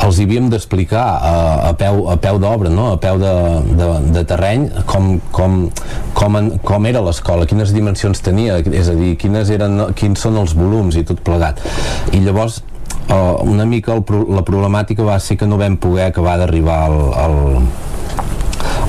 els 0.06 0.22
havíem 0.24 0.50
d'explicar 0.54 1.06
uh, 1.18 1.68
a 1.70 1.74
peu, 1.80 2.04
a 2.14 2.18
peu 2.22 2.40
d'obra 2.42 2.72
no? 2.74 2.92
a 2.96 3.02
peu 3.02 3.20
de, 3.22 3.34
de, 3.78 3.90
de 4.16 4.24
terreny 4.28 4.68
com, 4.90 5.18
com, 5.36 5.60
com, 6.18 6.40
en, 6.40 6.54
com 6.64 6.88
era 6.90 7.04
l'escola 7.04 7.48
quines 7.50 7.74
dimensions 7.76 8.24
tenia, 8.24 8.60
és 8.62 8.92
a 8.92 8.96
dir, 8.98 9.16
quines 9.20 9.52
eren, 9.54 9.90
quins 9.98 10.24
són 10.28 10.40
els 10.42 10.56
volums 10.58 10.98
i 10.98 11.06
tot 11.08 11.22
plegat 11.26 11.62
i 12.16 12.22
llavors 12.24 12.62
uh, 13.12 13.44
una 13.44 13.66
mica 13.66 13.96
el, 13.96 14.04
la 14.34 14.44
problemàtica 14.48 15.06
va 15.08 15.20
ser 15.24 15.38
que 15.40 15.50
no 15.50 15.60
vam 15.60 15.78
poder 15.82 16.10
acabar 16.12 16.38
d'arribar 16.42 16.80
al, 16.88 17.00
al, 17.26 17.38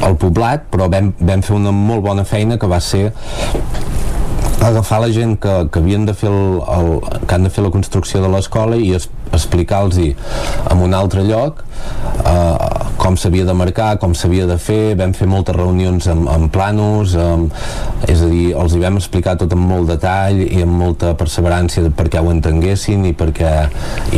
al 0.09 0.19
poblat 0.21 0.69
però 0.73 0.89
vam, 0.93 1.13
vam 1.19 1.45
fer 1.45 1.57
una 1.59 1.75
molt 1.75 2.05
bona 2.07 2.27
feina 2.29 2.59
que 2.59 2.71
va 2.71 2.81
ser 2.85 3.09
agafar 4.65 5.01
la 5.01 5.11
gent 5.15 5.37
que, 5.41 5.55
que 5.73 5.81
havien 5.81 6.07
de 6.07 6.15
fer 6.15 6.31
el, 6.31 6.61
el, 6.75 6.91
que 7.27 7.35
han 7.35 7.47
de 7.47 7.51
fer 7.55 7.65
la 7.65 7.71
construcció 7.75 8.23
de 8.25 8.31
l'escola 8.33 8.77
i 8.77 8.93
es, 8.97 9.09
explicar-los 9.33 9.99
en 9.99 10.83
un 10.85 10.95
altre 10.95 11.25
lloc 11.27 11.63
eh, 12.25 12.85
com 12.99 13.17
s'havia 13.17 13.47
de 13.47 13.55
marcar, 13.57 13.97
com 14.03 14.15
s'havia 14.15 14.47
de 14.51 14.59
fer 14.61 14.97
vam 14.99 15.15
fer 15.17 15.29
moltes 15.31 15.57
reunions 15.57 16.09
amb, 16.11 16.29
amb 16.33 16.53
planos 16.53 17.15
amb, 17.19 17.55
és 18.11 18.23
a 18.23 18.31
dir, 18.31 18.51
els 18.59 18.75
hi 18.75 18.83
vam 18.83 18.99
explicar 19.01 19.37
tot 19.41 19.55
amb 19.57 19.69
molt 19.71 19.93
detall 19.93 20.43
i 20.45 20.63
amb 20.65 20.79
molta 20.83 21.15
perseverància 21.19 21.87
perquè 21.97 22.23
ho 22.23 22.33
entenguessin 22.35 23.07
i 23.09 23.15
perquè, 23.17 23.55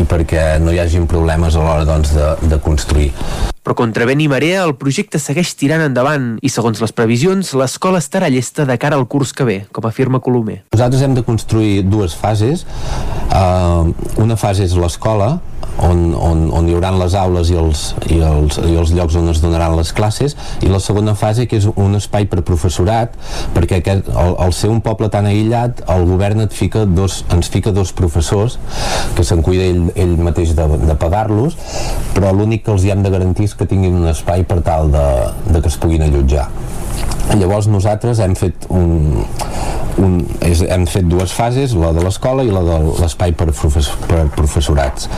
i 0.01 0.05
perquè 0.09 0.51
no 0.63 0.75
hi 0.75 0.83
hagin 0.83 1.09
problemes 1.11 1.57
a 1.57 1.65
l'hora 1.65 1.89
doncs, 1.89 2.15
de, 2.17 2.35
de 2.51 2.61
construir 2.65 3.13
però 3.71 3.77
contra 3.77 4.07
vent 4.09 4.23
i 4.25 4.27
marea 4.27 4.65
el 4.65 4.73
projecte 4.81 5.21
segueix 5.21 5.53
tirant 5.55 5.83
endavant 5.85 6.25
i 6.43 6.51
segons 6.51 6.81
les 6.83 6.95
previsions 6.97 7.53
l'escola 7.55 8.01
estarà 8.01 8.31
llesta 8.33 8.65
de 8.67 8.77
cara 8.81 8.97
al 8.97 9.05
curs 9.07 9.35
que 9.37 9.45
ve, 9.47 9.59
com 9.71 9.85
afirma 9.87 10.19
Colomer. 10.25 10.63
Nosaltres 10.73 11.05
hem 11.05 11.15
de 11.15 11.23
construir 11.23 11.85
dues 11.85 12.17
fases. 12.17 12.65
Uh, 13.31 13.93
una 14.19 14.35
fase 14.35 14.65
és 14.67 14.73
l'escola, 14.75 15.00
on, 15.81 16.15
on, 16.15 16.43
on 16.53 16.69
hi 16.69 16.75
haurà 16.75 16.91
les 16.95 17.15
aules 17.19 17.51
i 17.53 17.57
els, 17.59 17.83
i, 18.11 18.19
els, 18.25 18.59
i 18.69 18.77
els 18.79 18.93
llocs 18.97 19.17
on 19.19 19.31
es 19.33 19.41
donaran 19.43 19.77
les 19.79 19.93
classes 19.97 20.37
i 20.65 20.71
la 20.71 20.81
segona 20.83 21.15
fase 21.19 21.47
que 21.49 21.61
és 21.61 21.69
un 21.71 21.97
espai 21.99 22.27
per 22.31 22.43
professorat 22.47 23.15
perquè 23.55 23.81
aquest, 23.81 24.11
al, 24.11 24.37
al 24.45 24.55
ser 24.57 24.71
un 24.73 24.83
poble 24.85 25.11
tan 25.13 25.29
aïllat 25.31 25.85
el 25.95 26.07
govern 26.11 26.45
et 26.45 26.57
fica 26.57 26.85
dos, 26.85 27.23
ens 27.33 27.51
fica 27.53 27.73
dos 27.77 27.95
professors 27.97 28.59
que 29.17 29.25
se'n 29.27 29.45
cuida 29.47 29.67
ell, 29.71 29.87
ell 29.95 30.17
mateix 30.21 30.55
de, 30.59 30.69
de 30.85 30.99
pagar-los 31.01 31.57
però 32.17 32.35
l'únic 32.37 32.67
que 32.67 32.75
els 32.75 32.85
hi 32.85 32.95
hem 32.95 33.05
de 33.07 33.15
garantir 33.15 33.49
és 33.49 33.57
que 33.57 33.69
tinguin 33.71 33.97
un 34.03 34.11
espai 34.11 34.45
per 34.49 34.61
tal 34.67 34.93
de, 34.93 35.07
de 35.49 35.61
que 35.63 35.71
es 35.71 35.79
puguin 35.81 36.03
allotjar. 36.05 36.49
Llavors 37.31 37.69
nosaltres 37.71 38.19
hem 38.21 38.35
fet 38.39 38.67
un, 38.75 39.23
un, 40.01 40.21
és, 40.47 40.63
hem 40.67 40.87
fet 40.91 41.09
dues 41.11 41.33
fases, 41.35 41.75
la 41.79 41.93
de 41.97 42.05
l'escola 42.05 42.45
i 42.47 42.53
la 42.53 42.63
de 42.67 42.79
l'espai 43.01 43.35
per, 43.37 43.51
profes, 43.53 43.91
per 44.09 44.27
professorats. 44.37 45.11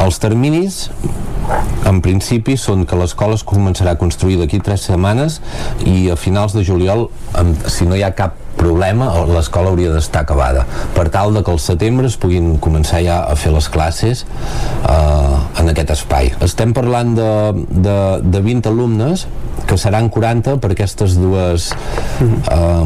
Els 0.00 0.20
terminis 0.22 0.86
en 1.88 1.98
principi 2.04 2.54
són 2.60 2.84
que 2.86 2.98
l'escola 2.98 3.38
es 3.38 3.44
començarà 3.46 3.96
a 3.96 4.00
construir 4.00 4.38
d'aquí 4.40 4.60
tres 4.62 4.86
setmanes 4.86 5.40
i 5.88 6.10
a 6.12 6.18
finals 6.20 6.54
de 6.54 6.62
juliol, 6.66 7.08
si 7.66 7.88
no 7.88 7.98
hi 7.98 8.04
ha 8.06 8.14
cap 8.14 8.38
problema, 8.56 9.10
l'escola 9.30 9.70
hauria 9.70 9.92
d'estar 9.94 10.24
acabada. 10.24 10.66
Per 10.96 11.08
tal 11.12 11.34
de 11.34 11.42
que 11.44 11.52
al 11.52 11.60
setembre 11.62 12.08
es 12.10 12.16
puguin 12.20 12.56
començar 12.62 13.02
ja 13.04 13.20
a 13.28 13.36
fer 13.38 13.52
les 13.54 13.68
classes 13.72 14.24
eh, 14.24 15.36
en 15.60 15.72
aquest 15.72 15.94
espai. 15.96 16.32
Estem 16.44 16.74
parlant 16.76 17.14
de, 17.18 17.30
de, 17.70 17.98
de 18.22 18.42
20 18.46 18.70
alumnes 18.72 19.26
que 19.68 19.76
seran 19.78 20.08
40 20.10 20.56
per 20.62 20.72
aquestes 20.74 21.14
dues 21.20 21.70
eh, 21.70 22.84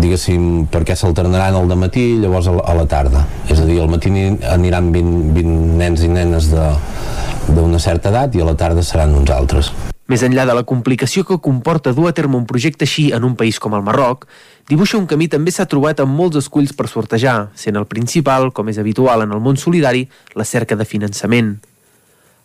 diguéssim 0.00 0.66
perquè 0.72 0.96
s'alternaran 0.98 1.56
al 1.56 1.74
matí 1.78 2.12
i 2.14 2.20
llavors 2.22 2.48
a 2.50 2.76
la 2.76 2.86
tarda. 2.90 3.24
És 3.48 3.60
a 3.60 3.66
dir, 3.68 3.80
al 3.82 3.90
matí 3.92 4.12
aniran 4.50 4.92
20, 4.94 5.34
20 5.36 5.76
nens 5.80 6.04
i 6.04 6.12
nenes 6.12 6.50
d'una 6.52 7.82
certa 7.82 8.10
edat 8.12 8.34
i 8.36 8.42
a 8.42 8.48
la 8.48 8.56
tarda 8.58 8.84
seran 8.84 9.14
uns 9.16 9.30
altres. 9.30 9.72
Més 10.06 10.22
enllà 10.22 10.44
de 10.46 10.54
la 10.54 10.62
complicació 10.62 11.24
que 11.26 11.40
comporta 11.42 11.90
dur 11.94 12.06
a 12.08 12.14
terme 12.14 12.38
un 12.38 12.46
projecte 12.46 12.86
així 12.86 13.08
en 13.16 13.24
un 13.26 13.34
país 13.34 13.58
com 13.58 13.74
el 13.74 13.82
Marroc, 13.82 14.28
Dibuixa 14.66 14.98
un 14.98 15.06
camí 15.06 15.28
també 15.30 15.52
s'ha 15.54 15.68
trobat 15.70 16.00
amb 16.02 16.16
molts 16.18 16.40
esculls 16.40 16.72
per 16.74 16.88
sortejar, 16.90 17.52
sent 17.54 17.76
el 17.78 17.86
principal, 17.86 18.48
com 18.50 18.66
és 18.66 18.80
habitual 18.82 19.22
en 19.22 19.34
el 19.36 19.42
món 19.42 19.54
solidari, 19.62 20.08
la 20.34 20.42
cerca 20.44 20.74
de 20.74 20.84
finançament. 20.84 21.52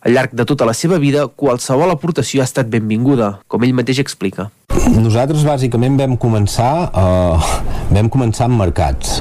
Al 0.06 0.14
llarg 0.14 0.30
de 0.38 0.46
tota 0.46 0.66
la 0.66 0.74
seva 0.74 1.00
vida, 1.02 1.26
qualsevol 1.26 1.90
aportació 1.90 2.42
ha 2.42 2.46
estat 2.46 2.70
benvinguda, 2.70 3.40
com 3.50 3.66
ell 3.66 3.74
mateix 3.74 3.98
explica. 4.02 4.52
Nosaltres 4.94 5.42
bàsicament 5.46 5.98
vam 5.98 6.14
començar, 6.14 6.72
eh, 6.94 7.52
vam 7.90 8.10
començar 8.10 8.46
amb 8.46 8.62
mercats 8.62 9.18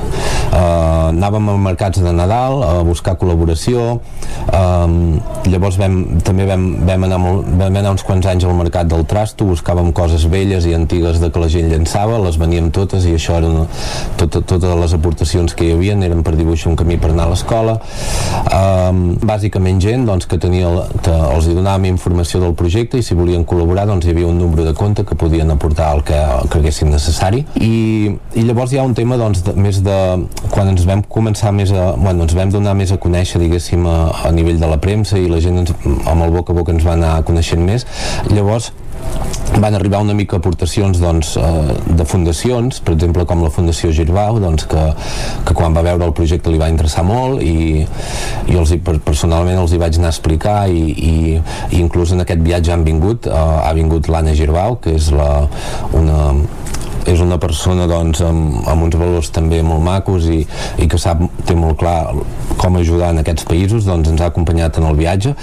eh, 0.51 1.09
anàvem 1.11 1.49
a 1.49 1.57
mercats 1.57 2.01
de 2.03 2.13
Nadal 2.15 2.63
a 2.63 2.71
buscar 2.87 3.15
col·laboració. 3.19 3.99
Eh, 4.51 5.49
llavors 5.51 5.77
vam, 5.79 5.97
també 6.25 6.45
vam, 6.49 6.65
vam, 6.87 7.07
anar 7.07 7.19
molt, 7.21 7.49
vam 7.59 7.79
anar 7.81 7.95
uns 7.95 8.05
quants 8.07 8.27
anys 8.29 8.45
al 8.47 8.55
mercat 8.57 8.89
del 8.91 9.05
Trasto, 9.09 9.47
buscàvem 9.49 9.91
coses 9.95 10.27
velles 10.31 10.67
i 10.67 10.75
antigues 10.77 11.21
de 11.21 11.31
que 11.31 11.41
la 11.41 11.49
gent 11.51 11.71
llançava, 11.71 12.19
les 12.21 12.37
veníem 12.41 12.71
totes 12.71 13.05
i 13.07 13.15
això 13.17 13.37
eren 13.39 13.65
tot, 14.19 14.41
totes 14.45 14.77
les 14.83 14.95
aportacions 14.97 15.55
que 15.55 15.67
hi 15.67 15.75
havia 15.75 15.97
eren 16.01 16.23
per 16.23 16.35
dibuixar 16.37 16.71
un 16.71 16.77
camí 16.79 16.97
per 17.01 17.11
anar 17.11 17.27
a 17.27 17.33
l'escola. 17.33 17.77
Eh, 18.41 19.17
bàsicament 19.21 19.81
gent 19.83 20.05
doncs, 20.07 20.27
que 20.29 20.39
tenia, 20.41 20.69
que 21.03 21.13
els 21.35 21.47
hi 21.47 21.55
donàvem 21.57 21.89
informació 21.91 22.41
del 22.43 22.55
projecte 22.57 22.99
i 22.99 23.05
si 23.05 23.17
volien 23.17 23.45
col·laborar 23.47 23.87
doncs 23.89 24.07
hi 24.07 24.13
havia 24.15 24.29
un 24.29 24.39
número 24.39 24.65
de 24.67 24.73
compte 24.77 25.05
que 25.07 25.17
podien 25.19 25.51
aportar 25.51 25.91
el 25.95 26.03
que 26.07 26.19
creguessin 26.51 26.91
necessari. 26.93 27.43
I, 27.59 28.11
i 28.35 28.45
llavors 28.47 28.73
hi 28.73 28.81
ha 28.81 28.87
un 28.87 28.95
tema 28.97 29.17
doncs, 29.19 29.43
de, 29.45 29.55
més 29.59 29.81
de 29.85 29.97
quan 30.49 30.71
ens 30.71 30.85
vam 30.89 31.03
començar 31.05 31.51
més 31.53 31.71
a, 31.75 31.91
bueno, 31.97 32.25
ens 32.25 32.35
vam 32.37 32.51
donar 32.53 32.73
més 32.77 32.91
a 32.91 32.99
conèixer 33.01 33.41
diguéssim 33.41 33.85
a, 33.87 33.97
a 34.25 34.31
nivell 34.33 34.59
de 34.61 34.69
la 34.69 34.79
premsa 34.81 35.19
i 35.21 35.29
la 35.29 35.41
gent 35.43 35.61
ens, 35.61 35.73
amb 35.85 36.25
el 36.25 36.33
boca 36.33 36.55
a 36.55 36.57
boca 36.57 36.73
ens 36.73 36.87
va 36.87 36.95
anar 36.97 37.19
coneixent 37.27 37.61
més. 37.65 37.85
Llavors 38.31 38.71
van 39.59 39.75
arribar 39.75 39.99
una 40.01 40.13
mica 40.13 40.37
aportacions 40.37 40.99
doncs, 41.01 41.35
eh, 41.37 41.75
de 41.97 42.05
fundacions, 42.05 42.79
per 42.79 42.93
exemple 42.95 43.25
com 43.27 43.43
la 43.43 43.51
Fundació 43.51 43.91
Girbau, 43.91 44.39
doncs, 44.39 44.65
que, 44.71 44.85
que 45.45 45.55
quan 45.57 45.75
va 45.75 45.83
veure 45.85 46.07
el 46.07 46.13
projecte 46.17 46.53
li 46.53 46.61
va 46.61 46.69
interessar 46.71 47.03
molt 47.05 47.43
i, 47.43 47.83
i 48.47 48.57
els, 48.57 48.73
personalment 49.05 49.59
els 49.59 49.75
hi 49.75 49.81
vaig 49.81 49.99
anar 49.99 50.11
a 50.11 50.15
explicar 50.15 50.57
i, 50.71 50.85
i, 50.93 51.15
i 51.75 51.81
inclús 51.81 52.15
en 52.15 52.23
aquest 52.23 52.41
viatge 52.45 52.73
han 52.73 52.87
vingut, 52.87 53.27
eh, 53.27 53.35
ha 53.35 53.73
vingut 53.77 54.09
l'Anna 54.09 54.35
Girbau, 54.37 54.79
que 54.81 54.95
és 54.97 55.11
la, 55.15 55.31
una, 55.97 56.21
és 57.09 57.21
una 57.23 57.37
persona 57.41 57.87
doncs, 57.89 58.21
amb, 58.25 58.61
amb 58.69 58.85
uns 58.87 58.97
valors 58.99 59.31
també 59.33 59.61
molt 59.65 59.83
macos 59.85 60.27
i, 60.29 60.41
i 60.81 60.87
que 60.91 60.99
sap, 61.01 61.23
té 61.47 61.55
molt 61.57 61.79
clar 61.81 61.97
com 62.61 62.77
ajudar 62.77 63.11
en 63.13 63.21
aquests 63.21 63.47
països 63.49 63.87
doncs 63.87 64.11
ens 64.11 64.21
ha 64.21 64.29
acompanyat 64.31 64.77
en 64.81 64.87
el 64.89 64.97
viatge. 64.99 65.33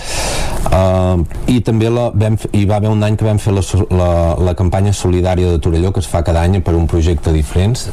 Uh, 0.69 1.25
i 1.51 1.59
també 1.65 1.91
la, 1.91 2.09
vam, 2.15 2.37
hi 2.53 2.65
va 2.69 2.79
haver 2.79 2.93
un 2.93 3.03
any 3.05 3.17
que 3.19 3.27
vam 3.27 3.41
fer 3.43 3.55
la, 3.57 3.65
la, 3.91 4.11
la 4.51 4.55
campanya 4.59 4.93
solidària 4.95 5.55
de 5.55 5.63
Torelló 5.65 5.93
que 5.95 6.03
es 6.05 6.11
fa 6.11 6.23
cada 6.27 6.45
any 6.45 6.61
per 6.65 6.75
un 6.77 6.87
projecte 6.91 7.33
diferents 7.35 7.89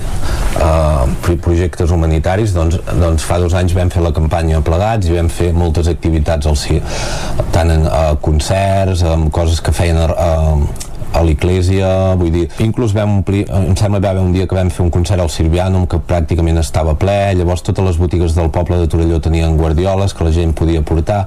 uh, 0.60 1.06
projectes 1.46 1.94
humanitaris. 1.96 2.54
Doncs, 2.56 2.80
doncs 3.02 3.26
fa 3.26 3.40
dos 3.42 3.56
anys 3.58 3.76
vam 3.78 3.92
fer 3.94 4.04
la 4.06 4.14
campanya 4.16 4.62
plegats 4.66 5.10
i 5.10 5.16
vam 5.16 5.32
fer 5.32 5.52
moltes 5.56 5.90
activitats 5.92 6.50
al 6.50 6.60
CIE 6.60 6.82
tant 7.56 7.72
en 7.72 7.88
uh, 7.88 8.14
concerts, 8.22 9.06
amb 9.08 9.32
coses 9.34 9.62
que 9.64 9.74
feien 9.76 10.02
uh, 10.04 10.12
a 10.12 10.95
l'Iglésia, 11.24 12.16
vull 12.20 12.34
dir, 12.34 12.46
inclús 12.64 12.96
vam 12.96 13.20
omplir, 13.20 13.46
em 13.48 13.76
sembla 13.78 14.02
que 14.02 14.08
va 14.08 14.14
haver 14.16 14.24
un 14.26 14.34
dia 14.36 14.48
que 14.48 14.58
vam 14.58 14.72
fer 14.74 14.84
un 14.86 14.92
concert 14.94 15.22
al 15.22 15.32
Sirvianum 15.32 15.88
que 15.88 16.02
pràcticament 16.04 16.60
estava 16.60 16.96
ple, 17.00 17.16
llavors 17.38 17.64
totes 17.66 17.86
les 17.86 18.00
botigues 18.02 18.36
del 18.36 18.52
poble 18.54 18.80
de 18.82 18.90
Torelló 18.92 19.22
tenien 19.24 19.58
guardioles 19.58 20.14
que 20.14 20.28
la 20.28 20.34
gent 20.36 20.54
podia 20.58 20.84
portar 20.86 21.26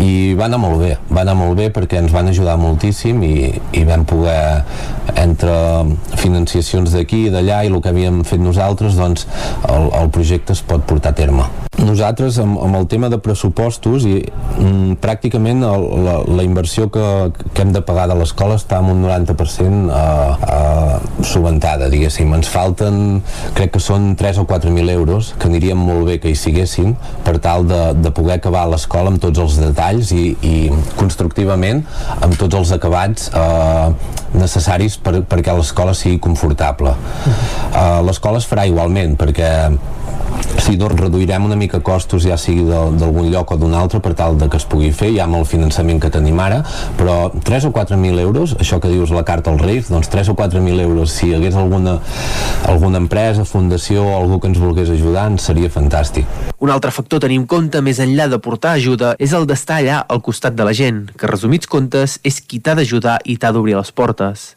i 0.00 0.34
va 0.38 0.48
anar 0.48 0.60
molt 0.62 0.80
bé, 0.82 0.94
va 1.10 1.22
anar 1.22 1.36
molt 1.38 1.58
bé 1.60 1.70
perquè 1.74 2.00
ens 2.02 2.14
van 2.14 2.30
ajudar 2.32 2.56
moltíssim 2.60 3.22
i, 3.26 3.34
i 3.76 3.84
vam 3.86 4.06
poder 4.08 4.64
entre 5.20 5.54
financiacions 6.20 6.94
d'aquí 6.94 7.26
i 7.28 7.34
d'allà 7.34 7.62
i 7.64 7.70
el 7.72 7.80
que 7.82 7.92
havíem 7.92 8.22
fet 8.26 8.42
nosaltres 8.42 8.98
doncs 8.98 9.28
el, 9.68 9.90
el 10.00 10.10
projecte 10.14 10.56
es 10.56 10.64
pot 10.64 10.84
portar 10.88 11.12
a 11.14 11.18
terme. 11.18 11.46
Nosaltres 11.84 12.38
amb, 12.40 12.58
amb 12.62 12.78
el 12.78 12.86
tema 12.88 13.10
de 13.12 13.18
pressupostos 13.22 14.06
i 14.08 14.16
mm, 14.22 14.96
pràcticament 15.02 15.64
el, 15.66 15.86
la, 16.06 16.16
la 16.38 16.46
inversió 16.46 16.88
que, 16.92 17.06
que 17.52 17.64
hem 17.64 17.74
de 17.74 17.82
pagar 17.84 18.06
de 18.10 18.16
l'escola 18.18 18.58
està 18.60 18.80
en 18.80 18.92
un 18.94 19.03
90% 19.04 19.92
a, 19.92 20.04
a 20.40 21.24
subventada, 21.24 21.88
diguéssim. 21.92 22.32
Ens 22.36 22.50
falten, 22.50 23.20
crec 23.56 23.74
que 23.76 23.82
són 23.82 24.12
3 24.18 24.40
o 24.42 24.46
4.000 24.48 24.92
euros, 24.94 25.32
que 25.38 25.48
anirien 25.50 25.78
molt 25.78 26.08
bé 26.08 26.18
que 26.22 26.32
hi 26.32 26.38
siguessin, 26.38 26.94
per 27.26 27.36
tal 27.44 27.68
de, 27.68 27.82
de 28.00 28.12
poder 28.14 28.38
acabar 28.38 28.66
l'escola 28.70 29.12
amb 29.12 29.22
tots 29.22 29.42
els 29.42 29.58
detalls 29.60 30.12
i, 30.16 30.26
i 30.42 30.54
constructivament 30.98 31.84
amb 32.24 32.38
tots 32.40 32.56
els 32.58 32.72
acabats 32.76 33.30
eh, 33.34 33.88
necessaris 34.34 34.98
per, 35.02 35.20
perquè 35.28 35.54
l'escola 35.56 35.94
sigui 35.96 36.20
confortable. 36.22 36.94
Eh, 37.24 38.00
l'escola 38.06 38.40
es 38.42 38.48
farà 38.48 38.66
igualment, 38.70 39.18
perquè 39.20 39.52
Sí, 40.64 40.76
doncs 40.80 40.96
reduirem 41.00 41.44
una 41.44 41.56
mica 41.58 41.80
costos 41.84 42.24
ja 42.24 42.36
sigui 42.40 42.64
d'algun 42.68 43.28
lloc 43.32 43.52
o 43.54 43.56
d'un 43.58 43.74
altre 43.76 44.00
per 44.02 44.14
tal 44.16 44.38
de 44.38 44.48
que 44.50 44.58
es 44.60 44.66
pugui 44.70 44.90
fer, 44.94 45.10
ja 45.16 45.26
amb 45.26 45.38
el 45.40 45.46
finançament 45.48 46.00
que 46.02 46.10
tenim 46.14 46.38
ara, 46.40 46.62
però 46.98 47.16
3 47.34 47.68
o 47.68 47.72
4.000 47.74 48.22
euros, 48.22 48.54
això 48.62 48.78
que 48.80 48.92
dius 48.94 49.12
la 49.14 49.24
carta 49.26 49.52
als 49.52 49.62
Reis, 49.62 49.90
doncs 49.92 50.08
3 50.12 50.32
o 50.32 50.36
4.000 50.38 50.80
euros, 50.86 51.12
si 51.12 51.28
hi 51.28 51.36
hagués 51.36 51.58
alguna, 51.58 51.98
alguna 52.70 53.02
empresa, 53.02 53.44
fundació 53.44 54.06
o 54.06 54.16
algú 54.16 54.40
que 54.40 54.50
ens 54.52 54.62
volgués 54.62 54.90
ajudar, 54.94 55.28
ens 55.32 55.50
seria 55.50 55.70
fantàstic. 55.70 56.24
Un 56.64 56.72
altre 56.72 56.94
factor 56.94 57.20
a 57.20 57.26
tenir 57.26 57.42
en 57.42 57.46
compte, 57.50 57.82
més 57.84 58.00
enllà 58.00 58.30
de 58.32 58.40
portar 58.40 58.76
ajuda, 58.78 59.14
és 59.18 59.36
el 59.36 59.48
d'estar 59.50 59.82
allà 59.82 60.02
al 60.08 60.22
costat 60.24 60.56
de 60.56 60.66
la 60.66 60.74
gent, 60.76 61.06
que 61.18 61.30
resumits 61.30 61.70
comptes 61.70 62.18
és 62.24 62.40
qui 62.40 62.62
t'ha 62.62 62.78
d'ajudar 62.78 63.20
i 63.24 63.36
t'ha 63.36 63.52
d'obrir 63.52 63.76
les 63.76 63.92
portes. 63.92 64.54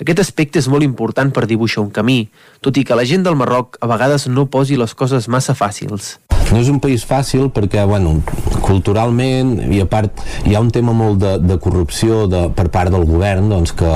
Aquest 0.00 0.22
aspecte 0.22 0.56
és 0.60 0.68
molt 0.72 0.86
important 0.86 1.28
per 1.34 1.44
dibuixar 1.44 1.82
un 1.84 1.90
camí, 1.92 2.22
tot 2.64 2.78
i 2.80 2.84
que 2.88 2.96
la 2.96 3.04
gent 3.04 3.26
del 3.26 3.36
Marroc 3.36 3.76
a 3.84 3.88
vegades 3.90 4.24
no 4.32 4.46
posi 4.48 4.78
les 4.80 4.94
coses 4.96 5.28
massa 5.28 5.52
fàcils. 5.52 6.14
No 6.50 6.58
és 6.58 6.70
un 6.72 6.80
país 6.82 7.04
fàcil 7.06 7.50
perquè, 7.54 7.84
bueno, 7.86 8.16
culturalment 8.64 9.58
i 9.70 9.82
a 9.82 9.86
part 9.90 10.22
hi 10.48 10.56
ha 10.56 10.62
un 10.64 10.72
tema 10.74 10.94
molt 10.96 11.20
de, 11.20 11.36
de 11.44 11.58
corrupció 11.62 12.24
de, 12.32 12.46
per 12.56 12.70
part 12.72 12.90
del 12.90 13.04
govern, 13.06 13.52
doncs 13.52 13.76
que 13.76 13.92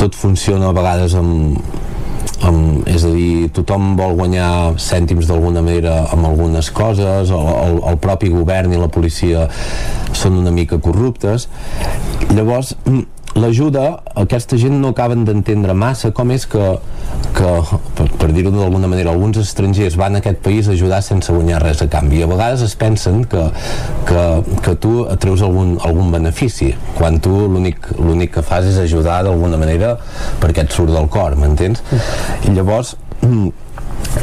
tot 0.00 0.16
funciona 0.16 0.72
a 0.72 0.74
vegades 0.74 1.14
amb, 1.20 1.60
amb, 2.48 2.88
és 2.90 3.04
a 3.04 3.12
dir, 3.12 3.50
tothom 3.54 3.92
vol 4.00 4.16
guanyar 4.18 4.48
cèntims 4.80 5.28
d'alguna 5.28 5.62
manera 5.64 6.00
amb 6.14 6.30
algunes 6.30 6.70
coses, 6.74 7.30
el, 7.30 7.50
el, 7.68 7.80
el 7.92 8.00
propi 8.02 8.32
govern 8.32 8.72
i 8.72 8.80
la 8.80 8.88
policia 8.88 9.46
són 10.16 10.40
una 10.40 10.54
mica 10.54 10.80
corruptes. 10.82 11.48
Llavors, 12.32 12.74
l'ajuda, 13.34 13.84
aquesta 14.20 14.56
gent 14.60 14.76
no 14.80 14.92
acaben 14.94 15.24
d'entendre 15.26 15.74
massa 15.74 16.10
com 16.14 16.30
és 16.34 16.46
que, 16.50 16.62
que 17.34 17.50
per, 17.98 18.06
per 18.20 18.28
dir-ho 18.34 18.52
d'alguna 18.54 18.88
manera, 18.90 19.12
alguns 19.12 19.40
estrangers 19.42 19.98
van 19.98 20.18
a 20.18 20.22
aquest 20.22 20.40
país 20.44 20.68
a 20.68 20.74
ajudar 20.76 21.00
sense 21.02 21.32
guanyar 21.34 21.62
res 21.64 21.82
a 21.82 21.88
canvi. 21.90 22.22
A 22.22 22.30
vegades 22.30 22.62
es 22.66 22.76
pensen 22.78 23.24
que, 23.30 23.44
que, 24.08 24.24
que 24.64 24.76
tu 24.80 24.94
treus 25.22 25.42
algun, 25.42 25.76
algun 25.82 26.14
benefici, 26.14 26.72
quan 26.98 27.18
tu 27.24 27.34
l'únic 27.50 28.34
que 28.34 28.46
fas 28.46 28.70
és 28.70 28.78
ajudar 28.86 29.22
d'alguna 29.26 29.58
manera 29.60 29.96
perquè 30.42 30.64
et 30.64 30.74
surt 30.74 30.94
del 30.94 31.10
cor, 31.10 31.36
m'entens? 31.38 31.82
I 32.46 32.54
llavors, 32.54 32.94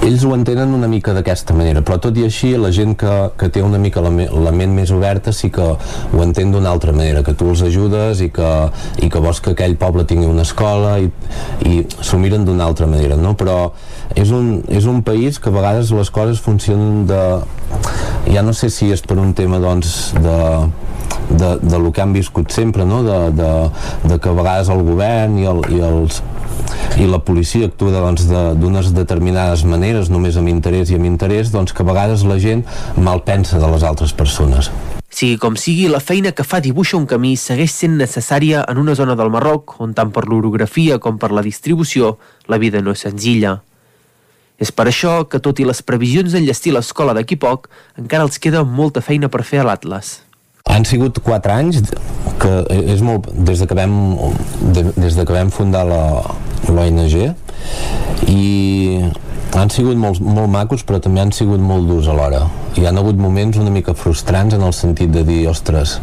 ells 0.01 0.23
ho 0.25 0.31
entenen 0.35 0.73
una 0.73 0.87
mica 0.89 1.13
d'aquesta 1.13 1.53
manera, 1.57 1.81
però 1.85 1.97
tot 2.01 2.17
i 2.17 2.23
així 2.25 2.53
la 2.57 2.71
gent 2.73 2.95
que, 2.99 3.11
que 3.37 3.49
té 3.53 3.61
una 3.65 3.79
mica 3.81 4.01
la, 4.03 4.11
me- 4.13 4.29
la 4.31 4.53
ment 4.55 4.73
més 4.75 4.91
oberta 4.95 5.33
sí 5.35 5.51
que 5.53 5.65
ho 5.73 6.23
entén 6.23 6.51
d'una 6.53 6.71
altra 6.71 6.93
manera, 6.95 7.23
que 7.23 7.33
tu 7.37 7.49
els 7.51 7.61
ajudes 7.65 8.21
i 8.25 8.29
que, 8.33 8.51
i 9.01 9.09
que 9.11 9.21
vols 9.23 9.41
que 9.43 9.53
aquell 9.55 9.75
poble 9.81 10.05
tingui 10.09 10.29
una 10.29 10.45
escola 10.47 10.97
i, 11.01 11.09
i 11.67 11.81
s'ho 11.99 12.19
miren 12.21 12.45
d'una 12.47 12.65
altra 12.65 12.87
manera, 12.89 13.17
no? 13.19 13.35
Però 13.37 13.71
és 14.15 14.31
un, 14.35 14.61
és 14.69 14.87
un 14.89 15.03
país 15.07 15.39
que 15.39 15.51
a 15.51 15.55
vegades 15.55 15.91
les 15.95 16.11
coses 16.13 16.41
funcionen 16.41 17.05
de... 17.09 17.21
Ja 18.31 18.43
no 18.45 18.53
sé 18.53 18.69
si 18.69 18.91
és 18.93 19.01
per 19.01 19.17
un 19.17 19.33
tema, 19.33 19.57
doncs, 19.59 20.11
de, 20.21 20.37
de, 21.31 21.55
de 21.61 21.79
lo 21.79 21.91
que 21.91 22.01
han 22.03 22.13
viscut 22.13 22.51
sempre, 22.51 22.85
no? 22.85 23.01
de, 23.03 23.31
de, 23.35 23.53
de 24.07 24.19
que 24.19 24.29
a 24.29 24.35
vegades 24.37 24.69
el 24.69 24.83
govern 24.85 25.39
i, 25.39 25.47
el, 25.49 25.63
i 25.73 25.81
els 25.85 26.21
i 26.99 27.05
la 27.07 27.21
policia 27.23 27.69
actua 27.69 27.93
doncs, 27.95 28.25
d'unes 28.27 28.89
de, 28.91 28.95
determinades 28.99 29.63
maneres, 29.71 30.11
només 30.11 30.37
amb 30.37 30.51
interès 30.51 30.91
i 30.91 30.99
amb 30.99 31.07
interès, 31.07 31.51
doncs 31.53 31.73
que 31.73 31.85
a 31.85 31.87
vegades 31.87 32.25
la 32.27 32.39
gent 32.41 32.65
mal 32.97 33.23
pensa 33.27 33.59
de 33.61 33.71
les 33.71 33.87
altres 33.87 34.13
persones. 34.13 34.71
Sigui 35.11 35.35
com 35.41 35.57
sigui, 35.59 35.89
la 35.91 35.99
feina 35.99 36.31
que 36.31 36.45
fa 36.47 36.61
Dibuixa 36.63 36.95
un 36.95 37.07
camí 37.07 37.33
segueix 37.35 37.73
sent 37.75 37.97
necessària 37.99 38.63
en 38.71 38.79
una 38.79 38.95
zona 38.95 39.17
del 39.19 39.31
Marroc 39.33 39.75
on 39.83 39.91
tant 39.97 40.13
per 40.15 40.23
l'orografia 40.29 41.01
com 41.03 41.19
per 41.19 41.33
la 41.35 41.43
distribució 41.43 42.15
la 42.47 42.59
vida 42.61 42.79
no 42.79 42.95
és 42.95 43.03
senzilla. 43.03 43.57
És 44.61 44.71
per 44.71 44.85
això 44.87 45.23
que, 45.27 45.41
tot 45.43 45.59
i 45.59 45.65
les 45.67 45.81
previsions 45.83 46.31
d'enllestir 46.31 46.71
l'escola 46.75 47.15
d'aquí 47.17 47.35
poc, 47.35 47.67
encara 47.99 48.27
els 48.27 48.39
queda 48.39 48.63
molta 48.63 49.01
feina 49.01 49.27
per 49.27 49.43
fer 49.43 49.63
a 49.63 49.67
l'Atlas. 49.67 50.19
Han 50.69 50.85
sigut 50.85 51.17
4 51.25 51.55
anys 51.57 51.81
que 52.41 52.51
és 52.93 53.01
molt, 53.03 53.27
des 53.33 53.59
de 53.59 53.67
que 53.67 53.75
vam, 53.77 53.95
de, 54.61 54.85
des 54.95 55.17
de 55.17 55.25
que 55.25 55.33
vam 55.33 55.49
fundar 55.51 55.83
l'ONG 55.89 57.17
i 58.29 58.45
han 59.59 59.69
sigut 59.73 59.97
molt, 59.99 60.21
molt 60.23 60.47
macos 60.51 60.85
però 60.87 61.01
també 61.03 61.21
han 61.21 61.33
sigut 61.35 61.59
molt 61.59 61.89
durs 61.89 62.07
alhora. 62.11 62.45
Hi 62.79 62.85
han 62.87 62.97
hagut 63.01 63.19
moments 63.19 63.59
una 63.59 63.73
mica 63.73 63.95
frustrants 63.97 64.55
en 64.55 64.63
el 64.63 64.73
sentit 64.73 65.11
de 65.11 65.25
dir, 65.27 65.41
ostres, 65.51 65.97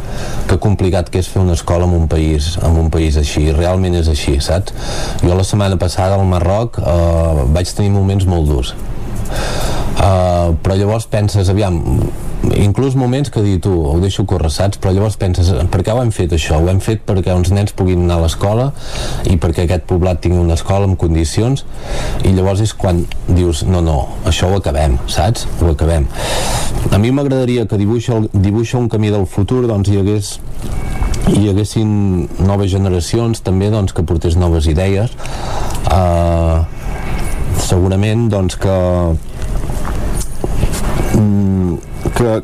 que 0.50 0.60
complicat 0.60 1.08
que 1.08 1.22
és 1.22 1.30
fer 1.32 1.40
una 1.40 1.56
escola 1.56 1.88
en 1.88 1.96
un 1.96 2.08
país, 2.12 2.56
en 2.60 2.76
un 2.76 2.90
país 2.92 3.16
així. 3.16 3.48
Realment 3.56 3.96
és 4.02 4.12
així, 4.12 4.36
saps? 4.44 4.76
Jo 5.24 5.34
la 5.34 5.46
setmana 5.48 5.80
passada 5.80 6.18
al 6.18 6.28
Marroc 6.28 6.80
eh, 6.82 7.48
vaig 7.56 7.72
tenir 7.72 7.94
moments 7.96 8.28
molt 8.28 8.52
durs 8.52 8.76
Uh, 9.98 10.54
però 10.62 10.76
llavors 10.78 11.08
penses, 11.10 11.48
aviam, 11.50 11.80
inclús 12.54 12.94
moments 12.94 13.32
que 13.34 13.42
dir 13.42 13.58
tu, 13.60 13.72
ho 13.90 13.96
deixo 14.00 14.24
córrer, 14.30 14.50
saps? 14.54 14.78
Però 14.78 14.92
llavors 14.94 15.18
penses, 15.18 15.50
per 15.72 15.82
què 15.82 15.94
ho 15.94 16.00
hem 16.02 16.12
fet 16.14 16.32
això? 16.36 16.60
Ho 16.62 16.68
hem 16.70 16.78
fet 16.84 17.02
perquè 17.08 17.34
uns 17.34 17.50
nens 17.54 17.74
puguin 17.76 18.04
anar 18.06 18.20
a 18.20 18.24
l'escola 18.26 18.68
i 19.28 19.36
perquè 19.42 19.66
aquest 19.66 19.88
poblat 19.90 20.22
tingui 20.22 20.38
una 20.40 20.54
escola 20.58 20.86
amb 20.88 20.98
condicions 21.00 21.64
i 22.22 22.32
llavors 22.36 22.62
és 22.64 22.74
quan 22.78 23.02
dius, 23.26 23.64
no, 23.66 23.82
no, 23.84 23.98
això 24.28 24.52
ho 24.52 24.60
acabem, 24.60 24.98
saps? 25.10 25.48
Ho 25.60 25.72
acabem. 25.74 26.06
A 26.94 27.02
mi 27.02 27.10
m'agradaria 27.12 27.66
que 27.68 27.80
dibuixa, 27.80 28.20
el, 28.20 28.30
dibuixa 28.32 28.78
un 28.78 28.88
camí 28.92 29.10
del 29.14 29.26
futur, 29.26 29.64
doncs 29.66 29.90
hi 29.90 29.98
hagués 30.00 30.36
hi 31.28 31.50
haguessin 31.50 31.90
noves 32.46 32.70
generacions 32.72 33.42
també 33.44 33.68
doncs, 33.72 33.92
que 33.92 34.04
portés 34.06 34.38
noves 34.40 34.68
idees 34.70 35.12
uh, 35.92 36.64
segurament 37.62 38.28
doncs 38.32 38.56
que 38.60 38.76
mm, 41.14 41.74
que 42.18 42.36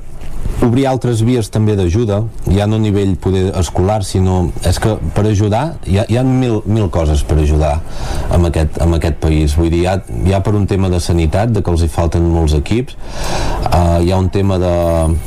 obrir 0.63 0.87
altres 0.87 1.23
vies 1.25 1.49
també 1.53 1.75
d'ajuda, 1.77 2.21
ja 2.55 2.67
no 2.71 2.79
a 2.79 2.83
nivell 2.83 3.15
poder 3.21 3.47
escolar, 3.59 4.03
sinó 4.07 4.51
és 4.67 4.79
que 4.83 4.95
per 5.17 5.25
ajudar, 5.29 5.65
hi 5.87 5.99
ha, 5.99 6.05
hi 6.09 6.19
ha 6.19 6.25
mil, 6.27 6.61
mil 6.67 6.89
coses 6.95 7.25
per 7.27 7.39
ajudar 7.43 7.79
amb 8.35 8.49
aquest, 8.51 8.79
amb 8.83 8.99
aquest 8.99 9.19
país. 9.23 9.57
Vull 9.59 9.71
dir, 9.73 9.83
hi 9.85 9.89
ha, 9.91 9.97
hi 10.25 10.35
ha 10.35 10.41
per 10.45 10.55
un 10.55 10.67
tema 10.71 10.91
de 10.93 11.01
sanitat 11.03 11.53
de 11.55 11.63
que 11.65 11.73
els 11.73 11.85
hi 11.85 11.91
falten 11.91 12.27
molts 12.31 12.55
equips. 12.59 12.97
Uh, 13.65 14.01
hi 14.05 14.13
ha 14.13 14.19
un 14.21 14.31
tema 14.35 14.59
de, 14.63 14.75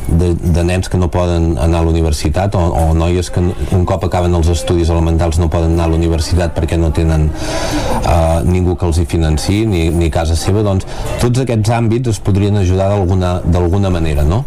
de, 0.07 0.33
de 0.41 0.65
nens 0.67 0.89
que 0.89 0.99
no 0.99 1.11
poden 1.14 1.56
anar 1.57 1.81
a 1.81 1.88
la 1.88 1.93
universitat 1.93 2.56
o, 2.56 2.64
o 2.81 2.85
noies 2.97 3.31
que 3.33 3.43
un 3.43 3.85
cop 3.88 4.07
acaben 4.07 4.35
els 4.38 4.51
estudis 4.53 4.91
elementals 4.93 5.41
no 5.41 5.49
poden 5.53 5.75
anar 5.75 5.89
a 5.89 5.93
la 5.93 5.99
universitat 5.99 6.56
perquè 6.56 6.80
no 6.80 6.91
tenen 6.95 7.30
uh, 7.30 8.43
ningú 8.47 8.77
que 8.77 8.88
els 8.88 9.01
hi 9.01 9.07
financi 9.09 9.64
ni, 9.69 9.88
ni 9.93 10.11
casa 10.14 10.38
seva, 10.39 10.64
doncs 10.65 10.88
tots 11.22 11.43
aquests 11.43 11.73
àmbits 11.73 12.15
es 12.15 12.22
podrien 12.23 12.57
ajudar 12.57 12.91
d'alguna 12.91 13.91
manera, 13.93 14.23
no? 14.27 14.43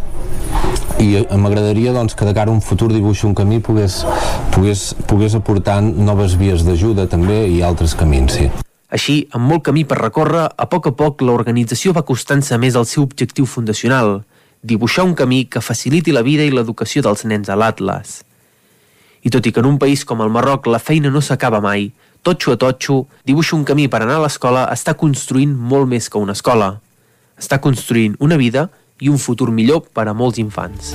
I 1.01 1.15
m'agradaria 1.33 1.93
doncs, 1.97 2.15
que 2.15 2.27
de 2.29 2.35
cara 2.37 2.51
a 2.51 2.55
un 2.55 2.61
futur 2.61 2.91
dibuix 2.93 3.23
un 3.25 3.35
camí 3.35 3.61
pogués, 3.65 4.03
pogués, 4.55 4.91
pogués 5.09 5.37
aportar 5.39 5.81
noves 5.83 6.37
vies 6.41 6.65
d'ajuda 6.67 7.07
també 7.09 7.47
i 7.49 7.63
altres 7.65 7.95
camins, 7.97 8.37
sí. 8.37 8.51
Així, 8.91 9.21
amb 9.31 9.47
molt 9.47 9.63
camí 9.69 9.85
per 9.87 10.01
recórrer, 10.01 10.49
a 10.51 10.67
poc 10.67 10.91
a 10.91 10.93
poc 10.99 11.23
l'organització 11.23 11.95
va 11.95 12.03
costant-se 12.07 12.59
més 12.59 12.75
al 12.77 12.89
seu 12.91 13.05
objectiu 13.07 13.47
fundacional, 13.47 14.25
dibuixar 14.63 15.07
un 15.07 15.15
camí 15.15 15.45
que 15.47 15.63
faciliti 15.63 16.13
la 16.13 16.25
vida 16.27 16.45
i 16.45 16.51
l'educació 16.51 17.03
dels 17.07 17.25
nens 17.25 17.49
a 17.49 17.57
l'Atlas. 17.57 18.21
I 19.23 19.31
tot 19.31 19.47
i 19.47 19.53
que 19.53 19.63
en 19.63 19.69
un 19.69 19.79
país 19.79 20.05
com 20.05 20.21
el 20.25 20.33
Marroc 20.33 20.67
la 20.67 20.83
feina 20.83 21.13
no 21.13 21.23
s'acaba 21.23 21.61
mai, 21.63 21.91
totxo 22.27 22.53
a 22.53 22.59
totxo, 22.61 23.05
dibuixa 23.25 23.57
un 23.57 23.65
camí 23.65 23.87
per 23.89 24.03
anar 24.03 24.19
a 24.19 24.25
l'escola 24.27 24.67
està 24.75 24.97
construint 24.99 25.55
molt 25.55 25.89
més 25.89 26.11
que 26.11 26.19
una 26.19 26.37
escola. 26.37 26.75
Està 27.41 27.61
construint 27.63 28.19
una 28.19 28.37
vida 28.37 28.69
i 29.01 29.09
un 29.09 29.19
futur 29.19 29.51
millor 29.51 29.87
per 29.93 30.09
a 30.09 30.15
molts 30.17 30.39
infants. 30.39 30.95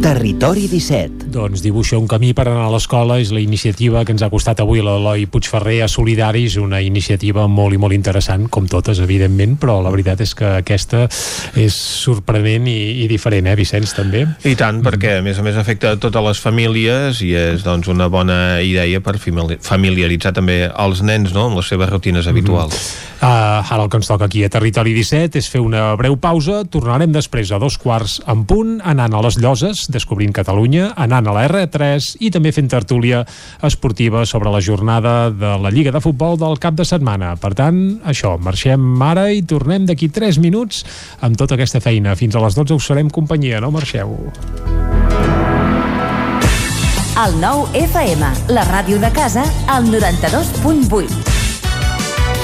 Territori 0.00 0.64
17. 0.66 1.28
Doncs 1.28 1.60
dibuixa 1.60 1.98
un 2.00 2.06
camí 2.08 2.30
per 2.32 2.46
anar 2.48 2.70
a 2.70 2.70
l'escola 2.72 3.18
és 3.20 3.28
la 3.36 3.42
iniciativa 3.42 4.00
que 4.08 4.14
ens 4.14 4.22
ha 4.24 4.30
costat 4.32 4.62
avui 4.64 4.80
l'Eloi 4.80 5.26
Puigferrer 5.28 5.82
a 5.84 5.88
Solidaris, 5.92 6.56
una 6.56 6.80
iniciativa 6.80 7.44
molt 7.52 7.76
i 7.76 7.80
molt 7.82 7.92
interessant, 7.92 8.46
com 8.48 8.64
totes, 8.64 9.02
evidentment, 9.04 9.58
però 9.60 9.76
la 9.84 9.92
veritat 9.92 10.24
és 10.24 10.32
que 10.34 10.54
aquesta 10.62 11.04
és 11.52 11.76
sorprenent 11.76 12.64
i, 12.72 13.04
i 13.04 13.10
diferent, 13.12 13.52
eh, 13.52 13.58
Vicenç, 13.60 13.92
també? 13.98 14.24
I 14.48 14.56
tant, 14.56 14.80
perquè 14.86 15.18
a 15.18 15.22
més 15.26 15.36
a 15.36 15.44
més 15.44 15.60
afecta 15.60 15.92
a 15.92 16.00
totes 16.00 16.24
les 16.30 16.40
famílies 16.40 17.20
i 17.20 17.34
és 17.36 17.68
doncs 17.68 17.92
una 17.92 18.08
bona 18.08 18.40
idea 18.64 19.04
per 19.04 19.18
famili- 19.20 19.60
familiaritzar 19.60 20.32
també 20.40 20.62
els 20.72 21.04
nens 21.04 21.36
no, 21.36 21.50
amb 21.50 21.60
les 21.60 21.68
seves 21.68 21.92
rutines 21.92 22.24
habituals. 22.30 22.80
Uh, 23.20 23.60
ara 23.60 23.82
el 23.84 23.90
que 23.92 23.98
ens 24.00 24.08
toca 24.08 24.24
aquí 24.24 24.40
a 24.46 24.48
Territori 24.48 24.94
17 24.96 25.36
és 25.36 25.48
fer 25.52 25.60
una 25.60 25.90
breu 26.00 26.14
pausa, 26.16 26.62
tornarem 26.64 27.12
després 27.12 27.50
a 27.52 27.58
dos 27.60 27.74
quarts 27.76 28.14
en 28.24 28.46
punt, 28.48 28.78
anant 28.80 29.12
a 29.12 29.20
les 29.26 29.36
Lloses, 29.36 29.82
descobrint 29.92 30.32
Catalunya, 30.32 30.94
anant 30.96 31.28
a 31.28 31.34
la 31.36 31.42
R3 31.44 32.14
i 32.24 32.30
també 32.32 32.48
fent 32.56 32.70
tertúlia 32.72 33.20
esportiva 33.60 34.24
sobre 34.24 34.48
la 34.48 34.62
jornada 34.64 35.28
de 35.28 35.52
la 35.60 35.68
Lliga 35.68 35.92
de 35.92 36.00
Futbol 36.00 36.40
del 36.40 36.56
cap 36.62 36.78
de 36.78 36.86
setmana. 36.88 37.34
Per 37.36 37.52
tant, 37.58 38.00
això, 38.08 38.38
marxem 38.40 38.88
ara 39.04 39.26
i 39.28 39.44
tornem 39.44 39.84
d'aquí 39.84 40.08
3 40.08 40.40
minuts 40.40 40.80
amb 41.20 41.36
tota 41.36 41.58
aquesta 41.60 41.84
feina. 41.84 42.16
Fins 42.16 42.38
a 42.38 42.44
les 42.46 42.56
12 42.56 42.80
us 42.80 42.88
farem 42.88 43.12
companyia, 43.12 43.60
no 43.60 43.68
marxeu? 43.74 44.16
El 47.20 47.36
nou 47.36 47.66
FM, 47.76 48.32
la 48.56 48.64
ràdio 48.70 48.96
de 48.96 49.12
casa, 49.12 49.44
al 49.68 49.92
92.8. 49.92 51.39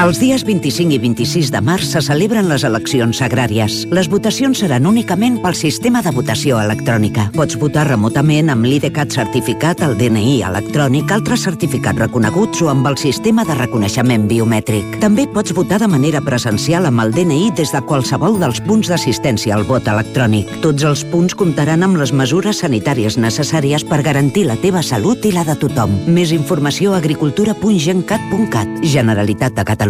Els 0.00 0.16
dies 0.16 0.40
25 0.48 0.94
i 0.94 0.98
26 0.98 1.50
de 1.52 1.60
març 1.60 1.90
se 1.92 2.00
celebren 2.00 2.46
les 2.48 2.62
eleccions 2.64 3.18
agràries. 3.20 3.82
Les 3.92 4.06
votacions 4.08 4.62
seran 4.62 4.86
únicament 4.88 5.34
pel 5.42 5.52
sistema 5.52 6.00
de 6.00 6.08
votació 6.16 6.56
electrònica. 6.56 7.26
Pots 7.34 7.58
votar 7.60 7.84
remotament 7.84 8.48
amb 8.48 8.64
l'IDCAT 8.64 9.12
certificat, 9.12 9.82
el 9.84 9.98
DNI 10.00 10.38
electrònic, 10.48 11.12
altres 11.12 11.44
certificats 11.44 12.00
reconeguts 12.00 12.62
o 12.64 12.70
amb 12.72 12.88
el 12.88 12.96
sistema 12.96 13.44
de 13.44 13.58
reconeixement 13.58 14.24
biomètric. 14.30 14.96
També 15.02 15.26
pots 15.28 15.52
votar 15.52 15.82
de 15.84 15.90
manera 15.92 16.24
presencial 16.24 16.88
amb 16.88 17.04
el 17.04 17.12
DNI 17.18 17.52
des 17.60 17.74
de 17.76 17.84
qualsevol 17.84 18.40
dels 18.40 18.62
punts 18.64 18.88
d'assistència 18.88 19.52
al 19.58 19.68
vot 19.68 19.84
electrònic. 19.84 20.48
Tots 20.64 20.88
els 20.88 21.04
punts 21.12 21.36
comptaran 21.36 21.84
amb 21.84 22.00
les 22.00 22.14
mesures 22.16 22.64
sanitàries 22.64 23.20
necessàries 23.20 23.84
per 23.84 24.00
garantir 24.08 24.48
la 24.48 24.56
teva 24.64 24.80
salut 24.80 25.28
i 25.28 25.36
la 25.36 25.44
de 25.44 25.60
tothom. 25.60 25.92
Més 26.08 26.32
informació 26.32 26.96
a 26.96 27.04
agricultura.gencat.cat. 27.04 28.80
Generalitat 28.96 29.60
de 29.60 29.68
Catalunya. 29.68 29.89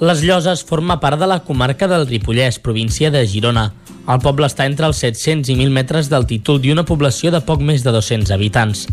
Les 0.00 0.22
Lloses 0.24 0.64
forma 0.64 0.96
part 0.98 1.20
de 1.20 1.26
la 1.28 1.42
comarca 1.44 1.86
del 1.86 2.06
Ripollès, 2.08 2.56
província 2.58 3.10
de 3.12 3.20
Girona. 3.28 3.66
El 4.08 4.22
poble 4.24 4.48
està 4.48 4.64
entre 4.64 4.88
els 4.88 4.96
700 5.04 5.52
i 5.52 5.58
1.000 5.58 5.76
metres 5.76 6.08
d'altitud 6.08 6.64
i 6.64 6.72
una 6.72 6.86
població 6.88 7.30
de 7.30 7.42
poc 7.44 7.60
més 7.60 7.84
de 7.84 7.92
200 7.92 8.32
habitants. 8.32 8.86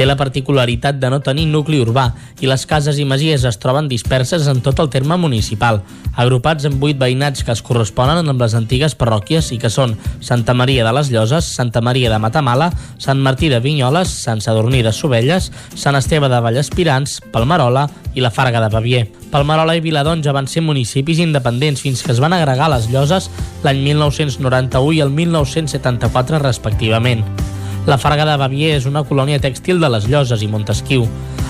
Té 0.00 0.06
la 0.08 0.14
particularitat 0.16 0.96
de 0.96 1.10
no 1.12 1.18
tenir 1.20 1.42
nucli 1.52 1.76
urbà 1.84 2.06
i 2.40 2.48
les 2.48 2.62
cases 2.64 2.96
i 2.96 3.04
masies 3.04 3.42
es 3.44 3.58
troben 3.60 3.84
disperses 3.90 4.46
en 4.48 4.62
tot 4.64 4.78
el 4.80 4.88
terme 4.88 5.18
municipal, 5.20 5.82
agrupats 6.16 6.64
en 6.64 6.78
vuit 6.80 6.96
veïnats 6.96 7.44
que 7.44 7.52
es 7.52 7.60
corresponen 7.60 8.24
amb 8.32 8.40
les 8.40 8.54
antigues 8.56 8.96
parròquies 8.96 9.50
i 9.52 9.58
que 9.60 9.68
són 9.68 9.92
Santa 10.24 10.56
Maria 10.56 10.88
de 10.88 10.94
les 10.96 11.12
Lloses, 11.12 11.52
Santa 11.52 11.84
Maria 11.84 12.08
de 12.08 12.16
Matamala, 12.16 12.70
Sant 12.96 13.20
Martí 13.20 13.52
de 13.52 13.60
Vinyoles, 13.60 14.08
Sant 14.24 14.40
Sadurní 14.40 14.80
de 14.80 14.96
Sovelles, 14.96 15.52
Sant 15.76 16.00
Esteve 16.00 16.32
de 16.32 16.40
Vallespirans, 16.48 17.20
Palmarola 17.36 17.84
i 18.16 18.24
la 18.24 18.32
Farga 18.32 18.64
de 18.64 18.72
Bavier. 18.72 19.04
Palmarola 19.28 19.76
i 19.76 19.84
Viladonja 19.84 20.32
van 20.32 20.48
ser 20.48 20.64
municipis 20.64 21.20
independents 21.20 21.84
fins 21.84 22.00
que 22.00 22.16
es 22.16 22.24
van 22.24 22.32
agregar 22.32 22.72
les 22.72 22.88
Lloses 22.88 23.28
l'any 23.68 23.84
1991 23.92 24.96
i 24.96 25.04
el 25.04 25.12
1974 25.12 26.40
respectivament. 26.48 27.26
La 27.90 27.98
Farga 27.98 28.22
de 28.22 28.36
Bavier 28.38 28.76
és 28.76 28.84
una 28.86 29.00
colònia 29.02 29.40
tèxtil 29.42 29.80
de 29.82 29.88
les 29.90 30.04
Lloses 30.06 30.44
i 30.44 30.48
Montesquieu. 30.52 31.08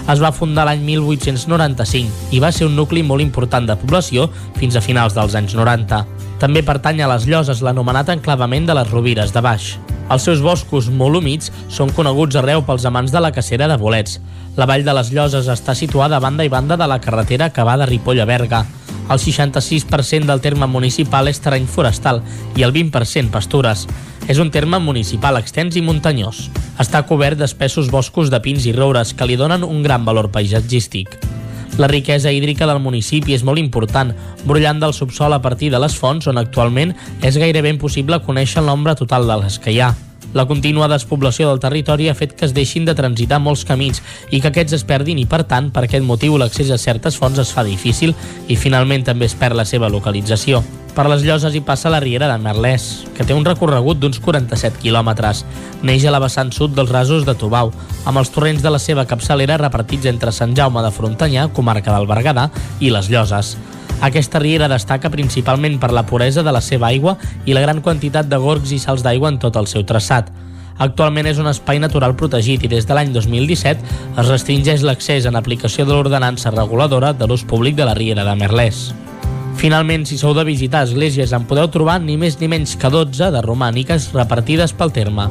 Es 0.08 0.22
va 0.24 0.30
fundar 0.32 0.64
l'any 0.64 0.80
1895 0.86 2.32
i 2.32 2.40
va 2.40 2.48
ser 2.48 2.64
un 2.64 2.78
nucli 2.78 3.02
molt 3.04 3.20
important 3.20 3.68
de 3.68 3.76
població 3.76 4.24
fins 4.56 4.72
a 4.72 4.80
finals 4.80 5.12
dels 5.18 5.36
anys 5.36 5.52
90. 5.58 6.00
També 6.40 6.64
pertany 6.64 7.04
a 7.04 7.12
les 7.12 7.28
Lloses 7.28 7.60
l'anomenat 7.60 8.14
enclavament 8.16 8.72
de 8.72 8.78
les 8.80 8.88
Rovires 8.88 9.36
de 9.36 9.44
Baix. 9.44 9.74
Els 10.08 10.24
seus 10.24 10.40
boscos 10.40 10.88
molt 10.88 11.20
humits 11.20 11.52
són 11.68 11.92
coneguts 11.92 12.40
arreu 12.40 12.64
pels 12.64 12.88
amants 12.88 13.12
de 13.12 13.20
la 13.20 13.34
cacera 13.36 13.68
de 13.68 13.76
bolets. 13.76 14.16
La 14.56 14.64
vall 14.64 14.88
de 14.88 14.96
les 14.96 15.12
Lloses 15.12 15.52
està 15.52 15.76
situada 15.76 16.16
a 16.16 16.24
banda 16.24 16.48
i 16.48 16.48
banda 16.48 16.80
de 16.80 16.88
la 16.88 17.02
carretera 17.04 17.52
que 17.52 17.68
va 17.68 17.76
de 17.76 17.92
Ripoll 17.92 18.24
a 18.24 18.32
Berga. 18.32 18.64
El 19.10 19.18
66% 19.18 20.24
del 20.30 20.40
terme 20.40 20.68
municipal 20.70 21.28
és 21.28 21.42
terreny 21.42 21.66
forestal 21.66 22.22
i 22.54 22.62
el 22.62 22.72
20% 22.72 23.34
pastures. 23.34 23.86
És 24.30 24.38
un 24.38 24.52
terme 24.54 24.78
municipal 24.78 25.36
extens 25.40 25.74
i 25.74 25.82
muntanyós. 25.82 26.46
Està 26.78 27.02
cobert 27.08 27.40
d'espessos 27.40 27.90
boscos 27.90 28.30
de 28.30 28.38
pins 28.44 28.68
i 28.70 28.74
roures 28.76 29.12
que 29.12 29.26
li 29.26 29.36
donen 29.40 29.66
un 29.66 29.82
gran 29.82 30.06
valor 30.06 30.30
paisatgístic. 30.30 31.18
La 31.78 31.88
riquesa 31.88 32.30
hídrica 32.30 32.66
del 32.68 32.82
municipi 32.82 33.34
és 33.34 33.42
molt 33.46 33.58
important, 33.58 34.12
brollant 34.44 34.82
del 34.82 34.94
subsol 34.94 35.32
a 35.32 35.40
partir 35.42 35.72
de 35.72 35.80
les 35.80 35.96
fonts 35.96 36.28
on 36.30 36.38
actualment 36.38 36.94
és 37.22 37.40
gairebé 37.40 37.72
impossible 37.74 38.22
conèixer 38.26 38.60
el 38.62 38.70
nombre 38.70 38.94
total 38.94 39.26
de 39.26 39.42
les 39.42 39.58
que 39.58 39.74
hi 39.74 39.80
ha. 39.80 39.90
La 40.32 40.46
contínua 40.46 40.86
despoblació 40.86 41.48
del 41.48 41.58
territori 41.58 42.06
ha 42.08 42.14
fet 42.14 42.36
que 42.38 42.44
es 42.46 42.52
deixin 42.54 42.84
de 42.86 42.94
transitar 42.94 43.40
molts 43.42 43.64
camins 43.66 43.98
i 44.30 44.38
que 44.38 44.52
aquests 44.52 44.76
es 44.78 44.84
perdin 44.86 45.18
i, 45.18 45.26
per 45.26 45.42
tant, 45.50 45.72
per 45.74 45.82
aquest 45.86 46.06
motiu 46.06 46.36
l'accés 46.38 46.70
a 46.70 46.78
certes 46.78 47.18
fonts 47.18 47.40
es 47.42 47.50
fa 47.50 47.66
difícil 47.66 48.14
i 48.46 48.54
finalment 48.56 49.02
també 49.08 49.26
es 49.26 49.34
perd 49.34 49.58
la 49.58 49.66
seva 49.66 49.90
localització. 49.90 50.62
Per 50.94 51.06
les 51.10 51.22
lloses 51.26 51.54
hi 51.54 51.62
passa 51.66 51.90
la 51.90 52.00
riera 52.02 52.28
de 52.30 52.38
Merlès, 52.42 52.86
que 53.16 53.26
té 53.26 53.34
un 53.34 53.44
recorregut 53.46 53.98
d'uns 53.98 54.18
47 54.22 54.78
quilòmetres. 54.82 55.44
Neix 55.86 56.06
a 56.06 56.14
la 56.14 56.22
vessant 56.22 56.50
sud 56.54 56.74
dels 56.78 56.90
rasos 56.90 57.26
de 57.26 57.34
Tubau, 57.38 57.70
amb 58.04 58.22
els 58.22 58.30
torrents 58.34 58.62
de 58.62 58.70
la 58.74 58.82
seva 58.82 59.06
capçalera 59.10 59.58
repartits 59.58 60.10
entre 60.10 60.34
Sant 60.34 60.54
Jaume 60.58 60.82
de 60.82 60.94
Frontanyà, 60.94 61.48
comarca 61.54 61.94
del 61.94 62.10
Berguedà, 62.10 62.50
i 62.80 62.90
les 62.90 63.10
Lloses. 63.10 63.54
Aquesta 64.00 64.40
riera 64.40 64.68
destaca 64.68 65.10
principalment 65.12 65.76
per 65.80 65.92
la 65.92 66.06
puresa 66.08 66.42
de 66.42 66.52
la 66.52 66.62
seva 66.64 66.88
aigua 66.88 67.18
i 67.44 67.52
la 67.52 67.60
gran 67.60 67.82
quantitat 67.84 68.30
de 68.30 68.38
gorgs 68.40 68.72
i 68.72 68.78
salts 68.80 69.04
d'aigua 69.04 69.28
en 69.28 69.38
tot 69.42 69.58
el 69.60 69.68
seu 69.68 69.84
traçat. 69.84 70.30
Actualment 70.80 71.28
és 71.28 71.38
un 71.38 71.50
espai 71.50 71.78
natural 71.82 72.14
protegit 72.16 72.64
i 72.64 72.70
des 72.72 72.88
de 72.88 72.96
l'any 72.96 73.12
2017 73.12 73.98
es 74.16 74.30
restringeix 74.30 74.86
l'accés 74.86 75.28
en 75.28 75.36
aplicació 75.36 75.84
de 75.84 75.92
l'ordenança 75.92 76.54
reguladora 76.54 77.12
de 77.12 77.28
l'ús 77.28 77.44
públic 77.44 77.76
de 77.76 77.84
la 77.84 77.94
riera 77.98 78.24
de 78.24 78.36
Merlès. 78.40 78.88
Finalment, 79.60 80.06
si 80.08 80.16
sou 80.16 80.32
de 80.32 80.46
visitar 80.48 80.86
esglésies, 80.86 81.34
en 81.36 81.44
podeu 81.44 81.68
trobar 81.68 82.00
ni 82.00 82.16
més 82.16 82.40
ni 82.40 82.48
menys 82.48 82.78
que 82.80 82.88
12 82.88 83.28
de 83.34 83.44
romàniques 83.44 84.14
repartides 84.16 84.72
pel 84.72 84.96
terme. 84.96 85.28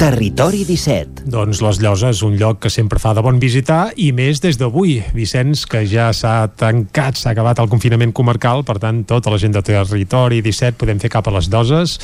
Territori 0.00 0.62
17. 0.64 1.26
Doncs 1.28 1.58
les 1.60 1.78
Lloses, 1.84 2.22
un 2.24 2.38
lloc 2.40 2.62
que 2.64 2.70
sempre 2.72 2.96
fa 2.96 3.10
de 3.12 3.20
bon 3.20 3.36
visitar 3.36 3.90
i 4.00 4.06
més 4.16 4.38
des 4.40 4.56
d'avui. 4.56 4.94
Vicenç, 5.12 5.66
que 5.68 5.82
ja 5.84 6.06
s'ha 6.16 6.46
tancat, 6.56 7.18
s'ha 7.20 7.34
acabat 7.34 7.60
el 7.60 7.68
confinament 7.68 8.14
comarcal, 8.16 8.64
per 8.64 8.78
tant, 8.80 9.02
tota 9.04 9.28
la 9.28 9.36
gent 9.36 9.52
de 9.52 9.60
Territori 9.60 10.40
17 10.40 10.80
podem 10.80 11.02
fer 11.02 11.10
cap 11.12 11.28
a 11.28 11.34
les 11.34 11.50
doses, 11.52 11.98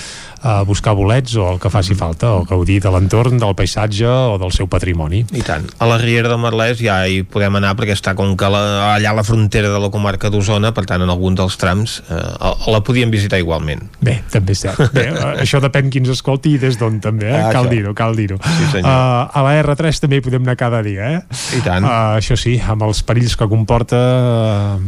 a 0.45 0.59
buscar 0.69 0.93
bolets 0.93 1.39
o 1.41 1.47
el 1.55 1.61
que 1.63 1.71
faci 1.73 1.97
falta, 1.97 2.35
o 2.37 2.43
gaudir 2.45 2.83
de 2.85 2.93
l'entorn, 2.93 3.39
del 3.41 3.57
paisatge 3.57 4.05
o 4.05 4.37
del 4.45 4.53
seu 4.53 4.69
patrimoni. 4.69 5.23
I 5.33 5.47
tant. 5.49 5.65
A 5.81 5.89
la 5.89 5.97
Riera 5.97 6.29
de 6.29 6.37
Merlès 6.37 6.85
ja 6.85 6.99
hi 7.09 7.23
podem 7.25 7.57
anar 7.57 7.73
perquè 7.81 7.97
està 7.97 8.13
com 8.13 8.37
que 8.37 8.53
la, 8.53 8.63
allà 8.91 9.15
a 9.15 9.19
la 9.23 9.25
frontera 9.25 9.73
de 9.73 9.81
la 9.81 9.89
comarca 9.89 10.29
d'Osona, 10.29 10.75
per 10.77 10.85
tant, 10.85 11.01
en 11.01 11.15
algun 11.17 11.41
dels 11.41 11.57
trams 11.57 11.97
eh, 12.13 12.21
la 12.69 12.85
podíem 12.85 13.09
visitar 13.09 13.41
igualment. 13.41 13.89
Bé, 14.05 14.21
també 14.37 14.53
és 14.53 14.67
cert. 14.69 14.85
Bé, 14.93 15.09
això 15.47 15.65
depèn 15.65 15.89
qui 15.89 16.05
ens 16.05 16.13
escolti 16.19 16.59
i 16.59 16.61
des 16.61 16.77
d'on 16.77 17.01
també, 17.01 17.33
eh? 17.33 17.41
Ah, 17.41 17.57
cal 17.57 17.73
això. 17.73 17.86
Dir-ho, 17.87 17.95
cal 17.95 18.17
dir-ho. 18.17 18.39
Sí, 18.43 18.71
senyor. 18.73 18.91
Uh, 18.91 19.31
a 19.31 19.43
la 19.47 19.55
R3 19.63 20.03
també 20.03 20.19
hi 20.19 20.25
podem 20.25 20.43
anar 20.47 20.57
cada 20.59 20.83
dia, 20.83 21.11
eh? 21.17 21.21
I 21.57 21.63
tant. 21.65 21.87
Uh, 21.87 22.17
això 22.19 22.37
sí, 22.39 22.57
amb 22.59 22.87
els 22.87 23.03
perills 23.07 23.37
que 23.39 23.49
comporta 23.51 24.01
uh, 24.01 24.81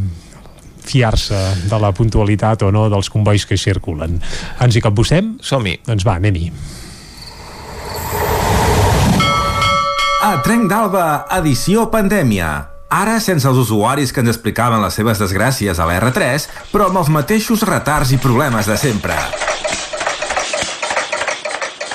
fiar-se 0.88 1.38
de 1.68 1.78
la 1.80 1.92
puntualitat 1.92 2.64
o 2.66 2.72
no 2.74 2.88
dels 2.90 3.10
convois 3.12 3.46
que 3.46 3.58
circulen. 3.60 4.18
Ens 4.64 4.76
hi 4.76 4.82
capbussem? 4.84 5.36
Som-hi. 5.44 5.78
Doncs 5.86 6.06
va, 6.08 6.18
anem-hi. 6.18 6.50
A 10.18 10.32
Trenc 10.42 10.66
d'Alba, 10.68 11.04
edició 11.38 11.86
pandèmia. 11.92 12.50
Ara 12.88 13.18
sense 13.20 13.44
els 13.44 13.60
usuaris 13.60 14.14
que 14.16 14.22
ens 14.24 14.32
explicaven 14.32 14.80
les 14.80 14.96
seves 14.96 15.20
desgràcies 15.20 15.76
a 15.76 15.86
la 15.88 15.98
R3, 16.00 16.48
però 16.72 16.88
amb 16.88 17.02
els 17.02 17.12
mateixos 17.12 17.62
retards 17.68 18.16
i 18.16 18.20
problemes 18.22 18.66
de 18.66 18.80
sempre. 18.80 19.16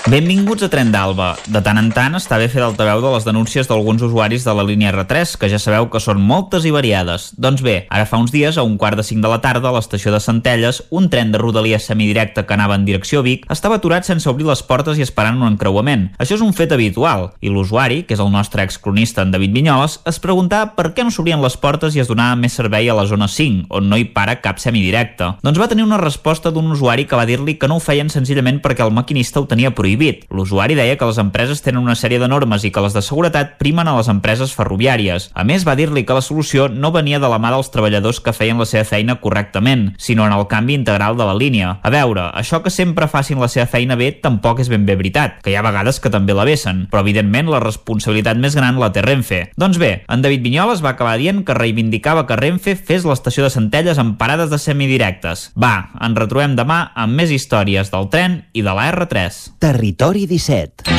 Benvinguts 0.03 0.65
a 0.65 0.67
Tren 0.67 0.90
d'Alba. 0.91 1.30
De 1.48 1.61
tant 1.64 1.77
en 1.80 1.85
tant 1.95 2.17
està 2.17 2.35
bé 2.35 2.49
fer 2.51 2.59
d'altaveu 2.59 2.99
de 2.99 3.11
les 3.14 3.23
denúncies 3.23 3.69
d'alguns 3.69 4.01
usuaris 4.03 4.43
de 4.43 4.51
la 4.51 4.65
línia 4.67 4.90
R3, 4.91 5.38
que 5.40 5.48
ja 5.48 5.56
sabeu 5.56 5.85
que 5.88 6.01
són 6.03 6.19
moltes 6.19 6.65
i 6.67 6.73
variades. 6.75 7.30
Doncs 7.40 7.61
bé, 7.64 7.85
ara 7.88 8.03
fa 8.03 8.19
uns 8.19 8.33
dies, 8.33 8.57
a 8.59 8.65
un 8.67 8.75
quart 8.75 8.99
de 8.99 9.06
cinc 9.07 9.23
de 9.23 9.32
la 9.32 9.40
tarda, 9.40 9.72
a 9.72 9.77
l'estació 9.77 10.11
de 10.11 10.19
Centelles, 10.19 10.82
un 10.91 11.07
tren 11.07 11.32
de 11.32 11.40
rodalia 11.40 11.80
semidirecta 11.80 12.43
que 12.43 12.51
anava 12.51 12.75
en 12.75 12.83
direcció 12.83 13.22
Vic 13.23 13.45
estava 13.48 13.77
aturat 13.80 14.03
sense 14.03 14.27
obrir 14.27 14.49
les 14.49 14.64
portes 14.67 14.99
i 14.99 15.06
esperant 15.06 15.40
un 15.40 15.48
encreuament. 15.53 16.09
Això 16.19 16.35
és 16.35 16.43
un 16.43 16.51
fet 16.51 16.75
habitual, 16.75 17.30
i 17.40 17.48
l'usuari, 17.48 18.01
que 18.03 18.17
és 18.17 18.25
el 18.25 18.33
nostre 18.35 18.67
excronista 18.67 19.23
en 19.23 19.32
David 19.32 19.56
Vinyoles, 19.56 20.01
es 20.03 20.19
preguntava 20.19 20.75
per 20.75 20.91
què 20.91 21.07
no 21.07 21.15
s'obrien 21.15 21.40
les 21.40 21.56
portes 21.56 21.95
i 21.95 22.03
es 22.03 22.11
donava 22.11 22.35
més 22.35 22.59
servei 22.59 22.91
a 22.91 22.99
la 22.99 23.07
zona 23.07 23.32
5, 23.32 23.72
on 23.72 23.88
no 23.88 23.95
hi 23.95 24.09
para 24.11 24.41
cap 24.43 24.59
semidirecte. 24.59 25.38
Doncs 25.48 25.64
va 25.64 25.72
tenir 25.72 25.88
una 25.88 26.03
resposta 26.03 26.51
d'un 26.51 26.75
usuari 26.75 27.07
que 27.07 27.15
va 27.15 27.30
dir-li 27.30 27.56
que 27.56 27.72
no 27.72 27.80
ho 27.80 27.88
feien 27.88 28.11
senzillament 28.11 28.59
perquè 28.59 28.83
el 28.83 28.91
maquinista 28.91 29.40
ho 29.40 29.48
tenia 29.48 29.72
prohibit 29.72 29.92
prohibit. 29.93 30.25
L'usuari 30.30 30.75
deia 30.75 30.97
que 30.97 31.05
les 31.05 31.19
empreses 31.22 31.61
tenen 31.61 31.83
una 31.83 31.95
sèrie 31.95 32.19
de 32.19 32.27
normes 32.27 32.63
i 32.65 32.72
que 32.72 32.81
les 32.81 32.93
de 32.93 33.01
seguretat 33.01 33.57
primen 33.59 33.88
a 33.88 33.95
les 33.97 34.09
empreses 34.09 34.53
ferroviàries. 34.55 35.30
A 35.33 35.43
més, 35.43 35.65
va 35.67 35.75
dir-li 35.75 36.03
que 36.05 36.15
la 36.15 36.23
solució 36.25 36.67
no 36.69 36.91
venia 36.91 37.19
de 37.19 37.30
la 37.30 37.39
mà 37.39 37.51
dels 37.53 37.69
treballadors 37.72 38.19
que 38.23 38.33
feien 38.33 38.57
la 38.57 38.65
seva 38.65 38.83
feina 38.83 39.19
correctament, 39.22 39.93
sinó 39.97 40.25
en 40.25 40.33
el 40.33 40.47
canvi 40.47 40.73
integral 40.73 41.17
de 41.17 41.27
la 41.27 41.35
línia. 41.38 41.77
A 41.83 41.91
veure, 41.93 42.30
això 42.33 42.63
que 42.63 42.73
sempre 42.73 43.07
facin 43.07 43.39
la 43.39 43.49
seva 43.51 43.67
feina 43.69 43.95
bé 43.95 44.11
tampoc 44.23 44.59
és 44.63 44.72
ben 44.72 44.85
bé 44.85 44.95
veritat, 44.97 45.41
que 45.43 45.51
hi 45.53 45.57
ha 45.57 45.65
vegades 45.65 45.99
que 45.99 46.11
també 46.13 46.33
la 46.33 46.47
vessen, 46.47 46.88
però 46.91 47.03
evidentment 47.03 47.51
la 47.51 47.61
responsabilitat 47.61 48.39
més 48.39 48.57
gran 48.57 48.80
la 48.81 48.91
té 48.93 49.03
Renfe. 49.05 49.43
Doncs 49.57 49.77
bé, 49.77 50.03
en 50.09 50.25
David 50.25 50.43
Vinyoles 50.43 50.83
va 50.83 50.95
acabar 50.95 51.17
dient 51.22 51.43
que 51.45 51.57
reivindicava 51.57 52.25
que 52.27 52.39
Renfe 52.39 52.75
fes 52.75 53.05
l'estació 53.05 53.45
de 53.45 53.53
Centelles 53.53 54.01
amb 54.01 54.17
parades 54.17 54.49
de 54.49 54.57
semidirectes. 54.57 55.51
Va, 55.59 55.91
ens 56.01 56.17
retrobem 56.17 56.57
demà 56.57 56.81
amb 56.95 57.19
més 57.19 57.31
històries 57.33 57.91
del 57.93 58.09
tren 58.13 58.41
i 58.53 58.63
de 58.65 58.73
la 58.73 58.89
R3. 58.91 59.59
Territori 59.61 59.82
17. 59.91 60.93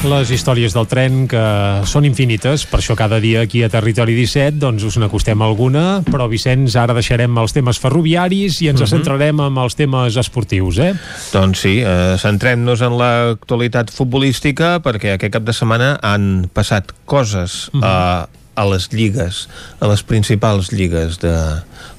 Les 0.00 0.30
històries 0.32 0.72
del 0.72 0.86
tren 0.88 1.26
que 1.28 1.40
són 1.84 2.06
infinites, 2.08 2.62
per 2.64 2.78
això 2.78 2.94
cada 2.96 3.18
dia 3.20 3.42
aquí 3.44 3.60
a 3.60 3.68
Territori 3.68 4.14
17 4.16 4.56
doncs 4.62 4.86
us 4.88 4.96
n'acostem 4.96 5.42
alguna, 5.44 6.00
però 6.06 6.24
Vicenç, 6.30 6.72
ara 6.80 6.96
deixarem 6.96 7.36
els 7.42 7.52
temes 7.52 7.76
ferroviaris 7.82 8.62
i 8.64 8.70
ens 8.72 8.80
uh 8.80 8.86
-huh. 8.86 8.90
centrarem 8.96 9.40
en 9.44 9.58
els 9.58 9.76
temes 9.76 10.16
esportius, 10.16 10.78
eh? 10.78 10.94
Doncs 11.32 11.60
sí, 11.60 11.82
eh, 11.84 12.16
centrem-nos 12.16 12.80
en 12.80 12.96
l'actualitat 12.96 13.90
futbolística 13.90 14.80
perquè 14.80 15.14
aquest 15.14 15.32
cap 15.34 15.44
de 15.44 15.52
setmana 15.52 15.98
han 16.02 16.48
passat 16.52 16.92
coses 17.04 17.68
uh 17.68 17.80
-huh. 17.80 17.84
a, 17.84 18.28
a 18.54 18.66
les 18.68 18.88
lligues, 18.92 19.46
a 19.80 19.88
les 19.90 20.02
principals 20.06 20.72
lligues 20.74 21.20
de 21.22 21.34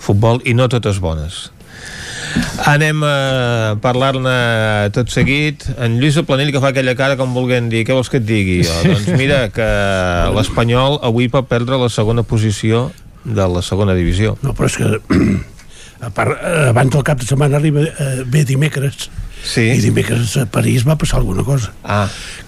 futbol 0.01 0.41
i 0.45 0.55
no 0.57 0.67
totes 0.71 0.99
bones. 1.03 1.49
Anem 2.69 3.01
a 3.03 3.15
parlar-ne 3.81 4.33
tot 4.95 5.11
seguit. 5.11 5.65
En 5.81 5.97
Lluís 5.99 6.15
de 6.19 6.23
Planell 6.27 6.51
que 6.53 6.61
fa 6.63 6.71
aquella 6.71 6.95
cara 6.99 7.17
com 7.19 7.33
volguent 7.35 7.71
dir 7.71 7.83
què 7.87 7.95
vols 7.95 8.11
que 8.11 8.21
et 8.21 8.27
digui? 8.27 8.61
Jo? 8.67 8.75
Doncs 8.87 9.09
mira 9.19 9.43
que 9.53 9.69
l'Espanyol 10.35 10.99
avui 11.07 11.31
pot 11.33 11.49
perdre 11.49 11.79
la 11.81 11.89
segona 11.91 12.23
posició 12.27 12.89
de 13.25 13.47
la 13.47 13.63
segona 13.65 13.97
divisió. 13.97 14.37
No, 14.45 14.55
però 14.57 14.69
és 14.69 14.77
que 14.79 14.91
a 16.07 16.13
part, 16.13 16.37
abans 16.69 16.93
del 16.93 17.05
cap 17.07 17.19
de 17.21 17.27
setmana 17.27 17.59
arriba 17.59 17.85
eh, 17.89 18.13
bé 18.25 18.45
dimecres 18.47 19.09
sí. 19.43 19.67
i 19.75 19.79
dimecres 19.83 20.37
a 20.41 20.45
París 20.51 20.85
va 20.87 20.97
passar 20.99 21.19
alguna 21.21 21.45
cosa 21.47 21.73
ah. 21.83 22.05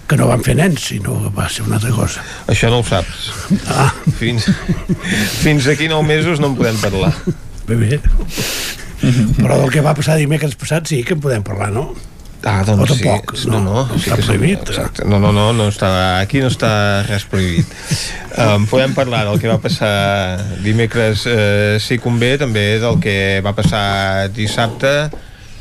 que 0.08 0.18
no 0.20 0.28
van 0.30 0.44
fer 0.46 0.56
nens 0.60 0.90
sinó 0.92 1.18
que 1.22 1.34
va 1.34 1.48
ser 1.48 1.66
una 1.66 1.80
altra 1.80 1.92
cosa 1.96 2.24
això 2.50 2.70
no 2.72 2.82
ho 2.82 2.86
saps 2.86 3.32
ah. 3.72 3.90
fins, 4.20 4.48
fins 5.44 5.68
aquí 5.72 5.90
nou 5.90 6.02
mesos 6.06 6.42
no 6.42 6.52
en 6.52 6.58
podem 6.60 6.80
parlar 6.82 7.12
bé 7.68 7.80
bé 7.80 8.00
però 9.38 9.60
del 9.60 9.70
que 9.72 9.84
va 9.84 9.94
passar 9.96 10.16
dimecres 10.20 10.56
passat 10.58 10.88
sí 10.88 11.02
que 11.04 11.16
en 11.16 11.22
podem 11.24 11.44
parlar, 11.44 11.70
no? 11.74 11.92
Ah, 12.44 12.60
doncs 12.64 12.84
o 12.84 12.86
tampoc, 12.90 13.32
sí. 13.40 13.48
No, 13.48 13.60
no, 13.64 13.84
sí 13.96 14.10
està 14.10 14.18
prohibit. 14.20 14.68
Exacte. 14.68 15.06
No, 15.08 15.16
no, 15.20 15.30
no, 15.32 15.46
no 15.56 15.68
està, 15.72 15.88
aquí 16.20 16.42
no 16.44 16.50
està 16.52 16.70
res 17.08 17.24
prohibit. 17.30 17.70
Um, 18.34 18.66
podem 18.68 18.92
parlar 18.96 19.22
del 19.30 19.40
que 19.40 19.48
va 19.48 19.56
passar 19.62 19.94
dimecres 20.64 21.24
eh, 21.30 21.78
si 21.80 21.96
convé, 22.02 22.34
també 22.40 22.66
del 22.82 23.00
que 23.00 23.16
va 23.44 23.54
passar 23.56 24.28
dissabte, 24.36 24.92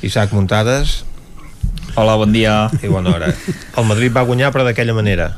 Isaac 0.03 0.35
Muntades. 0.35 1.03
Hola, 1.95 2.15
bon 2.17 2.33
dia. 2.33 2.71
I 2.81 2.89
bona 2.89 3.13
hora. 3.13 3.27
El 3.77 3.85
Madrid 3.85 4.13
va 4.15 4.25
guanyar, 4.25 4.49
però 4.51 4.65
d'aquella 4.65 4.95
manera. 4.97 5.33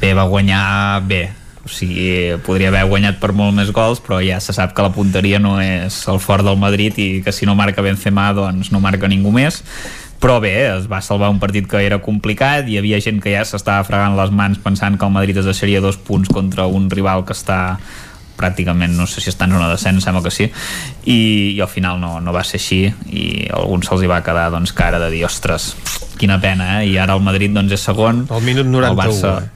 Bé, 0.00 0.10
va 0.12 0.26
guanyar 0.26 1.00
bé 1.06 1.24
o 1.66 1.68
sigui, 1.68 2.38
podria 2.46 2.70
haver 2.70 2.84
guanyat 2.86 3.18
per 3.18 3.32
molt 3.34 3.54
més 3.56 3.72
gols 3.74 3.98
però 3.98 4.20
ja 4.22 4.38
se 4.42 4.54
sap 4.54 4.70
que 4.76 4.84
la 4.86 4.92
punteria 4.94 5.40
no 5.42 5.56
és 5.58 5.98
el 6.10 6.20
fort 6.22 6.46
del 6.46 6.58
Madrid 6.62 6.94
i 7.02 7.08
que 7.26 7.34
si 7.34 7.46
no 7.48 7.56
marca 7.58 7.82
Benzema 7.82 8.28
doncs 8.36 8.70
no 8.70 8.78
marca 8.80 9.10
ningú 9.10 9.32
més 9.34 9.64
però 10.22 10.38
bé, 10.40 10.54
es 10.76 10.86
va 10.88 11.02
salvar 11.02 11.28
un 11.32 11.40
partit 11.42 11.66
que 11.68 11.82
era 11.82 11.98
complicat 12.04 12.70
hi 12.70 12.78
havia 12.78 13.00
gent 13.02 13.18
que 13.24 13.34
ja 13.34 13.42
s'estava 13.44 13.84
fregant 13.88 14.14
les 14.16 14.30
mans 14.30 14.62
pensant 14.62 14.94
que 14.94 15.08
el 15.08 15.16
Madrid 15.16 15.42
es 15.42 15.48
deixaria 15.50 15.82
dos 15.82 15.98
punts 15.98 16.30
contra 16.30 16.68
un 16.70 16.86
rival 16.92 17.26
que 17.26 17.34
està 17.34 17.58
pràcticament, 18.36 18.94
no 18.96 19.06
sé 19.10 19.22
si 19.24 19.30
està 19.32 19.48
en 19.48 19.56
zona 19.56 19.70
de 19.70 19.76
descens, 19.76 20.04
sembla 20.04 20.22
que 20.24 20.34
sí, 20.34 20.48
i, 21.04 21.18
i 21.56 21.60
al 21.64 21.70
final 21.72 22.00
no, 22.02 22.16
no 22.20 22.34
va 22.36 22.44
ser 22.44 22.60
així, 22.60 22.80
i 23.10 23.26
a 23.48 23.60
alguns 23.60 23.88
se'ls 23.88 24.04
hi 24.04 24.10
va 24.10 24.22
quedar 24.26 24.48
doncs 24.54 24.74
cara 24.76 25.00
de 25.02 25.10
dir, 25.14 25.24
ostres, 25.28 25.72
quina 26.20 26.40
pena, 26.42 26.80
eh? 26.80 26.90
i 26.92 26.98
ara 27.00 27.16
el 27.16 27.24
Madrid 27.24 27.54
doncs 27.56 27.76
és 27.76 27.88
segon. 27.90 28.26
Al 28.30 28.44
minut 28.44 28.68
91, 28.68 28.90
el 28.92 29.00
Barça, 29.00 29.34
eh? 29.42 29.52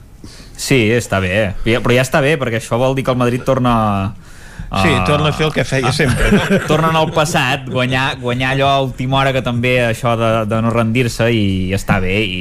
Sí, 0.61 0.83
està 0.93 1.17
bé, 1.23 1.53
però 1.65 1.95
ja 1.95 2.03
està 2.05 2.19
bé 2.21 2.35
perquè 2.37 2.59
això 2.61 2.77
vol 2.77 2.93
dir 2.93 3.05
que 3.07 3.13
el 3.15 3.21
Madrid 3.21 3.41
torna 3.47 3.73
Sí, 4.71 4.87
uh, 4.87 5.03
torna 5.03 5.29
a 5.29 5.33
fer 5.35 5.49
el 5.49 5.51
que 5.51 5.65
feia 5.67 5.91
sempre. 5.91 6.29
No? 6.31 6.43
Tornen 6.69 6.95
al 6.95 7.09
passat, 7.11 7.65
guanyar, 7.67 8.21
guanyar 8.21 8.53
allò 8.53 8.69
a 8.71 8.77
última 8.85 9.17
hora 9.19 9.33
que 9.35 9.41
també 9.43 9.73
això 9.83 10.13
de, 10.15 10.29
de 10.47 10.59
no 10.63 10.71
rendir-se 10.71 11.27
i 11.35 11.73
està 11.75 11.97
bé 11.99 12.13
i 12.23 12.37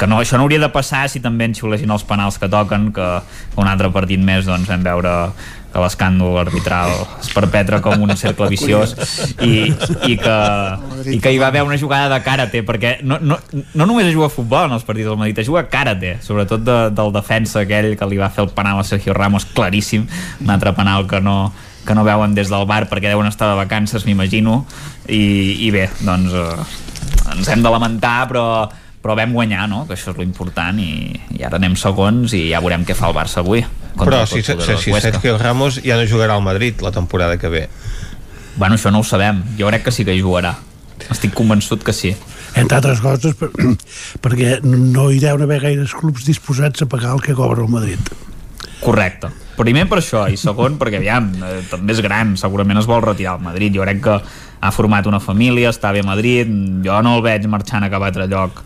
que 0.00 0.08
no, 0.10 0.18
això 0.18 0.40
no 0.40 0.48
hauria 0.48 0.58
de 0.58 0.70
passar 0.74 1.04
si 1.12 1.22
també 1.22 1.46
en 1.46 1.54
xiulessin 1.54 1.92
els 1.94 2.02
penals 2.08 2.40
que 2.42 2.50
toquen 2.50 2.90
que 2.96 3.06
un 3.60 3.70
altre 3.70 3.92
partit 3.94 4.18
més 4.18 4.48
doncs 4.50 4.66
vam 4.72 4.82
veure 4.82 5.14
que 5.70 5.82
l'escàndol 5.82 6.38
arbitral 6.40 6.92
es 7.20 7.30
perpetra 7.34 7.80
com 7.84 8.02
un 8.02 8.12
cercle 8.18 8.48
viciós 8.50 8.94
i, 9.46 9.70
i, 10.08 10.16
que, 10.18 10.36
i 11.14 11.20
que 11.22 11.32
hi 11.32 11.40
va 11.40 11.50
haver 11.50 11.62
una 11.66 11.78
jugada 11.78 12.10
de 12.12 12.20
karate 12.26 12.64
perquè 12.66 12.96
no, 13.06 13.20
no, 13.22 13.38
no 13.74 13.86
només 13.86 14.08
es 14.08 14.14
juga 14.16 14.30
a 14.30 14.34
futbol 14.34 14.66
en 14.66 14.76
els 14.76 14.86
partits 14.86 15.08
del 15.08 15.18
Madrid, 15.20 15.38
es 15.38 15.48
juga 15.50 15.64
a 15.64 15.70
karate 15.70 16.16
sobretot 16.26 16.64
de, 16.66 16.78
del 16.96 17.14
defensa 17.14 17.62
aquell 17.62 17.94
que 17.98 18.10
li 18.10 18.20
va 18.20 18.32
fer 18.34 18.44
el 18.46 18.52
penal 18.56 18.82
a 18.82 18.86
Sergio 18.86 19.14
Ramos 19.16 19.46
claríssim 19.54 20.06
un 20.40 20.50
altre 20.50 20.74
penal 20.74 21.06
que 21.10 21.22
no, 21.22 21.52
que 21.86 21.94
no 21.94 22.04
veuen 22.04 22.34
des 22.34 22.50
del 22.50 22.66
bar 22.66 22.86
perquè 22.90 23.12
deuen 23.12 23.30
estar 23.30 23.50
de 23.52 23.58
vacances 23.60 24.06
m'imagino 24.08 24.64
i, 25.06 25.66
i 25.66 25.70
bé, 25.74 25.88
doncs 26.02 26.34
eh, 26.34 26.68
ens 27.36 27.48
hem 27.48 27.62
de 27.62 27.72
lamentar 27.72 28.26
però 28.30 28.46
però 29.00 29.16
vam 29.16 29.32
guanyar, 29.32 29.68
no? 29.68 29.86
que 29.88 29.96
això 29.96 30.12
és 30.12 30.18
lo 30.18 30.24
important 30.26 30.78
i, 30.80 30.92
i 31.38 31.44
ara 31.46 31.56
anem 31.56 31.76
segons 31.80 32.34
i 32.36 32.50
ja 32.50 32.60
veurem 32.60 32.84
què 32.84 32.96
fa 32.96 33.08
el 33.08 33.16
Barça 33.16 33.40
avui 33.40 33.64
però 33.98 34.26
si, 34.26 34.42
si, 34.42 34.54
si 34.78 34.92
Sergio 35.00 35.36
Ramos 35.38 35.80
ja 35.82 35.98
no 35.98 36.06
jugarà 36.08 36.36
al 36.36 36.42
Madrid 36.42 36.80
la 36.80 36.92
temporada 36.92 37.38
que 37.38 37.48
ve. 37.48 37.68
Bueno, 38.56 38.76
això 38.76 38.90
no 38.92 39.00
ho 39.00 39.06
sabem, 39.06 39.42
jo 39.58 39.68
crec 39.70 39.86
que 39.86 39.94
sí 39.94 40.04
que 40.04 40.14
hi 40.14 40.22
jugarà. 40.22 40.54
Estic 41.10 41.34
convençut 41.34 41.84
que 41.84 41.94
sí. 41.96 42.14
Entre 42.58 42.76
altres 42.76 43.00
coses 43.02 43.36
per, 43.38 43.50
perquè 44.24 44.58
no 44.64 45.10
hi 45.10 45.20
deuen 45.22 45.46
haver 45.46 45.60
gaires 45.62 45.94
clubs 45.96 46.26
disposats 46.26 46.82
a 46.82 46.90
pagar 46.90 47.14
el 47.16 47.24
que 47.24 47.36
cobra 47.38 47.64
el 47.64 47.72
Madrid. 47.72 48.12
Correcte. 48.80 49.30
Primer 49.60 49.84
per 49.90 49.98
això 50.00 50.24
i 50.32 50.38
segon 50.40 50.78
perquè 50.80 51.00
aviam, 51.00 51.28
eh, 51.44 51.58
també 51.68 51.92
és 51.92 52.00
gran. 52.04 52.36
Segurament 52.40 52.80
es 52.80 52.88
vol 52.88 53.02
retirar 53.04 53.36
al 53.36 53.44
Madrid. 53.44 53.74
Jo 53.76 53.84
crec 53.84 54.00
que 54.04 54.20
ha 54.60 54.70
format 54.72 55.08
una 55.08 55.20
família, 55.20 55.72
està 55.72 55.92
bé 55.92 56.00
a 56.04 56.08
Madrid. 56.08 56.48
Jo 56.84 57.00
no 57.04 57.18
el 57.18 57.26
veig 57.26 57.48
marxant 57.48 57.84
a 57.84 57.90
cap 57.92 58.06
altre 58.08 58.28
lloc 58.30 58.62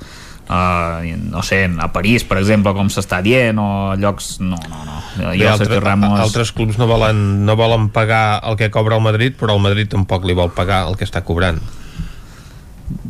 uh, 0.48 1.04
no 1.30 1.42
sé, 1.46 1.64
a 1.68 1.88
París 1.92 2.24
per 2.26 2.40
exemple 2.40 2.74
com 2.76 2.90
s'està 2.92 3.20
dient 3.24 3.58
o 3.60 3.68
llocs 4.00 4.38
no, 4.42 4.58
no, 4.70 4.82
no. 4.88 4.98
Bé, 5.20 5.46
altre, 5.48 5.80
Ramos... 5.80 6.18
altres 6.20 6.52
clubs 6.52 6.78
no 6.80 6.88
volen, 6.90 7.44
no 7.46 7.56
volen 7.56 7.88
pagar 7.94 8.40
el 8.44 8.58
que 8.60 8.70
cobra 8.74 8.98
el 8.98 9.06
Madrid 9.06 9.38
però 9.40 9.56
el 9.56 9.64
Madrid 9.64 9.92
tampoc 9.94 10.26
li 10.26 10.36
vol 10.36 10.52
pagar 10.54 10.84
el 10.88 10.98
que 11.00 11.06
està 11.08 11.24
cobrant 11.26 11.60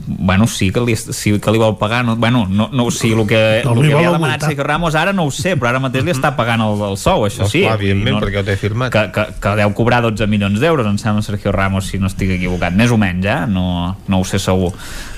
bueno, 0.07 0.47
sí 0.47 0.71
que 0.71 0.83
li, 0.85 0.97
sí 0.97 1.35
que 1.41 1.53
li 1.55 1.61
vol 1.61 1.77
pagar 1.79 2.05
no, 2.05 2.17
bueno, 2.17 2.47
no, 2.49 2.69
no, 2.73 2.91
sí, 2.91 3.13
el 3.13 3.27
que, 3.27 3.63
no, 3.65 3.73
el 3.73 3.89
que 3.89 3.95
havia 3.95 4.13
demanat 4.13 4.45
Sergio 4.45 4.65
Ramos 4.65 4.95
ara 4.95 5.13
no 5.17 5.27
ho 5.29 5.33
sé 5.35 5.55
però 5.57 5.73
ara 5.73 5.81
mateix 5.83 6.05
li 6.05 6.13
està 6.15 6.35
pagant 6.37 6.63
el, 6.65 6.83
el 6.91 6.99
sou, 7.01 7.25
això 7.29 7.49
sí 7.51 7.65
clar, 7.65 7.79
evidentment, 7.81 8.19
no, 8.19 8.23
perquè 8.25 8.43
ho 8.43 8.47
té 8.47 8.57
firmat 8.61 8.93
que, 8.93 9.05
que, 9.15 9.27
que 9.41 9.55
deu 9.61 9.75
cobrar 9.77 10.03
12 10.05 10.29
milions 10.31 10.61
d'euros 10.61 10.89
em 10.91 10.99
sembla 11.01 11.25
Sergio 11.25 11.53
Ramos, 11.55 11.89
si 11.91 12.01
no 12.03 12.11
estic 12.13 12.35
equivocat 12.37 12.77
més 12.77 12.93
o 12.93 13.01
menys, 13.01 13.29
eh? 13.31 13.41
no, 13.51 13.67
no 14.09 14.21
ho 14.21 14.27
sé 14.29 14.41
segur 14.43 14.75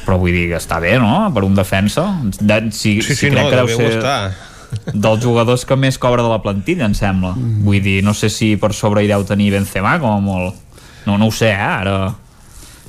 però 0.06 0.20
vull 0.22 0.34
dir 0.34 0.50
que 0.52 0.60
està 0.60 0.78
bé, 0.82 0.94
no? 1.02 1.26
Per 1.34 1.42
un 1.42 1.56
defensa 1.58 2.06
de, 2.38 2.60
si, 2.70 3.00
sí, 3.00 3.08
sí, 3.08 3.16
si 3.24 3.32
crec 3.32 3.42
no, 3.42 3.50
que 3.50 3.58
deu 3.58 3.72
ser 3.72 3.88
estar. 3.96 4.20
dels 4.92 5.24
jugadors 5.24 5.64
que 5.66 5.78
més 5.78 5.98
cobra 5.98 6.22
de 6.22 6.30
la 6.30 6.38
plantilla, 6.44 6.86
em 6.86 6.94
sembla 6.94 7.34
mm. 7.34 7.64
vull 7.66 7.82
dir, 7.82 7.98
no 8.06 8.14
sé 8.14 8.30
si 8.30 8.54
per 8.60 8.70
sobre 8.76 9.02
hi 9.02 9.10
deu 9.10 9.26
tenir 9.26 9.50
Benzema 9.56 9.96
com 10.02 10.14
a 10.14 10.22
molt 10.22 10.62
no, 11.06 11.18
no 11.18 11.26
ho 11.26 11.34
sé, 11.34 11.50
eh? 11.50 11.58
ara 11.58 11.96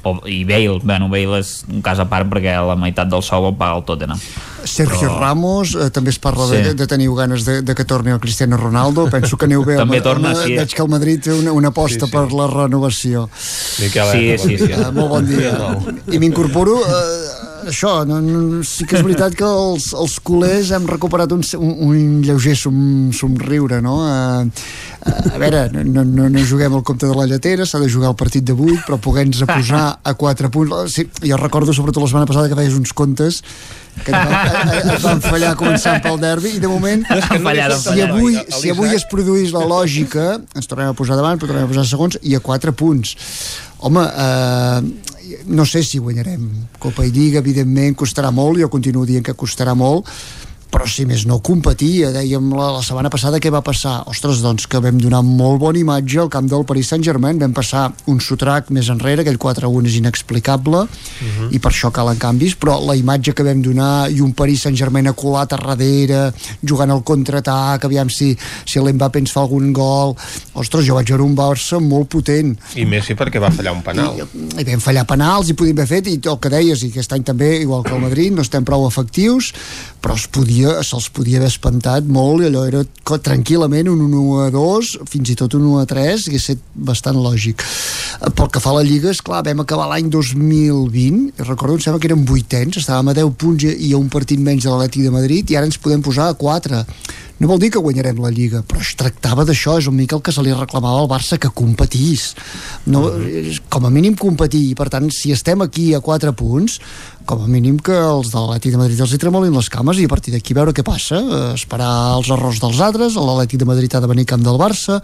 o, 0.08 0.28
i 0.28 0.44
Bale, 0.48 0.80
bueno, 0.84 1.10
Bale 1.12 1.40
és 1.42 1.64
un 1.70 1.82
cas 1.86 2.00
a 2.00 2.06
part 2.10 2.30
perquè 2.32 2.54
la 2.64 2.76
meitat 2.80 3.10
del 3.12 3.24
sou 3.26 3.48
el 3.50 3.56
paga 3.60 3.78
el 3.82 3.84
Tottenham 3.88 4.20
Sergio 4.68 5.08
Però- 5.08 5.20
Ramos, 5.22 5.76
eh, 5.80 5.90
també 5.96 6.10
es 6.12 6.20
parla 6.20 6.48
Sí. 6.50 6.58
de, 6.64 6.74
de 6.76 6.88
tenir 6.88 7.08
ganes 7.16 7.46
de, 7.46 7.62
de 7.62 7.76
que 7.76 7.86
torni 7.86 8.12
el 8.12 8.20
Cristiano 8.20 8.58
Ronaldo 8.58 9.08
penso 9.10 9.38
que 9.38 9.46
aneu 9.46 9.64
bé 9.64 9.78
També 9.80 10.02
torna, 10.02 10.34
home, 10.34 10.44
sí. 10.46 10.56
veig 10.60 10.74
que 10.76 10.82
el 10.84 10.90
Madrid 10.90 11.22
té 11.24 11.32
una, 11.34 11.52
una 11.56 11.70
aposta 11.70 12.06
Sí, 12.06 12.12
sí. 12.12 12.18
per 12.18 12.32
la 12.34 12.48
renovació 12.48 13.30
Miquel, 13.80 14.12
Sí, 14.12 14.38
sí, 14.38 14.58
sí. 14.66 14.72
Ah, 14.74 14.92
molt 14.92 15.10
bon 15.10 15.28
dia 15.28 15.54
i 16.12 16.20
m'incorporo 16.20 16.78
eh, 16.84 17.47
això, 17.72 17.92
no, 18.08 18.20
no, 18.24 18.64
sí 18.68 18.86
que 18.88 18.98
és 19.00 19.06
veritat 19.06 19.36
que 19.38 19.46
els, 19.48 19.90
els 19.98 20.18
culers 20.26 20.72
hem 20.76 20.88
recuperat 20.90 21.32
un, 21.36 21.44
un, 21.60 21.74
un 21.88 22.22
lleuger 22.26 22.56
som, 22.60 22.78
somriure 23.16 23.82
no? 23.84 23.98
Eh, 24.08 25.08
a 25.08 25.40
veure, 25.40 25.68
no, 25.74 26.04
no, 26.04 26.28
no 26.30 26.46
juguem 26.48 26.74
al 26.76 26.84
compte 26.88 27.08
de 27.08 27.16
la 27.16 27.28
lletera 27.30 27.66
s'ha 27.68 27.80
de 27.84 27.90
jugar 27.92 28.12
el 28.12 28.18
partit 28.20 28.46
de 28.48 28.56
8 28.56 28.86
però 28.88 29.00
poder-nos 29.02 29.44
a 29.46 29.50
posar 29.52 29.84
a 30.04 30.14
4 30.20 30.52
punts 30.54 30.96
sí, 30.96 31.08
jo 31.24 31.38
recordo 31.40 31.76
sobretot 31.76 32.04
la 32.04 32.10
setmana 32.12 32.30
passada 32.30 32.50
que 32.52 32.58
feies 32.60 32.76
uns 32.80 32.94
comptes 32.98 33.44
que 34.04 34.12
ens 34.14 34.30
van, 34.30 34.74
ens 34.94 35.06
van 35.06 35.22
fallar 35.24 35.54
començant 35.58 36.04
pel 36.04 36.20
derbi 36.22 36.52
i 36.58 36.60
de 36.62 36.70
moment 36.70 37.02
No 37.08 37.16
és 37.18 37.30
que 37.30 37.40
no 37.40 37.48
Fallaran, 37.50 37.80
si, 37.80 37.88
fallaran. 37.90 38.18
avui, 38.18 38.36
si 38.60 38.74
avui 38.74 38.94
es 38.94 39.08
produís 39.10 39.54
la 39.56 39.64
lògica 39.66 40.28
ens 40.54 40.70
tornem 40.70 40.92
a 40.92 40.98
posar 40.98 41.18
davant 41.18 41.40
però 41.40 41.50
tornem 41.54 41.66
a 41.66 41.72
posar 41.72 41.88
segons 41.90 42.20
i 42.22 42.36
a 42.38 42.42
4 42.44 42.76
punts 42.78 43.16
home 43.80 44.04
eh, 44.04 44.82
no 45.48 45.66
sé 45.66 45.84
si 45.84 46.00
guanyarem 46.00 46.48
Copa 46.80 47.06
i 47.06 47.12
Lliga 47.12 47.42
evidentment 47.44 47.96
costarà 48.00 48.32
molt 48.32 48.62
jo 48.62 48.70
continuo 48.72 49.06
dient 49.06 49.26
que 49.26 49.36
costarà 49.38 49.76
molt 49.76 50.08
però 50.72 50.86
si 50.90 51.06
més 51.08 51.26
no 51.26 51.40
competia 51.40 52.10
dèiem 52.12 52.50
la, 52.56 52.70
la 52.76 52.82
setmana 52.84 53.10
passada 53.14 53.40
què 53.40 53.52
va 53.54 53.62
passar 53.66 54.02
ostres, 54.12 54.42
doncs 54.44 54.68
que 54.68 54.82
vam 54.84 54.98
donar 55.00 55.22
molt 55.26 55.60
bona 55.62 55.80
imatge 55.80 56.20
al 56.20 56.30
camp 56.34 56.48
del 56.52 56.66
Paris 56.68 56.90
Saint-Germain 56.92 57.40
vam 57.40 57.54
passar 57.56 57.86
un 58.12 58.20
sotrac 58.24 58.70
més 58.76 58.90
enrere 58.94 59.24
aquell 59.24 59.40
4-1 59.40 59.88
és 59.88 59.96
inexplicable 60.02 60.86
Mhm. 60.88 61.50
i 61.56 61.60
per 61.60 61.72
això 61.72 61.92
calen 61.92 62.18
canvis 62.20 62.56
però 62.60 62.78
la 62.86 62.96
imatge 62.96 63.34
que 63.34 63.44
vam 63.44 63.62
donar 63.62 64.10
i 64.12 64.20
un 64.22 64.34
Paris 64.34 64.62
Saint-Germain 64.68 65.08
aculat 65.08 65.54
a 65.54 65.58
darrere 65.58 66.34
jugant 66.62 66.92
al 66.92 67.04
contraatac 67.04 67.86
aviam 67.88 68.10
si, 68.10 68.36
si 68.66 68.80
l'Mbappé 68.80 69.20
ens 69.24 69.32
fa 69.32 69.42
algun 69.46 69.72
gol 69.74 70.16
ostres, 70.54 70.86
jo 70.86 70.96
vaig 70.98 71.08
veure 71.10 71.24
un 71.24 71.36
Barça 71.38 71.80
molt 71.80 72.10
potent 72.10 72.56
I 72.76 72.86
Messi 72.86 73.16
perquè 73.16 73.40
va 73.42 73.52
fallar 73.52 73.74
un 73.76 73.82
penal. 73.86 74.16
i 74.58 74.64
vam 74.68 74.80
fallar 74.84 75.06
penals 75.08 75.50
i 75.50 75.54
podíem 75.58 75.80
haver 75.80 75.88
fet 76.04 76.08
i 76.12 76.20
el 76.28 76.40
que 76.44 76.50
deies, 76.50 76.84
i 76.84 76.92
aquest 76.92 77.14
any 77.14 77.24
també 77.24 77.62
igual 77.62 77.84
que 77.84 77.94
el 77.96 78.02
Madrid, 78.02 78.34
no 78.34 78.42
estem 78.46 78.66
prou 78.68 78.88
efectius 78.88 79.54
però 80.02 80.16
es 80.16 80.28
podia, 80.32 80.57
se'ls 80.86 81.10
podia 81.14 81.42
haver 81.42 81.50
espantat 81.52 82.08
molt 82.10 82.44
i 82.44 82.48
allò 82.50 82.64
era 82.68 82.84
tranquil·lament 83.06 83.90
un 83.92 84.02
1 84.08 84.24
a 84.46 84.48
2, 84.54 84.94
fins 85.12 85.34
i 85.34 85.38
tot 85.40 85.58
un 85.58 85.68
1 85.70 85.84
a 85.84 85.86
3 85.90 86.28
hagués 86.28 86.48
estat 86.48 86.64
bastant 86.74 87.20
lògic. 87.20 87.64
Eh, 87.64 88.32
pel 88.32 88.50
que 88.54 88.64
fa 88.64 88.72
a 88.74 88.80
la 88.80 88.86
Lliga, 88.88 89.12
és 89.12 89.22
clar, 89.22 89.44
vam 89.46 89.64
acabar 89.64 89.90
l'any 89.92 90.10
2020, 90.14 91.22
i 91.38 91.48
recordo, 91.48 91.78
em 91.78 91.84
sembla 91.86 92.02
que 92.02 92.12
érem 92.12 92.26
vuitens, 92.26 92.82
estàvem 92.82 93.14
a 93.14 93.18
10 93.20 93.38
punts 93.38 93.70
i 93.70 93.94
a 93.94 94.02
un 94.02 94.10
partit 94.10 94.42
menys 94.42 94.66
de 94.66 94.74
l'Atlètic 94.74 95.08
de 95.08 95.14
Madrid 95.14 95.52
i 95.52 95.58
ara 95.60 95.70
ens 95.70 95.80
podem 95.82 96.04
posar 96.04 96.32
a 96.32 96.38
4 96.38 96.84
no 97.38 97.50
vol 97.52 97.60
dir 97.62 97.70
que 97.70 97.82
guanyarem 97.82 98.18
la 98.22 98.32
Lliga, 98.34 98.64
però 98.66 98.82
es 98.82 98.96
tractava 98.98 99.44
d'això, 99.46 99.76
és 99.78 99.88
un 99.90 99.94
mica 99.98 100.18
el 100.18 100.24
que 100.26 100.34
se 100.34 100.42
li 100.42 100.54
reclamava 100.56 101.04
al 101.04 101.10
Barça 101.12 101.38
que 101.38 101.52
competís, 101.54 102.32
no, 102.90 103.04
és 103.22 103.60
com 103.70 103.86
a 103.86 103.92
mínim 103.94 104.16
competir, 104.18 104.64
i 104.72 104.78
per 104.78 104.90
tant 104.94 105.12
si 105.14 105.34
estem 105.36 105.62
aquí 105.62 105.92
a 105.94 106.02
4 106.02 106.34
punts 106.38 106.80
com 107.28 107.44
a 107.44 107.48
mínim 107.52 107.76
que 107.84 107.92
els 107.92 108.30
de 108.32 108.40
l'Atlètic 108.40 108.74
de 108.74 108.80
Madrid 108.80 109.02
els 109.04 109.12
hi 109.14 109.20
tremolin 109.20 109.56
les 109.56 109.68
cames 109.70 110.00
i 110.00 110.06
a 110.08 110.12
partir 110.12 110.32
d'aquí 110.34 110.56
veure 110.56 110.74
què 110.74 110.86
passa. 110.88 111.20
Eh, 111.20 111.40
esperar 111.58 111.90
els 112.16 112.30
errors 112.32 112.62
dels 112.64 112.80
altres. 112.84 113.18
l'Atlètic 113.20 113.60
de 113.60 113.68
Madrid 113.68 113.96
ha 113.96 114.02
de 114.02 114.10
venir 114.10 114.26
camp 114.26 114.46
del 114.46 114.60
Barça. 114.62 115.02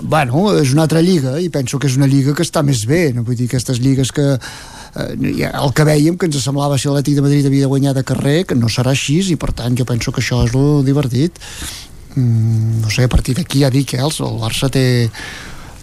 Bueno, 0.00 0.46
és 0.56 0.72
una 0.72 0.86
altra 0.86 1.02
lliga 1.04 1.36
i 1.40 1.50
penso 1.52 1.78
que 1.78 1.90
és 1.90 1.96
una 2.00 2.08
lliga 2.08 2.32
que 2.34 2.46
està 2.46 2.62
més 2.64 2.86
bé 2.88 3.12
no? 3.12 3.22
Vull 3.26 3.36
dir 3.36 3.50
aquestes 3.50 3.82
lligues 3.84 4.12
que 4.16 4.24
eh, 4.32 5.50
el 5.50 5.74
que 5.76 5.84
vèiem 5.84 6.16
que 6.16 6.30
ens 6.30 6.40
semblava 6.40 6.78
si 6.80 6.88
l'Atlètic 6.88 7.18
de 7.18 7.26
Madrid 7.26 7.50
havia 7.50 7.66
de 7.66 7.72
guanyar 7.74 7.92
de 7.94 8.06
carrer 8.06 8.38
que 8.48 8.56
no 8.56 8.72
serà 8.72 8.96
així 8.96 9.20
i 9.32 9.36
per 9.36 9.52
tant 9.52 9.76
jo 9.76 9.84
penso 9.84 10.12
que 10.12 10.24
això 10.24 10.40
és 10.46 10.56
lo 10.56 10.80
divertit. 10.86 11.36
Mm, 12.14 12.80
no 12.80 12.88
sé, 12.88 13.04
a 13.04 13.12
partir 13.12 13.36
d'aquí 13.36 13.60
ja 13.60 13.70
dic 13.70 13.92
eh, 13.94 14.00
el 14.00 14.16
el 14.24 14.40
Barça 14.40 14.72
té 14.72 14.86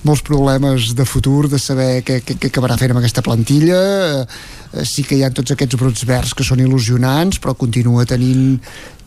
molts 0.03 0.25
problemes 0.25 0.91
de 0.97 1.05
futur, 1.05 1.47
de 1.47 1.59
saber 1.59 2.03
què, 2.03 2.19
què, 2.25 2.35
què 2.35 2.49
acabarà 2.51 2.75
fent 2.81 2.91
amb 2.91 2.99
aquesta 3.03 3.23
plantilla. 3.23 3.79
eh, 4.23 4.61
sí 4.81 5.05
que 5.05 5.17
hi 5.17 5.23
ha 5.23 5.31
tots 5.33 5.53
aquests 5.53 5.77
brots 5.77 6.05
verds 6.09 6.33
que 6.33 6.45
són 6.47 6.63
il·lusionants, 6.63 7.39
però 7.43 7.53
continua 7.57 8.07
tenint 8.09 8.57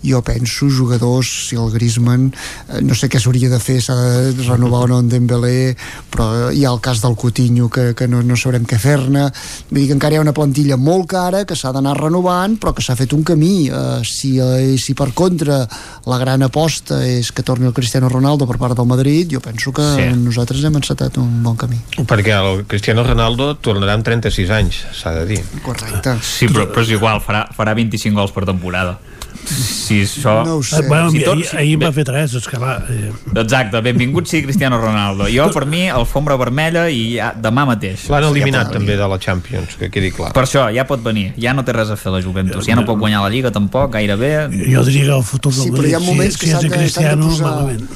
jo 0.06 0.22
penso, 0.22 0.68
jugadors 0.70 1.28
si 1.48 1.56
el 1.56 1.70
Griezmann, 1.74 2.30
eh, 2.68 2.80
no 2.82 2.94
sé 2.94 3.08
què 3.12 3.20
s'hauria 3.20 3.50
de 3.52 3.58
fer 3.60 3.80
s'ha 3.82 3.94
de 3.96 4.46
renovar 4.46 4.84
o 4.86 4.90
no 4.92 5.00
en 5.02 5.08
Dembélé 5.12 5.76
però 6.12 6.50
hi 6.52 6.64
ha 6.64 6.72
el 6.72 6.80
cas 6.80 7.02
del 7.02 7.16
Coutinho 7.16 7.68
que, 7.68 7.94
que 7.98 8.08
no, 8.08 8.22
no 8.22 8.36
sabrem 8.36 8.64
què 8.68 8.78
fer-ne 8.78 9.26
vull 9.70 9.80
dir 9.80 9.86
que 9.88 9.96
encara 9.98 10.16
hi 10.16 10.20
ha 10.20 10.24
una 10.24 10.34
plantilla 10.36 10.76
molt 10.76 11.08
cara 11.10 11.44
que 11.44 11.56
s'ha 11.58 11.72
d'anar 11.74 11.96
renovant 11.98 12.56
però 12.62 12.74
que 12.76 12.82
s'ha 12.84 12.96
fet 12.98 13.12
un 13.16 13.24
camí 13.26 13.68
eh, 13.68 14.00
si, 14.06 14.36
eh, 14.42 14.76
si 14.78 14.94
per 14.94 15.10
contra 15.14 15.62
la 16.06 16.18
gran 16.22 16.42
aposta 16.46 17.02
és 17.06 17.32
que 17.32 17.42
torni 17.46 17.66
el 17.66 17.74
Cristiano 17.76 18.08
Ronaldo 18.08 18.46
per 18.46 18.58
part 18.62 18.76
del 18.78 18.86
Madrid 18.88 19.30
jo 19.32 19.40
penso 19.40 19.72
que 19.72 19.82
Sí. 19.86 20.02
sí. 20.02 20.16
nosaltres 20.18 20.64
hem 20.64 20.74
encetat 20.76 21.16
un 21.22 21.42
bon 21.44 21.56
camí 21.56 21.78
Perquè 22.06 22.32
el 22.36 22.64
Cristiano 22.66 23.02
Ronaldo 23.06 23.54
tornarà 23.62 23.94
amb 23.96 24.04
36 24.06 24.50
anys, 24.50 24.78
s'ha 24.94 25.12
de 25.16 25.24
dir. 25.26 25.38
Correcte. 25.64 26.16
Sí, 26.22 26.48
però, 26.48 26.66
però 26.70 26.82
és 26.84 26.90
igual, 26.94 27.20
farà, 27.24 27.44
farà 27.56 27.74
25 27.76 28.14
gols 28.18 28.32
per 28.34 28.44
temporada. 28.48 28.98
Si 29.46 30.00
això... 30.02 30.40
No 30.44 30.56
ho 30.58 30.62
Eh, 30.66 30.82
bueno, 30.88 31.10
si 31.10 31.20
tot- 31.22 31.34
ahir, 31.36 31.46
si- 31.46 31.56
ahir 31.56 31.76
va 31.82 31.90
fer 31.94 32.04
tres, 32.04 32.34
és 32.34 32.46
que 32.50 32.56
clar... 32.58 32.82
Eh, 32.90 33.12
Exacte, 33.42 33.80
benvingut 33.84 34.26
sigui 34.28 34.44
Cristiano 34.48 34.78
Ronaldo. 34.82 35.28
Jo, 35.32 35.46
per 35.54 35.64
mi, 35.70 35.84
alfombra 35.88 36.36
vermella 36.40 36.88
i 36.90 37.16
ja, 37.16 37.30
demà 37.34 37.64
mateix. 37.68 38.08
L'han 38.10 38.26
eliminat 38.32 38.72
Ja 38.72 38.78
també 38.78 38.96
de 38.98 39.06
la 39.08 39.18
Champions, 39.22 39.76
que 39.78 39.90
quedi 39.94 40.10
clar. 40.16 40.32
Per 40.36 40.42
això, 40.44 40.66
ja 40.74 40.84
pot 40.88 41.02
venir. 41.04 41.30
Ja 41.40 41.54
no 41.54 41.62
té 41.64 41.72
res 41.76 41.90
a 41.94 41.96
fer 42.00 42.12
la 42.12 42.20
Juventus. 42.24 42.66
Ja 42.66 42.74
no 42.76 42.84
pot 42.88 42.98
guanyar 42.98 43.22
la 43.22 43.30
Lliga 43.30 43.52
tampoc, 43.54 43.92
gairebé. 43.94 44.48
jo 44.72 44.82
diria 44.84 45.04
que 45.12 45.16
el 45.20 45.22
futur 45.22 45.52
del 45.54 45.62
Sí, 45.64 45.70
però 45.70 45.86
hi 45.86 45.94
ha 45.94 46.00
moments 46.02 46.34
si, 46.34 46.40
que 46.40 46.46
si 46.46 46.52
és 46.52 46.58
de 46.58 46.68
s'han 46.68 46.70
de 46.70 46.76
Cristiano, 46.82 47.28
posar- 47.30 47.46
malament. 47.54 47.88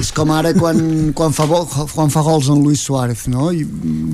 és 0.00 0.10
com 0.16 0.30
ara 0.32 0.52
quan, 0.54 1.12
quan, 1.14 1.32
fa, 1.36 1.44
quan 1.92 2.10
fa 2.10 2.22
gols 2.24 2.48
en 2.48 2.62
Luis 2.64 2.80
Suárez 2.80 3.26
no? 3.28 3.50
I 3.52 3.66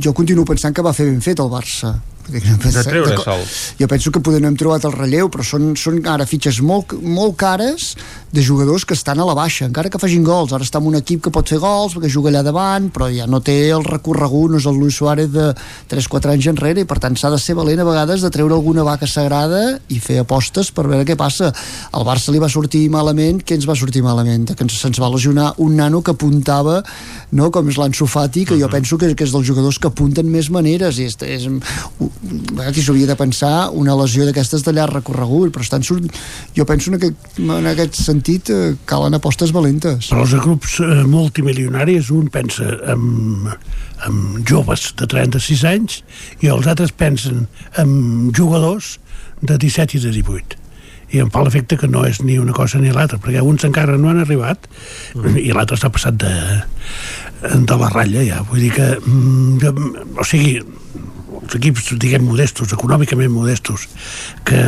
jo 0.02 0.12
continuo 0.16 0.44
pensant 0.44 0.74
que 0.74 0.82
va 0.82 0.92
fer 0.96 1.06
ben 1.06 1.20
fet 1.22 1.38
el 1.38 1.46
Barça 1.52 1.92
De 2.26 2.82
treure 2.82 3.16
sol. 3.22 3.42
jo 3.78 3.88
penso 3.88 4.10
que 4.10 4.20
poder 4.20 4.40
no 4.42 4.48
hem 4.50 4.56
trobat 4.58 4.84
el 4.88 4.94
relleu 4.94 5.30
però 5.32 5.44
són, 5.46 5.74
són 5.78 6.00
ara 6.10 6.26
fitxes 6.26 6.60
molt, 6.64 6.96
molt 7.02 7.36
cares 7.38 7.94
de 8.36 8.42
jugadors 8.44 8.84
que 8.84 8.92
estan 8.94 9.20
a 9.20 9.24
la 9.24 9.34
baixa. 9.34 9.64
Encara 9.64 9.88
que 9.88 9.98
facin 9.98 10.24
gols, 10.26 10.52
ara 10.52 10.64
està 10.66 10.80
en 10.82 10.90
un 10.90 10.98
equip 10.98 11.22
que 11.24 11.32
pot 11.32 11.48
fer 11.48 11.56
gols 11.62 11.94
perquè 11.96 12.10
juga 12.12 12.28
allà 12.28 12.42
davant, 12.44 12.90
però 12.92 13.08
ja 13.08 13.24
no 13.30 13.40
té 13.40 13.54
el 13.72 13.84
recorregut, 13.86 14.52
no 14.52 14.60
és 14.60 14.66
el 14.68 14.76
Luis 14.76 14.98
Suárez 14.98 15.30
de 15.32 15.46
3-4 15.88 16.34
anys 16.34 16.50
enrere, 16.52 16.84
i 16.84 16.88
per 16.88 16.98
tant 17.00 17.16
s'ha 17.16 17.30
de 17.32 17.38
ser 17.40 17.56
valent 17.56 17.80
a 17.80 17.86
vegades 17.88 18.20
de 18.20 18.30
treure 18.34 18.58
alguna 18.58 18.84
vaca 18.84 19.08
sagrada 19.08 19.78
i 19.88 20.00
fer 20.04 20.18
apostes 20.20 20.68
per 20.74 20.84
veure 20.90 21.06
què 21.08 21.16
passa. 21.16 21.48
Al 21.96 22.04
Barça 22.04 22.34
li 22.34 22.42
va 22.42 22.50
sortir 22.52 22.84
malament. 22.92 23.40
Què 23.40 23.56
ens 23.56 23.68
va 23.68 23.78
sortir 23.78 24.04
malament? 24.04 24.50
Que 24.52 24.66
ens, 24.66 24.76
se'ns 24.82 25.00
va 25.00 25.10
lesionar 25.12 25.54
un 25.62 25.76
nano 25.80 26.02
que 26.04 26.12
apuntava 26.12 26.82
no? 27.32 27.50
com 27.54 27.72
és 27.72 27.80
l'Ansu 27.80 28.08
Fati, 28.10 28.44
que 28.50 28.60
jo 28.60 28.68
penso 28.72 28.98
que, 29.00 29.14
que 29.16 29.24
és 29.24 29.32
dels 29.32 29.48
jugadors 29.48 29.80
que 29.80 29.88
apunten 29.88 30.28
més 30.28 30.50
maneres. 30.52 31.00
I 31.00 31.08
és, 31.08 31.16
és, 31.24 31.48
aquí 32.66 32.82
s'hauria 32.82 33.06
de 33.10 33.16
pensar 33.18 33.68
una 33.76 33.96
lesió 33.98 34.26
d'aquestes 34.26 34.64
de 34.66 34.72
llarg 34.76 34.94
recorregut 34.96 35.52
però 35.54 35.64
estan 35.64 35.84
surt... 35.86 36.08
jo 36.56 36.66
penso 36.68 36.90
en 36.90 36.98
aquest, 36.98 37.40
en 37.42 37.70
aquest 37.70 38.00
sentit 38.00 38.50
eh, 38.50 38.74
calen 38.88 39.16
apostes 39.18 39.52
valentes. 39.52 40.10
Però 40.12 40.24
els 40.24 40.36
grups 40.42 40.78
eh, 40.80 41.02
multimilionaris, 41.06 42.10
un 42.14 42.28
pensa 42.32 42.68
en, 42.92 43.48
en 44.08 44.22
joves 44.48 44.92
de 44.98 45.08
36 45.12 45.64
anys 45.72 46.00
i 46.44 46.52
els 46.52 46.68
altres 46.70 46.92
pensen 46.96 47.46
en 47.76 48.30
jugadors 48.36 48.96
de 49.42 49.58
17 49.60 49.98
i 49.98 50.06
de 50.06 50.14
18 50.16 50.64
i 51.14 51.20
em 51.22 51.28
fa 51.30 51.44
l'efecte 51.46 51.76
que 51.78 51.88
no 51.90 52.02
és 52.06 52.18
ni 52.24 52.38
una 52.42 52.54
cosa 52.56 52.80
ni 52.82 52.90
l'altra 52.90 53.20
perquè 53.22 53.42
uns 53.44 53.64
encara 53.68 53.94
no 54.00 54.10
han 54.10 54.24
arribat 54.24 54.66
mm. 55.14 55.36
i 55.38 55.52
l'altre 55.54 55.78
s'ha 55.78 55.92
passat 55.94 56.18
de, 56.18 56.32
de 57.62 57.78
la 57.78 57.90
ratlla 57.92 58.24
ja, 58.26 58.40
vull 58.48 58.64
dir 58.64 58.72
que 58.74 58.88
mm, 58.98 59.60
que- 59.62 60.18
o 60.18 60.26
sigui 60.26 60.58
els 61.46 61.56
equips, 61.58 61.92
diguem, 62.02 62.24
modestos, 62.26 62.72
econòmicament 62.74 63.30
modestos, 63.30 63.86
que 64.46 64.58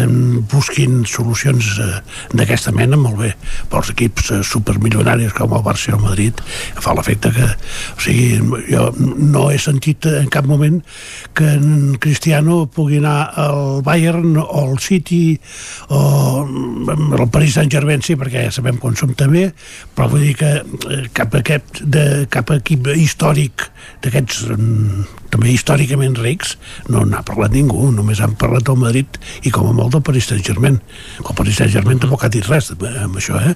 busquin 0.53 1.03
solucions 1.09 1.75
eh, 1.83 1.89
d'aquesta 2.39 2.73
mena, 2.77 2.99
molt 3.01 3.19
bé. 3.19 3.33
Però 3.69 3.83
els 3.83 3.93
equips 3.95 4.33
eh, 4.33 4.41
supermilionaris 4.47 5.35
com 5.37 5.57
el 5.57 5.65
Barça 5.67 5.95
el 5.95 6.03
Madrid 6.05 6.41
fa 6.79 6.95
l'efecte 6.97 7.33
que... 7.35 7.49
O 7.99 8.03
sigui, 8.03 8.39
jo 8.69 8.89
no 8.99 9.49
he 9.51 9.59
sentit 9.61 10.07
en 10.11 10.29
cap 10.33 10.47
moment 10.49 10.79
que 11.37 11.49
en 11.57 11.97
Cristiano 12.01 12.61
pugui 12.71 13.01
anar 13.03 13.33
al 13.39 13.83
Bayern 13.87 14.37
o 14.41 14.47
al 14.63 14.79
City 14.83 15.39
o 15.95 16.01
al 16.47 17.29
Paris 17.35 17.57
Saint-Germain, 17.59 18.03
sí, 18.05 18.17
perquè 18.19 18.47
ja 18.47 18.55
sabem 18.55 18.79
quan 18.81 18.97
som 18.99 19.15
també, 19.19 19.49
però 19.97 20.11
vull 20.13 20.27
dir 20.29 20.37
que 20.39 20.53
eh, 20.63 21.03
cap, 21.17 21.35
aquest, 21.41 21.83
de, 21.83 22.27
cap 22.31 22.53
equip 22.55 22.93
històric 22.95 23.69
d'aquests 24.05 24.45
mm, 24.55 25.07
també 25.33 25.53
històricament 25.53 26.17
rics 26.21 26.57
no 26.93 27.05
n'ha 27.09 27.23
parlat 27.27 27.55
ningú, 27.55 27.91
només 27.95 28.21
han 28.25 28.35
parlat 28.39 28.67
del 28.69 28.79
Madrid 28.81 29.19
i 29.43 29.53
com 29.55 29.69
a 29.71 29.75
molt 29.77 29.95
del 29.97 30.03
Paris 30.07 30.29
Saint-Germain. 30.31 30.79
El 31.25 31.35
Paris 31.39 31.61
Saint-Germain 31.61 32.01
tampoc 32.03 32.25
ha 32.25 32.31
dit 32.33 32.47
res 32.49 32.71
amb 32.73 33.19
això, 33.21 33.39
eh? 33.43 33.55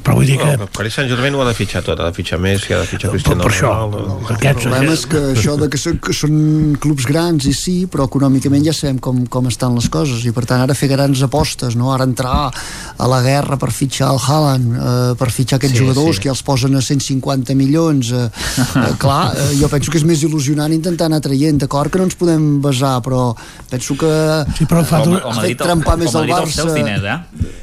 Però 0.00 0.16
vull 0.18 0.28
dir 0.28 0.38
que... 0.40 0.50
No, 0.56 0.68
el 0.68 0.72
Paris 0.76 0.98
Saint-Germain 0.98 1.34
ho 1.36 1.44
ha 1.44 1.48
de 1.50 1.56
fitxar 1.58 1.82
tot, 1.86 2.00
ha 2.00 2.10
de 2.10 2.16
fitxar 2.16 2.40
Messi, 2.42 2.74
ha 2.74 2.80
de 2.82 2.88
fitxar 2.90 3.12
Cristiano 3.14 3.44
per 3.46 3.52
això, 3.52 3.72
Ronaldo... 3.74 4.18
Aquests, 4.36 4.66
el 4.66 4.70
problema 4.70 4.96
és 4.96 5.04
que 5.10 5.22
això 5.34 5.56
de 5.60 5.70
que 5.72 5.80
són, 5.80 5.98
que 6.04 6.16
són 6.16 6.36
clubs 6.82 7.06
grans 7.08 7.46
i 7.50 7.54
sí, 7.56 7.76
però 7.90 8.06
econòmicament 8.10 8.66
ja 8.66 8.74
sabem 8.76 9.00
com, 9.02 9.22
com 9.30 9.48
estan 9.50 9.76
les 9.78 9.88
coses 9.92 10.24
i 10.26 10.34
per 10.36 10.46
tant 10.48 10.64
ara 10.64 10.76
fer 10.76 10.90
grans 10.92 11.22
apostes, 11.26 11.76
no? 11.78 11.92
ara 11.94 12.06
entrar 12.08 12.50
a 12.50 13.10
la 13.10 13.20
guerra 13.24 13.58
per 13.60 13.70
fitxar 13.74 14.10
el 14.14 14.20
Haaland, 14.20 14.74
eh, 14.74 15.14
per 15.20 15.30
fitxar 15.34 15.60
aquests 15.60 15.78
Sí, 15.78 15.84
jugadors 15.84 16.18
sí. 16.18 16.24
que 16.24 16.32
els 16.32 16.42
posen 16.44 16.76
a 16.76 16.82
150 16.84 17.54
milions, 17.58 18.10
eh, 18.12 18.26
eh, 18.26 18.90
clar, 19.00 19.32
eh, 19.36 19.50
jo 19.60 19.70
penso 19.72 19.92
que 19.92 20.00
és 20.00 20.06
més 20.08 20.24
il·lusionant 20.26 20.72
intentar 20.74 21.08
anar 21.10 21.22
traient, 21.24 21.60
d'acord 21.62 21.92
que 21.92 22.00
no 22.00 22.08
ens 22.08 22.18
podem 22.20 22.49
basar, 22.64 22.96
però 23.06 23.30
penso 23.70 23.96
que 24.00 24.12
sí, 24.58 24.66
però 24.66 24.82
fa 24.88 25.02
ha 25.04 25.06
el 25.06 25.42
fet 25.44 25.62
trempar 25.62 25.96
el, 25.96 26.04
més 26.04 26.14
el 26.14 26.26
el 26.26 26.34
Barça 26.34 26.66
diners, 26.74 27.06
eh? 27.06 27.56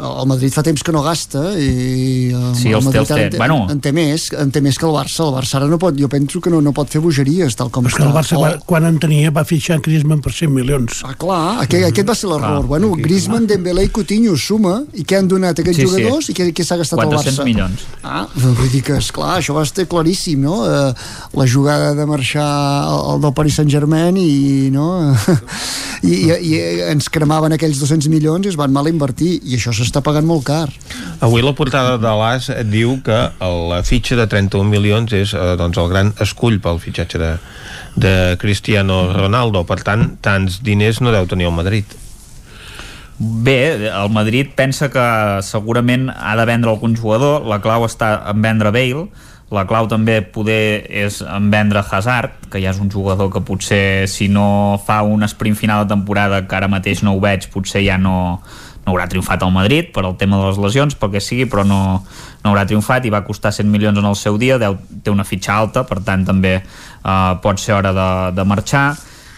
El 0.00 0.26
Madrid 0.30 0.52
fa 0.54 0.62
temps 0.64 0.82
que 0.82 0.92
no 0.92 1.02
gasta 1.04 1.42
i 1.60 2.30
eh, 2.32 2.52
Sí, 2.56 2.68
el 2.72 2.80
té, 2.80 2.84
Madrid 2.86 3.00
ara 3.00 3.16
té. 3.20 3.24
en, 3.26 3.30
té, 3.34 3.38
Bueno. 3.38 3.58
en 3.70 3.80
té 3.84 3.92
més 3.92 4.28
en 4.32 4.50
té 4.50 4.60
més 4.64 4.78
que 4.80 4.86
el 4.88 4.92
Barça, 4.96 5.26
el 5.26 5.34
Barça 5.36 5.58
ara 5.60 5.66
no 5.68 5.78
pot 5.78 5.94
jo 5.98 6.08
penso 6.08 6.40
que 6.40 6.50
no, 6.50 6.60
no 6.64 6.72
pot 6.76 6.88
fer 6.88 7.00
bogeries 7.04 7.56
tal 7.56 7.70
com 7.70 7.86
És 7.86 7.94
que 7.94 8.02
està 8.02 8.08
el 8.10 8.16
Barça, 8.16 8.36
O- 8.36 8.40
quan, 8.40 8.58
quan 8.66 8.84
en 8.90 8.98
tenia, 9.02 9.30
va 9.30 9.44
fitxar 9.44 9.76
en 9.76 9.82
Griezmann 9.84 10.20
per 10.24 10.32
100 10.32 10.50
milions. 10.54 11.02
Ah, 11.04 11.14
clar, 11.18 11.60
aquest, 11.66 11.84
aquest 11.90 12.08
va 12.08 12.14
ser 12.14 12.28
l'error. 12.30 12.60
Clar, 12.60 12.66
Bueno, 12.70 12.92
aquí, 12.94 13.02
Griezmann, 13.02 13.46
Dembélé 13.46 13.84
i 13.84 13.88
Coutinho 13.90 14.36
suma 14.38 14.82
i 14.94 15.02
què 15.04 15.18
han 15.18 15.28
donat 15.28 15.58
aquests 15.58 15.80
Sí, 15.82 15.86
sí. 15.86 15.90
jugadors 15.90 16.28
i 16.30 16.34
què, 16.38 16.48
què 16.54 16.64
s'ha 16.64 16.76
gastat 16.80 16.98
el 17.00 17.06
400 17.10 17.38
Barça? 17.40 17.44
milions. 17.44 17.80
Ah, 18.02 18.26
vull 18.36 18.70
dir 18.70 18.82
que, 18.86 18.96
esclar, 18.96 19.38
això 19.40 19.54
va 19.56 19.62
estar 19.66 19.86
claríssim, 19.90 20.40
no? 20.40 20.60
Eh, 20.70 20.94
la 21.34 21.46
jugada 21.50 21.94
de 21.98 22.06
marxar 22.06 22.46
al, 22.46 23.00
al 23.16 23.20
del 23.20 23.34
Paris 23.34 23.54
Saint-Germain 23.58 24.16
i, 24.16 24.70
no? 24.70 24.86
I, 26.06 26.14
i, 26.14 26.30
i 26.54 26.60
ens 26.92 27.08
cremaven 27.12 27.52
aquells 27.52 27.80
200 27.82 28.06
milions 28.08 28.46
i 28.46 28.52
es 28.52 28.56
van 28.56 28.70
mal 28.72 28.86
invertir 28.88 29.34
i 29.42 29.56
això 29.58 29.72
s'està 29.74 29.89
pagant 29.98 30.28
molt 30.28 30.44
car. 30.46 30.68
Avui 31.18 31.42
la 31.42 31.50
portada 31.58 31.96
de 31.98 32.12
l'AS 32.20 32.46
diu 32.70 33.00
que 33.02 33.18
la 33.42 33.80
fitxa 33.82 34.14
de 34.20 34.28
31 34.30 34.70
milions 34.70 35.10
és 35.18 35.34
eh, 35.34 35.56
doncs, 35.58 35.80
el 35.82 35.90
gran 35.90 36.12
escull 36.22 36.60
pel 36.62 36.78
fitxatge 36.78 37.18
de, 37.18 37.32
de 37.98 38.14
Cristiano 38.38 39.02
Ronaldo. 39.16 39.64
Per 39.66 39.80
tant, 39.82 40.06
tants 40.22 40.60
diners 40.62 41.02
no 41.02 41.10
deu 41.10 41.26
tenir 41.26 41.50
el 41.50 41.58
Madrid. 41.58 41.98
Bé, 43.18 43.90
el 43.90 44.14
Madrid 44.14 44.54
pensa 44.56 44.88
que 44.88 45.02
segurament 45.44 46.06
ha 46.14 46.38
de 46.38 46.46
vendre 46.48 46.70
algun 46.70 46.94
jugador, 46.96 47.42
la 47.44 47.58
clau 47.60 47.84
està 47.84 48.14
en 48.30 48.40
vendre 48.40 48.70
Bale, 48.72 49.10
la 49.50 49.66
clau 49.66 49.88
també 49.90 50.20
poder 50.22 50.86
és 50.86 51.18
en 51.26 51.50
vendre 51.50 51.82
Hazard, 51.82 52.36
que 52.48 52.62
ja 52.62 52.70
és 52.70 52.78
un 52.80 52.88
jugador 52.88 53.32
que 53.34 53.42
potser 53.42 54.06
si 54.08 54.30
no 54.30 54.78
fa 54.86 55.02
un 55.02 55.26
sprint 55.26 55.58
final 55.58 55.82
de 55.84 55.90
temporada 55.92 56.44
que 56.46 56.56
ara 56.56 56.70
mateix 56.70 57.02
no 57.02 57.16
ho 57.16 57.20
veig, 57.20 57.48
potser 57.50 57.82
ja 57.84 57.98
no, 57.98 58.40
no 58.84 58.94
haurà 58.94 59.06
triomfat 59.10 59.42
al 59.44 59.52
Madrid 59.52 59.90
per 59.94 60.04
al 60.04 60.16
tema 60.16 60.38
de 60.40 60.48
les 60.48 60.58
lesions, 60.60 60.96
pel 60.96 61.12
que 61.12 61.22
sigui, 61.24 61.46
però 61.50 61.64
no, 61.66 62.00
no 62.42 62.50
haurà 62.52 62.66
triomfat 62.68 63.06
i 63.06 63.12
va 63.12 63.24
costar 63.26 63.52
100 63.52 63.70
milions 63.70 63.98
en 63.98 64.08
el 64.08 64.16
seu 64.16 64.38
dia, 64.40 64.58
deu, 64.58 64.78
té 65.04 65.12
una 65.12 65.26
fitxa 65.26 65.58
alta, 65.58 65.84
per 65.88 66.00
tant 66.06 66.24
també 66.26 66.56
eh, 66.60 67.32
pot 67.42 67.60
ser 67.60 67.76
hora 67.78 67.94
de, 67.96 68.10
de 68.36 68.48
marxar. 68.48 68.88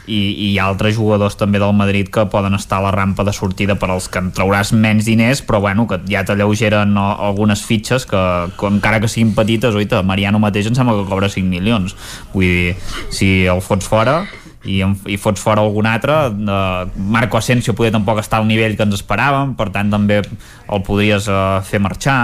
I, 0.02 0.16
i 0.18 0.46
hi 0.50 0.56
ha 0.58 0.64
altres 0.66 0.96
jugadors 0.96 1.36
també 1.38 1.60
del 1.62 1.76
Madrid 1.78 2.08
que 2.10 2.24
poden 2.26 2.56
estar 2.56 2.80
a 2.80 2.82
la 2.88 2.90
rampa 2.90 3.22
de 3.22 3.30
sortida 3.30 3.76
per 3.78 3.86
als 3.94 4.08
que 4.10 4.18
en 4.18 4.32
trauràs 4.34 4.72
menys 4.74 5.06
diners 5.06 5.44
però 5.46 5.60
bueno, 5.62 5.84
que 5.86 6.00
ja 6.10 6.24
t'alleugeren 6.26 6.98
algunes 6.98 7.62
fitxes 7.62 8.08
que, 8.10 8.22
que 8.58 8.66
encara 8.66 8.98
que 8.98 9.06
siguin 9.06 9.30
petites 9.38 9.78
oita, 9.78 10.02
Mariano 10.02 10.42
mateix 10.42 10.66
em 10.66 10.74
sembla 10.74 10.98
que 10.98 11.06
cobra 11.06 11.30
5 11.30 11.46
milions. 11.46 11.94
Vull 12.34 12.48
dir, 12.50 12.74
si 13.14 13.30
el 13.46 13.62
fots 13.62 13.86
fora 13.86 14.24
i, 14.64 14.80
en, 14.84 14.94
i 15.10 15.18
fots 15.18 15.42
fora 15.42 15.64
algun 15.64 15.88
altre 15.90 16.16
eh, 16.30 16.90
Marco 16.96 17.38
Asensio 17.38 17.74
poder 17.78 17.92
tampoc 17.94 18.22
estar 18.22 18.40
al 18.40 18.48
nivell 18.50 18.76
que 18.78 18.86
ens 18.86 19.00
esperàvem 19.00 19.56
per 19.58 19.70
tant 19.74 19.90
també 19.92 20.20
el 20.22 20.84
podries 20.86 21.28
eh, 21.28 21.44
fer 21.66 21.82
marxar. 21.82 22.18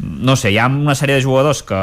No 0.00 0.36
sé, 0.36 0.52
hi 0.52 0.58
ha 0.60 0.68
una 0.68 0.96
sèrie 0.96 1.18
de 1.18 1.24
jugadors 1.24 1.62
que 1.66 1.80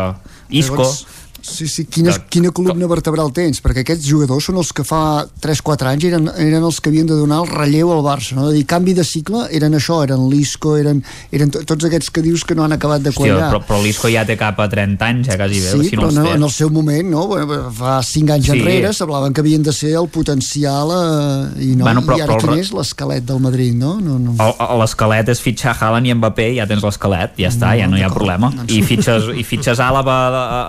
Isco 0.49 0.81
Llavors, 0.81 1.05
Sí, 1.41 1.67
sí, 1.67 1.85
quina, 1.85 2.11
quina 2.29 2.49
columna 2.51 2.87
vertebral 2.87 3.31
tens? 3.31 3.61
Perquè 3.63 3.83
aquests 3.85 4.05
jugadors 4.09 4.43
són 4.49 4.57
els 4.59 4.71
que 4.75 4.83
fa 4.83 5.25
3-4 5.41 5.87
anys 5.91 6.03
eren, 6.09 6.25
eren 6.35 6.63
els 6.67 6.79
que 6.81 6.89
havien 6.89 7.07
de 7.07 7.15
donar 7.15 7.43
el 7.43 7.47
relleu 7.51 7.91
al 7.93 8.01
Barça, 8.03 8.35
no? 8.35 8.47
De 8.49 8.55
dir, 8.57 8.65
canvi 8.67 8.93
de 8.97 9.03
cicle 9.07 9.45
eren 9.55 9.73
això, 9.77 10.01
eren 10.03 10.25
l'Isco, 10.29 10.75
eren, 10.77 11.03
eren 11.31 11.51
to- 11.53 11.61
tots 11.63 11.85
aquests 11.87 12.09
que 12.11 12.21
dius 12.25 12.43
que 12.43 12.55
no 12.57 12.63
han 12.65 12.73
acabat 12.75 13.01
de 13.05 13.11
Hòstia, 13.11 13.35
quallar. 13.37 13.51
però, 13.53 13.61
però 13.69 13.81
l'Isco 13.83 14.09
ja 14.11 14.25
té 14.25 14.35
cap 14.37 14.59
a 14.59 14.67
30 14.67 15.05
anys, 15.05 15.27
ja 15.27 15.37
quasi 15.37 15.61
bé, 15.61 15.71
Sí, 15.71 15.89
si 15.89 15.95
no 15.95 16.07
però 16.09 16.11
no, 16.23 16.33
en 16.33 16.43
el 16.43 16.51
seu 16.51 16.69
moment, 16.69 17.07
no? 17.09 17.27
Bueno, 17.27 17.71
Fa 17.77 18.01
5 18.03 18.33
anys 18.33 18.45
Sí. 18.49 18.57
enrere 18.57 18.91
s'hablaven 18.93 19.33
que 19.33 19.41
havien 19.41 19.63
de 19.63 19.71
ser 19.73 19.93
el 19.95 20.07
potencial 20.09 20.89
eh, 20.91 21.63
i, 21.63 21.75
no, 21.75 21.83
Bueno, 21.85 22.01
però- 22.01 22.17
i 22.17 22.21
ara 22.21 22.33
però 22.33 22.49
quin 22.49 22.59
és 22.59 22.71
l'esquelet 22.73 23.23
del 23.23 23.39
Madrid, 23.39 23.73
no? 23.75 23.99
no, 24.01 24.17
no. 24.19 24.35
El- 24.39 24.55
el- 24.67 24.79
L'esquelet 24.79 25.29
és 25.29 25.39
fitxar 25.41 25.75
Haaland 25.79 26.07
i 26.07 26.13
Mbappé, 26.13 26.55
ja 26.55 26.65
tens 26.67 26.83
l'esquelet, 26.83 27.33
ja 27.37 27.49
està, 27.49 27.75
ja 27.77 27.87
no 27.87 27.97
hi 27.97 28.03
ha 28.03 28.09
problema. 28.09 28.51
I 28.67 28.81
fitxes, 28.81 29.29
i 29.35 29.43
fitxes 29.43 29.79
Àlava 29.79 30.17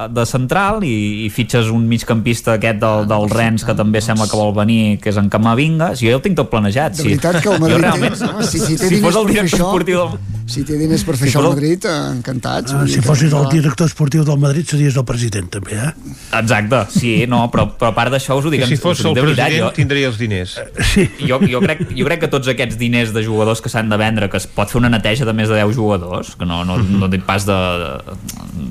de, 0.08 0.14
de 0.20 0.26
central 0.26 0.57
i, 0.86 1.26
i 1.26 1.28
fitxes 1.34 1.70
un 1.74 1.86
migcampista 1.90 2.56
aquest 2.58 2.80
del, 2.82 3.06
del 3.10 3.28
Rennes 3.32 3.66
que 3.66 3.76
també 3.78 4.02
sembla 4.04 4.28
que 4.30 4.38
vol 4.38 4.54
venir, 4.56 4.98
que 5.02 5.12
és 5.12 5.20
en 5.20 5.30
Camavinga. 5.32 5.92
Si 5.98 6.06
jo 6.06 6.14
ja 6.14 6.20
ho 6.20 6.24
tinc 6.24 6.38
tot 6.38 6.50
planejat. 6.52 6.98
De 6.98 7.04
sí. 7.04 7.12
veritat 7.12 7.40
que 7.42 7.52
el 7.52 7.58
Jo 7.58 7.62
Madrid 7.62 7.84
realment, 7.84 8.18
té, 8.18 8.32
no, 8.32 8.50
si, 8.50 8.62
si 8.64 8.78
té 8.80 8.92
si 8.92 9.00
fos 9.04 9.18
el 9.18 9.32
director 9.32 9.58
això, 9.58 9.70
esportiu 9.70 10.02
del... 10.04 10.37
si 10.48 10.64
té 10.64 10.78
diners 10.80 11.04
per 11.04 11.14
fer 11.18 11.28
Si 11.28 11.34
això 11.34 11.42
al 11.42 11.52
Madrid, 11.52 11.84
eh, 11.84 11.94
encantats. 12.16 12.72
Ah, 12.72 12.86
si 12.88 13.02
fossis 13.04 13.32
el 13.36 13.48
director 13.52 13.88
esportiu 13.88 14.24
del 14.24 14.38
Madrid 14.40 14.66
series 14.68 14.96
el 14.96 15.04
president 15.08 15.50
també, 15.58 15.76
eh? 15.76 15.92
Exacte, 16.38 16.80
sí, 16.94 17.12
no, 17.28 17.44
però, 17.52 17.66
però 17.78 17.92
a 17.92 17.96
part 17.96 18.12
d'això 18.14 18.38
us 18.38 18.48
ho 18.48 18.52
dic, 18.52 18.64
Que 18.64 18.70
si 18.72 18.80
fos 18.80 19.02
el 19.04 19.14
de 19.14 19.24
veritat, 19.24 19.46
president 19.46 19.66
jo, 19.66 19.72
tindria 19.76 20.08
els 20.08 20.18
diners. 20.18 20.56
Sí. 20.88 21.04
jo, 21.28 21.38
jo, 21.44 21.60
crec, 21.60 21.84
jo 21.92 22.06
crec 22.08 22.22
que 22.24 22.30
tots 22.32 22.48
aquests 22.48 22.78
diners 22.80 23.12
de 23.12 23.22
jugadors 23.26 23.60
que 23.60 23.70
s'han 23.72 23.90
de 23.92 23.98
vendre, 24.00 24.30
que 24.32 24.40
es 24.40 24.46
pot 24.48 24.70
fer 24.70 24.80
una 24.80 24.90
neteja 24.92 25.26
de 25.28 25.34
més 25.36 25.50
de 25.52 25.58
10 25.60 25.74
jugadors, 25.76 26.34
que 26.38 26.48
no, 26.48 26.62
no, 26.64 26.78
no 26.78 27.10
dic 27.12 27.26
pas 27.28 27.44
de, 27.48 27.58
de, 27.84 28.16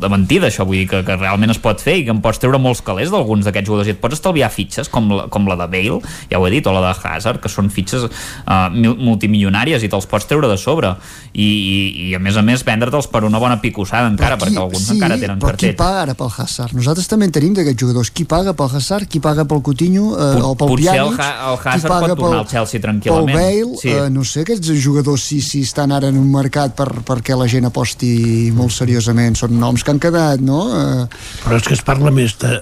de 0.02 0.12
mentida, 0.12 0.50
això 0.50 0.66
vull 0.66 0.82
dir 0.82 0.88
que, 0.90 1.04
que 1.06 1.18
realment 1.20 1.54
es 1.54 1.62
pot 1.62 1.82
fer 1.84 2.00
i 2.02 2.06
que 2.08 2.14
en 2.16 2.22
pots 2.26 2.42
treure 2.42 2.60
molts 2.62 2.82
calés 2.86 3.14
d'alguns 3.14 3.46
d'aquests 3.48 3.70
jugadors 3.70 3.92
i 3.92 3.96
et 3.96 4.02
pots 4.02 4.18
estalviar 4.18 4.50
fitxes 4.54 4.90
com 4.90 5.12
la, 5.14 5.28
com 5.34 5.48
la 5.50 5.60
de 5.62 5.70
Bale, 5.72 6.02
ja 6.32 6.42
ho 6.42 6.48
he 6.48 6.54
dit, 6.54 6.66
o 6.68 6.74
la 6.74 6.84
de 6.88 6.94
Hazard, 6.98 7.42
que 7.44 7.52
són 7.52 7.70
fitxes 7.74 8.08
uh, 8.08 8.68
multimilionàries 8.74 9.86
i 9.86 9.92
te'ls 9.92 10.10
pots 10.10 10.28
treure 10.30 10.50
de 10.50 10.58
sobre 10.62 10.96
i, 11.34 11.48
i, 11.68 12.08
i 12.08 12.16
a 12.16 12.20
més 12.24 12.38
a 12.40 12.44
més 12.46 12.64
vendre-te'ls 12.68 13.08
per 13.12 13.24
una 13.28 13.40
bona 13.44 13.58
picossada 13.62 14.08
encara, 14.12 14.38
perquè 14.40 14.60
alguns 14.62 14.86
sí, 14.88 14.96
encara 14.96 15.18
tenen 15.20 15.40
però 15.42 15.52
qui 15.56 15.68
cartell. 15.68 15.76
paga 15.80 16.02
ara 16.06 16.16
pel 16.20 16.32
Hazard? 16.38 16.74
Nosaltres 16.78 17.08
també 17.12 17.28
en 17.28 17.34
tenim 17.36 17.54
d'aquests 17.58 17.82
jugadors. 17.84 18.12
Qui 18.16 18.26
paga 18.30 18.54
pel 18.58 18.72
Hazard? 18.78 19.08
Qui 19.12 19.20
paga 19.24 19.46
pel 19.50 19.62
Coutinho? 19.66 20.08
Eh, 20.16 20.42
o 20.42 20.54
pel 20.56 20.72
Potser 20.74 20.96
el, 20.96 21.12
Pjanic? 21.12 21.20
Ha- 21.26 21.52
el 21.52 21.60
Qui 21.64 21.70
Hazard 21.74 21.94
paga 21.94 22.08
pot 22.14 22.22
tornar 22.24 22.38
pel- 22.38 22.46
al 22.46 22.50
Chelsea 22.54 22.80
Pel 22.80 22.86
tranquil·lament. 22.88 23.38
Bale? 23.38 23.78
Sí. 23.82 23.90
Eh, 23.94 24.10
no 24.14 24.24
sé, 24.24 24.46
aquests 24.48 24.74
jugadors 24.84 25.28
si, 25.28 25.42
si 25.42 25.62
estan 25.68 25.92
ara 25.92 26.08
en 26.14 26.18
un 26.18 26.32
mercat 26.32 26.76
per, 26.78 26.90
perquè 27.06 27.36
la 27.38 27.48
gent 27.52 27.66
aposti 27.70 28.14
molt 28.56 28.72
seriosament. 28.72 29.36
Són 29.36 29.58
noms 29.60 29.84
que 29.84 29.92
han 29.92 30.00
quedat, 30.00 30.40
no? 30.42 30.62
Eh, 30.72 31.08
Però 31.44 31.58
és 31.60 31.68
que 31.68 31.74
es 31.78 31.82
parla 31.86 32.12
més 32.12 32.38
de, 32.42 32.58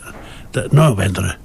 de 0.55 0.67
no 0.73 0.89
vendre, 0.95 1.35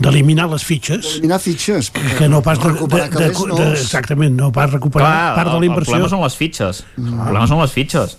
d'eliminar 0.00 0.48
les 0.50 0.64
fitxes 0.64 1.16
eliminar 1.16 1.38
fitxes. 1.40 1.90
que 1.90 2.28
no 2.28 2.42
pas 2.42 2.58
de, 2.60 2.72
de, 2.72 3.04
de, 3.08 3.30
de, 3.30 3.70
exactament, 3.72 4.36
no 4.36 4.50
pas 4.52 4.70
recuperar 4.70 5.06
Clar, 5.06 5.34
part 5.36 5.50
de 5.50 5.54
el, 5.54 5.60
la 5.60 5.64
el 5.64 5.70
inversió. 5.70 5.92
problema 5.92 6.10
són 6.12 6.24
les 6.24 6.36
fitxes. 6.36 6.82
El 6.98 7.14
problema 7.22 7.46
són 7.46 7.62
les 7.62 7.72
fitxes. 7.72 8.18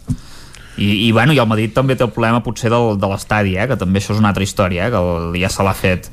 I, 0.78 1.08
i, 1.08 1.12
bueno, 1.12 1.34
i 1.34 1.40
el 1.42 1.48
Madrid 1.50 1.74
també 1.74 1.96
té 1.98 2.06
el 2.06 2.12
problema 2.14 2.44
potser 2.46 2.70
del, 2.70 3.00
de 3.02 3.08
l'estadi, 3.10 3.56
eh? 3.58 3.66
que 3.70 3.78
també 3.82 3.98
això 3.98 4.14
és 4.14 4.20
una 4.22 4.30
altra 4.30 4.46
història, 4.46 4.88
eh? 4.88 4.94
que 4.94 5.00
el, 5.02 5.40
ja 5.42 5.50
se 5.50 5.66
l'ha 5.66 5.74
fet 5.74 6.12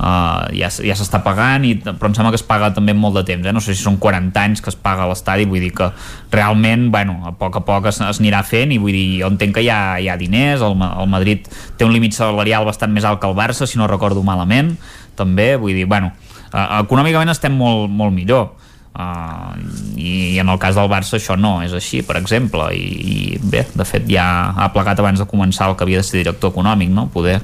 uh, 0.00 0.46
ja, 0.56 0.68
ja 0.70 0.96
s'està 0.96 1.20
pagant 1.24 1.64
i, 1.66 1.74
però 1.86 2.10
em 2.10 2.16
sembla 2.16 2.32
que 2.34 2.40
es 2.40 2.46
paga 2.46 2.70
també 2.76 2.94
molt 2.96 3.18
de 3.18 3.24
temps 3.28 3.46
eh? 3.46 3.54
no 3.54 3.62
sé 3.64 3.74
si 3.74 3.84
són 3.84 3.98
40 4.02 4.42
anys 4.42 4.62
que 4.64 4.70
es 4.72 4.78
paga 4.80 5.06
a 5.06 5.10
l'estadi 5.10 5.46
vull 5.48 5.62
dir 5.62 5.72
que 5.76 5.90
realment 6.34 6.88
bueno, 6.92 7.18
a 7.28 7.32
poc 7.38 7.60
a 7.60 7.64
poc 7.66 7.88
es, 7.92 8.00
es 8.04 8.20
anirà 8.22 8.42
fent 8.46 8.74
i 8.74 8.80
vull 8.82 8.94
dir, 8.96 9.22
jo 9.22 9.30
entenc 9.32 9.56
que 9.56 9.64
hi 9.66 9.70
ha, 9.72 9.80
hi 10.02 10.10
ha 10.12 10.18
diners 10.20 10.64
el, 10.66 10.76
el 10.76 11.10
Madrid 11.12 11.48
té 11.76 11.88
un 11.88 11.94
límit 11.94 12.16
salarial 12.16 12.68
bastant 12.68 12.92
més 12.94 13.08
alt 13.08 13.22
que 13.22 13.30
el 13.30 13.36
Barça 13.38 13.68
si 13.68 13.80
no 13.80 13.88
recordo 13.90 14.24
malament 14.26 14.76
també, 15.16 15.54
vull 15.60 15.74
dir, 15.76 15.88
bueno 15.90 16.12
uh, 16.52 16.78
econòmicament 16.82 17.34
estem 17.34 17.56
molt, 17.56 17.90
molt 17.90 18.14
millor 18.14 18.54
Uh, 18.96 19.52
i, 20.00 20.32
i 20.32 20.38
en 20.40 20.48
el 20.48 20.56
cas 20.56 20.72
del 20.72 20.86
Barça 20.88 21.18
això 21.18 21.34
no 21.36 21.58
és 21.60 21.74
així, 21.76 21.98
per 22.00 22.14
exemple 22.16 22.70
i, 22.72 22.86
i 22.96 23.16
bé, 23.44 23.66
de 23.76 23.84
fet 23.84 24.06
ja 24.08 24.24
ha 24.56 24.70
plegat 24.72 25.02
abans 25.02 25.20
de 25.20 25.26
començar 25.28 25.66
el 25.68 25.76
que 25.76 25.84
havia 25.84 26.00
de 26.00 26.06
ser 26.08 26.22
director 26.22 26.54
econòmic 26.54 26.94
no? 26.96 27.04
poder, 27.12 27.34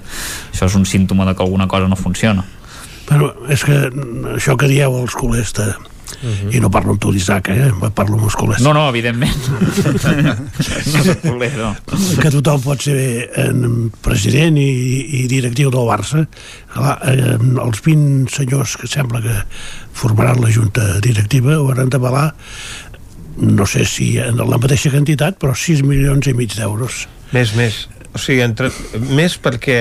això 0.49 0.71
és 0.71 0.79
un 0.81 0.89
símptoma 0.89 1.27
de 1.29 1.35
que 1.37 1.45
alguna 1.45 1.69
cosa 1.69 1.93
no 1.93 2.01
funciona 2.01 2.47
Però 3.09 3.33
és 3.53 3.65
que 3.67 3.79
això 4.37 4.57
que 4.57 4.71
dieu 4.71 4.95
els 4.97 5.15
culers. 5.19 5.53
I 6.53 6.61
no 6.63 6.71
parlo 6.73 6.95
amb 6.95 7.03
tu 7.03 7.13
d'Isaac, 7.15 7.51
eh? 7.53 7.71
Parlo 7.97 8.19
amb 8.19 8.27
els 8.29 8.37
culers. 8.39 8.63
no, 8.65 8.75
no, 8.77 8.89
evidentment 8.91 9.35
no 10.95 11.17
culer, 11.23 11.53
no 11.59 11.73
que 12.23 12.33
tothom 12.35 12.63
pot 12.65 12.85
ser 12.89 12.99
eh, 13.27 13.49
president 14.05 14.59
i, 14.61 14.69
i 15.23 15.25
directiu 15.31 15.73
del 15.75 15.89
Barça 15.89 16.27
Clar, 16.73 16.99
eh, 17.11 17.39
els 17.65 17.83
20 17.85 18.33
senyors 18.33 18.77
que 18.81 18.91
sembla 18.91 19.23
que 19.25 19.39
formaran 19.97 20.43
la 20.43 20.53
junta 20.53 21.01
directiva 21.05 21.57
hauran 21.59 21.93
d'avalar 21.93 22.31
no 23.43 23.65
sé 23.67 23.87
si 23.89 24.15
en 24.21 24.37
la 24.37 24.61
mateixa 24.61 24.93
quantitat 24.93 25.41
però 25.41 25.57
6 25.57 25.83
milions 25.89 26.29
i 26.29 26.37
mig 26.37 26.55
d'euros 26.59 27.07
Més, 27.33 27.55
més. 27.57 27.87
O 28.13 28.21
sigui, 28.21 28.43
entre... 28.45 28.69
més 29.09 29.39
perquè 29.41 29.79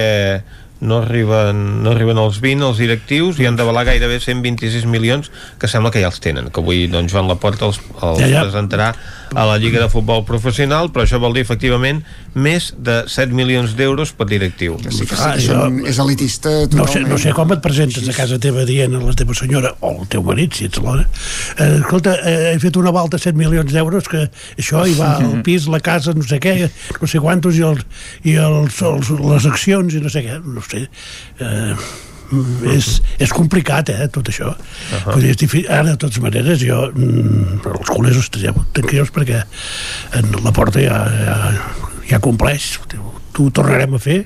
no 0.81 0.97
arriben, 1.03 1.83
no 1.83 1.91
arriben 1.93 2.17
als 2.17 2.39
20 2.41 2.65
els 2.71 2.79
directius 2.81 3.37
i 3.39 3.45
han 3.45 3.55
d'avalar 3.59 3.83
gairebé 3.85 4.19
126 4.19 4.85
milions 4.89 5.29
que 5.61 5.67
sembla 5.69 5.91
que 5.93 6.01
ja 6.01 6.09
els 6.09 6.19
tenen 6.23 6.49
que 6.49 6.59
avui 6.63 6.87
doncs, 6.89 7.13
Joan 7.13 7.27
Laporta 7.29 7.67
els, 7.69 7.77
els 8.01 8.19
Ja, 8.19 8.27
ja. 8.27 8.41
presentarà 8.47 8.91
a 9.31 9.45
la 9.47 9.57
Lliga 9.61 9.79
de 9.79 9.87
Futbol 9.93 10.25
Professional 10.27 10.89
però 10.91 11.05
això 11.05 11.19
vol 11.21 11.37
dir 11.37 11.43
efectivament 11.45 12.01
més 12.33 12.71
de 12.77 13.03
7 13.07 13.31
milions 13.37 13.75
d'euros 13.77 14.11
per 14.17 14.25
directiu 14.27 14.79
Sí, 14.89 15.05
que 15.05 15.15
sí, 15.15 15.21
Ah, 15.21 15.35
que 15.37 15.45
jo- 15.45 15.53
són, 15.53 15.77
és 15.85 15.99
elitista 16.01 16.49
No 16.49 16.87
sé, 16.87 16.99
totalment. 16.99 17.09
no 17.13 17.17
sé 17.19 17.33
com 17.37 17.53
et 17.53 17.61
presentes 17.61 18.09
a 18.09 18.13
casa 18.17 18.39
teva 18.41 18.65
dient 18.65 18.95
a 18.97 19.03
la 19.05 19.13
teva 19.13 19.33
senyora 19.37 19.75
o 19.79 19.93
al 20.01 20.07
teu 20.09 20.23
marit, 20.25 20.53
si 20.57 20.65
ets 20.65 20.81
l'hora 20.81 21.05
eh, 21.59 21.77
escolta, 21.77 22.15
eh, 22.25 22.55
he 22.55 22.59
fet 22.59 22.75
un 22.81 22.87
aval 22.89 23.07
de 23.13 23.19
7 23.21 23.37
milions 23.37 23.71
d'euros 23.71 24.09
que 24.09 24.25
això 24.57 24.81
hi 24.89 24.97
va 24.97 25.13
el 25.21 25.41
pis, 25.47 25.67
la 25.69 25.79
casa, 25.79 26.13
no 26.17 26.23
sé 26.25 26.39
què 26.41 26.57
no 26.99 27.07
sé 27.07 27.19
quantos 27.21 27.55
i, 27.55 27.61
els, 27.61 27.85
i 28.25 28.33
els, 28.35 28.81
els, 28.81 29.09
les 29.21 29.45
accions 29.45 29.93
i 29.93 30.01
no 30.01 30.09
sé 30.09 30.25
què 30.25 30.41
no 30.41 30.59
sé 30.61 30.70
eh, 30.77 31.75
és, 32.71 32.89
és 33.19 33.31
complicat, 33.35 33.89
eh, 33.89 34.07
tot 34.11 34.27
això. 34.31 34.55
Uh 34.55 35.05
-huh. 35.05 35.19
Dir, 35.19 35.35
és 35.35 35.65
ara, 35.67 35.89
de 35.91 35.97
totes 35.97 36.19
maneres, 36.19 36.59
jo, 36.59 36.91
mm, 36.93 37.61
els 37.65 37.89
culers 37.89 38.17
estigueu 38.17 38.65
tranquils 38.71 39.11
perquè 39.11 39.43
en 40.13 40.31
la 40.43 40.51
porta 40.51 40.79
ja, 40.79 41.05
ja, 41.25 41.51
ja 42.09 42.19
compleix. 42.19 42.79
Ho 43.39 43.49
tornarem 43.49 43.93
a 43.95 43.99
fer. 44.01 44.19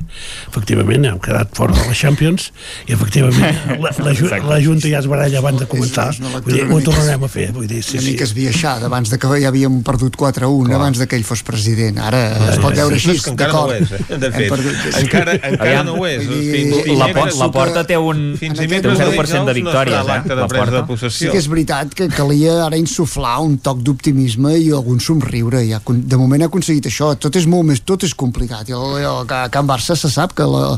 Efectivament, 0.49 1.05
hem 1.05 1.19
quedat 1.23 1.51
fora 1.55 1.73
de 1.77 1.83
la 1.87 1.93
Champions 1.95 2.49
i, 2.87 2.93
efectivament, 2.95 3.59
la, 3.83 3.91
la, 4.03 4.13
ju- 4.17 4.29
la 4.31 4.57
Junta 4.63 4.89
ja 4.91 4.99
es 4.99 5.07
baralla 5.07 5.39
abans 5.39 5.59
de 5.61 5.67
començar. 5.69 6.07
Vull 6.19 6.53
dir, 6.53 6.63
ho 6.71 6.79
tornarem 6.83 7.23
a 7.23 7.29
fer. 7.31 7.49
Vull 7.55 7.67
dir, 7.69 7.81
sí, 7.85 7.97
una 7.99 8.05
sí. 8.05 8.11
mica 8.13 8.25
esbiaixada, 8.27 8.89
abans 8.89 9.11
de 9.13 9.19
que 9.21 9.29
ja 9.41 9.51
havíem 9.51 9.81
perdut 9.85 10.17
4-1, 10.19 10.73
abans 10.75 10.99
de 11.01 11.07
que 11.07 11.15
ell 11.19 11.23
fos 11.27 11.43
president. 11.47 11.99
Ara 12.01 12.23
es 12.53 12.59
pot 12.63 12.75
veure 12.75 12.97
així, 12.97 13.15
que 13.21 13.33
encara 13.35 13.53
no 13.53 13.63
ho 13.67 13.73
és, 13.75 13.91
eh, 13.95 14.19
de 14.25 14.31
fet. 14.33 14.49
perdut- 14.51 14.99
Encara, 15.03 15.37
encara 15.51 15.83
no 15.87 15.95
ho 15.99 16.05
és. 16.09 16.25
vull 16.25 16.41
dir, 16.41 16.65
Fins 16.85 16.99
La, 16.99 17.07
por, 17.13 17.31
la 17.35 17.49
porta 17.51 17.83
té 17.87 17.97
un, 17.97 18.35
fins 18.39 18.57
té 18.57 18.63
un 18.65 18.69
dimecres 18.69 18.99
0% 18.99 19.45
de 19.45 19.53
victòries, 19.53 20.05
no 20.07 20.15
eh? 20.15 20.35
La 20.35 20.47
porta. 20.47 20.83
possessió. 20.87 21.27
Sí 21.27 21.31
que 21.31 21.37
és 21.41 21.47
veritat 21.51 21.93
que 21.93 22.07
calia 22.09 22.65
ara 22.65 22.77
insuflar 22.77 23.37
un 23.43 23.57
toc 23.63 23.79
d'optimisme 23.85 24.55
i 24.57 24.69
algun 24.71 24.99
somriure. 24.99 25.61
Ja, 25.67 25.81
de 25.85 26.17
moment 26.17 26.41
ha 26.45 26.49
aconseguit 26.49 26.85
això. 26.89 27.13
Tot 27.19 27.35
és 27.35 27.45
molt 27.49 27.65
més, 27.69 27.81
tot 27.85 28.03
és 28.07 28.13
complicat. 28.15 28.69
I 28.69 28.73
el, 29.05 29.21
el, 29.23 29.33
a 29.35 29.49
Can 29.53 29.67
Barça 29.69 29.95
se 29.95 30.09
sap 30.11 30.33
que 30.35 30.45
la, 30.49 30.75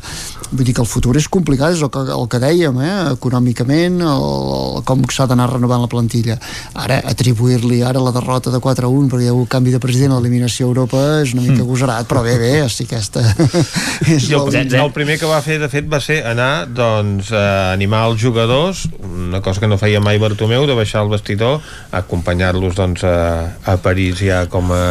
vull 0.52 0.66
dir 0.68 0.76
que 0.76 0.84
el 0.84 0.88
futur 0.90 1.16
és 1.20 1.28
complicat, 1.32 1.76
és 1.76 1.84
el 1.84 1.92
que, 1.92 2.04
el 2.14 2.28
que 2.32 2.40
dèiem, 2.42 2.80
eh? 2.84 2.94
econòmicament, 3.16 4.00
el, 4.04 4.82
com 4.88 5.04
s'ha 5.12 5.28
d'anar 5.30 5.50
renovant 5.52 5.84
la 5.84 5.92
plantilla. 5.92 6.38
Ara, 6.78 7.00
atribuir-li 7.12 7.82
ara 7.86 8.04
la 8.04 8.14
derrota 8.16 8.54
de 8.54 8.62
4-1 8.64 9.12
perquè 9.12 9.28
hi 9.28 9.32
ha 9.32 9.36
hagut 9.36 9.52
canvi 9.52 9.74
de 9.76 9.82
president 9.84 10.16
a 10.16 10.20
l'eliminació 10.22 10.68
a 10.68 10.72
Europa 10.72 11.04
és 11.24 11.34
una 11.36 11.46
mica 11.46 11.64
agosarat, 11.66 12.08
però 12.10 12.24
bé, 12.26 12.38
bé, 12.40 12.54
sí 12.72 12.88
aquesta 12.88 13.24
és 14.14 14.30
I 14.30 14.38
el, 14.38 14.52
la, 14.54 14.84
el 14.84 14.94
primer 14.96 15.18
que 15.20 15.30
va 15.30 15.42
fer, 15.46 15.60
de 15.62 15.70
fet, 15.72 15.88
va 15.92 16.00
ser 16.04 16.22
anar 16.28 16.68
doncs, 16.68 17.32
a 17.36 17.74
animar 17.74 18.06
els 18.12 18.22
jugadors, 18.22 18.86
una 19.04 19.42
cosa 19.44 19.64
que 19.64 19.72
no 19.72 19.80
feia 19.82 20.02
mai 20.04 20.22
Bartomeu, 20.22 20.68
de 20.70 20.78
baixar 20.78 21.04
al 21.04 21.12
vestidor, 21.12 21.60
acompanyar-los 21.92 22.78
doncs, 22.78 23.04
a, 23.08 23.58
a 23.68 23.78
París 23.84 24.22
ja 24.24 24.46
com 24.52 24.72
a, 24.76 24.84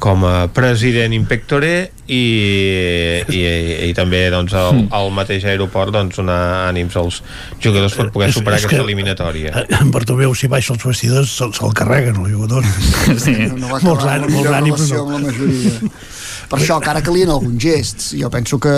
com 0.00 0.24
a 0.28 0.34
president 0.54 1.14
impectoré 1.16 1.90
i, 2.10 2.22
i, 2.60 3.40
i 3.88 3.94
també 3.96 4.22
doncs, 4.32 4.54
al, 4.56 4.84
al 4.94 5.10
mateix 5.16 5.44
aeroport 5.48 5.92
doncs, 5.94 6.16
donar 6.20 6.38
ànims 6.68 6.96
als 7.00 7.20
jugadors 7.62 7.94
per 7.98 8.08
poder 8.14 8.28
És- 8.30 8.38
superar 8.38 8.58
és 8.58 8.64
aquesta 8.66 8.82
que- 8.82 8.86
eliminatòria. 8.88 9.64
En 9.80 9.90
Bartomeu, 9.94 10.34
si 10.34 10.48
baixa 10.52 10.74
els 10.74 10.84
vestidors, 10.84 11.32
se'l 11.40 11.54
se 11.56 11.70
carreguen 11.74 12.20
els 12.24 12.32
jugadors. 12.34 12.66
Sí. 13.24 13.34
no 13.56 13.68
va 13.72 13.80
molts, 13.84 14.04
ànims, 14.04 14.32
molts 14.34 14.50
ànims, 14.60 14.86
no. 14.92 15.00
amb 15.04 15.12
la 15.16 15.22
majoria. 15.28 15.78
Per 16.50 16.58
això, 16.58 16.80
que 16.82 16.90
ara 16.90 17.02
calien 17.06 17.30
alguns 17.30 17.62
gests. 17.62 18.12
Jo 18.18 18.30
penso 18.32 18.58
que 18.58 18.72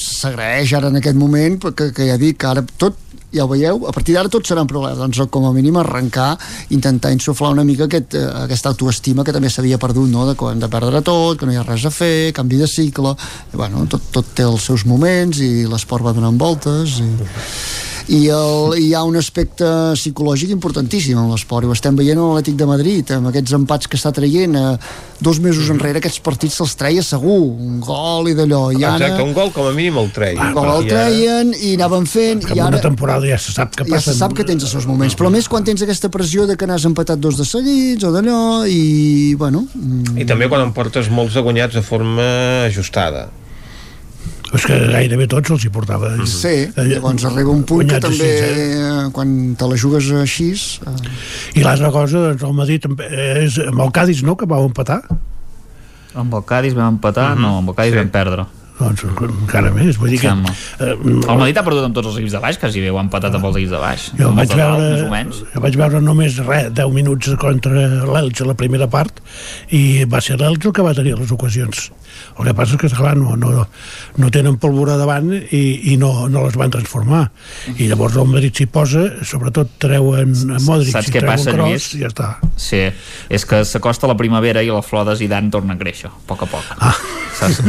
s'agraeix 0.00 0.72
ara 0.78 0.88
en 0.88 0.96
aquest 1.00 1.16
moment, 1.20 1.58
que, 1.76 1.90
que 1.92 2.06
ja 2.08 2.16
dic 2.20 2.38
que 2.40 2.48
ara 2.48 2.62
tot 2.80 2.96
ja 3.34 3.44
ho 3.44 3.50
veieu, 3.50 3.82
a 3.88 3.92
partir 3.92 4.14
d'ara 4.16 4.30
tot 4.32 4.46
serà 4.46 4.62
un 4.64 4.70
problema 4.70 4.96
doncs 4.98 5.24
com 5.30 5.48
a 5.48 5.52
mínim 5.54 5.76
arrencar 5.80 6.34
intentar 6.74 7.12
insuflar 7.14 7.52
una 7.52 7.64
mica 7.66 7.88
aquest, 7.88 8.14
eh, 8.14 8.24
aquesta 8.44 8.70
autoestima 8.72 9.24
que 9.24 9.34
també 9.34 9.50
s'havia 9.50 9.78
perdut, 9.78 10.08
no? 10.10 10.26
de 10.28 10.36
hem 10.50 10.60
de 10.60 10.70
perdre 10.70 11.02
tot 11.02 11.38
que 11.38 11.46
no 11.46 11.52
hi 11.52 11.58
ha 11.58 11.66
res 11.66 11.84
a 11.84 11.90
fer, 11.90 12.32
canvi 12.36 12.60
de 12.60 12.68
cicle. 12.70 13.14
I, 13.52 13.56
bueno, 13.56 13.86
tot, 13.90 14.10
tot 14.12 14.34
té 14.36 14.46
els 14.46 14.62
seus 14.70 14.84
moments 14.86 15.40
i 15.42 15.66
l'esport 15.66 16.04
va 16.04 16.14
donant 16.16 16.38
voltes 16.38 17.00
i 17.02 17.10
i 18.12 18.26
el, 18.28 18.74
hi 18.76 18.90
ha 18.92 19.00
un 19.08 19.16
aspecte 19.16 19.66
psicològic 19.96 20.50
importantíssim 20.52 21.16
en 21.16 21.30
l'esport 21.32 21.64
i 21.64 21.70
ho 21.70 21.72
estem 21.72 21.96
veient 21.96 22.18
a 22.20 22.26
l'Atlètic 22.26 22.56
de 22.60 22.66
Madrid 22.68 23.12
amb 23.16 23.30
aquests 23.30 23.54
empats 23.56 23.88
que 23.88 23.96
està 23.96 24.12
traient 24.12 24.56
eh, 24.60 24.64
dos 25.24 25.40
mesos 25.40 25.70
enrere 25.72 26.02
aquests 26.02 26.20
partits 26.24 26.58
se'ls 26.60 26.74
treia 26.76 27.04
segur 27.06 27.38
un 27.40 27.78
gol 27.84 28.28
i 28.28 28.34
d'allò 28.36 28.66
i 28.76 28.82
ara 28.84 28.98
Exacte, 28.98 29.24
un 29.24 29.32
gol 29.36 29.52
com 29.54 29.70
a 29.70 29.72
mínim 29.76 29.96
el 30.02 30.10
treia. 30.12 30.50
un 30.50 30.52
gol 30.56 30.68
el 30.74 30.88
treien 30.90 31.54
i 31.56 31.74
anaven 31.78 32.04
fent 32.10 32.44
Que 32.44 32.58
i 32.58 32.60
ara 32.60 32.74
una 32.76 32.82
temporada 32.84 33.28
ja 33.30 33.38
se 33.40 33.54
sap 33.56 33.72
que 33.72 33.86
ja 33.86 33.96
passen... 33.96 34.12
se 34.12 34.18
sap 34.18 34.36
que 34.36 34.44
tens 34.44 34.66
els 34.66 34.74
seus 34.76 34.88
moments 34.90 35.16
però 35.16 35.32
a 35.32 35.34
més 35.36 35.48
quan 35.48 35.64
tens 35.64 35.84
aquesta 35.86 36.12
pressió 36.12 36.44
de 36.50 36.58
que 36.60 36.68
n'has 36.68 36.84
empatat 36.90 37.22
dos 37.22 37.40
de 37.40 37.48
seguits 37.48 38.04
o 38.04 38.12
d'allò 38.12 38.42
i 38.68 39.32
bueno 39.40 39.64
mm, 39.72 40.18
I 40.20 40.28
també 40.28 40.50
quan 40.52 40.66
em 40.66 40.74
portes 40.76 41.08
molts 41.08 41.38
de 41.38 41.44
guanyats 41.44 41.80
de 41.80 41.82
forma 41.84 42.28
ajustada. 42.68 43.30
És 44.54 44.64
que 44.68 44.76
gairebé 44.92 45.26
tots 45.30 45.50
els 45.50 45.64
hi 45.66 45.70
portava. 45.74 46.12
sí, 46.30 46.54
llavors 46.76 47.24
arriba 47.26 47.50
un 47.50 47.64
punt 47.66 47.88
que 47.90 48.00
també 48.02 48.30
així, 48.30 48.62
eh? 48.62 48.80
eh, 48.80 49.12
quan 49.16 49.54
te 49.58 49.68
la 49.70 49.78
jugues 49.80 50.10
així 50.20 50.50
eh, 50.54 51.58
I 51.58 51.64
l'altra 51.66 51.90
cosa, 51.94 52.28
doncs, 52.30 52.44
el 52.46 52.54
Madrid 52.56 52.84
també 52.86 53.08
és 53.44 53.58
amb 53.66 53.82
el 53.82 53.94
Cádiz, 53.94 54.22
no?, 54.22 54.36
que 54.38 54.46
vau 54.46 54.66
empatar. 54.68 55.00
Amb 56.14 56.34
el 56.38 56.44
Cádiz 56.46 56.76
vam 56.78 56.94
empatar? 56.94 57.34
Mhm. 57.34 57.42
No, 57.42 57.56
amb 57.58 57.74
el 57.74 57.78
Cádiz 57.80 57.98
vam 57.98 58.12
perdre. 58.14 58.46
Doncs 58.74 59.04
encara 59.06 59.70
més, 59.70 59.98
vull 60.00 60.10
dir 60.10 60.18
que... 60.18 60.30
Eh, 60.82 60.94
El 60.94 61.38
Madrid 61.38 61.58
ha 61.60 61.62
perdut 61.66 61.84
amb 61.86 61.94
tots 61.94 62.10
els 62.10 62.16
equips 62.18 62.34
de 62.34 62.40
baix, 62.42 62.58
quasi 62.58 62.82
bé 62.82 62.90
ho 62.90 62.98
ha 62.98 63.04
empatat 63.04 63.36
amb 63.38 63.46
els 63.46 63.58
equips 63.60 63.74
de 63.74 63.82
baix. 63.82 64.06
Jo 64.18 64.32
vaig 64.34 64.50
dalt, 64.50 64.82
veure, 64.82 65.10
menys. 65.12 65.42
jo 65.52 65.62
vaig 65.62 65.78
veure 65.78 66.00
només 66.02 66.38
res, 66.42 66.72
10 66.74 66.94
minuts 66.96 67.36
contra 67.38 67.84
l'Elx 68.08 68.42
a 68.42 68.48
la 68.48 68.56
primera 68.58 68.88
part 68.90 69.20
i 69.70 70.02
va 70.10 70.18
ser 70.24 70.40
l'Elx 70.40 70.66
el 70.66 70.74
que 70.74 70.86
va 70.86 70.94
tenir 70.96 71.14
les 71.20 71.30
ocasions. 71.34 71.86
El 72.38 72.48
que 72.48 72.54
passa 72.58 72.74
és 72.74 72.80
que, 72.82 72.90
esclar, 72.90 73.14
no, 73.18 73.36
no, 73.38 73.64
no 74.18 74.30
tenen 74.34 74.58
pólvora 74.62 74.98
davant 74.98 75.30
i, 75.34 75.62
i 75.92 75.96
no, 76.00 76.10
no 76.30 76.42
les 76.46 76.58
van 76.58 76.74
transformar. 76.74 77.28
I 77.78 77.86
llavors 77.90 78.18
el 78.18 78.26
Madrid 78.30 78.58
s'hi 78.58 78.66
posa, 78.74 79.06
sobretot 79.26 79.76
treuen 79.82 80.34
a 80.50 80.58
Modric 80.66 80.94
Saps 80.94 81.12
què 81.14 81.22
passa, 81.22 81.54
Kroos 81.54 81.70
Lluís? 81.70 81.88
i 81.94 82.02
ja 82.02 82.10
està. 82.10 82.30
Sí, 82.58 82.82
és 83.30 83.46
que 83.46 83.62
s'acosta 83.68 84.10
la 84.10 84.18
primavera 84.18 84.62
i 84.66 84.70
la 84.74 84.82
flor 84.82 85.06
de 85.06 85.14
Zidane 85.18 85.50
torna 85.54 85.78
a 85.78 85.80
créixer, 85.80 86.10
a 86.10 86.26
poc 86.26 86.42
a 86.46 86.50
poc. 86.50 86.74
Ah. 86.82 86.94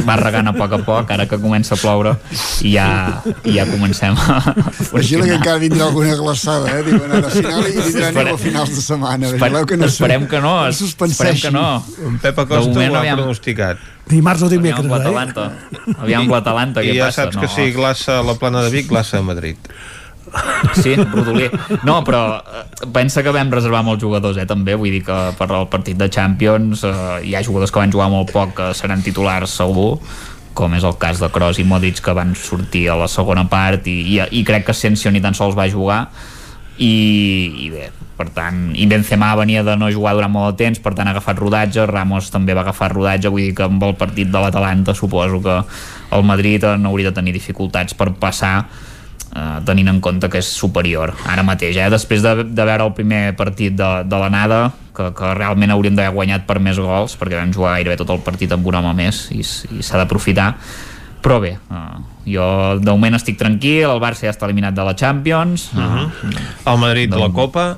Va 0.06 0.16
regant 0.22 0.48
a 0.48 0.53
poc 0.56 0.75
a 0.77 0.77
poc, 0.85 0.94
ara 1.15 1.25
que 1.27 1.38
comença 1.41 1.75
a 1.75 1.77
ploure 1.77 2.15
i 2.61 2.72
ja, 2.75 3.22
i 3.43 3.56
ja 3.57 3.65
comencem 3.69 4.15
a 4.15 4.40
Vigila 4.56 4.85
que 4.85 4.95
funcionar. 4.95 5.35
encara 5.35 5.57
vindrà 5.59 5.85
alguna 5.90 6.15
glaçada, 6.15 6.72
eh? 6.80 6.83
Diuen 6.88 7.11
ara 7.11 7.30
final 7.30 7.67
i 7.67 7.74
vindrà 7.75 8.09
Espere- 8.09 8.33
a 8.33 8.38
finals 8.38 8.69
de 8.75 8.82
setmana. 8.82 9.25
Esper 9.27 9.41
Vigileu 9.49 9.65
que 9.65 9.77
no 9.77 9.85
esperem 9.85 10.27
que 10.27 10.40
no, 10.40 10.53
no 10.64 10.69
esperem 10.69 11.41
que 11.41 11.51
no. 11.51 11.83
En 12.07 12.17
Pep 12.19 12.40
Acosta 12.40 12.72
ho 12.72 12.80
ha 12.95 12.99
aviam. 12.99 13.17
pronosticat. 13.19 13.77
Dimarts 14.07 14.41
o 14.43 14.45
Aviam 14.45 14.61
dimecres, 14.61 14.85
eh? 14.85 14.90
l'Atalanta. 14.90 15.51
Aviam 15.99 16.22
amb 16.24 16.32
l'Atalanta, 16.32 16.83
I 16.83 16.91
què 16.91 16.98
ja 16.99 17.06
passa? 17.09 17.24
saps 17.25 17.38
que 17.41 17.48
si 17.49 17.72
glaça 17.74 18.19
a 18.19 18.24
la 18.24 18.35
plana 18.38 18.61
de 18.61 18.69
Vic, 18.69 18.88
glaça 18.90 19.17
a 19.17 19.22
Madrid. 19.25 19.57
Sí, 20.82 20.95
Rodolí. 20.98 21.45
No, 21.85 22.03
però 22.03 22.41
eh, 22.41 22.88
pensa 22.91 23.22
que 23.24 23.32
vam 23.32 23.49
reservar 23.53 23.83
molts 23.85 24.03
jugadors, 24.03 24.38
eh, 24.41 24.45
també. 24.49 24.74
Vull 24.75 24.91
dir 24.91 25.03
que 25.06 25.15
per 25.38 25.48
al 25.53 25.67
partit 25.72 25.98
de 25.98 26.09
Champions 26.11 26.83
eh, 26.83 26.93
hi 27.30 27.35
ha 27.38 27.43
jugadors 27.45 27.72
que 27.72 27.80
van 27.80 27.93
jugar 27.93 28.09
molt 28.11 28.33
poc 28.35 28.56
que 28.57 28.72
seran 28.75 29.01
titulars 29.06 29.53
segur 29.61 29.99
com 30.56 30.74
és 30.77 30.88
el 30.88 30.95
cas 31.01 31.19
de 31.22 31.30
Kroos 31.34 31.59
i 31.59 31.67
Modric 31.67 32.00
que 32.01 32.16
van 32.16 32.34
sortir 32.40 32.88
a 32.90 32.95
la 32.98 33.09
segona 33.11 33.45
part 33.51 33.85
i, 33.92 34.00
i, 34.16 34.17
i 34.40 34.45
crec 34.48 34.66
que 34.66 34.74
Asensio 34.74 35.11
ni 35.11 35.22
tan 35.22 35.38
sols 35.38 35.58
va 35.58 35.67
jugar. 35.69 36.06
I, 36.75 36.95
i 37.64 37.69
bé, 37.72 37.92
per 38.16 38.27
tant 38.35 38.72
i 38.75 38.88
Benzema 38.88 39.30
venia 39.35 39.64
de 39.64 39.75
no 39.80 39.92
jugar 39.92 40.16
durant 40.16 40.32
molt 40.32 40.56
de 40.56 40.64
temps 40.64 40.82
per 40.84 40.92
tant 40.95 41.08
ha 41.08 41.14
agafat 41.16 41.40
rodatge, 41.40 41.85
Ramos 41.88 42.32
també 42.32 42.56
va 42.56 42.66
agafar 42.66 42.90
rodatge 42.93 43.32
vull 43.32 43.50
dir 43.50 43.53
que 43.56 43.67
amb 43.67 43.84
el 43.84 43.95
partit 44.00 44.32
de 44.32 44.42
l'Atalanta 44.42 44.95
suposo 44.95 45.42
que 45.43 45.56
el 46.16 46.27
Madrid 46.27 46.67
no 46.80 46.92
hauria 46.92 47.11
de 47.11 47.19
tenir 47.19 47.35
dificultats 47.35 47.95
per 47.95 48.14
passar 48.19 48.58
eh, 49.36 49.60
tenint 49.68 49.92
en 49.92 50.02
compte 50.04 50.30
que 50.32 50.42
és 50.42 50.50
superior 50.50 51.14
ara 51.28 51.44
mateix, 51.46 51.78
eh? 51.78 51.92
després 51.92 52.24
de, 52.26 52.48
de 52.48 52.66
veure 52.66 52.88
el 52.88 52.96
primer 52.98 53.24
partit 53.38 53.76
de, 53.76 53.92
de 54.08 54.22
l'anada 54.22 54.70
que, 54.96 55.12
que 55.16 55.36
realment 55.38 55.76
hauríem 55.76 55.98
d'haver 55.98 56.16
guanyat 56.16 56.48
per 56.48 56.60
més 56.64 56.80
gols 56.80 57.18
perquè 57.20 57.40
vam 57.40 57.54
jugar 57.54 57.76
gairebé 57.78 58.00
tot 58.02 58.14
el 58.16 58.24
partit 58.26 58.56
amb 58.56 58.68
un 58.68 58.80
home 58.82 58.96
més 58.98 59.26
i, 59.36 59.44
i 59.44 59.84
s'ha 59.84 60.00
d'aprofitar. 60.02 60.54
Però 61.26 61.40
bé, 61.42 61.56
uh, 61.74 61.98
jo 62.30 62.46
de 62.78 62.92
moment 62.92 63.18
estic 63.18 63.40
tranquil, 63.40 63.88
el 63.90 64.02
Barça 64.04 64.28
ja 64.28 64.34
està 64.36 64.46
eliminat 64.46 64.76
de 64.78 64.84
la 64.86 64.94
Champions. 64.94 65.72
Uh, 65.74 66.06
El 66.70 66.78
Madrid 66.78 67.10
de 67.10 67.18
la 67.18 67.32
Copa 67.34 67.72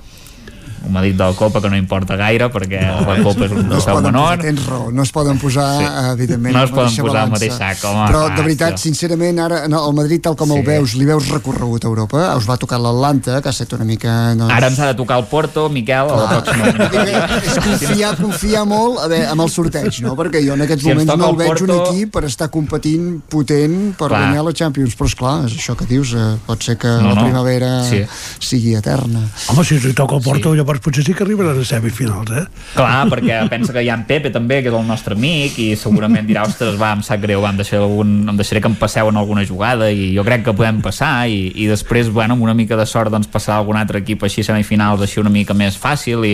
un 0.85 0.91
Madrid 0.93 1.15
de 1.15 1.23
la 1.23 1.33
Copa 1.33 1.61
que 1.61 1.69
no 1.69 1.77
importa 1.77 2.15
gaire 2.15 2.49
perquè 2.53 2.81
no, 2.85 3.01
la 3.07 3.17
Copa 3.23 3.45
és 3.45 3.51
un 3.51 3.67
no 3.67 3.77
trofeu 3.79 4.01
menor 4.01 4.37
tens 4.41 4.65
raó, 4.67 4.91
no 4.91 5.03
es 5.03 5.11
poden 5.11 5.39
posar 5.39 5.67
Sí. 5.77 5.85
evidentment 6.13 6.53
No 6.55 6.61
a 6.61 6.65
es 6.65 6.71
poden 6.71 6.95
posar 7.05 7.21
al 7.23 7.31
mateix 7.31 7.53
sac, 7.57 7.83
home, 7.83 8.05
però 8.07 8.21
clar, 8.27 8.35
de 8.37 8.43
veritat, 8.43 8.73
això. 8.73 8.83
sincerament 8.87 9.39
ara 9.39 9.67
no, 9.67 9.81
el 9.89 9.95
Madrid 9.95 10.21
tal 10.21 10.35
com 10.35 10.49
sí. 10.51 10.57
el 10.59 10.65
veus, 10.65 10.93
li 10.95 11.05
veus 11.05 11.27
recorregut 11.29 11.83
a 11.85 11.87
Europa 11.87 12.35
us 12.37 12.47
va 12.49 12.57
tocar 12.57 12.79
l'Atlanta, 12.79 13.41
que 13.41 13.49
ha 13.49 13.55
estat 13.55 13.73
una 13.73 13.85
mica 13.85 14.35
doncs... 14.35 14.53
ara 14.53 14.67
ens 14.67 14.79
ha 14.79 14.87
de 14.87 14.95
tocar 14.95 15.17
el 15.19 15.25
Porto, 15.25 15.67
Miquel 15.69 16.09
a 16.11 16.15
la 16.15 16.41
pròxima 16.41 16.67
és 17.47 17.57
confiar, 17.63 18.15
confiar 18.17 18.65
molt 18.67 18.99
a 19.03 19.07
veure, 19.07 19.27
amb 19.31 19.41
el 19.41 19.49
sorteig, 19.51 20.01
no? 20.05 20.15
Perquè 20.17 20.41
jo 20.45 20.53
en 20.55 20.61
aquests 20.65 20.83
Si 20.83 20.89
moments 20.89 21.15
no 21.17 21.25
el 21.25 21.29
el 21.31 21.37
veig 21.37 21.61
un 21.61 21.67
Porto- 21.67 21.91
equip 21.91 22.11
per 22.13 22.23
estar 22.25 22.49
competint 22.53 23.21
potent 23.29 23.77
per 23.97 24.07
Clar. 24.09 24.21
guanyar 24.21 24.43
la 24.47 24.53
Champions, 24.53 24.95
però 24.97 25.07
és 25.11 25.15
clar, 25.15 25.35
és 25.47 25.53
això 25.57 25.75
que 25.77 25.85
dius, 25.89 26.13
eh, 26.13 26.37
pot 26.45 26.63
ser 26.63 26.77
que 26.77 26.87
No, 26.87 27.09
la 27.09 27.15
no. 27.15 27.23
primavera 27.23 27.83
Sí. 27.83 28.03
sigui 28.39 28.75
eterna. 28.75 29.21
Home, 29.49 29.63
si 29.63 29.79
li 29.79 29.93
toca 29.93 30.15
el 30.15 30.21
Porto, 30.23 30.53
sí. 30.53 30.59
Llavors 30.67 30.83
potser 30.83 31.03
sí 31.05 31.13
que 31.15 31.23
arribaran 31.23 31.55
a 31.61 31.63
semifinals, 31.63 32.31
eh? 32.35 32.43
Clar, 32.75 33.05
perquè 33.07 33.37
pensa 33.47 33.71
que 33.71 33.83
hi 33.85 33.87
ha 33.87 33.95
en 33.95 34.03
Pepe 34.07 34.31
també, 34.35 34.59
que 34.63 34.67
és 34.67 34.75
el 34.75 34.83
nostre 34.83 35.15
amic, 35.15 35.55
i 35.63 35.67
segurament 35.79 36.27
dirà, 36.27 36.43
ostres, 36.43 36.75
va, 36.79 36.91
em 36.97 37.03
sap 37.05 37.21
greu, 37.23 37.39
va, 37.39 37.53
em 37.55 37.61
deixaré, 37.61 37.79
algun, 37.85 38.11
em 38.27 38.35
deixaré 38.35 38.59
que 38.59 38.67
em 38.67 38.75
passeu 38.75 39.07
en 39.07 39.15
alguna 39.15 39.45
jugada, 39.47 39.87
i 39.87 40.09
jo 40.17 40.25
crec 40.27 40.43
que 40.43 40.55
podem 40.57 40.81
passar, 40.83 41.29
i, 41.31 41.53
i 41.55 41.69
després, 41.71 42.11
bueno, 42.11 42.35
amb 42.35 42.43
una 42.43 42.55
mica 42.57 42.75
de 42.75 42.83
sort, 42.89 43.13
doncs 43.13 43.29
passar 43.31 43.55
a 43.55 43.61
algun 43.61 43.79
altre 43.79 44.01
equip 44.03 44.25
així 44.27 44.43
a 44.43 44.49
semifinals, 44.49 45.05
així 45.05 45.21
una 45.23 45.31
mica 45.31 45.55
més 45.55 45.79
fàcil, 45.79 46.25
i... 46.27 46.33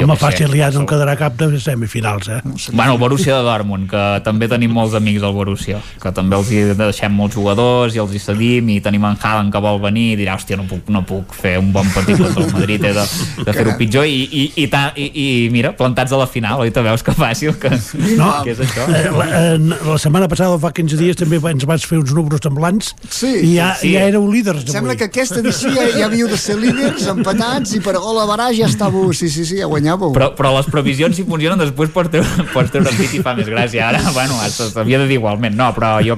Home, 0.00 0.16
fàcil 0.16 0.56
ja 0.56 0.70
no 0.72 0.86
en 0.86 0.88
quedarà 0.88 1.18
cap 1.20 1.36
de 1.36 1.50
semifinals, 1.60 2.32
eh? 2.32 2.40
Bueno, 2.72 2.96
el 2.96 3.02
Borussia 3.02 3.36
de 3.36 3.44
Dortmund, 3.44 3.90
que 3.92 4.06
també 4.24 4.48
tenim 4.48 4.72
molts 4.72 4.96
amics 4.96 5.26
al 5.26 5.36
Borussia, 5.36 5.82
que 6.00 6.14
també 6.16 6.40
els 6.40 6.48
hi 6.48 6.64
deixem 6.80 7.12
molts 7.12 7.36
jugadors 7.36 7.96
i 7.96 8.00
els 8.00 8.16
hi 8.16 8.24
cedim 8.24 8.72
i 8.72 8.80
tenim 8.80 9.04
en 9.04 9.20
Haaland 9.20 9.52
que 9.52 9.60
vol 9.60 9.82
venir 9.84 10.08
i 10.14 10.18
dirà, 10.22 10.40
hòstia, 10.40 10.56
no 10.56 10.64
puc, 10.70 10.88
no 10.88 11.04
puc 11.04 11.36
fer 11.36 11.58
un 11.60 11.72
bon 11.76 11.88
partit 11.92 12.16
contra 12.22 12.44
el 12.46 12.52
Madrid, 12.56 12.88
he 12.88 12.96
de, 12.96 13.04
de 13.44 13.56
fer-ho 13.66 13.76
pitjor 13.80 14.06
i, 14.08 14.16
i, 14.30 14.44
i, 14.62 14.66
ta, 14.72 14.92
i, 14.96 15.06
i 15.10 15.26
mira, 15.52 15.72
plantats 15.76 16.14
a 16.14 16.20
la 16.20 16.26
final, 16.30 16.62
oi? 16.64 16.70
Te 16.74 16.82
veus 16.86 17.02
que 17.06 17.12
fàcil 17.16 17.56
que, 17.60 17.70
No, 18.16 18.30
que 18.46 18.54
és 18.54 18.62
això. 18.64 18.86
eh, 18.88 19.10
la, 19.12 19.26
eh, 19.42 19.58
la 19.58 19.98
setmana 20.02 20.28
passada, 20.32 20.56
fa 20.62 20.70
15 20.76 20.96
dies, 21.00 21.18
també 21.18 21.40
ens 21.50 21.66
vas 21.68 21.84
fer 21.86 21.98
uns 22.00 22.14
números 22.16 22.40
semblants 22.44 22.92
Sí, 23.10 23.32
i 23.50 23.52
ja, 23.56 23.72
sí. 23.80 23.92
ja 23.94 24.06
éreu 24.08 24.24
líders 24.30 24.64
Sembla 24.70 24.94
avui. 24.94 25.00
que 25.02 25.10
aquesta 25.10 25.40
edició 25.42 25.72
ja, 25.74 25.86
ja 25.98 26.06
havíeu 26.08 26.28
de 26.30 26.38
ser 26.40 26.56
líders, 26.60 27.06
empatats, 27.12 27.74
i 27.76 27.80
per 27.84 27.96
gol 27.98 28.18
a 28.22 28.26
barà 28.28 28.48
ja 28.56 28.68
estàveu, 28.70 29.10
sí, 29.16 29.28
sí, 29.32 29.44
sí, 29.48 29.58
ja 29.60 29.66
guanyàveu. 29.70 30.12
Però, 30.16 30.30
però 30.38 30.54
les 30.56 30.70
previsions 30.72 31.16
si 31.16 31.24
funcionen 31.26 31.58
després 31.60 31.90
pots 31.94 32.10
treure, 32.12 32.46
pots 32.54 32.70
treure 32.74 32.90
el 32.92 32.98
pit 33.00 33.14
i 33.18 33.22
fa 33.24 33.34
més 33.38 33.48
gràcia 33.50 33.88
ara, 33.90 34.00
bueno, 34.14 34.38
s'havia 34.52 35.00
de 35.02 35.06
dir 35.10 35.18
igualment 35.20 35.56
no, 35.56 35.70
però 35.76 35.96
jo, 36.04 36.16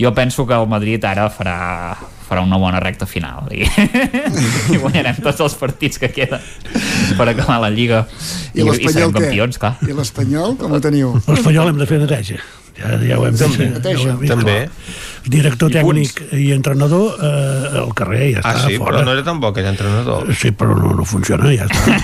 jo 0.00 0.14
penso 0.16 0.46
que 0.46 0.54
el 0.56 0.68
Madrid 0.70 1.04
ara 1.08 1.28
farà, 1.32 1.58
farà 2.28 2.42
una 2.44 2.58
bona 2.60 2.80
recta 2.84 3.08
final 3.08 3.48
i, 3.54 3.64
i 4.74 4.78
guanyarem 4.80 5.18
tots 5.24 5.40
els 5.46 5.56
partits 5.58 6.00
que 6.02 6.10
queden 6.12 6.44
per 7.18 7.28
acabar 7.32 7.58
la 7.64 7.72
Lliga 7.72 8.04
i, 8.52 8.60
I 8.60 8.68
i, 8.68 8.92
serem 8.92 9.14
què? 9.14 9.22
campions, 9.22 9.60
clar 9.60 9.74
I 9.88 9.96
l'Espanyol, 9.96 10.56
com 10.60 10.76
ho 10.76 10.80
teniu? 10.84 11.14
L'Espanyol 11.26 11.72
hem 11.72 11.80
de 11.80 11.88
fer 11.88 12.00
neteja. 12.04 12.40
Ja, 12.78 12.94
ja 13.02 13.16
ho 13.18 13.24
hem 13.26 13.34
vist. 13.34 13.58
També. 13.58 13.94
Ja 13.94 13.98
ho 13.98 14.10
hem 14.12 14.26
També. 14.30 14.58
clar. 14.68 15.06
Director 15.28 15.68
I 15.70 15.74
tècnic 15.78 16.20
i 16.32 16.46
entrenador 16.54 17.18
eh, 17.20 17.78
al 17.82 17.90
carrer, 17.94 18.30
ja 18.34 18.40
Ah, 18.44 18.54
està, 18.54 18.68
sí, 18.68 18.76
fora. 18.80 18.98
però 18.98 19.04
no 19.04 19.12
era 19.12 19.24
tan 19.26 19.40
bo 19.42 19.50
aquell 19.52 19.66
entrenador. 19.68 20.30
Sí, 20.34 20.50
però 20.56 20.74
no, 20.78 20.94
no 20.96 21.04
funciona, 21.04 21.50
ja 21.52 21.66
està. 21.68 21.98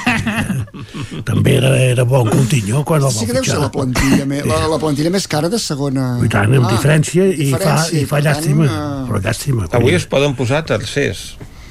També 1.29 1.57
era, 1.57 1.71
era 1.81 2.05
bon 2.09 2.29
Coutinho 2.29 2.83
quan 2.85 3.03
el 3.07 3.13
Sí 3.15 3.25
va 3.25 3.27
que 3.31 3.33
deu 3.39 3.45
ser 3.45 3.55
fitxar. 3.55 3.63
la 3.63 3.71
plantilla, 3.73 4.27
me, 4.29 4.43
la, 4.45 4.59
la 4.69 4.79
plantilla 4.83 5.11
més 5.15 5.27
cara 5.31 5.49
de 5.53 5.59
segona... 5.63 6.19
I 6.25 6.29
tant, 6.33 6.53
amb 6.53 6.67
Ah, 6.69 6.73
diferència, 6.75 7.27
i 7.31 7.51
fa, 7.53 7.59
diferència, 7.59 7.99
i 8.01 8.05
fa 8.05 8.17
per 8.17 8.23
tant, 8.25 8.29
llàstima. 8.35 8.69
eh, 8.69 9.03
Però 9.09 9.21
llàstima. 9.25 9.69
Avui 9.81 9.95
es 9.99 10.07
poden 10.11 10.35
posar 10.39 10.65
tercers. 10.69 11.25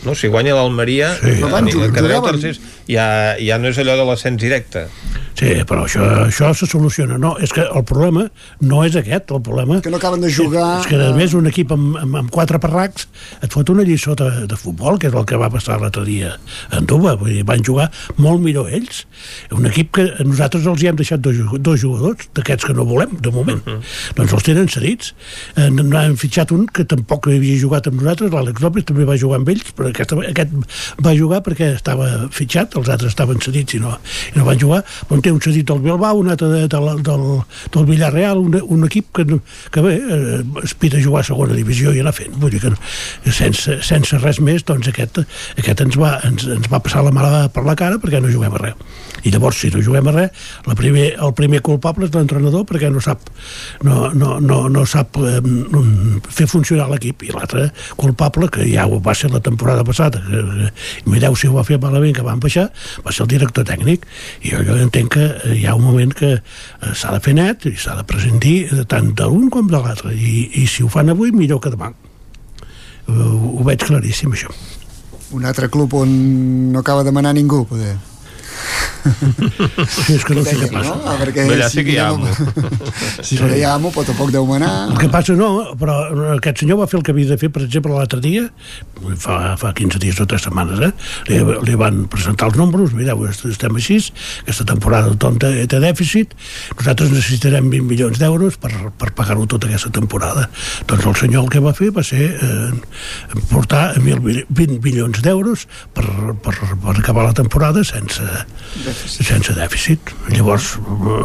No? 0.03 0.11
Si 0.19 0.27
guanya 0.27 0.51
l'Almeria, 0.57 1.13
Sí. 1.21 1.37
sí, 1.39 1.79
quedareu 1.95 2.21
tercers. 2.25 2.59
Ja, 2.91 3.37
ja 3.39 3.55
no 3.57 3.69
és 3.71 3.77
allò 3.79 3.95
de 3.95 4.03
l'ascens 4.09 4.41
directe. 4.41 4.87
Sí, 5.43 5.63
però 5.67 5.83
això, 5.83 6.03
això 6.23 6.51
se 6.55 6.67
soluciona. 6.69 7.17
No, 7.19 7.33
és 7.43 7.51
que 7.51 7.63
el 7.65 7.83
problema 7.87 8.23
no 8.63 8.83
és 8.87 8.95
aquest, 8.95 9.31
el 9.35 9.41
problema... 9.43 9.79
Que 9.83 9.91
no 9.91 9.99
acaben 9.99 10.21
de 10.23 10.29
jugar... 10.31 10.79
És 10.79 10.87
que, 10.87 10.99
a 11.03 11.11
més, 11.17 11.33
un 11.35 11.49
equip 11.49 11.73
amb, 11.75 11.97
amb, 11.99 12.19
amb 12.21 12.31
quatre 12.31 12.59
parracs 12.63 13.09
et 13.43 13.51
fot 13.51 13.71
una 13.73 13.83
lliçó 13.83 14.15
de, 14.19 14.29
de 14.47 14.59
futbol, 14.59 14.99
que 15.01 15.09
és 15.09 15.17
el 15.19 15.25
que 15.27 15.39
va 15.39 15.49
passar 15.51 15.79
l'altre 15.81 16.05
dia 16.07 16.35
a 16.69 16.79
Anduba. 16.79 17.17
Vull 17.19 17.33
dir, 17.35 17.43
van 17.49 17.65
jugar 17.65 17.89
molt 18.23 18.39
millor 18.43 18.71
ells. 18.71 19.01
Un 19.51 19.67
equip 19.67 19.91
que 19.97 20.05
nosaltres 20.23 20.69
els 20.69 20.85
hi 20.85 20.91
hem 20.93 21.01
deixat 21.01 21.23
dos, 21.25 21.41
dos 21.59 21.81
jugadors, 21.81 22.29
d'aquests 22.39 22.69
que 22.69 22.77
no 22.77 22.87
volem, 22.87 23.17
de 23.19 23.33
moment. 23.35 23.59
Mhm. 23.67 23.83
Doncs 24.21 24.37
els 24.39 24.47
tenen 24.47 24.71
cedits. 24.71 25.11
Eh, 25.57 25.67
no 25.73 25.99
han 25.99 26.15
fitxat 26.19 26.55
un 26.55 26.69
que 26.71 26.87
tampoc 26.87 27.27
havia 27.27 27.59
jugat 27.59 27.91
amb 27.91 27.99
nosaltres, 27.99 28.31
l'Àlex 28.31 28.63
López 28.63 28.87
també 28.87 29.09
va 29.09 29.19
jugar 29.19 29.41
amb 29.41 29.51
ells, 29.51 29.75
però 29.75 29.91
aquest, 29.91 30.15
aquest 30.31 30.55
va 31.03 31.17
jugar 31.17 31.43
perquè 31.43 31.73
estava 31.75 32.29
fitxat, 32.31 32.77
els 32.79 32.87
altres 32.87 33.11
estaven 33.11 33.43
cedits 33.43 33.75
i 33.75 33.83
no, 33.83 33.97
i 34.31 34.39
no 34.39 34.47
van 34.47 34.61
jugar. 34.61 34.83
Bon, 35.09 35.19
té 35.19 35.32
un 35.33 35.41
cedit 35.43 35.67
del 35.69 35.81
Bilbao, 35.83 36.21
un 36.21 36.29
altre 36.33 36.49
de, 36.51 36.61
de, 36.67 36.67
del, 36.73 37.03
del, 37.03 37.25
del 37.73 37.85
Villarreal, 37.89 38.37
un, 38.37 38.57
un 38.77 38.85
equip 38.87 39.11
que, 39.15 39.25
que 39.73 39.81
bé, 39.85 39.95
eh, 39.97 40.41
aspira 40.63 40.99
a 40.99 41.03
jugar 41.03 41.23
a 41.23 41.27
segona 41.27 41.57
divisió 41.57 41.93
i 41.93 42.01
anar 42.03 42.15
fent. 42.15 42.35
Vull 42.39 42.53
dir 42.53 42.61
que 42.63 42.73
no, 42.73 42.79
sense, 43.31 43.79
sense 43.85 44.19
res 44.21 44.39
més, 44.43 44.65
doncs 44.67 44.89
aquest, 44.91 45.23
aquest 45.57 45.83
ens, 45.85 45.97
va, 45.99 46.15
ens, 46.27 46.47
ens 46.57 46.69
va 46.71 46.81
passar 46.83 47.03
la 47.05 47.13
mala 47.15 47.47
per 47.53 47.65
la 47.67 47.77
cara 47.79 47.99
perquè 48.01 48.21
no 48.21 48.31
juguem 48.31 48.55
a 48.57 48.63
res. 48.63 48.99
I 49.23 49.31
llavors, 49.31 49.59
si 49.61 49.69
no 49.71 49.81
juguem 49.83 50.09
a 50.11 50.15
res, 50.15 50.45
la 50.67 50.75
primer, 50.75 51.05
el 51.23 51.33
primer 51.37 51.61
culpable 51.65 52.09
és 52.09 52.15
l'entrenador 52.15 52.65
perquè 52.67 52.89
no 52.91 53.01
sap, 53.03 53.29
no, 53.87 54.09
no, 54.13 54.37
no, 54.43 54.63
no 54.71 54.85
sap 54.89 55.19
eh, 55.21 55.39
fer 56.33 56.47
funcionar 56.51 56.89
l'equip 56.91 57.23
i 57.27 57.31
l'altre 57.33 57.69
culpable, 57.99 58.49
que 58.51 58.67
ja 58.67 58.87
ho 58.87 58.99
va 59.03 59.15
ser 59.17 59.31
la 59.31 59.41
temporada 59.43 59.85
passada, 59.87 60.21
que, 60.27 60.43
que 60.57 61.13
mireu 61.13 61.37
si 61.39 61.47
ho 61.47 61.55
va 61.55 61.65
fer 61.67 61.79
malament, 61.81 62.15
que 62.17 62.25
van 62.25 62.41
baixar, 62.43 62.69
va 63.05 63.13
ser 63.15 63.25
el 63.25 63.31
director 63.35 63.67
tècnic. 63.67 64.05
I 64.43 64.53
jo, 64.53 64.63
jo 64.67 64.77
entenc 64.83 65.13
que 65.13 65.22
hi 65.53 65.65
ha 65.67 65.75
un 65.77 65.83
moment 65.85 66.13
que 66.15 66.31
eh, 66.37 66.93
s'ha 66.93 67.13
de 67.15 67.21
fer 67.23 67.35
net 67.37 67.67
i 67.69 67.75
s'ha 67.79 67.97
de 67.99 68.05
prescindir 68.07 68.55
eh, 68.69 68.85
tant 68.89 69.11
de 69.15 69.27
l'un 69.29 69.49
com 69.53 69.67
de 69.69 69.79
l'altre. 69.79 70.13
I, 70.13 70.49
I 70.63 70.67
si 70.69 70.85
ho 70.85 70.91
fan 70.91 71.13
avui, 71.13 71.33
millor 71.35 71.61
que 71.63 71.73
demà. 71.73 71.91
Ho, 73.09 73.27
ho 73.57 73.67
veig 73.67 73.83
claríssim, 73.83 74.33
això. 74.35 74.53
Un 75.33 75.45
altre 75.49 75.69
club 75.73 75.93
on 75.97 76.11
no 76.73 76.83
acaba 76.83 77.03
de 77.03 77.11
manar 77.15 77.33
ningú, 77.35 77.63
poder. 77.69 77.95
Sí, 79.03 80.13
és 80.15 80.23
que 80.23 80.35
no 80.37 80.43
sé 80.45 80.53
què 80.59 80.69
passa. 80.71 80.93
No? 80.93 81.01
Ah, 81.09 81.15
perquè 81.19 81.43
Allà 81.51 81.67
sí 81.69 81.79
si 81.81 81.83
que 81.87 81.95
hi 81.95 81.99
ha 81.99 82.07
amo. 82.13 82.27
Si 83.23 83.37
no 83.39 83.49
hi 83.51 83.63
ha 83.65 83.73
amo, 83.75 83.91
però 83.91 84.05
tampoc 84.07 84.31
deu 84.33 84.45
manar. 84.47 84.69
El 84.93 84.97
que 85.01 85.09
passa 85.11 85.35
no, 85.37 85.49
però 85.79 85.97
aquest 86.37 86.61
senyor 86.63 86.79
va 86.81 86.87
fer 86.91 86.99
el 87.01 87.05
que 87.05 87.11
havia 87.15 87.33
de 87.33 87.37
fer, 87.41 87.49
per 87.53 87.65
exemple, 87.65 87.93
l'altre 87.97 88.21
dia, 88.23 88.45
fa, 89.19 89.37
fa 89.59 89.73
15 89.75 89.99
dies 90.03 90.19
o 90.23 90.27
3 90.29 90.45
setmanes, 90.47 90.79
eh? 90.87 90.91
li, 91.31 91.41
li 91.67 91.75
van 91.79 92.03
presentar 92.11 92.47
els 92.51 92.59
números, 92.59 92.93
mireu, 92.97 93.25
est- 93.29 93.45
estem 93.51 93.75
així, 93.79 93.99
aquesta 94.45 94.65
temporada 94.71 95.11
el 95.11 95.17
Tom 95.21 95.35
té, 95.41 95.51
té 95.69 95.81
dèficit, 95.83 96.33
nosaltres 96.77 97.11
necessitarem 97.13 97.67
20 97.71 97.89
milions 97.89 98.21
d'euros 98.21 98.57
per, 98.61 98.71
per 98.99 99.11
pagar-ho 99.17 99.45
tota 99.51 99.67
aquesta 99.69 99.91
temporada. 99.93 100.47
Doncs 100.89 101.09
el 101.11 101.17
senyor 101.25 101.43
el 101.45 101.51
que 101.53 101.61
va 101.63 101.75
fer 101.77 101.91
va 101.95 102.03
ser 102.07 102.29
eh, 102.39 102.71
portar 103.51 103.83
20 103.99 104.79
milions 104.83 105.21
d'euros 105.25 105.67
per, 105.93 106.05
per, 106.43 106.55
per 106.83 106.95
acabar 106.97 107.27
la 107.27 107.35
temporada 107.37 107.83
sense, 107.87 108.23
sense 109.05 109.53
dèficit. 109.55 110.13
Llavors, 110.33 110.73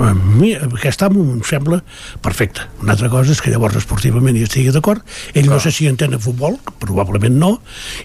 a 0.04 0.12
mi 0.14 0.52
aquest 0.54 1.02
amo 1.06 1.22
em 1.34 1.42
sembla 1.46 1.80
perfecte. 2.24 2.66
Una 2.82 2.94
altra 2.96 3.08
cosa 3.12 3.32
és 3.32 3.40
que 3.42 3.52
llavors 3.52 3.78
esportivament 3.80 4.36
hi 4.36 4.44
estigui 4.46 4.72
d'acord. 4.74 5.02
Ell 5.34 5.48
no 5.48 5.60
sé 5.62 5.72
si 5.74 5.88
entén 5.88 6.14
a 6.14 6.20
futbol, 6.22 6.58
probablement 6.82 7.38
no, 7.40 7.50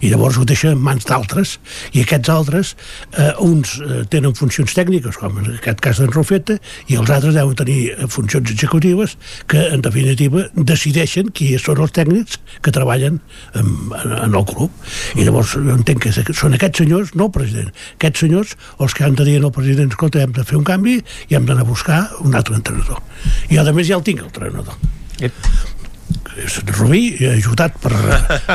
i 0.01 0.11
llavors 0.11 0.39
ho 0.39 0.45
deixa 0.47 0.71
en 0.73 0.81
mans 0.83 1.05
d'altres. 1.09 1.57
I 1.93 2.03
aquests 2.03 2.31
altres, 2.33 2.73
eh, 3.17 3.31
uns 3.43 3.75
eh, 3.81 4.03
tenen 4.09 4.35
funcions 4.37 4.75
tècniques, 4.75 5.19
com 5.19 5.39
en 5.41 5.51
aquest 5.57 5.83
cas 5.83 6.01
d'en 6.01 6.11
Rufeta, 6.13 6.57
i 6.87 6.99
els 6.99 7.11
altres 7.13 7.35
deuen 7.37 7.57
tenir 7.59 7.79
eh, 7.93 8.07
funcions 8.07 8.53
executives 8.53 9.17
que, 9.51 9.67
en 9.73 9.83
definitiva, 9.85 10.47
decideixen 10.55 11.31
qui 11.35 11.51
són 11.61 11.83
els 11.83 11.93
tècnics 11.95 12.39
que 12.63 12.73
treballen 12.73 13.19
en, 13.53 13.73
en, 13.99 14.15
en 14.23 14.39
el 14.39 14.47
club. 14.49 14.71
I 15.17 15.27
llavors 15.27 15.55
jo 15.57 15.75
entenc 15.75 16.07
que 16.07 16.33
són 16.33 16.55
aquests 16.55 16.83
senyors, 16.83 17.13
no 17.19 17.27
el 17.29 17.35
president, 17.35 17.71
aquests 17.97 18.25
senyors 18.25 18.55
els 18.83 18.95
que 18.95 19.05
han 19.05 19.12
de 19.15 19.25
dir 19.27 19.37
al 19.39 19.51
president, 19.51 19.91
escolta, 19.91 20.21
hem 20.23 20.33
de 20.35 20.43
fer 20.47 20.57
un 20.57 20.65
canvi 20.67 20.97
i 21.29 21.37
hem 21.37 21.45
d'anar 21.45 21.65
a 21.65 21.69
buscar 21.69 22.01
un 22.21 22.35
altre 22.35 22.55
entrenador. 22.59 23.01
I 23.49 23.59
a 23.59 23.65
més 23.71 23.87
ja 23.87 23.99
el 23.99 24.03
tinc, 24.03 24.19
el 24.23 24.31
entrenador. 24.31 24.75
És 25.23 26.57
Rubí, 26.65 27.13
eh, 27.19 27.35
ajudat 27.37 27.77
per, 27.81 27.93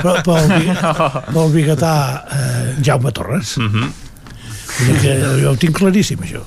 per, 0.03 0.15
pel, 0.27 0.53
pel 1.31 1.51
biguetà 1.55 1.95
eh, 2.27 2.77
Jaume 2.85 3.13
Torres. 3.13 3.57
Mm 3.59 3.71
-hmm. 3.73 3.91
que 5.03 5.43
jo 5.43 5.51
ho 5.51 5.57
tinc 5.57 5.77
claríssim, 5.79 6.19
això. 6.23 6.43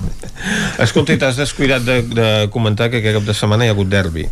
Escolta, 0.80 1.18
t'has 1.18 1.36
descuidat 1.36 1.84
de, 1.84 2.02
de 2.02 2.48
comentar 2.50 2.90
que 2.90 2.98
aquest 2.98 3.18
cap 3.18 3.26
de 3.26 3.34
setmana 3.34 3.66
hi 3.66 3.68
ha 3.68 3.72
hagut 3.72 3.90
derbi. 3.90 4.28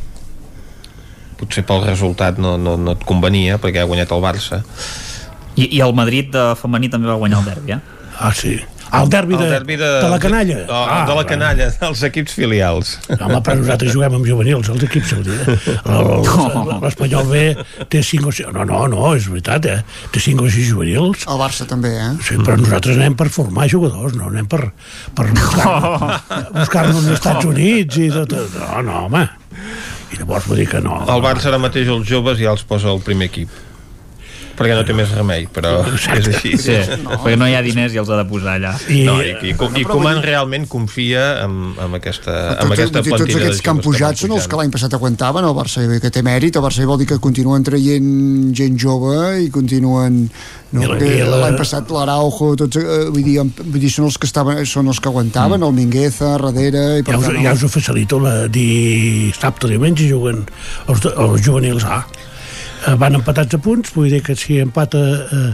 Potser 1.37 1.63
pel 1.63 1.83
resultat 1.85 2.37
no, 2.37 2.57
no, 2.57 2.77
no 2.77 2.91
et 2.91 3.03
convenia, 3.03 3.57
perquè 3.57 3.81
ha 3.81 3.87
guanyat 3.87 4.11
el 4.11 4.21
Barça. 4.21 4.63
I, 5.55 5.75
i 5.77 5.81
el 5.81 5.93
Madrid 5.93 6.31
de 6.31 6.55
femení 6.55 6.89
també 6.89 7.07
va 7.07 7.15
guanyar 7.15 7.39
el 7.39 7.45
derbi, 7.45 7.71
eh? 7.71 7.79
Ah, 8.19 8.33
sí. 8.33 8.59
El 8.91 9.09
derbi 9.09 9.37
de, 9.37 9.45
el 9.45 9.51
derbi 9.51 9.75
de, 9.77 9.89
de 10.01 10.09
la 10.09 10.19
canalla. 10.19 10.55
De, 10.55 10.65
ah, 10.73 11.05
de 11.07 11.15
la 11.15 11.25
canalla, 11.29 11.67
dels 11.81 12.01
equips 12.07 12.33
filials. 12.37 12.95
Home, 13.09 13.39
però 13.45 13.55
nosaltres 13.59 13.93
juguem 13.93 14.17
amb 14.17 14.25
juvenils, 14.25 14.71
els 14.73 14.85
equips 14.87 15.13
saudis. 15.13 15.67
L'Espanyol 16.85 17.29
B 17.29 17.43
té 17.91 18.01
5 18.05 18.31
o 18.31 18.33
6... 18.39 18.49
No, 18.55 18.65
no, 18.69 18.81
no, 18.91 19.13
és 19.17 19.29
veritat, 19.29 19.69
eh? 19.69 20.07
Té 20.13 20.23
5 20.25 20.47
o 20.47 20.49
6 20.49 20.71
juvenils. 20.73 21.27
El 21.29 21.41
Barça 21.41 21.69
també, 21.69 21.93
eh? 21.99 22.09
Sí, 22.25 22.39
però 22.41 22.57
nosaltres 22.59 22.97
anem 22.97 23.17
per 23.19 23.29
formar 23.33 23.69
jugadors, 23.71 24.17
no 24.17 24.31
anem 24.31 24.49
per, 24.49 24.71
per 25.17 25.29
buscar-nos 25.35 26.49
buscar 26.57 26.85
als 26.89 27.13
Estats 27.19 27.49
Units 27.49 28.01
i 28.01 28.11
tot. 28.13 28.35
No, 28.57 28.83
no, 28.89 28.99
home. 29.07 29.25
I 30.09 30.17
llavors 30.23 30.49
vull 30.49 30.63
dir 30.63 30.69
que 30.71 30.81
no. 30.81 31.03
El 31.05 31.21
Barça 31.21 31.51
ara 31.51 31.61
mateix 31.61 31.89
els 31.93 32.07
joves 32.09 32.41
ja 32.41 32.55
els 32.55 32.65
posa 32.65 32.89
al 32.89 33.03
primer 33.05 33.29
equip 33.29 33.68
perquè 34.59 34.75
no 34.75 34.83
té 34.87 34.95
més 34.95 35.11
remei, 35.15 35.47
però 35.53 35.79
Exacte. 35.87 36.19
és 36.19 36.27
així. 36.33 36.51
Sí, 36.59 36.75
no. 37.03 37.17
perquè 37.23 37.37
no 37.39 37.47
hi 37.47 37.55
ha 37.55 37.63
diners 37.65 37.95
i 37.95 38.01
els 38.01 38.11
ha 38.11 38.19
de 38.19 38.25
posar 38.29 38.57
allà. 38.59 38.73
I, 38.91 39.01
no, 39.07 39.15
i, 39.23 39.31
i, 39.31 39.53
i, 39.55 39.69
i 39.81 39.87
Koeman 39.87 40.21
realment 40.25 40.67
confia 40.69 41.25
en, 41.45 41.55
en 41.79 41.97
aquesta, 41.97 42.35
en 42.57 42.75
aquesta 42.75 43.03
plantilla 43.05 43.23
Tots 43.23 43.39
aquests 43.39 43.63
que 43.63 43.73
han 43.73 43.81
pujat 43.85 44.23
són 44.23 44.35
els 44.37 44.47
que 44.51 44.59
l'any 44.59 44.73
passat 44.75 44.95
aguantaven, 44.99 45.47
el 45.47 45.55
Barça 45.57 45.85
que 46.03 46.13
té 46.13 46.23
mèrit, 46.25 46.59
el 46.59 46.65
Barça 46.65 46.87
vol 46.89 46.99
dir 47.01 47.09
que 47.09 47.19
continuen 47.23 47.65
traient 47.65 48.09
gent 48.57 48.79
jove 48.79 49.15
i 49.45 49.49
continuen 49.53 50.21
no? 50.75 50.85
l'any 50.85 51.57
passat 51.57 51.89
l'Araujo 51.93 52.51
tots, 52.59 52.79
eh, 52.79 53.07
vull, 53.09 53.25
dir, 53.25 53.39
vull 53.41 53.81
dir, 53.81 53.91
són 53.93 54.09
els 54.09 54.19
que 54.19 54.29
estaven 54.29 54.61
són 54.69 54.91
els 54.91 55.01
que 55.01 55.11
aguantaven, 55.11 55.59
mm. 55.59 55.69
el 55.69 55.77
Mingueza, 55.79 56.35
darrere 56.37 56.85
i 56.99 57.05
per 57.05 57.15
ja, 57.15 57.21
us, 57.21 57.29
tant, 57.29 57.43
ja 57.47 57.55
us 57.57 57.65
ho 57.65 57.71
facilito 57.71 58.21
la 58.23 58.35
dissabte 58.51 59.71
diumenge 59.71 60.09
juguen 60.09 60.43
els, 60.87 61.05
els 61.15 61.45
juvenils 61.45 61.87
A 61.87 62.03
Eh, 62.18 62.18
van 62.99 63.17
empatats 63.19 63.57
a 63.57 63.59
punts, 63.61 63.93
vull 63.95 64.09
dir 64.11 64.21
que 64.25 64.35
si 64.39 64.59
empata 64.63 64.99
eh, 64.99 65.49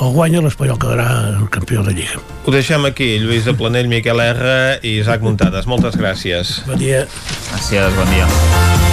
o 0.00 0.12
guanya, 0.14 0.42
l'Espanyol 0.44 0.80
quedarà 0.82 1.08
el 1.34 1.50
campió 1.52 1.84
de 1.86 1.94
Lliga. 1.96 2.22
Ho 2.46 2.54
deixem 2.54 2.88
aquí, 2.88 3.14
Lluís 3.22 3.48
de 3.48 3.56
Planell, 3.58 3.90
Miquel 3.92 4.22
R 4.24 4.56
i 4.82 4.98
Isaac 5.02 5.24
Muntades. 5.26 5.68
Moltes 5.70 5.98
gràcies. 6.00 6.60
Bon 6.68 6.80
dia. 6.80 7.04
Gràcies, 7.52 7.94
bon 7.98 8.10
dia. 8.16 8.91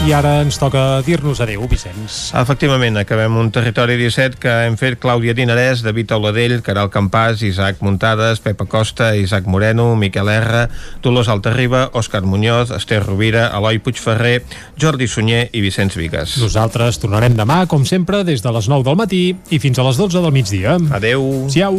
I 0.00 0.14
ara 0.16 0.38
ens 0.40 0.56
toca 0.56 1.02
dir-nos 1.04 1.42
adeu, 1.44 1.60
Vicenç. 1.68 2.30
Efectivament, 2.40 2.96
acabem 2.96 3.34
un 3.36 3.50
territori 3.52 3.98
17 4.00 4.38
que 4.40 4.54
hem 4.64 4.78
fet 4.80 4.96
Clàudia 5.02 5.34
Dinarès, 5.36 5.82
David 5.84 6.14
Auladell, 6.16 6.62
Caral 6.64 6.88
Campàs, 6.88 7.42
Isaac 7.44 7.82
Muntades, 7.84 8.40
Pepa 8.40 8.64
Costa, 8.64 9.10
Isaac 9.20 9.44
Moreno, 9.44 9.90
Miquel 10.00 10.32
R, 10.32 10.64
Dolors 11.04 11.28
Altarriba, 11.28 11.90
Òscar 11.92 12.24
Muñoz, 12.24 12.72
Esther 12.72 13.02
Rovira, 13.04 13.50
Eloi 13.52 13.76
Puigferrer, 13.84 14.40
Jordi 14.80 15.04
Sunyer 15.04 15.50
i 15.52 15.60
Vicenç 15.60 16.00
Vigues. 16.00 16.38
Nosaltres 16.40 16.96
tornarem 17.04 17.36
demà, 17.36 17.66
com 17.68 17.84
sempre, 17.84 18.24
des 18.24 18.40
de 18.40 18.56
les 18.56 18.72
9 18.72 18.88
del 18.88 18.96
matí 18.96 19.24
i 19.52 19.60
fins 19.60 19.78
a 19.78 19.84
les 19.84 20.00
12 20.00 20.24
del 20.24 20.32
migdia. 20.32 20.80
Adeu. 20.96 21.28
Siau. 21.52 21.76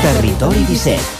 Territori 0.00 0.64
17 0.72 1.19